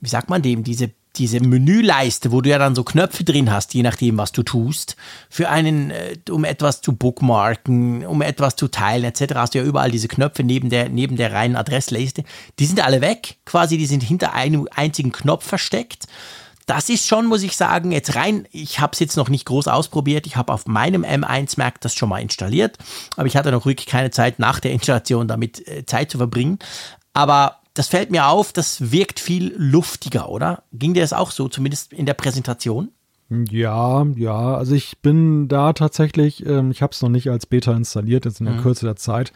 wie 0.00 0.08
sagt 0.08 0.30
man 0.30 0.42
dem, 0.42 0.64
diese 0.64 0.90
diese 1.16 1.40
Menüleiste, 1.40 2.30
wo 2.32 2.40
du 2.40 2.50
ja 2.50 2.58
dann 2.58 2.74
so 2.74 2.84
Knöpfe 2.84 3.24
drin 3.24 3.50
hast, 3.50 3.74
je 3.74 3.82
nachdem, 3.82 4.18
was 4.18 4.32
du 4.32 4.42
tust, 4.42 4.96
für 5.28 5.48
einen, 5.48 5.90
äh, 5.90 6.16
um 6.30 6.44
etwas 6.44 6.80
zu 6.80 6.94
bookmarken, 6.94 8.06
um 8.06 8.22
etwas 8.22 8.56
zu 8.56 8.68
teilen, 8.68 9.04
etc., 9.04 9.34
hast 9.34 9.54
du 9.54 9.58
ja 9.58 9.64
überall 9.64 9.90
diese 9.90 10.08
Knöpfe 10.08 10.44
neben 10.44 10.70
der, 10.70 10.88
neben 10.88 11.16
der 11.16 11.32
reinen 11.32 11.56
Adressliste. 11.56 12.24
Die 12.58 12.66
sind 12.66 12.84
alle 12.84 13.00
weg, 13.00 13.36
quasi, 13.44 13.78
die 13.78 13.86
sind 13.86 14.02
hinter 14.02 14.34
einem 14.34 14.68
einzigen 14.74 15.12
Knopf 15.12 15.44
versteckt. 15.44 16.06
Das 16.66 16.90
ist 16.90 17.08
schon, 17.08 17.24
muss 17.24 17.42
ich 17.42 17.56
sagen, 17.56 17.92
jetzt 17.92 18.14
rein, 18.14 18.46
ich 18.52 18.78
habe 18.78 18.92
es 18.92 18.98
jetzt 18.98 19.16
noch 19.16 19.30
nicht 19.30 19.46
groß 19.46 19.68
ausprobiert. 19.68 20.26
Ich 20.26 20.36
habe 20.36 20.52
auf 20.52 20.66
meinem 20.66 21.02
M1 21.02 21.54
Mac 21.56 21.80
das 21.80 21.94
schon 21.94 22.10
mal 22.10 22.20
installiert, 22.20 22.76
aber 23.16 23.26
ich 23.26 23.38
hatte 23.38 23.50
noch 23.50 23.64
wirklich 23.64 23.86
keine 23.86 24.10
Zeit 24.10 24.38
nach 24.38 24.60
der 24.60 24.72
Installation 24.72 25.28
damit 25.28 25.66
äh, 25.66 25.86
Zeit 25.86 26.10
zu 26.10 26.18
verbringen. 26.18 26.58
Aber 27.14 27.57
das 27.78 27.86
fällt 27.86 28.10
mir 28.10 28.26
auf, 28.26 28.52
das 28.52 28.90
wirkt 28.90 29.20
viel 29.20 29.54
luftiger, 29.56 30.28
oder? 30.28 30.64
Ging 30.72 30.94
dir 30.94 31.02
das 31.02 31.12
auch 31.12 31.30
so, 31.30 31.48
zumindest 31.48 31.92
in 31.92 32.06
der 32.06 32.14
Präsentation? 32.14 32.90
Ja, 33.30 34.04
ja, 34.16 34.56
also 34.56 34.74
ich 34.74 34.98
bin 34.98 35.46
da 35.46 35.72
tatsächlich, 35.74 36.44
ähm, 36.44 36.72
ich 36.72 36.82
habe 36.82 36.92
es 36.92 37.02
noch 37.02 37.08
nicht 37.08 37.30
als 37.30 37.46
Beta 37.46 37.72
installiert, 37.72 38.24
jetzt 38.24 38.40
in 38.40 38.46
der 38.46 38.56
mhm. 38.56 38.62
Kürze 38.62 38.84
der 38.84 38.96
Zeit. 38.96 39.32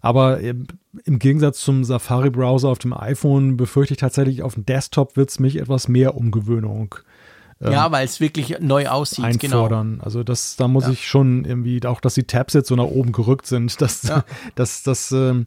Aber 0.00 0.40
im 0.40 1.18
Gegensatz 1.18 1.60
zum 1.60 1.84
Safari-Browser 1.84 2.68
auf 2.68 2.78
dem 2.78 2.94
iPhone 2.94 3.58
befürchte 3.58 3.94
ich 3.94 4.00
tatsächlich, 4.00 4.42
auf 4.42 4.54
dem 4.54 4.64
Desktop 4.64 5.16
wird 5.16 5.28
es 5.28 5.38
mich 5.38 5.56
etwas 5.56 5.88
mehr 5.88 6.16
Umgewöhnung 6.16 6.94
ähm, 7.60 7.72
ja, 7.72 7.90
weil 7.90 8.04
es 8.04 8.20
wirklich 8.20 8.60
neu 8.60 8.86
aussieht. 8.86 9.40
Genau. 9.40 9.56
Einfordern. 9.64 9.92
Genau. 9.94 10.04
Also 10.04 10.22
das, 10.22 10.56
da 10.56 10.68
muss 10.68 10.84
ja. 10.84 10.92
ich 10.92 11.08
schon 11.08 11.44
irgendwie, 11.44 11.84
auch 11.84 12.00
dass 12.00 12.14
die 12.14 12.22
Tabs 12.22 12.54
jetzt 12.54 12.68
so 12.68 12.76
nach 12.76 12.84
oben 12.84 13.12
gerückt 13.12 13.46
sind, 13.46 13.80
dass 13.80 14.04
ja. 14.04 14.24
das, 14.54 14.82
das, 14.82 15.12
ähm, 15.12 15.46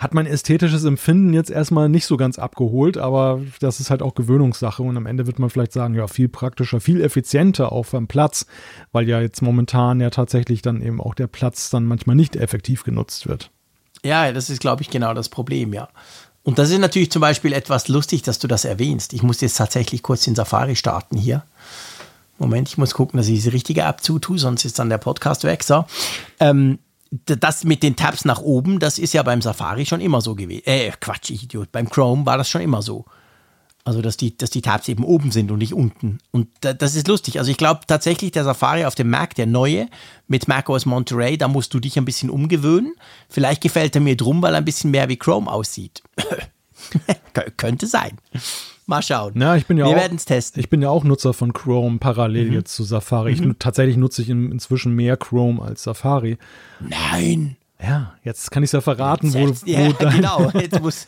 hat 0.00 0.14
mein 0.14 0.24
ästhetisches 0.24 0.84
Empfinden 0.84 1.34
jetzt 1.34 1.50
erstmal 1.50 1.90
nicht 1.90 2.06
so 2.06 2.16
ganz 2.16 2.38
abgeholt, 2.38 2.96
aber 2.96 3.42
das 3.60 3.80
ist 3.80 3.90
halt 3.90 4.00
auch 4.00 4.14
Gewöhnungssache 4.14 4.82
und 4.82 4.96
am 4.96 5.04
Ende 5.04 5.26
wird 5.26 5.38
man 5.38 5.50
vielleicht 5.50 5.74
sagen, 5.74 5.94
ja, 5.94 6.06
viel 6.08 6.30
praktischer, 6.30 6.80
viel 6.80 7.02
effizienter 7.02 7.70
auf 7.70 7.90
dem 7.90 8.08
Platz, 8.08 8.46
weil 8.92 9.06
ja 9.06 9.20
jetzt 9.20 9.42
momentan 9.42 10.00
ja 10.00 10.08
tatsächlich 10.08 10.62
dann 10.62 10.80
eben 10.80 11.02
auch 11.02 11.14
der 11.14 11.26
Platz 11.26 11.68
dann 11.68 11.84
manchmal 11.84 12.16
nicht 12.16 12.34
effektiv 12.34 12.82
genutzt 12.82 13.28
wird. 13.28 13.50
Ja, 14.02 14.32
das 14.32 14.48
ist, 14.48 14.60
glaube 14.60 14.80
ich, 14.80 14.88
genau 14.88 15.12
das 15.12 15.28
Problem, 15.28 15.74
ja. 15.74 15.90
Und 16.42 16.58
das 16.58 16.70
ist 16.70 16.78
natürlich 16.78 17.10
zum 17.10 17.20
Beispiel 17.20 17.52
etwas 17.52 17.88
lustig, 17.88 18.22
dass 18.22 18.38
du 18.38 18.48
das 18.48 18.64
erwähnst. 18.64 19.12
Ich 19.12 19.22
muss 19.22 19.42
jetzt 19.42 19.58
tatsächlich 19.58 20.02
kurz 20.02 20.24
den 20.24 20.34
Safari 20.34 20.76
starten 20.76 21.18
hier. 21.18 21.44
Moment, 22.38 22.68
ich 22.68 22.78
muss 22.78 22.94
gucken, 22.94 23.18
dass 23.18 23.28
ich 23.28 23.34
diese 23.34 23.52
richtige 23.52 23.82
App 23.82 24.00
zutue, 24.00 24.38
sonst 24.38 24.64
ist 24.64 24.78
dann 24.78 24.88
der 24.88 24.96
Podcast 24.96 25.44
weg. 25.44 25.62
So. 25.62 25.84
Ähm, 26.38 26.78
das 27.10 27.64
mit 27.64 27.82
den 27.82 27.96
Tabs 27.96 28.24
nach 28.24 28.40
oben, 28.40 28.78
das 28.78 28.98
ist 28.98 29.14
ja 29.14 29.22
beim 29.22 29.42
Safari 29.42 29.84
schon 29.84 30.00
immer 30.00 30.20
so 30.20 30.34
gewesen. 30.34 30.62
Äh, 30.66 30.92
Quatsch, 31.00 31.30
ich 31.30 31.44
Idiot. 31.44 31.72
Beim 31.72 31.90
Chrome 31.90 32.24
war 32.24 32.38
das 32.38 32.48
schon 32.48 32.62
immer 32.62 32.82
so. 32.82 33.04
Also, 33.82 34.02
dass 34.02 34.16
die, 34.16 34.36
dass 34.36 34.50
die 34.50 34.60
Tabs 34.60 34.88
eben 34.88 35.04
oben 35.04 35.32
sind 35.32 35.50
und 35.50 35.58
nicht 35.58 35.72
unten. 35.72 36.18
Und 36.30 36.48
das 36.60 36.94
ist 36.94 37.08
lustig. 37.08 37.38
Also, 37.38 37.50
ich 37.50 37.56
glaube 37.56 37.80
tatsächlich, 37.86 38.30
der 38.30 38.44
Safari 38.44 38.84
auf 38.84 38.94
dem 38.94 39.10
Mac, 39.10 39.34
der 39.34 39.46
neue, 39.46 39.88
mit 40.28 40.48
macOS 40.48 40.86
Monterey, 40.86 41.38
da 41.38 41.48
musst 41.48 41.72
du 41.74 41.80
dich 41.80 41.96
ein 41.96 42.04
bisschen 42.04 42.30
umgewöhnen. 42.30 42.94
Vielleicht 43.28 43.62
gefällt 43.62 43.94
er 43.94 44.02
mir 44.02 44.16
drum, 44.16 44.42
weil 44.42 44.54
er 44.54 44.58
ein 44.58 44.64
bisschen 44.64 44.90
mehr 44.90 45.08
wie 45.08 45.16
Chrome 45.16 45.50
aussieht. 45.50 46.02
Könnte 47.56 47.86
sein. 47.86 48.18
Mal 48.90 49.02
schauen. 49.02 49.40
Ja, 49.40 49.54
ich 49.54 49.66
bin 49.66 49.78
ja 49.78 49.86
Wir 49.86 49.94
werden 49.94 50.16
es 50.16 50.24
testen. 50.24 50.58
Ich 50.58 50.68
bin 50.68 50.82
ja 50.82 50.90
auch 50.90 51.04
Nutzer 51.04 51.32
von 51.32 51.52
Chrome 51.52 51.98
parallel 51.98 52.48
mhm. 52.48 52.54
jetzt 52.54 52.74
zu 52.74 52.82
Safari. 52.82 53.30
Ich, 53.30 53.40
mhm. 53.40 53.56
tatsächlich 53.56 53.96
nutze 53.96 54.20
ich 54.20 54.28
in, 54.28 54.50
inzwischen 54.50 54.96
mehr 54.96 55.16
Chrome 55.16 55.62
als 55.62 55.84
Safari. 55.84 56.38
Nein. 56.80 57.56
Ja, 57.80 58.14
jetzt 58.24 58.50
kann 58.50 58.64
ich 58.64 58.68
es 58.68 58.72
ja 58.72 58.80
verraten, 58.80 59.32
wo, 59.32 59.48
wo 59.48 59.54
ja, 59.64 59.92
dann, 59.92 60.16
genau. 60.16 60.50
Jetzt 60.50 60.80
muss, 60.82 61.06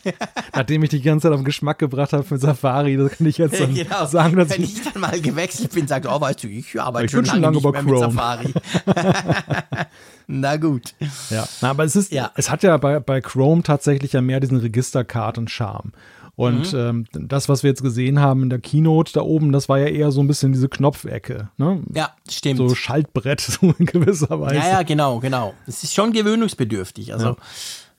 nachdem 0.55 0.81
ich 0.83 0.91
die 0.91 1.01
ganze 1.01 1.27
Zeit 1.27 1.33
auf 1.33 1.41
den 1.41 1.45
Geschmack 1.45 1.77
gebracht 1.77 2.13
habe 2.13 2.23
für 2.23 2.37
Safari, 2.37 2.95
das 2.95 3.17
kann 3.17 3.27
ich 3.27 3.37
jetzt 3.37 3.59
dann 3.59 3.73
genau. 3.75 4.05
sagen, 4.05 4.37
dass 4.37 4.49
Wenn 4.49 4.63
ich, 4.63 4.81
dann 4.81 5.01
mal 5.01 5.19
gewechselt 5.19 5.73
bin, 5.73 5.85
sagt, 5.85 6.07
oh, 6.07 6.21
weißt 6.21 6.41
du, 6.41 6.47
ich 6.47 6.79
arbeite 6.81 7.05
ich 7.05 7.11
schon, 7.11 7.25
lange, 7.25 7.41
lange 7.41 7.57
über 7.57 7.73
Chrome. 7.73 7.99
Safari. 7.99 8.53
Na 10.27 10.55
gut. 10.55 10.95
Ja, 11.29 11.45
Na, 11.59 11.71
aber 11.71 11.83
es 11.83 11.97
ist, 11.97 12.13
ja. 12.13 12.31
es 12.35 12.49
hat 12.49 12.63
ja 12.63 12.77
bei, 12.77 13.01
bei 13.01 13.19
Chrome 13.19 13.61
tatsächlich 13.61 14.13
ja 14.13 14.21
mehr 14.21 14.39
diesen 14.39 14.57
Registerkarten-Charme. 14.57 15.91
Und 16.35 16.73
mhm. 16.73 17.05
ähm, 17.13 17.27
das, 17.27 17.47
was 17.47 17.61
wir 17.61 17.69
jetzt 17.69 17.83
gesehen 17.83 18.19
haben 18.19 18.43
in 18.43 18.49
der 18.49 18.59
Keynote 18.59 19.13
da 19.13 19.21
oben, 19.21 19.51
das 19.51 19.69
war 19.69 19.77
ja 19.77 19.85
eher 19.85 20.11
so 20.11 20.19
ein 20.21 20.27
bisschen 20.27 20.51
diese 20.51 20.67
Knopfecke. 20.67 21.49
Ne? 21.57 21.83
Ja, 21.93 22.11
stimmt. 22.27 22.57
So 22.57 22.73
Schaltbrett 22.73 23.41
so 23.41 23.73
in 23.77 23.85
gewisser 23.85 24.39
Weise. 24.41 24.55
Ja, 24.55 24.69
ja, 24.69 24.83
genau, 24.83 25.19
genau. 25.19 25.53
Es 25.67 25.83
ist 25.83 25.93
schon 25.93 26.11
gewöhnungsbedürftig. 26.11 27.13
Also 27.13 27.27
ja. 27.27 27.35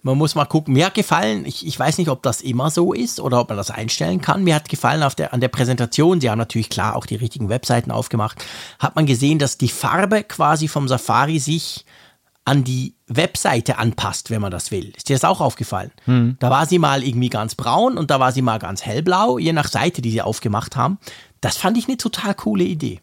man 0.02 0.18
muss 0.18 0.34
mal 0.34 0.46
gucken. 0.46 0.74
Mir 0.74 0.86
hat 0.86 0.94
gefallen, 0.94 1.46
ich, 1.46 1.64
ich 1.64 1.78
weiß 1.78 1.96
nicht, 1.98 2.08
ob 2.08 2.24
das 2.24 2.40
immer 2.40 2.70
so 2.70 2.92
ist 2.92 3.20
oder 3.20 3.40
ob 3.40 3.50
man 3.50 3.56
das 3.56 3.70
einstellen 3.70 4.20
kann. 4.20 4.42
Mir 4.42 4.56
hat 4.56 4.68
gefallen 4.68 5.04
auf 5.04 5.14
der, 5.14 5.32
an 5.32 5.40
der 5.40 5.48
Präsentation, 5.48 6.20
sie 6.20 6.28
haben 6.28 6.38
natürlich 6.38 6.70
klar 6.70 6.96
auch 6.96 7.06
die 7.06 7.16
richtigen 7.16 7.48
Webseiten 7.48 7.92
aufgemacht, 7.92 8.44
hat 8.80 8.96
man 8.96 9.06
gesehen, 9.06 9.38
dass 9.38 9.58
die 9.58 9.68
Farbe 9.68 10.24
quasi 10.24 10.66
vom 10.66 10.88
Safari 10.88 11.38
sich 11.38 11.84
an 12.44 12.64
die 12.64 12.94
Webseite 13.06 13.78
anpasst, 13.78 14.30
wenn 14.30 14.42
man 14.42 14.50
das 14.50 14.70
will. 14.70 14.92
Ist 14.96 15.08
dir 15.08 15.14
das 15.14 15.24
auch 15.24 15.40
aufgefallen? 15.40 15.90
Mhm. 16.06 16.36
Da 16.40 16.50
war 16.50 16.66
sie 16.66 16.78
mal 16.78 17.02
irgendwie 17.02 17.30
ganz 17.30 17.54
braun 17.54 17.96
und 17.96 18.10
da 18.10 18.20
war 18.20 18.32
sie 18.32 18.42
mal 18.42 18.58
ganz 18.58 18.84
hellblau, 18.84 19.38
je 19.38 19.52
nach 19.52 19.68
Seite, 19.68 20.02
die 20.02 20.10
sie 20.10 20.22
aufgemacht 20.22 20.76
haben. 20.76 20.98
Das 21.40 21.56
fand 21.56 21.78
ich 21.78 21.88
eine 21.88 21.96
total 21.96 22.34
coole 22.34 22.64
Idee. 22.64 23.00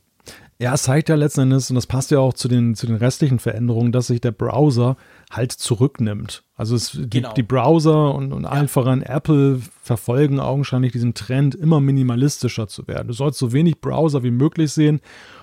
Ja, 0.61 0.75
es 0.75 0.83
zeigt 0.83 1.09
ja 1.09 1.15
letzten 1.15 1.41
Endes, 1.41 1.71
und 1.71 1.75
das 1.75 1.87
passt 1.87 2.11
ja 2.11 2.19
auch 2.19 2.35
zu 2.35 2.47
den, 2.47 2.75
zu 2.75 2.85
den 2.85 2.95
restlichen 2.95 3.39
Veränderungen, 3.39 3.91
dass 3.91 4.05
sich 4.05 4.21
der 4.21 4.31
Browser 4.31 4.95
halt 5.31 5.51
zurücknimmt. 5.51 6.43
Also 6.55 6.75
es, 6.75 6.99
genau. 7.09 7.29
die, 7.29 7.41
die, 7.41 7.43
Browser 7.43 8.13
und, 8.13 8.31
und 8.31 8.43
ja. 8.43 8.49
allen 8.49 8.67
voran 8.67 9.01
Apple 9.01 9.59
verfolgen 9.81 10.39
augenscheinlich 10.39 10.91
diesen 10.91 11.15
Trend, 11.15 11.55
immer 11.55 11.79
minimalistischer 11.79 12.67
zu 12.67 12.87
werden. 12.87 13.07
Du 13.07 13.13
sollst 13.15 13.39
so 13.39 13.53
wenig 13.53 13.81
Browser 13.81 14.21
wie 14.21 14.29
möglich 14.29 14.71
sehen 14.71 15.01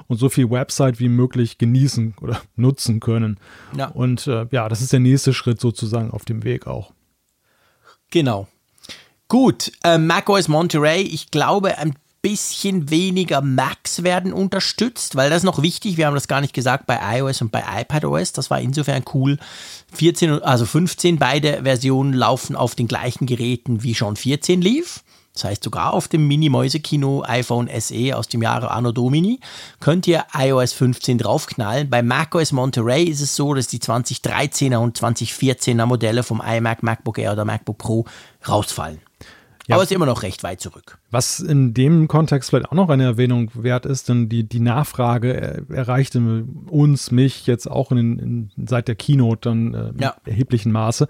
und 0.08 0.16
so 0.16 0.28
viel 0.28 0.50
Website 0.50 0.98
wie 0.98 1.08
möglich 1.08 1.58
genießen 1.58 2.14
oder 2.20 2.40
nutzen 2.56 3.00
können. 3.00 3.38
Ja. 3.76 3.88
Und 3.88 4.26
äh, 4.26 4.46
ja, 4.50 4.68
das 4.68 4.80
ist 4.80 4.92
der 4.92 5.00
nächste 5.00 5.32
Schritt 5.32 5.60
sozusagen 5.60 6.10
auf 6.10 6.24
dem 6.24 6.42
Weg 6.42 6.66
auch. 6.66 6.92
Genau. 8.10 8.48
Gut, 9.28 9.72
äh, 9.84 9.98
macOS 9.98 10.48
Monterey, 10.48 11.02
ich 11.02 11.30
glaube, 11.30 11.76
ein 11.76 11.94
bisschen 12.22 12.90
weniger 12.90 13.42
Macs 13.42 14.02
werden 14.02 14.32
unterstützt, 14.32 15.16
weil 15.16 15.30
das 15.30 15.38
ist 15.38 15.44
noch 15.44 15.62
wichtig. 15.62 15.96
Wir 15.96 16.06
haben 16.06 16.14
das 16.14 16.28
gar 16.28 16.40
nicht 16.40 16.54
gesagt 16.54 16.86
bei 16.86 16.98
iOS 17.18 17.42
und 17.42 17.52
bei 17.52 17.62
iPadOS. 17.80 18.32
Das 18.32 18.50
war 18.50 18.60
insofern 18.60 19.04
cool. 19.14 19.38
14, 19.92 20.42
also 20.42 20.66
15, 20.66 21.18
beide 21.18 21.62
Versionen 21.62 22.12
laufen 22.12 22.56
auf 22.56 22.74
den 22.74 22.88
gleichen 22.88 23.26
Geräten 23.26 23.82
wie 23.82 23.94
schon 23.94 24.16
14 24.16 24.60
lief. 24.60 25.04
Das 25.38 25.44
heißt, 25.44 25.62
sogar 25.62 25.92
auf 25.92 26.08
dem 26.08 26.26
Mini-Mäuse-Kino 26.26 27.22
iPhone 27.24 27.68
SE 27.78 28.16
aus 28.16 28.26
dem 28.26 28.42
Jahre 28.42 28.72
Anno 28.72 28.90
Domini 28.90 29.38
könnt 29.78 30.08
ihr 30.08 30.24
iOS 30.34 30.72
15 30.72 31.18
draufknallen. 31.18 31.88
Bei 31.88 32.02
macOS 32.02 32.50
Monterey 32.50 33.04
ist 33.04 33.20
es 33.20 33.36
so, 33.36 33.54
dass 33.54 33.68
die 33.68 33.78
2013er 33.78 34.78
und 34.78 34.98
2014er 34.98 35.86
Modelle 35.86 36.24
vom 36.24 36.42
iMac, 36.44 36.82
MacBook 36.82 37.18
Air 37.18 37.34
oder 37.34 37.44
MacBook 37.44 37.78
Pro 37.78 38.04
rausfallen. 38.48 39.00
Ja. 39.68 39.74
Aber 39.76 39.84
es 39.84 39.90
ist 39.90 39.94
immer 39.94 40.06
noch 40.06 40.22
recht 40.22 40.42
weit 40.42 40.60
zurück. 40.60 40.98
Was 41.10 41.40
in 41.40 41.74
dem 41.74 42.08
Kontext 42.08 42.50
vielleicht 42.50 42.70
auch 42.70 42.74
noch 42.74 42.88
eine 42.88 43.04
Erwähnung 43.04 43.50
wert 43.54 43.84
ist, 43.84 44.08
denn 44.08 44.30
die, 44.30 44.42
die 44.42 44.60
Nachfrage 44.60 45.66
erreichte 45.68 46.46
uns, 46.68 47.10
mich 47.10 47.46
jetzt 47.46 47.70
auch 47.70 47.92
in, 47.92 48.18
in, 48.18 48.50
seit 48.66 48.88
der 48.88 48.94
Keynote 48.94 49.50
dann 49.50 49.74
äh, 49.74 49.92
ja. 50.02 50.16
erheblichen 50.24 50.72
Maße. 50.72 51.06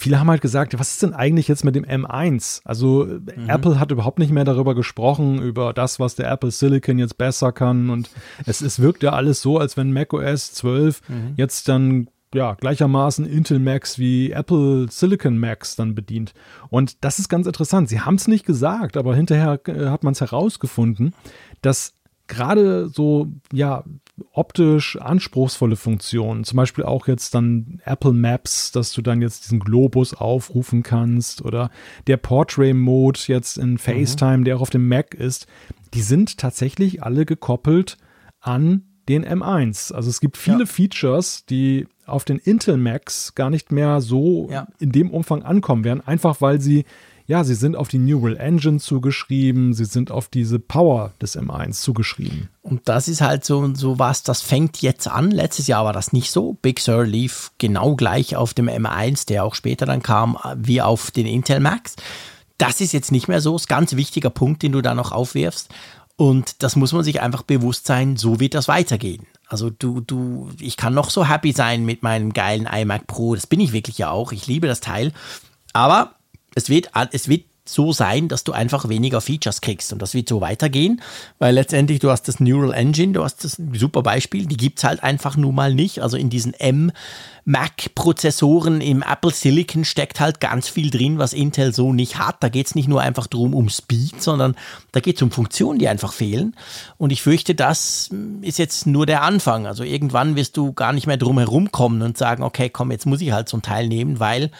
Viele 0.00 0.18
haben 0.18 0.30
halt 0.30 0.40
gesagt, 0.40 0.78
was 0.78 0.92
ist 0.92 1.02
denn 1.02 1.12
eigentlich 1.12 1.46
jetzt 1.46 1.62
mit 1.62 1.74
dem 1.74 1.84
M1? 1.84 2.62
Also 2.64 3.04
mhm. 3.04 3.50
Apple 3.50 3.78
hat 3.78 3.90
überhaupt 3.90 4.18
nicht 4.18 4.32
mehr 4.32 4.44
darüber 4.44 4.74
gesprochen, 4.74 5.42
über 5.42 5.74
das, 5.74 6.00
was 6.00 6.14
der 6.14 6.30
Apple 6.30 6.50
Silicon 6.50 6.98
jetzt 6.98 7.18
besser 7.18 7.52
kann. 7.52 7.90
Und 7.90 8.08
es, 8.46 8.62
es 8.62 8.80
wirkt 8.80 9.02
ja 9.02 9.12
alles 9.12 9.42
so, 9.42 9.58
als 9.58 9.76
wenn 9.76 9.92
macOS 9.92 10.54
12 10.54 11.02
mhm. 11.06 11.34
jetzt 11.36 11.68
dann 11.68 12.08
ja, 12.34 12.54
gleichermaßen 12.54 13.26
Intel 13.26 13.58
Macs 13.58 13.98
wie 13.98 14.30
Apple 14.30 14.86
Silicon 14.88 15.36
Macs 15.36 15.76
dann 15.76 15.94
bedient. 15.94 16.32
Und 16.70 17.04
das 17.04 17.18
ist 17.18 17.28
ganz 17.28 17.46
interessant. 17.46 17.90
Sie 17.90 18.00
haben 18.00 18.14
es 18.14 18.26
nicht 18.26 18.46
gesagt, 18.46 18.96
aber 18.96 19.14
hinterher 19.14 19.60
äh, 19.66 19.88
hat 19.88 20.02
man 20.02 20.12
es 20.12 20.22
herausgefunden, 20.22 21.12
dass 21.60 21.92
gerade 22.26 22.88
so, 22.88 23.26
ja, 23.52 23.84
optisch 24.32 24.96
anspruchsvolle 24.96 25.76
Funktionen, 25.76 26.44
zum 26.44 26.56
Beispiel 26.56 26.84
auch 26.84 27.08
jetzt 27.08 27.34
dann 27.34 27.80
Apple 27.84 28.12
Maps, 28.12 28.72
dass 28.72 28.92
du 28.92 29.02
dann 29.02 29.22
jetzt 29.22 29.44
diesen 29.44 29.60
Globus 29.60 30.14
aufrufen 30.14 30.82
kannst 30.82 31.44
oder 31.44 31.70
der 32.06 32.16
Portrait 32.16 32.74
Mode 32.74 33.20
jetzt 33.26 33.58
in 33.58 33.72
mhm. 33.72 33.78
FaceTime, 33.78 34.38
mhm. 34.38 34.44
der 34.44 34.56
auch 34.56 34.62
auf 34.62 34.70
dem 34.70 34.88
Mac 34.88 35.14
ist, 35.14 35.46
die 35.94 36.02
sind 36.02 36.38
tatsächlich 36.38 37.02
alle 37.02 37.26
gekoppelt 37.26 37.96
an 38.40 38.84
den 39.08 39.24
M1. 39.24 39.92
Also 39.92 40.08
es 40.08 40.20
gibt 40.20 40.36
viele 40.36 40.60
ja. 40.60 40.66
Features, 40.66 41.44
die 41.46 41.86
auf 42.06 42.24
den 42.24 42.38
Intel 42.38 42.76
Macs 42.76 43.34
gar 43.34 43.50
nicht 43.50 43.72
mehr 43.72 44.00
so 44.00 44.48
ja. 44.50 44.66
in 44.78 44.92
dem 44.92 45.10
Umfang 45.10 45.42
ankommen 45.42 45.84
werden, 45.84 46.06
einfach 46.06 46.40
weil 46.40 46.60
sie 46.60 46.84
ja, 47.30 47.44
sie 47.44 47.54
sind 47.54 47.76
auf 47.76 47.86
die 47.86 47.98
Neural 47.98 48.36
Engine 48.36 48.80
zugeschrieben, 48.80 49.72
sie 49.72 49.84
sind 49.84 50.10
auf 50.10 50.26
diese 50.26 50.58
Power 50.58 51.12
des 51.22 51.38
M1 51.38 51.80
zugeschrieben. 51.80 52.48
Und 52.60 52.88
das 52.88 53.06
ist 53.06 53.20
halt 53.20 53.44
so, 53.44 53.72
so 53.76 54.00
was, 54.00 54.24
das 54.24 54.42
fängt 54.42 54.82
jetzt 54.82 55.06
an. 55.06 55.30
Letztes 55.30 55.68
Jahr 55.68 55.84
war 55.84 55.92
das 55.92 56.12
nicht 56.12 56.32
so. 56.32 56.54
Big 56.60 56.80
Sur 56.80 57.04
lief 57.04 57.52
genau 57.58 57.94
gleich 57.94 58.34
auf 58.34 58.52
dem 58.52 58.68
M1, 58.68 59.28
der 59.28 59.44
auch 59.44 59.54
später 59.54 59.86
dann 59.86 60.02
kam, 60.02 60.38
wie 60.56 60.82
auf 60.82 61.12
den 61.12 61.26
Intel 61.26 61.60
Macs. 61.60 61.94
Das 62.58 62.80
ist 62.80 62.92
jetzt 62.92 63.12
nicht 63.12 63.28
mehr 63.28 63.40
so. 63.40 63.52
Das 63.52 63.62
ist 63.62 63.70
ein 63.70 63.76
ganz 63.78 63.94
wichtiger 63.94 64.30
Punkt, 64.30 64.64
den 64.64 64.72
du 64.72 64.80
da 64.80 64.96
noch 64.96 65.12
aufwirfst. 65.12 65.68
Und 66.16 66.64
das 66.64 66.74
muss 66.74 66.92
man 66.92 67.04
sich 67.04 67.20
einfach 67.20 67.42
bewusst 67.42 67.86
sein, 67.86 68.16
so 68.16 68.40
wird 68.40 68.54
das 68.54 68.66
weitergehen. 68.66 69.28
Also 69.46 69.70
du, 69.70 70.00
du, 70.00 70.50
ich 70.58 70.76
kann 70.76 70.94
noch 70.94 71.10
so 71.10 71.28
happy 71.28 71.52
sein 71.52 71.84
mit 71.84 72.02
meinem 72.02 72.32
geilen 72.32 72.66
iMac 72.66 73.06
Pro. 73.06 73.36
Das 73.36 73.46
bin 73.46 73.60
ich 73.60 73.72
wirklich 73.72 73.98
ja 73.98 74.10
auch. 74.10 74.32
Ich 74.32 74.48
liebe 74.48 74.66
das 74.66 74.80
Teil. 74.80 75.12
Aber 75.72 76.16
es 76.54 76.68
wird, 76.68 76.90
es 77.12 77.28
wird 77.28 77.44
so 77.70 77.92
sein, 77.92 78.26
dass 78.28 78.44
du 78.44 78.52
einfach 78.52 78.88
weniger 78.88 79.20
Features 79.20 79.60
kriegst. 79.60 79.92
Und 79.92 80.00
das 80.02 80.14
wird 80.14 80.28
so 80.28 80.40
weitergehen, 80.40 81.02
weil 81.38 81.54
letztendlich 81.54 81.98
du 82.00 82.10
hast 82.10 82.26
das 82.28 82.40
Neural 82.40 82.72
Engine, 82.72 83.12
du 83.12 83.22
hast 83.22 83.44
das 83.44 83.60
super 83.74 84.02
Beispiel, 84.02 84.46
die 84.46 84.56
gibt 84.56 84.78
es 84.78 84.84
halt 84.84 85.02
einfach 85.02 85.36
nun 85.36 85.54
mal 85.54 85.74
nicht. 85.74 86.00
Also 86.02 86.16
in 86.16 86.30
diesen 86.30 86.54
M-Mac-Prozessoren 86.54 88.80
im 88.80 89.02
Apple 89.02 89.32
Silicon 89.32 89.84
steckt 89.84 90.18
halt 90.20 90.40
ganz 90.40 90.68
viel 90.68 90.90
drin, 90.90 91.18
was 91.18 91.32
Intel 91.32 91.72
so 91.72 91.92
nicht 91.92 92.18
hat. 92.18 92.42
Da 92.42 92.48
geht 92.48 92.66
es 92.66 92.74
nicht 92.74 92.88
nur 92.88 93.02
einfach 93.02 93.28
darum, 93.28 93.54
um 93.54 93.68
Speed, 93.68 94.20
sondern 94.20 94.56
da 94.92 95.00
geht 95.00 95.16
es 95.16 95.22
um 95.22 95.30
Funktionen, 95.30 95.78
die 95.78 95.88
einfach 95.88 96.12
fehlen. 96.12 96.56
Und 96.98 97.12
ich 97.12 97.22
fürchte, 97.22 97.54
das 97.54 98.10
ist 98.40 98.58
jetzt 98.58 98.86
nur 98.86 99.06
der 99.06 99.22
Anfang. 99.22 99.66
Also 99.66 99.84
irgendwann 99.84 100.34
wirst 100.34 100.56
du 100.56 100.72
gar 100.72 100.92
nicht 100.92 101.06
mehr 101.06 101.18
drum 101.18 101.38
herum 101.38 101.70
kommen 101.70 102.02
und 102.02 102.18
sagen, 102.18 102.42
okay, 102.42 102.68
komm, 102.68 102.90
jetzt 102.90 103.06
muss 103.06 103.20
ich 103.20 103.30
halt 103.32 103.48
so 103.48 103.58
ein 103.58 103.62
Teil 103.62 103.86
nehmen, 103.86 104.18
weil 104.18 104.50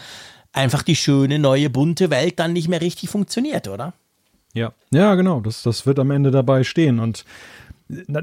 einfach 0.53 0.83
die 0.83 0.97
schöne, 0.97 1.39
neue, 1.39 1.71
bunte 1.71 2.11
Welt 2.11 2.39
dann 2.39 2.53
nicht 2.53 2.69
mehr 2.69 2.81
richtig 2.81 3.11
funktioniert, 3.11 3.69
oder? 3.69 3.95
Ja, 4.53 4.73
ja, 4.91 5.15
genau. 5.15 5.41
Das, 5.41 5.63
das 5.63 5.87
wird 5.87 5.99
am 5.99 6.11
Ende 6.11 6.31
dabei 6.31 6.65
stehen. 6.65 6.99
Und 6.99 7.25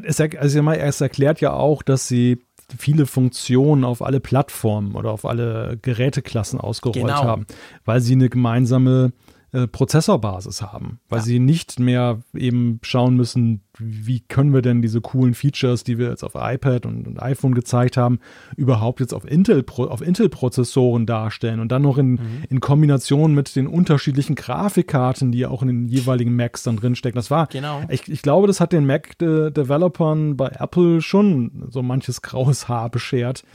es, 0.05 0.19
also 0.19 0.69
es 0.71 1.01
erklärt 1.01 1.41
ja 1.41 1.53
auch, 1.53 1.83
dass 1.83 2.07
sie 2.07 2.41
viele 2.77 3.05
Funktionen 3.05 3.85
auf 3.85 4.01
alle 4.01 4.19
Plattformen 4.19 4.95
oder 4.95 5.11
auf 5.11 5.25
alle 5.25 5.77
Geräteklassen 5.81 6.59
ausgerollt 6.59 7.05
genau. 7.05 7.23
haben, 7.23 7.45
weil 7.85 8.01
sie 8.01 8.13
eine 8.13 8.29
gemeinsame 8.29 9.13
äh, 9.53 9.65
Prozessorbasis 9.65 10.61
haben, 10.61 10.99
weil 11.07 11.19
ja. 11.19 11.25
sie 11.25 11.39
nicht 11.39 11.79
mehr 11.79 12.19
eben 12.33 12.79
schauen 12.81 13.15
müssen, 13.15 13.61
wie 13.79 14.19
können 14.19 14.53
wir 14.53 14.61
denn 14.61 14.81
diese 14.81 14.99
coolen 14.99 15.33
Features, 15.33 15.85
die 15.85 15.97
wir 15.97 16.09
jetzt 16.09 16.23
auf 16.23 16.33
iPad 16.35 16.85
und, 16.85 17.07
und 17.07 17.21
iPhone 17.21 17.55
gezeigt 17.55 17.95
haben, 17.95 18.19
überhaupt 18.57 18.99
jetzt 18.99 19.13
auf 19.13 19.23
Intel 19.23 19.63
auf 19.67 20.01
Intel 20.01 20.27
Prozessoren 20.27 21.05
darstellen 21.05 21.61
und 21.61 21.71
dann 21.71 21.83
noch 21.83 21.97
in, 21.97 22.11
mhm. 22.11 22.19
in 22.49 22.59
Kombination 22.59 23.33
mit 23.33 23.55
den 23.55 23.67
unterschiedlichen 23.67 24.35
Grafikkarten, 24.35 25.31
die 25.31 25.45
auch 25.45 25.61
in 25.61 25.69
den 25.69 25.87
jeweiligen 25.87 26.35
Macs 26.35 26.63
dann 26.63 26.75
drinstecken. 26.75 27.17
Das 27.17 27.31
war, 27.31 27.47
genau. 27.47 27.83
ich, 27.87 28.09
ich 28.09 28.21
glaube, 28.21 28.47
das 28.47 28.59
hat 28.59 28.73
den 28.73 28.85
Mac 28.85 29.17
De 29.17 29.49
Developern 29.49 30.35
bei 30.35 30.47
Apple 30.47 31.01
schon 31.01 31.67
so 31.69 31.81
manches 31.81 32.21
graues 32.21 32.67
Haar 32.67 32.89
beschert, 32.89 33.45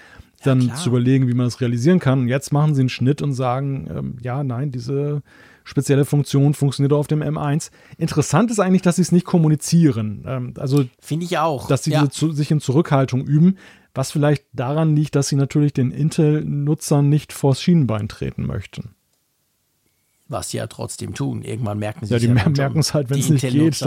dann 0.42 0.60
ja, 0.62 0.74
zu 0.74 0.88
überlegen, 0.88 1.28
wie 1.28 1.34
man 1.34 1.46
das 1.46 1.60
realisieren 1.60 1.98
kann. 1.98 2.20
Und 2.20 2.28
jetzt 2.28 2.52
machen 2.52 2.74
sie 2.74 2.80
einen 2.80 2.88
Schnitt 2.88 3.20
und 3.22 3.34
sagen, 3.34 3.88
ähm, 3.90 4.16
ja, 4.22 4.42
nein, 4.42 4.70
diese 4.70 5.22
spezielle 5.64 6.04
Funktion 6.04 6.54
funktioniert 6.54 6.92
auf 6.92 7.06
dem 7.06 7.22
M1. 7.22 7.70
Interessant 7.98 8.50
ist 8.50 8.58
eigentlich, 8.58 8.82
dass 8.82 8.96
sie 8.96 9.02
es 9.02 9.12
nicht 9.12 9.26
kommunizieren. 9.26 10.24
Ähm, 10.26 10.54
also 10.58 10.84
finde 11.00 11.26
ich 11.26 11.38
auch, 11.38 11.68
dass 11.68 11.84
sie 11.84 11.92
ja. 11.92 12.08
zu, 12.10 12.32
sich 12.32 12.50
in 12.50 12.60
Zurückhaltung 12.60 13.24
üben, 13.26 13.56
was 13.94 14.10
vielleicht 14.10 14.44
daran 14.52 14.96
liegt, 14.96 15.14
dass 15.16 15.28
sie 15.28 15.36
natürlich 15.36 15.72
den 15.72 15.90
Intel-Nutzern 15.90 17.08
nicht 17.08 17.32
vors 17.32 17.60
Schienenbein 17.60 18.08
treten 18.08 18.46
möchten 18.46 18.94
was 20.32 20.50
sie 20.50 20.56
ja 20.56 20.66
trotzdem 20.66 21.14
tun. 21.14 21.42
Irgendwann 21.42 21.78
merken 21.78 22.06
sie 22.06 22.12
ja, 22.12 22.18
die 22.18 22.26
ja 22.26 22.34
merken 22.34 22.80
es 22.80 22.94
halt, 22.94 23.10
wenn 23.10 23.20
es 23.20 23.28
nicht 23.28 23.42
geht. 23.42 23.80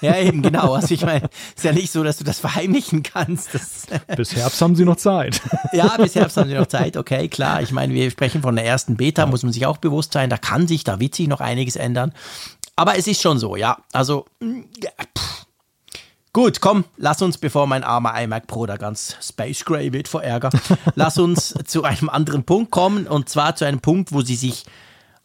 Ja, 0.00 0.16
eben, 0.16 0.42
genau. 0.42 0.74
Also 0.74 0.94
ich 0.94 1.04
meine, 1.04 1.28
ist 1.54 1.64
ja 1.64 1.72
nicht 1.72 1.90
so, 1.90 2.02
dass 2.02 2.18
du 2.18 2.24
das 2.24 2.38
verheimlichen 2.38 3.02
kannst. 3.02 3.54
Das 3.54 3.86
bis 4.16 4.34
Herbst 4.34 4.60
haben 4.62 4.76
sie 4.76 4.84
noch 4.84 4.96
Zeit. 4.96 5.40
Ja, 5.72 5.96
bis 5.96 6.14
Herbst 6.14 6.36
haben 6.36 6.48
sie 6.48 6.54
noch 6.54 6.66
Zeit, 6.66 6.96
okay, 6.96 7.28
klar. 7.28 7.62
Ich 7.62 7.70
meine, 7.70 7.94
wir 7.94 8.10
sprechen 8.10 8.42
von 8.42 8.56
der 8.56 8.64
ersten 8.64 8.96
Beta, 8.96 9.26
muss 9.26 9.42
man 9.42 9.52
sich 9.52 9.66
auch 9.66 9.76
bewusst 9.76 10.12
sein. 10.12 10.30
Da 10.30 10.36
kann 10.36 10.66
sich, 10.66 10.84
da 10.84 11.00
wird 11.00 11.14
sich 11.14 11.28
noch 11.28 11.40
einiges 11.40 11.76
ändern. 11.76 12.12
Aber 12.76 12.96
es 12.96 13.06
ist 13.06 13.20
schon 13.20 13.38
so, 13.38 13.56
ja. 13.56 13.78
Also, 13.92 14.26
ja, 14.40 14.90
Gut, 16.32 16.60
komm, 16.60 16.84
lass 16.96 17.22
uns, 17.22 17.38
bevor 17.38 17.66
mein 17.66 17.82
armer 17.82 18.20
iMac 18.22 18.46
Pro 18.46 18.64
da 18.64 18.76
ganz 18.76 19.16
Space 19.20 19.64
Gray 19.64 19.92
wird 19.92 20.06
vor 20.06 20.22
Ärger, 20.22 20.50
lass 20.94 21.18
uns 21.18 21.54
zu 21.66 21.82
einem 21.82 22.08
anderen 22.08 22.44
Punkt 22.44 22.70
kommen 22.70 23.08
und 23.08 23.28
zwar 23.28 23.56
zu 23.56 23.64
einem 23.64 23.80
Punkt, 23.80 24.12
wo 24.12 24.22
sie 24.22 24.36
sich 24.36 24.64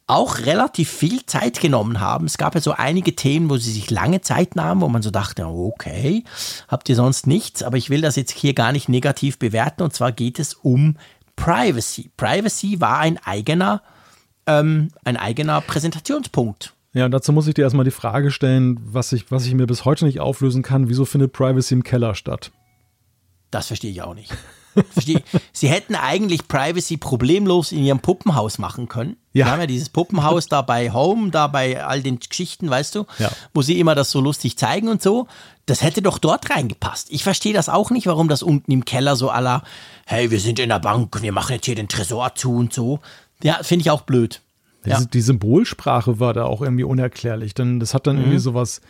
auch 0.07 0.39
relativ 0.39 0.89
viel 0.89 1.25
Zeit 1.25 1.59
genommen 1.59 1.99
haben. 1.99 2.25
Es 2.25 2.37
gab 2.37 2.53
ja 2.53 2.61
so 2.61 2.71
einige 2.71 3.15
Themen, 3.15 3.49
wo 3.49 3.57
sie 3.57 3.71
sich 3.71 3.89
lange 3.89 4.21
Zeit 4.21 4.55
nahmen, 4.55 4.81
wo 4.81 4.87
man 4.87 5.01
so 5.01 5.09
dachte, 5.09 5.47
okay, 5.47 6.23
habt 6.67 6.89
ihr 6.89 6.95
sonst 6.95 7.25
nichts, 7.25 7.63
aber 7.63 7.77
ich 7.77 7.89
will 7.89 8.01
das 8.01 8.15
jetzt 8.15 8.31
hier 8.31 8.53
gar 8.53 8.71
nicht 8.71 8.87
negativ 8.87 9.39
bewerten 9.39 9.81
und 9.81 9.93
zwar 9.93 10.11
geht 10.11 10.39
es 10.39 10.53
um 10.53 10.97
Privacy. 11.35 12.11
Privacy 12.17 12.79
war 12.79 12.99
ein 12.99 13.17
eigener, 13.23 13.81
ähm, 14.45 14.89
ein 15.03 15.17
eigener 15.17 15.61
Präsentationspunkt. 15.61 16.73
Ja, 16.93 17.09
dazu 17.09 17.33
muss 17.33 17.47
ich 17.47 17.55
dir 17.55 17.63
erstmal 17.63 17.83
die 17.83 17.91
Frage 17.91 18.31
stellen, 18.31 18.79
was 18.81 19.11
ich, 19.11 19.29
was 19.31 19.45
ich 19.45 19.53
mir 19.53 19.67
bis 19.67 19.85
heute 19.85 20.05
nicht 20.05 20.19
auflösen 20.19 20.61
kann, 20.61 20.87
wieso 20.87 21.03
findet 21.03 21.33
Privacy 21.33 21.73
im 21.73 21.83
Keller 21.83 22.15
statt? 22.15 22.51
Das 23.51 23.67
verstehe 23.67 23.91
ich 23.91 24.01
auch 24.01 24.13
nicht. 24.13 24.31
Verstehe. 24.91 25.23
Sie 25.51 25.67
hätten 25.67 25.95
eigentlich 25.95 26.47
Privacy 26.47 26.97
problemlos 26.97 27.71
in 27.71 27.83
ihrem 27.83 27.99
Puppenhaus 27.99 28.59
machen 28.59 28.87
können. 28.87 29.17
Ja. 29.35 29.45
Wir 29.45 29.51
haben 29.51 29.59
ja 29.59 29.67
dieses 29.67 29.89
Puppenhaus 29.89 30.47
da 30.47 30.61
bei 30.61 30.91
Home, 30.91 31.29
da 31.29 31.47
bei 31.47 31.83
all 31.83 32.01
den 32.01 32.19
Geschichten, 32.19 32.69
weißt 32.69 32.95
du, 32.95 33.05
Ja. 33.19 33.29
wo 33.53 33.61
sie 33.61 33.79
immer 33.79 33.93
das 33.93 34.09
so 34.09 34.21
lustig 34.21 34.57
zeigen 34.57 34.87
und 34.87 35.01
so. 35.03 35.27
Das 35.65 35.83
hätte 35.83 36.01
doch 36.01 36.19
dort 36.19 36.49
reingepasst. 36.49 37.07
Ich 37.11 37.23
verstehe 37.23 37.53
das 37.53 37.67
auch 37.69 37.91
nicht, 37.91 38.07
warum 38.07 38.29
das 38.29 38.41
unten 38.43 38.71
im 38.71 38.85
Keller 38.85 39.15
so 39.15 39.29
aller, 39.29 39.61
hey, 40.05 40.31
wir 40.31 40.39
sind 40.39 40.57
in 40.59 40.69
der 40.69 40.79
Bank, 40.79 41.21
wir 41.21 41.31
machen 41.33 41.53
jetzt 41.53 41.65
hier 41.65 41.75
den 41.75 41.87
Tresor 41.89 42.33
zu 42.35 42.55
und 42.55 42.71
so. 42.73 42.99
Ja, 43.43 43.59
finde 43.61 43.81
ich 43.81 43.91
auch 43.91 44.01
blöd. 44.01 44.41
Ja. 44.85 45.01
Die 45.01 45.21
Symbolsprache 45.21 46.19
war 46.19 46.33
da 46.33 46.45
auch 46.45 46.61
irgendwie 46.61 46.83
unerklärlich, 46.83 47.53
denn 47.53 47.79
das 47.79 47.93
hat 47.93 48.07
dann 48.07 48.15
Mhm. 48.15 48.21
irgendwie 48.21 48.39
sowas, 48.39 48.81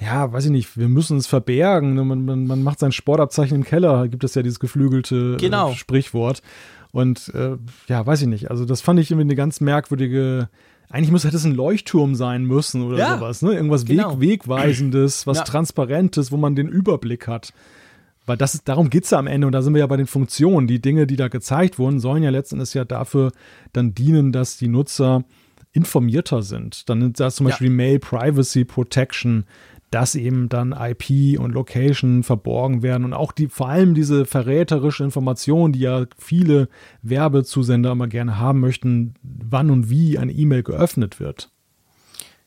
ja, 0.00 0.32
weiß 0.32 0.46
ich 0.46 0.50
nicht, 0.50 0.76
wir 0.78 0.88
müssen 0.88 1.18
es 1.18 1.26
verbergen. 1.28 1.94
Man, 1.94 2.24
man, 2.24 2.46
man 2.46 2.62
macht 2.62 2.78
sein 2.80 2.90
Sportabzeichen 2.90 3.56
im 3.58 3.64
Keller, 3.64 4.08
gibt 4.08 4.24
es 4.24 4.34
ja 4.34 4.42
dieses 4.42 4.58
geflügelte 4.58 5.34
äh, 5.34 5.40
Genau. 5.40 5.74
Sprichwort. 5.74 6.42
Und 6.92 7.32
äh, 7.34 7.56
ja, 7.88 8.06
weiß 8.06 8.22
ich 8.22 8.28
nicht. 8.28 8.50
Also, 8.50 8.64
das 8.64 8.80
fand 8.80 9.00
ich 9.00 9.10
irgendwie 9.10 9.26
eine 9.26 9.34
ganz 9.34 9.60
merkwürdige. 9.60 10.48
Eigentlich 10.90 11.10
muss, 11.10 11.24
hätte 11.24 11.36
es 11.36 11.44
ein 11.46 11.54
Leuchtturm 11.54 12.14
sein 12.14 12.44
müssen 12.44 12.82
oder 12.82 12.98
Ja, 12.98 13.16
sowas, 13.16 13.40
ne? 13.40 13.54
Irgendwas 13.54 13.86
genau. 13.86 14.20
Weg, 14.20 14.42
Wegweisendes, 14.46 15.26
was 15.26 15.38
Ja. 15.38 15.44
Transparentes, 15.44 16.30
wo 16.32 16.36
man 16.36 16.54
den 16.54 16.68
Überblick 16.68 17.26
hat. 17.26 17.54
Weil 18.26 18.36
das 18.36 18.54
ist, 18.54 18.68
darum 18.68 18.90
geht's 18.90 19.10
ja 19.10 19.18
am 19.18 19.26
Ende 19.26 19.46
und 19.46 19.52
da 19.52 19.62
sind 19.62 19.72
wir 19.72 19.80
ja 19.80 19.86
bei 19.86 19.96
den 19.96 20.06
Funktionen. 20.06 20.66
Die 20.66 20.80
Dinge, 20.82 21.06
die 21.06 21.16
da 21.16 21.28
gezeigt 21.28 21.78
wurden, 21.78 21.98
sollen 21.98 22.22
ja 22.22 22.30
letzten 22.30 22.56
Endes 22.56 22.74
ja 22.74 22.84
dafür 22.84 23.32
dann 23.72 23.94
dienen, 23.94 24.32
dass 24.32 24.58
die 24.58 24.68
Nutzer 24.68 25.24
informierter 25.72 26.42
sind. 26.42 26.88
Dann 26.90 27.00
ist 27.10 27.20
das 27.20 27.36
zum 27.36 27.46
Ja. 27.46 27.50
Beispiel 27.52 27.70
Mail 27.70 27.98
Privacy 27.98 28.64
Protection, 28.66 29.44
dass 29.92 30.14
eben 30.14 30.48
dann 30.48 30.72
IP 30.72 31.38
und 31.38 31.52
Location 31.52 32.22
verborgen 32.22 32.82
werden 32.82 33.04
und 33.04 33.12
auch 33.12 33.30
die, 33.30 33.48
vor 33.48 33.68
allem 33.68 33.94
diese 33.94 34.24
verräterische 34.24 35.04
Information, 35.04 35.72
die 35.72 35.80
ja 35.80 36.06
viele 36.16 36.68
Werbezusender 37.02 37.92
immer 37.92 38.08
gerne 38.08 38.38
haben 38.38 38.60
möchten, 38.60 39.14
wann 39.22 39.70
und 39.70 39.90
wie 39.90 40.18
eine 40.18 40.32
E-Mail 40.32 40.62
geöffnet 40.62 41.20
wird. 41.20 41.50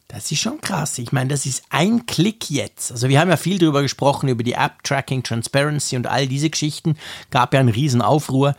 Das 0.08 0.32
ist 0.32 0.40
schon 0.40 0.60
krass. 0.62 0.98
Ich 0.98 1.12
meine, 1.12 1.30
das 1.30 1.46
ist 1.46 1.64
ein 1.70 2.06
Klick 2.06 2.50
jetzt. 2.50 2.92
Also 2.92 3.10
wir 3.10 3.20
haben 3.20 3.30
ja 3.30 3.38
viel 3.38 3.60
darüber 3.60 3.82
gesprochen, 3.82 4.30
über 4.30 4.44
die 4.44 4.54
App-Tracking, 4.54 5.24
Transparency 5.24 5.98
und 5.98 6.08
all 6.08 6.28
diese 6.28 6.50
Geschichten. 6.50 6.96
Gab 7.32 7.54
ja 7.54 7.60
einen 7.60 7.70
riesen 7.70 8.02
Aufruhr, 8.02 8.56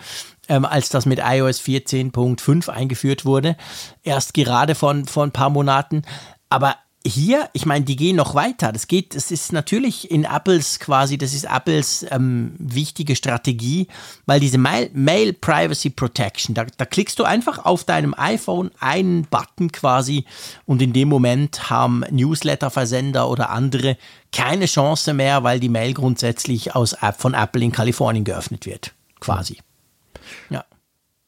ähm, 0.49 0.65
als 0.65 0.91
das 0.91 1.07
mit 1.07 1.21
iOS 1.21 1.61
14.5 1.61 2.69
eingeführt 2.69 3.25
wurde. 3.25 3.57
Erst 4.03 4.35
gerade 4.35 4.75
von, 4.75 5.07
von 5.07 5.29
ein 5.29 5.33
paar 5.33 5.51
Monaten. 5.51 6.03
Aber 6.51 6.77
hier, 7.07 7.49
ich 7.53 7.67
meine, 7.67 7.85
die 7.85 7.97
gehen 7.97 8.17
noch 8.17 8.35
weiter. 8.35 8.73
Das 8.73 8.87
geht, 8.87 9.15
es 9.15 9.31
ist 9.31 9.53
natürlich 9.53 10.11
in 10.11 10.25
Apples 10.25 10.79
quasi, 10.79 11.19
das 11.19 11.35
ist 11.35 11.45
Apples 11.45 12.05
ähm, 12.11 12.55
wichtige 12.59 13.17
Strategie, 13.17 13.89
weil 14.27 14.41
diese 14.41 14.59
Mail, 14.59 14.91
Mail 14.93 15.33
Privacy 15.33 15.91
Protection, 15.91 16.55
da, 16.55 16.67
da 16.77 16.85
klickst 16.85 17.19
du 17.19 17.25
einfach 17.25 17.65
auf 17.65 17.85
deinem 17.85 18.15
iPhone 18.17 18.71
einen 18.81 19.27
Button 19.27 19.73
quasi 19.73 20.25
und 20.67 20.83
in 20.83 20.93
dem 20.93 21.09
Moment 21.09 21.71
haben 21.71 22.05
Newsletter-Versender 22.11 23.29
oder 23.29 23.51
andere 23.51 23.97
keine 24.33 24.67
Chance 24.67 25.15
mehr, 25.15 25.45
weil 25.45 25.61
die 25.61 25.69
Mail 25.69 25.95
grundsätzlich 25.95 26.75
aus 26.75 26.97
von 27.19 27.35
Apple 27.35 27.63
in 27.63 27.73
Kalifornien 27.73 28.25
geöffnet 28.25 28.67
wird. 28.67 28.93
Quasi. 29.21 29.59
Ja. 30.51 30.65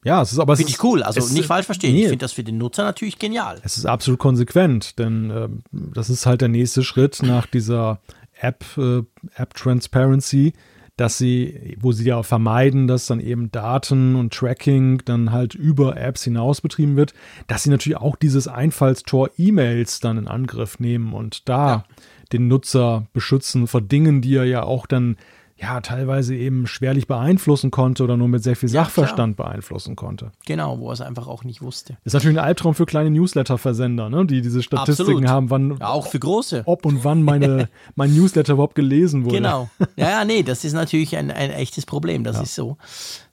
Ja, 0.09 0.22
es 0.22 0.32
ist 0.32 0.39
aber 0.39 0.56
Finde 0.56 0.72
ich 0.72 0.82
cool. 0.82 1.02
Also 1.02 1.20
nicht 1.35 1.44
falsch 1.44 1.66
verstehen. 1.66 1.93
nee, 1.93 2.05
Ich 2.05 2.09
finde 2.09 2.24
das 2.24 2.32
für 2.32 2.43
den 2.43 2.56
Nutzer 2.56 2.82
natürlich 2.82 3.18
genial. 3.18 3.60
Es 3.62 3.76
ist 3.76 3.85
absolut 3.85 4.18
konsequent, 4.18 4.98
denn 4.98 5.30
ähm, 5.30 5.62
das 5.70 6.09
ist 6.09 6.24
halt 6.24 6.40
der 6.40 6.48
nächste 6.48 6.82
Schritt 6.82 7.22
nach 7.22 7.44
dieser 7.44 8.01
App, 8.40 8.64
äh, 8.78 9.02
App 9.35 9.52
Transparency, 9.52 10.55
dass 10.97 11.18
sie, 11.18 11.76
wo 11.78 11.93
sie 11.93 12.06
ja 12.06 12.22
vermeiden, 12.22 12.89
dass 12.89 13.05
dann 13.05 13.20
eben 13.20 13.52
Daten 13.52 14.16
und 14.16 14.32
Tracking 14.32 15.02
dann 15.05 15.30
halt 15.30 15.55
über 15.55 15.98
Apps 15.98 16.24
hinaus 16.24 16.62
betrieben 16.62 16.97
wird, 16.97 17.12
dass 17.47 17.64
sie 17.64 17.70
natürlich 17.70 17.98
auch 17.98 18.16
dieses 18.16 18.48
Einfallstor 18.48 19.28
E-Mails 19.36 20.01
dann 20.01 20.16
in 20.16 20.26
Angriff 20.26 20.80
nehmen 20.80 21.12
und 21.12 21.51
da 21.51 21.85
den 22.32 22.48
Nutzer 22.48 23.06
beschützen 23.12 23.66
vor 23.66 23.82
Dingen, 23.82 24.22
die 24.22 24.36
er 24.36 24.44
ja 24.44 24.62
auch 24.62 24.86
dann 24.86 25.18
ja 25.60 25.80
teilweise 25.80 26.35
eben 26.36 26.66
schwerlich 26.66 27.06
beeinflussen 27.06 27.70
konnte 27.70 28.05
oder 28.05 28.16
nur 28.16 28.28
mit 28.28 28.43
sehr 28.43 28.55
viel 28.56 28.68
Ja, 28.70 28.85
Sachverstand 28.85 29.36
beeinflussen 29.36 29.97
konnte. 29.97 30.30
Genau, 30.47 30.78
wo 30.78 30.89
er 30.90 30.93
es 30.93 31.01
einfach 31.01 31.26
auch 31.26 31.43
nicht 31.44 31.62
wusste. 31.62 31.97
Ist 32.05 32.12
natürlich 32.12 32.39
ein 32.39 32.44
Albtraum 32.44 32.74
für 32.74 32.86
kleine 32.86 33.10
Newsletter-Versender, 33.10 34.09
ne? 34.09 34.24
die 34.26 34.40
diese 34.40 34.62
Statistiken 34.62 35.24
Absolut. 35.24 35.28
haben, 35.28 35.51
wann, 35.51 35.76
Ja, 35.80 35.89
auch 35.89 36.06
für 36.06 36.18
große. 36.20 36.62
ob 36.66 36.86
und 36.86 37.02
wann 37.05 37.22
meine, 37.22 37.68
mein 37.97 38.14
Newsletter 38.14 38.52
überhaupt 38.55 38.74
gelesen 38.76 39.24
wurde. 39.24 39.36
Genau. 39.36 39.68
Ja, 39.97 40.10
ja, 40.10 40.24
nee, 40.24 40.43
das 40.44 40.64
ist 40.64 40.74
natürlich 40.74 41.16
ein, 41.16 41.30
ein 41.32 41.51
echtes 41.51 41.85
Problem. 41.85 42.22
Das 42.22 42.40
ist 42.40 42.55
so. 42.55 42.76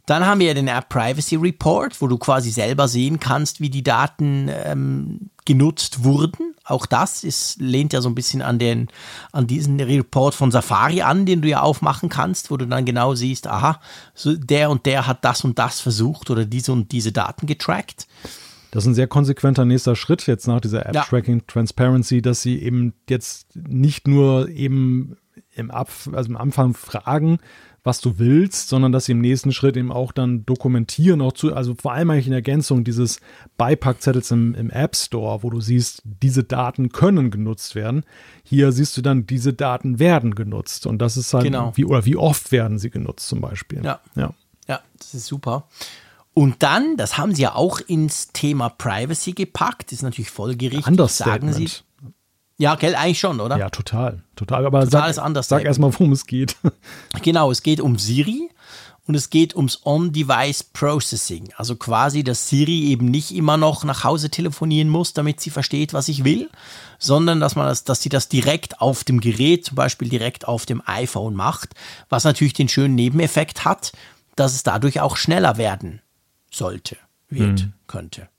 Dann 0.06 0.26
haben 0.26 0.40
wir 0.40 0.54
den 0.54 0.68
App 0.68 0.90
Privacy 0.90 1.36
Report, 1.36 2.00
wo 2.02 2.08
du 2.08 2.18
quasi 2.18 2.52
selber 2.52 2.88
sehen 2.88 3.20
kannst, 3.20 3.60
wie 3.60 3.70
die 3.70 3.84
Daten 3.84 4.50
ähm, 4.52 5.30
genutzt 5.46 6.04
wurden. 6.04 6.56
Auch 6.64 6.86
das 6.86 7.24
ist, 7.24 7.60
lehnt 7.60 7.94
ja 7.94 8.02
so 8.02 8.10
ein 8.10 8.16
bisschen 8.16 8.42
an, 8.42 8.60
den, 8.60 8.88
an 9.32 9.48
diesen 9.48 9.80
Report 9.80 10.34
von 10.36 10.52
Safari 10.52 11.02
an, 11.02 11.26
den 11.26 11.42
du 11.42 11.48
ja 11.48 11.62
aufmachen 11.62 12.10
kannst, 12.10 12.52
wo 12.52 12.58
du 12.58 12.66
dann 12.66 12.86
genau 12.86 13.16
siehst, 13.16 13.48
aha, 13.48 13.80
so 14.14 14.36
der 14.36 14.70
und 14.70 14.86
der 14.86 15.08
hat 15.08 15.24
das 15.24 15.44
und 15.44 15.60
das 15.60 15.80
versucht 15.80 16.30
oder 16.30 16.46
diese 16.46 16.72
und 16.72 16.92
diese 16.92 17.12
Daten 17.12 17.46
getrackt. 17.48 18.08
Das 18.72 18.84
ist 18.84 18.88
ein 18.90 18.96
sehr 18.96 19.08
konsequenter 19.08 19.64
nächster 19.64 19.96
Schritt 19.96 20.28
jetzt 20.28 20.48
nach 20.48 20.60
dieser 20.60 20.92
Ja. 20.92 21.02
App-Tracking 21.02 21.48
Transparency, 21.48 22.22
dass 22.22 22.42
sie 22.42 22.62
eben 22.62 22.94
jetzt 23.10 23.56
nicht 23.56 24.08
nur 24.08 24.50
eben 24.50 25.18
im, 25.54 25.72
Ab 25.72 25.90
also 26.12 26.30
im 26.30 26.38
Anfang 26.38 26.74
fragen, 26.74 27.40
was 27.86 28.02
du 28.02 28.18
willst, 28.18 28.68
sondern 28.68 28.92
dass 28.92 29.06
sie 29.06 29.12
im 29.12 29.22
nächsten 29.22 29.54
Schritt 29.54 29.78
eben 29.78 29.92
auch 29.92 30.12
dann 30.12 30.44
dokumentieren, 30.46 31.22
auch 31.22 31.34
zu, 31.34 31.54
also 31.54 31.76
vor 31.76 31.94
allem 31.94 32.10
eigentlich 32.10 32.28
in 32.28 32.34
Ergänzung 32.34 32.84
dieses 32.84 33.20
Beipackzettels 33.58 34.32
im, 34.32 34.56
im 34.56 34.72
App 34.72 34.96
Store, 34.96 35.44
wo 35.44 35.52
du 35.52 35.62
siehst, 35.62 36.02
diese 36.04 36.44
Daten 36.44 36.90
können 36.90 37.30
genutzt 37.30 37.76
werden. 37.76 38.04
Hier 38.44 38.72
siehst 38.72 38.98
du 38.98 39.04
dann, 39.04 39.28
diese 39.28 39.54
Daten 39.54 40.00
werden 40.00 40.34
genutzt. 40.34 40.88
Und 40.88 40.98
das 40.98 41.16
ist 41.16 41.34
halt, 41.34 41.44
Genau. 41.46 41.74
wie, 41.76 41.86
oder 41.86 42.06
wie 42.06 42.16
oft 42.18 42.52
werden 42.52 42.80
sie 42.80 42.90
genutzt 42.90 43.28
zum 43.28 43.40
Beispiel. 43.40 43.86
Ja. 43.86 44.00
ja. 44.16 44.34
Ja, 44.68 44.80
das 44.98 45.14
ist 45.14 45.28
super. 45.28 45.68
Und 46.34 46.64
dann, 46.64 46.98
das 46.98 47.20
haben 47.20 47.36
sie 47.36 47.44
ja 47.44 47.54
auch 47.54 47.80
ins 47.80 48.32
Thema 48.34 48.70
Privacy 48.70 49.34
gepackt, 49.34 49.92
ist 49.92 50.02
natürlich 50.02 50.32
folgerichtig, 50.32 50.84
sagen 51.12 51.54
sie. 51.54 51.70
Ja, 52.58 52.76
gell, 52.76 52.96
eigentlich 52.96 53.20
schon, 53.20 53.42
oder? 53.42 53.58
Ja, 53.58 53.70
total. 53.70 54.24
Total. 54.36 54.66
Aber 54.66 54.84
Totales 54.84 55.18
sag, 55.18 55.44
sag 55.44 55.66
erstmal, 55.66 55.94
worum 55.94 56.12
es 56.12 56.26
geht. 56.26 56.56
Genau, 57.22 57.52
es 57.52 57.64
geht 57.64 57.82
um 57.82 57.98
Siri 57.98 58.50
und 59.08 59.16
es 59.16 59.30
geht 59.30 59.56
ums 59.56 59.82
On-Device 59.86 60.64
Processing. 60.64 61.50
Also 61.58 61.76
quasi, 61.76 62.24
dass 62.24 62.50
Siri 62.50 62.86
eben 62.86 63.06
nicht 63.06 63.32
immer 63.34 63.58
noch 63.58 63.84
nach 63.84 64.04
Hause 64.04 64.30
telefonieren 64.30 64.90
muss, 64.90 65.14
damit 65.14 65.42
sie 65.42 65.50
versteht, 65.50 65.94
was 65.94 66.08
ich 66.08 66.24
will, 66.24 66.50
sondern 66.98 67.40
dass 67.40 67.56
man 67.56 67.68
das, 67.68 67.84
dass 67.84 68.02
sie 68.02 68.10
das 68.10 68.30
direkt 68.30 68.82
auf 68.82 69.04
dem 69.04 69.20
Gerät, 69.20 69.66
zum 69.66 69.76
Beispiel 69.76 70.10
direkt 70.10 70.48
auf 70.48 70.66
dem 70.66 70.82
iPhone 70.86 71.36
macht, 71.36 71.74
was 72.10 72.24
natürlich 72.24 72.54
den 72.54 72.70
schönen 72.70 72.96
Nebeneffekt 72.96 73.66
hat, 73.66 73.92
dass 74.36 74.54
es 74.54 74.64
dadurch 74.64 75.02
auch 75.02 75.18
schneller 75.18 75.58
werden 75.58 76.02
sollte, 76.52 76.98
wird, 77.30 77.68
könnte. 77.88 78.30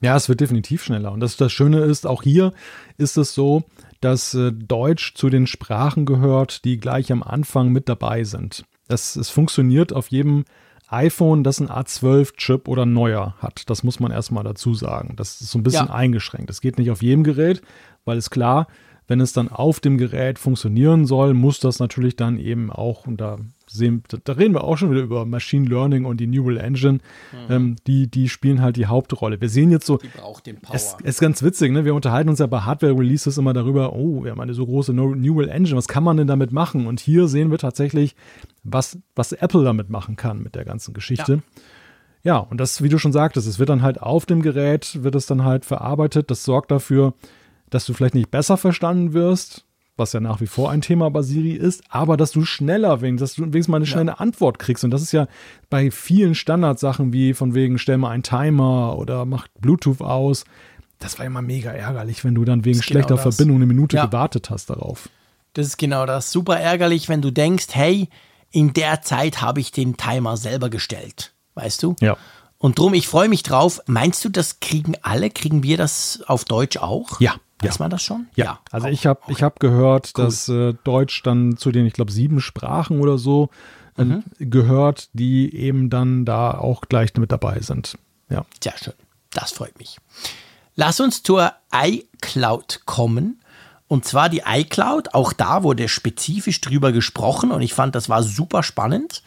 Ja, 0.00 0.14
es 0.16 0.28
wird 0.28 0.40
definitiv 0.40 0.82
schneller. 0.84 1.12
Und 1.12 1.20
das, 1.20 1.36
das 1.36 1.52
Schöne 1.52 1.80
ist, 1.80 2.06
auch 2.06 2.22
hier 2.22 2.52
ist 2.98 3.16
es 3.16 3.34
so, 3.34 3.64
dass 4.00 4.34
äh, 4.34 4.52
Deutsch 4.52 5.14
zu 5.14 5.30
den 5.30 5.46
Sprachen 5.46 6.04
gehört, 6.04 6.64
die 6.64 6.78
gleich 6.78 7.10
am 7.12 7.22
Anfang 7.22 7.70
mit 7.70 7.88
dabei 7.88 8.24
sind. 8.24 8.64
Das, 8.88 9.16
es 9.16 9.30
funktioniert 9.30 9.92
auf 9.92 10.08
jedem 10.08 10.44
iPhone, 10.88 11.42
das 11.42 11.60
ein 11.60 11.68
A12-Chip 11.68 12.68
oder 12.68 12.86
neuer 12.86 13.34
hat. 13.38 13.68
Das 13.70 13.82
muss 13.82 13.98
man 13.98 14.12
erstmal 14.12 14.44
dazu 14.44 14.74
sagen. 14.74 15.14
Das 15.16 15.40
ist 15.40 15.50
so 15.50 15.58
ein 15.58 15.62
bisschen 15.64 15.88
Ja. 15.88 15.94
eingeschränkt. 15.94 16.50
Es 16.50 16.60
geht 16.60 16.78
nicht 16.78 16.90
auf 16.90 17.02
jedem 17.02 17.24
Gerät, 17.24 17.62
weil 18.04 18.18
es 18.18 18.30
klar, 18.30 18.68
wenn 19.08 19.20
es 19.20 19.32
dann 19.32 19.48
auf 19.48 19.78
dem 19.80 19.98
Gerät 19.98 20.38
funktionieren 20.38 21.06
soll, 21.06 21.32
muss 21.34 21.60
das 21.60 21.78
natürlich 21.78 22.16
dann 22.16 22.38
eben 22.38 22.72
auch, 22.72 23.06
und 23.06 23.20
da 23.20 23.36
sehen, 23.68 24.02
da- 24.24 24.32
reden 24.32 24.54
wir 24.54 24.64
auch 24.64 24.76
schon 24.78 24.90
wieder 24.90 25.02
über 25.02 25.24
Machine 25.26 25.68
Learning 25.68 26.04
und 26.04 26.18
die 26.18 26.26
Neural 26.26 26.56
Engine, 26.58 26.98
ähm, 27.48 27.76
die, 27.86 28.08
die 28.10 28.28
spielen 28.28 28.60
halt 28.62 28.76
die 28.76 28.86
Hauptrolle. 28.86 29.40
Wir 29.40 29.48
sehen 29.48 29.70
jetzt 29.70 29.86
so, 29.86 29.98
Die 29.98 30.08
braucht 30.08 30.46
den 30.46 30.56
Power. 30.60 30.74
es 30.74 30.96
es 31.02 31.14
ist 31.16 31.20
ganz 31.20 31.42
witzig, 31.42 31.72
ne? 31.72 31.84
Wir 31.84 31.94
unterhalten 31.94 32.28
uns 32.30 32.38
ja 32.40 32.46
bei 32.46 32.60
Hardware-Releases 32.60 33.38
immer 33.38 33.52
darüber, 33.52 33.92
oh, 33.92 34.24
wir 34.24 34.30
haben 34.32 34.40
eine 34.40 34.54
so 34.54 34.64
große 34.66 34.92
Neu- 34.92 35.14
Neural 35.16 35.48
Engine, 35.50 35.76
was 35.76 35.88
kann 35.88 36.02
man 36.04 36.16
denn 36.16 36.26
damit 36.26 36.52
machen? 36.52 36.86
Und 36.86 36.98
hier 37.00 37.28
sehen 37.28 37.50
wir 37.50 37.58
tatsächlich, 37.58 38.16
was, 38.64 38.98
was 39.14 39.32
Apple 39.32 39.62
damit 39.64 39.88
machen 39.90 40.16
kann 40.16 40.42
mit 40.42 40.54
der 40.56 40.64
ganzen 40.64 40.94
Geschichte. 40.94 41.42
Ja. 42.24 42.38
und 42.38 42.58
das, 42.60 42.82
wie 42.82 42.88
du 42.88 42.98
schon 42.98 43.12
sagtest, 43.12 43.46
es 43.46 43.60
wird 43.60 43.68
dann 43.68 43.82
halt 43.82 44.02
auf 44.02 44.26
dem 44.26 44.42
Gerät, 44.42 45.04
wird 45.04 45.14
es 45.14 45.26
dann 45.26 45.44
halt 45.44 45.64
verarbeitet. 45.64 46.28
Das 46.30 46.42
sorgt 46.44 46.72
dafür, 46.72 47.14
dass 47.70 47.86
du 47.86 47.92
vielleicht 47.94 48.14
nicht 48.14 48.30
besser 48.30 48.56
verstanden 48.56 49.12
wirst, 49.12 49.64
was 49.96 50.12
ja 50.12 50.20
nach 50.20 50.40
wie 50.40 50.46
vor 50.46 50.70
ein 50.70 50.82
Thema 50.82 51.10
bei 51.10 51.22
Siri 51.22 51.52
ist, 51.52 51.82
aber 51.88 52.16
dass 52.16 52.30
du 52.32 52.44
schneller 52.44 53.00
wenigstens, 53.00 53.30
dass 53.30 53.36
du 53.36 53.42
wenigstens 53.42 53.68
mal 53.68 53.76
eine 53.78 53.86
schnelle 53.86 54.20
Antwort 54.20 54.58
kriegst. 54.58 54.84
Und 54.84 54.90
das 54.90 55.00
ist 55.02 55.12
ja 55.12 55.26
bei 55.70 55.90
vielen 55.90 56.34
Standardsachen 56.34 57.12
wie 57.12 57.32
von 57.34 57.54
wegen, 57.54 57.78
stell 57.78 57.96
mal 57.96 58.10
einen 58.10 58.22
Timer 58.22 58.98
oder 58.98 59.24
mach 59.24 59.48
Bluetooth 59.60 60.02
aus. 60.02 60.44
Das 60.98 61.18
war 61.18 61.26
immer 61.26 61.42
mega 61.42 61.70
ärgerlich, 61.70 62.24
wenn 62.24 62.34
du 62.34 62.44
dann 62.44 62.64
wegen 62.64 62.78
genau 62.78 62.84
schlechter 62.86 63.14
das. 63.14 63.22
Verbindung 63.22 63.56
eine 63.56 63.66
Minute 63.66 63.96
Ja. 63.96 64.06
gewartet 64.06 64.50
hast 64.50 64.70
darauf. 64.70 65.08
Das 65.54 65.66
ist 65.66 65.78
genau 65.78 66.04
das. 66.04 66.30
Super 66.30 66.58
ärgerlich, 66.60 67.08
wenn 67.08 67.22
du 67.22 67.30
denkst, 67.30 67.68
hey, 67.72 68.08
in 68.50 68.74
der 68.74 69.00
Zeit 69.02 69.40
habe 69.40 69.60
ich 69.60 69.72
den 69.72 69.96
Timer 69.96 70.36
selber 70.36 70.68
gestellt. 70.68 71.32
Weißt 71.54 71.82
du? 71.82 71.96
Ja. 72.00 72.16
Und 72.58 72.78
drum, 72.78 72.92
ich 72.94 73.08
freue 73.08 73.28
mich 73.30 73.42
drauf. 73.42 73.80
Meinst 73.86 74.24
du, 74.24 74.28
das 74.28 74.60
kriegen 74.60 74.94
alle? 75.02 75.30
Kriegen 75.30 75.62
wir 75.62 75.76
das 75.78 76.22
auf 76.26 76.44
Deutsch 76.44 76.76
auch? 76.76 77.20
Ja. 77.20 77.34
Weiß 77.60 77.78
ja. 77.78 77.84
man 77.84 77.90
das 77.90 78.02
schon? 78.02 78.26
Ja, 78.34 78.44
ja 78.44 78.58
also 78.70 78.86
auch. 78.86 78.90
ich 78.90 79.06
habe 79.06 79.20
ich 79.28 79.42
hab 79.42 79.60
gehört, 79.60 80.12
cool. 80.16 80.24
dass 80.24 80.48
äh, 80.48 80.74
Deutsch 80.84 81.22
dann 81.22 81.56
zu 81.56 81.72
den, 81.72 81.86
ich 81.86 81.94
glaube, 81.94 82.12
sieben 82.12 82.40
Sprachen 82.40 83.00
oder 83.00 83.18
so 83.18 83.50
äh, 83.96 84.04
mhm. 84.04 84.24
gehört, 84.38 85.08
die 85.14 85.54
eben 85.54 85.90
dann 85.90 86.24
da 86.24 86.52
auch 86.52 86.82
gleich 86.82 87.14
mit 87.16 87.32
dabei 87.32 87.60
sind. 87.60 87.96
Ja. 88.28 88.44
Sehr 88.62 88.76
schön. 88.76 88.94
Das 89.30 89.52
freut 89.52 89.78
mich. 89.78 89.98
Lass 90.74 91.00
uns 91.00 91.22
zur 91.22 91.52
iCloud 91.72 92.82
kommen. 92.84 93.40
Und 93.88 94.04
zwar 94.04 94.28
die 94.28 94.42
iCloud, 94.44 95.14
auch 95.14 95.32
da 95.32 95.62
wurde 95.62 95.88
spezifisch 95.88 96.60
drüber 96.60 96.90
gesprochen 96.90 97.52
und 97.52 97.62
ich 97.62 97.72
fand, 97.72 97.94
das 97.94 98.08
war 98.08 98.22
super 98.22 98.62
spannend. 98.62 99.22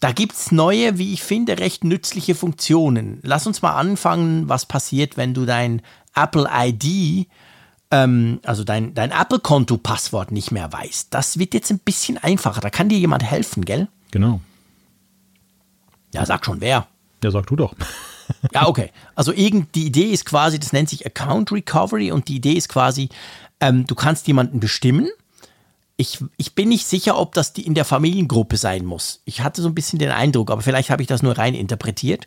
Da 0.00 0.12
gibt 0.12 0.34
es 0.34 0.52
neue, 0.52 0.98
wie 0.98 1.14
ich 1.14 1.22
finde, 1.22 1.58
recht 1.58 1.82
nützliche 1.82 2.34
Funktionen. 2.34 3.20
Lass 3.22 3.46
uns 3.46 3.62
mal 3.62 3.74
anfangen, 3.74 4.50
was 4.50 4.66
passiert, 4.66 5.16
wenn 5.16 5.32
du 5.32 5.46
dein 5.46 5.80
Apple 6.14 6.48
ID, 6.50 7.28
ähm, 7.90 8.40
also 8.44 8.64
dein, 8.64 8.94
dein 8.94 9.10
Apple-Konto-Passwort 9.10 10.32
nicht 10.32 10.50
mehr 10.50 10.72
weißt. 10.72 11.12
Das 11.12 11.38
wird 11.38 11.54
jetzt 11.54 11.70
ein 11.70 11.78
bisschen 11.78 12.18
einfacher. 12.18 12.60
Da 12.60 12.70
kann 12.70 12.88
dir 12.88 12.98
jemand 12.98 13.22
helfen, 13.22 13.64
gell? 13.64 13.88
Genau. 14.10 14.40
Ja, 16.12 16.24
sag 16.24 16.44
schon 16.44 16.60
wer. 16.60 16.86
Ja, 17.22 17.30
sag 17.30 17.46
du 17.46 17.56
doch. 17.56 17.74
ja, 18.52 18.66
okay. 18.66 18.90
Also 19.14 19.32
irgend, 19.32 19.74
die 19.74 19.86
Idee 19.86 20.10
ist 20.10 20.24
quasi, 20.24 20.58
das 20.58 20.72
nennt 20.72 20.88
sich 20.88 21.06
Account 21.06 21.52
Recovery 21.52 22.12
und 22.12 22.28
die 22.28 22.36
Idee 22.36 22.52
ist 22.52 22.68
quasi, 22.68 23.08
ähm, 23.60 23.86
du 23.86 23.94
kannst 23.94 24.26
jemanden 24.26 24.60
bestimmen. 24.60 25.08
Ich, 25.96 26.18
ich 26.36 26.54
bin 26.54 26.70
nicht 26.70 26.86
sicher, 26.86 27.18
ob 27.18 27.34
das 27.34 27.52
die 27.52 27.64
in 27.64 27.74
der 27.74 27.84
Familiengruppe 27.84 28.56
sein 28.56 28.84
muss. 28.84 29.22
Ich 29.24 29.42
hatte 29.42 29.62
so 29.62 29.68
ein 29.68 29.74
bisschen 29.74 30.00
den 30.00 30.10
Eindruck, 30.10 30.50
aber 30.50 30.62
vielleicht 30.62 30.90
habe 30.90 31.02
ich 31.02 31.08
das 31.08 31.22
nur 31.22 31.38
rein 31.38 31.54
interpretiert. 31.54 32.26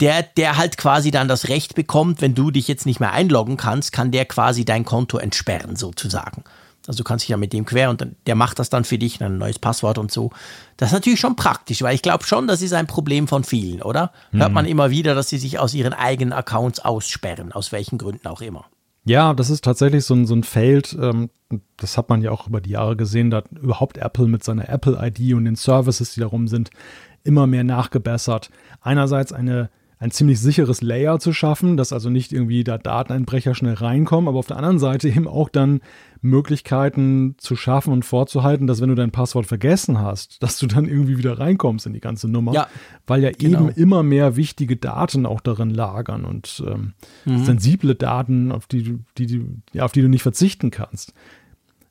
Der, 0.00 0.22
der 0.22 0.58
halt 0.58 0.76
quasi 0.76 1.10
dann 1.10 1.26
das 1.26 1.48
Recht 1.48 1.74
bekommt, 1.74 2.20
wenn 2.20 2.34
du 2.34 2.50
dich 2.50 2.68
jetzt 2.68 2.84
nicht 2.84 3.00
mehr 3.00 3.12
einloggen 3.12 3.56
kannst, 3.56 3.92
kann 3.92 4.10
der 4.10 4.26
quasi 4.26 4.66
dein 4.66 4.84
Konto 4.84 5.16
entsperren, 5.16 5.74
sozusagen. 5.76 6.44
Also 6.86 6.98
du 6.98 7.04
kannst 7.04 7.24
dich 7.24 7.30
ja 7.30 7.36
mit 7.36 7.52
dem 7.52 7.64
quer 7.64 7.90
und 7.90 8.06
der 8.26 8.34
macht 8.34 8.58
das 8.58 8.70
dann 8.70 8.84
für 8.84 8.98
dich, 8.98 9.22
ein 9.22 9.38
neues 9.38 9.58
Passwort 9.58 9.98
und 9.98 10.12
so. 10.12 10.30
Das 10.76 10.90
ist 10.90 10.92
natürlich 10.92 11.20
schon 11.20 11.36
praktisch, 11.36 11.82
weil 11.82 11.94
ich 11.94 12.02
glaube 12.02 12.24
schon, 12.24 12.46
das 12.46 12.62
ist 12.62 12.72
ein 12.72 12.86
Problem 12.86 13.26
von 13.26 13.44
vielen, 13.44 13.82
oder? 13.82 14.12
Mhm. 14.32 14.40
Hört 14.40 14.52
man 14.52 14.66
immer 14.66 14.90
wieder, 14.90 15.14
dass 15.14 15.28
sie 15.28 15.38
sich 15.38 15.58
aus 15.58 15.74
ihren 15.74 15.92
eigenen 15.92 16.32
Accounts 16.32 16.80
aussperren, 16.80 17.52
aus 17.52 17.72
welchen 17.72 17.98
Gründen 17.98 18.28
auch 18.28 18.40
immer. 18.40 18.66
Ja, 19.04 19.34
das 19.34 19.50
ist 19.50 19.64
tatsächlich 19.64 20.04
so 20.04 20.14
ein, 20.14 20.26
so 20.26 20.34
ein 20.34 20.42
Feld, 20.42 20.96
ähm, 21.00 21.30
das 21.76 21.96
hat 21.96 22.08
man 22.08 22.22
ja 22.22 22.32
auch 22.32 22.48
über 22.48 22.60
die 22.60 22.70
Jahre 22.70 22.96
gesehen, 22.96 23.30
da 23.30 23.38
hat 23.38 23.52
überhaupt 23.52 23.98
Apple 23.98 24.26
mit 24.26 24.42
seiner 24.42 24.68
Apple-ID 24.68 25.34
und 25.34 25.44
den 25.44 25.54
Services, 25.54 26.14
die 26.14 26.20
darum 26.20 26.48
sind, 26.48 26.70
immer 27.22 27.46
mehr 27.46 27.64
nachgebessert. 27.64 28.50
Einerseits 28.80 29.32
eine 29.32 29.70
ein 29.98 30.10
ziemlich 30.10 30.40
sicheres 30.40 30.82
Layer 30.82 31.18
zu 31.18 31.32
schaffen, 31.32 31.76
dass 31.76 31.92
also 31.92 32.10
nicht 32.10 32.32
irgendwie 32.32 32.64
da 32.64 32.76
Dateneinbrecher 32.76 33.54
schnell 33.54 33.74
reinkommen, 33.74 34.28
aber 34.28 34.38
auf 34.38 34.46
der 34.46 34.58
anderen 34.58 34.78
Seite 34.78 35.08
eben 35.08 35.26
auch 35.26 35.48
dann 35.48 35.80
Möglichkeiten 36.20 37.36
zu 37.38 37.56
schaffen 37.56 37.92
und 37.92 38.04
vorzuhalten, 38.04 38.66
dass 38.66 38.80
wenn 38.80 38.90
du 38.90 38.94
dein 38.94 39.10
Passwort 39.10 39.46
vergessen 39.46 39.98
hast, 40.00 40.42
dass 40.42 40.58
du 40.58 40.66
dann 40.66 40.86
irgendwie 40.86 41.16
wieder 41.16 41.38
reinkommst 41.38 41.86
in 41.86 41.94
die 41.94 42.00
ganze 42.00 42.28
Nummer, 42.28 42.52
ja, 42.52 42.68
weil 43.06 43.22
ja 43.22 43.30
genau. 43.30 43.60
eben 43.60 43.68
immer 43.70 44.02
mehr 44.02 44.36
wichtige 44.36 44.76
Daten 44.76 45.24
auch 45.24 45.40
darin 45.40 45.70
lagern 45.70 46.24
und 46.24 46.62
ähm, 46.66 46.92
mhm. 47.24 47.44
sensible 47.44 47.94
Daten, 47.94 48.52
auf 48.52 48.66
die, 48.66 48.98
die, 49.16 49.26
die, 49.26 49.44
ja, 49.72 49.84
auf 49.84 49.92
die 49.92 50.02
du 50.02 50.08
nicht 50.08 50.22
verzichten 50.22 50.70
kannst 50.70 51.14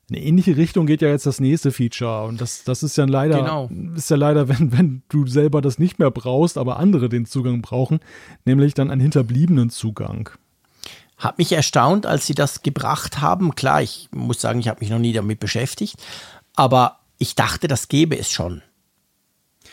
eine 0.08 0.20
ähnliche 0.20 0.56
Richtung 0.56 0.86
geht 0.86 1.02
ja 1.02 1.08
jetzt 1.08 1.26
das 1.26 1.40
nächste 1.40 1.72
Feature. 1.72 2.24
Und 2.24 2.40
das, 2.40 2.62
das 2.64 2.82
ist 2.82 2.96
ja 2.96 3.04
leider, 3.06 3.38
genau. 3.38 3.68
ist 3.96 4.10
ja 4.10 4.16
leider, 4.16 4.48
wenn, 4.48 4.72
wenn 4.72 5.02
du 5.08 5.26
selber 5.26 5.60
das 5.60 5.78
nicht 5.78 5.98
mehr 5.98 6.10
brauchst, 6.10 6.58
aber 6.58 6.78
andere 6.78 7.08
den 7.08 7.26
Zugang 7.26 7.62
brauchen, 7.62 8.00
nämlich 8.44 8.74
dann 8.74 8.90
einen 8.90 9.00
hinterbliebenen 9.00 9.70
Zugang. 9.70 10.30
Hat 11.16 11.38
mich 11.38 11.52
erstaunt, 11.52 12.04
als 12.04 12.26
sie 12.26 12.34
das 12.34 12.62
gebracht 12.62 13.20
haben. 13.20 13.54
Klar, 13.54 13.82
ich 13.82 14.08
muss 14.12 14.40
sagen, 14.40 14.60
ich 14.60 14.68
habe 14.68 14.80
mich 14.80 14.90
noch 14.90 14.98
nie 14.98 15.14
damit 15.14 15.40
beschäftigt, 15.40 15.96
aber 16.54 16.98
ich 17.18 17.34
dachte, 17.34 17.68
das 17.68 17.88
gäbe 17.88 18.18
es 18.18 18.30
schon. 18.30 18.62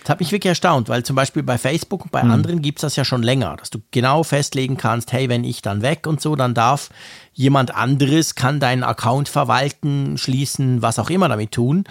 Das 0.03 0.09
hat 0.09 0.19
mich 0.19 0.31
wirklich 0.31 0.49
erstaunt, 0.49 0.89
weil 0.89 1.03
zum 1.03 1.15
Beispiel 1.15 1.43
bei 1.43 1.57
Facebook 1.57 2.03
und 2.03 2.11
bei 2.11 2.23
mhm. 2.23 2.31
anderen 2.31 2.61
gibt 2.61 2.79
es 2.79 2.81
das 2.81 2.95
ja 2.97 3.05
schon 3.05 3.23
länger, 3.23 3.55
dass 3.55 3.69
du 3.69 3.79
genau 3.91 4.23
festlegen 4.23 4.75
kannst, 4.75 5.13
hey, 5.13 5.29
wenn 5.29 5.45
ich 5.45 5.61
dann 5.61 5.81
weg 5.81 6.07
und 6.07 6.19
so, 6.19 6.35
dann 6.35 6.53
darf 6.53 6.89
jemand 7.33 7.73
anderes, 7.73 8.35
kann 8.35 8.59
deinen 8.59 8.83
Account 8.83 9.29
verwalten, 9.29 10.17
schließen, 10.17 10.81
was 10.81 10.99
auch 10.99 11.09
immer 11.09 11.29
damit 11.29 11.51
tun. 11.51 11.85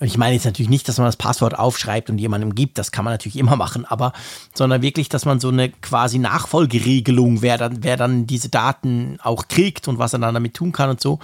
Ich 0.00 0.18
meine 0.18 0.34
jetzt 0.34 0.44
natürlich 0.44 0.68
nicht, 0.68 0.88
dass 0.88 0.98
man 0.98 1.06
das 1.06 1.16
Passwort 1.16 1.58
aufschreibt 1.58 2.10
und 2.10 2.18
jemandem 2.18 2.54
gibt, 2.54 2.78
das 2.78 2.92
kann 2.92 3.04
man 3.04 3.14
natürlich 3.14 3.38
immer 3.38 3.56
machen, 3.56 3.84
aber 3.86 4.12
sondern 4.52 4.82
wirklich, 4.82 5.08
dass 5.08 5.24
man 5.24 5.40
so 5.40 5.48
eine 5.48 5.70
quasi 5.70 6.18
Nachfolgeregelung, 6.18 7.42
wer 7.42 7.56
dann, 7.56 7.82
wer 7.82 7.96
dann 7.96 8.26
diese 8.26 8.50
Daten 8.50 9.18
auch 9.22 9.48
kriegt 9.48 9.88
und 9.88 9.98
was 9.98 10.12
er 10.12 10.18
dann 10.18 10.34
damit 10.34 10.54
tun 10.54 10.72
kann 10.72 10.90
und 10.90 11.00
so. 11.00 11.18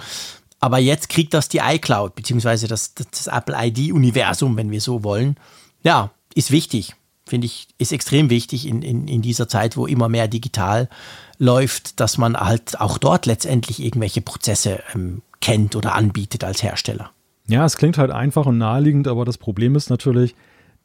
Aber 0.59 0.77
jetzt 0.77 1.09
kriegt 1.09 1.33
das 1.33 1.49
die 1.49 1.57
iCloud, 1.57 2.15
beziehungsweise 2.15 2.67
das, 2.67 2.93
das 2.93 3.27
Apple 3.27 3.55
ID-Universum, 3.57 4.57
wenn 4.57 4.71
wir 4.71 4.81
so 4.81 5.03
wollen. 5.03 5.35
Ja, 5.83 6.11
ist 6.35 6.51
wichtig, 6.51 6.95
finde 7.25 7.45
ich, 7.45 7.67
ist 7.77 7.91
extrem 7.91 8.29
wichtig 8.29 8.67
in, 8.67 8.81
in, 8.81 9.07
in 9.07 9.21
dieser 9.21 9.47
Zeit, 9.47 9.77
wo 9.77 9.85
immer 9.85 10.09
mehr 10.09 10.27
digital 10.27 10.89
läuft, 11.37 11.99
dass 11.99 12.17
man 12.17 12.37
halt 12.37 12.79
auch 12.79 12.97
dort 12.97 13.25
letztendlich 13.25 13.81
irgendwelche 13.81 14.21
Prozesse 14.21 14.81
ähm, 14.93 15.21
kennt 15.39 15.75
oder 15.75 15.95
anbietet 15.95 16.43
als 16.43 16.61
Hersteller. 16.63 17.11
Ja, 17.47 17.65
es 17.65 17.77
klingt 17.77 17.97
halt 17.97 18.11
einfach 18.11 18.45
und 18.45 18.57
naheliegend, 18.57 19.07
aber 19.07 19.25
das 19.25 19.37
Problem 19.37 19.75
ist 19.75 19.89
natürlich, 19.89 20.35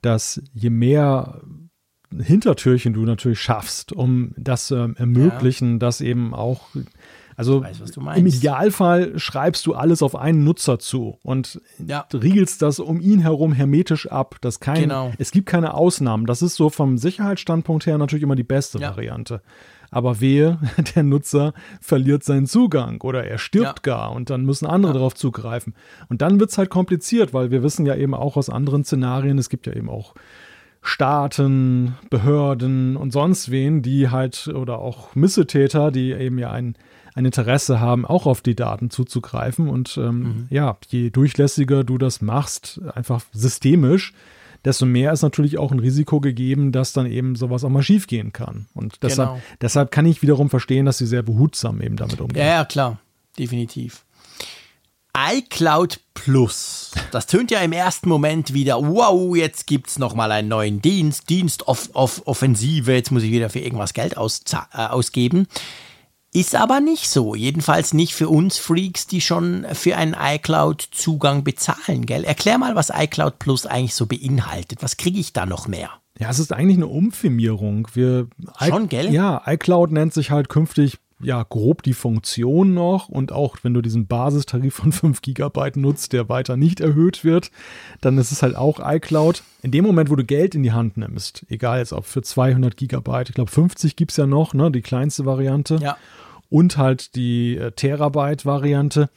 dass 0.02 0.43
je 0.55 0.70
mehr 0.70 1.40
Hintertürchen 2.16 2.93
du 2.93 3.02
natürlich 3.02 3.40
schaffst, 3.40 3.93
um 3.93 4.32
das 4.36 4.66
zu 4.66 4.77
ähm, 4.77 4.97
ermöglichen, 4.97 5.73
ja. 5.73 5.78
dass 5.78 6.01
eben 6.01 6.35
auch 6.35 6.68
also 7.37 7.63
weiß, 7.63 7.81
im 8.17 8.27
Idealfall 8.27 9.19
schreibst 9.19 9.67
du 9.67 9.75
alles 9.75 10.03
auf 10.03 10.17
einen 10.17 10.43
Nutzer 10.45 10.79
zu 10.79 11.19
und 11.23 11.61
ja. 11.87 12.07
riegelst 12.13 12.63
das 12.63 12.79
um 12.79 13.01
ihn 13.01 13.21
herum 13.21 13.53
hermetisch 13.53 14.11
ab. 14.11 14.37
Dass 14.41 14.59
kein, 14.59 14.83
genau. 14.83 15.13
Es 15.19 15.33
gibt 15.33 15.47
keine 15.47 15.75
Ausnahmen. 15.75 16.25
Das 16.25 16.41
ist 16.41 16.57
so 16.57 16.71
vom 16.71 16.97
Sicherheitsstandpunkt 16.97 17.85
her 17.87 17.99
natürlich 17.99 18.23
immer 18.23 18.37
die 18.37 18.43
beste 18.43 18.79
ja. 18.79 18.91
Variante. 18.91 19.43
Aber 19.91 20.21
wehe, 20.21 20.59
der 20.95 21.03
Nutzer 21.03 21.53
verliert 21.81 22.25
seinen 22.25 22.47
Zugang 22.47 23.03
oder 23.03 23.25
er 23.25 23.39
stirbt 23.39 23.87
ja. 23.87 23.95
gar 23.95 24.13
und 24.13 24.31
dann 24.31 24.45
müssen 24.45 24.67
andere 24.67 24.93
ja. 24.93 24.99
darauf 24.99 25.15
zugreifen. 25.15 25.75
Und 26.09 26.23
dann 26.23 26.41
wird 26.41 26.51
es 26.51 26.59
halt 26.59 26.71
kompliziert, 26.71 27.35
weil 27.35 27.51
wir 27.51 27.63
wissen 27.63 27.85
ja 27.85 27.95
eben 27.95 28.15
auch 28.15 28.37
aus 28.37 28.49
anderen 28.49 28.85
Szenarien, 28.85 29.39
es 29.39 29.51
gibt 29.51 29.67
ja 29.67 29.75
eben 29.75 29.91
auch 29.91 30.15
Staaten, 30.81 31.97
Behörden 32.11 32.97
und 32.97 33.13
sonst 33.13 33.51
wen, 33.51 33.83
die 33.83 34.09
halt 34.09 34.49
oder 34.49 34.79
auch 34.79 35.15
Missetäter, 35.15 35.91
die 35.91 36.13
eben 36.13 36.39
ja 36.39 36.51
ein 36.51 36.77
ein 37.17 37.25
Interesse 37.25 37.81
haben, 37.81 38.05
auch 38.05 38.27
auf 38.27 38.41
die 38.43 38.55
Daten 38.55 38.91
zuzugreifen. 38.91 39.69
Und 39.69 39.97
ähm, 39.97 40.19
mhm. 40.19 40.47
ja, 40.51 40.77
je 40.89 41.11
durchlässiger 41.11 41.83
du 41.83 41.99
das 41.99 42.21
machst, 42.21 42.81
einfach 42.95 43.23
systemisch, 43.33 44.13
desto 44.65 44.87
mehr 44.87 45.13
ist 45.13 45.23
natürlich 45.23 45.59
auch 45.59 45.73
ein 45.73 45.79
Risiko 45.79 46.21
gegeben, 46.21 46.71
dass 46.71 46.93
dann 46.93 47.07
eben 47.07 47.35
sowas 47.35 47.65
auch 47.65 47.71
mal 47.71 47.83
schiefgehen 47.83 48.33
kann. 48.33 48.67
Und 48.75 49.03
deshalb, 49.03 49.31
genau. 49.31 49.43
deshalb 49.61 49.91
kann 49.91 50.07
ich 50.07 50.23
wiederum 50.23 50.51
verstehen, 50.51 50.87
dass 50.87 50.99
sie 50.99 51.07
sehr 51.07 51.23
behutsam 51.23 51.81
eben 51.81 51.97
damit 51.97 52.21
umgehen. 52.21 52.45
Ja, 52.45 52.53
ja, 52.53 52.65
klar, 52.65 53.01
definitiv 53.39 54.05
iCloud 55.17 56.01
Plus. 56.13 56.91
Das 57.11 57.27
tönt 57.27 57.51
ja 57.51 57.61
im 57.61 57.73
ersten 57.73 58.09
Moment 58.09 58.53
wieder, 58.53 58.77
wow, 58.83 59.35
jetzt 59.35 59.67
gibt 59.67 59.89
es 59.89 59.99
nochmal 59.99 60.31
einen 60.31 60.49
neuen 60.49 60.83
Dienst, 60.83 61.31
Dienst 61.31 61.69
auf, 61.69 61.89
auf 61.95 62.27
Offensive, 62.27 62.93
jetzt 62.93 63.11
muss 63.11 63.23
ich 63.23 63.31
wieder 63.31 63.49
für 63.49 63.61
irgendwas 63.61 63.95
Geld 63.95 64.19
aus, 64.19 64.43
äh, 64.53 64.79
ausgeben. 64.79 65.47
Ist 66.37 66.55
aber 66.55 66.81
nicht 66.81 67.09
so. 67.09 67.35
Jedenfalls 67.35 67.95
nicht 67.95 68.15
für 68.15 68.29
uns 68.29 68.59
Freaks, 68.59 69.07
die 69.07 69.23
schon 69.23 69.65
für 69.73 69.97
einen 69.97 70.15
iCloud-Zugang 70.21 71.45
bezahlen, 71.45 72.05
gell? 72.05 72.25
Erklär 72.25 72.59
mal, 72.59 72.75
was 72.75 72.93
iCloud 72.95 73.39
Plus 73.39 73.65
eigentlich 73.65 73.95
so 73.95 74.05
beinhaltet. 74.05 74.83
Was 74.83 74.99
kriege 74.99 75.19
ich 75.19 75.33
da 75.33 75.47
noch 75.47 75.67
mehr? 75.67 75.89
Ja, 76.19 76.29
es 76.29 76.39
ist 76.39 76.53
eigentlich 76.53 76.77
eine 76.77 76.89
Umfirmierung. 76.89 77.89
Wir, 77.95 78.29
schon, 78.63 78.91
gell? 78.91 79.15
Ja, 79.15 79.41
iCloud 79.47 79.93
nennt 79.93 80.13
sich 80.13 80.31
halt 80.31 80.51
künftig 80.51 80.99
ja, 81.23 81.43
grob 81.43 81.83
die 81.83 81.95
Funktion 81.95 82.75
noch 82.75 83.09
und 83.09 83.33
auch 83.33 83.57
wenn 83.63 83.73
du 83.73 83.81
diesen 83.81 84.07
Basistarif 84.07 84.75
von 84.75 84.93
5 84.93 85.23
GB 85.23 85.71
nutzt, 85.77 86.13
der 86.13 86.29
weiter 86.29 86.59
nicht 86.59 86.81
erhöht 86.81 87.25
wird, 87.25 87.51
dann 88.03 88.19
ist 88.19 88.31
es 88.31 88.43
halt 88.43 88.57
auch 88.57 88.81
iCloud. 88.85 89.43
In 89.63 89.71
dem 89.71 89.87
Moment, 89.87 90.11
wo 90.11 90.17
du 90.17 90.25
Geld 90.27 90.55
in 90.55 90.63
die 90.63 90.73
Hand 90.73 90.99
nimmst, 90.99 91.47
egal 91.49 91.79
jetzt 91.79 91.95
ob 91.95 92.05
für 92.05 92.21
200 92.21 92.77
GB, 92.77 93.23
ich 93.23 93.33
glaube 93.33 93.51
50 93.51 93.97
gibt 93.97 94.11
es 94.11 94.19
ja 94.19 94.27
noch, 94.27 94.53
ne, 94.53 94.71
die 94.71 94.83
kleinste 94.83 95.25
Variante. 95.25 95.79
Ja 95.81 95.97
und 96.48 96.77
halt 96.77 97.14
die 97.14 97.56
äh, 97.56 97.73
Terabyte-Variante, 97.73 99.10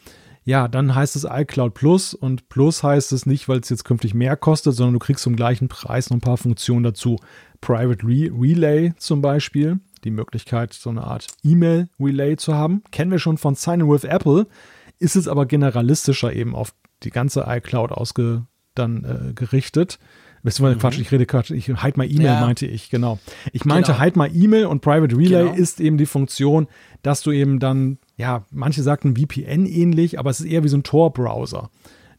ja, 0.43 0.67
dann 0.67 0.95
heißt 0.95 1.15
es 1.15 1.27
iCloud 1.29 1.73
Plus 1.73 2.13
und 2.13 2.49
Plus 2.49 2.81
heißt 2.81 3.11
es 3.11 3.25
nicht, 3.25 3.47
weil 3.47 3.59
es 3.59 3.69
jetzt 3.69 3.85
künftig 3.85 4.13
mehr 4.13 4.35
kostet, 4.35 4.73
sondern 4.73 4.93
du 4.93 4.99
kriegst 4.99 5.23
zum 5.23 5.35
gleichen 5.35 5.67
Preis 5.67 6.09
noch 6.09 6.17
ein 6.17 6.21
paar 6.21 6.37
Funktionen 6.37 6.83
dazu. 6.83 7.17
Private 7.61 8.03
Re 8.03 8.31
Relay 8.33 8.93
zum 8.97 9.21
Beispiel, 9.21 9.79
die 10.03 10.11
Möglichkeit, 10.11 10.73
so 10.73 10.89
eine 10.89 11.03
Art 11.03 11.27
E-Mail-Relay 11.43 12.37
zu 12.37 12.55
haben. 12.55 12.83
Kennen 12.91 13.11
wir 13.11 13.19
schon 13.19 13.37
von 13.37 13.55
Sign 13.55 13.81
In 13.81 13.89
with 13.89 14.05
Apple, 14.05 14.47
ist 14.97 15.15
es 15.15 15.27
aber 15.27 15.45
generalistischer 15.45 16.33
eben 16.33 16.55
auf 16.55 16.73
die 17.03 17.11
ganze 17.11 17.45
iCloud 17.47 17.91
ausge 17.91 18.45
dann 18.75 19.03
äh, 19.03 19.33
gerichtet. 19.33 19.99
Beziehungsweise 20.43 20.75
mhm. 20.75 20.81
Quatsch, 20.81 20.99
ich 20.99 21.11
rede 21.11 21.25
Quatsch, 21.25 21.51
ich 21.51 21.65
hide 21.65 21.93
my 21.95 22.05
E-Mail 22.05 22.25
ja. 22.25 22.39
meinte 22.41 22.65
ich, 22.65 22.89
genau. 22.89 23.19
Ich 23.51 23.65
meinte 23.65 23.91
genau. 23.91 24.03
hide 24.03 24.19
my 24.19 24.27
E-Mail 24.27 24.65
und 24.67 24.81
Private 24.81 25.15
Relay 25.15 25.43
genau. 25.43 25.53
ist 25.55 25.79
eben 25.79 25.97
die 25.97 26.05
Funktion, 26.05 26.67
dass 27.01 27.21
du 27.21 27.31
eben 27.31 27.59
dann, 27.59 27.97
ja, 28.17 28.45
manche 28.51 28.83
sagten 28.83 29.15
VPN 29.15 29.65
ähnlich, 29.65 30.19
aber 30.19 30.29
es 30.29 30.39
ist 30.39 30.45
eher 30.45 30.63
wie 30.63 30.69
so 30.69 30.77
ein 30.77 30.83
Tor-Browser. 30.83 31.69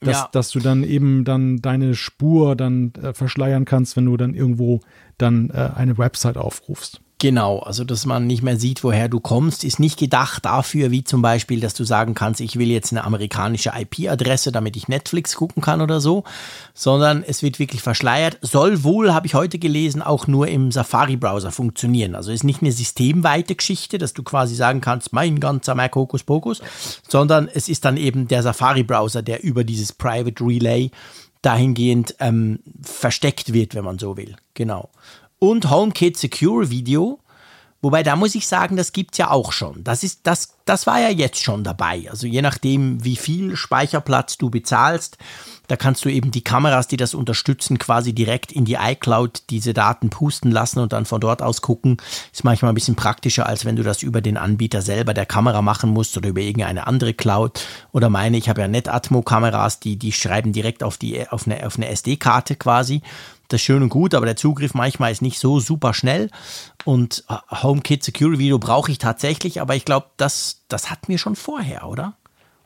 Dass, 0.03 0.17
ja. 0.17 0.29
dass 0.33 0.51
du 0.51 0.61
dann 0.61 0.83
eben 0.83 1.25
dann 1.25 1.59
deine 1.59 1.95
Spur 1.95 2.57
dann 2.57 2.95
äh, 3.03 3.13
verschleiern 3.13 3.67
kannst, 3.67 3.97
wenn 3.97 4.07
du 4.07 4.17
dann 4.17 4.33
irgendwo 4.33 4.81
dann 5.19 5.51
äh, 5.51 5.73
eine 5.77 5.99
Website 5.99 6.39
aufrufst. 6.39 7.03
Genau, 7.21 7.59
also 7.59 7.85
dass 7.85 8.07
man 8.07 8.27
nicht 8.27 8.43
mehr 8.43 8.57
sieht, 8.57 8.83
woher 8.83 9.11
du 9.11 9.21
kommst, 9.21 9.63
ist 9.63 9.79
nicht 9.79 9.99
gedacht 9.99 10.47
dafür, 10.47 10.91
wie 10.91 11.05
zum 11.05 11.21
Beispiel, 11.21 11.61
dass 11.61 11.75
du 11.75 11.85
sagen 11.85 12.15
kannst, 12.15 12.41
ich 12.41 12.59
will 12.59 12.69
jetzt 12.69 12.93
eine 12.93 13.05
amerikanische 13.05 13.73
IP-Adresse, 13.77 14.53
damit 14.53 14.75
ich 14.75 14.89
Netflix 14.89 15.37
gucken 15.37 15.63
kann 15.63 15.83
oder 15.83 16.01
so, 16.01 16.25
sondern 16.73 17.23
es 17.23 17.43
wird 17.43 17.59
wirklich 17.59 17.83
verschleiert. 17.83 18.39
Soll 18.41 18.85
wohl, 18.85 19.13
habe 19.13 19.27
ich 19.27 19.35
heute 19.35 19.59
gelesen, 19.59 20.01
auch 20.01 20.29
nur 20.29 20.49
im 20.49 20.73
Safari-Browser 20.73 21.53
funktionieren. 21.53 22.15
Also 22.15 22.33
ist 22.33 22.43
nicht 22.43 22.63
eine 22.63 22.73
systemweite 22.73 23.55
Geschichte, 23.55 23.99
dass 23.99 24.15
du 24.15 24.23
quasi 24.23 24.55
sagen 24.55 24.81
kannst, 24.81 25.13
mein 25.13 25.41
ganzer 25.41 25.75
Mac 25.75 25.95
Hokus 25.97 26.23
Pokus, 26.23 26.63
sondern 27.07 27.51
es 27.53 27.69
ist 27.69 27.85
dann 27.85 27.99
eben 27.99 28.29
der 28.29 28.43
Safari-Browser, 28.43 29.21
der 29.21 29.45
über 29.45 29.63
dieses 29.63 29.93
Private 29.93 30.43
Relay 30.43 30.91
dahingehend 31.43 32.15
ähm, 32.19 32.61
versteckt 32.81 33.53
wird, 33.53 33.75
wenn 33.75 33.85
man 33.85 33.99
so 33.99 34.17
will. 34.17 34.37
Genau 34.55 34.89
und 35.41 35.69
HomeKit 35.69 36.17
Secure 36.17 36.71
Video. 36.71 37.19
Wobei 37.83 38.03
da 38.03 38.15
muss 38.15 38.35
ich 38.35 38.47
sagen, 38.47 38.77
das 38.77 38.93
gibt 38.93 39.15
es 39.15 39.19
ja 39.19 39.31
auch 39.31 39.53
schon. 39.53 39.83
Das, 39.85 40.05
ist, 40.05 40.21
das, 40.25 40.59
das 40.67 40.87
war 40.87 41.01
ja 41.01 41.09
jetzt 41.09 41.43
schon 41.43 41.65
dabei. 41.65 42.09
Also 42.11 42.27
je 42.27 42.43
nachdem, 42.43 43.03
wie 43.05 43.17
viel 43.17 43.57
Speicherplatz 43.57 44.37
du 44.37 44.51
bezahlst, 44.51 45.17
da 45.67 45.77
kannst 45.77 46.05
du 46.05 46.11
eben 46.11 46.31
die 46.31 46.45
Kameras, 46.45 46.89
die 46.89 46.99
das 46.99 47.15
unterstützen, 47.15 47.79
quasi 47.79 48.13
direkt 48.13 48.53
in 48.53 48.67
die 48.67 48.75
iCloud 48.75 49.45
diese 49.49 49.73
Daten 49.73 50.11
pusten 50.11 50.51
lassen 50.51 50.81
und 50.81 50.93
dann 50.93 51.07
von 51.07 51.23
dort 51.23 51.41
aus 51.41 51.63
gucken. 51.63 51.97
Ist 52.33 52.45
manchmal 52.45 52.73
ein 52.73 52.75
bisschen 52.75 52.97
praktischer, 52.97 53.47
als 53.47 53.65
wenn 53.65 53.77
du 53.77 53.83
das 53.83 54.03
über 54.03 54.21
den 54.21 54.37
Anbieter 54.37 54.83
selber 54.83 55.15
der 55.15 55.27
Kamera 55.27 55.63
machen 55.63 55.89
musst 55.89 56.19
oder 56.19 56.29
über 56.29 56.43
irgendeine 56.43 56.87
andere 56.87 57.15
Cloud. 57.15 57.65
Oder 57.93 58.11
meine, 58.11 58.37
ich 58.37 58.51
habe 58.51 58.61
ja 58.61 58.69
Netatmo-Kameras, 58.69 59.81
die, 59.81 59.97
die 59.97 60.13
schreiben 60.13 60.53
direkt 60.53 60.83
auf, 60.83 60.99
die, 60.99 61.27
auf 61.31 61.47
eine, 61.47 61.67
auf 61.67 61.77
eine 61.77 61.89
SD-Karte 61.89 62.57
quasi. 62.57 63.01
Das 63.51 63.61
ist 63.61 63.65
schön 63.65 63.83
und 63.83 63.89
gut, 63.89 64.15
aber 64.15 64.27
der 64.27 64.37
Zugriff 64.37 64.75
manchmal 64.75 65.11
ist 65.11 65.23
nicht 65.23 65.41
so 65.41 65.59
super 65.59 65.93
schnell. 65.93 66.31
Und 66.85 67.25
äh, 67.29 67.35
HomeKit 67.63 68.05
Security 68.05 68.39
Video 68.39 68.61
brauche 68.61 68.93
ich 68.93 68.99
tatsächlich, 68.99 69.61
aber 69.61 69.75
ich 69.75 69.85
glaube, 69.85 70.07
das, 70.17 70.63
das 70.69 70.89
hatten 70.89 71.09
wir 71.09 71.19
schon 71.19 71.35
vorher, 71.35 71.89
oder? 71.89 72.15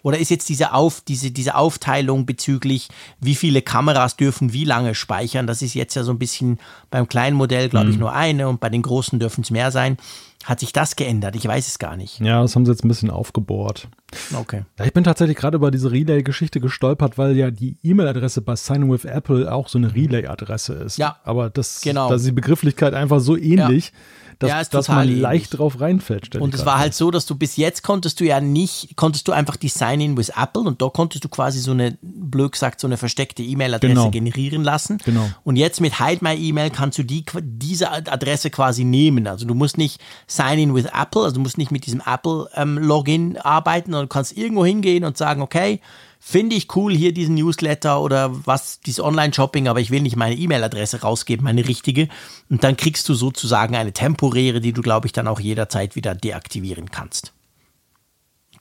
Oder 0.05 0.19
ist 0.19 0.31
jetzt 0.31 0.51
diese, 0.51 0.75
Auf, 0.75 1.01
diese, 1.01 1.31
diese 1.31 1.55
Aufteilung 1.55 2.27
bezüglich, 2.27 2.89
wie 3.21 3.35
viele 3.35 3.63
Kameras 3.63 4.17
dürfen 4.17 4.53
wie 4.53 4.65
lange 4.65 4.95
speichern? 4.95 5.47
Das 5.47 5.63
ist 5.63 5.73
jetzt 5.73 5.95
ja 5.95 6.05
so 6.05 6.13
ein 6.13 6.19
bisschen 6.19 6.61
beim 6.91 7.09
kleinen 7.09 7.37
Modell, 7.37 7.71
glaube 7.71 7.89
ich, 7.89 7.97
mhm. 7.97 8.01
nur 8.01 8.13
eine 8.13 8.49
und 8.49 8.61
bei 8.61 8.69
den 8.69 8.83
großen 8.83 9.19
dürfen 9.19 9.41
es 9.41 9.51
mehr 9.51 9.71
sein. 9.71 9.97
Hat 10.45 10.61
sich 10.61 10.75
das 10.75 10.97
geändert? 10.97 11.37
Ich 11.37 11.47
weiß 11.47 11.67
es 11.67 11.79
gar 11.79 11.97
nicht. 11.97 12.21
Ja, 12.21 12.43
das 12.43 12.55
haben 12.55 12.67
sie 12.67 12.73
jetzt 12.73 12.85
ein 12.85 12.89
bisschen 12.89 13.09
aufgebohrt. 13.09 13.89
Okay. 14.35 14.65
Ich 14.85 14.93
bin 14.93 15.05
tatsächlich 15.05 15.39
gerade 15.39 15.57
über 15.57 15.71
diese 15.71 15.91
Relay-Geschichte 15.91 16.61
gestolpert, 16.61 17.17
weil 17.17 17.35
ja 17.35 17.51
die 17.51 17.79
E-Mail-Adresse 17.83 18.43
bei 18.43 18.57
Sign 18.57 18.93
with 18.93 19.07
Apple 19.07 19.51
auch 19.51 19.69
so 19.69 19.79
eine 19.79 19.95
Relay-Adresse 19.95 20.75
ist. 20.75 20.99
Ja. 20.99 21.17
Aber 21.25 21.49
das, 21.49 21.81
genau. 21.81 22.11
da 22.11 22.17
ist 22.17 22.27
die 22.27 22.33
Begrifflichkeit 22.33 22.93
einfach 22.93 23.21
so 23.21 23.39
ähnlich. 23.39 23.87
Ja 23.87 23.99
dass, 24.39 24.51
ja, 24.51 24.65
dass 24.65 24.89
man 24.89 25.07
ähnlich. 25.09 25.21
leicht 25.21 25.59
drauf 25.59 25.81
reinfällt. 25.81 26.37
Und 26.37 26.55
es 26.55 26.67
war 26.67 26.79
halt 26.79 26.95
so, 26.95 27.11
dass 27.11 27.27
du 27.27 27.35
bis 27.35 27.57
jetzt 27.57 27.83
konntest 27.83 28.21
du 28.21 28.25
ja 28.25 28.41
nicht, 28.41 28.97
konntest 28.97 29.29
du 29.29 29.33
einfach 29.33 29.57
die 29.57 29.69
Sign-in 29.69 30.17
with 30.17 30.31
Apple 30.31 30.63
und 30.63 30.83
da 30.83 30.89
konntest 30.89 31.25
du 31.25 31.29
quasi 31.29 31.61
so 31.61 31.73
eine, 31.73 31.97
blöd 32.03 32.53
gesagt, 32.53 32.81
so 32.81 32.87
eine 32.87 32.97
versteckte 32.97 33.43
E-Mail-Adresse 33.43 33.95
genau. 33.95 34.11
generieren 34.11 34.65
lassen. 34.65 34.99
Genau. 35.05 35.29
Und 35.45 35.57
jetzt 35.57 35.81
mit 35.81 35.99
Hide 35.99 36.19
My 36.23 36.35
E-Mail 36.35 36.71
kannst 36.71 36.99
du 36.99 37.03
die, 37.03 37.25
diese 37.41 37.91
Adresse 37.91 38.51
quasi 38.51 38.85
nehmen. 38.85 39.27
Also 39.27 39.47
du 39.47 39.55
musst 39.55 39.79
nicht 39.79 40.01
Sign-in 40.27 40.75
with 40.75 40.87
Apple, 40.87 41.23
also 41.23 41.35
du 41.35 41.41
musst 41.41 41.59
nicht 41.59 41.71
mit 41.71 41.87
diesem 41.87 42.03
Apple-Login 42.05 43.31
ähm, 43.33 43.39
arbeiten, 43.43 43.91
sondern 43.91 44.09
du 44.09 44.13
kannst 44.13 44.37
irgendwo 44.37 44.65
hingehen 44.65 45.05
und 45.05 45.17
sagen, 45.17 45.43
okay, 45.43 45.81
finde 46.27 46.57
ich 46.57 46.75
cool 46.75 46.95
hier 46.97 47.13
diesen 47.13 47.35
Newsletter 47.35 48.01
oder 48.01 48.47
was, 48.47 48.81
dieses 48.81 49.05
Online-Shopping, 49.05 49.69
aber 49.69 49.81
ich 49.81 49.91
will 49.91 50.01
nicht 50.01 50.17
meine 50.17 50.35
E-Mail-Adresse 50.35 51.03
rausgeben, 51.03 51.45
meine 51.45 51.69
richtige. 51.69 52.09
Und 52.49 52.65
dann 52.65 52.79
kriegst 52.79 53.07
du 53.11 53.15
sozusagen 53.15 53.77
eine 53.77 53.93
temporäre, 53.93 54.63
die 54.63 54.73
du, 54.73 54.81
glaube 54.81 55.07
ich, 55.07 55.13
dann 55.13 55.29
auch 55.29 55.39
jederzeit 55.39 55.97
wieder 55.97 56.15
deaktivieren 56.15 56.91
kannst. 56.91 57.35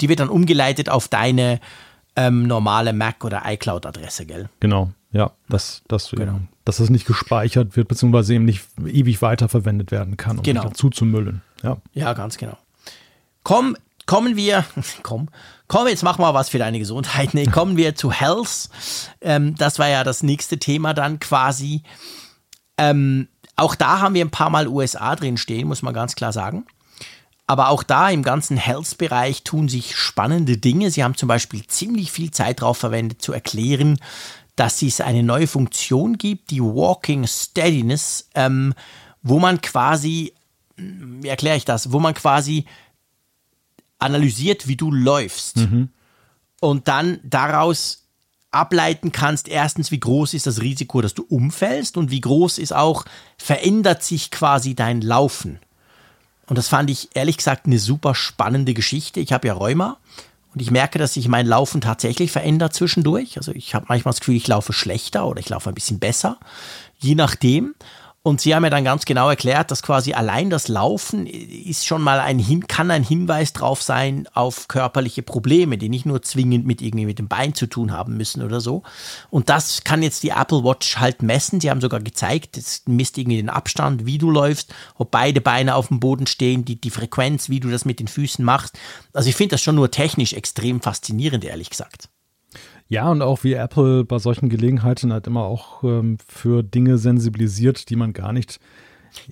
Die 0.02 0.10
wird 0.10 0.19
dann 0.19 0.27
umgeleitet 0.27 0.90
auf 0.90 1.07
deine 1.07 1.61
ähm, 2.18 2.48
normale 2.48 2.91
Mac- 2.91 3.23
oder 3.23 3.44
iCloud-Adresse, 3.45 4.26
gell? 4.26 4.49
Genau, 4.60 4.91
ja, 5.14 5.31
dass, 5.48 5.84
dass, 5.88 6.11
genau. 6.11 6.23
eben, 6.23 6.49
dass 6.65 6.81
es 6.81 6.90
nicht 6.90 7.07
gespeichert 7.07 7.77
wird, 7.77 7.88
beziehungsweise 7.88 8.34
eben 8.34 8.44
nicht 8.44 8.65
ewig 8.85 9.22
weiterverwendet 9.22 9.90
werden 9.90 10.18
kann, 10.18 10.38
um 10.38 10.44
genau. 10.44 10.64
dazu 10.64 10.90
zu 10.90 11.06
müllen. 11.06 11.41
Ja. 11.64 11.77
ja, 11.94 12.11
ganz 12.11 12.38
genau. 12.38 12.57
Komm, 13.44 13.77
kommen 14.06 14.35
wir, 14.35 14.65
komm, 15.02 15.30
komm, 15.74 15.88
jetzt 15.88 16.04
mach 16.04 16.20
mal 16.20 16.36
was 16.36 16.50
für 16.50 16.60
deine 16.60 16.78
Gesundheit. 16.78 17.34
Nee, 17.34 17.48
kommen 17.48 17.78
wir 17.78 17.95
zu 17.95 18.12
Health. 18.12 18.70
Ähm, 19.22 19.56
das 19.56 19.80
war 19.80 19.90
ja 19.90 20.04
das 20.04 20.22
nächste 20.22 20.60
Thema 20.60 20.94
dann 20.94 21.18
quasi. 21.18 21.82
Ähm, 22.78 23.28
auch 23.56 23.74
da 23.74 24.00
haben 24.00 24.14
wir 24.14 24.24
ein 24.24 24.30
paar 24.30 24.52
Mal 24.52 24.68
USA 24.68 25.16
drin 25.16 25.36
stehen, 25.36 25.68
muss 25.68 25.82
man 25.82 25.95
ganz 25.95 26.14
klar 26.14 26.32
sagen. 26.32 26.68
Aber 27.48 27.70
auch 27.70 27.82
da 27.82 28.12
im 28.12 28.22
ganzen 28.22 28.56
Health-Bereich 28.56 29.41
tun 29.41 29.68
sich 29.68 29.95
spannende 29.95 30.58
Dinge. 30.58 30.91
Sie 30.91 31.04
haben 31.04 31.18
zum 31.18 31.28
Beispiel 31.28 31.66
ziemlich 31.66 32.12
viel 32.12 32.30
Zeit 32.30 32.62
darauf 32.62 32.78
verwendet, 32.78 33.24
zu 33.24 33.34
erklären, 33.34 33.98
dass 34.56 34.84
es 34.84 35.02
eine 35.02 35.24
neue 35.24 35.48
Funktion 35.48 36.20
gibt, 36.20 36.52
die 36.52 36.62
Walking 36.62 37.26
Steadiness, 37.26 38.30
ähm, 38.36 38.76
wo 39.24 39.40
man 39.40 39.60
quasi, 39.60 40.34
wie 40.78 41.30
erkläre 41.30 41.58
ich 41.58 41.66
das, 41.66 41.91
wo 41.91 42.00
man 42.00 42.14
quasi 42.14 42.66
analysiert, 44.04 44.68
wie 44.68 44.76
du 44.76 44.92
läufst 44.92 45.58
mhm. 45.58 45.90
und 46.60 46.88
dann 46.88 47.20
daraus 47.24 48.04
ableiten 48.52 49.12
kannst, 49.12 49.48
erstens, 49.48 49.92
wie 49.92 50.00
groß 50.00 50.34
ist 50.36 50.46
das 50.46 50.62
Risiko, 50.62 51.02
dass 51.02 51.14
du 51.14 51.24
umfällst 51.24 51.98
und 51.98 52.12
wie 52.12 52.22
groß 52.22 52.60
ist 52.60 52.74
auch, 52.74 53.06
verändert 53.38 54.04
sich 54.04 54.32
quasi 54.32 54.76
dein 54.76 55.02
Laufen. 55.02 55.60
Und 56.46 56.58
das 56.58 56.68
fand 56.68 56.90
ich 56.90 57.10
ehrlich 57.16 57.38
gesagt 57.38 57.66
eine 57.66 57.80
super 57.80 58.14
spannende 58.14 58.74
Geschichte. 58.74 59.20
Ich 59.20 59.34
habe 59.34 59.48
ja 59.48 59.54
Rheuma 59.54 59.98
und 60.54 60.62
ich 60.62 60.70
merke, 60.70 61.00
dass 61.00 61.16
sich 61.16 61.28
mein 61.28 61.48
Laufen 61.48 61.82
tatsächlich 61.82 62.32
verändert 62.32 62.74
zwischendurch. 62.74 63.38
Also 63.38 63.52
ich 63.54 63.74
habe 63.74 63.86
manchmal 63.90 64.12
das 64.12 64.20
Gefühl, 64.20 64.36
ich 64.36 64.48
laufe 64.48 64.74
schlechter 64.74 65.26
oder 65.26 65.40
ich 65.40 65.50
laufe 65.50 65.70
ein 65.70 65.76
bisschen 65.76 66.00
besser, 66.00 66.38
je 67.00 67.16
nachdem. 67.16 67.74
Und 68.26 68.40
sie 68.40 68.56
haben 68.56 68.62
mir 68.62 68.70
dann 68.70 68.86
ganz 68.86 69.04
genau 69.04 69.30
erklärt, 69.30 69.70
dass 69.70 69.84
quasi 69.84 70.14
allein 70.14 70.50
das 70.50 70.70
Laufen 70.70 71.28
ist 71.28 71.86
schon 71.86 72.02
mal 72.02 72.22
ein 72.22 72.40
Hin 72.40 72.68
kann 72.68 72.90
ein 72.90 73.04
Hinweis 73.04 73.52
drauf 73.52 73.84
sein 73.84 74.30
auf 74.34 74.70
körperliche 74.70 75.24
Probleme, 75.24 75.78
die 75.78 75.90
nicht 75.90 76.06
nur 76.06 76.22
zwingend 76.22 76.66
mit 76.66 76.82
irgendwie 76.82 77.06
mit 77.06 77.20
dem 77.20 77.28
Bein 77.28 77.54
zu 77.54 77.68
tun 77.68 77.91
haben 77.91 78.16
müssen 78.16 78.41
oder 78.41 78.62
so. 78.62 78.84
Und 79.30 79.50
das 79.50 79.84
kann 79.84 80.02
jetzt 80.02 80.24
die 80.24 80.30
Apple 80.30 80.64
Watch 80.64 81.00
halt 81.00 81.22
messen. 81.22 81.60
Sie 81.60 81.70
haben 81.70 81.82
sogar 81.82 82.00
gezeigt, 82.00 82.56
es 82.56 82.84
misst 82.86 83.18
irgendwie 83.18 83.36
den 83.38 83.50
Abstand, 83.50 84.06
wie 84.06 84.20
du 84.20 84.32
läufst, 84.32 84.74
ob 84.95 85.12
beide 85.12 85.41
Beine 85.41 85.76
auf 85.76 85.90
dem 85.90 86.00
Boden 86.00 86.26
stehen, 86.26 86.64
die, 86.64 86.80
die 86.80 86.91
Frequenz, 86.91 87.50
wie 87.50 87.60
du 87.60 87.70
das 87.70 87.84
mit 87.84 88.00
den 88.00 88.08
Füßen 88.08 88.45
machst. 88.45 88.80
Also 89.12 89.28
ich 89.28 89.36
finde 89.36 89.56
das 89.56 89.62
schon 89.62 89.76
nur 89.76 89.91
technisch 89.91 90.32
extrem 90.32 90.80
faszinierend, 90.80 91.44
ehrlich 91.44 91.70
gesagt. 91.70 92.08
Ja, 92.88 93.10
und 93.10 93.22
auch 93.22 93.43
wie 93.43 93.53
Apple 93.53 94.03
bei 94.03 94.19
solchen 94.19 94.49
Gelegenheiten 94.49 95.11
halt 95.14 95.27
immer 95.27 95.43
auch 95.43 95.84
ähm, 95.84 96.18
für 96.26 96.64
Dinge 96.64 96.97
sensibilisiert, 96.97 97.89
die 97.89 97.95
man 97.95 98.14
gar 98.14 98.34
nicht 98.34 98.60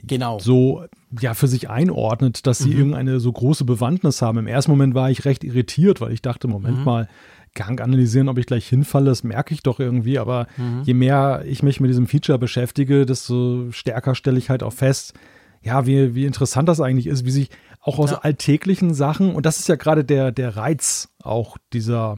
genau. 0.06 0.40
so 0.40 0.86
ja 1.20 1.34
für 1.34 1.48
sich 1.48 1.70
einordnet, 1.70 2.48
dass 2.48 2.60
sie 2.60 2.72
mhm. 2.72 2.78
irgendeine 2.78 3.20
so 3.20 3.32
große 3.32 3.66
Bewandtnis 3.66 4.22
haben. 4.22 4.38
Im 4.38 4.48
ersten 4.48 4.72
Moment 4.72 4.96
war 4.96 5.12
ich 5.12 5.26
recht 5.26 5.44
irritiert, 5.44 6.02
weil 6.02 6.14
ich 6.14 6.22
dachte, 6.22 6.48
Moment 6.48 6.80
mhm. 6.80 6.84
mal, 6.84 7.10
Gang 7.54 7.82
analysieren, 7.82 8.30
ob 8.30 8.38
ich 8.38 8.46
gleich 8.46 8.66
hinfalle, 8.68 9.08
das 9.08 9.26
merke 9.26 9.54
ich 9.54 9.62
doch 9.62 9.82
irgendwie. 9.82 10.20
Aber 10.20 10.48
mhm. 10.56 10.84
je 10.84 10.94
mehr 10.94 11.44
ich 11.46 11.64
mich 11.64 11.82
mit 11.82 11.90
diesem 11.90 12.08
Feature 12.08 12.40
beschäftige, 12.40 13.06
desto 13.06 13.72
stärker 13.72 14.16
stelle 14.16 14.38
ich 14.38 14.50
halt 14.50 14.64
auch 14.64 14.74
fest, 14.74 15.14
ja, 15.62 15.86
wie, 15.86 16.16
wie 16.16 16.26
interessant 16.26 16.70
das 16.70 16.80
eigentlich 16.80 17.08
ist, 17.08 17.26
wie 17.26 17.32
sich 17.32 17.50
auch 17.82 18.00
aus 18.00 18.12
ja. 18.12 18.20
alltäglichen 18.20 18.94
Sachen, 18.94 19.36
und 19.36 19.46
das 19.46 19.60
ist 19.60 19.68
ja 19.68 19.76
gerade 19.76 20.06
der, 20.06 20.32
der 20.32 20.56
Reiz 20.56 21.10
auch 21.22 21.58
dieser 21.74 22.18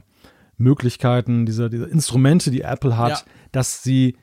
Möglichkeiten, 0.56 1.46
diese, 1.46 1.70
diese 1.70 1.86
Instrumente, 1.86 2.50
die 2.50 2.62
Apple 2.62 2.96
hat, 2.96 3.10
ja. 3.10 3.18
dass 3.52 3.82
sie 3.82 4.16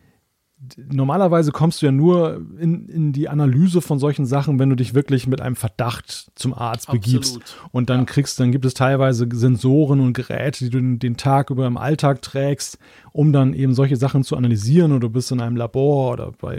normalerweise 0.77 1.51
kommst 1.51 1.81
du 1.81 1.87
ja 1.87 1.91
nur 1.91 2.45
in, 2.59 2.87
in 2.87 3.13
die 3.13 3.29
Analyse 3.29 3.81
von 3.81 3.97
solchen 3.97 4.25
Sachen, 4.25 4.59
wenn 4.59 4.69
du 4.69 4.75
dich 4.75 4.93
wirklich 4.93 5.25
mit 5.25 5.41
einem 5.41 5.55
Verdacht 5.55 6.31
zum 6.35 6.53
Arzt 6.53 6.87
Absolut. 6.87 7.03
begibst. 7.03 7.39
Und 7.71 7.89
dann 7.89 8.01
ja. 8.01 8.05
kriegst, 8.05 8.39
dann 8.39 8.51
gibt 8.51 8.65
es 8.65 8.73
teilweise 8.73 9.27
Sensoren 9.33 9.99
und 9.99 10.13
Geräte, 10.13 10.65
die 10.65 10.69
du 10.69 10.77
den, 10.77 10.99
den 10.99 11.17
Tag 11.17 11.49
über 11.49 11.65
im 11.65 11.77
Alltag 11.77 12.21
trägst, 12.21 12.77
um 13.11 13.33
dann 13.33 13.53
eben 13.53 13.73
solche 13.73 13.97
Sachen 13.97 14.23
zu 14.23 14.37
analysieren. 14.37 14.91
Oder 14.91 15.01
du 15.01 15.09
bist 15.09 15.31
in 15.31 15.41
einem 15.41 15.55
Labor 15.55 16.13
oder 16.13 16.31
bei 16.31 16.57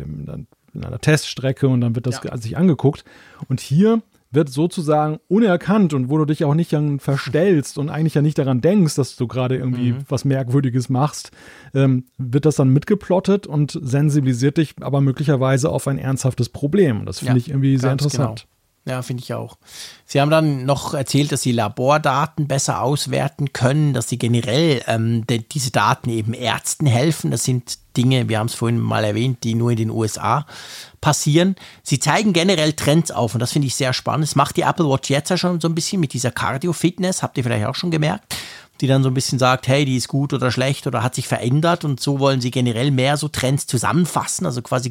in 0.74 0.85
einer 0.85 0.99
Teststrecke 0.99 1.69
und 1.69 1.81
dann 1.82 1.94
wird 1.94 2.07
das 2.07 2.23
ja. 2.24 2.36
sich 2.36 2.57
angeguckt. 2.57 3.05
Und 3.49 3.61
hier 3.61 4.03
wird 4.32 4.48
sozusagen 4.48 5.20
unerkannt 5.28 5.94
und 5.94 6.09
wo 6.09 6.18
du 6.18 6.24
dich 6.24 6.44
auch 6.44 6.54
nicht 6.54 6.74
verstellst 6.98 7.78
und 7.78 7.90
eigentlich 7.90 8.14
ja 8.14 8.22
nicht 8.22 8.38
daran 8.38 8.60
denkst, 8.60 8.96
dass 8.96 9.16
du 9.16 9.26
gerade 9.26 9.56
irgendwie 9.56 9.92
mhm. 9.92 9.98
was 10.09 10.24
Merkwürdiges 10.24 10.88
machst, 10.88 11.30
ähm, 11.74 12.06
wird 12.18 12.46
das 12.46 12.56
dann 12.56 12.70
mitgeplottet 12.70 13.46
und 13.46 13.78
sensibilisiert 13.80 14.56
dich 14.56 14.74
aber 14.80 15.00
möglicherweise 15.00 15.68
auf 15.70 15.86
ein 15.86 15.98
ernsthaftes 15.98 16.48
Problem. 16.48 17.04
Das 17.04 17.18
finde 17.18 17.32
ja, 17.32 17.36
ich 17.36 17.50
irgendwie 17.50 17.76
sehr 17.76 17.92
interessant. 17.92 18.40
Genau. 18.40 18.51
Ja, 18.84 19.00
finde 19.02 19.22
ich 19.22 19.32
auch. 19.32 19.59
Sie 20.06 20.20
haben 20.20 20.30
dann 20.30 20.64
noch 20.64 20.92
erzählt, 20.92 21.30
dass 21.30 21.42
Sie 21.42 21.52
Labordaten 21.52 22.48
besser 22.48 22.82
auswerten 22.82 23.52
können, 23.52 23.94
dass 23.94 24.09
Sie 24.09 24.18
generell 24.18 24.82
ähm, 24.88 25.24
de, 25.24 25.38
diese 25.38 25.70
Daten 25.70 26.10
eben 26.10 26.34
Ärzten 26.34 26.86
helfen. 26.86 27.30
Das 27.30 27.44
sind 27.44 27.78
Dinge, 27.96 28.28
wir 28.28 28.40
haben 28.40 28.48
es 28.48 28.54
vorhin 28.54 28.80
mal 28.80 29.04
erwähnt, 29.04 29.44
die 29.44 29.55
nur 29.55 29.70
in 29.70 29.76
den 29.76 29.90
USA 29.90 30.47
passieren. 31.00 31.55
Sie 31.84 32.00
zeigen 32.00 32.32
generell 32.32 32.73
Trends 32.73 33.12
auf 33.12 33.34
und 33.34 33.40
das 33.40 33.52
finde 33.52 33.68
ich 33.68 33.76
sehr 33.76 33.92
spannend. 33.92 34.26
Das 34.26 34.34
macht 34.34 34.57
die 34.57 34.62
Apple 34.62 34.89
Watch 34.89 35.10
jetzt 35.10 35.28
ja 35.28 35.36
schon 35.36 35.60
so 35.60 35.68
ein 35.68 35.76
bisschen 35.76 36.00
mit 36.00 36.12
dieser 36.12 36.32
Cardio-Fitness, 36.32 37.23
habt 37.23 37.39
ihr 37.39 37.44
vielleicht 37.44 37.66
auch 37.66 37.76
schon 37.76 37.92
gemerkt 37.92 38.34
die 38.82 38.89
dann 38.89 39.05
so 39.05 39.10
ein 39.10 39.15
bisschen 39.15 39.39
sagt, 39.39 39.68
hey, 39.68 39.84
die 39.84 39.97
ist 39.97 40.08
gut 40.08 40.32
oder 40.32 40.50
schlecht 40.50 40.89
oder 40.89 41.05
hat 41.05 41.15
sich 41.15 41.28
verändert 41.28 41.84
und 41.84 42.00
so 42.00 42.18
wollen 42.18 42.40
sie 42.40 42.50
generell 42.50 42.90
mehr 42.90 43.16
so 43.16 43.28
Trends 43.28 43.68
zusammenfassen, 43.68 44.44
also 44.44 44.60
quasi 44.60 44.90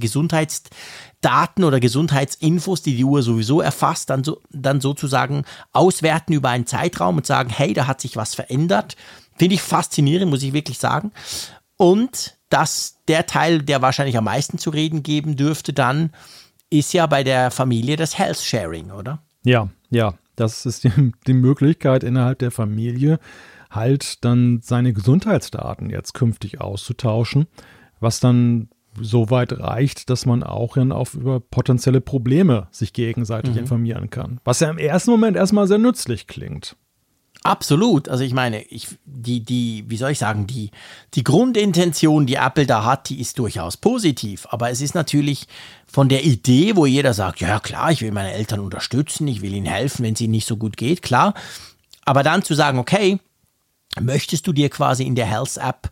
Gesundheitsdaten 1.21 1.63
oder 1.63 1.79
Gesundheitsinfos, 1.79 2.81
die 2.81 2.95
die 2.95 3.05
Uhr 3.05 3.21
sowieso 3.21 3.61
erfasst, 3.61 4.09
dann, 4.09 4.23
so, 4.23 4.41
dann 4.49 4.81
sozusagen 4.81 5.45
auswerten 5.71 6.33
über 6.33 6.49
einen 6.49 6.65
Zeitraum 6.65 7.17
und 7.17 7.25
sagen, 7.25 7.49
hey, 7.49 7.73
da 7.73 7.87
hat 7.87 8.01
sich 8.01 8.15
was 8.17 8.35
verändert. 8.35 8.95
Finde 9.37 9.55
ich 9.55 9.61
faszinierend, 9.61 10.29
muss 10.29 10.43
ich 10.43 10.53
wirklich 10.53 10.79
sagen. 10.79 11.11
Und 11.77 12.37
dass 12.49 12.97
der 13.07 13.25
Teil, 13.27 13.61
der 13.61 13.81
wahrscheinlich 13.81 14.17
am 14.17 14.25
meisten 14.25 14.57
zu 14.57 14.71
reden 14.71 15.03
geben 15.03 15.35
dürfte, 15.35 15.73
dann 15.73 16.11
ist 16.69 16.93
ja 16.93 17.05
bei 17.05 17.23
der 17.23 17.51
Familie 17.51 17.95
das 17.95 18.17
Health 18.17 18.39
Sharing, 18.39 18.91
oder? 18.91 19.21
Ja, 19.43 19.69
ja. 19.89 20.15
Das 20.35 20.65
ist 20.65 20.83
die, 20.85 21.11
die 21.27 21.33
Möglichkeit 21.33 22.03
innerhalb 22.03 22.39
der 22.39 22.51
Familie, 22.51 23.19
halt 23.69 24.25
dann 24.25 24.59
seine 24.61 24.91
Gesundheitsdaten 24.91 25.89
jetzt 25.89 26.13
künftig 26.13 26.59
auszutauschen, 26.59 27.47
was 27.99 28.19
dann 28.19 28.69
so 28.99 29.29
weit 29.29 29.57
reicht, 29.59 30.09
dass 30.09 30.25
man 30.25 30.43
auch 30.43 30.75
dann 30.75 30.91
auf 30.91 31.13
über 31.13 31.39
potenzielle 31.39 32.01
Probleme 32.01 32.67
sich 32.71 32.93
gegenseitig 32.93 33.53
mhm. 33.53 33.59
informieren 33.59 34.09
kann. 34.09 34.39
Was 34.43 34.59
ja 34.59 34.69
im 34.69 34.77
ersten 34.77 35.11
Moment 35.11 35.37
erstmal 35.37 35.67
sehr 35.67 35.77
nützlich 35.77 36.27
klingt. 36.27 36.75
Absolut. 37.43 38.07
Also 38.07 38.23
ich 38.23 38.33
meine, 38.33 38.61
ich, 38.63 38.87
die, 39.05 39.43
die, 39.43 39.85
wie 39.87 39.97
soll 39.97 40.11
ich 40.11 40.19
sagen, 40.19 40.45
die, 40.45 40.69
die 41.15 41.23
Grundintention, 41.23 42.27
die 42.27 42.35
Apple 42.35 42.67
da 42.67 42.85
hat, 42.85 43.09
die 43.09 43.19
ist 43.19 43.39
durchaus 43.39 43.77
positiv. 43.77 44.45
Aber 44.51 44.69
es 44.69 44.79
ist 44.79 44.93
natürlich 44.93 45.47
von 45.87 46.07
der 46.07 46.23
Idee, 46.23 46.75
wo 46.75 46.85
jeder 46.85 47.15
sagt, 47.15 47.41
ja 47.41 47.59
klar, 47.59 47.91
ich 47.91 48.01
will 48.01 48.11
meine 48.11 48.33
Eltern 48.33 48.59
unterstützen, 48.59 49.27
ich 49.27 49.41
will 49.41 49.55
ihnen 49.55 49.65
helfen, 49.65 50.05
wenn 50.05 50.13
es 50.13 50.21
ihnen 50.21 50.31
nicht 50.31 50.47
so 50.47 50.55
gut 50.55 50.77
geht, 50.77 51.01
klar. 51.01 51.33
Aber 52.05 52.21
dann 52.21 52.43
zu 52.43 52.53
sagen, 52.53 52.77
okay, 52.77 53.19
möchtest 53.99 54.45
du 54.45 54.53
dir 54.53 54.69
quasi 54.69 55.03
in 55.03 55.15
der 55.15 55.25
Health 55.25 55.57
App 55.57 55.89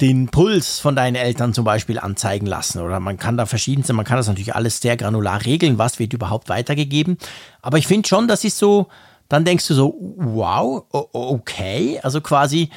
den 0.00 0.28
Puls 0.28 0.78
von 0.78 0.94
deinen 0.94 1.14
Eltern 1.14 1.54
zum 1.54 1.64
Beispiel 1.64 1.98
anzeigen 1.98 2.46
lassen. 2.46 2.80
Oder 2.80 3.00
man 3.00 3.18
kann 3.18 3.36
da 3.36 3.46
verschiedenste, 3.46 3.92
man 3.92 4.04
kann 4.04 4.18
das 4.18 4.28
natürlich 4.28 4.54
alles 4.54 4.80
sehr 4.80 4.96
granular 4.96 5.44
regeln, 5.44 5.78
was 5.78 5.98
wird 5.98 6.12
überhaupt 6.12 6.48
weitergegeben. 6.48 7.16
Aber 7.62 7.78
ich 7.78 7.86
finde 7.86 8.08
schon, 8.08 8.28
das 8.28 8.44
ist 8.44 8.58
so, 8.58 8.88
dann 9.28 9.44
denkst 9.44 9.66
du 9.66 9.74
so, 9.74 9.94
wow, 10.16 10.84
okay, 10.90 11.98
also 12.02 12.20
quasi. 12.20 12.70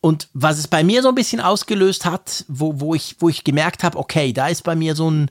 Und 0.00 0.28
was 0.32 0.58
es 0.58 0.66
bei 0.66 0.82
mir 0.82 1.02
so 1.02 1.08
ein 1.08 1.14
bisschen 1.14 1.40
ausgelöst 1.40 2.06
hat, 2.06 2.46
wo, 2.48 2.80
wo, 2.80 2.94
ich, 2.94 3.16
wo 3.18 3.28
ich 3.28 3.44
gemerkt 3.44 3.84
habe, 3.84 3.98
okay, 3.98 4.32
da 4.32 4.48
ist 4.48 4.64
bei 4.64 4.74
mir 4.74 4.94
so 4.94 5.10
ein, 5.10 5.30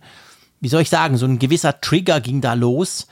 wie 0.60 0.70
soll 0.70 0.84
ich 0.84 0.90
sagen, 0.90 1.18
so 1.18 1.26
ein 1.26 1.40
gewisser 1.40 1.82
Trigger 1.82 2.22
ging 2.22 2.42
da 2.42 2.54
los 2.54 3.08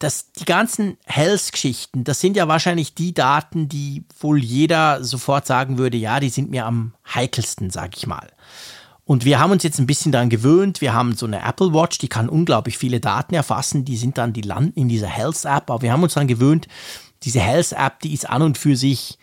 das, 0.00 0.32
die 0.32 0.46
ganzen 0.46 0.96
Health-Geschichten, 1.04 2.04
das 2.04 2.20
sind 2.20 2.36
ja 2.36 2.48
wahrscheinlich 2.48 2.94
die 2.94 3.12
Daten, 3.12 3.68
die 3.68 4.04
wohl 4.18 4.42
jeder 4.42 5.04
sofort 5.04 5.46
sagen 5.46 5.76
würde, 5.76 5.98
ja, 5.98 6.20
die 6.20 6.30
sind 6.30 6.50
mir 6.50 6.64
am 6.64 6.94
heikelsten, 7.14 7.70
sag 7.70 7.96
ich 7.96 8.06
mal. 8.06 8.28
Und 9.04 9.24
wir 9.24 9.38
haben 9.38 9.50
uns 9.50 9.62
jetzt 9.62 9.78
ein 9.78 9.86
bisschen 9.86 10.10
daran 10.10 10.30
gewöhnt. 10.30 10.80
Wir 10.80 10.94
haben 10.94 11.14
so 11.14 11.26
eine 11.26 11.42
Apple 11.42 11.74
Watch, 11.74 11.98
die 11.98 12.08
kann 12.08 12.28
unglaublich 12.28 12.78
viele 12.78 12.98
Daten 12.98 13.34
erfassen. 13.34 13.84
Die 13.84 13.96
sind 13.96 14.16
dann, 14.16 14.32
die 14.32 14.40
landen 14.40 14.80
in 14.80 14.88
dieser 14.88 15.08
Health 15.08 15.44
App. 15.44 15.70
Aber 15.70 15.82
wir 15.82 15.92
haben 15.92 16.02
uns 16.02 16.14
daran 16.14 16.28
gewöhnt, 16.28 16.66
diese 17.24 17.40
Health 17.40 17.72
App, 17.72 18.00
die 18.00 18.14
ist 18.14 18.28
an 18.28 18.40
und 18.40 18.56
für 18.56 18.76
sich 18.76 19.18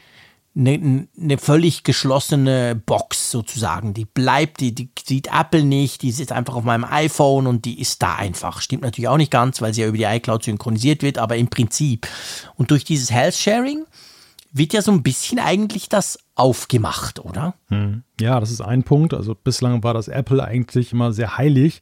eine, 0.58 1.08
eine 1.20 1.38
völlig 1.38 1.84
geschlossene 1.84 2.76
Box 2.76 3.32
sozusagen. 3.32 3.94
Die 3.94 4.06
bleibt, 4.06 4.60
die, 4.60 4.74
die 4.74 4.90
sieht 5.06 5.28
Apple 5.28 5.64
nicht, 5.64 6.02
die 6.02 6.12
sitzt 6.12 6.32
einfach 6.32 6.56
auf 6.56 6.64
meinem 6.64 6.86
iPhone 6.86 7.48
und 7.48 7.66
die 7.66 7.80
ist 7.80 8.02
da 8.02 8.16
einfach. 8.16 8.62
Stimmt 8.62 8.84
natürlich 8.84 9.08
auch 9.08 9.18
nicht 9.18 9.32
ganz, 9.32 9.62
weil 9.62 9.74
sie 9.74 9.82
ja 9.82 9.88
über 9.88 9.98
die 9.98 10.04
iCloud 10.04 10.44
synchronisiert 10.44 11.04
wird, 11.04 11.18
aber 11.18 11.38
im 11.38 11.48
Prinzip. 11.48 12.08
Und 12.56 12.72
durch 12.72 12.84
dieses 12.84 13.12
Health 13.12 13.36
Sharing 13.36 13.86
wird 14.52 14.74
ja 14.74 14.82
so 14.82 14.92
ein 14.92 15.04
bisschen 15.04 15.40
eigentlich 15.40 15.90
das 15.90 16.18
aufgemacht, 16.36 17.20
oder? 17.20 17.54
Hm. 17.68 18.04
Ja, 18.20 18.40
das 18.40 18.52
ist 18.52 18.62
ein 18.62 18.84
Punkt. 18.84 19.14
Also 19.14 19.36
bislang 19.36 19.84
war 19.84 19.94
das 19.94 20.08
Apple 20.08 20.44
eigentlich 20.44 20.92
immer 20.92 21.14
sehr 21.14 21.38
heilig 21.38 21.82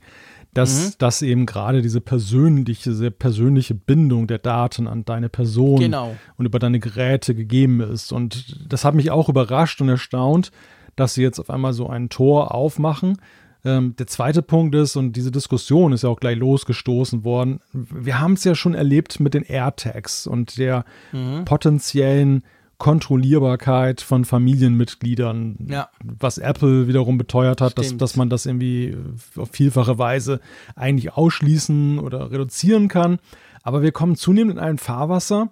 dass, 0.55 0.85
mhm. 0.85 0.93
dass 0.99 1.21
eben 1.21 1.45
gerade 1.45 1.81
diese 1.81 2.01
persönliche, 2.01 2.93
sehr 2.93 3.11
persönliche 3.11 3.75
Bindung 3.75 4.25
der 4.25 4.39
Daten 4.39 4.87
an 4.87 5.03
deine 5.03 5.27
Person 5.27 5.79
genau. 5.79 6.15
und 6.37 6.45
über 6.45 6.59
deine 6.59 6.79
Geräte 6.79 7.35
gegeben 7.35 7.81
ist. 7.81 8.13
Und 8.13 8.71
das 8.71 8.85
hat 8.85 8.95
mich 8.95 9.11
auch 9.11 9.27
überrascht 9.27 9.81
und 9.81 9.89
erstaunt, 9.89 10.51
dass 10.95 11.13
sie 11.13 11.21
jetzt 11.21 11.39
auf 11.39 11.49
einmal 11.49 11.73
so 11.73 11.89
ein 11.89 12.07
Tor 12.07 12.55
aufmachen. 12.55 13.17
Ähm, 13.65 13.97
der 13.97 14.07
zweite 14.07 14.41
Punkt 14.41 14.73
ist, 14.75 14.95
und 14.95 15.13
diese 15.13 15.29
Diskussion 15.29 15.91
ist 15.91 16.03
ja 16.03 16.09
auch 16.09 16.21
gleich 16.21 16.37
losgestoßen 16.37 17.25
worden, 17.25 17.59
wir 17.73 18.21
haben 18.21 18.33
es 18.33 18.45
ja 18.45 18.55
schon 18.55 18.75
erlebt 18.75 19.19
mit 19.19 19.33
den 19.33 19.43
AirTags 19.43 20.25
und 20.25 20.57
der 20.57 20.85
mhm. 21.11 21.43
potenziellen 21.43 22.43
Kontrollierbarkeit 22.77 24.01
von 24.01 24.25
Familienmitgliedern, 24.25 25.57
ja. 25.69 25.89
was 26.03 26.37
Apple 26.37 26.87
wiederum 26.87 27.17
beteuert 27.17 27.61
hat, 27.61 27.77
dass, 27.77 27.95
dass 27.95 28.15
man 28.15 28.29
das 28.29 28.45
irgendwie 28.45 28.97
auf 29.37 29.49
vielfache 29.51 29.97
Weise 29.97 30.41
eigentlich 30.75 31.13
ausschließen 31.13 31.99
oder 31.99 32.31
reduzieren 32.31 32.87
kann. 32.87 33.19
Aber 33.63 33.81
wir 33.81 33.91
kommen 33.91 34.15
zunehmend 34.15 34.57
in 34.57 34.63
ein 34.63 34.77
Fahrwasser 34.77 35.51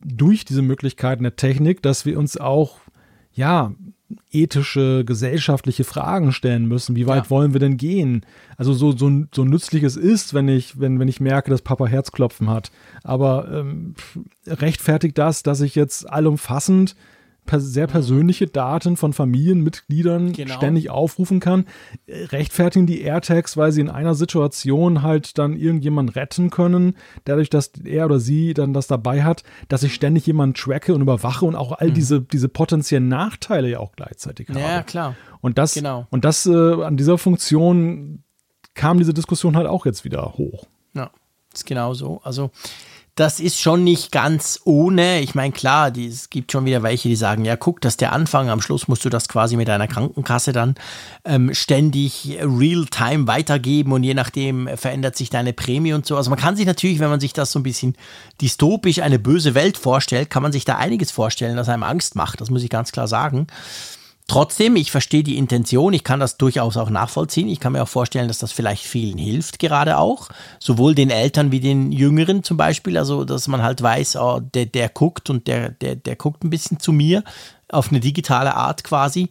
durch 0.00 0.44
diese 0.44 0.62
Möglichkeiten 0.62 1.22
der 1.22 1.36
Technik, 1.36 1.82
dass 1.82 2.04
wir 2.04 2.18
uns 2.18 2.36
auch 2.36 2.80
ja 3.32 3.72
ethische, 4.30 5.04
gesellschaftliche 5.04 5.84
Fragen 5.84 6.32
stellen 6.32 6.66
müssen. 6.66 6.94
Wie 6.94 7.06
weit 7.06 7.24
ja. 7.24 7.30
wollen 7.30 7.52
wir 7.52 7.60
denn 7.60 7.76
gehen? 7.76 8.24
Also 8.56 8.72
so, 8.72 8.96
so, 8.96 9.10
so 9.34 9.44
nützlich 9.44 9.82
es 9.82 9.96
ist, 9.96 10.32
wenn 10.34 10.48
ich, 10.48 10.78
wenn, 10.78 11.00
wenn 11.00 11.08
ich 11.08 11.20
merke, 11.20 11.50
dass 11.50 11.62
Papa 11.62 11.86
Herzklopfen 11.86 12.48
hat. 12.48 12.70
Aber 13.02 13.48
ähm, 13.50 13.94
rechtfertigt 14.46 15.18
das, 15.18 15.42
dass 15.42 15.60
ich 15.60 15.74
jetzt 15.74 16.08
allumfassend 16.08 16.94
sehr 17.50 17.86
persönliche 17.86 18.46
Daten 18.46 18.96
von 18.96 19.12
Familienmitgliedern 19.12 20.32
genau. 20.32 20.54
ständig 20.54 20.90
aufrufen 20.90 21.40
kann, 21.40 21.66
rechtfertigen 22.08 22.86
die 22.86 23.02
AirTags, 23.02 23.56
weil 23.56 23.72
sie 23.72 23.80
in 23.80 23.90
einer 23.90 24.14
Situation 24.14 25.02
halt 25.02 25.38
dann 25.38 25.56
irgendjemanden 25.56 26.14
retten 26.14 26.50
können, 26.50 26.96
dadurch, 27.24 27.50
dass 27.50 27.72
er 27.84 28.06
oder 28.06 28.20
sie 28.20 28.54
dann 28.54 28.72
das 28.72 28.86
dabei 28.86 29.24
hat, 29.24 29.42
dass 29.68 29.82
ich 29.82 29.94
ständig 29.94 30.26
jemanden 30.26 30.54
tracke 30.54 30.94
und 30.94 31.00
überwache 31.00 31.44
und 31.44 31.54
auch 31.54 31.72
all 31.72 31.88
mhm. 31.88 31.94
diese, 31.94 32.20
diese 32.20 32.48
potenziellen 32.48 33.08
Nachteile 33.08 33.68
ja 33.68 33.78
auch 33.80 33.92
gleichzeitig 33.92 34.48
habe. 34.48 34.60
Ja, 34.60 34.82
klar. 34.82 35.14
Und 35.40 35.58
das, 35.58 35.74
genau. 35.74 36.06
und 36.10 36.24
das 36.24 36.46
äh, 36.46 36.82
an 36.82 36.96
dieser 36.96 37.18
Funktion 37.18 38.22
kam 38.74 38.98
diese 38.98 39.14
Diskussion 39.14 39.56
halt 39.56 39.66
auch 39.66 39.86
jetzt 39.86 40.04
wieder 40.04 40.34
hoch. 40.36 40.66
Ja, 40.94 41.10
ist 41.52 41.66
genau 41.66 41.94
so. 41.94 42.20
Also 42.22 42.50
das 43.16 43.40
ist 43.40 43.58
schon 43.58 43.82
nicht 43.82 44.12
ganz 44.12 44.60
ohne. 44.64 45.20
Ich 45.20 45.34
meine, 45.34 45.50
klar, 45.50 45.90
die, 45.90 46.06
es 46.06 46.28
gibt 46.28 46.52
schon 46.52 46.66
wieder 46.66 46.82
welche, 46.82 47.08
die 47.08 47.16
sagen, 47.16 47.46
ja, 47.46 47.56
guck, 47.56 47.80
das 47.80 47.94
ist 47.94 48.02
der 48.02 48.12
Anfang, 48.12 48.50
am 48.50 48.60
Schluss 48.60 48.88
musst 48.88 49.06
du 49.06 49.08
das 49.08 49.26
quasi 49.26 49.56
mit 49.56 49.68
deiner 49.68 49.88
Krankenkasse 49.88 50.52
dann 50.52 50.74
ähm, 51.24 51.54
ständig 51.54 52.38
real-time 52.42 53.26
weitergeben 53.26 53.92
und 53.92 54.02
je 54.02 54.12
nachdem 54.12 54.68
verändert 54.76 55.16
sich 55.16 55.30
deine 55.30 55.54
Prämie 55.54 55.94
und 55.94 56.04
so. 56.04 56.14
Also 56.18 56.28
man 56.28 56.38
kann 56.38 56.56
sich 56.56 56.66
natürlich, 56.66 56.98
wenn 56.98 57.08
man 57.08 57.20
sich 57.20 57.32
das 57.32 57.52
so 57.52 57.58
ein 57.58 57.62
bisschen 57.62 57.96
dystopisch 58.42 59.00
eine 59.00 59.18
böse 59.18 59.54
Welt 59.54 59.78
vorstellt, 59.78 60.28
kann 60.28 60.42
man 60.42 60.52
sich 60.52 60.66
da 60.66 60.76
einiges 60.76 61.10
vorstellen, 61.10 61.56
das 61.56 61.70
einem 61.70 61.84
Angst 61.84 62.16
macht. 62.16 62.42
Das 62.42 62.50
muss 62.50 62.62
ich 62.62 62.68
ganz 62.68 62.92
klar 62.92 63.08
sagen. 63.08 63.46
Trotzdem, 64.28 64.74
ich 64.74 64.90
verstehe 64.90 65.22
die 65.22 65.38
Intention, 65.38 65.92
ich 65.92 66.02
kann 66.02 66.18
das 66.18 66.36
durchaus 66.36 66.76
auch 66.76 66.90
nachvollziehen. 66.90 67.48
Ich 67.48 67.60
kann 67.60 67.72
mir 67.72 67.82
auch 67.84 67.88
vorstellen, 67.88 68.26
dass 68.26 68.38
das 68.38 68.50
vielleicht 68.50 68.82
vielen 68.84 69.18
hilft, 69.18 69.60
gerade 69.60 69.98
auch. 69.98 70.30
Sowohl 70.58 70.96
den 70.96 71.10
Eltern 71.10 71.52
wie 71.52 71.60
den 71.60 71.92
Jüngeren 71.92 72.42
zum 72.42 72.56
Beispiel. 72.56 72.98
Also, 72.98 73.24
dass 73.24 73.46
man 73.46 73.62
halt 73.62 73.82
weiß, 73.82 74.16
oh, 74.16 74.40
der, 74.40 74.66
der 74.66 74.88
guckt 74.88 75.30
und 75.30 75.46
der, 75.46 75.70
der, 75.70 75.94
der 75.94 76.16
guckt 76.16 76.42
ein 76.42 76.50
bisschen 76.50 76.80
zu 76.80 76.92
mir 76.92 77.22
auf 77.70 77.90
eine 77.90 78.00
digitale 78.00 78.56
Art 78.56 78.82
quasi. 78.82 79.30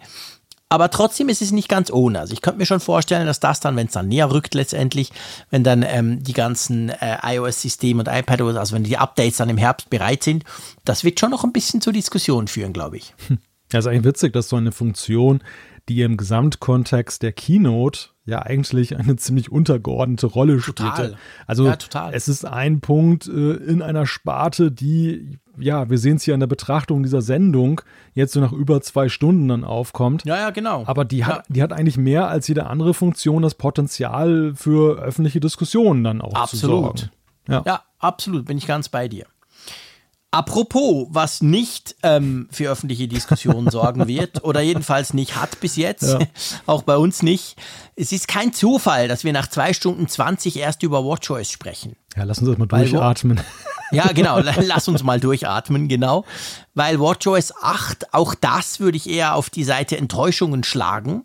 Aber 0.69 0.90
trotzdem 0.90 1.30
ist 1.30 1.41
es 1.41 1.51
nicht 1.51 1.69
ganz 1.69 1.91
ohne. 1.91 2.19
Also 2.19 2.33
ich 2.33 2.41
könnte 2.41 2.57
mir 2.57 2.65
schon 2.65 2.80
vorstellen, 2.80 3.27
dass 3.27 3.40
das 3.40 3.59
dann, 3.59 3.75
wenn 3.75 3.88
es 3.88 3.93
dann 3.93 4.07
näher 4.07 4.32
rückt 4.32 4.56
letztendlich, 4.56 5.11
wenn 5.51 5.64
dann 5.64 5.83
ähm, 5.83 6.24
die 6.24 6.33
ganzen 6.33 6.90
äh, 6.90 7.17
iOS-Systeme 7.22 7.99
und 7.99 8.07
iPadOS, 8.07 8.56
also 8.56 8.75
wenn 8.75 8.83
die 8.83 8.98
Updates 8.98 9.38
dann 9.38 9.49
im 9.49 9.57
Herbst 9.57 9.90
bereit 9.90 10.24
sind, 10.24 10.43
das 10.83 11.03
wird 11.03 11.19
schon 11.19 11.32
noch 11.32 11.43
ein 11.43 11.53
bisschen 11.53 11.82
zur 11.82 11.93
Diskussion 11.93 12.48
führen, 12.48 12.74
glaube 12.74 12.98
ich. 12.98 13.14
Ja, 13.72 13.80
ist 13.80 13.88
eigentlich 13.88 14.03
witzig, 14.06 14.34
dass 14.34 14.50
so 14.50 14.56
eine 14.58 14.72
Funktion, 14.72 15.42
die 15.90 16.02
im 16.02 16.18
Gesamtkontext 16.18 17.22
der 17.22 17.32
Keynote 17.32 18.10
ja 18.26 18.42
eigentlich 18.42 18.98
eine 18.98 19.16
ziemlich 19.18 19.52
untergeordnete 19.52 20.27
Rolle 20.27 20.60
Total. 20.60 20.94
spielte. 20.95 21.18
Also 21.48 21.66
Ja, 21.68 21.76
total. 21.76 22.14
es 22.14 22.27
ist 22.27 22.45
ein 22.45 22.80
Punkt 22.82 23.27
äh, 23.27 23.53
in 23.53 23.82
einer 23.82 24.06
Sparte, 24.08 24.72
die, 24.72 25.38
ja, 25.60 25.90
wir 25.90 25.98
sehen 25.98 26.16
es 26.18 26.24
hier 26.24 26.34
an 26.34 26.40
der 26.40 26.48
Betrachtung 26.48 27.03
dieser 27.03 27.22
Sendung, 27.22 27.82
jetzt 28.14 28.34
so 28.34 28.40
nach 28.40 28.52
über 28.52 28.82
zwei 28.82 29.10
Stunden 29.10 29.48
dann 29.48 29.64
aufkommt. 29.64 30.26
Ja, 30.26 30.38
ja, 30.38 30.50
genau. 30.52 30.84
Aber 30.88 31.06
die 31.06 31.26
hat, 31.26 31.38
Ja. 31.38 31.44
die 31.50 31.64
hat 31.64 31.74
eigentlich 31.74 31.98
mehr 31.98 32.27
als 32.30 32.48
jede 32.48 32.66
andere 32.68 32.94
Funktion 32.94 33.42
das 33.44 33.56
Potenzial 33.56 34.53
für 34.56 35.00
öffentliche 35.00 35.40
Diskussionen 35.40 36.03
dann 36.03 36.22
auch 36.22 36.34
Absolut. 36.34 36.98
zu 37.00 37.06
sorgen. 37.06 37.11
Ja. 37.48 37.64
Ja, 37.66 37.84
absolut, 38.00 38.45
bin 38.45 38.58
ich 38.58 38.66
ganz 38.66 38.90
bei 38.90 39.08
dir. 39.08 39.26
Apropos, 40.35 41.07
was 41.11 41.41
nicht 41.41 41.95
ähm, 42.03 42.49
für 42.51 42.69
öffentliche 42.69 43.07
Diskussionen 43.07 43.69
sorgen 43.69 44.07
wird 44.09 44.43
oder 44.43 44.59
jedenfalls 44.59 45.14
nicht 45.14 45.35
hat 45.38 45.59
bis 45.61 45.77
jetzt, 45.77 46.03
Ja. 46.03 46.19
auch 46.65 46.83
bei 46.83 46.97
uns 46.97 47.23
nicht. 47.23 47.55
Es 47.95 48.11
ist 48.11 48.27
kein 48.27 48.51
Zufall, 48.51 49.07
dass 49.07 49.23
wir 49.23 49.31
nach 49.31 49.47
zwei 49.47 49.72
Stunden 49.73 50.07
20 50.09 50.57
erst 50.57 50.83
über 50.83 51.05
WatchOS 51.05 51.49
sprechen. 51.49 51.95
ja, 52.17 52.23
lass 52.23 52.39
uns 52.39 52.49
das 52.49 52.57
mal 52.57 52.67
Weil 52.69 52.89
durchatmen. 52.89 53.39
Ja, 53.91 54.07
genau. 54.14 54.39
Lass 54.64 54.88
uns 54.88 55.03
mal 55.03 55.19
durchatmen, 55.19 55.88
genau. 55.88 56.25
Weil 56.73 56.99
WatchOS 56.99 57.53
8, 57.61 58.14
auch 58.14 58.33
das 58.33 58.80
würde 58.80 58.97
ich 58.97 59.07
eher 59.07 59.35
auf 59.35 59.49
die 59.51 59.64
Seite 59.64 59.95
Enttäuschungen 59.95 60.64
schlagen. 60.64 61.23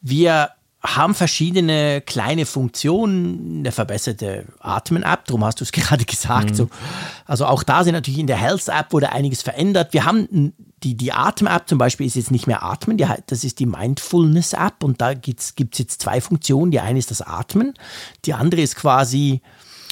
Wir 0.00 0.50
haben 0.82 1.14
verschiedene 1.14 2.00
kleine 2.00 2.44
Funktionen, 2.44 3.60
eine 3.60 3.72
verbesserte 3.72 4.46
Atmen-App, 4.58 5.26
darum 5.26 5.44
hast 5.44 5.60
du 5.60 5.64
es 5.64 5.72
gerade 5.72 6.04
gesagt. 6.04 6.56
So. 6.56 6.68
Also 7.24 7.46
auch 7.46 7.62
da 7.62 7.84
sind 7.84 7.94
natürlich 7.94 8.20
in 8.20 8.26
der 8.26 8.36
Health-App 8.36 8.92
wurde 8.92 9.12
einiges 9.12 9.42
verändert. 9.42 9.92
Wir 9.92 10.04
haben 10.04 10.52
die, 10.82 10.96
die 10.96 11.12
Atem-App 11.12 11.68
zum 11.68 11.78
Beispiel 11.78 12.06
ist 12.06 12.16
jetzt 12.16 12.32
nicht 12.32 12.48
mehr 12.48 12.64
Atmen, 12.64 12.96
die, 12.96 13.06
das 13.26 13.44
ist 13.44 13.60
die 13.60 13.66
Mindfulness-App 13.66 14.82
und 14.82 15.00
da 15.00 15.14
gibt 15.14 15.40
es 15.40 15.54
jetzt 15.56 16.02
zwei 16.02 16.20
Funktionen. 16.20 16.72
Die 16.72 16.80
eine 16.80 16.98
ist 16.98 17.10
das 17.10 17.22
Atmen, 17.22 17.74
die 18.24 18.34
andere 18.34 18.60
ist 18.60 18.74
quasi 18.74 19.40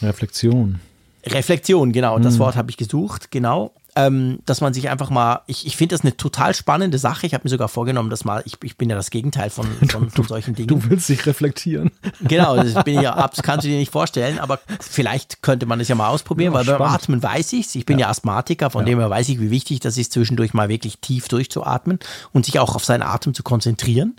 Reflexion. 0.02 0.80
Reflexion, 1.26 1.92
genau, 1.92 2.18
das 2.18 2.38
Wort 2.38 2.56
habe 2.56 2.70
ich 2.70 2.78
gesucht, 2.78 3.30
genau. 3.30 3.72
Ähm, 3.96 4.38
dass 4.46 4.60
man 4.60 4.72
sich 4.72 4.88
einfach 4.88 5.10
mal, 5.10 5.42
ich, 5.46 5.66
ich 5.66 5.76
finde 5.76 5.94
das 5.94 6.02
eine 6.02 6.16
total 6.16 6.54
spannende 6.54 6.98
Sache. 6.98 7.26
Ich 7.26 7.34
habe 7.34 7.42
mir 7.44 7.50
sogar 7.50 7.68
vorgenommen, 7.68 8.10
dass 8.10 8.24
mal, 8.24 8.42
ich, 8.46 8.56
ich 8.62 8.76
bin 8.76 8.88
ja 8.88 8.96
das 8.96 9.10
Gegenteil 9.10 9.50
von, 9.50 9.66
von, 9.88 10.10
von 10.10 10.24
solchen 10.26 10.54
Dingen. 10.54 10.68
Du 10.68 10.88
willst 10.88 11.08
dich 11.08 11.26
reflektieren. 11.26 11.90
Genau, 12.20 12.56
das 12.56 12.84
bin 12.84 12.96
ich 12.98 13.02
ja, 13.02 13.26
das 13.34 13.42
kannst 13.42 13.64
du 13.64 13.68
dir 13.68 13.78
nicht 13.78 13.92
vorstellen, 13.92 14.38
aber 14.38 14.60
vielleicht 14.80 15.42
könnte 15.42 15.66
man 15.66 15.80
es 15.80 15.88
ja 15.88 15.94
mal 15.94 16.08
ausprobieren, 16.08 16.52
Ja, 16.52 16.58
weil 16.58 16.66
beim 16.66 16.76
spannend. 16.76 16.94
Atmen 16.94 17.22
weiß 17.22 17.52
ich's. 17.54 17.74
Ich 17.74 17.86
bin 17.86 17.98
ja, 17.98 18.08
Asthmatiker, 18.08 18.70
von 18.70 18.86
dem 18.86 18.98
her 18.98 19.10
weiß 19.10 19.28
ich, 19.28 19.40
wie 19.40 19.50
wichtig 19.50 19.80
das 19.80 19.98
ist, 19.98 20.12
zwischendurch 20.12 20.54
mal 20.54 20.68
wirklich 20.68 20.98
tief 20.98 21.28
durchzuatmen 21.28 21.98
und 22.32 22.44
sich 22.46 22.58
auch 22.58 22.74
auf 22.74 22.84
seinen 22.84 23.02
Atem 23.02 23.34
zu 23.34 23.42
konzentrieren. 23.42 24.16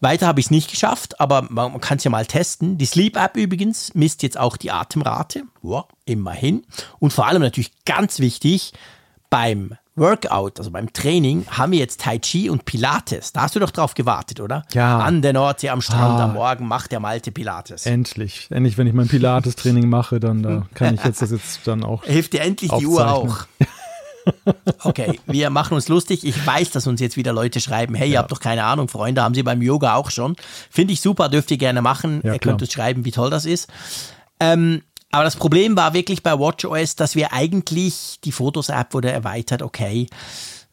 Weiter 0.00 0.26
habe 0.26 0.40
ich 0.40 0.46
es 0.46 0.50
nicht 0.50 0.70
geschafft, 0.70 1.20
aber 1.20 1.42
man, 1.42 1.72
man 1.72 1.80
kann 1.80 1.98
es 1.98 2.04
ja 2.04 2.10
mal 2.10 2.24
testen. 2.24 2.78
Die 2.78 2.86
Sleep 2.86 3.16
App 3.16 3.36
übrigens 3.36 3.94
misst 3.94 4.22
jetzt 4.22 4.38
auch 4.38 4.56
die 4.56 4.70
Atemrate. 4.70 5.42
Ja, 5.62 5.84
immerhin. 6.06 6.64
Und 6.98 7.12
vor 7.12 7.26
allem 7.26 7.42
natürlich 7.42 7.72
ganz 7.84 8.18
wichtig, 8.18 8.72
beim 9.30 9.74
Workout, 9.96 10.58
also 10.58 10.70
beim 10.70 10.92
Training, 10.92 11.46
haben 11.50 11.72
wir 11.72 11.78
jetzt 11.78 12.00
Tai 12.00 12.18
Chi 12.18 12.48
und 12.50 12.64
Pilates. 12.64 13.32
Da 13.32 13.42
hast 13.42 13.54
du 13.54 13.60
doch 13.60 13.70
drauf 13.70 13.94
gewartet, 13.94 14.40
oder? 14.40 14.64
Ja. 14.72 14.98
An 15.00 15.20
der 15.22 15.32
Nordsee 15.32 15.68
am 15.70 15.80
Strand 15.82 16.18
Ah. 16.20 16.24
am 16.24 16.34
Morgen 16.34 16.66
macht 16.66 16.90
der 16.92 17.00
Malte 17.00 17.30
Pilates. 17.32 17.86
Endlich. 17.86 18.46
Endlich, 18.50 18.78
wenn 18.78 18.86
ich 18.86 18.94
mein 18.94 19.08
Pilates-Training 19.08 19.88
mache, 19.88 20.18
dann 20.20 20.42
da 20.42 20.66
kann 20.74 20.94
ich 20.94 21.04
jetzt 21.04 21.20
das 21.22 21.30
jetzt 21.32 21.66
dann 21.66 21.84
auch. 21.84 22.04
Hilft 22.04 22.32
dir 22.32 22.40
endlich 22.42 22.70
die 22.78 22.86
Uhr 22.86 23.06
Aufzeichnen. 23.10 23.32
auch. 23.66 23.66
Okay, 24.84 25.18
wir 25.26 25.48
machen 25.50 25.74
uns 25.74 25.88
lustig. 25.88 26.24
Ich 26.24 26.46
weiß, 26.46 26.70
dass 26.70 26.86
uns 26.86 27.00
jetzt 27.00 27.16
wieder 27.16 27.32
Leute 27.32 27.58
schreiben, 27.58 27.94
hey, 27.94 28.10
ihr 28.12 28.18
habt 28.18 28.30
doch 28.30 28.38
keine 28.38 28.64
Ahnung, 28.64 28.86
Freunde, 28.88 29.22
haben 29.22 29.34
sie 29.34 29.42
beim 29.42 29.62
Yoga 29.62 29.94
auch 29.94 30.10
schon. 30.10 30.36
Finde 30.70 30.92
ich 30.92 31.00
super, 31.00 31.28
dürft 31.30 31.50
ihr 31.50 31.56
gerne 31.56 31.80
machen. 31.82 32.20
Ja, 32.22 32.34
ihr 32.34 32.38
klar. 32.38 32.52
könnt 32.52 32.62
uns 32.62 32.70
schreiben, 32.72 33.04
wie 33.06 33.10
toll 33.12 33.30
das 33.30 33.44
ist. 33.46 33.68
Ähm, 34.38 34.82
aber 35.10 35.24
das 35.24 35.36
Problem 35.36 35.76
war 35.76 35.94
wirklich 35.94 36.22
bei 36.22 36.38
WatchOS, 36.38 36.96
dass 36.96 37.14
wir 37.16 37.32
eigentlich, 37.32 38.20
die 38.24 38.32
Fotos-App 38.32 38.94
wurde 38.94 39.10
erweitert, 39.10 39.62
okay. 39.62 40.06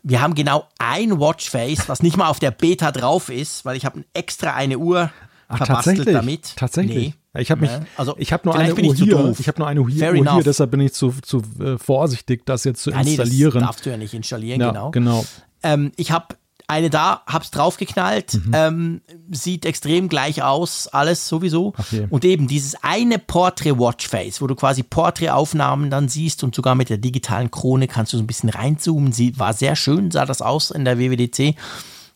Wir 0.03 0.21
haben 0.21 0.35
genau 0.35 0.67
ein 0.79 1.19
Watchface, 1.19 1.89
was 1.89 2.01
nicht 2.01 2.17
mal 2.17 2.29
auf 2.29 2.39
der 2.39 2.51
Beta 2.51 2.91
drauf 2.91 3.29
ist, 3.29 3.65
weil 3.65 3.75
ich 3.75 3.83
habe 3.83 4.05
extra 4.13 4.53
eine 4.53 4.77
Uhr 4.77 5.11
Ach, 5.47 5.57
verbastelt 5.57 5.97
tatsächlich. 5.97 6.15
damit. 6.15 6.55
Tatsächlich. 6.55 7.13
Nee. 7.33 7.41
Ich 7.41 7.51
habe 7.51 7.61
mich, 7.61 7.69
Ja, 7.69 7.81
also 7.97 8.15
ich 8.17 8.33
habe 8.33 8.43
nur 8.45 8.53
vielleicht 8.53 8.71
eine 8.71 8.75
bin 8.75 8.89
Uhr 8.89 8.95
hier. 8.95 9.35
Ich 9.39 9.47
habe 9.47 9.59
nur 9.59 9.67
eine 9.67 9.81
Uhr 9.81 9.89
hier, 9.89 10.43
deshalb 10.43 10.71
bin 10.71 10.81
ich 10.81 10.93
zu, 10.93 11.13
zu 11.21 11.41
äh, 11.59 11.77
vorsichtig, 11.77 12.45
das 12.45 12.63
jetzt 12.63 12.81
zu 12.81 12.91
nee, 12.91 13.01
installieren. 13.01 13.53
das 13.53 13.63
darfst 13.63 13.85
du 13.85 13.89
ja 13.89 13.97
nicht 13.97 14.13
installieren, 14.13 14.61
ja, 14.61 14.69
genau. 14.69 14.91
genau. 14.91 15.25
Ähm, 15.63 15.91
ich 15.97 16.11
habe 16.11 16.35
eine 16.69 16.89
da, 16.89 17.21
hab's 17.25 17.49
draufgeknallt, 17.51 18.33
Mhm. 18.33 18.51
ähm, 18.53 19.01
sieht 19.31 19.65
extrem 19.65 20.09
gleich 20.09 20.43
aus, 20.43 20.87
alles 20.87 21.27
sowieso. 21.27 21.73
Okay. 21.77 22.07
Und 22.09 22.25
eben 22.25 22.47
dieses 22.47 22.75
eine 22.83 23.19
Portrait-Watchface, 23.19 24.41
wo 24.41 24.47
du 24.47 24.55
quasi 24.55 24.83
Porträtaufnahmen 24.83 25.89
dann 25.89 26.09
siehst 26.09 26.43
und 26.43 26.53
sogar 26.55 26.75
mit 26.75 26.89
der 26.89 26.97
digitalen 26.97 27.51
Krone 27.51 27.87
kannst 27.87 28.11
du 28.13 28.17
so 28.17 28.23
ein 28.23 28.27
bisschen 28.27 28.49
reinzoomen. 28.49 29.11
Sie 29.13 29.39
war 29.39 29.53
sehr 29.53 29.75
schön, 29.75 30.11
sah 30.11 30.25
das 30.25 30.41
aus 30.41 30.71
in 30.71 30.83
der 30.85 30.99
WWDC. 30.99 31.55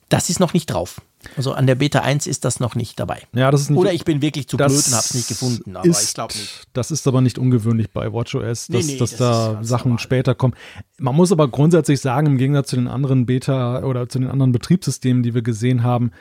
Das 0.09 0.29
ist 0.29 0.39
noch 0.41 0.53
nicht 0.53 0.65
drauf. 0.67 1.01
Also 1.37 1.53
an 1.53 1.67
der 1.67 1.75
Beta 1.75 1.99
1 1.99 2.27
ist 2.27 2.45
das 2.45 2.59
noch 2.59 2.75
nicht 2.75 2.99
dabei. 2.99 3.21
Ja, 3.33 3.51
das 3.51 3.61
ist 3.61 3.69
nicht, 3.69 3.79
Oder 3.79 3.93
ich 3.93 4.05
bin 4.05 4.21
wirklich 4.21 4.47
zu 4.47 4.57
blöd 4.57 4.69
und 4.69 4.93
hab's 4.93 5.13
nicht 5.13 5.27
gefunden, 5.27 5.75
aber 5.75 5.85
ist, 5.87 6.03
ich 6.09 6.13
glaube 6.13 6.33
nicht. 6.33 6.63
Das 6.73 6.91
ist 6.91 7.07
aber 7.07 7.21
nicht 7.21 7.37
ungewöhnlich 7.37 7.91
bei 7.91 8.11
WatchOS, 8.11 8.67
dass, 8.67 8.69
Nee, 8.69 8.93
nee, 8.93 8.97
dass 8.97 9.11
das 9.11 9.19
da 9.19 9.59
Sachen 9.63 9.89
normal. 9.89 9.99
später 10.03 10.35
kommen. 10.35 10.53
Man 10.97 11.15
muss 11.15 11.31
aber 11.31 11.47
grundsätzlich 11.47 12.01
sagen, 12.01 12.27
im 12.27 12.37
Gegensatz 12.37 12.69
zu 12.69 12.75
den 12.75 12.87
anderen 12.87 13.25
Beta 13.25 13.83
oder 13.83 14.09
zu 14.09 14.19
den 14.19 14.29
anderen 14.29 14.51
Betriebssystemen, 14.51 15.23
die 15.23 15.33
wir 15.33 15.41
gesehen 15.41 15.83
haben, 15.83 16.11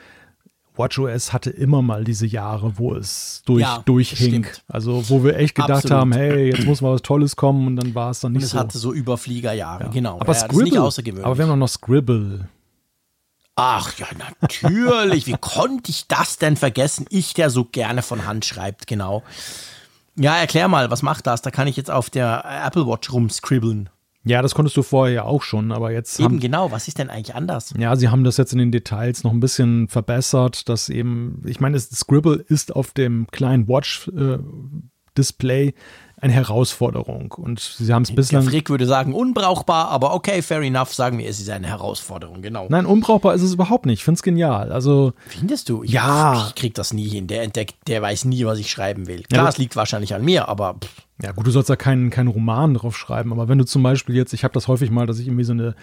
WatchOS 0.75 1.33
hatte 1.33 1.49
immer 1.49 1.81
mal 1.81 2.03
diese 2.05 2.25
Jahre, 2.25 2.77
wo 2.77 2.95
es 2.95 3.41
durch, 3.45 3.61
Ja, 3.61 3.81
durchhing. 3.85 4.43
stimmt. 4.45 4.63
Also 4.67 5.09
wo 5.09 5.23
wir 5.23 5.35
echt 5.35 5.55
gedacht 5.55 5.71
Absolut. 5.85 5.97
haben, 5.97 6.11
hey, 6.13 6.49
jetzt 6.51 6.65
muss 6.65 6.81
mal 6.81 6.93
was 6.93 7.01
Tolles 7.01 7.35
kommen 7.35 7.67
und 7.67 7.75
dann 7.75 7.93
war 7.93 8.11
es 8.11 8.21
dann 8.21 8.29
Und 8.29 8.35
nicht 8.37 8.45
es 8.45 8.51
so. 8.51 8.57
hatte 8.59 8.77
so 8.77 8.93
Überfliegerjahre, 8.93 9.89
genau. 9.91 10.19
aber 10.19 10.33
ja, 10.33 10.39
Scribble, 10.39 10.79
aber 11.25 11.37
wir 11.37 11.43
haben 11.45 11.51
auch 11.51 11.55
noch 11.57 11.67
Scribble. 11.67 12.47
Ach 13.63 13.95
ja, 13.99 14.07
natürlich. 14.41 15.27
Wie 15.27 15.35
konnte 15.39 15.91
ich 15.91 16.07
das 16.07 16.39
denn 16.39 16.57
vergessen? 16.57 17.05
Ich, 17.09 17.35
der 17.35 17.51
so 17.51 17.63
gerne 17.63 18.01
von 18.01 18.25
Hand 18.25 18.43
schreibt, 18.43 18.87
genau. 18.87 19.21
Ja, 20.15 20.35
erklär 20.35 20.67
mal, 20.67 20.89
was 20.89 21.03
macht 21.03 21.27
das? 21.27 21.43
Da 21.43 21.51
kann 21.51 21.67
ich 21.67 21.77
jetzt 21.77 21.91
auf 21.91 22.09
der 22.09 22.43
Apple 22.65 22.87
Watch 22.87 23.13
rumscribbeln. 23.13 23.91
Ja, 24.23 24.41
das 24.41 24.55
konntest 24.55 24.77
du 24.77 24.81
vorher 24.81 25.13
ja 25.13 25.25
auch 25.25 25.43
schon, 25.43 25.71
aber 25.71 25.91
jetzt 25.91 26.19
Eben 26.19 26.25
haben, 26.25 26.39
genau, 26.39 26.71
was 26.71 26.87
ist 26.87 26.97
denn 26.97 27.11
eigentlich 27.11 27.35
anders? 27.35 27.71
Ja, 27.77 27.95
sie 27.95 28.09
haben 28.09 28.23
das 28.23 28.37
jetzt 28.37 28.51
in 28.51 28.57
den 28.57 28.71
Details 28.71 29.23
noch 29.23 29.31
ein 29.31 29.39
bisschen 29.39 29.87
verbessert, 29.87 30.67
dass 30.67 30.89
eben, 30.89 31.43
ich 31.45 31.59
meine, 31.59 31.75
das 31.75 31.87
Scribble 31.91 32.43
ist 32.47 32.75
auf 32.75 32.93
dem 32.93 33.27
kleinen 33.27 33.67
Watch-Display 33.67 35.75
eine 36.21 36.33
Herausforderung 36.33 37.31
und 37.31 37.59
sie 37.59 37.91
haben 37.91 38.03
es 38.03 38.09
Der 38.09 38.15
bislang. 38.15 38.43
Frick 38.43 38.69
würde 38.69 38.85
sagen, 38.85 39.13
unbrauchbar, 39.13 39.89
aber 39.89 40.13
okay, 40.13 40.41
fair 40.41 40.61
enough, 40.61 40.93
sagen 40.93 41.17
wir, 41.17 41.27
es 41.27 41.39
ist 41.39 41.49
eine 41.49 41.67
Herausforderung, 41.67 42.41
genau. 42.41 42.67
Nein, 42.69 42.85
unbrauchbar 42.85 43.33
ist 43.33 43.41
es 43.41 43.53
überhaupt 43.53 43.87
nicht. 43.87 43.99
Ich 43.99 44.03
finde 44.03 44.17
es 44.19 44.23
genial. 44.23 44.71
Also, 44.71 45.13
Findest 45.27 45.69
du? 45.69 45.83
Ich, 45.83 45.91
Ja. 45.91 46.45
Ich 46.47 46.55
krieg 46.55 46.75
das 46.75 46.93
nie 46.93 47.07
hin. 47.07 47.27
Der 47.27 47.41
entdeckt, 47.41 47.75
der 47.87 48.01
weiß 48.01 48.25
nie, 48.25 48.45
was 48.45 48.59
ich 48.59 48.69
schreiben 48.69 49.07
will. 49.07 49.23
Klar, 49.23 49.43
Ja, 49.45 49.49
es 49.49 49.57
liegt 49.57 49.75
wahrscheinlich 49.75 50.13
an 50.13 50.23
mir, 50.23 50.47
aber 50.47 50.75
pff, 50.75 50.89
ja 51.23 51.31
gut, 51.31 51.45
du 51.45 51.51
sollst 51.51 51.69
da 51.69 51.75
keinen, 51.75 52.09
keinen 52.09 52.27
Roman 52.29 52.73
drauf 52.75 52.97
schreiben, 52.97 53.31
aber 53.31 53.47
wenn 53.47 53.57
du 53.57 53.65
zum 53.65 53.83
Beispiel 53.83 54.15
jetzt, 54.15 54.33
ich 54.33 54.43
habe 54.43 54.53
das 54.53 54.67
häufig 54.67 54.89
mal, 54.91 55.05
dass 55.07 55.19
ich 55.19 55.27
irgendwie 55.27 55.43
so 55.43 55.53
eine 55.53 55.75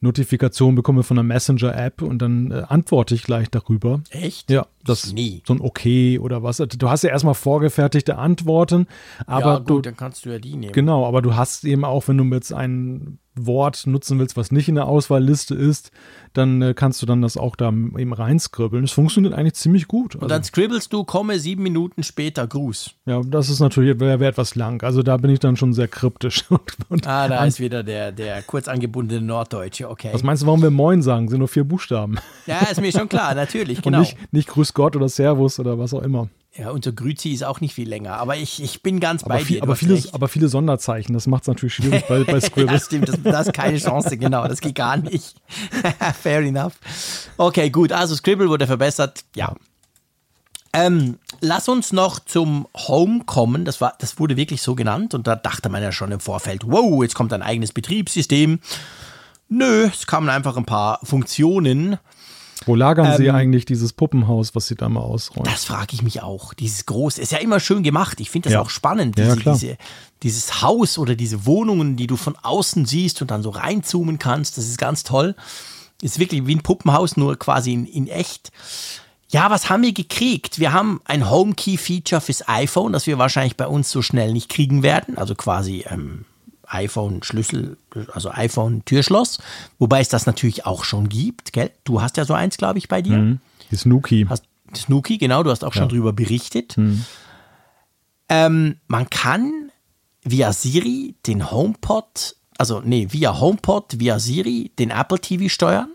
Notifikation 0.00 0.74
bekomme 0.74 1.02
von 1.02 1.18
einer 1.18 1.26
Messenger-App 1.26 2.02
und 2.02 2.20
dann 2.20 2.50
äh, 2.50 2.62
antworte 2.68 3.14
ich 3.14 3.22
gleich 3.22 3.50
darüber. 3.50 4.00
echt? 4.10 4.50
Ja, 4.50 4.66
das 4.84 5.12
Nie. 5.12 5.42
so 5.46 5.54
ein 5.54 5.60
Okay 5.60 6.18
oder 6.18 6.42
was. 6.42 6.58
Du 6.58 6.88
hast 6.90 7.02
ja 7.02 7.10
erstmal 7.10 7.34
vorgefertigte 7.34 8.16
Antworten, 8.16 8.86
aber 9.26 9.54
ja, 9.54 9.58
du, 9.60 9.74
gut, 9.74 9.86
dann 9.86 9.96
kannst 9.96 10.24
du 10.24 10.30
ja 10.30 10.38
die 10.38 10.56
nehmen. 10.56 10.72
Genau, 10.72 11.06
aber 11.06 11.22
du 11.22 11.34
hast 11.34 11.64
eben 11.64 11.84
auch, 11.84 12.08
wenn 12.08 12.18
du 12.18 12.24
jetzt 12.34 12.52
ein 12.52 13.18
Wort 13.38 13.86
nutzen 13.86 14.18
willst, 14.18 14.36
was 14.36 14.50
nicht 14.50 14.68
in 14.68 14.74
der 14.76 14.86
Auswahlliste 14.86 15.54
ist, 15.54 15.90
dann 16.32 16.60
äh, 16.62 16.74
kannst 16.74 17.00
du 17.02 17.06
dann 17.06 17.22
das 17.22 17.36
auch 17.36 17.56
da 17.56 17.68
eben 17.68 18.12
reinskribbeln. 18.12 18.82
Das 18.82 18.92
funktioniert 18.92 19.34
eigentlich 19.34 19.54
ziemlich 19.54 19.88
gut. 19.88 20.14
Und 20.14 20.22
Also, 20.24 20.34
dann 20.34 20.44
scribbelst 20.44 20.92
du, 20.92 21.04
komme 21.04 21.38
sieben 21.38 21.62
Minuten 21.62 22.02
später, 22.02 22.46
Gruß. 22.46 22.90
ja, 23.06 23.20
das 23.26 23.48
ist 23.50 23.60
natürlich, 23.60 23.98
wäre 24.00 24.20
wär 24.20 24.28
etwas 24.30 24.54
lang. 24.54 24.82
Also 24.82 25.02
da 25.02 25.16
bin 25.16 25.30
ich 25.30 25.38
dann 25.38 25.56
schon 25.56 25.72
sehr 25.72 25.88
kryptisch. 25.88 26.44
Und, 26.50 26.62
und 26.88 27.06
Ah, 27.06 27.28
da 27.28 27.38
an- 27.38 27.48
ist 27.48 27.60
wieder 27.60 27.82
der, 27.82 28.12
der 28.12 28.42
kurz 28.42 28.68
angebundene 28.68 29.20
Norddeutsche, 29.20 29.88
okay. 29.90 30.10
was 30.12 30.22
meinst 30.22 30.42
du, 30.42 30.46
warum 30.46 30.62
wir 30.62 30.70
Moin 30.70 31.02
sagen? 31.02 31.28
Sind 31.28 31.38
nur 31.40 31.48
vier 31.48 31.64
Buchstaben. 31.64 32.16
Ja, 32.46 32.60
ist 32.70 32.80
mir 32.80 32.92
schon 32.92 33.08
klar, 33.08 33.34
natürlich, 33.34 33.78
Und 33.84 33.84
genau. 33.84 34.00
nicht, 34.00 34.16
nicht 34.32 34.48
Grüß 34.48 34.74
Gott 34.74 34.96
oder 34.96 35.08
Servus 35.08 35.58
oder 35.60 35.78
was 35.78 35.92
auch 35.94 36.02
immer. 36.02 36.28
Ja, 36.58 36.70
unser 36.70 36.92
Grüzi 36.92 37.30
ist 37.32 37.44
auch 37.44 37.60
nicht 37.60 37.74
viel 37.74 37.88
länger, 37.88 38.16
aber 38.16 38.36
ich, 38.36 38.62
ich 38.62 38.82
bin 38.82 38.98
ganz 38.98 39.24
Aber, 39.24 39.34
bei 39.34 39.44
viel, 39.44 39.56
dir. 39.56 39.62
aber, 39.62 39.76
viele, 39.76 39.94
recht. 39.94 40.14
aber 40.14 40.26
viele 40.28 40.48
Sonderzeichen, 40.48 41.12
das 41.12 41.26
macht 41.26 41.42
es 41.42 41.48
natürlich 41.48 41.74
schwierig 41.74 42.04
bei, 42.08 42.24
bei 42.24 42.40
Scribble. 42.40 42.66
Ja, 42.76 42.80
stimmt, 42.80 43.08
das, 43.08 43.22
das 43.22 43.46
ist 43.48 43.52
keine 43.52 43.78
Chance, 43.78 44.16
genau, 44.16 44.48
das 44.48 44.60
geht 44.60 44.74
gar 44.74 44.96
nicht. 44.96 45.36
Fair 46.22 46.40
enough. 46.40 46.72
Okay, 47.36 47.68
gut, 47.68 47.92
also 47.92 48.14
Scribble 48.14 48.48
wurde 48.48 48.66
verbessert, 48.66 49.24
ja. 49.34 49.54
Ähm, 50.72 51.18
lass 51.40 51.68
uns 51.68 51.92
noch 51.92 52.18
zum 52.20 52.66
Home 52.76 53.22
kommen. 53.24 53.64
Das, 53.64 53.80
war, 53.80 53.94
das 53.98 54.18
wurde 54.18 54.36
wirklich 54.36 54.60
so 54.62 54.74
genannt 54.74 55.14
und 55.14 55.26
da 55.26 55.34
dachte 55.34 55.68
man 55.68 55.82
ja 55.82 55.90
schon 55.92 56.12
im 56.12 56.20
Vorfeld, 56.20 56.62
wow, 56.66 57.02
jetzt 57.02 57.14
kommt 57.14 57.32
ein 57.32 57.42
eigenes 57.42 57.72
Betriebssystem. 57.72 58.60
Nö, 59.48 59.84
es 59.92 60.06
kamen 60.06 60.28
einfach 60.28 60.56
ein 60.56 60.66
paar 60.66 61.00
Funktionen. 61.02 61.98
Wo 62.64 62.74
lagern 62.74 63.16
Sie 63.18 63.30
eigentlich 63.30 63.66
dieses 63.66 63.92
Puppenhaus, 63.92 64.54
was 64.54 64.66
Sie 64.66 64.74
da 64.74 64.88
mal 64.88 65.00
ausräumen? 65.00 65.44
Das 65.44 65.64
frage 65.64 65.88
ich 65.92 66.02
mich 66.02 66.22
auch. 66.22 66.54
Dieses 66.54 66.86
große, 66.86 67.20
ist 67.20 67.30
ja 67.32 67.38
immer 67.38 67.60
schön 67.60 67.82
gemacht. 67.82 68.18
Ich 68.20 68.30
finde 68.30 68.48
das 68.48 68.54
Ja. 68.54 68.62
auch 68.62 68.70
spannend. 68.70 69.18
Ja, 69.18 69.26
Diese, 69.26 69.36
klar. 69.36 69.54
diese, 69.54 69.76
dieses 70.22 70.62
Haus 70.62 70.96
oder 70.98 71.14
diese 71.16 71.44
Wohnungen, 71.44 71.96
die 71.96 72.06
du 72.06 72.16
von 72.16 72.34
außen 72.40 72.86
siehst 72.86 73.20
und 73.20 73.30
dann 73.30 73.42
so 73.42 73.50
reinzoomen 73.50 74.18
kannst, 74.18 74.56
das 74.56 74.66
ist 74.68 74.78
ganz 74.78 75.04
toll. 75.04 75.34
Ist 76.02 76.18
wirklich 76.18 76.46
wie 76.46 76.54
ein 76.56 76.62
Puppenhaus, 76.62 77.16
nur 77.16 77.38
quasi 77.38 77.72
in, 77.74 77.84
in 77.86 78.08
echt. 78.08 78.50
Ja, 79.28 79.50
was 79.50 79.68
haben 79.68 79.82
wir 79.82 79.92
gekriegt? 79.92 80.58
Wir 80.58 80.72
haben 80.72 81.00
ein 81.04 81.28
HomeKey-Feature 81.28 82.20
fürs 82.20 82.48
iPhone, 82.48 82.92
das 82.92 83.06
wir 83.06 83.18
wahrscheinlich 83.18 83.56
bei 83.56 83.66
uns 83.66 83.90
so 83.90 84.00
schnell 84.00 84.32
nicht 84.32 84.48
kriegen 84.48 84.82
werden. 84.82 85.18
Also 85.18 85.34
quasi 85.34 85.84
ähm, 85.90 86.24
iPhone-Schlüssel, 86.68 87.76
also 88.12 88.30
iPhone-Türschloss. 88.30 89.38
Wobei 89.78 90.00
es 90.00 90.08
das 90.08 90.26
natürlich 90.26 90.66
auch 90.66 90.84
schon 90.84 91.08
gibt, 91.08 91.52
gell? 91.52 91.70
Du 91.84 92.02
hast 92.02 92.16
ja 92.16 92.24
so 92.24 92.34
eins, 92.34 92.56
glaube 92.56 92.78
ich, 92.78 92.88
bei 92.88 93.02
dir. 93.02 93.16
Mhm. 93.16 93.40
Die 93.70 93.76
Snooki. 93.76 94.26
Hast 94.28 94.44
Snooki, 94.74 95.18
genau, 95.18 95.42
du 95.42 95.50
hast 95.50 95.64
auch 95.64 95.72
schon 95.72 95.88
drüber 95.88 96.12
berichtet. 96.12 96.76
Ähm, 98.28 98.76
man 98.88 99.10
kann 99.10 99.70
via 100.24 100.52
Siri 100.52 101.14
den 101.26 101.50
HomePod, 101.50 102.36
also 102.58 102.82
nee, 102.84 103.08
via 103.10 103.38
HomePod, 103.38 104.00
via 104.00 104.18
Siri 104.18 104.72
den 104.78 104.90
Apple 104.90 105.20
TV 105.20 105.48
steuern. 105.48 105.90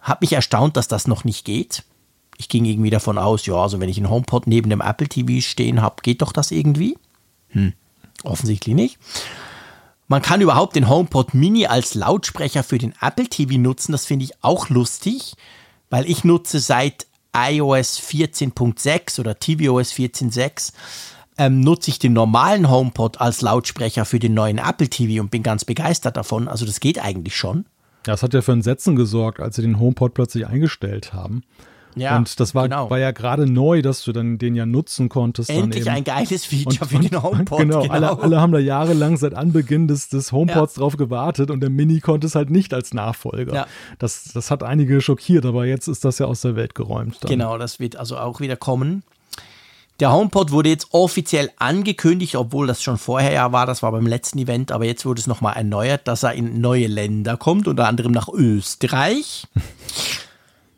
Hat 0.00 0.20
mich 0.20 0.32
erstaunt, 0.32 0.76
dass 0.76 0.88
das 0.88 1.06
noch 1.06 1.24
nicht 1.24 1.44
geht. 1.44 1.84
Ich 2.36 2.48
ging 2.48 2.64
irgendwie 2.64 2.90
davon 2.90 3.18
aus, 3.18 3.46
ja, 3.46 3.54
also 3.54 3.80
wenn 3.80 3.88
ich 3.88 3.98
einen 3.98 4.10
HomePod 4.10 4.46
neben 4.46 4.68
dem 4.68 4.80
Apple 4.80 5.08
TV 5.08 5.40
stehen 5.40 5.80
habe, 5.80 6.02
geht 6.02 6.22
doch 6.22 6.32
das 6.32 6.50
irgendwie. 6.50 6.98
Hm, 7.48 7.72
offensichtlich 8.24 8.74
nicht. 8.74 8.98
Man 10.08 10.22
kann 10.22 10.40
überhaupt 10.40 10.76
den 10.76 10.88
HomePod 10.88 11.34
Mini 11.34 11.66
als 11.66 11.94
Lautsprecher 11.94 12.62
für 12.62 12.78
den 12.78 12.94
Apple 13.00 13.28
TV 13.28 13.58
nutzen. 13.58 13.92
Das 13.92 14.04
finde 14.04 14.24
ich 14.24 14.32
auch 14.42 14.68
lustig, 14.68 15.34
weil 15.90 16.08
ich 16.08 16.24
nutze 16.24 16.60
seit 16.60 17.06
iOS 17.34 17.98
14.6 17.98 19.20
oder 19.20 19.38
tvOS 19.38 19.92
14.6 19.92 20.72
ähm, 21.38 21.60
nutze 21.60 21.90
ich 21.90 21.98
den 21.98 22.12
normalen 22.12 22.70
HomePod 22.70 23.20
als 23.20 23.40
Lautsprecher 23.40 24.04
für 24.04 24.18
den 24.18 24.34
neuen 24.34 24.58
Apple 24.58 24.88
TV 24.88 25.22
und 25.22 25.30
bin 25.30 25.42
ganz 25.42 25.64
begeistert 25.64 26.16
davon. 26.16 26.46
Also 26.46 26.66
das 26.66 26.80
geht 26.80 27.02
eigentlich 27.02 27.36
schon. 27.36 27.64
Das 28.02 28.22
hat 28.22 28.34
ja 28.34 28.42
für 28.42 28.52
Entsetzen 28.52 28.96
gesorgt, 28.96 29.40
als 29.40 29.56
sie 29.56 29.62
den 29.62 29.78
HomePod 29.78 30.14
plötzlich 30.14 30.46
eingestellt 30.46 31.12
haben. 31.12 31.42
Ja, 31.94 32.16
und 32.16 32.40
das 32.40 32.54
war, 32.54 32.68
genau. 32.68 32.88
war 32.90 32.98
ja 32.98 33.10
gerade 33.10 33.46
neu, 33.46 33.82
dass 33.82 34.02
du 34.04 34.12
dann 34.12 34.38
den 34.38 34.54
ja 34.54 34.64
nutzen 34.66 35.08
konntest. 35.08 35.50
Endlich 35.50 35.90
ein 35.90 36.04
geiles 36.04 36.44
Feature 36.44 36.84
Und- 36.84 36.88
für 36.88 36.98
den 36.98 37.22
HomePod. 37.22 37.58
Genau, 37.58 37.82
Alle, 37.88 38.18
alle 38.18 38.40
haben 38.40 38.52
da 38.52 38.58
jahrelang 38.58 39.16
seit 39.16 39.34
Anbeginn 39.34 39.88
des, 39.88 40.08
des 40.08 40.32
HomePods 40.32 40.74
drauf 40.74 40.96
gewartet 40.96 41.50
und 41.50 41.60
der 41.60 41.70
Mini 41.70 42.00
konnte 42.00 42.26
es 42.26 42.34
halt 42.34 42.50
nicht 42.50 42.72
als 42.74 42.94
Nachfolger. 42.94 43.54
Ja. 43.54 43.66
Das, 43.98 44.24
das 44.32 44.50
hat 44.50 44.62
einige 44.62 45.00
schockiert, 45.00 45.44
aber 45.44 45.66
jetzt 45.66 45.88
ist 45.88 46.04
das 46.04 46.18
ja 46.18 46.26
aus 46.26 46.40
der 46.40 46.56
Welt 46.56 46.74
geräumt. 46.74 47.18
Dann. 47.20 47.30
Genau, 47.30 47.58
das 47.58 47.78
wird 47.80 47.96
also 47.96 48.16
auch 48.16 48.40
wieder 48.40 48.56
kommen. 48.56 49.02
Der 50.00 50.12
HomePod 50.12 50.50
wurde 50.50 50.70
jetzt 50.70 50.88
offiziell 50.92 51.50
angekündigt, 51.58 52.34
obwohl 52.34 52.66
das 52.66 52.82
schon 52.82 52.98
vorher 52.98 53.32
ja 53.32 53.52
war, 53.52 53.66
das 53.66 53.82
war 53.82 53.92
beim 53.92 54.06
letzten 54.06 54.38
Event, 54.38 54.72
aber 54.72 54.84
jetzt 54.84 55.04
wurde 55.06 55.20
es 55.20 55.26
nochmal 55.26 55.54
erneuert, 55.54 56.08
dass 56.08 56.22
er 56.24 56.32
in 56.32 56.60
neue 56.60 56.86
Länder 56.86 57.36
kommt, 57.36 57.68
unter 57.68 57.86
anderem 57.86 58.10
nach 58.12 58.28
Österreich. 58.28 59.46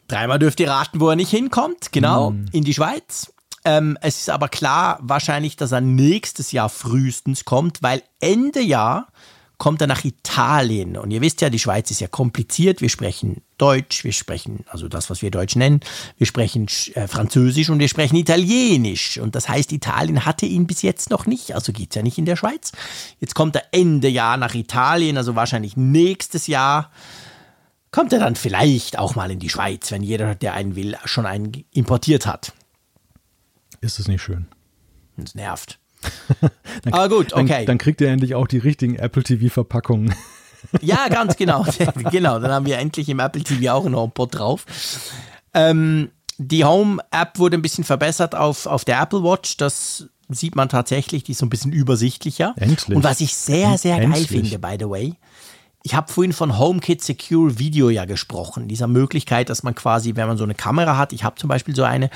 Dreimal 0.08 0.39
dürft 0.39 0.60
ihr 0.60 0.70
raten, 0.70 1.00
wo 1.00 1.08
er 1.08 1.16
nicht 1.16 1.31
hinkommt. 1.31 1.92
Genau, 1.92 2.34
in 2.52 2.65
die 2.65 2.74
Schweiz. 2.74 3.33
Ähm, 3.65 3.97
es 4.02 4.18
ist 4.20 4.31
aber 4.31 4.49
klar, 4.49 4.99
wahrscheinlich, 5.00 5.57
dass 5.57 5.73
er 5.73 5.81
nächstes 5.81 6.52
Jahr 6.52 6.68
frühestens 6.68 7.44
kommt, 7.44 7.83
weil 7.83 8.02
Ende 8.20 8.60
Jahr 8.60 9.08
kommt 9.57 9.81
er 9.81 9.86
nach 9.86 10.05
Italien. 10.05 10.97
Und 10.97 11.10
ihr 11.10 11.20
wisst 11.20 11.41
ja, 11.41 11.49
die 11.49 11.58
Schweiz 11.58 11.91
ist 11.91 12.00
ja 12.00 12.08
kompliziert. 12.08 12.81
Wir 12.81 12.89
sprechen 12.89 13.41
Deutsch, 13.57 14.05
wir 14.05 14.12
sprechen, 14.12 14.65
also 14.68 14.89
das, 14.89 15.10
was 15.10 15.23
wir 15.23 15.31
Deutsch 15.31 15.57
nennen, 15.57 15.81
wir 16.18 16.26
sprechen 16.26 16.66
äh, 16.94 17.07
Französisch 17.07 17.70
und 17.70 17.78
wir 17.78 17.89
sprechen 17.89 18.16
Italienisch. 18.16 19.18
Und 19.18 19.34
das 19.34 19.49
heißt, 19.49 19.73
Italien 19.73 20.26
hatte 20.26 20.44
ihn 20.44 20.66
bis 20.66 20.83
jetzt 20.83 21.08
noch 21.08 21.26
nicht, 21.26 21.55
also 21.55 21.73
geht's 21.73 21.94
ja 21.94 22.02
nicht 22.02 22.18
in 22.18 22.26
der 22.26 22.36
Schweiz. 22.36 22.73
Jetzt 23.20 23.34
kommt 23.34 23.55
er 23.57 23.65
Ende 23.70 24.08
Jahr 24.08 24.36
nach 24.36 24.55
Italien, 24.55 25.16
also 25.16 25.36
wahrscheinlich 25.36 25.76
nächstes 25.76 26.47
Jahr 26.49 26.91
kommt 27.94 28.12
er 28.12 28.18
dann 28.18 28.34
vielleicht 28.34 28.98
auch 28.98 29.14
mal 29.14 29.31
in 29.31 29.39
die 29.39 29.48
Schweiz, 29.48 29.92
wenn 29.92 30.02
jeder, 30.02 30.34
der 30.34 30.55
einen 30.55 30.74
will, 30.74 30.97
schon 31.05 31.26
einen 31.26 31.64
importiert 31.70 32.26
hat. 32.26 32.52
Ist 33.81 34.00
es 34.00 34.08
nicht 34.08 34.20
schön. 34.20 34.47
Das 35.16 35.36
nervt. 35.36 35.78
Aber 36.90 37.08
gut, 37.08 37.32
okay. 37.32 37.47
Dann, 37.47 37.66
dann 37.66 37.78
kriegt 37.78 38.00
ihr 38.00 38.08
endlich 38.08 38.34
auch 38.34 38.48
die 38.48 38.58
richtigen 38.58 38.97
Apple 38.97 39.23
TV-Verpackungen. 39.23 40.14
Ja, 40.81 41.08
ganz 41.08 41.36
genau. 41.36 41.66
genau, 42.10 42.39
dann 42.39 42.50
haben 42.50 42.64
wir 42.64 42.78
endlich 42.78 43.10
im 43.10 43.20
Apple 43.20 43.44
TV 43.44 43.70
auch 43.70 43.84
einen 43.84 43.94
HomePod 43.94 44.34
drauf. 44.34 44.64
Ähm, 45.52 46.10
die 46.39 46.64
Home-App 46.64 47.39
wurde 47.39 47.58
ein 47.58 47.62
bisschen 47.62 47.84
verbessert 47.84 48.34
auf, 48.34 48.64
auf 48.64 48.86
der 48.86 48.98
Apple 48.98 49.23
Watch. 49.23 49.58
Das 49.58 50.08
sieht 50.31 50.56
man 50.56 50.70
tatsächlich, 50.70 51.23
die 51.23 51.32
ist 51.32 51.39
so 51.39 51.47
ein 51.47 51.50
bisschen 51.50 51.70
übersichtlicher. 51.70 52.55
Endlich. 52.56 52.97
Und 52.97 53.05
was 53.05 53.20
ich 53.20 53.34
sehr, 53.34 53.76
sehr 53.76 53.98
geil 53.98 54.05
Endlich. 54.05 54.28
finde, 54.28 54.58
by 54.58 54.76
the 54.81 54.89
way, 54.89 55.14
ich 55.86 55.94
habe 55.94 56.10
vorhin 56.10 56.32
von 56.32 56.58
HomeKit 56.58 57.02
Secure 57.02 57.58
Video 57.58 57.90
ja 57.90 58.06
gesprochen, 58.06 58.68
dieser 58.68 58.86
Möglichkeit, 58.86 59.50
dass 59.50 59.62
man 59.62 59.74
quasi, 59.74 60.16
wenn 60.16 60.26
man 60.26 60.38
so 60.38 60.44
eine 60.44 60.54
Kamera 60.54 60.96
hat, 60.96 61.12
ich 61.12 61.24
habe 61.24 61.36
zum 61.36 61.48
Beispiel 61.48 61.76
so 61.76 61.82
eine, 61.82 62.08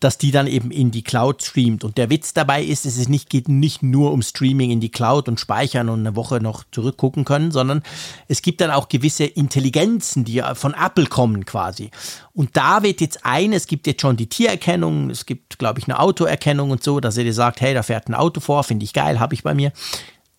dass 0.00 0.18
die 0.18 0.32
dann 0.32 0.48
eben 0.48 0.72
in 0.72 0.90
die 0.90 1.04
Cloud 1.04 1.40
streamt. 1.40 1.84
Und 1.84 1.98
der 1.98 2.10
Witz 2.10 2.34
dabei 2.34 2.64
ist, 2.64 2.84
es 2.84 2.96
ist 2.96 3.08
nicht, 3.08 3.30
geht 3.30 3.48
nicht 3.48 3.80
nur 3.80 4.10
um 4.10 4.22
Streaming 4.22 4.72
in 4.72 4.80
die 4.80 4.90
Cloud 4.90 5.28
und 5.28 5.38
speichern 5.38 5.88
und 5.88 6.00
eine 6.00 6.16
Woche 6.16 6.40
noch 6.40 6.64
zurückgucken 6.72 7.24
können, 7.24 7.52
sondern 7.52 7.84
es 8.26 8.42
gibt 8.42 8.60
dann 8.60 8.72
auch 8.72 8.88
gewisse 8.88 9.24
Intelligenzen, 9.24 10.24
die 10.24 10.42
von 10.54 10.74
Apple 10.74 11.06
kommen 11.06 11.46
quasi. 11.46 11.92
Und 12.34 12.56
da 12.56 12.82
wird 12.82 13.00
jetzt 13.00 13.24
ein, 13.24 13.52
es 13.52 13.68
gibt 13.68 13.86
jetzt 13.86 14.00
schon 14.00 14.16
die 14.16 14.28
Tiererkennung, 14.28 15.10
es 15.10 15.26
gibt, 15.26 15.60
glaube 15.60 15.78
ich, 15.78 15.86
eine 15.86 16.00
Autoerkennung 16.00 16.72
und 16.72 16.82
so, 16.82 16.98
dass 16.98 17.16
er 17.16 17.22
dir 17.22 17.34
sagt, 17.34 17.60
hey, 17.60 17.72
da 17.72 17.84
fährt 17.84 18.08
ein 18.08 18.16
Auto 18.16 18.40
vor, 18.40 18.64
finde 18.64 18.82
ich 18.82 18.92
geil, 18.92 19.20
habe 19.20 19.34
ich 19.34 19.44
bei 19.44 19.54
mir. 19.54 19.70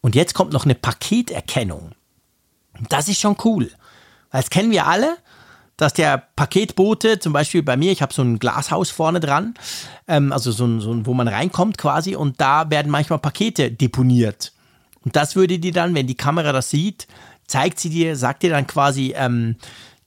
Und 0.02 0.16
jetzt 0.16 0.34
kommt 0.34 0.52
noch 0.52 0.66
eine 0.66 0.76
Paketerkennung. 0.76 1.94
Das 2.90 3.08
ist 3.08 3.20
schon 3.20 3.38
cool. 3.44 3.72
Das 4.32 4.50
kennen 4.50 4.72
wir 4.72 4.88
alle, 4.88 5.18
dass 5.78 5.94
der 5.94 6.18
Paketbote, 6.36 7.20
zum 7.20 7.34
Beispiel 7.34 7.64
bei 7.64 7.78
mir, 7.78 7.92
ich 7.92 8.02
habe 8.02 8.14
so 8.14 8.22
ein 8.22 8.40
Glashaus 8.40 8.90
vorne 8.90 9.20
dran, 9.20 9.54
ähm, 10.08 10.32
also 10.32 10.52
so 10.52 10.66
ein, 10.66 10.82
so 10.82 10.92
ein, 10.92 11.06
wo 11.06 11.14
man 11.14 11.28
reinkommt 11.28 11.78
quasi, 11.78 12.16
und 12.16 12.40
da 12.40 12.70
werden 12.70 12.92
manchmal 12.92 13.20
Pakete 13.20 13.72
deponiert. 13.72 14.54
Und 15.04 15.16
das 15.16 15.36
würde 15.36 15.60
dir 15.60 15.74
dann, 15.74 15.96
wenn 15.96 16.08
die 16.08 16.16
Kamera 16.16 16.52
das 16.52 16.70
sieht, 16.70 17.08
zeigt 17.48 17.80
sie 17.80 17.90
dir, 17.90 18.16
sagt 18.16 18.44
dir 18.44 18.52
dann 18.52 18.68
quasi 18.68 19.14
ähm, 19.16 19.58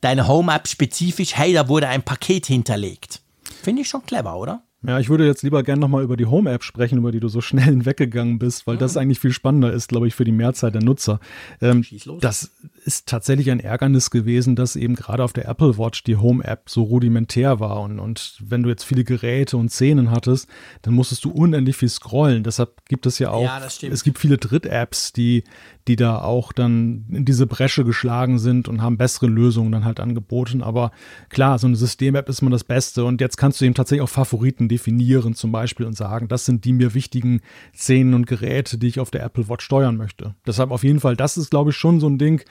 deine 0.01 0.27
Home-App 0.28 0.69
spezifisch, 0.69 1.36
hey, 1.36 1.53
da 1.53 1.69
wurde 1.69 1.89
ein 1.89 2.03
Paket 2.03 2.47
hinterlegt. 2.47 3.20
Finde 3.62 3.83
ich 3.83 3.89
schon 3.89 4.05
clever, 4.07 4.36
oder? 4.36 4.62
Ja, 4.82 5.00
ich 5.00 5.08
würde 5.08 5.26
jetzt 5.26 5.42
lieber 5.42 5.62
gerne 5.62 5.80
nochmal 5.80 6.05
über 6.05 6.16
die 6.16 6.26
Home-App 6.26 6.62
sprechen, 6.62 6.98
über 6.98 7.10
die 7.12 7.20
du 7.20 7.28
so 7.28 7.40
schnell 7.40 7.64
hinweggegangen 7.76 8.38
bist, 8.38 8.66
weil 8.66 8.76
das 8.76 8.96
eigentlich 8.96 9.18
viel 9.18 9.32
spannender 9.32 9.72
ist, 9.72 9.88
glaube 9.88 10.06
ich, 10.06 10.14
für 10.14 10.24
die 10.24 10.32
Mehrzahl 10.32 10.70
der 10.70 10.82
Nutzer. 10.82 11.20
Ähm, 11.60 11.82
Schieß 11.82 12.05
los. 12.05 12.20
das 12.20 12.52
ist 12.86 13.08
tatsächlich 13.08 13.50
ein 13.50 13.58
Ärgernis 13.58 14.10
gewesen, 14.10 14.55
dass 14.55 14.76
eben 14.76 14.94
gerade 14.94 15.24
auf 15.24 15.32
der 15.32 15.48
Apple 15.48 15.76
Watch 15.76 16.05
die 16.05 16.16
Home-App 16.16 16.70
so 16.70 16.84
rudimentär 16.84 17.58
war. 17.58 17.81
Und, 17.81 17.98
und 17.98 18.36
wenn 18.40 18.62
du 18.62 18.68
jetzt 18.68 18.84
viele 18.84 19.02
Geräte 19.02 19.56
und 19.56 19.73
Szenen 19.73 20.12
hattest, 20.12 20.48
dann 20.82 20.94
musstest 20.94 21.24
du 21.24 21.31
unendlich 21.31 21.76
viel 21.76 21.89
scrollen. 21.89 22.44
Deshalb 22.44 22.86
gibt 22.89 23.05
es 23.06 23.18
ja 23.18 23.31
auch, 23.31 23.42
Ja, 23.42 23.60
es 23.90 24.05
gibt 24.05 24.20
viele 24.20 24.39
Dritt-Apps, 24.39 25.12
die, 25.12 25.42
die 25.89 25.97
da 25.97 26.20
auch 26.20 26.52
dann 26.52 27.06
in 27.10 27.24
diese 27.24 27.48
Bresche 27.48 27.84
geschlagen 27.84 28.39
sind 28.39 28.68
und 28.68 28.82
haben 28.82 28.98
bessere 28.98 29.26
Lösungen 29.26 29.73
dann 29.73 29.84
halt 29.84 29.98
angeboten. 29.98 30.62
Aber 30.62 30.92
klar, 31.28 31.58
so 31.58 31.66
eine 31.66 31.76
System-App 31.76 32.28
ist 32.28 32.40
immer 32.40 32.52
das 32.52 32.62
Beste. 32.65 33.05
Und 33.05 33.20
jetzt 33.20 33.36
kannst 33.36 33.60
du 33.60 33.65
eben 33.65 33.74
tatsächlich 33.74 34.02
auch 34.02 34.08
Favoriten 34.08 34.68
definieren 34.68 35.34
zum 35.34 35.50
Beispiel 35.50 35.86
und 35.86 35.97
sagen, 35.97 36.28
das 36.28 36.44
sind 36.44 36.65
die 36.65 36.73
mir 36.73 36.94
wichtigen 36.94 37.40
Szenen 37.74 38.15
und 38.15 38.28
Geräte, 38.28 38.78
die 38.78 38.86
ich 38.86 39.00
auf 39.00 39.10
der 39.10 39.24
Apple 39.24 39.48
Watch 39.48 39.65
steuern 39.65 39.97
möchte. 39.97 40.36
Deshalb 40.47 40.70
auf 40.70 40.84
jeden 40.84 41.00
Fall, 41.00 41.16
das 41.16 41.36
ist, 41.36 41.50
glaube 41.50 41.70
ich, 41.70 41.76
schon 41.76 41.98
so 41.98 42.08
ein 42.08 42.18
Ding, 42.18 42.44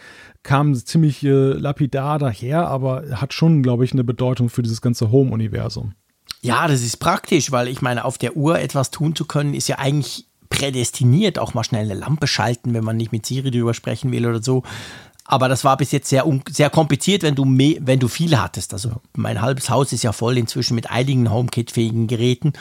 kam 0.44 0.76
ziemlich 0.76 1.24
äh, 1.24 1.54
lapidar 1.54 2.20
daher, 2.20 2.68
aber 2.68 3.04
hat 3.14 3.34
schon, 3.34 3.64
glaube 3.64 3.86
ich, 3.86 3.94
eine 3.94 4.04
Bedeutung 4.04 4.50
für 4.50 4.62
dieses 4.62 4.82
ganze 4.82 5.12
Home-Universum. 5.12 5.94
Ja, 6.42 6.68
das 6.68 6.82
ist 6.82 6.98
praktisch, 6.98 7.52
weil 7.52 7.68
ich 7.68 7.82
meine, 7.82 8.06
auf 8.06 8.18
der 8.18 8.38
Uhr 8.38 8.60
etwas 8.60 8.92
tun 8.92 9.16
zu 9.16 9.26
können, 9.26 9.54
ist 9.54 9.68
ja 9.68 9.80
eigentlich 9.80 10.26
prädestiniert, 10.50 11.40
auch 11.40 11.54
mal 11.54 11.64
schnell 11.64 11.86
eine 11.86 12.00
Lampe 12.00 12.28
schalten, 12.28 12.74
wenn 12.74 12.84
man 12.84 12.98
nicht 12.98 13.12
mit 13.12 13.26
Siri 13.26 13.52
drüber 13.52 13.74
sprechen 13.74 14.12
will 14.12 14.26
oder 14.28 14.44
so. 14.44 14.64
Aber 15.28 15.50
das 15.50 15.64
war 15.64 15.76
bis 15.76 15.92
jetzt 15.92 16.08
sehr, 16.08 16.24
sehr 16.50 16.70
kompliziert, 16.70 17.24
wenn 17.24 17.34
du, 17.34 17.46
wenn 17.46 18.00
du 18.00 18.08
viele 18.08 18.42
hattest. 18.42 18.74
Also 18.74 19.02
mein 19.16 19.42
halbes 19.42 19.72
Haus 19.72 19.92
ist 19.92 20.04
ja 20.04 20.12
voll 20.12 20.38
inzwischen 20.38 20.76
mit 20.76 20.92
einigen 20.92 21.32
HomeKit-fähigen 21.32 22.06
Geräten. 22.06 22.54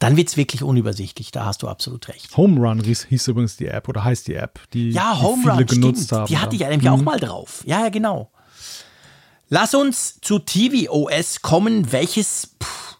Dann 0.00 0.16
wird 0.16 0.28
es 0.28 0.36
wirklich 0.36 0.62
unübersichtlich, 0.64 1.30
da 1.30 1.44
hast 1.44 1.62
du 1.62 1.68
absolut 1.68 2.08
recht. 2.08 2.36
Home 2.36 2.58
Run 2.60 2.82
hieß, 2.82 3.04
hieß 3.04 3.28
übrigens 3.28 3.56
die 3.56 3.68
App 3.68 3.86
oder 3.88 4.02
heißt 4.02 4.26
die 4.26 4.34
App, 4.34 4.58
die, 4.72 4.90
Ja, 4.90 5.14
die 5.14 5.22
Home 5.22 5.42
viele 5.42 5.54
Run, 5.54 5.66
genutzt 5.66 6.04
stimmt. 6.06 6.20
haben. 6.22 6.26
Die 6.26 6.38
hatte 6.38 6.54
ich 6.56 6.62
ja. 6.62 6.66
ja 6.66 6.70
nämlich 6.70 6.88
auch 6.90 7.02
mal 7.02 7.20
drauf. 7.20 7.62
Ja, 7.66 7.80
ja, 7.82 7.88
genau. 7.90 8.32
Lass 9.48 9.74
uns 9.74 10.18
zu 10.20 10.38
tvOS 10.38 11.42
kommen, 11.42 11.92
welches 11.92 12.56
pff, 12.62 12.96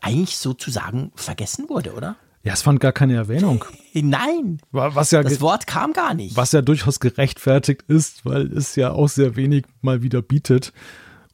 eigentlich 0.00 0.36
sozusagen 0.36 1.10
vergessen 1.14 1.68
wurde, 1.68 1.94
oder? 1.94 2.16
Ja, 2.42 2.52
es 2.52 2.62
fand 2.62 2.80
gar 2.80 2.92
keine 2.92 3.14
Erwähnung. 3.14 3.64
Nein, 3.94 4.60
Was 4.70 5.10
ja, 5.12 5.22
das 5.22 5.40
Wort 5.40 5.66
kam 5.66 5.92
gar 5.94 6.12
nicht. 6.14 6.36
was 6.36 6.52
ja 6.52 6.60
durchaus 6.62 7.00
gerechtfertigt 7.00 7.82
ist, 7.88 8.24
weil 8.26 8.52
es 8.52 8.76
ja 8.76 8.92
auch 8.92 9.08
sehr 9.08 9.36
wenig 9.36 9.64
mal 9.80 10.02
wieder 10.02 10.22
bietet. 10.22 10.72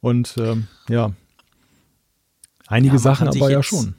Und 0.01 0.35
ähm, 0.37 0.67
ja, 0.87 1.11
einige 2.67 2.95
Ja, 2.95 2.99
Sachen 2.99 3.27
aber 3.27 3.51
ja 3.51 3.61
schon. 3.61 3.95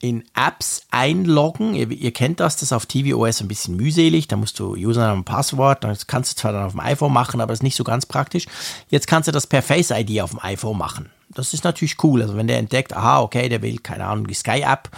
In 0.00 0.24
Apps 0.34 0.82
einloggen. 0.90 1.74
Ihr, 1.74 1.90
ihr 1.90 2.12
kennt 2.12 2.40
das, 2.40 2.56
das 2.56 2.64
ist 2.64 2.72
auf 2.72 2.86
tvOS 2.86 3.40
ein 3.40 3.48
bisschen 3.48 3.76
mühselig. 3.76 4.28
Da 4.28 4.36
musst 4.36 4.58
du 4.58 4.74
Username 4.74 5.18
und 5.18 5.24
Passwort, 5.24 5.84
das 5.84 6.06
kannst 6.06 6.32
du 6.32 6.40
zwar 6.40 6.52
dann 6.52 6.64
auf 6.66 6.72
dem 6.72 6.80
iPhone 6.80 7.12
machen, 7.12 7.40
aber 7.40 7.52
das 7.52 7.60
ist 7.60 7.62
nicht 7.62 7.76
so 7.76 7.84
ganz 7.84 8.06
praktisch. 8.06 8.46
Jetzt 8.88 9.06
kannst 9.06 9.28
du 9.28 9.32
das 9.32 9.46
per 9.46 9.62
Face 9.62 9.90
ID 9.90 10.20
auf 10.20 10.30
dem 10.30 10.40
iPhone 10.42 10.78
machen. 10.78 11.10
Das 11.30 11.52
ist 11.54 11.64
natürlich 11.64 12.02
cool. 12.04 12.22
Also 12.22 12.36
wenn 12.36 12.46
der 12.46 12.58
entdeckt, 12.58 12.94
aha, 12.94 13.20
okay, 13.20 13.48
der 13.48 13.60
will, 13.62 13.78
keine 13.78 14.04
Ahnung, 14.06 14.26
die 14.26 14.34
Sky-App. 14.34 14.90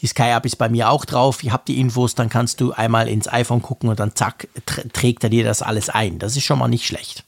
Die 0.00 0.06
Sky-App 0.06 0.44
ist 0.44 0.56
bei 0.56 0.68
mir 0.68 0.90
auch 0.90 1.04
drauf. 1.04 1.42
Ich 1.42 1.50
habe 1.50 1.62
die 1.66 1.80
Infos, 1.80 2.14
dann 2.14 2.28
kannst 2.28 2.60
du 2.60 2.72
einmal 2.72 3.08
ins 3.08 3.26
iPhone 3.28 3.62
gucken 3.62 3.88
und 3.88 3.98
dann 3.98 4.14
zack, 4.14 4.48
tr- 4.66 4.92
trägt 4.92 5.24
er 5.24 5.30
dir 5.30 5.44
das 5.44 5.62
alles 5.62 5.88
ein. 5.88 6.18
Das 6.18 6.36
ist 6.36 6.44
schon 6.44 6.58
mal 6.58 6.68
nicht 6.68 6.86
schlecht. 6.86 7.24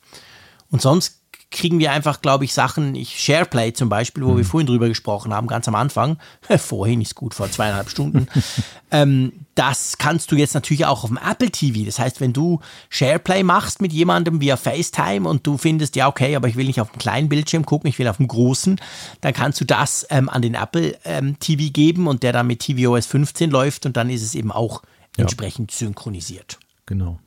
Und 0.71 0.83
sonst 0.83 1.20
kriegen 1.51 1.81
wir 1.81 1.91
einfach, 1.91 2.21
glaube 2.23 2.45
ich, 2.45 2.55
Sachen, 2.55 2.95
ich 2.95 3.19
SharePlay 3.21 3.73
zum 3.73 3.89
Beispiel, 3.89 4.25
wo 4.25 4.37
wir 4.37 4.45
vorhin 4.45 4.69
drüber 4.69 4.89
gesprochen 4.89 5.35
haben, 5.35 5.49
ganz 5.49 5.67
am 5.67 5.75
Anfang, 5.75 6.17
vorhin 6.59 7.01
ist 7.01 7.17
gut, 7.17 7.35
vor 7.35 7.51
zweieinhalb 7.51 7.91
Stunden, 7.91 8.29
ähm, 8.93 9.33
das 9.57 9.99
kannst 9.99 10.31
du 10.31 10.37
jetzt 10.37 10.55
natürlich 10.55 10.87
auch 10.87 11.03
auf 11.05 11.11
dem 11.11 11.19
Apple 11.19 11.51
TV. 11.51 11.85
Das 11.85 11.99
heißt, 11.99 12.21
wenn 12.21 12.33
du 12.33 12.61
SharePlay 12.89 13.43
machst 13.43 13.83
mit 13.83 13.93
jemandem 13.93 14.41
via 14.41 14.57
FaceTime 14.57 15.29
und 15.29 15.47
du 15.47 15.59
findest, 15.59 15.97
ja, 15.97 16.07
okay, 16.09 16.37
aber 16.37 16.47
ich 16.49 16.57
will 16.57 16.67
nicht 16.67 16.81
auf 16.81 16.93
dem 16.93 16.99
kleinen 16.99 17.29
Bildschirm 17.29 17.67
gucken, 17.67 17.91
ich 17.91 17.99
will 17.99 18.07
auf 18.09 18.19
dem 18.19 18.29
großen, 18.29 18.81
dann 19.21 19.33
kannst 19.35 19.61
du 19.61 19.65
das 19.65 20.07
ähm, 20.11 20.29
an 20.29 20.43
den 20.43 20.55
Apple 20.55 20.97
ähm, 21.05 21.37
TV 21.41 21.73
geben 21.73 22.07
und 22.07 22.23
der 22.23 22.33
dann 22.33 22.47
mit 22.47 22.61
tvOS 22.61 23.07
15 23.07 23.51
läuft 23.51 23.87
und 23.87 23.97
dann 23.97 24.09
ist 24.09 24.23
es 24.23 24.35
eben 24.37 24.53
auch 24.53 24.83
Ja. 25.17 25.23
entsprechend 25.23 25.73
synchronisiert. 25.73 26.59
Genau. 26.87 27.19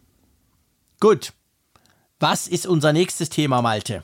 Gut. 1.01 1.33
Was 2.19 2.47
ist 2.47 2.65
unser 2.65 2.93
nächstes 2.93 3.27
Thema, 3.29 3.61
Malte? 3.61 4.03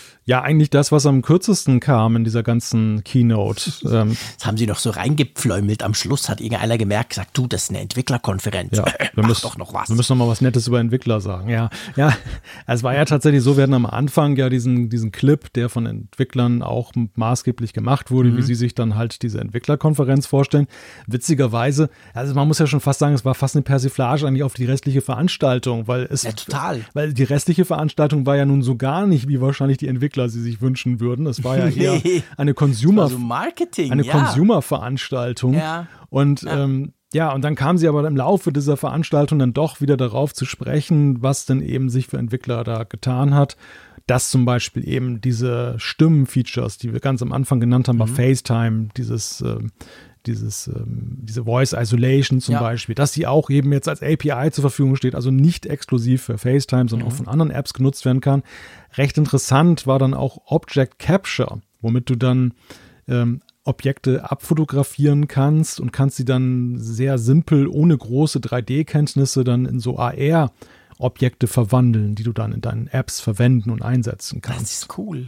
Ja, 0.25 0.41
eigentlich 0.43 0.69
das, 0.69 0.91
was 0.91 1.05
am 1.07 1.21
kürzesten 1.23 1.79
kam 1.79 2.15
in 2.15 2.23
dieser 2.23 2.43
ganzen 2.43 3.03
Keynote. 3.03 3.71
ähm, 3.91 4.15
Das 4.37 4.45
haben 4.47 4.55
sie 4.57 4.67
noch 4.67 4.77
so 4.77 4.91
reingepfläumelt. 4.91 5.81
Am 5.83 5.93
Schluss 5.93 6.29
hat 6.29 6.39
irgendeiner 6.41 6.77
gemerkt, 6.77 7.09
gesagt, 7.09 7.37
du, 7.37 7.47
das 7.47 7.63
ist 7.63 7.69
eine 7.71 7.79
Entwicklerkonferenz. 7.79 8.77
Ja, 8.77 8.85
wir 9.15 9.25
müssen, 9.25 9.41
doch 9.41 9.57
noch 9.57 9.73
was. 9.73 9.89
Wir 9.89 9.95
müssen 9.95 10.15
noch 10.17 10.25
mal 10.25 10.31
was 10.31 10.41
Nettes 10.41 10.67
über 10.67 10.79
Entwickler 10.79 11.21
sagen. 11.21 11.49
Ja, 11.49 11.69
ja. 11.95 12.13
Es 12.67 12.83
war 12.83 12.93
ja 12.93 13.03
tatsächlich 13.05 13.41
so, 13.41 13.57
wir 13.57 13.63
hatten 13.63 13.73
am 13.73 13.85
Anfang 13.87 14.35
ja 14.37 14.49
diesen, 14.49 14.89
diesen 14.89 15.11
Clip, 15.11 15.51
der 15.53 15.69
von 15.69 15.85
Entwicklern 15.87 16.61
auch 16.61 16.91
maßgeblich 17.15 17.73
gemacht 17.73 18.11
wurde, 18.11 18.29
Mhm. 18.29 18.37
wie 18.37 18.41
sie 18.43 18.55
sich 18.55 18.75
dann 18.75 18.95
halt 18.95 19.23
diese 19.23 19.39
Entwicklerkonferenz 19.41 20.27
vorstellen. 20.27 20.67
Witzigerweise, 21.07 21.89
also 22.13 22.33
man 22.35 22.47
muss 22.47 22.59
ja 22.59 22.67
schon 22.67 22.79
fast 22.79 22.99
sagen, 22.99 23.13
es 23.15 23.25
war 23.25 23.33
fast 23.35 23.55
eine 23.55 23.63
Persiflage 23.63 24.25
eigentlich 24.27 24.43
auf 24.43 24.53
die 24.53 24.65
restliche 24.65 25.01
Veranstaltung, 25.01 25.87
weil 25.87 26.03
es, 26.11 26.23
Ja, 26.23 26.31
total. 26.31 26.81
weil 26.93 27.13
die 27.13 27.23
restliche 27.23 27.65
Veranstaltung 27.65 28.25
war 28.25 28.37
ja 28.37 28.45
nun 28.45 28.61
so 28.61 28.75
gar 28.75 29.07
nicht, 29.07 29.27
wie 29.27 29.41
wahrscheinlich 29.41 29.77
die 29.77 29.87
Entwickler 29.87 30.10
sie 30.29 30.41
sich 30.41 30.61
wünschen 30.61 30.99
würden. 30.99 31.25
Es 31.27 31.43
war 31.43 31.57
ja 31.57 31.67
eher 31.69 32.01
eine 32.37 32.53
Consumer, 32.53 33.03
also 33.03 33.17
Marketing, 33.17 33.91
eine 33.91 34.03
ja. 34.03 34.11
Consumer-Veranstaltung. 34.11 35.53
Ja. 35.53 35.87
Und 36.09 36.43
ja. 36.43 36.63
Ähm, 36.63 36.93
ja, 37.13 37.33
und 37.33 37.43
dann 37.43 37.55
kam 37.55 37.77
sie 37.77 37.87
aber 37.87 38.07
im 38.07 38.15
Laufe 38.15 38.53
dieser 38.53 38.77
Veranstaltung 38.77 39.39
dann 39.39 39.53
doch 39.53 39.81
wieder 39.81 39.97
darauf 39.97 40.33
zu 40.33 40.45
sprechen, 40.45 41.21
was 41.21 41.45
denn 41.45 41.61
eben 41.61 41.89
sich 41.89 42.07
für 42.07 42.17
Entwickler 42.17 42.63
da 42.63 42.83
getan 42.83 43.33
hat. 43.33 43.57
Dass 44.07 44.29
zum 44.29 44.45
Beispiel 44.45 44.87
eben 44.87 45.21
diese 45.21 45.75
Stimmen-Features, 45.77 46.77
die 46.77 46.93
wir 46.93 46.99
ganz 47.01 47.21
am 47.21 47.33
Anfang 47.33 47.59
genannt 47.59 47.87
haben, 47.87 47.97
bei 47.97 48.07
FaceTime, 48.07 48.89
dieses, 48.95 49.41
ähm, 49.41 49.71
dieses, 50.25 50.67
ähm, 50.67 51.17
diese 51.21 51.43
Voice 51.43 51.73
Isolation 51.73 52.39
zum 52.39 52.53
Ja. 52.53 52.61
Beispiel, 52.61 52.95
dass 52.95 53.11
die 53.11 53.27
auch 53.27 53.49
eben 53.49 53.71
jetzt 53.73 53.87
als 53.87 54.01
API 54.01 54.51
zur 54.51 54.63
Verfügung 54.63 54.95
steht, 54.95 55.15
also 55.15 55.31
nicht 55.31 55.65
exklusiv 55.65 56.23
für 56.23 56.37
FaceTime, 56.37 56.89
sondern 56.89 57.07
auch 57.07 57.13
von 57.13 57.27
anderen 57.27 57.51
Apps 57.51 57.73
genutzt 57.73 58.05
werden 58.05 58.21
kann. 58.21 58.43
Recht 58.95 59.17
interessant 59.17 59.87
war 59.87 59.99
dann 59.99 60.13
auch 60.13 60.39
Object 60.45 60.99
Capture, 60.99 61.61
womit 61.81 62.09
du 62.09 62.15
dann 62.15 62.53
ähm, 63.07 63.41
Objekte 63.63 64.29
abfotografieren 64.31 65.27
kannst 65.27 65.79
und 65.79 65.91
kannst 65.93 66.17
sie 66.17 66.25
dann 66.25 66.75
sehr 66.77 67.17
simpel, 67.17 67.67
ohne 67.67 67.97
große 67.97 68.39
3D-Kenntnisse 68.39 69.43
dann 69.43 69.65
in 69.65 69.79
so 69.79 69.97
AR-Objekte 69.99 71.47
verwandeln, 71.47 72.15
die 72.15 72.23
du 72.23 72.33
dann 72.33 72.51
in 72.53 72.61
deinen 72.61 72.87
Apps 72.87 73.19
verwenden 73.19 73.69
und 73.69 73.81
einsetzen 73.81 74.41
kannst. 74.41 74.61
Das 74.63 74.71
ist 74.83 74.97
cool. 74.97 75.27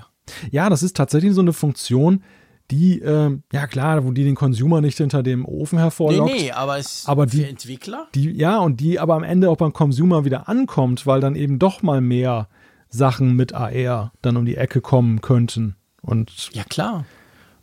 Ja, 0.51 0.69
das 0.69 0.83
ist 0.83 0.95
tatsächlich 0.97 1.33
so 1.33 1.41
eine 1.41 1.53
Funktion, 1.53 2.23
die, 2.71 3.01
äh, 3.01 3.37
ja 3.51 3.67
klar, 3.67 4.05
wo 4.05 4.11
die 4.11 4.23
den 4.23 4.35
Consumer 4.35 4.81
nicht 4.81 4.97
hinter 4.97 5.21
dem 5.21 5.45
Ofen 5.45 5.75
Nee, 5.75 5.81
hervorlockt. 5.81 6.33
nee, 6.33 6.51
aber 6.51 6.77
es 6.79 7.03
Aber 7.05 7.27
für 7.27 7.37
die- 7.37 7.43
Entwickler? 7.43 8.07
Die, 8.15 8.31
ja, 8.31 8.57
und 8.59 8.79
die 8.79 8.99
aber 8.99 9.15
am 9.15 9.23
Ende 9.23 9.49
auch 9.49 9.57
beim 9.57 9.73
Consumer 9.73 10.23
wieder 10.25 10.47
ankommt, 10.47 11.05
weil 11.05 11.19
dann 11.19 11.35
eben 11.35 11.59
doch 11.59 11.83
mal 11.83 11.99
mehr 12.01 12.47
Sachen 12.93 13.35
mit 13.35 13.53
AR 13.53 14.11
dann 14.21 14.37
um 14.37 14.45
die 14.45 14.55
Ecke 14.55 14.81
kommen 14.81 15.21
könnten. 15.21 15.75
Und 16.01 16.49
Ja, 16.53 16.63
klar. 16.63 17.05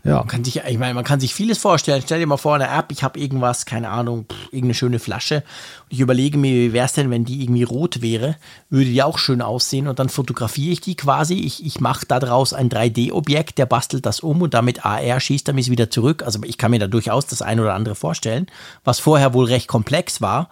ja, 0.03 0.17
Man 0.17 0.27
kann 0.29 0.45
sich, 0.45 0.57
ich 0.67 0.79
meine, 0.79 0.95
man 0.95 1.05
kann 1.05 1.21
sich 1.21 1.35
vieles 1.35 1.59
vorstellen. 1.59 2.03
Stell 2.03 2.19
dir 2.21 2.27
mal 2.27 2.37
vor, 2.39 2.55
eine 2.55 2.69
App, 2.69 2.87
ich 2.91 3.03
habe 3.03 3.21
irgendwas, 3.21 3.67
keine 3.67 3.91
Ahnung, 3.91 4.25
pff, 4.25 4.47
irgendeine 4.47 4.75
schöne 4.75 4.99
Flasche. 4.99 5.45
Und 5.85 5.93
ich 5.93 6.01
überlege 6.01 6.39
mir, 6.39 6.53
wie 6.53 6.73
wäre 6.73 6.87
es 6.87 6.95
denn, 6.95 7.11
wenn 7.11 7.25
die 7.27 7.43
irgendwie 7.43 7.63
rot 7.63 8.01
wäre? 8.01 8.37
Würde 8.71 8.87
die 8.91 9.03
auch 9.03 9.19
schön 9.19 9.43
aussehen 9.43 9.89
und 9.89 9.99
dann 9.99 10.09
fotografiere 10.09 10.73
ich 10.73 10.81
die 10.81 10.97
quasi. 10.97 11.35
Ich, 11.35 11.65
ich 11.65 11.81
mache 11.81 12.07
daraus 12.07 12.53
ein 12.55 12.71
3D-Objekt, 12.71 13.59
der 13.59 13.67
bastelt 13.67 14.07
das 14.07 14.21
um 14.21 14.41
und 14.43 14.55
damit 14.55 14.85
AR 14.87 15.21
schießt 15.21 15.47
er 15.49 15.55
mich 15.55 15.71
wieder 15.71 15.91
zurück. 15.91 16.23
Also 16.25 16.41
ich 16.45 16.57
kann 16.57 16.71
mir 16.71 16.81
da 16.81 16.87
durchaus 16.87 17.27
das 17.27 17.43
eine 17.43 17.61
oder 17.63 17.75
andere 17.75 17.95
vorstellen, 17.95 18.47
was 18.85 18.99
vorher 19.01 19.35
wohl 19.35 19.45
recht 19.45 19.69
komplex 19.69 20.21
war 20.23 20.49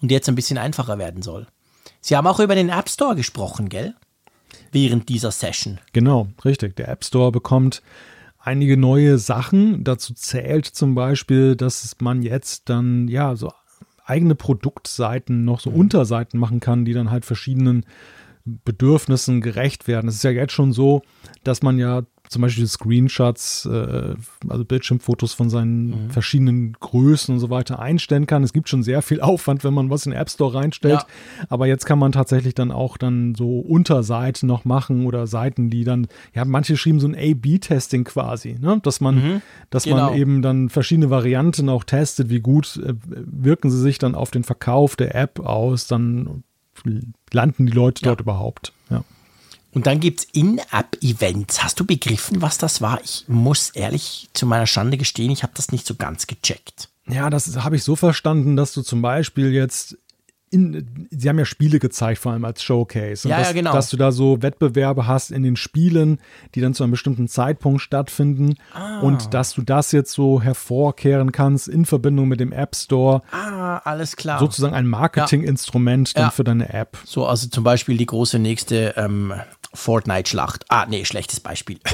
und 0.00 0.10
jetzt 0.12 0.28
ein 0.28 0.36
bisschen 0.36 0.56
einfacher 0.56 0.98
werden 0.98 1.20
soll. 1.22 1.46
Sie 2.00 2.16
haben 2.16 2.26
auch 2.26 2.38
über 2.38 2.54
den 2.54 2.68
App 2.68 2.88
Store 2.88 3.16
gesprochen, 3.16 3.68
gell? 3.70 3.94
Während 4.74 5.08
dieser 5.08 5.30
Session. 5.30 5.78
Genau, 5.92 6.26
richtig. 6.44 6.74
Der 6.76 6.88
App 6.88 7.04
Store 7.04 7.30
bekommt 7.30 7.80
einige 8.40 8.76
neue 8.76 9.18
Sachen. 9.18 9.84
Dazu 9.84 10.14
zählt 10.14 10.66
zum 10.66 10.94
Beispiel, 10.94 11.54
dass 11.54 11.96
man 12.00 12.22
jetzt 12.22 12.68
dann 12.68 13.06
ja 13.06 13.36
so 13.36 13.52
eigene 14.04 14.34
Produktseiten, 14.34 15.44
noch 15.44 15.60
so 15.60 15.70
Unterseiten 15.70 16.38
machen 16.38 16.60
kann, 16.60 16.84
die 16.84 16.92
dann 16.92 17.10
halt 17.10 17.24
verschiedenen 17.24 17.86
Bedürfnissen 18.44 19.40
gerecht 19.40 19.88
werden. 19.88 20.08
Es 20.08 20.16
ist 20.16 20.24
ja 20.24 20.30
jetzt 20.30 20.52
schon 20.52 20.72
so, 20.72 21.02
dass 21.44 21.62
man 21.62 21.78
ja 21.78 22.02
zum 22.34 22.42
Beispiel 22.42 22.66
Screenshots, 22.66 23.64
äh, 23.66 24.14
also 24.48 24.64
Bildschirmfotos 24.64 25.32
von 25.32 25.48
seinen 25.48 26.10
verschiedenen 26.10 26.72
Größen 26.74 27.32
und 27.32 27.40
so 27.40 27.48
weiter 27.48 27.78
einstellen 27.78 28.26
kann. 28.26 28.42
Es 28.42 28.52
gibt 28.52 28.68
schon 28.68 28.82
sehr 28.82 29.02
viel 29.02 29.20
Aufwand, 29.22 29.64
wenn 29.64 29.72
man 29.72 29.88
was 29.88 30.04
in 30.04 30.12
den 30.12 30.20
App 30.20 30.28
Store 30.28 30.52
reinstellt. 30.52 31.00
Ja. 31.00 31.46
Aber 31.48 31.66
jetzt 31.66 31.86
kann 31.86 31.98
man 31.98 32.12
tatsächlich 32.12 32.54
dann 32.54 32.72
auch 32.72 32.96
dann 32.96 33.34
so 33.34 33.60
Unterseiten 33.60 34.48
noch 34.48 34.64
machen 34.64 35.06
oder 35.06 35.26
Seiten, 35.26 35.70
die 35.70 35.84
dann, 35.84 36.08
ja, 36.34 36.44
manche 36.44 36.76
schrieben 36.76 37.00
so 37.00 37.06
ein 37.06 37.14
A-B-Testing 37.14 38.04
quasi, 38.04 38.56
ne? 38.60 38.80
dass 38.82 39.00
man, 39.00 39.42
dass 39.70 39.84
genau. 39.84 40.10
man 40.10 40.14
eben 40.18 40.42
dann 40.42 40.68
verschiedene 40.68 41.10
Varianten 41.10 41.68
auch 41.68 41.84
testet, 41.84 42.30
wie 42.30 42.40
gut 42.40 42.80
äh, 42.84 42.94
wirken 43.06 43.70
sie 43.70 43.80
sich 43.80 43.98
dann 43.98 44.14
auf 44.14 44.32
den 44.32 44.42
Verkauf 44.42 44.96
der 44.96 45.14
App 45.14 45.38
aus, 45.38 45.86
dann 45.86 46.42
landen 47.32 47.66
die 47.66 47.72
Leute 47.72 48.02
Ja. 48.02 48.10
dort 48.10 48.20
überhaupt. 48.20 48.72
Und 49.74 49.86
dann 49.86 50.00
gibt's 50.00 50.26
In-App-Events. 50.32 51.62
Hast 51.62 51.80
du 51.80 51.84
begriffen, 51.84 52.40
was 52.40 52.58
das 52.58 52.80
war? 52.80 53.00
Ich 53.02 53.24
muss 53.26 53.70
ehrlich 53.70 54.30
zu 54.32 54.46
meiner 54.46 54.66
Schande 54.66 54.96
gestehen, 54.96 55.32
ich 55.32 55.42
habe 55.42 55.52
das 55.56 55.72
nicht 55.72 55.86
so 55.86 55.96
ganz 55.96 56.26
gecheckt. 56.26 56.88
Ja, 57.06 57.28
das 57.28 57.56
habe 57.56 57.76
ich 57.76 57.82
so 57.82 57.96
verstanden, 57.96 58.56
dass 58.56 58.72
du 58.72 58.82
zum 58.82 59.02
Beispiel 59.02 59.52
jetzt 59.52 59.98
in, 60.54 61.08
sie 61.10 61.28
haben 61.28 61.38
ja 61.38 61.44
Spiele 61.44 61.78
gezeigt, 61.78 62.20
vor 62.20 62.32
allem 62.32 62.44
als 62.44 62.62
Showcase. 62.62 63.26
Und 63.26 63.30
Ja, 63.32 63.38
dass, 63.38 63.48
ja, 63.48 63.52
genau. 63.52 63.72
Dass 63.72 63.90
du 63.90 63.96
da 63.96 64.12
so 64.12 64.40
Wettbewerbe 64.40 65.06
hast 65.06 65.30
in 65.32 65.42
den 65.42 65.56
Spielen, 65.56 66.20
die 66.54 66.60
dann 66.60 66.72
zu 66.74 66.82
einem 66.84 66.92
bestimmten 66.92 67.28
Zeitpunkt 67.28 67.80
stattfinden. 67.82 68.54
Ah. 68.72 69.00
Und 69.00 69.34
dass 69.34 69.52
du 69.54 69.62
das 69.62 69.92
jetzt 69.92 70.12
so 70.12 70.40
hervorkehren 70.40 71.32
kannst 71.32 71.68
in 71.68 71.84
Verbindung 71.84 72.28
mit 72.28 72.40
dem 72.40 72.52
App 72.52 72.76
Store. 72.76 73.22
Ah, 73.32 73.78
alles 73.78 74.16
klar. 74.16 74.38
Sozusagen 74.38 74.74
ein 74.74 74.86
Marketinginstrument 74.86 76.16
dann 76.16 76.24
Ja. 76.24 76.30
für 76.30 76.44
deine 76.44 76.72
App. 76.72 76.96
So, 77.04 77.26
also 77.26 77.48
zum 77.48 77.64
Beispiel 77.64 77.96
die 77.96 78.06
große 78.06 78.38
nächste 78.38 78.94
ähm, 78.96 79.34
Fortnite-Schlacht. 79.74 80.64
Ah, 80.68 80.86
nee, 80.88 81.04
schlechtes 81.04 81.40
Beispiel. 81.40 81.78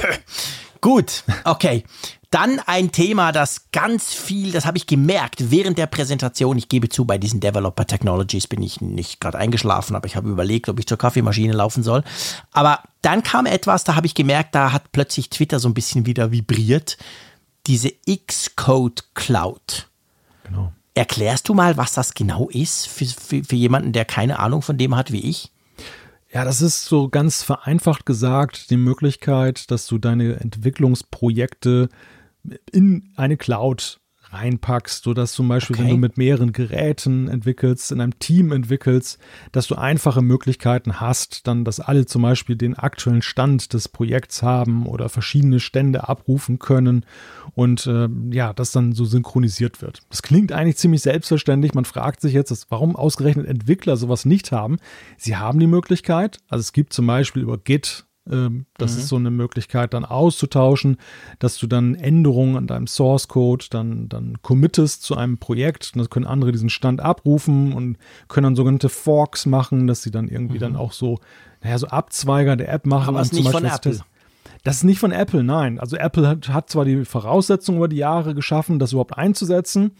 Gut, 0.81 1.23
okay. 1.43 1.83
Dann 2.31 2.59
ein 2.65 2.93
Thema, 2.93 3.33
das 3.33 3.71
ganz 3.73 4.13
viel, 4.13 4.53
das 4.53 4.65
habe 4.65 4.77
ich 4.77 4.87
gemerkt 4.87 5.51
während 5.51 5.77
der 5.77 5.85
Präsentation. 5.85 6.57
Ich 6.57 6.69
gebe 6.69 6.87
zu, 6.87 7.03
bei 7.03 7.17
diesen 7.17 7.41
Developer 7.41 7.85
Technologies 7.85 8.47
bin 8.47 8.63
ich 8.63 8.79
nicht 8.79 9.19
gerade 9.19 9.37
eingeschlafen, 9.37 9.97
aber 9.97 10.07
ich 10.07 10.15
habe 10.15 10.29
überlegt, 10.29 10.69
ob 10.69 10.79
ich 10.79 10.87
zur 10.87 10.97
Kaffeemaschine 10.97 11.51
laufen 11.51 11.83
soll. 11.83 12.03
Aber 12.51 12.79
dann 13.01 13.21
kam 13.21 13.45
etwas, 13.45 13.83
da 13.83 13.95
habe 13.95 14.07
ich 14.07 14.15
gemerkt, 14.15 14.55
da 14.55 14.71
hat 14.71 14.93
plötzlich 14.93 15.29
Twitter 15.29 15.59
so 15.59 15.67
ein 15.67 15.73
bisschen 15.73 16.05
wieder 16.05 16.31
vibriert. 16.31 16.97
Diese 17.67 17.91
Xcode 18.07 19.03
Cloud. 19.13 19.89
Genau. 20.45 20.71
Erklärst 20.93 21.49
du 21.49 21.53
mal, 21.53 21.75
was 21.75 21.93
das 21.93 22.13
genau 22.13 22.47
ist 22.49 22.87
für, 22.87 23.05
für, 23.05 23.43
für 23.43 23.55
jemanden, 23.55 23.91
der 23.91 24.05
keine 24.05 24.39
Ahnung 24.39 24.61
von 24.61 24.77
dem 24.77 24.95
hat 24.95 25.11
wie 25.11 25.29
ich? 25.29 25.51
Ja, 26.33 26.45
das 26.45 26.61
ist 26.61 26.85
so 26.85 27.09
ganz 27.09 27.43
vereinfacht 27.43 28.05
gesagt 28.05 28.69
die 28.69 28.77
Möglichkeit, 28.77 29.69
dass 29.69 29.85
du 29.87 29.97
deine 29.97 30.39
Entwicklungsprojekte 30.39 31.89
in 32.71 33.11
eine 33.15 33.37
Cloud 33.37 34.00
reinpackst, 34.31 35.03
sodass 35.03 35.33
zum 35.33 35.47
Beispiel, 35.47 35.75
Okay. 35.75 35.83
wenn 35.83 35.91
du 35.91 35.97
mit 35.97 36.17
mehreren 36.17 36.53
Geräten 36.53 37.27
entwickelst, 37.27 37.91
in 37.91 38.01
einem 38.01 38.17
Team 38.19 38.51
entwickelst, 38.51 39.19
dass 39.51 39.67
du 39.67 39.75
einfache 39.75 40.21
Möglichkeiten 40.21 40.99
hast, 40.99 41.47
dann, 41.47 41.65
dass 41.65 41.79
alle 41.79 42.05
zum 42.05 42.21
Beispiel 42.21 42.55
den 42.55 42.75
aktuellen 42.75 43.21
Stand 43.21 43.73
des 43.73 43.87
Projekts 43.89 44.43
haben 44.43 44.85
oder 44.85 45.09
verschiedene 45.09 45.59
Stände 45.59 46.07
abrufen 46.07 46.59
können 46.59 47.05
und 47.53 47.87
äh, 47.87 48.07
ja, 48.31 48.53
das 48.53 48.71
dann 48.71 48.93
so 48.93 49.05
synchronisiert 49.05 49.81
wird. 49.81 49.99
Das 50.09 50.21
klingt 50.21 50.51
eigentlich 50.51 50.77
ziemlich 50.77 51.01
selbstverständlich. 51.01 51.73
Man 51.73 51.85
fragt 51.85 52.21
sich 52.21 52.33
jetzt, 52.33 52.67
warum 52.69 52.95
ausgerechnet 52.95 53.47
Entwickler 53.47 53.97
sowas 53.97 54.25
nicht 54.25 54.51
haben. 54.51 54.77
Sie 55.17 55.35
haben 55.35 55.59
die 55.59 55.67
Möglichkeit, 55.67 56.39
also 56.47 56.61
es 56.61 56.73
gibt 56.73 56.93
zum 56.93 57.07
Beispiel 57.07 57.43
über 57.43 57.57
Git 57.57 58.05
ähm, 58.31 58.65
Das 58.77 58.95
ist 58.95 59.07
so 59.07 59.17
eine 59.17 59.31
Möglichkeit, 59.31 59.93
dann 59.93 60.05
auszutauschen, 60.05 60.97
dass 61.39 61.57
du 61.57 61.67
dann 61.67 61.95
Änderungen 61.95 62.55
an 62.57 62.67
deinem 62.67 62.87
Source 62.87 63.27
Code 63.27 63.65
dann, 63.69 64.09
dann 64.09 64.41
committest 64.41 65.03
zu 65.03 65.15
einem 65.15 65.37
Projekt. 65.37 65.91
Und 65.93 65.99
das 65.99 66.09
können 66.09 66.25
andere 66.25 66.51
diesen 66.51 66.69
Stand 66.69 67.01
abrufen 67.01 67.73
und 67.73 67.97
können 68.27 68.45
dann 68.45 68.55
sogenannte 68.55 68.89
Forks 68.89 69.45
machen, 69.45 69.87
dass 69.87 70.01
sie 70.01 70.11
dann 70.11 70.27
irgendwie 70.27 70.57
dann 70.57 70.75
auch 70.75 70.91
so, 70.91 71.19
naja, 71.61 71.77
so 71.77 71.87
Abzweiger 71.87 72.55
der 72.55 72.71
App 72.71 72.85
machen. 72.85 73.09
Aber 73.09 73.19
und 73.19 73.23
ist 73.23 73.33
nicht 73.33 73.49
von 73.49 73.63
das 73.63 73.77
Apple. 73.77 73.99
Das 74.63 74.77
ist 74.77 74.83
nicht 74.83 74.99
von 74.99 75.11
Apple, 75.11 75.43
nein. 75.43 75.79
Also 75.79 75.97
Apple 75.97 76.27
hat, 76.27 76.49
hat 76.49 76.69
zwar 76.69 76.85
die 76.85 77.03
Voraussetzungen 77.05 77.79
über 77.79 77.87
die 77.87 77.97
Jahre 77.97 78.35
geschaffen, 78.35 78.77
das 78.77 78.91
überhaupt 78.91 79.17
einzusetzen, 79.17 79.91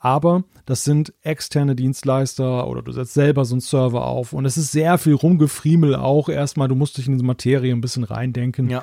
aber 0.00 0.44
das 0.66 0.82
sind 0.82 1.12
externe 1.22 1.76
Dienstleister 1.76 2.66
oder 2.66 2.82
du 2.82 2.90
setzt 2.90 3.14
selber 3.14 3.44
so 3.44 3.54
einen 3.54 3.60
Server 3.60 4.06
auf 4.06 4.32
und 4.32 4.46
es 4.46 4.56
ist 4.56 4.72
sehr 4.72 4.96
viel 4.98 5.14
Rumgefriemel 5.14 5.94
auch 5.94 6.28
erstmal. 6.28 6.68
Du 6.68 6.74
musst 6.74 6.96
dich 6.98 7.06
in 7.06 7.12
diese 7.12 7.24
Materie 7.24 7.72
ein 7.72 7.82
bisschen 7.82 8.04
reindenken, 8.04 8.70
Ja. 8.70 8.82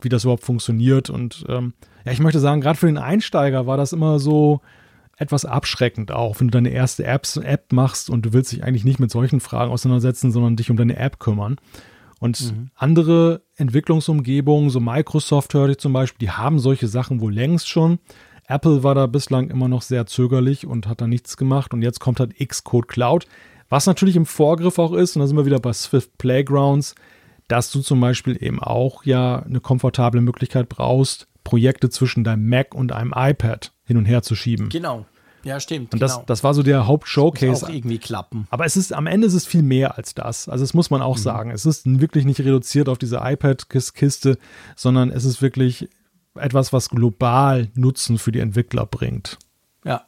wie 0.00 0.08
das 0.08 0.22
überhaupt 0.24 0.44
funktioniert. 0.44 1.10
Und 1.10 1.44
ähm, 1.48 1.74
ja, 2.04 2.12
ich 2.12 2.20
möchte 2.20 2.38
sagen, 2.40 2.60
gerade 2.60 2.78
für 2.78 2.86
den 2.86 2.96
Einsteiger 2.98 3.66
war 3.66 3.76
das 3.76 3.92
immer 3.92 4.18
so 4.20 4.60
etwas 5.18 5.44
abschreckend 5.44 6.10
auch, 6.12 6.40
wenn 6.40 6.48
du 6.48 6.52
deine 6.52 6.70
erste 6.70 7.04
Apps, 7.04 7.36
App 7.36 7.72
machst 7.72 8.08
und 8.08 8.24
du 8.24 8.32
willst 8.32 8.50
dich 8.52 8.64
eigentlich 8.64 8.84
nicht 8.84 8.98
mit 9.00 9.10
solchen 9.10 9.40
Fragen 9.40 9.70
auseinandersetzen, 9.72 10.32
sondern 10.32 10.56
dich 10.56 10.70
um 10.70 10.76
deine 10.76 10.96
App 10.96 11.18
kümmern. 11.18 11.56
Und 12.18 12.54
andere 12.76 13.42
Entwicklungsumgebungen, 13.56 14.70
so 14.70 14.78
Microsoft 14.78 15.54
hörte 15.54 15.72
ich 15.72 15.78
zum 15.78 15.92
Beispiel, 15.92 16.26
die 16.26 16.30
haben 16.30 16.60
solche 16.60 16.86
Sachen 16.86 17.20
wohl 17.20 17.34
längst 17.34 17.68
schon. 17.68 17.98
Apple 18.46 18.82
war 18.82 18.94
da 18.94 19.06
bislang 19.06 19.50
immer 19.50 19.68
noch 19.68 19.82
sehr 19.82 20.06
zögerlich 20.06 20.66
und 20.66 20.86
hat 20.86 21.00
da 21.00 21.06
nichts 21.06 21.36
gemacht. 21.36 21.72
Und 21.72 21.82
jetzt 21.82 22.00
kommt 22.00 22.20
halt 22.20 22.34
Xcode 22.38 22.88
Cloud, 22.88 23.26
was 23.68 23.86
natürlich 23.86 24.16
im 24.16 24.26
Vorgriff 24.26 24.78
auch 24.78 24.92
ist. 24.92 25.16
Und 25.16 25.20
da 25.20 25.26
sind 25.26 25.36
wir 25.36 25.46
wieder 25.46 25.60
bei 25.60 25.72
Swift 25.72 26.18
Playgrounds, 26.18 26.94
dass 27.48 27.70
du 27.70 27.80
zum 27.80 28.00
Beispiel 28.00 28.42
eben 28.42 28.60
auch 28.60 29.04
ja 29.04 29.40
eine 29.40 29.60
komfortable 29.60 30.20
Möglichkeit 30.20 30.68
brauchst, 30.68 31.28
Projekte 31.44 31.90
zwischen 31.90 32.24
deinem 32.24 32.48
Mac 32.48 32.74
und 32.74 32.92
einem 32.92 33.12
iPad 33.16 33.72
hin 33.84 33.96
und 33.96 34.04
her 34.06 34.22
zu 34.22 34.34
schieben. 34.34 34.68
Genau. 34.68 35.06
Ja, 35.44 35.58
stimmt. 35.58 35.92
Und 35.92 36.00
genau. 36.00 36.18
das, 36.18 36.26
das 36.26 36.44
war 36.44 36.54
so 36.54 36.62
der 36.62 36.78
Muss 36.78 36.86
Hauptshowcase. 36.88 37.66
auch 37.66 37.70
irgendwie 37.70 37.98
klappen. 37.98 38.46
Aber 38.50 38.64
es 38.64 38.76
ist 38.76 38.92
am 38.92 39.06
Ende 39.06 39.26
ist 39.26 39.34
es 39.34 39.46
viel 39.46 39.62
mehr 39.62 39.96
als 39.98 40.14
das. 40.14 40.48
Also 40.48 40.62
das 40.62 40.72
muss 40.72 40.90
man 40.90 41.02
auch 41.02 41.16
sagen. 41.16 41.50
Es 41.50 41.66
ist 41.66 41.82
wirklich 42.00 42.24
nicht 42.24 42.40
reduziert 42.40 42.88
auf 42.88 42.98
diese 42.98 43.20
iPad-Kiste, 43.22 44.38
sondern 44.76 45.10
es 45.10 45.24
ist 45.24 45.42
wirklich 45.42 45.88
etwas, 46.34 46.72
was 46.72 46.88
global 46.88 47.68
Nutzen 47.74 48.18
für 48.18 48.32
die 48.32 48.40
Entwickler 48.40 48.86
bringt. 48.86 49.38
Ja. 49.84 50.04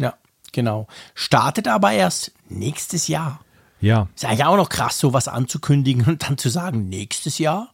Ja, 0.00 0.14
genau. 0.52 0.86
Startet 1.14 1.68
aber 1.68 1.92
erst 1.92 2.32
nächstes 2.48 3.08
Jahr. 3.08 3.40
Ja, 3.80 4.08
Ist 4.14 4.24
eigentlich 4.24 4.44
auch 4.44 4.56
noch 4.56 4.68
krass, 4.68 4.98
sowas 4.98 5.26
anzukündigen 5.26 6.04
und 6.06 6.22
dann 6.28 6.38
zu 6.38 6.48
sagen, 6.48 6.88
nächstes 6.88 7.38
Jahr? 7.38 7.72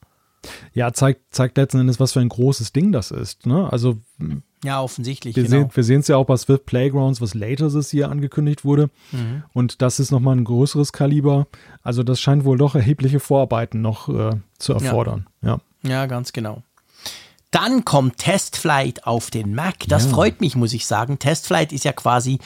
ja, 0.72 0.92
zeigt, 0.92 1.34
zeigt 1.34 1.56
letzten 1.58 1.80
Endes, 1.80 1.98
was 1.98 2.12
für 2.12 2.20
ein 2.20 2.28
großes 2.28 2.72
Ding 2.72 2.92
das 2.92 3.10
ist. 3.10 3.44
Ne? 3.44 3.70
Also 3.72 3.98
Ja, 4.64 4.80
offensichtlich. 4.80 5.34
wir 5.36 5.42
genau. 5.44 5.68
sehen 5.76 6.00
es 6.00 6.08
ja 6.08 6.16
auch 6.16 6.26
bei 6.26 6.36
Swift 6.36 6.64
Playgrounds, 6.64 7.20
was 7.20 7.34
later 7.34 7.68
this 7.68 7.92
year 7.92 8.08
angekündigt 8.08 8.64
wurde. 8.64 8.88
Mhm. 9.10 9.42
Und 9.52 9.82
das 9.82 9.98
ist 10.00 10.10
nochmal 10.12 10.36
ein 10.36 10.44
größeres 10.44 10.92
Kaliber. 10.92 11.48
Also 11.82 12.04
das 12.04 12.20
scheint 12.20 12.44
wohl 12.44 12.56
doch 12.56 12.74
erhebliche 12.76 13.18
Vorarbeiten 13.20 13.82
noch 13.82 14.08
äh, 14.08 14.30
zu 14.58 14.72
erfordern. 14.74 15.26
Ja. 15.42 15.58
Ja, 15.82 16.06
ganz 16.06 16.32
genau. 16.32 16.62
Dann 17.50 17.84
kommt 17.84 18.18
Testflight 18.18 19.04
auf 19.06 19.30
den 19.30 19.54
Mac. 19.54 19.76
Das 19.88 20.04
Ja. 20.04 20.10
freut 20.10 20.40
mich, 20.40 20.54
muss 20.56 20.72
ich 20.72 20.86
sagen. 20.86 21.18
Testflight 21.18 21.72
ist 21.72 21.84
ja 21.84 21.92
quasi 21.92 22.38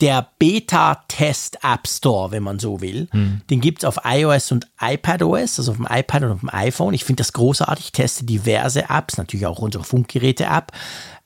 der 0.00 0.28
Beta-Test-App 0.38 1.86
Store, 1.86 2.30
wenn 2.32 2.42
man 2.42 2.58
so 2.58 2.80
will. 2.80 3.08
Den 3.50 3.60
gibt 3.60 3.82
es 3.82 3.84
auf 3.84 4.00
iOS 4.04 4.50
und 4.52 4.66
iPadOS, 4.80 5.58
also 5.58 5.70
auf 5.72 5.76
dem 5.76 5.86
iPad 5.88 6.24
und 6.24 6.32
auf 6.32 6.40
dem 6.40 6.50
iPhone. 6.52 6.92
Ich 6.94 7.04
finde 7.04 7.20
das 7.20 7.32
großartig. 7.32 7.86
Ich 7.86 7.92
teste 7.92 8.24
diverse 8.24 8.88
Apps, 8.90 9.16
natürlich 9.16 9.46
auch 9.46 9.58
unsere 9.60 9.84
Funkgeräte-App. 9.84 10.72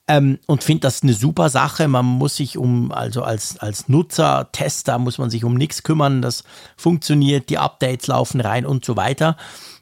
Ähm, 0.09 0.39
und 0.45 0.63
finde 0.63 0.81
das 0.81 1.03
eine 1.03 1.13
super 1.13 1.49
Sache. 1.49 1.87
Man 1.89 2.05
muss 2.05 2.37
sich 2.37 2.57
um, 2.57 2.91
also 2.93 3.23
als, 3.23 3.57
als 3.59 3.89
Nutzer, 3.89 4.47
Tester, 4.53 4.99
muss 4.99 5.17
man 5.17 5.29
sich 5.29 5.43
um 5.43 5.55
nichts 5.55 5.83
kümmern. 5.83 6.21
Das 6.21 6.43
funktioniert, 6.77 7.49
die 7.49 7.57
Updates 7.57 8.07
laufen 8.07 8.39
rein 8.39 8.65
und 8.65 8.85
so 8.85 8.95
weiter. 8.95 9.35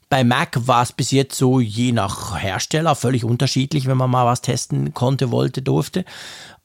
Bei 0.09 0.23
Mac 0.23 0.67
war 0.67 0.83
es 0.83 0.91
bis 0.91 1.11
jetzt 1.11 1.37
so, 1.37 1.59
je 1.59 1.91
nach 1.91 2.39
Hersteller, 2.39 2.95
völlig 2.95 3.23
unterschiedlich, 3.23 3.87
wenn 3.87 3.97
man 3.97 4.11
mal 4.11 4.25
was 4.25 4.41
testen 4.41 4.93
konnte, 4.93 5.31
wollte, 5.31 5.61
durfte. 5.61 6.05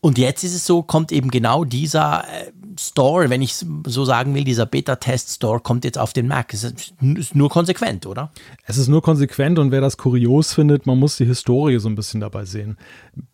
Und 0.00 0.18
jetzt 0.18 0.44
ist 0.44 0.54
es 0.54 0.66
so, 0.66 0.82
kommt 0.82 1.12
eben 1.12 1.30
genau 1.30 1.64
dieser 1.64 2.24
äh, 2.24 2.52
Store, 2.78 3.30
wenn 3.30 3.42
ich 3.42 3.54
so 3.86 4.04
sagen 4.04 4.34
will, 4.34 4.44
dieser 4.44 4.66
Beta-Test-Store 4.66 5.60
kommt 5.60 5.84
jetzt 5.84 5.98
auf 5.98 6.12
den 6.12 6.28
Mac. 6.28 6.52
Es 6.54 6.64
ist, 6.64 7.34
nur 7.34 7.48
konsequent, 7.50 8.06
oder? 8.06 8.30
Es 8.64 8.76
ist 8.78 8.88
nur 8.88 9.02
konsequent 9.02 9.58
und 9.58 9.70
wer 9.70 9.80
das 9.80 9.96
kurios 9.96 10.52
findet, 10.52 10.86
man 10.86 10.98
muss 10.98 11.16
die 11.16 11.24
Historie 11.24 11.78
so 11.78 11.88
ein 11.88 11.94
bisschen 11.94 12.20
dabei 12.20 12.44
sehen. 12.44 12.76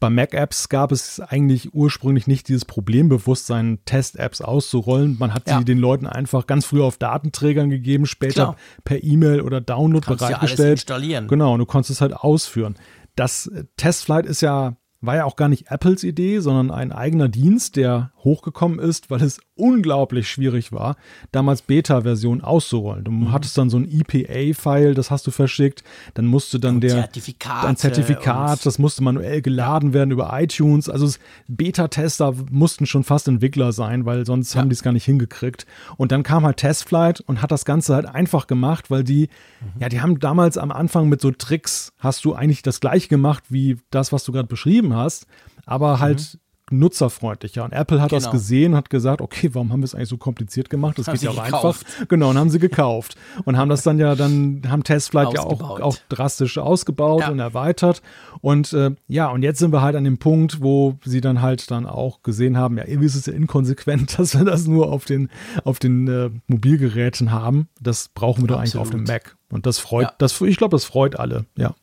Bei 0.01 0.09
Mac-Apps 0.11 0.69
gab 0.69 0.93
es 0.93 1.21
eigentlich 1.21 1.75
ursprünglich 1.75 2.27
nicht 2.27 2.49
dieses 2.49 2.65
Problembewusstsein, 2.65 3.79
Test-Apps 3.85 4.41
auszurollen. 4.41 5.17
Man 5.19 5.35
hat 5.35 5.49
Ja. 5.49 5.59
sie 5.59 5.65
den 5.65 5.79
Leuten 5.79 6.07
einfach 6.07 6.47
ganz 6.47 6.65
früh 6.67 6.83
auf 6.83 6.97
Datenträgern 6.97 7.71
gegeben, 7.71 8.07
später 8.07 8.33
Klar. 8.35 8.57
per 8.85 9.03
E-Mail 9.05 9.41
oder 9.43 9.61
Download 9.61 10.05
Kannst 10.07 10.23
ja 10.23 10.27
alles 10.29 10.37
bereitgestellt. 10.39 10.73
installieren. 10.79 11.29
Genau, 11.29 11.53
und 11.55 11.59
du 11.61 11.67
konntest 11.67 11.91
es 11.91 12.01
halt 12.01 12.15
ausführen. 12.15 12.75
Das 13.15 13.47
äh, 13.49 13.65
Testflight 13.77 14.27
ist 14.27 14.41
ja 14.41 14.77
war 15.03 15.15
ja 15.15 15.25
auch 15.27 15.37
gar 15.37 15.49
nicht 15.49 15.71
Apples 15.71 16.03
Idee, 16.03 16.41
sondern 16.41 16.71
ein 16.71 16.91
eigener 16.91 17.29
Dienst, 17.29 17.77
der 17.77 18.13
hochgekommen 18.27 18.79
ist, 18.79 19.09
weil 19.09 19.23
es 19.23 19.41
unglaublich 19.55 20.29
schwierig 20.29 20.73
war, 20.73 20.97
damals 21.33 21.63
Beta-Version 21.63 22.43
auszurollen. 22.43 23.05
Du 23.05 23.11
Mhm. 23.11 23.33
hattest 23.33 23.57
dann 23.57 23.71
so 23.71 23.79
ein 23.79 23.89
EPA-File, 23.91 24.93
das 24.95 25.11
hast 25.11 25.27
du 25.27 25.31
verschickt, 25.31 25.83
dann 26.15 26.27
musste 26.27 26.61
dann 26.61 26.81
der 26.83 26.91
Zertifikate 26.91 27.69
ein 27.69 27.77
Zertifikat, 27.77 28.51
und- 28.59 28.67
das 28.67 28.79
musste 28.79 29.03
manuell 29.03 29.41
geladen 29.41 29.95
werden 29.95 30.11
über 30.11 30.29
iTunes. 30.39 30.89
Also 30.91 31.07
es- 31.07 31.19
Beta-Tester 31.49 32.35
mussten 32.51 32.85
schon 32.87 33.05
fast 33.05 33.29
Entwickler 33.29 33.73
sein, 33.73 34.05
weil 34.05 34.27
sonst 34.27 34.53
Ja. 34.55 34.61
haben 34.61 34.69
die 34.69 34.75
es 34.75 34.83
gar 34.83 34.93
nicht 34.93 35.05
hingekriegt. 35.05 35.65
Und 35.97 36.13
dann 36.13 36.23
kam 36.23 36.45
halt 36.45 36.59
Testflight 36.59 37.21
und 37.21 37.41
hat 37.43 37.51
das 37.51 37.65
Ganze 37.65 37.95
halt 37.95 38.07
einfach 38.07 38.47
gemacht, 38.47 38.91
weil 38.91 39.05
die, 39.05 39.29
Mhm. 39.61 39.81
ja, 39.81 39.89
die 39.89 40.01
haben 40.01 40.19
damals 40.19 40.59
am 40.59 40.71
Anfang 40.73 41.09
mit 41.09 41.21
so 41.21 41.31
Tricks, 41.31 41.93
hast 41.99 42.25
du 42.25 42.35
eigentlich 42.35 42.63
das 42.63 42.81
gleiche 42.81 43.09
gemacht 43.09 43.45
wie 43.49 43.79
das, 43.91 44.13
was 44.13 44.25
du 44.25 44.33
gerade 44.33 44.49
beschrieben 44.49 44.95
hast, 44.95 45.27
aber 45.65 46.01
halt 46.01 46.39
nutzerfreundlicher. 46.71 47.65
Und 47.65 47.73
Apple 47.73 48.01
hat 48.01 48.13
das. 48.13 48.25
Genau. 48.25 48.33
gesehen, 48.33 48.75
hat 48.77 48.91
gesagt, 48.91 49.21
okay, 49.21 49.51
warum 49.53 49.73
haben 49.73 49.81
wir 49.81 49.85
es 49.85 49.95
eigentlich 49.95 50.09
so 50.09 50.17
kompliziert 50.17 50.71
gemacht? 50.71 50.99
Das 50.99 51.07
Haben 51.07 51.15
geht 51.15 51.23
ja 51.23 51.31
auch 51.31 51.45
gekauft. 51.45 51.87
einfach. 51.87 52.09
Genau, 52.09 52.31
und 52.31 52.39
haben 52.39 52.51
sie 52.51 52.59
gekauft. 52.59 53.17
Und 53.45 53.57
haben 53.57 53.69
das 53.69 53.83
dann 53.83 53.99
ja 53.99 54.15
dann, 54.15 54.63
haben 54.69 54.83
Testflight 54.83 55.33
ja 55.35 55.41
auch, 55.41 55.81
auch 55.81 55.97
drastisch 56.09 56.59
ausgebaut 56.59 57.21
Ja. 57.23 57.31
und 57.31 57.39
erweitert. 57.39 58.03
Und 58.41 58.73
äh, 58.73 58.91
ja, 59.09 59.29
und 59.29 59.43
jetzt 59.43 59.59
sind 59.59 59.73
wir 59.73 59.83
halt 59.83 59.97
an 59.97 60.05
dem 60.05 60.19
Punkt, 60.19 60.61
wo 60.63 60.99
sie 61.05 61.21
dann 61.21 61.43
halt 61.43 61.71
dann 61.71 61.87
auch 61.87 62.23
gesehen 62.23 62.57
haben, 62.57 62.77
ja, 62.79 62.85
irgendwie 62.87 63.07
ist 63.07 63.15
es 63.17 63.27
ja 63.27 63.33
inkonsequent, 63.33 64.19
dass 64.19 64.37
wir 64.37 64.45
das 64.45 64.67
nur 64.67 64.91
auf 64.93 65.05
den, 65.05 65.29
auf 65.65 65.79
den 65.79 66.09
äh, 66.09 66.31
Mobilgeräten 66.47 67.31
haben. 67.33 67.69
Das 67.81 68.09
brauchen 68.09 68.43
wir 68.43 68.49
doch 68.49 68.59
eigentlich 68.59 68.77
auf 68.77 68.91
dem 68.91 69.01
Absolut. 69.03 69.25
Mac. 69.25 69.37
Und 69.53 69.67
das 69.67 69.79
freut, 69.79 70.05
Ja. 70.07 70.15
das, 70.19 70.41
ich 70.41 70.57
glaube, 70.57 70.73
das 70.75 70.85
freut 70.85 71.19
alle, 71.19 71.47
ja. 71.57 71.75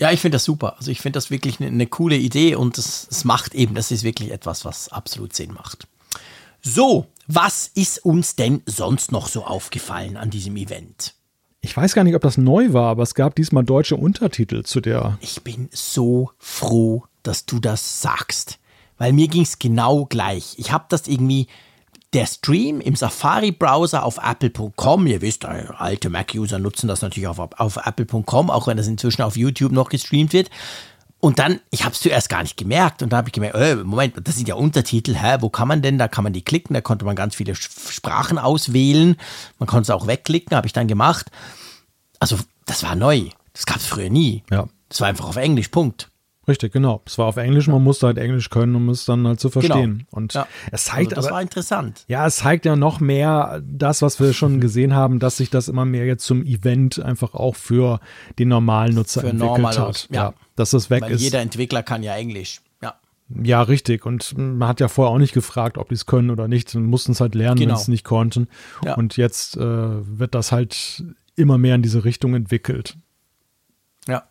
Ja, 0.00 0.10
ich 0.10 0.20
finde 0.20 0.36
das 0.36 0.44
super. 0.44 0.76
Also 0.78 0.90
ich 0.90 1.00
finde 1.00 1.18
das 1.18 1.30
wirklich 1.30 1.60
eine, 1.60 1.68
eine 1.68 1.86
coole 1.86 2.16
Idee 2.16 2.54
und 2.54 2.78
es, 2.78 3.06
es 3.10 3.24
macht 3.24 3.54
eben, 3.54 3.74
das 3.74 3.90
ist 3.90 4.02
wirklich 4.02 4.32
etwas, 4.32 4.64
was 4.64 4.88
absolut 4.88 5.34
Sinn 5.34 5.52
macht. 5.52 5.86
So, 6.62 7.06
was 7.26 7.70
ist 7.74 8.04
uns 8.04 8.34
denn 8.34 8.62
sonst 8.64 9.12
noch 9.12 9.28
so 9.28 9.44
aufgefallen 9.44 10.16
an 10.16 10.30
diesem 10.30 10.56
Event? 10.56 11.14
Ich 11.60 11.76
weiß 11.76 11.94
gar 11.94 12.04
nicht, 12.04 12.14
ob 12.14 12.22
das 12.22 12.38
neu 12.38 12.72
war, 12.72 12.88
aber 12.88 13.02
es 13.02 13.14
gab 13.14 13.34
diesmal 13.34 13.62
deutsche 13.62 13.96
Untertitel 13.96 14.62
zu 14.62 14.80
der. 14.80 15.18
Ich 15.20 15.42
bin 15.42 15.68
so 15.70 16.30
froh, 16.38 17.04
dass 17.22 17.44
du 17.44 17.60
das 17.60 18.00
sagst, 18.00 18.58
weil 18.96 19.12
mir 19.12 19.28
ging 19.28 19.42
es 19.42 19.58
genau 19.58 20.06
gleich. 20.06 20.54
Ich 20.56 20.72
habe 20.72 20.86
das 20.88 21.08
irgendwie, 21.08 21.46
der 22.12 22.26
Stream 22.26 22.80
im 22.80 22.96
Safari-Browser 22.96 24.04
auf 24.04 24.18
apple.com, 24.18 25.06
ihr 25.06 25.20
wisst, 25.20 25.44
äh, 25.44 25.66
alte 25.76 26.10
Mac-User 26.10 26.58
nutzen 26.58 26.88
das 26.88 27.02
natürlich 27.02 27.28
auf, 27.28 27.38
auf 27.38 27.76
apple.com, 27.76 28.50
auch 28.50 28.66
wenn 28.66 28.76
das 28.76 28.88
inzwischen 28.88 29.22
auf 29.22 29.36
YouTube 29.36 29.72
noch 29.72 29.88
gestreamt 29.88 30.32
wird. 30.32 30.50
Und 31.20 31.38
dann, 31.38 31.60
ich 31.70 31.84
habe 31.84 31.94
es 31.94 32.00
zuerst 32.00 32.30
gar 32.30 32.42
nicht 32.42 32.56
gemerkt 32.56 33.02
und 33.02 33.12
da 33.12 33.18
habe 33.18 33.28
ich 33.28 33.32
gemerkt, 33.32 33.54
äh, 33.54 33.76
Moment, 33.76 34.14
das 34.26 34.36
sind 34.36 34.48
ja 34.48 34.54
Untertitel, 34.54 35.14
hä, 35.14 35.36
wo 35.40 35.50
kann 35.50 35.68
man 35.68 35.82
denn? 35.82 35.98
Da 35.98 36.08
kann 36.08 36.24
man 36.24 36.32
die 36.32 36.42
klicken, 36.42 36.74
da 36.74 36.80
konnte 36.80 37.04
man 37.04 37.14
ganz 37.14 37.34
viele 37.34 37.54
Sprachen 37.54 38.38
auswählen, 38.38 39.16
man 39.58 39.66
konnte 39.66 39.82
es 39.82 39.90
auch 39.90 40.06
wegklicken, 40.06 40.56
habe 40.56 40.66
ich 40.66 40.72
dann 40.72 40.88
gemacht. 40.88 41.30
Also, 42.18 42.38
das 42.64 42.82
war 42.82 42.96
neu, 42.96 43.28
das 43.52 43.66
gab 43.66 43.76
es 43.76 43.86
früher 43.86 44.08
nie. 44.08 44.42
Ja. 44.50 44.66
Das 44.88 45.00
war 45.00 45.08
einfach 45.08 45.26
auf 45.26 45.36
Englisch, 45.36 45.68
Punkt. 45.68 46.10
Richtig, 46.48 46.72
genau. 46.72 47.02
Es 47.06 47.18
war 47.18 47.26
auf 47.26 47.36
Englisch, 47.36 47.68
man 47.68 47.82
musste 47.84 48.06
halt 48.06 48.16
Englisch 48.18 48.48
können, 48.50 48.74
um 48.74 48.88
es 48.88 49.04
dann 49.04 49.26
halt 49.26 49.38
zu 49.38 49.50
verstehen. 49.50 49.98
Genau. 49.98 50.08
Und 50.10 50.32
Ja. 50.34 50.46
es 50.72 50.84
zeigt 50.84 51.08
Also 51.12 51.16
das 51.16 51.26
aber, 51.26 51.34
war 51.36 51.42
interessant. 51.42 52.04
ja, 52.08 52.26
es 52.26 52.36
zeigt 52.36 52.64
ja 52.64 52.76
noch 52.76 52.98
mehr 52.98 53.62
das, 53.64 54.00
was 54.02 54.18
wir 54.20 54.32
schon 54.32 54.58
gesehen 54.60 54.94
haben, 54.94 55.18
dass 55.18 55.36
sich 55.36 55.50
das 55.50 55.68
immer 55.68 55.84
mehr 55.84 56.06
jetzt 56.06 56.24
zum 56.24 56.42
Event 56.44 56.98
einfach 57.00 57.34
auch 57.34 57.56
für 57.56 58.00
den 58.38 58.48
normalen 58.48 58.94
Nutzer 58.94 59.20
Für 59.20 59.28
entwickelt 59.28 59.56
normal- 59.58 59.78
hat. 59.78 60.08
ja. 60.10 60.32
dass 60.56 60.70
das 60.70 60.90
weg 60.90 61.02
Weil 61.02 61.12
ist. 61.12 61.20
jeder 61.22 61.40
Entwickler 61.40 61.82
kann 61.82 62.02
ja 62.02 62.14
Englisch. 62.16 62.60
Ja. 62.82 62.94
Ja, 63.42 63.62
richtig. 63.62 64.04
Und 64.04 64.36
man 64.36 64.66
hat 64.68 64.80
ja 64.80 64.88
vorher 64.88 65.14
auch 65.14 65.18
nicht 65.18 65.32
gefragt, 65.32 65.78
ob 65.78 65.88
die 65.88 65.94
es 65.94 66.04
können 66.06 66.30
oder 66.30 66.48
nicht. 66.48 66.74
Und 66.74 66.84
mussten 66.84 67.12
es 67.12 67.20
halt 67.20 67.34
lernen, 67.34 67.60
wenn 67.60 67.68
Genau. 67.68 67.76
sie 67.78 67.82
es 67.82 67.88
nicht 67.88 68.04
konnten. 68.04 68.48
Ja. 68.84 68.94
Und 68.94 69.16
jetzt 69.16 69.56
äh, 69.56 69.60
wird 69.60 70.34
das 70.34 70.52
halt 70.52 71.04
immer 71.36 71.56
mehr 71.58 71.76
in 71.76 71.82
diese 71.82 72.04
Richtung 72.04 72.34
entwickelt. 72.34 72.96
Ja, 74.08 74.24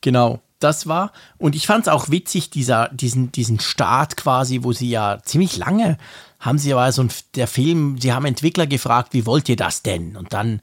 genau. 0.00 0.40
Das 0.58 0.86
war, 0.86 1.12
und 1.38 1.54
ich 1.54 1.66
fand 1.66 1.86
es 1.86 1.92
auch 1.92 2.10
witzig, 2.10 2.50
dieser, 2.50 2.88
diesen, 2.88 3.30
diesen 3.30 3.60
Start 3.60 4.16
quasi, 4.16 4.60
wo 4.62 4.72
sie 4.72 4.88
ja 4.88 5.18
ziemlich 5.22 5.56
lange 5.58 5.98
haben 6.38 6.58
sie 6.58 6.72
aber 6.72 6.90
so 6.92 7.02
ein, 7.02 7.10
der 7.34 7.46
Film, 7.46 7.98
sie 8.00 8.12
haben 8.12 8.24
Entwickler 8.24 8.66
gefragt, 8.66 9.12
wie 9.12 9.26
wollt 9.26 9.48
ihr 9.48 9.56
das 9.56 9.82
denn? 9.82 10.16
Und 10.16 10.32
dann 10.32 10.60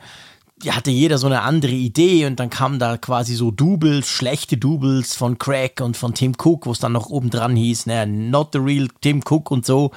ja, 0.63 0.75
hatte 0.75 0.91
jeder 0.91 1.17
so 1.17 1.27
eine 1.27 1.41
andere 1.41 1.73
Idee 1.73 2.25
und 2.25 2.39
dann 2.39 2.49
kamen 2.49 2.79
da 2.79 2.97
quasi 2.97 3.35
so 3.35 3.51
Doubles, 3.51 4.07
schlechte 4.07 4.57
Doubles 4.57 5.15
von 5.15 5.37
Craig 5.37 5.81
und 5.81 5.97
von 5.97 6.13
Tim 6.13 6.35
Cook, 6.37 6.65
wo 6.65 6.71
es 6.71 6.79
dann 6.79 6.93
noch 6.93 7.09
oben 7.09 7.29
dran 7.29 7.55
hieß, 7.55 7.87
ne, 7.87 8.07
not 8.07 8.49
the 8.53 8.59
real 8.59 8.87
Tim 9.01 9.21
Cook 9.27 9.51
und 9.51 9.65
so. 9.65 9.91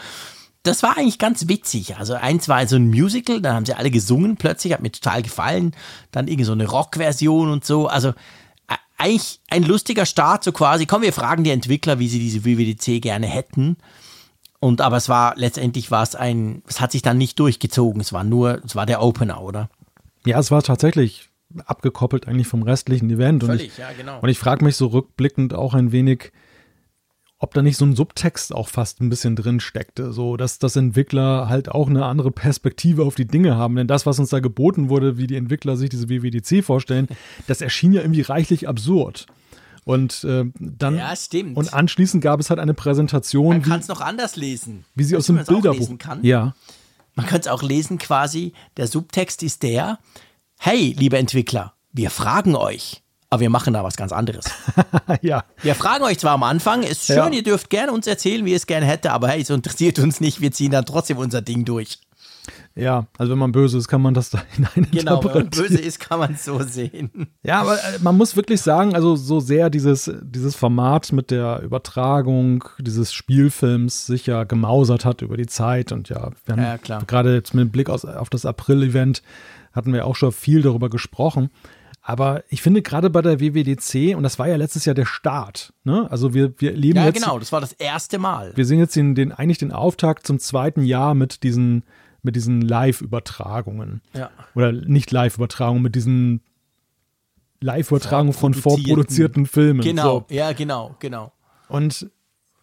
Das 0.65 0.83
war 0.83 0.97
eigentlich 0.99 1.21
ganz 1.21 1.47
witzig. 1.47 1.97
Also 1.97 2.15
eins 2.15 2.49
war 2.49 2.67
so 2.67 2.75
ein 2.75 2.89
Musical, 2.89 3.41
dann 3.41 3.55
haben 3.55 3.67
sie 3.67 3.75
alle 3.75 3.93
gesungen 3.93 4.37
plötzlich, 4.37 4.73
hat 4.73 4.83
mir 4.83 4.91
total 4.91 5.23
gefallen. 5.23 5.77
Dann 6.11 6.27
irgendwie 6.27 6.45
so 6.45 6.53
eine 6.53 6.67
Rock-Version 6.67 7.53
und 7.53 7.65
so. 7.65 7.87
Also 7.87 8.15
eigentlich 8.99 9.41
ein 9.49 9.63
lustiger 9.63 10.07
Start, 10.07 10.45
so 10.45 10.53
quasi, 10.53 10.87
komm, 10.87 11.03
wir 11.03 11.13
fragen 11.13 11.45
die 11.45 11.51
Entwickler, 11.51 11.99
wie 11.99 12.09
sie 12.09 12.19
diese 12.19 12.45
WWDC 12.45 13.03
gerne 13.03 13.27
hätten. 13.27 13.77
Und 14.59 14.81
aber 14.81 14.97
es 14.97 15.09
war, 15.09 15.35
letztendlich 15.37 15.91
war 15.91 16.03
es 16.03 16.15
ein, 16.15 16.63
es 16.67 16.81
hat 16.81 16.93
sich 16.93 17.03
dann 17.03 17.19
nicht 17.19 17.39
durchgezogen. 17.39 18.01
Es 18.01 18.13
war 18.13 18.25
nur, 18.25 18.63
es 18.65 18.75
war 18.75 18.87
der 18.87 19.03
Opener, 19.03 19.43
oder? 19.43 19.69
Ja, 20.25 20.39
es 20.39 20.51
war 20.51 20.63
tatsächlich 20.63 21.29
abgekoppelt 21.67 22.27
eigentlich 22.27 22.49
vom 22.49 22.63
restlichen 22.63 23.11
Event. 23.11 23.45
und 23.45 23.61
ich, 23.61 23.77
ja, 23.79 23.93
genau. 23.97 24.21
Und 24.21 24.29
ich 24.29 24.39
frage 24.39 24.65
mich 24.65 24.77
so 24.77 24.89
rückblickend 24.89 25.55
auch 25.55 25.75
ein 25.75 25.93
wenig, 25.93 26.33
ob 27.39 27.53
da 27.53 27.61
nicht 27.63 27.77
so 27.77 27.85
ein 27.85 27.95
Subtext 27.95 28.55
auch 28.55 28.69
fast 28.69 29.01
ein 29.01 29.11
bisschen 29.11 29.37
drin 29.37 29.61
steckte, 29.61 30.13
so 30.13 30.37
dass 30.39 30.59
das 30.59 30.75
Entwickler 30.77 31.49
halt 31.49 31.69
auch 31.71 31.89
eine 31.89 32.07
andere 32.07 32.31
Perspektive 32.31 33.05
auf 33.05 33.15
die 33.15 33.27
Dinge 33.27 33.57
haben. 33.57 33.77
Denn 33.77 33.87
das, 33.87 34.07
was 34.07 34.19
uns 34.19 34.31
da 34.31 34.41
geboten 34.41 34.89
wurde, 34.89 35.19
wie 35.19 35.27
die 35.27 35.37
Entwickler 35.37 35.77
sich 35.77 35.91
diese 35.91 36.09
WWDC 36.09 36.65
vorstellen, 36.65 37.09
das 37.47 37.61
erschien 37.61 37.93
ja 37.93 38.01
irgendwie 38.01 38.23
reichlich 38.23 38.69
absurd. 38.69 39.27
Und 39.85 40.25
äh, 40.25 40.45
dann 40.59 40.97
Ja, 40.97 41.15
stimmt. 41.15 41.57
und 41.57 41.73
anschließend 41.73 42.23
gab 42.23 42.41
es 42.41 42.51
halt 42.51 42.59
eine 42.59 42.75
Präsentation, 42.75 43.49
Man 43.49 43.63
kann 43.63 43.81
es 43.81 43.89
noch 43.89 44.01
anders 44.01 44.35
lesen. 44.37 44.85
wie 44.95 45.05
sie 45.05 45.17
aus 45.17 45.27
dem 45.27 45.37
Bilderbuch. 45.37 45.79
lesen 45.79 45.99
kann? 45.99 46.25
Ja, 46.25 46.55
Man 47.15 47.27
könnte 47.27 47.49
es 47.49 47.53
auch 47.55 47.63
lesen 47.63 47.99
quasi, 47.99 48.53
der 48.79 48.89
Subtext 48.89 49.43
ist 49.45 49.63
der, 49.63 49.99
hey, 50.59 50.95
liebe 50.99 51.19
Entwickler, 51.19 51.75
wir 51.93 52.11
fragen 52.11 52.57
euch, 52.57 53.03
aber 53.31 53.41
wir 53.41 53.51
machen 53.51 53.75
da 53.75 53.83
was 53.85 53.97
ganz 53.97 54.13
anderes. 54.13 54.47
ja. 55.23 55.45
Wir 55.63 55.75
fragen 55.75 56.05
euch 56.05 56.19
zwar 56.19 56.33
am 56.33 56.43
Anfang, 56.43 56.83
ist 56.83 57.05
schön, 57.07 57.17
Ja. 57.17 57.29
ihr 57.31 57.43
dürft 57.43 57.71
gerne 57.71 57.93
uns 57.93 58.07
erzählen, 58.07 58.45
wie 58.45 58.51
ihr 58.51 58.57
es 58.57 58.67
gerne 58.67 58.87
hätte, 58.87 59.13
aber 59.13 59.29
hey, 59.29 59.41
es 59.43 59.51
interessiert 59.51 59.99
uns 59.99 60.21
nicht, 60.21 60.41
wir 60.41 60.53
ziehen 60.53 60.73
dann 60.73 60.85
trotzdem 60.85 61.19
unser 61.19 61.43
Ding 61.43 61.65
durch. 61.65 61.99
Ja, 62.77 63.07
also 63.17 63.33
wenn 63.33 63.39
man 63.39 63.53
böse 63.53 63.79
ist, 63.79 63.89
kann 63.89 64.03
man 64.03 64.13
das 64.15 64.31
da 64.31 64.43
hinein 64.55 64.87
Genau, 64.93 65.25
wenn 65.25 65.33
man 65.33 65.51
böse 65.51 65.79
ist, 65.81 65.99
kann 65.99 66.19
man 66.19 66.35
es 66.35 66.45
so 66.45 66.63
sehen. 66.63 67.27
Ja, 67.43 67.63
aber 67.63 67.77
äh, 67.77 67.99
man 68.03 68.17
muss 68.17 68.37
wirklich 68.37 68.61
sagen, 68.61 68.95
also 68.95 69.17
so 69.17 69.41
sehr 69.41 69.71
dieses, 69.71 70.11
dieses 70.23 70.55
Format 70.55 71.11
mit 71.13 71.31
der 71.31 71.61
Übertragung 71.63 72.65
dieses 72.79 73.13
Spielfilms 73.15 74.07
sich 74.07 74.27
ja 74.27 74.45
gemausert 74.45 75.05
hat 75.05 75.23
über 75.23 75.37
die 75.37 75.47
Zeit 75.47 75.91
und 75.91 76.09
ja, 76.11 76.31
wir 76.45 76.57
haben 76.57 76.79
Ja, 76.87 76.99
gerade 77.01 77.35
jetzt 77.35 77.55
mit 77.55 77.73
Blick 77.73 77.89
aus, 77.89 78.05
auf 78.05 78.29
das 78.31 78.45
April-Event 78.47 79.23
hatten 79.73 79.93
wir 79.93 80.07
auch 80.07 80.15
schon 80.17 80.33
viel 80.33 80.63
darüber 80.63 80.89
gesprochen. 80.91 81.51
Aber 82.09 82.45
ich 82.51 82.63
finde 82.63 82.83
gerade 82.83 83.11
bei 83.11 83.21
der 83.21 83.41
WWDC, 83.41 84.15
und 84.17 84.23
das 84.23 84.39
war 84.39 84.47
ja 84.47 84.55
letztes 84.55 84.85
Jahr 84.85 84.95
der 84.95 85.07
Start, 85.07 85.73
ne? 85.83 86.07
Also 86.09 86.35
wir, 86.35 86.55
wir 86.61 86.71
leben 86.71 86.99
Ja, 86.99 87.07
jetzt, 87.07 87.21
genau, 87.21 87.37
das 87.41 87.51
war 87.51 87.61
das 87.61 87.73
erste 87.73 88.21
Mal. 88.21 88.53
wir 88.57 88.65
sehen 88.65 88.79
jetzt 88.79 88.95
den, 88.95 89.17
den, 89.17 89.33
eigentlich 89.33 89.59
den 89.59 89.73
Auftakt 89.73 90.25
zum 90.25 90.39
zweiten 90.39 90.83
Jahr 90.85 91.15
mit 91.15 91.43
diesen, 91.43 91.83
mit 92.23 92.37
diesen 92.37 92.61
Live-Übertragungen. 92.61 94.03
Ja. 94.15 94.31
Oder 94.55 94.71
nicht 94.71 95.11
Live-Übertragungen, 95.11 95.83
mit 95.83 95.97
diesen 95.97 96.43
Live-Übertragungen 97.61 98.33
von 98.35 98.55
Vorproduzierten- 98.55 98.87
vorproduzierten 98.87 99.47
Filmen. 99.47 99.81
Genau, 99.81 100.25
So. 100.29 100.35
ja, 100.35 100.53
genau, 100.53 100.95
genau. 101.01 101.33
Und 101.69 102.09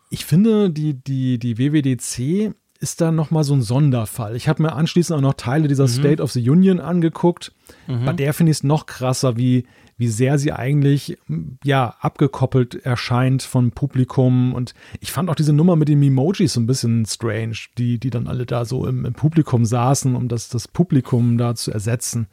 ich 0.10 0.24
finde, 0.24 0.70
die, 0.70 0.94
die, 0.94 1.38
die 1.38 1.58
WWDC 1.58 2.54
ist 2.84 3.02
da 3.02 3.12
nochmal 3.12 3.44
so 3.44 3.54
ein 3.56 3.62
Sonderfall. 3.64 4.36
Ich 4.36 4.48
habe 4.48 4.62
mir 4.62 4.74
anschließend 4.74 5.18
auch 5.18 5.22
noch 5.22 5.34
Teile 5.34 5.68
dieser 5.68 5.88
State 5.88 6.22
of 6.22 6.32
the 6.34 6.48
Union 6.50 6.80
angeguckt. 6.80 7.52
Bei 7.88 8.14
der 8.14 8.34
finde 8.34 8.52
ich 8.52 8.58
es 8.58 8.64
noch 8.64 8.86
krasser, 8.86 9.38
wie, 9.38 9.66
wie 9.98 10.08
sehr 10.10 10.38
sie 10.38 10.52
eigentlich 10.52 11.18
ja 11.64 11.96
abgekoppelt 12.02 12.76
erscheint 12.86 13.42
vom 13.42 13.72
Publikum. 13.72 14.54
Und 14.54 14.74
ich 15.00 15.12
fand 15.12 15.30
auch 15.30 15.36
diese 15.36 15.54
Nummer 15.54 15.76
mit 15.76 15.88
den 15.88 16.04
Emojis 16.04 16.54
so 16.54 16.60
ein 16.60 16.68
bisschen 16.68 17.06
strange, 17.06 17.56
die, 17.78 17.98
die 18.00 18.10
dann 18.10 18.28
alle 18.28 18.46
da 18.46 18.66
so 18.66 18.86
im, 18.86 19.06
im 19.06 19.14
Publikum 19.14 19.66
saßen, 19.66 20.16
um 20.16 20.28
das, 20.28 20.50
das 20.50 20.68
Publikum 20.68 21.38
da 21.38 21.56
zu 21.56 21.72
ersetzen. 21.72 22.28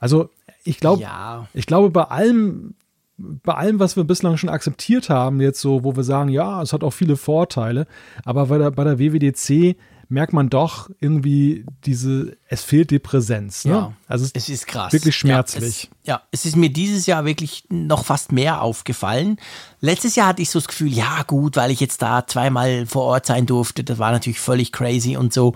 Also 0.00 0.30
ich 0.64 0.80
glaube, 0.80 1.02
Ja. 1.02 1.46
ich 1.52 1.66
glaube, 1.66 1.90
bei 1.90 2.04
allem, 2.04 2.74
bei 3.16 3.54
allem, 3.54 3.78
was 3.78 3.96
wir 3.96 4.04
bislang 4.04 4.36
schon 4.36 4.50
akzeptiert 4.50 5.08
haben, 5.08 5.40
jetzt 5.40 5.60
so, 5.60 5.84
wo 5.84 5.96
wir 5.96 6.04
sagen, 6.04 6.30
ja, 6.30 6.62
es 6.62 6.72
hat 6.72 6.82
auch 6.82 6.90
viele 6.90 7.16
Vorteile, 7.16 7.86
aber 8.24 8.46
bei 8.46 8.58
der, 8.58 8.70
bei 8.70 8.84
der 8.84 8.98
WWDC 8.98 9.76
merkt 10.08 10.32
man 10.32 10.50
doch 10.50 10.90
irgendwie 11.00 11.64
diese, 11.84 12.36
es 12.48 12.62
fehlt 12.62 12.90
die 12.90 12.98
Präsenz. 12.98 13.64
Ne? 13.64 13.72
Ja, 13.72 13.92
also 14.06 14.24
es, 14.24 14.32
es 14.34 14.48
ist 14.48 14.66
krass. 14.66 14.92
wirklich 14.92 15.16
schmerzlich. 15.16 15.84
Ja 15.84 15.90
es, 16.02 16.06
ja, 16.06 16.22
es 16.30 16.46
ist 16.46 16.56
mir 16.56 16.70
dieses 16.70 17.06
Jahr 17.06 17.24
wirklich 17.24 17.64
noch 17.70 18.04
fast 18.04 18.32
mehr 18.32 18.62
aufgefallen. 18.62 19.38
Letztes 19.80 20.14
Jahr 20.16 20.28
hatte 20.28 20.42
ich 20.42 20.50
so 20.50 20.58
das 20.58 20.68
Gefühl, 20.68 20.92
ja 20.92 21.22
gut, 21.26 21.56
weil 21.56 21.70
ich 21.70 21.80
jetzt 21.80 22.02
da 22.02 22.26
zweimal 22.26 22.86
vor 22.86 23.04
Ort 23.04 23.26
sein 23.26 23.46
durfte, 23.46 23.84
das 23.84 23.98
war 23.98 24.12
natürlich 24.12 24.40
völlig 24.40 24.72
crazy 24.72 25.16
und 25.16 25.32
so. 25.32 25.54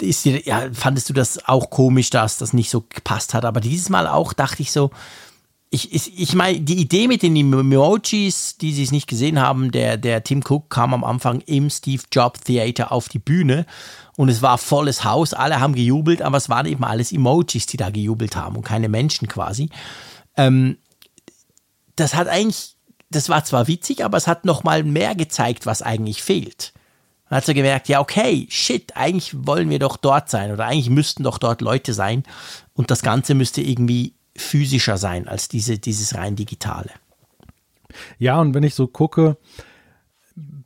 Ist 0.00 0.24
ja, 0.26 0.68
fandest 0.72 1.08
du 1.08 1.12
das 1.12 1.48
auch 1.48 1.70
komisch, 1.70 2.10
dass 2.10 2.38
das 2.38 2.52
nicht 2.52 2.70
so 2.70 2.82
gepasst 2.82 3.34
hat? 3.34 3.44
Aber 3.44 3.60
dieses 3.60 3.88
Mal 3.88 4.06
auch 4.06 4.32
dachte 4.32 4.62
ich 4.62 4.72
so, 4.72 4.90
ich, 5.70 5.92
ich, 5.92 6.18
ich 6.18 6.34
meine, 6.34 6.60
die 6.60 6.80
Idee 6.80 7.08
mit 7.08 7.22
den 7.22 7.36
Emojis, 7.36 8.56
die 8.56 8.72
sie 8.72 8.84
es 8.84 8.92
nicht 8.92 9.08
gesehen 9.08 9.40
haben, 9.40 9.72
der, 9.72 9.96
der 9.96 10.22
Tim 10.22 10.42
Cook 10.46 10.70
kam 10.70 10.94
am 10.94 11.02
Anfang 11.02 11.40
im 11.42 11.70
Steve 11.70 12.02
Jobs 12.12 12.40
Theater 12.40 12.92
auf 12.92 13.08
die 13.08 13.18
Bühne 13.18 13.66
und 14.16 14.28
es 14.28 14.42
war 14.42 14.58
volles 14.58 15.04
Haus, 15.04 15.34
alle 15.34 15.60
haben 15.60 15.74
gejubelt, 15.74 16.22
aber 16.22 16.36
es 16.36 16.48
waren 16.48 16.66
eben 16.66 16.84
alles 16.84 17.12
Emojis, 17.12 17.66
die 17.66 17.76
da 17.76 17.90
gejubelt 17.90 18.36
haben 18.36 18.56
und 18.56 18.62
keine 18.62 18.88
Menschen 18.88 19.26
quasi. 19.26 19.70
Ähm, 20.36 20.78
das 21.96 22.14
hat 22.14 22.28
eigentlich, 22.28 22.76
das 23.10 23.28
war 23.28 23.44
zwar 23.44 23.66
witzig, 23.66 24.04
aber 24.04 24.16
es 24.16 24.28
hat 24.28 24.44
noch 24.44 24.62
mal 24.62 24.84
mehr 24.84 25.14
gezeigt, 25.14 25.66
was 25.66 25.82
eigentlich 25.82 26.22
fehlt. 26.22 26.72
Man 27.28 27.38
hat 27.38 27.46
so 27.46 27.54
gemerkt, 27.54 27.88
ja, 27.88 28.00
okay, 28.00 28.46
shit, 28.50 28.96
eigentlich 28.96 29.34
wollen 29.46 29.68
wir 29.68 29.80
doch 29.80 29.96
dort 29.96 30.30
sein 30.30 30.52
oder 30.52 30.66
eigentlich 30.66 30.90
müssten 30.90 31.24
doch 31.24 31.38
dort 31.38 31.60
Leute 31.60 31.92
sein 31.92 32.22
und 32.74 32.92
das 32.92 33.02
Ganze 33.02 33.34
müsste 33.34 33.62
irgendwie 33.62 34.14
physischer 34.38 34.96
sein 34.98 35.28
als 35.28 35.48
diese, 35.48 35.78
dieses 35.78 36.14
rein 36.14 36.36
digitale. 36.36 36.90
Ja, 38.18 38.40
und 38.40 38.54
wenn 38.54 38.62
ich 38.64 38.74
so 38.74 38.86
gucke, 38.86 39.36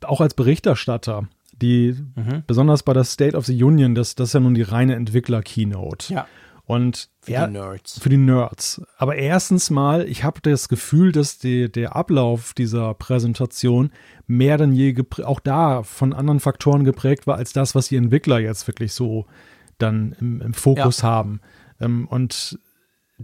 auch 0.03 0.21
als 0.21 0.33
Berichterstatter, 0.33 1.27
die 1.61 1.95
Mhm. 2.15 2.43
besonders 2.47 2.83
bei 2.83 2.93
der 2.93 3.03
State 3.03 3.37
of 3.37 3.45
the 3.45 3.63
Union, 3.63 3.95
das, 3.95 4.15
das 4.15 4.29
ist 4.29 4.33
ja 4.33 4.39
nun 4.39 4.55
die 4.55 4.63
reine 4.63 4.95
Entwickler-Keynote. 4.95 6.13
Ja. 6.13 6.27
Und 6.65 7.09
Für 7.21 7.33
er- 7.33 7.47
die 7.47 7.53
Nerds. 7.53 7.99
Für 7.99 8.09
die 8.09 8.17
Nerds. 8.17 8.81
Aber 8.97 9.15
erstens 9.15 9.69
mal, 9.69 10.07
ich 10.07 10.23
habe 10.23 10.39
das 10.41 10.69
Gefühl, 10.69 11.11
dass 11.11 11.37
die, 11.37 11.71
der 11.71 11.95
Ablauf 11.95 12.53
dieser 12.53 12.93
Präsentation 12.93 13.91
mehr 14.25 14.57
denn 14.57 14.71
je 14.73 14.95
auch 15.23 15.39
da 15.39 15.83
von 15.83 16.13
anderen 16.13 16.39
Faktoren 16.39 16.83
geprägt 16.83 17.27
war, 17.27 17.35
als 17.37 17.51
das, 17.53 17.75
was 17.75 17.87
die 17.89 17.97
Entwickler 17.97 18.39
jetzt 18.39 18.67
wirklich 18.67 18.93
so 18.93 19.25
dann 19.79 20.15
im, 20.19 20.41
im 20.41 20.53
Fokus 20.53 21.01
Ja. 21.01 21.09
haben. 21.09 21.41
Ähm, 21.79 22.07
und 22.07 22.57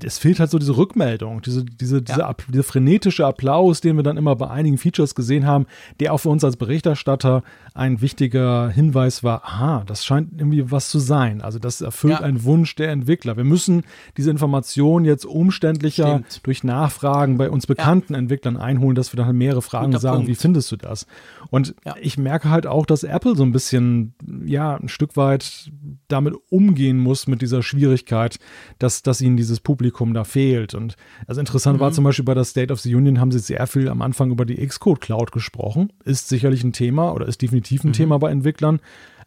es 0.03 0.17
fehlt 0.17 0.39
halt 0.39 0.49
so 0.51 0.59
diese 0.59 0.77
Rückmeldung, 0.77 1.41
diese, 1.41 1.63
diese, 1.65 2.01
diese, 2.01 2.19
Ja. 2.19 2.35
Dieser 2.51 2.63
frenetische 2.63 3.25
Applaus, 3.25 3.81
den 3.81 3.95
wir 3.95 4.03
dann 4.03 4.17
immer 4.17 4.35
bei 4.35 4.49
einigen 4.49 4.77
Features 4.77 5.15
gesehen 5.15 5.45
haben, 5.45 5.65
der 5.99 6.13
auch 6.13 6.19
für 6.19 6.29
uns 6.29 6.43
als 6.43 6.57
Berichterstatter 6.57 7.43
ein 7.73 8.01
wichtiger 8.01 8.69
Hinweis 8.69 9.23
war, 9.23 9.43
aha, 9.45 9.83
das 9.85 10.03
scheint 10.05 10.31
irgendwie 10.37 10.71
was 10.71 10.89
zu 10.89 10.99
sein. 10.99 11.41
Also 11.41 11.59
das 11.59 11.81
erfüllt 11.81 12.13
Ja. 12.13 12.21
einen 12.21 12.43
Wunsch 12.43 12.75
der 12.75 12.91
Entwickler. 12.91 13.37
Wir 13.37 13.43
müssen 13.43 13.83
diese 14.17 14.31
Information 14.31 15.05
jetzt 15.05 15.25
umständlicher 15.25 16.07
Stimmt. 16.19 16.45
durch 16.47 16.63
Nachfragen 16.63 17.37
bei 17.37 17.49
uns 17.49 17.67
bekannten 17.67 18.13
Entwicklern 18.15 18.57
einholen, 18.57 18.95
dass 18.95 19.13
wir 19.13 19.23
dann 19.23 19.35
mehrere 19.37 19.61
Fragen 19.61 19.87
Guter 19.87 19.99
sagen, 19.99 20.15
Punkt. 20.17 20.29
wie 20.29 20.35
findest 20.35 20.71
du 20.71 20.75
das? 20.75 21.05
Und 21.49 21.75
Ja. 21.85 21.95
ich 22.01 22.17
merke 22.17 22.49
halt 22.49 22.65
auch, 22.67 22.85
dass 22.85 23.03
Apple 23.03 23.35
so 23.35 23.43
ein 23.43 23.51
bisschen, 23.51 24.13
ja, 24.45 24.75
ein 24.75 24.89
Stück 24.89 25.15
weit 25.15 25.71
damit 26.07 26.33
umgehen 26.49 26.97
muss 26.97 27.27
mit 27.27 27.41
dieser 27.41 27.61
Schwierigkeit, 27.61 28.39
dass, 28.79 29.03
dass 29.03 29.21
ihnen 29.21 29.37
dieses 29.37 29.59
Publikum 29.59 29.86
da 29.91 30.23
fehlt. 30.23 30.73
Und 30.73 30.95
also 31.27 31.39
interessant 31.39 31.77
mhm. 31.77 31.81
war 31.81 31.91
zum 31.91 32.03
Beispiel 32.03 32.25
bei 32.25 32.33
der 32.33 32.45
State 32.45 32.71
of 32.71 32.79
the 32.79 32.93
Union 32.93 33.19
haben 33.19 33.31
sie 33.31 33.39
sehr 33.39 33.67
viel 33.67 33.89
am 33.89 34.01
Anfang 34.01 34.31
über 34.31 34.45
die 34.45 34.65
Xcode 34.65 35.01
Cloud 35.01 35.31
gesprochen. 35.31 35.91
Ist 36.03 36.29
sicherlich 36.29 36.63
ein 36.63 36.73
Thema 36.73 37.13
oder 37.13 37.27
ist 37.27 37.41
definitiv 37.41 37.83
ein 37.83 37.89
mhm. 37.89 37.93
Thema 37.93 38.19
bei 38.19 38.31
Entwicklern. 38.31 38.79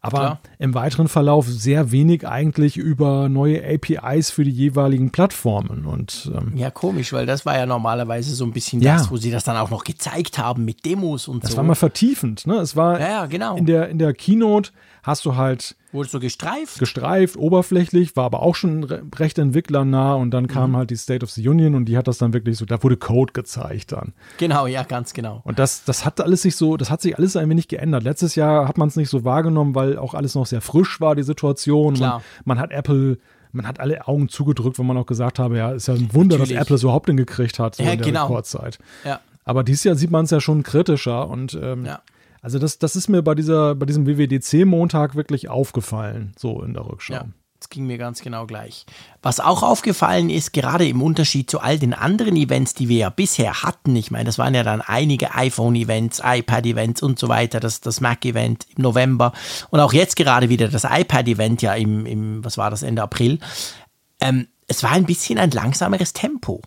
Aber 0.02 0.18
Klar. 0.18 0.40
im 0.58 0.72
weiteren 0.72 1.08
Verlauf 1.08 1.46
sehr 1.46 1.92
wenig 1.92 2.26
eigentlich 2.26 2.78
über 2.78 3.28
neue 3.28 3.62
APIs 3.62 4.30
für 4.30 4.44
die 4.44 4.50
jeweiligen 4.50 5.10
Plattformen. 5.10 5.84
Und, 5.84 6.30
ähm, 6.34 6.56
ja, 6.56 6.70
komisch, 6.70 7.12
weil 7.12 7.26
das 7.26 7.44
war 7.44 7.58
ja 7.58 7.66
normalerweise 7.66 8.34
so 8.34 8.44
ein 8.44 8.52
bisschen 8.52 8.80
ja. 8.80 8.94
das, 8.94 9.10
wo 9.10 9.18
sie 9.18 9.30
das 9.30 9.44
dann 9.44 9.58
auch 9.58 9.68
noch 9.68 9.84
gezeigt 9.84 10.38
haben 10.38 10.64
mit 10.64 10.86
Demos 10.86 11.28
und 11.28 11.44
das 11.44 11.50
so. 11.50 11.54
Das 11.54 11.56
war 11.58 11.64
mal 11.64 11.74
vertiefend. 11.74 12.46
Ne? 12.46 12.54
Es 12.54 12.76
war 12.76 12.98
ja, 12.98 13.08
ja, 13.08 13.26
genau. 13.26 13.56
in, 13.56 13.66
der, 13.66 13.90
in 13.90 13.98
der 13.98 14.14
Keynote 14.14 14.70
hast 15.02 15.26
du 15.26 15.36
halt 15.36 15.76
Wurde 15.92 16.08
so 16.08 16.20
gestreift? 16.20 16.78
Gestreift, 16.78 17.36
oberflächlich, 17.36 18.14
war 18.14 18.24
aber 18.24 18.42
auch 18.42 18.54
schon 18.54 18.84
recht 18.84 19.38
entwicklernah 19.38 20.14
und 20.14 20.30
dann 20.30 20.46
kam 20.46 20.70
mhm. 20.70 20.76
halt 20.76 20.90
die 20.90 20.96
State 20.96 21.24
of 21.24 21.30
the 21.30 21.48
Union 21.48 21.74
und 21.74 21.86
die 21.86 21.96
hat 21.96 22.06
das 22.06 22.18
dann 22.18 22.32
wirklich 22.32 22.58
so, 22.58 22.64
da 22.64 22.82
wurde 22.82 22.96
Code 22.96 23.32
gezeigt 23.32 23.92
dann. 23.92 24.12
Genau, 24.38 24.66
ja, 24.66 24.84
ganz 24.84 25.12
genau. 25.14 25.40
Und 25.44 25.58
das, 25.58 25.84
das 25.84 26.04
hat 26.04 26.20
alles 26.20 26.42
sich 26.42 26.54
so, 26.54 26.76
das 26.76 26.90
hat 26.90 27.02
sich 27.02 27.18
alles 27.18 27.36
ein 27.36 27.48
wenig 27.50 27.66
geändert. 27.66 28.04
Letztes 28.04 28.36
Jahr 28.36 28.68
hat 28.68 28.78
man 28.78 28.88
es 28.88 28.96
nicht 28.96 29.08
so 29.08 29.24
wahrgenommen, 29.24 29.74
weil 29.74 29.98
auch 29.98 30.14
alles 30.14 30.34
noch 30.34 30.46
sehr 30.46 30.60
frisch 30.60 31.00
war, 31.00 31.16
die 31.16 31.24
Situation. 31.24 31.94
Klar. 31.94 32.22
Man, 32.44 32.56
man 32.56 32.58
hat 32.60 32.70
Apple 32.70 33.18
man 33.52 33.66
hat 33.66 33.80
alle 33.80 34.06
Augen 34.06 34.28
zugedrückt, 34.28 34.78
wenn 34.78 34.86
man 34.86 34.96
auch 34.96 35.06
gesagt 35.06 35.40
habe, 35.40 35.56
ja, 35.56 35.72
ist 35.72 35.88
ja 35.88 35.94
ein 35.94 36.14
Wunder, 36.14 36.38
Natürlich. 36.38 36.56
dass 36.56 36.66
Apple 36.66 36.76
es 36.76 36.82
überhaupt 36.84 37.06
hingekriegt 37.06 37.58
hat 37.58 37.74
so 37.74 37.82
ja, 37.82 37.92
in 37.92 37.98
der 37.98 38.06
genau. 38.06 38.26
Rekordzeit. 38.26 38.78
Ja. 39.04 39.18
Aber 39.44 39.64
dieses 39.64 39.82
Jahr 39.84 39.96
sieht 39.96 40.12
man 40.12 40.26
es 40.26 40.30
ja 40.30 40.40
schon 40.40 40.62
kritischer 40.62 41.28
und 41.28 41.58
ähm, 41.60 41.84
ja. 41.84 42.00
Also 42.42 42.58
das, 42.58 42.78
das 42.78 42.96
ist 42.96 43.08
mir 43.08 43.22
bei 43.22 43.34
dieser, 43.34 43.74
bei 43.74 43.86
diesem 43.86 44.06
WWDC-Montag 44.06 45.14
wirklich 45.14 45.48
aufgefallen, 45.48 46.32
so 46.38 46.62
in 46.62 46.74
der 46.74 46.86
Rückschau. 46.86 47.14
Ja. 47.14 47.24
Das 47.60 47.68
ging 47.68 47.86
mir 47.86 47.98
ganz 47.98 48.22
genau 48.22 48.46
gleich. 48.46 48.86
Was 49.20 49.38
auch 49.38 49.62
aufgefallen 49.62 50.30
ist, 50.30 50.54
gerade 50.54 50.88
im 50.88 51.02
Unterschied 51.02 51.50
zu 51.50 51.60
all 51.60 51.78
den 51.78 51.92
anderen 51.92 52.34
Events, 52.34 52.72
die 52.72 52.88
wir 52.88 52.96
ja 52.96 53.10
bisher 53.10 53.62
hatten, 53.62 53.94
ich 53.96 54.10
meine, 54.10 54.24
das 54.24 54.38
waren 54.38 54.54
ja 54.54 54.62
dann 54.62 54.80
einige 54.80 55.34
iPhone-Events, 55.34 56.22
iPad-Events 56.24 57.02
und 57.02 57.18
so 57.18 57.28
weiter, 57.28 57.60
das, 57.60 57.82
das 57.82 58.00
Mac-Event 58.00 58.66
im 58.74 58.82
November 58.82 59.34
und 59.68 59.78
auch 59.78 59.92
jetzt 59.92 60.16
gerade 60.16 60.48
wieder 60.48 60.68
das 60.68 60.84
iPad-Event 60.84 61.60
ja 61.60 61.74
im, 61.74 62.06
im, 62.06 62.42
was 62.42 62.56
war 62.56 62.70
das, 62.70 62.82
Ende 62.82 63.02
April. 63.02 63.38
Ähm, 64.20 64.48
es 64.66 64.82
war 64.82 64.92
ein 64.92 65.04
bisschen 65.04 65.38
ein 65.38 65.50
langsameres 65.50 66.14
Tempo. 66.14 66.62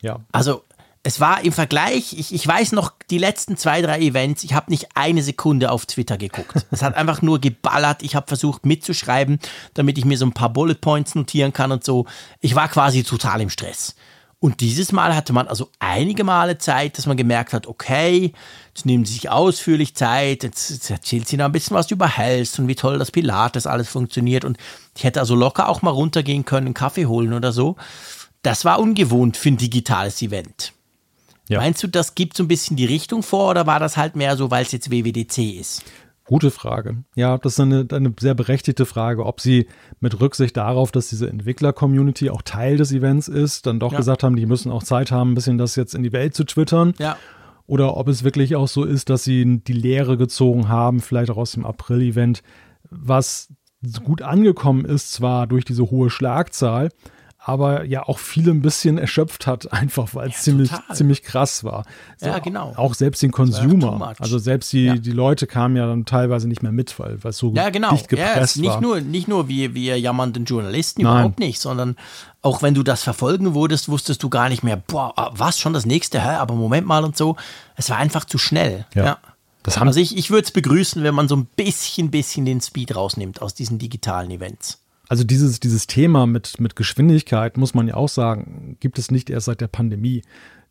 Ja. 0.00 0.20
Also 0.30 0.62
es 1.02 1.20
war 1.20 1.44
im 1.44 1.52
Vergleich, 1.52 2.12
ich, 2.12 2.34
ich 2.34 2.46
weiß 2.46 2.72
noch, 2.72 2.92
die 3.10 3.18
letzten 3.18 3.56
zwei, 3.56 3.80
drei 3.82 4.00
Events, 4.00 4.44
ich 4.44 4.52
habe 4.54 4.70
nicht 4.70 4.88
eine 4.94 5.22
Sekunde 5.22 5.70
auf 5.70 5.86
Twitter 5.86 6.18
geguckt. 6.18 6.66
Es 6.70 6.82
hat 6.82 6.96
einfach 6.96 7.22
nur 7.22 7.40
geballert. 7.40 8.02
Ich 8.02 8.14
habe 8.14 8.26
versucht 8.26 8.66
mitzuschreiben, 8.66 9.38
damit 9.74 9.96
ich 9.98 10.04
mir 10.04 10.18
so 10.18 10.26
ein 10.26 10.32
paar 10.32 10.52
Bullet 10.52 10.74
Points 10.74 11.14
notieren 11.14 11.52
kann 11.52 11.72
und 11.72 11.84
so. 11.84 12.06
Ich 12.40 12.54
war 12.54 12.68
quasi 12.68 13.04
total 13.04 13.40
im 13.40 13.50
Stress. 13.50 13.94
Und 14.40 14.60
dieses 14.60 14.92
Mal 14.92 15.16
hatte 15.16 15.32
man 15.32 15.48
also 15.48 15.70
einige 15.80 16.22
Male 16.22 16.58
Zeit, 16.58 16.96
dass 16.96 17.06
man 17.06 17.16
gemerkt 17.16 17.52
hat, 17.52 17.66
okay, 17.66 18.32
jetzt 18.68 18.86
nehmen 18.86 19.04
sie 19.04 19.14
sich 19.14 19.30
ausführlich 19.30 19.96
Zeit, 19.96 20.44
jetzt, 20.44 20.70
jetzt 20.70 20.90
erzählt 20.90 21.26
sie 21.26 21.36
noch 21.36 21.46
ein 21.46 21.52
bisschen 21.52 21.76
was 21.76 21.90
über 21.90 22.06
Health 22.06 22.56
und 22.58 22.68
wie 22.68 22.76
toll 22.76 22.98
das 22.98 23.10
Pilates 23.10 23.66
alles 23.66 23.88
funktioniert. 23.88 24.44
Und 24.44 24.56
ich 24.96 25.02
hätte 25.02 25.18
also 25.18 25.34
locker 25.34 25.68
auch 25.68 25.82
mal 25.82 25.90
runtergehen 25.90 26.44
können, 26.44 26.68
einen 26.68 26.74
Kaffee 26.74 27.06
holen 27.06 27.32
oder 27.32 27.52
so. 27.52 27.76
Das 28.42 28.64
war 28.64 28.78
ungewohnt 28.78 29.36
für 29.36 29.48
ein 29.48 29.56
digitales 29.56 30.22
Event. 30.22 30.72
Ja. 31.48 31.60
Meinst 31.60 31.82
du, 31.82 31.86
das 31.86 32.14
gibt 32.14 32.36
so 32.36 32.44
ein 32.44 32.48
bisschen 32.48 32.76
die 32.76 32.84
Richtung 32.84 33.22
vor 33.22 33.50
oder 33.50 33.66
war 33.66 33.80
das 33.80 33.96
halt 33.96 34.16
mehr 34.16 34.36
so, 34.36 34.50
weil 34.50 34.64
es 34.64 34.72
jetzt 34.72 34.90
WWDC 34.90 35.58
ist? 35.58 35.84
Gute 36.24 36.50
Frage. 36.50 37.04
Ja, 37.14 37.38
das 37.38 37.54
ist 37.54 37.60
eine, 37.60 37.86
eine 37.90 38.12
sehr 38.20 38.34
berechtigte 38.34 38.84
Frage, 38.84 39.24
ob 39.24 39.40
sie 39.40 39.66
mit 39.98 40.20
Rücksicht 40.20 40.58
darauf, 40.58 40.92
dass 40.92 41.08
diese 41.08 41.26
Entwickler-Community 41.30 42.28
auch 42.28 42.42
Teil 42.42 42.76
des 42.76 42.92
Events 42.92 43.28
ist, 43.28 43.64
dann 43.64 43.80
doch 43.80 43.92
ja. 43.92 43.98
gesagt 43.98 44.22
haben, 44.22 44.36
die 44.36 44.44
müssen 44.44 44.70
auch 44.70 44.82
Zeit 44.82 45.10
haben, 45.10 45.32
ein 45.32 45.34
bisschen 45.34 45.56
das 45.56 45.74
jetzt 45.74 45.94
in 45.94 46.02
die 46.02 46.12
Welt 46.12 46.34
zu 46.34 46.44
twittern. 46.44 46.92
Ja. 46.98 47.16
Oder 47.66 47.96
ob 47.96 48.08
es 48.08 48.24
wirklich 48.24 48.56
auch 48.56 48.68
so 48.68 48.84
ist, 48.84 49.08
dass 49.08 49.24
sie 49.24 49.60
die 49.60 49.72
Lehre 49.72 50.18
gezogen 50.18 50.68
haben, 50.68 51.00
vielleicht 51.00 51.30
auch 51.30 51.38
aus 51.38 51.52
dem 51.52 51.64
April-Event, 51.64 52.42
was 52.90 53.48
gut 54.04 54.20
angekommen 54.20 54.84
ist, 54.84 55.12
zwar 55.12 55.46
durch 55.46 55.64
diese 55.64 55.90
hohe 55.90 56.10
Schlagzahl, 56.10 56.90
aber 57.48 57.84
ja 57.84 58.02
auch 58.06 58.18
viele 58.18 58.50
ein 58.50 58.60
bisschen 58.60 58.98
erschöpft 58.98 59.46
hat, 59.46 59.72
einfach 59.72 60.14
weil 60.14 60.28
es 60.28 60.34
ja, 60.34 60.40
ziemlich, 60.42 60.70
ziemlich 60.92 61.22
krass 61.22 61.64
war. 61.64 61.86
So, 62.18 62.26
ja, 62.26 62.40
genau. 62.40 62.74
Auch 62.76 62.92
selbst 62.92 63.22
den 63.22 63.32
Consumer. 63.32 64.14
Also 64.18 64.38
selbst 64.38 64.70
die, 64.74 64.84
ja. 64.84 64.96
die 64.96 65.12
Leute 65.12 65.46
kamen 65.46 65.74
ja 65.74 65.86
dann 65.86 66.04
teilweise 66.04 66.46
nicht 66.46 66.62
mehr 66.62 66.72
mit, 66.72 66.98
weil 66.98 67.18
es 67.24 67.38
so 67.38 67.54
ja, 67.54 67.70
genau. 67.70 67.92
dicht 67.92 68.08
gepresst 68.08 68.56
ja, 68.56 68.62
nicht 68.62 68.70
war. 68.72 68.80
Nur, 68.82 69.00
nicht 69.00 69.28
nur 69.28 69.48
wir, 69.48 69.74
wir 69.74 69.98
jammernden 69.98 70.44
Journalisten, 70.44 71.02
Nein. 71.02 71.12
überhaupt 71.12 71.38
nicht, 71.38 71.58
sondern 71.58 71.96
auch 72.42 72.60
wenn 72.60 72.74
du 72.74 72.82
das 72.82 73.02
verfolgen 73.02 73.54
wurdest, 73.54 73.88
wusstest 73.88 74.22
du 74.22 74.28
gar 74.28 74.50
nicht 74.50 74.62
mehr, 74.62 74.76
boah, 74.76 75.14
was, 75.32 75.58
schon 75.58 75.72
das 75.72 75.86
nächste, 75.86 76.22
hä? 76.22 76.36
aber 76.36 76.54
Moment 76.54 76.86
mal 76.86 77.02
und 77.02 77.16
so. 77.16 77.36
Es 77.76 77.88
war 77.88 77.96
einfach 77.96 78.26
zu 78.26 78.36
schnell. 78.36 78.84
Ja. 78.94 79.04
ja. 79.04 79.18
also 79.80 80.00
ich, 80.00 80.18
ich 80.18 80.30
würde 80.30 80.44
es 80.44 80.50
begrüßen, 80.50 81.02
wenn 81.02 81.14
man 81.14 81.28
so 81.28 81.36
ein 81.36 81.46
bisschen, 81.46 82.10
bisschen 82.10 82.44
den 82.44 82.60
Speed 82.60 82.94
rausnimmt 82.94 83.40
aus 83.40 83.54
diesen 83.54 83.78
digitalen 83.78 84.30
Events. 84.30 84.80
Also 85.08 85.24
dieses, 85.24 85.60
dieses 85.60 85.86
Thema 85.86 86.26
mit, 86.26 86.60
mit 86.60 86.76
Geschwindigkeit, 86.76 87.56
muss 87.56 87.74
man 87.74 87.88
ja 87.88 87.94
auch 87.94 88.08
sagen, 88.08 88.76
gibt 88.80 88.98
es 88.98 89.10
nicht 89.10 89.30
erst 89.30 89.46
seit 89.46 89.60
der 89.60 89.68
Pandemie. 89.68 90.22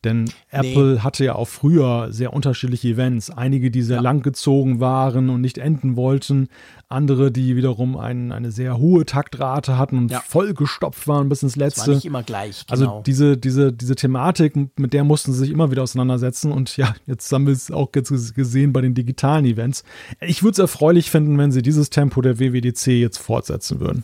Denn 0.04 0.26
nee. 0.26 0.32
Apple 0.52 1.04
hatte 1.04 1.26
ja 1.26 1.36
auch 1.36 1.48
früher 1.48 2.10
sehr 2.12 2.32
unterschiedliche 2.34 2.90
Events. 2.90 3.32
Einige, 3.32 3.72
die 3.72 3.82
sehr 3.82 3.98
ja. 3.98 4.02
langgezogen 4.02 4.80
waren 4.80 5.30
und 5.30 5.42
nicht 5.42 5.58
enden 5.58 5.96
wollten. 5.96 6.50
Andere, 6.88 7.32
die 7.32 7.56
wiederum 7.56 7.98
ein, 7.98 8.32
eine 8.32 8.52
sehr 8.52 8.78
hohe 8.78 9.06
Taktrate 9.06 9.78
hatten 9.78 9.98
und 9.98 10.12
ja. 10.12 10.22
vollgestopft 10.22 11.08
waren 11.08 11.30
bis 11.30 11.44
ins 11.44 11.56
Letzte. 11.56 11.82
Das 11.82 11.88
war 11.88 11.96
nicht 11.96 12.06
immer 12.06 12.24
gleich. 12.24 12.64
Also 12.70 12.84
genau. 12.84 12.94
Also 12.98 13.04
diese, 13.04 13.38
diese, 13.38 13.74
diese 13.74 13.96
Thematik, 13.96 14.56
mit 14.78 14.94
der 14.94 15.04
mussten 15.04 15.34
sie 15.34 15.40
sich 15.40 15.50
immer 15.50 15.72
wieder 15.72 15.84
auseinandersetzen. 15.84 16.52
Und 16.52 16.78
ja, 16.78 16.96
jetzt 17.08 17.32
haben 17.32 17.48
wir 17.48 17.54
es 17.54 17.72
auch 17.72 17.90
jetzt 17.96 18.36
gesehen 18.36 18.74
bei 18.74 18.82
den 18.82 18.94
digitalen 18.94 19.46
Events. 19.46 19.84
Ich 20.22 20.44
würde 20.44 20.54
es 20.54 20.60
erfreulich 20.60 21.10
finden, 21.10 21.38
wenn 21.40 21.52
sie 21.52 21.64
dieses 21.64 21.90
Tempo 21.90 22.22
der 22.22 22.40
WWDC 22.40 22.88
jetzt 22.88 23.18
fortsetzen 23.18 23.80
würden. 23.80 24.04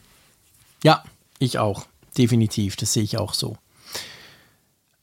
Ja, 0.83 1.03
ich 1.39 1.59
auch. 1.59 1.85
Definitiv. 2.17 2.75
Das 2.75 2.93
sehe 2.93 3.03
ich 3.03 3.17
auch 3.17 3.33
so. 3.33 3.57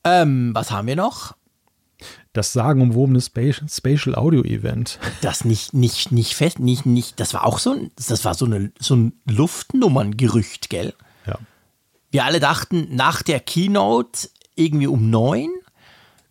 Ähm, 0.05 0.51
was 0.55 0.71
haben 0.71 0.87
wir 0.87 0.97
noch? 0.97 1.35
Das 2.33 2.53
sagenumwobene 2.53 3.21
Spatial 3.21 4.15
Audio 4.15 4.43
Event. 4.43 4.99
Das 5.21 5.45
nicht, 5.45 5.75
nicht, 5.75 6.13
nicht 6.13 6.35
fest, 6.35 6.61
nicht, 6.61 6.87
nicht, 6.87 7.21
das 7.21 7.35
war 7.35 7.45
auch 7.45 7.59
so 7.59 7.73
ein, 7.73 7.91
das 7.97 8.25
war 8.25 8.35
so, 8.35 8.47
eine, 8.47 8.73
so 8.79 8.97
ein 8.97 9.13
Luftnummerngerücht, 9.27 10.71
gell? 10.71 10.95
Ja. 11.27 11.39
Wir 12.11 12.25
alle 12.25 12.41
dachten, 12.41 12.89
nach 12.95 13.23
der 13.23 13.41
Keynote 13.41 14.31
irgendwie 14.55 14.87
um 14.87 15.11
neun 15.11 15.51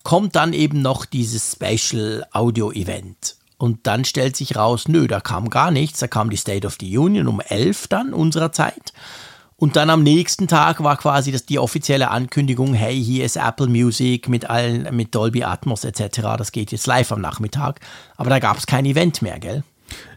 kommt 0.04 0.36
dann 0.36 0.54
eben 0.54 0.82
noch 0.82 1.06
dieses 1.06 1.52
Spatial 1.52 2.26
Audio 2.32 2.72
Event. 2.72 3.36
Und 3.58 3.86
dann 3.88 4.06
stellt 4.06 4.38
sich 4.38 4.56
raus, 4.56 4.88
nö, 4.88 5.08
da 5.08 5.20
kam 5.20 5.50
gar 5.50 5.70
nichts. 5.70 6.00
Da 6.00 6.08
kam 6.08 6.30
die 6.30 6.38
State 6.38 6.66
of 6.66 6.78
the 6.80 6.98
Union 6.98 7.28
um 7.28 7.42
elf 7.42 7.88
dann 7.88 8.14
unserer 8.14 8.54
Zeit. 8.54 8.94
Und 9.60 9.76
dann 9.76 9.90
am 9.90 10.04
nächsten 10.04 10.48
Tag 10.48 10.82
war 10.82 10.96
quasi 10.96 11.34
das 11.34 11.46
die 11.46 11.60
offizielle 11.60 12.12
Ankündigung, 12.12 12.74
hey, 12.74 12.96
hier 12.96 13.26
ist 13.26 13.36
Apple 13.36 13.68
Music 13.68 14.30
mit 14.30 14.50
allen, 14.50 14.96
mit 14.96 15.14
Dolby 15.14 15.44
Atmos 15.44 15.84
etc. 15.84 16.22
Das 16.38 16.54
geht 16.54 16.72
jetzt 16.72 16.88
live 16.88 17.12
am 17.12 17.20
Nachmittag. 17.20 17.82
Aber 18.16 18.30
da 18.30 18.40
gab 18.40 18.58
es 18.58 18.66
kein 18.66 18.86
Event 18.86 19.22
mehr, 19.22 19.38
gell? 19.38 19.64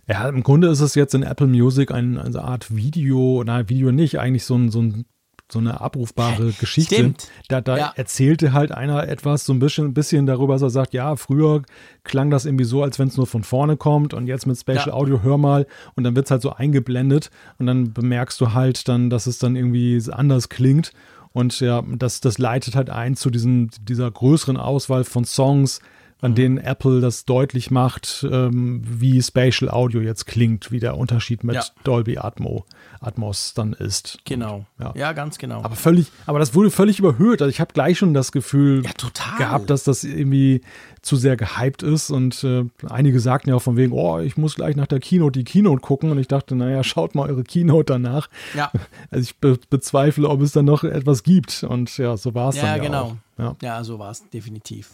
Ja, 0.06 0.28
im 0.28 0.44
Grunde 0.44 0.68
ist 0.68 0.78
es 0.78 0.94
jetzt 0.94 1.14
in 1.14 1.24
Apple 1.24 1.48
Music 1.48 1.90
eine, 1.90 2.22
eine 2.22 2.40
Art 2.40 2.76
Video, 2.76 3.42
nein, 3.44 3.68
Video 3.68 3.90
nicht, 3.90 4.20
eigentlich 4.20 4.44
so 4.44 4.54
ein, 4.54 4.70
so 4.70 4.80
ein 4.80 5.06
so 5.52 5.58
eine 5.58 5.80
abrufbare 5.80 6.52
Geschichte. 6.52 6.94
Stimmt. 6.94 7.28
Da, 7.48 7.60
da 7.60 7.76
ja. 7.76 7.92
erzählte 7.94 8.52
halt 8.52 8.72
einer 8.72 9.08
etwas 9.08 9.44
so 9.44 9.52
ein 9.52 9.58
bisschen, 9.58 9.86
ein 9.86 9.94
bisschen 9.94 10.26
darüber, 10.26 10.54
dass 10.54 10.62
er 10.62 10.70
sagt, 10.70 10.94
ja, 10.94 11.14
früher 11.16 11.62
klang 12.04 12.30
das 12.30 12.44
irgendwie 12.44 12.64
so, 12.64 12.82
als 12.82 12.98
wenn 12.98 13.08
es 13.08 13.16
nur 13.16 13.26
von 13.26 13.44
vorne 13.44 13.76
kommt 13.76 14.14
und 14.14 14.26
jetzt 14.26 14.46
mit 14.46 14.58
Spatial 14.58 14.88
ja. 14.88 14.94
Audio 14.94 15.22
hör 15.22 15.38
mal 15.38 15.66
und 15.94 16.04
dann 16.04 16.16
wird 16.16 16.26
es 16.26 16.30
halt 16.30 16.42
so 16.42 16.52
eingeblendet 16.52 17.30
und 17.58 17.66
dann 17.66 17.92
bemerkst 17.92 18.40
du 18.40 18.52
halt 18.52 18.88
dann, 18.88 19.10
dass 19.10 19.26
es 19.26 19.38
dann 19.38 19.54
irgendwie 19.54 20.02
anders 20.10 20.48
klingt 20.48 20.92
und 21.32 21.60
ja, 21.60 21.82
das, 21.96 22.20
das 22.20 22.38
leitet 22.38 22.76
halt 22.76 22.90
ein 22.90 23.16
zu 23.16 23.30
diesen, 23.30 23.70
dieser 23.80 24.10
größeren 24.10 24.56
Auswahl 24.56 25.04
von 25.04 25.24
Songs, 25.24 25.80
an 26.22 26.36
denen 26.36 26.56
Apple 26.56 27.00
das 27.00 27.24
deutlich 27.24 27.72
macht, 27.72 28.24
ähm, 28.30 28.80
wie 28.84 29.20
Spatial 29.20 29.68
Audio 29.68 30.00
jetzt 30.00 30.26
klingt, 30.26 30.70
wie 30.70 30.78
der 30.78 30.96
Unterschied 30.96 31.42
mit 31.42 31.56
ja. 31.56 31.64
Dolby 31.82 32.16
Atmo, 32.18 32.64
Atmos 33.00 33.54
dann 33.54 33.72
ist. 33.72 34.18
Genau. 34.24 34.64
Ja. 34.78 34.92
ja. 34.96 35.12
ganz 35.14 35.36
genau. 35.36 35.64
Aber 35.64 35.74
völlig, 35.74 36.12
aber 36.26 36.38
das 36.38 36.54
wurde 36.54 36.70
völlig 36.70 37.00
überhöht. 37.00 37.42
Also 37.42 37.50
ich 37.50 37.60
habe 37.60 37.74
gleich 37.74 37.98
schon 37.98 38.14
das 38.14 38.30
Gefühl 38.30 38.84
ja, 38.84 39.36
gehabt, 39.36 39.68
dass 39.68 39.82
das 39.82 40.04
irgendwie 40.04 40.60
zu 41.02 41.16
sehr 41.16 41.36
gehypt 41.36 41.82
ist 41.82 42.10
und 42.10 42.44
äh, 42.44 42.66
einige 42.88 43.18
sagten 43.18 43.50
ja 43.50 43.56
auch 43.56 43.62
von 43.62 43.76
wegen, 43.76 43.90
oh, 43.90 44.20
ich 44.20 44.36
muss 44.36 44.54
gleich 44.54 44.76
nach 44.76 44.86
der 44.86 45.00
Keynote 45.00 45.40
die 45.40 45.44
Keynote 45.44 45.80
gucken 45.80 46.12
und 46.12 46.18
ich 46.18 46.28
dachte, 46.28 46.54
naja, 46.54 46.84
schaut 46.84 47.16
mal 47.16 47.28
eure 47.28 47.42
Keynote 47.42 47.92
danach. 47.92 48.28
Ja. 48.54 48.70
Also 49.10 49.24
ich 49.24 49.36
be 49.36 49.58
bezweifle, 49.68 50.28
ob 50.28 50.40
es 50.40 50.52
dann 50.52 50.64
noch 50.64 50.84
etwas 50.84 51.22
gibt 51.22 51.64
und 51.64 51.98
ja, 51.98 52.16
so 52.16 52.34
war 52.34 52.50
es 52.50 52.56
ja, 52.56 52.62
dann 52.62 52.76
ja 52.76 52.82
genau. 52.82 53.02
auch. 53.02 53.16
Ja, 53.38 53.56
ja 53.62 53.84
so 53.84 53.98
war 53.98 54.10
es 54.10 54.28
definitiv. 54.30 54.90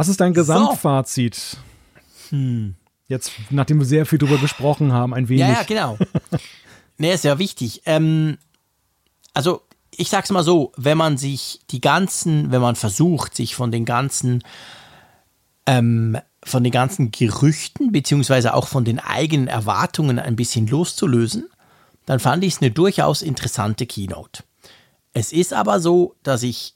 Was 0.00 0.08
ist 0.08 0.22
dein 0.22 0.32
Gesamtfazit? 0.32 1.34
So. 1.34 1.58
Hm. 2.30 2.74
Jetzt, 3.06 3.32
nachdem 3.50 3.80
wir 3.80 3.84
sehr 3.84 4.06
viel 4.06 4.18
darüber 4.18 4.38
gesprochen 4.38 4.94
haben, 4.94 5.12
ein 5.12 5.28
wenig. 5.28 5.42
Ja, 5.42 5.52
ja 5.52 5.62
genau. 5.64 5.98
Nee, 6.96 7.12
ist 7.12 7.24
ja 7.24 7.38
wichtig. 7.38 7.82
Ähm, 7.84 8.38
also, 9.34 9.60
ich 9.90 10.08
sag's 10.08 10.30
mal 10.30 10.42
so, 10.42 10.72
wenn 10.78 10.96
man 10.96 11.18
sich 11.18 11.60
die 11.70 11.82
ganzen, 11.82 12.50
wenn 12.50 12.62
man 12.62 12.76
versucht, 12.76 13.36
sich 13.36 13.54
von 13.54 13.70
den 13.70 13.84
ganzen, 13.84 14.42
ähm, 15.66 16.16
von 16.44 16.64
den 16.64 16.72
ganzen 16.72 17.10
Gerüchten, 17.10 17.92
beziehungsweise 17.92 18.54
auch 18.54 18.68
von 18.68 18.86
den 18.86 19.00
eigenen 19.00 19.48
Erwartungen 19.48 20.18
ein 20.18 20.34
bisschen 20.34 20.66
loszulösen, 20.66 21.50
dann 22.06 22.20
fand 22.20 22.42
ich 22.42 22.54
es 22.54 22.62
eine 22.62 22.70
durchaus 22.70 23.20
interessante 23.20 23.84
Keynote. 23.84 24.44
Es 25.12 25.30
ist 25.30 25.52
aber 25.52 25.78
so, 25.78 26.16
dass 26.22 26.42
ich 26.42 26.74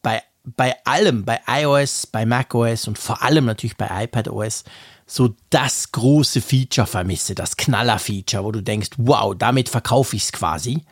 bei, 0.00 0.22
bei 0.44 0.74
allem, 0.84 1.24
bei 1.24 1.40
iOS, 1.48 2.06
bei 2.06 2.26
macOS 2.26 2.86
und 2.86 2.98
vor 2.98 3.22
allem 3.22 3.46
natürlich 3.46 3.76
bei 3.76 4.04
iPadOS, 4.04 4.64
so 5.06 5.34
das 5.50 5.92
große 5.92 6.40
Feature 6.40 6.86
vermisse, 6.86 7.34
das 7.34 7.56
Knaller-Feature, 7.56 8.44
wo 8.44 8.52
du 8.52 8.62
denkst, 8.62 8.90
wow, 8.96 9.34
damit 9.36 9.68
verkaufe 9.68 10.16
ich 10.16 10.24
es 10.24 10.32
quasi. 10.32 10.84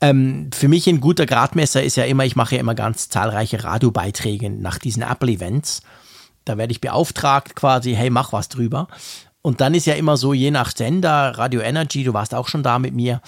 Ähm, 0.00 0.50
für 0.54 0.68
mich 0.68 0.86
ein 0.86 1.00
guter 1.00 1.26
Gradmesser 1.26 1.82
ist 1.82 1.96
ja 1.96 2.04
immer, 2.04 2.24
ich 2.24 2.36
mache 2.36 2.54
ja 2.54 2.60
immer 2.60 2.74
ganz 2.74 3.08
zahlreiche 3.08 3.64
Radiobeiträge 3.64 4.50
nach 4.50 4.78
diesen 4.78 5.02
Apple-Events. 5.02 5.82
Da 6.44 6.56
werde 6.56 6.72
ich 6.72 6.80
beauftragt 6.80 7.56
quasi, 7.56 7.94
hey, 7.94 8.10
mach 8.10 8.32
was 8.32 8.48
drüber. 8.48 8.88
Und 9.42 9.60
dann 9.60 9.74
ist 9.74 9.86
ja 9.86 9.94
immer 9.94 10.16
so, 10.16 10.32
je 10.32 10.50
nach 10.50 10.74
Sender, 10.76 11.36
Radio 11.36 11.60
Energy, 11.60 12.04
du 12.04 12.12
warst 12.12 12.34
auch 12.34 12.48
schon 12.48 12.62
da 12.62 12.78
mit 12.78 12.94
mir, 12.94 13.20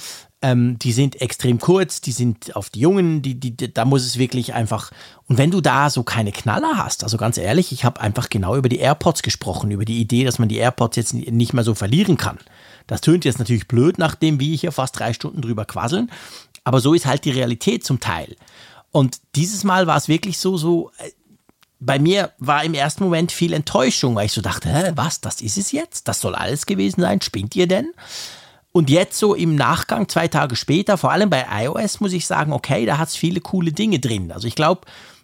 ähm, 0.42 0.78
die 0.78 0.92
sind 0.92 1.20
extrem 1.20 1.58
kurz, 1.58 2.00
die 2.00 2.12
sind 2.12 2.56
auf 2.56 2.70
die 2.70 2.80
Jungen, 2.80 3.20
die, 3.20 3.38
die, 3.38 3.72
da 3.72 3.84
muss 3.84 4.06
es 4.06 4.18
wirklich 4.18 4.54
einfach. 4.54 4.90
Und 5.28 5.36
wenn 5.36 5.50
du 5.50 5.60
da 5.60 5.90
so 5.90 6.02
keine 6.02 6.32
Knaller 6.32 6.76
hast, 6.76 7.04
also 7.04 7.18
ganz 7.18 7.36
ehrlich, 7.36 7.72
ich 7.72 7.84
habe 7.84 8.00
einfach 8.00 8.30
genau 8.30 8.56
über 8.56 8.68
die 8.68 8.78
AirPods 8.78 9.22
gesprochen, 9.22 9.70
über 9.70 9.84
die 9.84 10.00
Idee, 10.00 10.24
dass 10.24 10.38
man 10.38 10.48
die 10.48 10.56
AirPods 10.56 10.96
jetzt 10.96 11.14
nicht 11.14 11.52
mehr 11.52 11.64
so 11.64 11.74
verlieren 11.74 12.16
kann. 12.16 12.38
Das 12.86 13.02
tönt 13.02 13.24
jetzt 13.24 13.38
natürlich 13.38 13.68
blöd, 13.68 13.98
nachdem 13.98 14.40
wir 14.40 14.56
hier 14.56 14.72
fast 14.72 14.98
drei 14.98 15.12
Stunden 15.12 15.42
drüber 15.42 15.66
quasseln, 15.66 16.10
aber 16.64 16.80
so 16.80 16.94
ist 16.94 17.06
halt 17.06 17.24
die 17.24 17.30
Realität 17.30 17.84
zum 17.84 18.00
Teil. 18.00 18.36
Und 18.92 19.20
dieses 19.36 19.62
Mal 19.62 19.86
war 19.86 19.96
es 19.96 20.08
wirklich 20.08 20.38
so, 20.38 20.56
so, 20.56 20.90
äh, 20.98 21.10
bei 21.80 21.98
mir 21.98 22.32
war 22.38 22.64
im 22.64 22.74
ersten 22.74 23.04
Moment 23.04 23.32
viel 23.32 23.52
Enttäuschung, 23.52 24.14
weil 24.14 24.26
ich 24.26 24.32
so 24.32 24.42
dachte, 24.42 24.68
hä, 24.68 24.92
was, 24.96 25.20
das 25.20 25.40
ist 25.40 25.56
es 25.56 25.72
jetzt? 25.72 26.08
Das 26.08 26.20
soll 26.20 26.34
alles 26.34 26.66
gewesen 26.66 27.00
sein? 27.00 27.20
Spinnt 27.22 27.56
ihr 27.56 27.66
denn? 27.66 27.92
Und 28.72 28.88
jetzt 28.88 29.18
so 29.18 29.34
im 29.34 29.56
Nachgang, 29.56 30.08
zwei 30.08 30.28
Tage 30.28 30.54
später, 30.54 30.96
vor 30.96 31.10
allem 31.10 31.28
bei 31.28 31.44
iOS, 31.50 32.00
muss 32.00 32.12
ich 32.12 32.26
sagen, 32.26 32.52
okay, 32.52 32.86
da 32.86 32.98
hat 32.98 33.08
es 33.08 33.16
viele 33.16 33.40
coole 33.40 33.72
Dinge 33.72 33.98
drin. 33.98 34.30
Also 34.30 34.46
ich 34.46 34.54
glaube, 34.54 34.82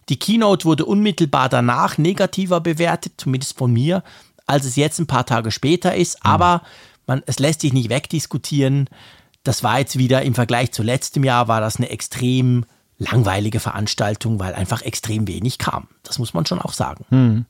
die 0.08 0.18
Keynote 0.18 0.64
wurde 0.64 0.84
unmittelbar 0.84 1.48
danach 1.48 1.98
negativer 1.98 2.60
bewertet, 2.60 3.14
zumindest 3.18 3.56
von 3.56 3.72
mir, 3.72 4.02
als 4.46 4.64
es 4.64 4.76
jetzt 4.76 4.98
ein 4.98 5.06
paar 5.06 5.26
Tage 5.26 5.52
später 5.52 5.94
ist. 5.94 6.24
Mhm. 6.24 6.30
Aber 6.30 6.62
man, 7.06 7.22
es 7.26 7.38
lässt 7.38 7.60
sich 7.60 7.72
nicht 7.72 7.88
wegdiskutieren. 7.88 8.88
Das 9.44 9.62
war 9.62 9.78
jetzt 9.78 9.96
wieder 9.96 10.22
im 10.22 10.34
Vergleich 10.34 10.72
zu 10.72 10.82
letztem 10.82 11.22
Jahr, 11.22 11.46
war 11.46 11.60
das 11.60 11.76
eine 11.76 11.90
extrem 11.90 12.64
langweilige 12.98 13.60
Veranstaltung, 13.60 14.40
weil 14.40 14.54
einfach 14.54 14.82
extrem 14.82 15.28
wenig 15.28 15.58
kam. 15.58 15.88
Das 16.02 16.18
muss 16.18 16.34
man 16.34 16.46
schon 16.46 16.60
auch 16.60 16.72
sagen. 16.72 17.04
Hm. 17.10 17.44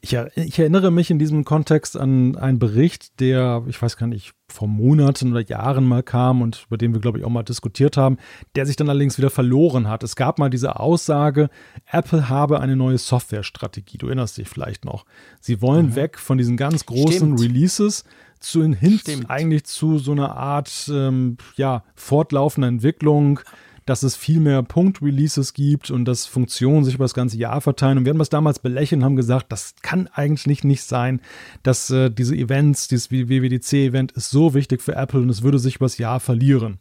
Ich, 0.00 0.16
ich, 0.34 0.58
erinnere 0.58 0.90
mich 0.90 1.10
in 1.10 1.18
diesem 1.18 1.44
Kontext 1.44 1.96
an 1.96 2.36
einen 2.36 2.58
Bericht, 2.58 3.18
der, 3.18 3.64
ich 3.66 3.80
weiß 3.80 3.96
gar 3.96 4.06
nicht, 4.06 4.34
vor 4.48 4.68
Monaten 4.68 5.32
oder 5.32 5.40
Jahren 5.40 5.84
mal 5.84 6.02
kam 6.02 6.42
und 6.42 6.64
über 6.68 6.78
den 6.78 6.92
wir, 6.92 7.00
glaube 7.00 7.18
ich, 7.18 7.24
auch 7.24 7.30
mal 7.30 7.42
diskutiert 7.42 7.96
haben, 7.96 8.18
der 8.54 8.66
sich 8.66 8.76
dann 8.76 8.88
allerdings 8.88 9.18
wieder 9.18 9.30
verloren 9.30 9.88
hat. 9.88 10.04
Es 10.04 10.14
gab 10.14 10.38
mal 10.38 10.50
diese 10.50 10.78
Aussage, 10.78 11.50
Apple 11.90 12.28
habe 12.28 12.60
eine 12.60 12.76
neue 12.76 12.98
Softwarestrategie. 12.98 13.98
Du 13.98 14.06
erinnerst 14.06 14.38
dich 14.38 14.48
vielleicht 14.48 14.84
noch. 14.84 15.04
Sie 15.40 15.60
wollen 15.60 15.86
mhm. 15.86 15.96
weg 15.96 16.18
von 16.18 16.38
diesen 16.38 16.56
ganz 16.56 16.86
großen 16.86 17.36
Stimmt. 17.36 17.40
Releases 17.40 18.04
zu 18.38 18.62
hin 18.62 19.26
eigentlich 19.28 19.64
zu 19.64 19.98
so 19.98 20.12
einer 20.12 20.36
Art 20.36 20.90
ähm, 20.92 21.38
ja, 21.56 21.84
fortlaufender 21.94 22.68
Entwicklung 22.68 23.40
dass 23.86 24.02
es 24.02 24.16
viel 24.16 24.40
mehr 24.40 24.62
Punkt-Releases 24.62 25.54
gibt 25.54 25.90
und 25.90 26.04
dass 26.04 26.26
Funktionen 26.26 26.84
sich 26.84 26.96
über 26.96 27.04
das 27.04 27.14
ganze 27.14 27.38
Jahr 27.38 27.60
verteilen. 27.60 27.98
Und 27.98 28.04
wir 28.04 28.10
haben 28.10 28.18
das 28.18 28.28
damals 28.28 28.58
belächelt 28.58 29.00
und 29.00 29.04
haben 29.04 29.16
gesagt, 29.16 29.46
das 29.50 29.74
kann 29.80 30.08
eigentlich 30.12 30.64
nicht 30.64 30.82
sein, 30.82 31.20
dass 31.62 31.88
äh, 31.90 32.10
diese 32.10 32.36
Events, 32.36 32.88
dieses 32.88 33.10
WWDC-Event 33.10 34.12
ist 34.12 34.30
so 34.30 34.54
wichtig 34.54 34.82
für 34.82 34.96
Apple 34.96 35.20
und 35.20 35.30
es 35.30 35.42
würde 35.42 35.58
sich 35.58 35.76
über 35.76 35.86
das 35.86 35.98
Jahr 35.98 36.20
verlieren. 36.20 36.78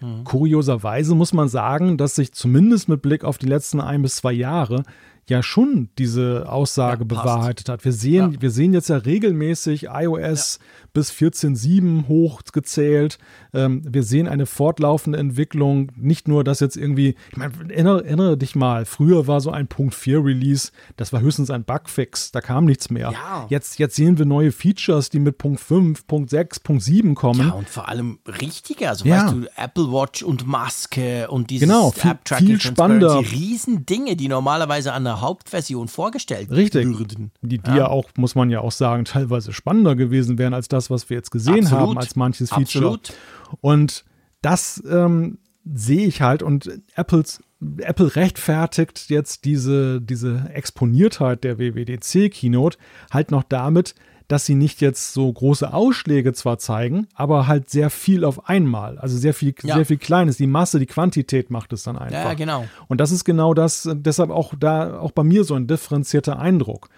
Mhm. 0.00 0.24
Kurioserweise 0.24 1.14
muss 1.14 1.32
man 1.32 1.48
sagen, 1.48 1.96
dass 1.96 2.16
sich 2.16 2.32
zumindest 2.32 2.88
mit 2.88 3.02
Blick 3.02 3.24
auf 3.24 3.38
die 3.38 3.46
letzten 3.46 3.80
ein 3.80 4.02
bis 4.02 4.16
zwei 4.16 4.32
Jahre 4.32 4.82
ja 5.28 5.42
schon 5.42 5.90
diese 5.98 6.50
Aussage 6.50 7.02
ja, 7.02 7.06
bewahrheitet 7.06 7.68
hat. 7.68 7.84
Wir 7.84 7.92
sehen, 7.92 8.32
ja. 8.32 8.42
wir 8.42 8.50
sehen 8.50 8.72
jetzt 8.72 8.88
ja 8.88 8.96
regelmäßig 8.96 9.88
iOS 9.92 10.58
ja. 10.60 10.87
Bis 10.92 11.10
14.7 11.12 12.08
hochgezählt. 12.08 13.18
Ähm, 13.52 13.82
wir 13.84 14.02
sehen 14.02 14.28
eine 14.28 14.46
fortlaufende 14.46 15.18
Entwicklung. 15.18 15.92
Nicht 15.96 16.28
nur, 16.28 16.44
dass 16.44 16.60
jetzt 16.60 16.76
irgendwie, 16.76 17.14
ich 17.30 17.36
meine, 17.36 17.52
erinnere, 17.68 18.04
erinnere, 18.04 18.36
dich 18.36 18.54
mal, 18.56 18.84
früher 18.84 19.26
war 19.26 19.40
so 19.40 19.50
ein 19.50 19.68
Punkt 19.68 19.94
4 19.94 20.24
Release, 20.24 20.70
das 20.96 21.12
war 21.12 21.20
höchstens 21.20 21.50
ein 21.50 21.64
Bugfix, 21.64 22.32
da 22.32 22.40
kam 22.40 22.64
nichts 22.64 22.90
mehr. 22.90 23.12
Jetzt, 23.48 23.78
jetzt 23.78 23.96
sehen 23.96 24.18
wir 24.18 24.26
neue 24.26 24.52
Features, 24.52 25.10
die 25.10 25.18
mit 25.18 25.38
Punkt 25.38 25.60
5, 25.60 26.06
Punkt 26.06 26.30
6, 26.30 26.60
Punkt 26.60 26.82
7 26.82 27.14
kommen. 27.14 27.48
Ja, 27.48 27.54
und 27.54 27.68
vor 27.68 27.88
allem 27.88 28.18
richtige, 28.40 28.88
also 28.88 29.04
weißt 29.04 29.34
du, 29.34 29.46
Apple 29.56 29.92
Watch 29.92 30.22
und 30.22 30.46
Maske 30.46 31.28
und 31.28 31.50
dieses 31.50 31.68
genau, 31.68 31.90
viel, 31.90 32.10
App-Tracking, 32.10 32.46
viel 32.46 32.60
spannender. 32.60 33.20
Riesendinge, 33.20 34.16
die 34.16 34.28
normalerweise 34.28 34.92
an 34.92 35.04
der 35.04 35.20
Hauptversion 35.20 35.88
vorgestellt 35.88 36.50
Richtig. 36.50 36.86
würden. 36.86 37.30
Die, 37.42 37.58
die 37.58 37.70
ja. 37.70 37.76
ja. 37.76 37.88
auch, 37.88 38.08
muss 38.16 38.34
man 38.34 38.50
ja 38.50 38.60
auch 38.60 38.72
sagen, 38.72 39.04
teilweise 39.04 39.52
spannender 39.52 39.96
gewesen 39.96 40.38
wären 40.38 40.54
als 40.54 40.68
das, 40.68 40.77
was 40.90 41.10
wir 41.10 41.16
jetzt 41.16 41.30
gesehen 41.30 41.64
Absolut. 41.64 41.88
haben, 41.88 41.98
als 41.98 42.16
manches 42.16 42.50
Feature. 42.50 42.94
Absolut. 42.94 43.12
Und 43.60 44.04
das 44.42 44.82
ähm, 44.88 45.38
sehe 45.64 46.06
ich 46.06 46.22
halt 46.22 46.42
und 46.42 46.70
Apples 46.94 47.40
Apple 47.78 48.14
rechtfertigt 48.14 49.10
jetzt 49.10 49.44
diese, 49.44 50.00
diese 50.00 50.48
Exponiertheit 50.52 51.42
der 51.42 51.58
WWDC-Keynote 51.58 52.78
halt 53.10 53.32
noch 53.32 53.42
damit, 53.42 53.94
dass 54.28 54.44
sie 54.44 54.54
nicht 54.54 54.80
jetzt 54.80 55.14
so 55.14 55.32
große 55.32 55.72
Ausschläge 55.72 56.34
zwar 56.34 56.58
zeigen, 56.58 57.08
aber 57.14 57.46
halt 57.46 57.70
sehr 57.70 57.90
viel 57.90 58.24
auf 58.24 58.48
einmal. 58.48 58.98
Also 58.98 59.16
sehr 59.16 59.32
viel, 59.32 59.54
ja. 59.62 59.74
sehr 59.74 59.86
viel 59.86 59.96
Kleines. 59.96 60.36
Die 60.36 60.46
Masse, 60.46 60.78
die 60.78 60.86
Quantität 60.86 61.50
macht 61.50 61.72
es 61.72 61.82
dann 61.82 61.96
einfach. 61.96 62.24
Ja, 62.24 62.34
genau. 62.34 62.66
Und 62.88 63.00
das 63.00 63.10
ist 63.10 63.24
genau 63.24 63.54
das, 63.54 63.88
deshalb 63.90 64.30
auch 64.30 64.54
da, 64.58 65.00
auch 65.00 65.12
bei 65.12 65.24
mir 65.24 65.44
so 65.44 65.54
ein 65.54 65.66
differenzierter 65.66 66.38
Eindruck. 66.38 66.90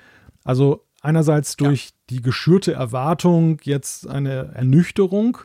Also 0.44 0.84
einerseits 1.01 1.57
durch 1.57 1.87
ja. 1.87 1.91
die 2.11 2.23
geschürte 2.23 2.73
Erwartung 2.73 3.59
jetzt 3.62 4.09
eine 4.09 4.53
Ernüchterung, 4.55 5.39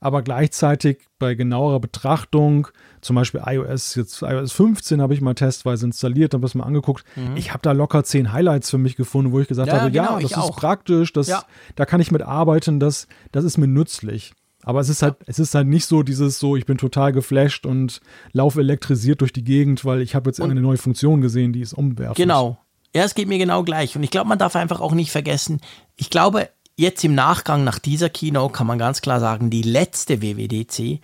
aber 0.00 0.22
gleichzeitig 0.22 0.98
bei 1.18 1.34
genauerer 1.34 1.80
Betrachtung, 1.80 2.68
zum 3.00 3.16
Beispiel 3.16 3.40
iOS, 3.46 3.94
jetzt 3.94 4.20
iOS 4.20 4.52
15 4.52 5.00
habe 5.00 5.14
ich 5.14 5.20
mal 5.20 5.34
testweise 5.34 5.86
installiert, 5.86 6.34
habe 6.34 6.42
das 6.42 6.54
mal 6.54 6.64
angeguckt. 6.64 7.04
Mhm. 7.16 7.36
Ich 7.36 7.52
habe 7.52 7.62
da 7.62 7.72
locker 7.72 8.04
zehn 8.04 8.32
Highlights 8.32 8.68
für 8.68 8.78
mich 8.78 8.96
gefunden, 8.96 9.32
wo 9.32 9.40
ich 9.40 9.48
gesagt 9.48 9.68
ja, 9.68 9.80
habe, 9.80 9.90
genau, 9.90 10.16
ja, 10.16 10.20
das 10.20 10.32
ist 10.32 10.36
auch. 10.36 10.56
praktisch, 10.56 11.12
das, 11.12 11.28
ja. 11.28 11.44
da 11.74 11.86
kann 11.86 12.00
ich 12.00 12.10
mit 12.10 12.20
arbeiten, 12.22 12.80
das, 12.80 13.08
das 13.32 13.44
ist 13.44 13.56
mir 13.56 13.66
nützlich. 13.66 14.34
Aber 14.62 14.80
es 14.80 14.88
ist 14.88 15.02
halt, 15.02 15.16
es 15.26 15.38
ist 15.38 15.54
halt 15.54 15.68
nicht 15.68 15.86
so 15.86 16.02
dieses 16.02 16.38
so, 16.38 16.56
ich 16.56 16.64
bin 16.64 16.78
total 16.78 17.12
geflasht 17.12 17.66
und 17.66 18.00
laufe 18.32 18.60
elektrisiert 18.60 19.20
durch 19.20 19.32
die 19.32 19.44
Gegend, 19.44 19.84
weil 19.84 20.00
ich 20.00 20.14
habe 20.14 20.30
jetzt 20.30 20.38
irgendeine 20.38 20.66
neue 20.66 20.78
Funktion 20.78 21.20
gesehen, 21.20 21.52
die 21.52 21.60
ist 21.60 21.74
umwerfend. 21.74 22.16
Genau. 22.16 22.58
Ja, 22.94 23.02
es 23.02 23.14
geht 23.14 23.28
mir 23.28 23.38
genau 23.38 23.64
gleich. 23.64 23.96
Und 23.96 24.04
ich 24.04 24.10
glaube, 24.10 24.28
man 24.28 24.38
darf 24.38 24.54
einfach 24.54 24.80
auch 24.80 24.92
nicht 24.92 25.10
vergessen, 25.10 25.60
ich 25.96 26.10
glaube, 26.10 26.48
jetzt 26.76 27.04
im 27.04 27.14
Nachgang 27.14 27.64
nach 27.64 27.78
dieser 27.78 28.08
Keynote 28.08 28.52
kann 28.52 28.66
man 28.66 28.78
ganz 28.78 29.00
klar 29.00 29.20
sagen, 29.20 29.50
die 29.50 29.62
letzte 29.62 30.22
WWDC, 30.22 31.00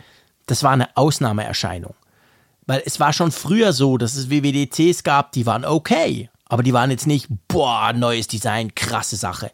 das 0.46 0.62
war 0.62 0.72
eine 0.72 0.96
Ausnahmeerscheinung. 0.96 1.94
Weil 2.66 2.82
es 2.84 3.00
war 3.00 3.12
schon 3.12 3.32
früher 3.32 3.72
so, 3.72 3.98
dass 3.98 4.14
es 4.14 4.30
WWDCs 4.30 5.02
gab, 5.02 5.32
die 5.32 5.46
waren 5.46 5.64
okay, 5.64 6.30
aber 6.46 6.62
die 6.62 6.72
waren 6.72 6.90
jetzt 6.90 7.06
nicht, 7.06 7.28
boah, 7.48 7.92
neues 7.92 8.28
Design, 8.28 8.74
krasse 8.74 9.16
Sache. 9.16 9.50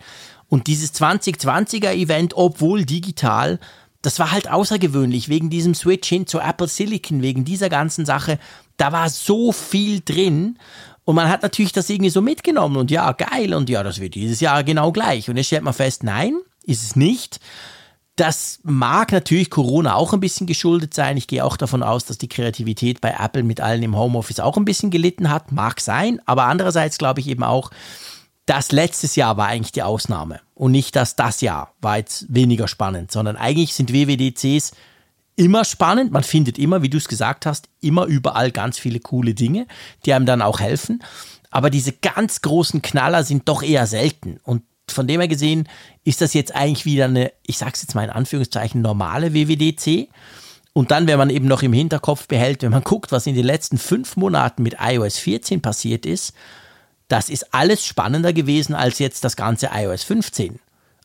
Und 0.48 0.66
dieses 0.66 0.94
2020er 0.94 1.92
Event, 1.92 2.34
obwohl 2.34 2.84
digital, 2.84 3.58
das 4.02 4.18
war 4.18 4.30
halt 4.30 4.50
außergewöhnlich 4.50 5.28
wegen 5.28 5.50
diesem 5.50 5.74
Switch 5.74 6.08
hin 6.08 6.26
zu 6.26 6.38
Apple 6.38 6.68
Silicon, 6.68 7.22
wegen 7.22 7.44
dieser 7.44 7.68
ganzen 7.68 8.06
Sache. 8.06 8.38
Da 8.76 8.92
war 8.92 9.08
so 9.08 9.52
viel 9.52 10.02
drin 10.04 10.58
und 11.06 11.14
man 11.14 11.28
hat 11.28 11.44
natürlich 11.44 11.70
das 11.70 11.88
irgendwie 11.88 12.10
so 12.10 12.20
mitgenommen 12.20 12.76
und 12.76 12.90
ja, 12.90 13.12
geil 13.12 13.54
und 13.54 13.70
ja, 13.70 13.84
das 13.84 14.00
wird 14.00 14.16
dieses 14.16 14.40
Jahr 14.40 14.64
genau 14.64 14.90
gleich. 14.90 15.30
Und 15.30 15.36
jetzt 15.36 15.46
stellt 15.46 15.62
man 15.62 15.72
fest, 15.72 16.02
nein, 16.02 16.34
ist 16.64 16.82
es 16.82 16.96
nicht. 16.96 17.38
Das 18.16 18.58
mag 18.64 19.12
natürlich 19.12 19.48
Corona 19.48 19.94
auch 19.94 20.12
ein 20.12 20.18
bisschen 20.18 20.48
geschuldet 20.48 20.94
sein. 20.94 21.16
Ich 21.16 21.28
gehe 21.28 21.44
auch 21.44 21.56
davon 21.56 21.84
aus, 21.84 22.06
dass 22.06 22.18
die 22.18 22.28
Kreativität 22.28 23.00
bei 23.00 23.14
Apple 23.20 23.44
mit 23.44 23.60
allen 23.60 23.84
im 23.84 23.96
Homeoffice 23.96 24.40
auch 24.40 24.56
ein 24.56 24.64
bisschen 24.64 24.90
gelitten 24.90 25.30
hat. 25.30 25.52
Mag 25.52 25.80
sein. 25.80 26.20
Aber 26.26 26.46
andererseits 26.46 26.98
glaube 26.98 27.20
ich 27.20 27.28
eben 27.28 27.44
auch, 27.44 27.70
das 28.44 28.72
letztes 28.72 29.14
Jahr 29.14 29.36
war 29.36 29.46
eigentlich 29.46 29.72
die 29.72 29.84
Ausnahme. 29.84 30.40
Und 30.56 30.72
nicht, 30.72 30.96
dass 30.96 31.14
das 31.14 31.40
Jahr 31.40 31.72
war 31.80 31.98
jetzt 31.98 32.26
weniger 32.28 32.66
spannend, 32.66 33.12
sondern 33.12 33.36
eigentlich 33.36 33.74
sind 33.74 33.92
WWDCs 33.92 34.72
immer 35.36 35.64
spannend. 35.64 36.12
Man 36.12 36.24
findet 36.24 36.58
immer, 36.58 36.82
wie 36.82 36.90
du 36.90 36.98
es 36.98 37.08
gesagt 37.08 37.46
hast, 37.46 37.68
immer 37.80 38.06
überall 38.06 38.50
ganz 38.50 38.78
viele 38.78 39.00
coole 39.00 39.34
Dinge, 39.34 39.66
die 40.04 40.12
einem 40.12 40.26
dann 40.26 40.42
auch 40.42 40.60
helfen. 40.60 41.02
Aber 41.50 41.70
diese 41.70 41.92
ganz 41.92 42.42
großen 42.42 42.82
Knaller 42.82 43.22
sind 43.22 43.48
doch 43.48 43.62
eher 43.62 43.86
selten. 43.86 44.40
Und 44.42 44.62
von 44.88 45.06
dem 45.06 45.20
her 45.20 45.28
gesehen 45.28 45.68
ist 46.04 46.20
das 46.20 46.34
jetzt 46.34 46.54
eigentlich 46.54 46.84
wieder 46.86 47.04
eine, 47.04 47.32
ich 47.46 47.58
sag's 47.58 47.82
jetzt 47.82 47.94
mal 47.94 48.04
in 48.04 48.10
Anführungszeichen, 48.10 48.82
normale 48.82 49.34
WWDC. 49.34 50.08
Und 50.72 50.90
dann, 50.90 51.06
wenn 51.06 51.18
man 51.18 51.30
eben 51.30 51.46
noch 51.46 51.62
im 51.62 51.72
Hinterkopf 51.72 52.26
behält, 52.28 52.62
wenn 52.62 52.70
man 52.70 52.84
guckt, 52.84 53.12
was 53.12 53.26
in 53.26 53.34
den 53.34 53.46
letzten 53.46 53.78
fünf 53.78 54.16
Monaten 54.16 54.62
mit 54.62 54.76
iOS 54.80 55.18
14 55.18 55.62
passiert 55.62 56.04
ist, 56.04 56.34
das 57.08 57.28
ist 57.28 57.54
alles 57.54 57.84
spannender 57.86 58.32
gewesen 58.32 58.74
als 58.74 58.98
jetzt 58.98 59.24
das 59.24 59.36
ganze 59.36 59.70
iOS 59.72 60.02
15. 60.02 60.58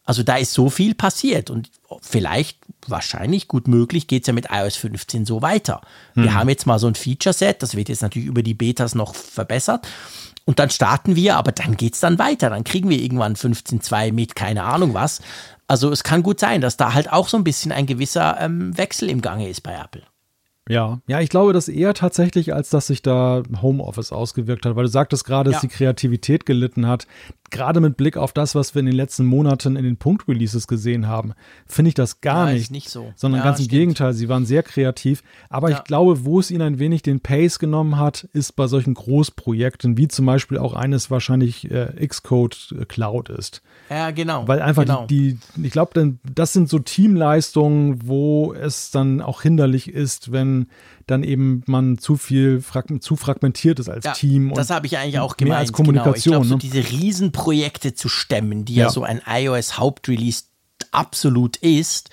Also 0.04 0.24
da 0.24 0.36
ist 0.36 0.54
so 0.54 0.70
viel 0.70 0.96
passiert 0.96 1.50
und 1.50 1.70
vielleicht, 2.02 2.58
wahrscheinlich, 2.90 3.48
gut 3.48 3.68
möglich, 3.68 4.08
geht 4.08 4.24
es 4.24 4.28
ja 4.28 4.34
mit 4.34 4.48
iOS 4.52 4.76
15 4.76 5.26
so 5.26 5.42
weiter. 5.42 5.82
Wir 6.14 6.32
mhm. 6.32 6.34
haben 6.34 6.50
jetzt 6.50 6.66
mal 6.66 6.80
so 6.80 6.88
ein 6.88 6.96
Feature-Set, 6.96 7.62
das 7.62 7.76
wird 7.76 7.90
jetzt 7.90 8.02
natürlich 8.02 8.28
über 8.28 8.44
die 8.44 8.54
Betas 8.54 8.96
noch 8.96 9.16
verbessert. 9.16 9.88
Und 10.46 10.60
dann 10.60 10.70
starten 10.70 11.16
wir, 11.16 11.38
aber 11.38 11.52
dann 11.52 11.78
geht 11.78 11.94
es 11.94 12.00
dann 12.00 12.20
weiter. 12.20 12.50
Dann 12.50 12.64
kriegen 12.64 12.90
wir 12.90 13.00
irgendwann 13.00 13.36
15.2 13.36 14.12
mit 14.12 14.36
keine 14.36 14.64
Ahnung 14.64 14.94
was. 14.94 15.22
Also 15.68 15.92
es 15.92 16.04
kann 16.04 16.24
gut 16.24 16.40
sein, 16.40 16.62
dass 16.62 16.78
da 16.78 16.94
halt 16.94 17.12
auch 17.14 17.28
so 17.28 17.38
ein 17.38 17.44
bisschen 17.44 17.72
ein 17.72 17.86
gewisser 17.86 18.38
ähm, 18.40 18.78
Wechsel 18.78 19.10
im 19.10 19.22
Gange 19.22 19.48
ist 19.48 19.62
bei 19.62 19.74
Apple. 19.74 20.04
Ja, 20.70 21.00
ja, 21.08 21.20
ich 21.20 21.30
glaube 21.30 21.54
das 21.54 21.68
eher 21.68 21.94
tatsächlich, 21.94 22.54
als 22.54 22.70
dass 22.70 22.88
sich 22.88 23.02
da 23.02 23.44
Homeoffice 23.62 24.12
ausgewirkt 24.12 24.66
hat, 24.66 24.76
weil 24.76 24.84
du 24.84 24.90
sagtest 24.90 25.26
gerade, 25.26 25.50
ja. 25.50 25.54
dass 25.54 25.62
die 25.62 25.68
Kreativität 25.68 26.46
gelitten 26.46 26.88
hat. 26.88 27.08
Gerade 27.52 27.80
mit 27.80 27.98
Blick 27.98 28.18
auf 28.18 28.34
das, 28.34 28.56
was 28.56 28.74
wir 28.74 28.80
in 28.80 28.88
den 28.88 28.96
letzten 28.96 29.26
Monaten 29.26 29.76
in 29.76 29.84
den 29.84 29.98
Punkt-Releases 29.98 30.68
gesehen 30.68 31.08
haben, 31.08 31.34
finde 31.68 31.90
ich 31.90 31.96
das 31.96 32.22
gar 32.22 32.48
ja, 32.48 32.54
nicht. 32.56 32.72
nicht 32.72 32.90
so. 32.90 33.14
Sondern 33.16 33.40
ja, 33.40 33.46
ganz 33.46 33.60
im 33.60 33.66
stimmt. 33.66 33.80
Gegenteil, 33.80 34.14
sie 34.14 34.30
waren 34.30 34.46
sehr 34.46 34.64
kreativ. 34.64 35.22
Aber 35.50 35.70
ich 35.70 35.84
glaube, 35.84 36.26
wo 36.26 36.40
es 36.40 36.50
ihnen 36.50 36.62
ein 36.62 36.80
wenig 36.80 37.04
den 37.04 37.20
Pace 37.20 37.60
genommen 37.60 37.98
hat, 37.98 38.28
ist 38.34 38.56
bei 38.56 38.68
solchen 38.68 38.94
Großprojekten, 38.94 39.98
wie 39.98 40.08
zum 40.08 40.26
Beispiel 40.26 40.58
auch 40.58 40.74
eines 40.74 41.12
wahrscheinlich 41.12 41.70
äh, 41.70 42.08
Xcode 42.08 42.76
Cloud 42.88 43.30
ist. 43.30 43.62
Ja, 43.90 44.12
genau. 44.12 44.48
Weil 44.48 44.62
einfach 44.62 44.84
genau. 44.84 45.06
die, 45.06 45.38
die, 45.56 45.66
ich 45.68 45.72
glaube, 45.72 46.18
das 46.24 46.54
sind 46.54 46.70
so 46.70 46.80
Teamleistungen, 46.80 48.08
wo 48.08 48.54
es 48.54 48.92
dann 48.92 49.22
auch 49.22 49.42
hinderlich 49.42 49.90
ist, 49.90 50.32
wenn 50.32 50.68
dann 51.12 51.24
eben 51.24 51.64
man 51.68 51.98
zu 51.98 52.18
viel 52.18 52.64
zu 53.00 53.16
fragmentiert 53.16 53.80
ist 53.80 53.90
als 53.90 54.06
ja, 54.06 54.14
Team. 54.14 54.54
das 54.56 54.70
habe 54.70 54.88
ich 54.88 54.98
eigentlich 54.98 55.20
auch 55.20 55.38
gemeint. 55.38 55.52
Mehr 55.52 55.60
als 55.60 55.74
Kommunikation. 55.74 56.34
Genau. 56.34 56.44
Ich 56.44 56.48
glaube, 56.50 56.62
so 56.62 56.78
diese 56.78 56.90
Riesenprojekte 56.90 57.94
zu 57.94 58.10
stemmen, 58.10 58.66
die 58.66 58.76
ja, 58.76 58.86
ja 58.86 58.90
so 58.90 59.04
ein 59.04 59.22
iOS-Hauptrelease 59.26 60.46
absolut 60.92 61.58
ist, 61.58 62.10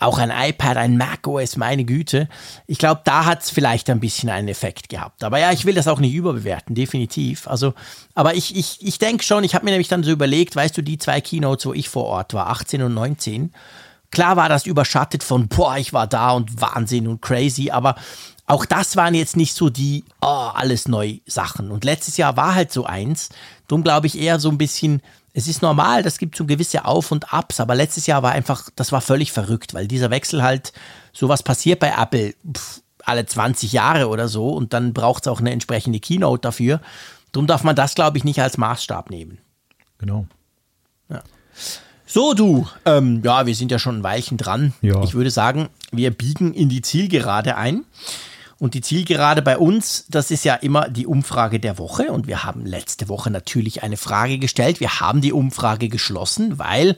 auch 0.00 0.18
ein 0.18 0.30
iPad, 0.30 0.78
ein 0.78 0.96
macOS, 0.96 1.56
meine 1.56 1.84
Güte. 1.84 2.28
Ich 2.66 2.78
glaube, 2.78 3.02
da 3.04 3.26
hat 3.26 3.42
es 3.42 3.50
vielleicht 3.50 3.90
ein 3.90 4.00
bisschen 4.00 4.30
einen 4.30 4.48
Effekt 4.48 4.88
gehabt. 4.88 5.22
Aber 5.22 5.38
ja, 5.38 5.52
ich 5.52 5.66
will 5.66 5.74
das 5.74 5.88
auch 5.88 6.00
nicht 6.00 6.14
überbewerten, 6.14 6.74
definitiv. 6.74 7.46
Also, 7.46 7.74
aber 8.14 8.34
ich, 8.34 8.56
ich, 8.56 8.78
ich 8.80 8.98
denke 8.98 9.22
schon, 9.22 9.44
ich 9.44 9.54
habe 9.54 9.66
mir 9.66 9.72
nämlich 9.72 9.88
dann 9.88 10.02
so 10.02 10.10
überlegt, 10.10 10.56
weißt 10.56 10.76
du, 10.76 10.82
die 10.82 10.96
zwei 10.96 11.20
Keynotes, 11.20 11.66
wo 11.66 11.74
ich 11.74 11.90
vor 11.90 12.04
Ort 12.04 12.32
war, 12.32 12.48
18 12.48 12.82
und 12.82 12.94
19, 12.94 13.52
Klar 14.10 14.36
war 14.36 14.48
das 14.48 14.66
überschattet 14.66 15.22
von, 15.22 15.48
boah, 15.48 15.76
ich 15.76 15.92
war 15.92 16.06
da 16.06 16.32
und 16.32 16.60
Wahnsinn 16.60 17.06
und 17.06 17.22
crazy, 17.22 17.70
aber 17.70 17.94
auch 18.46 18.64
das 18.66 18.96
waren 18.96 19.14
jetzt 19.14 19.36
nicht 19.36 19.54
so 19.54 19.70
die, 19.70 20.04
oh, 20.20 20.50
alles 20.54 20.88
neu 20.88 21.18
Sachen. 21.26 21.70
Und 21.70 21.84
letztes 21.84 22.16
Jahr 22.16 22.36
war 22.36 22.54
halt 22.54 22.72
so 22.72 22.84
eins. 22.84 23.28
Darum 23.68 23.84
glaube 23.84 24.08
ich 24.08 24.18
eher 24.18 24.40
so 24.40 24.50
ein 24.50 24.58
bisschen, 24.58 25.02
es 25.32 25.46
ist 25.46 25.62
normal, 25.62 26.02
das 26.02 26.18
gibt 26.18 26.36
so 26.36 26.44
gewisse 26.44 26.84
Auf 26.84 27.12
und 27.12 27.32
Abs, 27.32 27.60
aber 27.60 27.76
letztes 27.76 28.06
Jahr 28.06 28.24
war 28.24 28.32
einfach, 28.32 28.68
das 28.74 28.90
war 28.90 29.00
völlig 29.00 29.30
verrückt, 29.30 29.72
weil 29.74 29.86
dieser 29.86 30.10
Wechsel 30.10 30.42
halt, 30.42 30.72
sowas 31.12 31.44
passiert 31.44 31.78
bei 31.78 31.94
Apple 31.96 32.34
pff, 32.52 32.82
alle 33.04 33.24
20 33.24 33.72
Jahre 33.72 34.08
oder 34.08 34.26
so 34.26 34.50
und 34.50 34.72
dann 34.72 34.92
braucht 34.92 35.24
es 35.24 35.28
auch 35.28 35.40
eine 35.40 35.52
entsprechende 35.52 36.00
Keynote 36.00 36.40
dafür. 36.40 36.80
Darum 37.32 37.46
darf 37.46 37.62
man 37.62 37.76
das, 37.76 37.94
glaube 37.94 38.18
ich, 38.18 38.24
nicht 38.24 38.42
als 38.42 38.58
Maßstab 38.58 39.10
nehmen. 39.10 39.38
Genau. 39.98 40.26
Ja. 41.08 41.22
So, 42.12 42.34
du, 42.34 42.66
ähm, 42.86 43.22
ja, 43.22 43.46
wir 43.46 43.54
sind 43.54 43.70
ja 43.70 43.78
schon 43.78 43.98
ein 43.98 44.02
Weilchen 44.02 44.36
dran. 44.36 44.72
Ja. 44.82 45.00
Ich 45.04 45.14
würde 45.14 45.30
sagen, 45.30 45.68
wir 45.92 46.10
biegen 46.10 46.52
in 46.54 46.68
die 46.68 46.82
Zielgerade 46.82 47.56
ein. 47.56 47.84
Und 48.58 48.74
die 48.74 48.80
Zielgerade 48.80 49.42
bei 49.42 49.56
uns, 49.56 50.06
das 50.08 50.32
ist 50.32 50.44
ja 50.44 50.56
immer 50.56 50.88
die 50.88 51.06
Umfrage 51.06 51.60
der 51.60 51.78
Woche. 51.78 52.10
Und 52.10 52.26
wir 52.26 52.42
haben 52.42 52.66
letzte 52.66 53.08
Woche 53.08 53.30
natürlich 53.30 53.84
eine 53.84 53.96
Frage 53.96 54.38
gestellt. 54.38 54.80
Wir 54.80 54.98
haben 54.98 55.20
die 55.20 55.32
Umfrage 55.32 55.88
geschlossen, 55.88 56.58
weil 56.58 56.96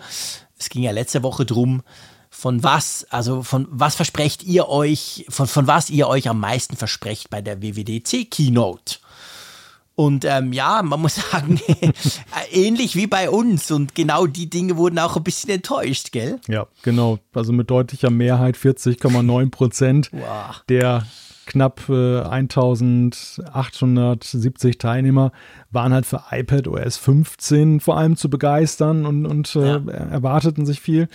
es 0.58 0.70
ging 0.70 0.82
ja 0.82 0.92
letzte 0.92 1.22
Woche 1.22 1.44
drum, 1.44 1.82
von 2.30 2.62
was, 2.62 3.06
also 3.10 3.42
von 3.42 3.68
was 3.70 3.94
versprecht 3.94 4.42
ihr 4.42 4.70
euch, 4.70 5.26
von, 5.28 5.46
von 5.46 5.66
was 5.66 5.90
ihr 5.90 6.08
euch 6.08 6.30
am 6.30 6.40
meisten 6.40 6.74
versprecht 6.78 7.28
bei 7.28 7.42
der 7.42 7.60
WWDC 7.60 8.30
Keynote. 8.30 8.96
Und 9.94 10.24
ähm, 10.24 10.52
ja, 10.52 10.82
man 10.82 11.00
muss 11.00 11.16
sagen, 11.32 11.60
ähnlich 12.50 12.96
wie 12.96 13.06
bei 13.06 13.30
uns. 13.30 13.70
Und 13.70 13.94
genau 13.94 14.26
die 14.26 14.50
Dinge 14.50 14.76
wurden 14.76 14.98
auch 14.98 15.16
ein 15.16 15.24
bisschen 15.24 15.50
enttäuscht, 15.50 16.12
gell? 16.12 16.40
Ja, 16.48 16.66
genau. 16.82 17.18
Also 17.34 17.52
mit 17.52 17.70
deutlicher 17.70 18.10
Mehrheit 18.10 18.56
40,9 18.56 19.50
Prozent 19.50 20.10
wow. 20.12 20.62
der 20.68 21.04
knapp 21.46 21.88
äh, 21.88 22.20
1870 22.20 24.78
Teilnehmer 24.78 25.32
waren 25.70 25.92
halt 25.92 26.06
für 26.06 26.22
iPad 26.30 26.68
OS 26.68 26.98
15 26.98 27.80
vor 27.80 27.98
allem 27.98 28.16
zu 28.16 28.30
begeistern 28.30 29.04
und, 29.06 29.26
und 29.26 29.56
äh, 29.56 29.66
ja. 29.66 29.82
erwarteten 29.88 30.64
sich 30.66 30.80
viel. 30.80 31.08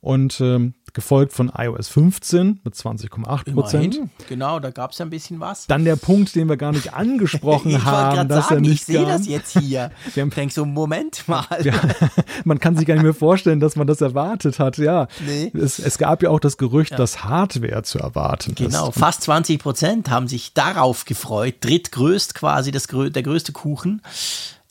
Und 0.00 0.40
ähm, 0.40 0.74
gefolgt 0.94 1.32
von 1.32 1.50
iOS 1.56 1.88
15 1.88 2.60
mit 2.64 2.74
20,8 2.74 3.52
Prozent. 3.52 4.00
Genau, 4.28 4.60
da 4.60 4.70
gab 4.70 4.92
es 4.92 4.98
ja 4.98 5.06
ein 5.06 5.10
bisschen 5.10 5.40
was. 5.40 5.66
Dann 5.66 5.84
der 5.84 5.96
Punkt, 5.96 6.34
den 6.34 6.48
wir 6.48 6.56
gar 6.56 6.72
nicht 6.72 6.94
angesprochen 6.94 7.70
ich 7.70 7.84
haben, 7.84 8.28
dass 8.28 8.48
sagen, 8.48 8.64
er 8.64 8.68
nicht 8.68 8.80
Ich 8.80 8.84
sehe 8.84 9.06
das 9.06 9.26
jetzt 9.26 9.58
hier. 9.58 9.90
wir 10.14 10.20
haben, 10.22 10.28
ich 10.28 10.34
denke 10.34 10.54
so, 10.54 10.64
Moment 10.64 11.26
mal. 11.28 11.44
Ja, 11.62 11.74
man 12.44 12.58
kann 12.58 12.76
sich 12.76 12.86
gar 12.86 12.94
nicht 12.94 13.04
mehr 13.04 13.14
vorstellen, 13.14 13.60
dass 13.60 13.76
man 13.76 13.86
das 13.86 14.00
erwartet 14.00 14.58
hat. 14.58 14.78
Ja, 14.78 15.08
nee. 15.26 15.50
es, 15.54 15.78
es 15.78 15.98
gab 15.98 16.22
ja 16.22 16.30
auch 16.30 16.40
das 16.40 16.56
Gerücht, 16.56 16.92
ja. 16.92 16.96
dass 16.96 17.24
Hardware 17.24 17.82
zu 17.82 17.98
erwarten 17.98 18.54
genau, 18.54 18.68
ist. 18.68 18.74
Genau, 18.74 18.90
fast 18.90 19.22
20 19.22 19.60
Prozent 19.60 20.10
haben 20.10 20.28
sich 20.28 20.54
darauf 20.54 21.04
gefreut. 21.04 21.56
Drittgrößt 21.60 22.34
quasi 22.34 22.70
das, 22.70 22.86
der 22.86 23.22
größte 23.22 23.52
Kuchen. 23.52 24.02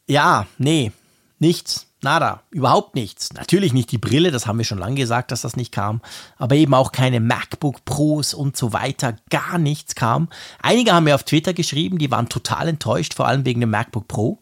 Ja, 0.08 0.46
nee, 0.58 0.92
nichts. 1.40 1.87
Nada, 2.04 2.44
überhaupt 2.52 2.94
nichts. 2.94 3.34
Natürlich 3.34 3.74
nicht 3.74 3.92
die 3.92 3.98
Brille, 3.98 4.30
das 4.30 4.46
haben 4.46 4.60
wir 4.60 4.66
schon 4.66 4.78
lange 4.78 4.96
gesagt, 4.96 5.32
dass 5.32 5.42
das 5.42 5.56
nicht 5.56 5.72
kam, 5.72 6.02
aber 6.38 6.56
eben 6.56 6.76
auch 6.76 6.92
keine 6.92 7.20
MacBook 7.20 7.84
Pros 7.86 8.36
und 8.36 8.56
so 8.56 8.72
weiter, 8.72 9.16
gar 9.32 9.58
nichts 9.58 9.96
kam. 9.96 10.30
Einige 10.62 10.94
haben 10.94 11.06
mir 11.06 11.16
auf 11.16 11.24
Twitter 11.24 11.54
geschrieben, 11.54 11.98
die 11.98 12.12
waren 12.12 12.30
total 12.30 12.68
enttäuscht, 12.68 13.16
vor 13.16 13.28
allem 13.28 13.46
wegen 13.46 13.62
dem 13.62 13.72
MacBook 13.72 14.08
Pro. 14.08 14.40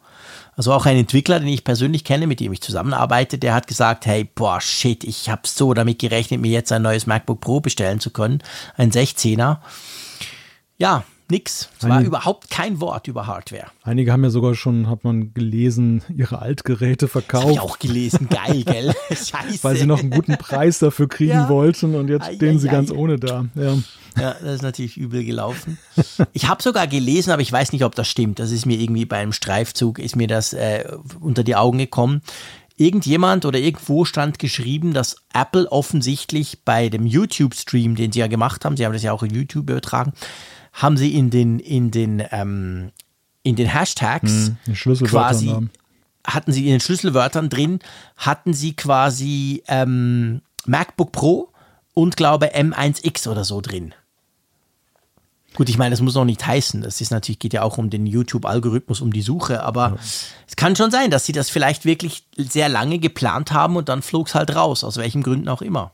Also 0.57 0.73
auch 0.73 0.85
ein 0.85 0.97
Entwickler, 0.97 1.39
den 1.39 1.47
ich 1.47 1.63
persönlich 1.63 2.03
kenne, 2.03 2.27
mit 2.27 2.41
dem 2.41 2.51
ich 2.51 2.61
zusammenarbeite, 2.61 3.37
der 3.37 3.53
hat 3.53 3.67
gesagt, 3.67 4.05
hey, 4.05 4.23
boah, 4.23 4.59
shit, 4.59 5.03
ich 5.05 5.29
habe 5.29 5.41
so 5.45 5.73
damit 5.73 5.99
gerechnet, 5.99 6.41
mir 6.41 6.51
jetzt 6.51 6.71
ein 6.73 6.81
neues 6.81 7.07
MacBook 7.07 7.39
Pro 7.39 7.61
bestellen 7.61 8.01
zu 8.01 8.09
können, 8.09 8.41
ein 8.75 8.91
16er. 8.91 9.57
Ja, 10.77 11.03
Nix. 11.29 11.69
Es 11.79 11.89
war 11.89 12.01
überhaupt 12.01 12.51
kein 12.51 12.79
Wort 12.79 13.07
über 13.07 13.25
Hardware. 13.25 13.67
Einige 13.83 14.11
haben 14.11 14.23
ja 14.23 14.29
sogar 14.29 14.53
schon, 14.53 14.89
hat 14.89 15.03
man 15.03 15.33
gelesen, 15.33 16.03
ihre 16.15 16.39
Altgeräte 16.39 17.07
verkauft. 17.07 17.45
Das 17.45 17.49
hab 17.49 17.51
ich 17.51 17.59
auch 17.59 17.79
gelesen. 17.79 18.29
Geil, 18.29 18.63
gell? 18.63 18.93
Scheiße. 19.09 19.63
Weil 19.63 19.75
sie 19.75 19.85
noch 19.85 19.99
einen 19.99 20.11
guten 20.11 20.37
Preis 20.37 20.79
dafür 20.79 21.07
kriegen 21.07 21.31
ja. 21.31 21.49
wollten 21.49 21.95
und 21.95 22.09
jetzt 22.09 22.27
ai, 22.27 22.35
stehen 22.35 22.57
ai, 22.57 22.59
sie 22.59 22.69
ai. 22.69 22.71
ganz 22.71 22.91
ohne 22.91 23.17
da. 23.17 23.45
Ja. 23.55 23.73
ja, 24.19 24.35
das 24.41 24.55
ist 24.55 24.61
natürlich 24.61 24.97
übel 24.97 25.23
gelaufen. 25.23 25.79
Ich 26.33 26.47
habe 26.47 26.61
sogar 26.61 26.85
gelesen, 26.85 27.31
aber 27.31 27.41
ich 27.41 27.51
weiß 27.51 27.71
nicht, 27.71 27.83
ob 27.83 27.95
das 27.95 28.07
stimmt. 28.07 28.39
Das 28.39 28.51
ist 28.51 28.65
mir 28.65 28.79
irgendwie 28.79 29.05
bei 29.05 29.17
einem 29.17 29.33
Streifzug, 29.33 29.97
ist 29.97 30.15
mir 30.15 30.27
das 30.27 30.53
äh, 30.53 30.85
unter 31.19 31.43
die 31.43 31.55
Augen 31.55 31.79
gekommen. 31.79 32.21
Irgendjemand 32.77 33.45
oder 33.45 33.57
irgendwo 33.57 34.03
stand 34.03 34.37
geschrieben, 34.37 34.93
dass 34.93 35.15
Apple 35.33 35.71
offensichtlich 35.71 36.59
bei 36.65 36.89
dem 36.89 37.05
YouTube-Stream, 37.05 37.95
den 37.95 38.11
sie 38.11 38.19
ja 38.19 38.27
gemacht 38.27 38.65
haben, 38.65 38.75
sie 38.75 38.85
haben 38.85 38.91
das 38.91 39.03
ja 39.03 39.13
auch 39.13 39.23
in 39.23 39.33
YouTube 39.33 39.69
übertragen, 39.69 40.11
haben 40.75 40.97
sie 40.97 41.15
in 41.15 41.29
den, 41.29 41.59
in 41.59 41.89
den, 41.89 42.23
ähm, 42.31 42.91
in 43.43 43.55
den 43.55 43.67
Hashtags 43.67 44.51
hm, 44.65 44.95
quasi, 45.05 45.47
haben. 45.47 45.71
hatten 46.27 46.51
sie 46.51 46.65
in 46.65 46.71
den 46.71 46.79
Schlüsselwörtern 46.81 47.49
drin, 47.49 47.79
hatten 48.17 48.53
sie 48.53 48.75
quasi 48.75 49.63
ähm, 49.67 50.41
MacBook 50.65 51.11
Pro 51.13 51.49
und 51.93 52.17
glaube 52.17 52.53
M1X 52.55 53.27
oder 53.27 53.45
so 53.45 53.61
drin. 53.61 53.95
Gut, 55.55 55.69
ich 55.69 55.77
meine, 55.77 55.91
das 55.91 56.01
muss 56.01 56.15
noch 56.15 56.25
nicht 56.25 56.45
heißen. 56.45 56.81
Das 56.81 56.99
ist 56.99 57.11
natürlich, 57.11 57.39
geht 57.39 57.53
ja 57.53 57.61
auch 57.61 57.77
um 57.77 57.89
den 57.89 58.05
YouTube-Algorithmus, 58.05 58.99
um 58.99 59.13
die 59.13 59.21
Suche, 59.21 59.63
aber 59.63 59.91
ja. 59.91 59.97
es 60.45 60.57
kann 60.57 60.75
schon 60.75 60.91
sein, 60.91 61.09
dass 61.09 61.25
sie 61.25 61.31
das 61.31 61.49
vielleicht 61.49 61.85
wirklich 61.85 62.23
sehr 62.35 62.67
lange 62.67 62.99
geplant 62.99 63.53
haben 63.53 63.77
und 63.77 63.87
dann 63.87 64.01
flog 64.01 64.27
es 64.27 64.35
halt 64.35 64.53
raus, 64.53 64.83
aus 64.83 64.97
welchen 64.97 65.23
Gründen 65.23 65.47
auch 65.47 65.61
immer. 65.61 65.93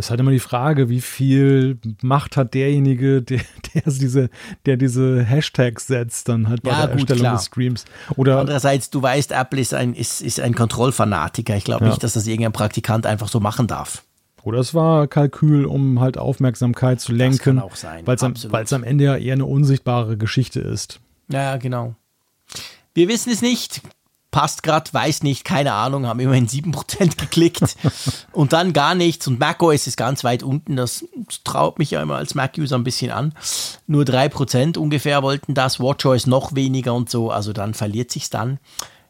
Das 0.00 0.06
ist 0.06 0.10
halt 0.12 0.20
immer 0.20 0.30
die 0.30 0.38
Frage, 0.38 0.88
wie 0.88 1.02
viel 1.02 1.78
Macht 2.00 2.38
hat 2.38 2.54
derjenige, 2.54 3.20
der, 3.20 3.42
der 3.74 3.82
diese, 3.84 4.30
der 4.64 4.78
diese 4.78 5.22
Hashtags 5.22 5.88
setzt, 5.88 6.30
dann 6.30 6.48
halt 6.48 6.62
bei 6.62 6.70
ja, 6.70 6.86
der 6.86 6.96
gut, 6.96 7.00
Erstellung 7.00 7.20
klar. 7.20 7.36
des 7.36 7.44
Streams. 7.44 7.84
Oder 8.16 8.40
Andererseits, 8.40 8.88
du 8.88 9.02
weißt, 9.02 9.32
Apple 9.32 9.60
ist 9.60 9.74
ein, 9.74 9.92
ist, 9.92 10.22
ist 10.22 10.40
ein 10.40 10.54
Kontrollfanatiker. 10.54 11.54
Ich 11.54 11.64
glaube 11.64 11.84
Ja. 11.84 11.90
nicht, 11.90 12.02
dass 12.02 12.14
das 12.14 12.26
irgendein 12.26 12.52
Praktikant 12.52 13.04
einfach 13.04 13.28
so 13.28 13.40
machen 13.40 13.66
darf. 13.66 14.02
Oder 14.42 14.60
es 14.60 14.72
war 14.72 15.06
Kalkül, 15.06 15.66
um 15.66 16.00
halt 16.00 16.16
Aufmerksamkeit 16.16 16.98
zu 16.98 17.12
lenken, 17.12 17.36
kann 17.38 17.58
auch 17.58 17.76
sein, 17.76 18.06
weil 18.06 18.16
es 18.16 18.22
am, 18.72 18.82
am 18.82 18.82
Ende 18.82 19.04
ja 19.04 19.16
eher 19.18 19.34
eine 19.34 19.44
unsichtbare 19.44 20.16
Geschichte 20.16 20.60
ist. 20.60 20.98
Ja, 21.28 21.58
genau. 21.58 21.94
Wir 22.94 23.06
wissen 23.08 23.30
es 23.30 23.42
nicht. 23.42 23.82
Passt 24.30 24.62
gerade, 24.62 24.92
weiß 24.92 25.22
nicht, 25.22 25.44
keine 25.44 25.72
Ahnung, 25.72 26.06
haben 26.06 26.20
immerhin 26.20 26.48
7% 26.48 27.16
geklickt. 27.16 27.76
Und 28.32 28.52
dann 28.52 28.72
gar 28.72 28.94
nichts. 28.94 29.26
Und 29.26 29.40
macOS 29.40 29.86
ist 29.86 29.96
ganz 29.96 30.24
weit 30.24 30.42
unten, 30.42 30.76
das 30.76 31.04
traut 31.44 31.78
mich 31.78 31.92
ja 31.92 32.02
immer 32.02 32.16
als 32.16 32.34
Mac-User 32.34 32.76
ein 32.76 32.84
bisschen 32.84 33.10
an. 33.10 33.34
Nur 33.86 34.04
3% 34.04 34.78
ungefähr 34.78 35.22
wollten 35.22 35.54
das, 35.54 35.80
WatchOS 35.80 36.26
noch 36.26 36.54
weniger 36.54 36.94
und 36.94 37.10
so, 37.10 37.30
also 37.30 37.52
dann 37.52 37.74
verliert 37.74 38.10
sich's 38.10 38.30
dann. 38.30 38.58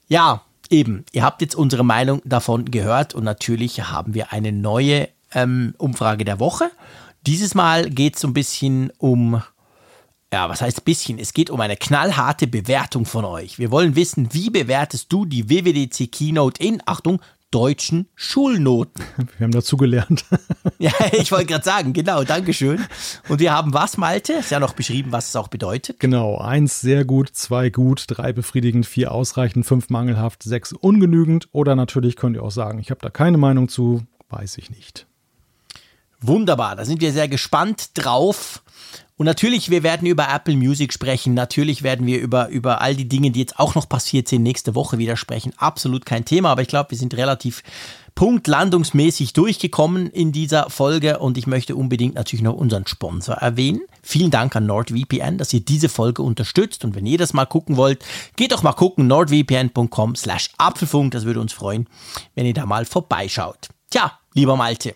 Ja, 0.09 0.43
eben, 0.71 1.05
ihr 1.13 1.23
habt 1.23 1.43
jetzt 1.43 1.55
unsere 1.55 1.85
Meinung 1.85 2.23
davon 2.25 2.71
gehört. 2.71 3.15
Und 3.15 3.25
natürlich 3.25 3.91
haben 3.91 4.15
wir 4.15 4.33
eine 4.33 4.53
neue 4.53 5.09
ähm, 5.35 5.75
Umfrage 5.79 6.25
der 6.25 6.41
Woche. 6.41 6.71
Dieses 7.27 7.55
Mal 7.55 7.91
geht 7.91 8.15
es 8.15 8.23
so 8.23 8.29
ein 8.29 8.35
bisschen 8.35 8.91
um 8.99 9.43
ja, 10.33 10.49
was 10.49 10.63
heißt 10.63 10.85
bisschen? 10.85 11.19
Es 11.19 11.33
geht 11.33 11.51
um 11.51 11.61
eine 11.61 11.77
knallharte 11.77 12.47
Bewertung 12.47 13.05
von 13.05 13.25
euch. 13.25 13.59
Wir 13.59 13.71
wollen 13.71 13.97
wissen, 13.97 14.33
wie 14.33 14.51
bewertest 14.51 15.13
du 15.13 15.25
die 15.25 15.51
WWDC 15.51 16.11
Keynote 16.11 16.63
in, 16.63 16.81
Achtung, 16.87 17.21
deutschen 17.51 18.09
Schulnoten? 18.15 19.05
Wir 19.39 19.45
haben 19.45 19.51
dazu 19.51 19.77
gelernt. 19.77 20.25
ja, 20.79 20.93
ich 21.19 21.33
wollte 21.33 21.47
gerade 21.47 21.65
sagen, 21.65 21.93
genau, 21.93 22.23
Dankeschön. 22.23 22.85
Und 23.29 23.41
wir 23.41 23.53
haben 23.53 23.75
was, 23.75 23.97
Malte? 23.97 24.35
Ist 24.35 24.53
ja 24.53 24.61
noch 24.61 24.75
beschrieben, 24.75 25.11
was 25.11 25.31
es 25.31 25.37
auch 25.37 25.49
bedeutet. 25.49 25.99
Genau, 25.99 26.39
eins 26.39 26.81
sehr 26.81 27.05
gut, 27.05 27.31
zwei 27.33 27.71
gut, 27.71 28.05
drei 28.07 28.33
befriedigend, 28.33 28.87
vier 28.87 29.11
ausreichend, 29.11 29.67
fünf 29.67 29.91
mangelhaft, 29.91 30.45
sechs 30.45 30.73
ungenügend. 30.73 31.49
Oder 31.51 31.75
natürlich 31.75 32.15
könnt 32.15 32.37
ihr 32.37 32.45
auch 32.45 32.53
sagen, 32.53 32.79
ich 32.79 32.91
habe 32.91 33.01
da 33.01 33.11
keine 33.11 33.37
Meinung 33.37 33.69
zu, 33.69 34.03
weiß 34.29 34.59
ich 34.59 34.71
nicht. 34.71 35.07
Wunderbar, 36.21 36.77
da 36.77 36.85
sind 36.85 37.01
wir 37.01 37.13
sehr 37.13 37.29
gespannt 37.29 37.91
drauf. 37.95 38.63
Und 39.21 39.27
natürlich, 39.27 39.69
wir 39.69 39.83
werden 39.83 40.09
über 40.09 40.29
Apple 40.33 40.57
Music 40.57 40.95
sprechen. 40.95 41.35
Natürlich 41.35 41.83
werden 41.83 42.07
wir 42.07 42.19
über, 42.21 42.49
über 42.49 42.81
all 42.81 42.97
die 42.97 43.07
Dinge, 43.07 43.31
die 43.31 43.41
jetzt 43.41 43.61
auch 43.61 43.75
noch 43.75 43.87
passiert 43.87 44.29
sind, 44.29 44.43
nächste 44.43 44.75
Woche 44.75 44.97
wieder 44.97 45.19
sprechen. 45.19 45.53
Absolut 45.59 46.07
kein 46.07 46.25
Thema, 46.25 46.49
aber 46.49 46.63
ich 46.63 46.69
glaube, 46.69 46.93
wir 46.93 46.97
sind 46.97 47.13
relativ 47.13 47.63
punktlandungsmäßig 48.15 49.35
durchgekommen 49.35 50.07
in 50.07 50.33
dieser 50.33 50.71
Folge 50.71 51.19
und 51.19 51.37
ich 51.37 51.47
möchte 51.47 51.77
unbedingt 51.77 52.15
natürlich 52.15 52.43
noch 52.43 52.55
unseren 52.55 52.87
Sponsor 52.87 53.35
erwähnen. 53.35 53.83
Vielen 54.03 54.31
Dank 54.31 54.57
an 54.57 54.65
NordVPN, 54.65 55.37
dass 55.37 55.53
ihr 55.53 55.61
diese 55.61 55.91
Folge 55.91 56.23
unterstützt 56.23 56.83
und 56.87 56.95
wenn 56.95 57.05
ihr 57.05 57.19
das 57.19 57.35
mal 57.35 57.45
gucken 57.45 57.77
wollt, 57.77 58.03
geht 58.37 58.53
doch 58.53 58.63
mal 58.63 58.73
gucken, 58.73 59.07
nordvpn.com 59.07 60.17
slash 60.17 60.49
Apfelfunk, 60.57 61.11
das 61.11 61.27
würde 61.27 61.41
uns 61.41 61.53
freuen, 61.53 61.87
wenn 62.35 62.47
ihr 62.47 62.55
da 62.55 62.65
mal 62.65 62.87
vorbeischaut. 62.87 63.69
Tja, 63.91 64.19
lieber 64.33 64.57
Malte, 64.57 64.95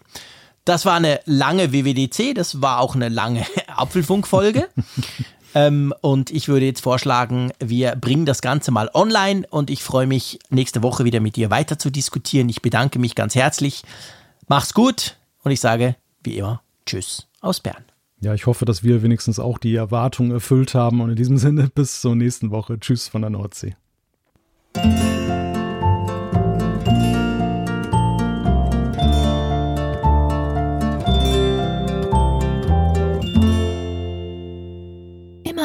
das 0.65 0.87
war 0.87 0.95
eine 0.95 1.21
lange 1.27 1.73
WWDC, 1.73 2.35
das 2.35 2.63
war 2.63 2.81
auch 2.81 2.95
eine 2.95 3.09
lange 3.09 3.45
Apfelfunk-Folge. 3.67 4.69
ähm, 5.55 5.93
und 6.01 6.31
ich 6.31 6.49
würde 6.49 6.67
jetzt 6.67 6.81
vorschlagen, 6.81 7.53
wir 7.59 7.97
bringen 7.97 8.27
das 8.27 8.41
Ganze 8.41 8.71
mal 8.71 8.91
online 8.95 9.47
und 9.51 9.71
ich 9.71 9.83
freue 9.83 10.07
mich, 10.07 10.39
nächste 10.51 10.83
Woche 10.83 11.05
wieder 11.05 11.21
mit 11.21 11.37
dir 11.37 11.51
weiter 11.51 11.79
zu 11.79 11.91
diskutieren. 11.91 12.49
Ich 12.49 12.63
bedanke 12.63 12.99
mich 12.99 13.15
ganz 13.15 13.35
herzlich. 13.35 13.83
Mach's 14.49 14.75
gut 14.75 15.17
und 15.43 15.51
ich 15.51 15.61
sage, 15.61 15.97
wie 16.23 16.39
immer, 16.39 16.63
Tschüss 16.87 17.27
aus 17.41 17.61
Bern. 17.61 17.85
Ja, 18.21 18.33
ich 18.33 18.47
hoffe, 18.47 18.65
dass 18.65 18.83
wir 18.83 19.03
wenigstens 19.03 19.39
auch 19.39 19.59
die 19.59 19.75
Erwartungen 19.75 20.31
erfüllt 20.31 20.75
haben 20.75 21.03
und 21.03 21.11
in 21.11 21.17
diesem 21.17 21.37
Sinne 21.37 21.69
bis 21.75 22.01
zur 22.01 22.17
nächsten 22.17 22.51
Woche. 22.51 22.81
Tschüss 22.81 23.09
von 23.09 23.21
der 23.21 23.31
Nordsee. 23.31 23.77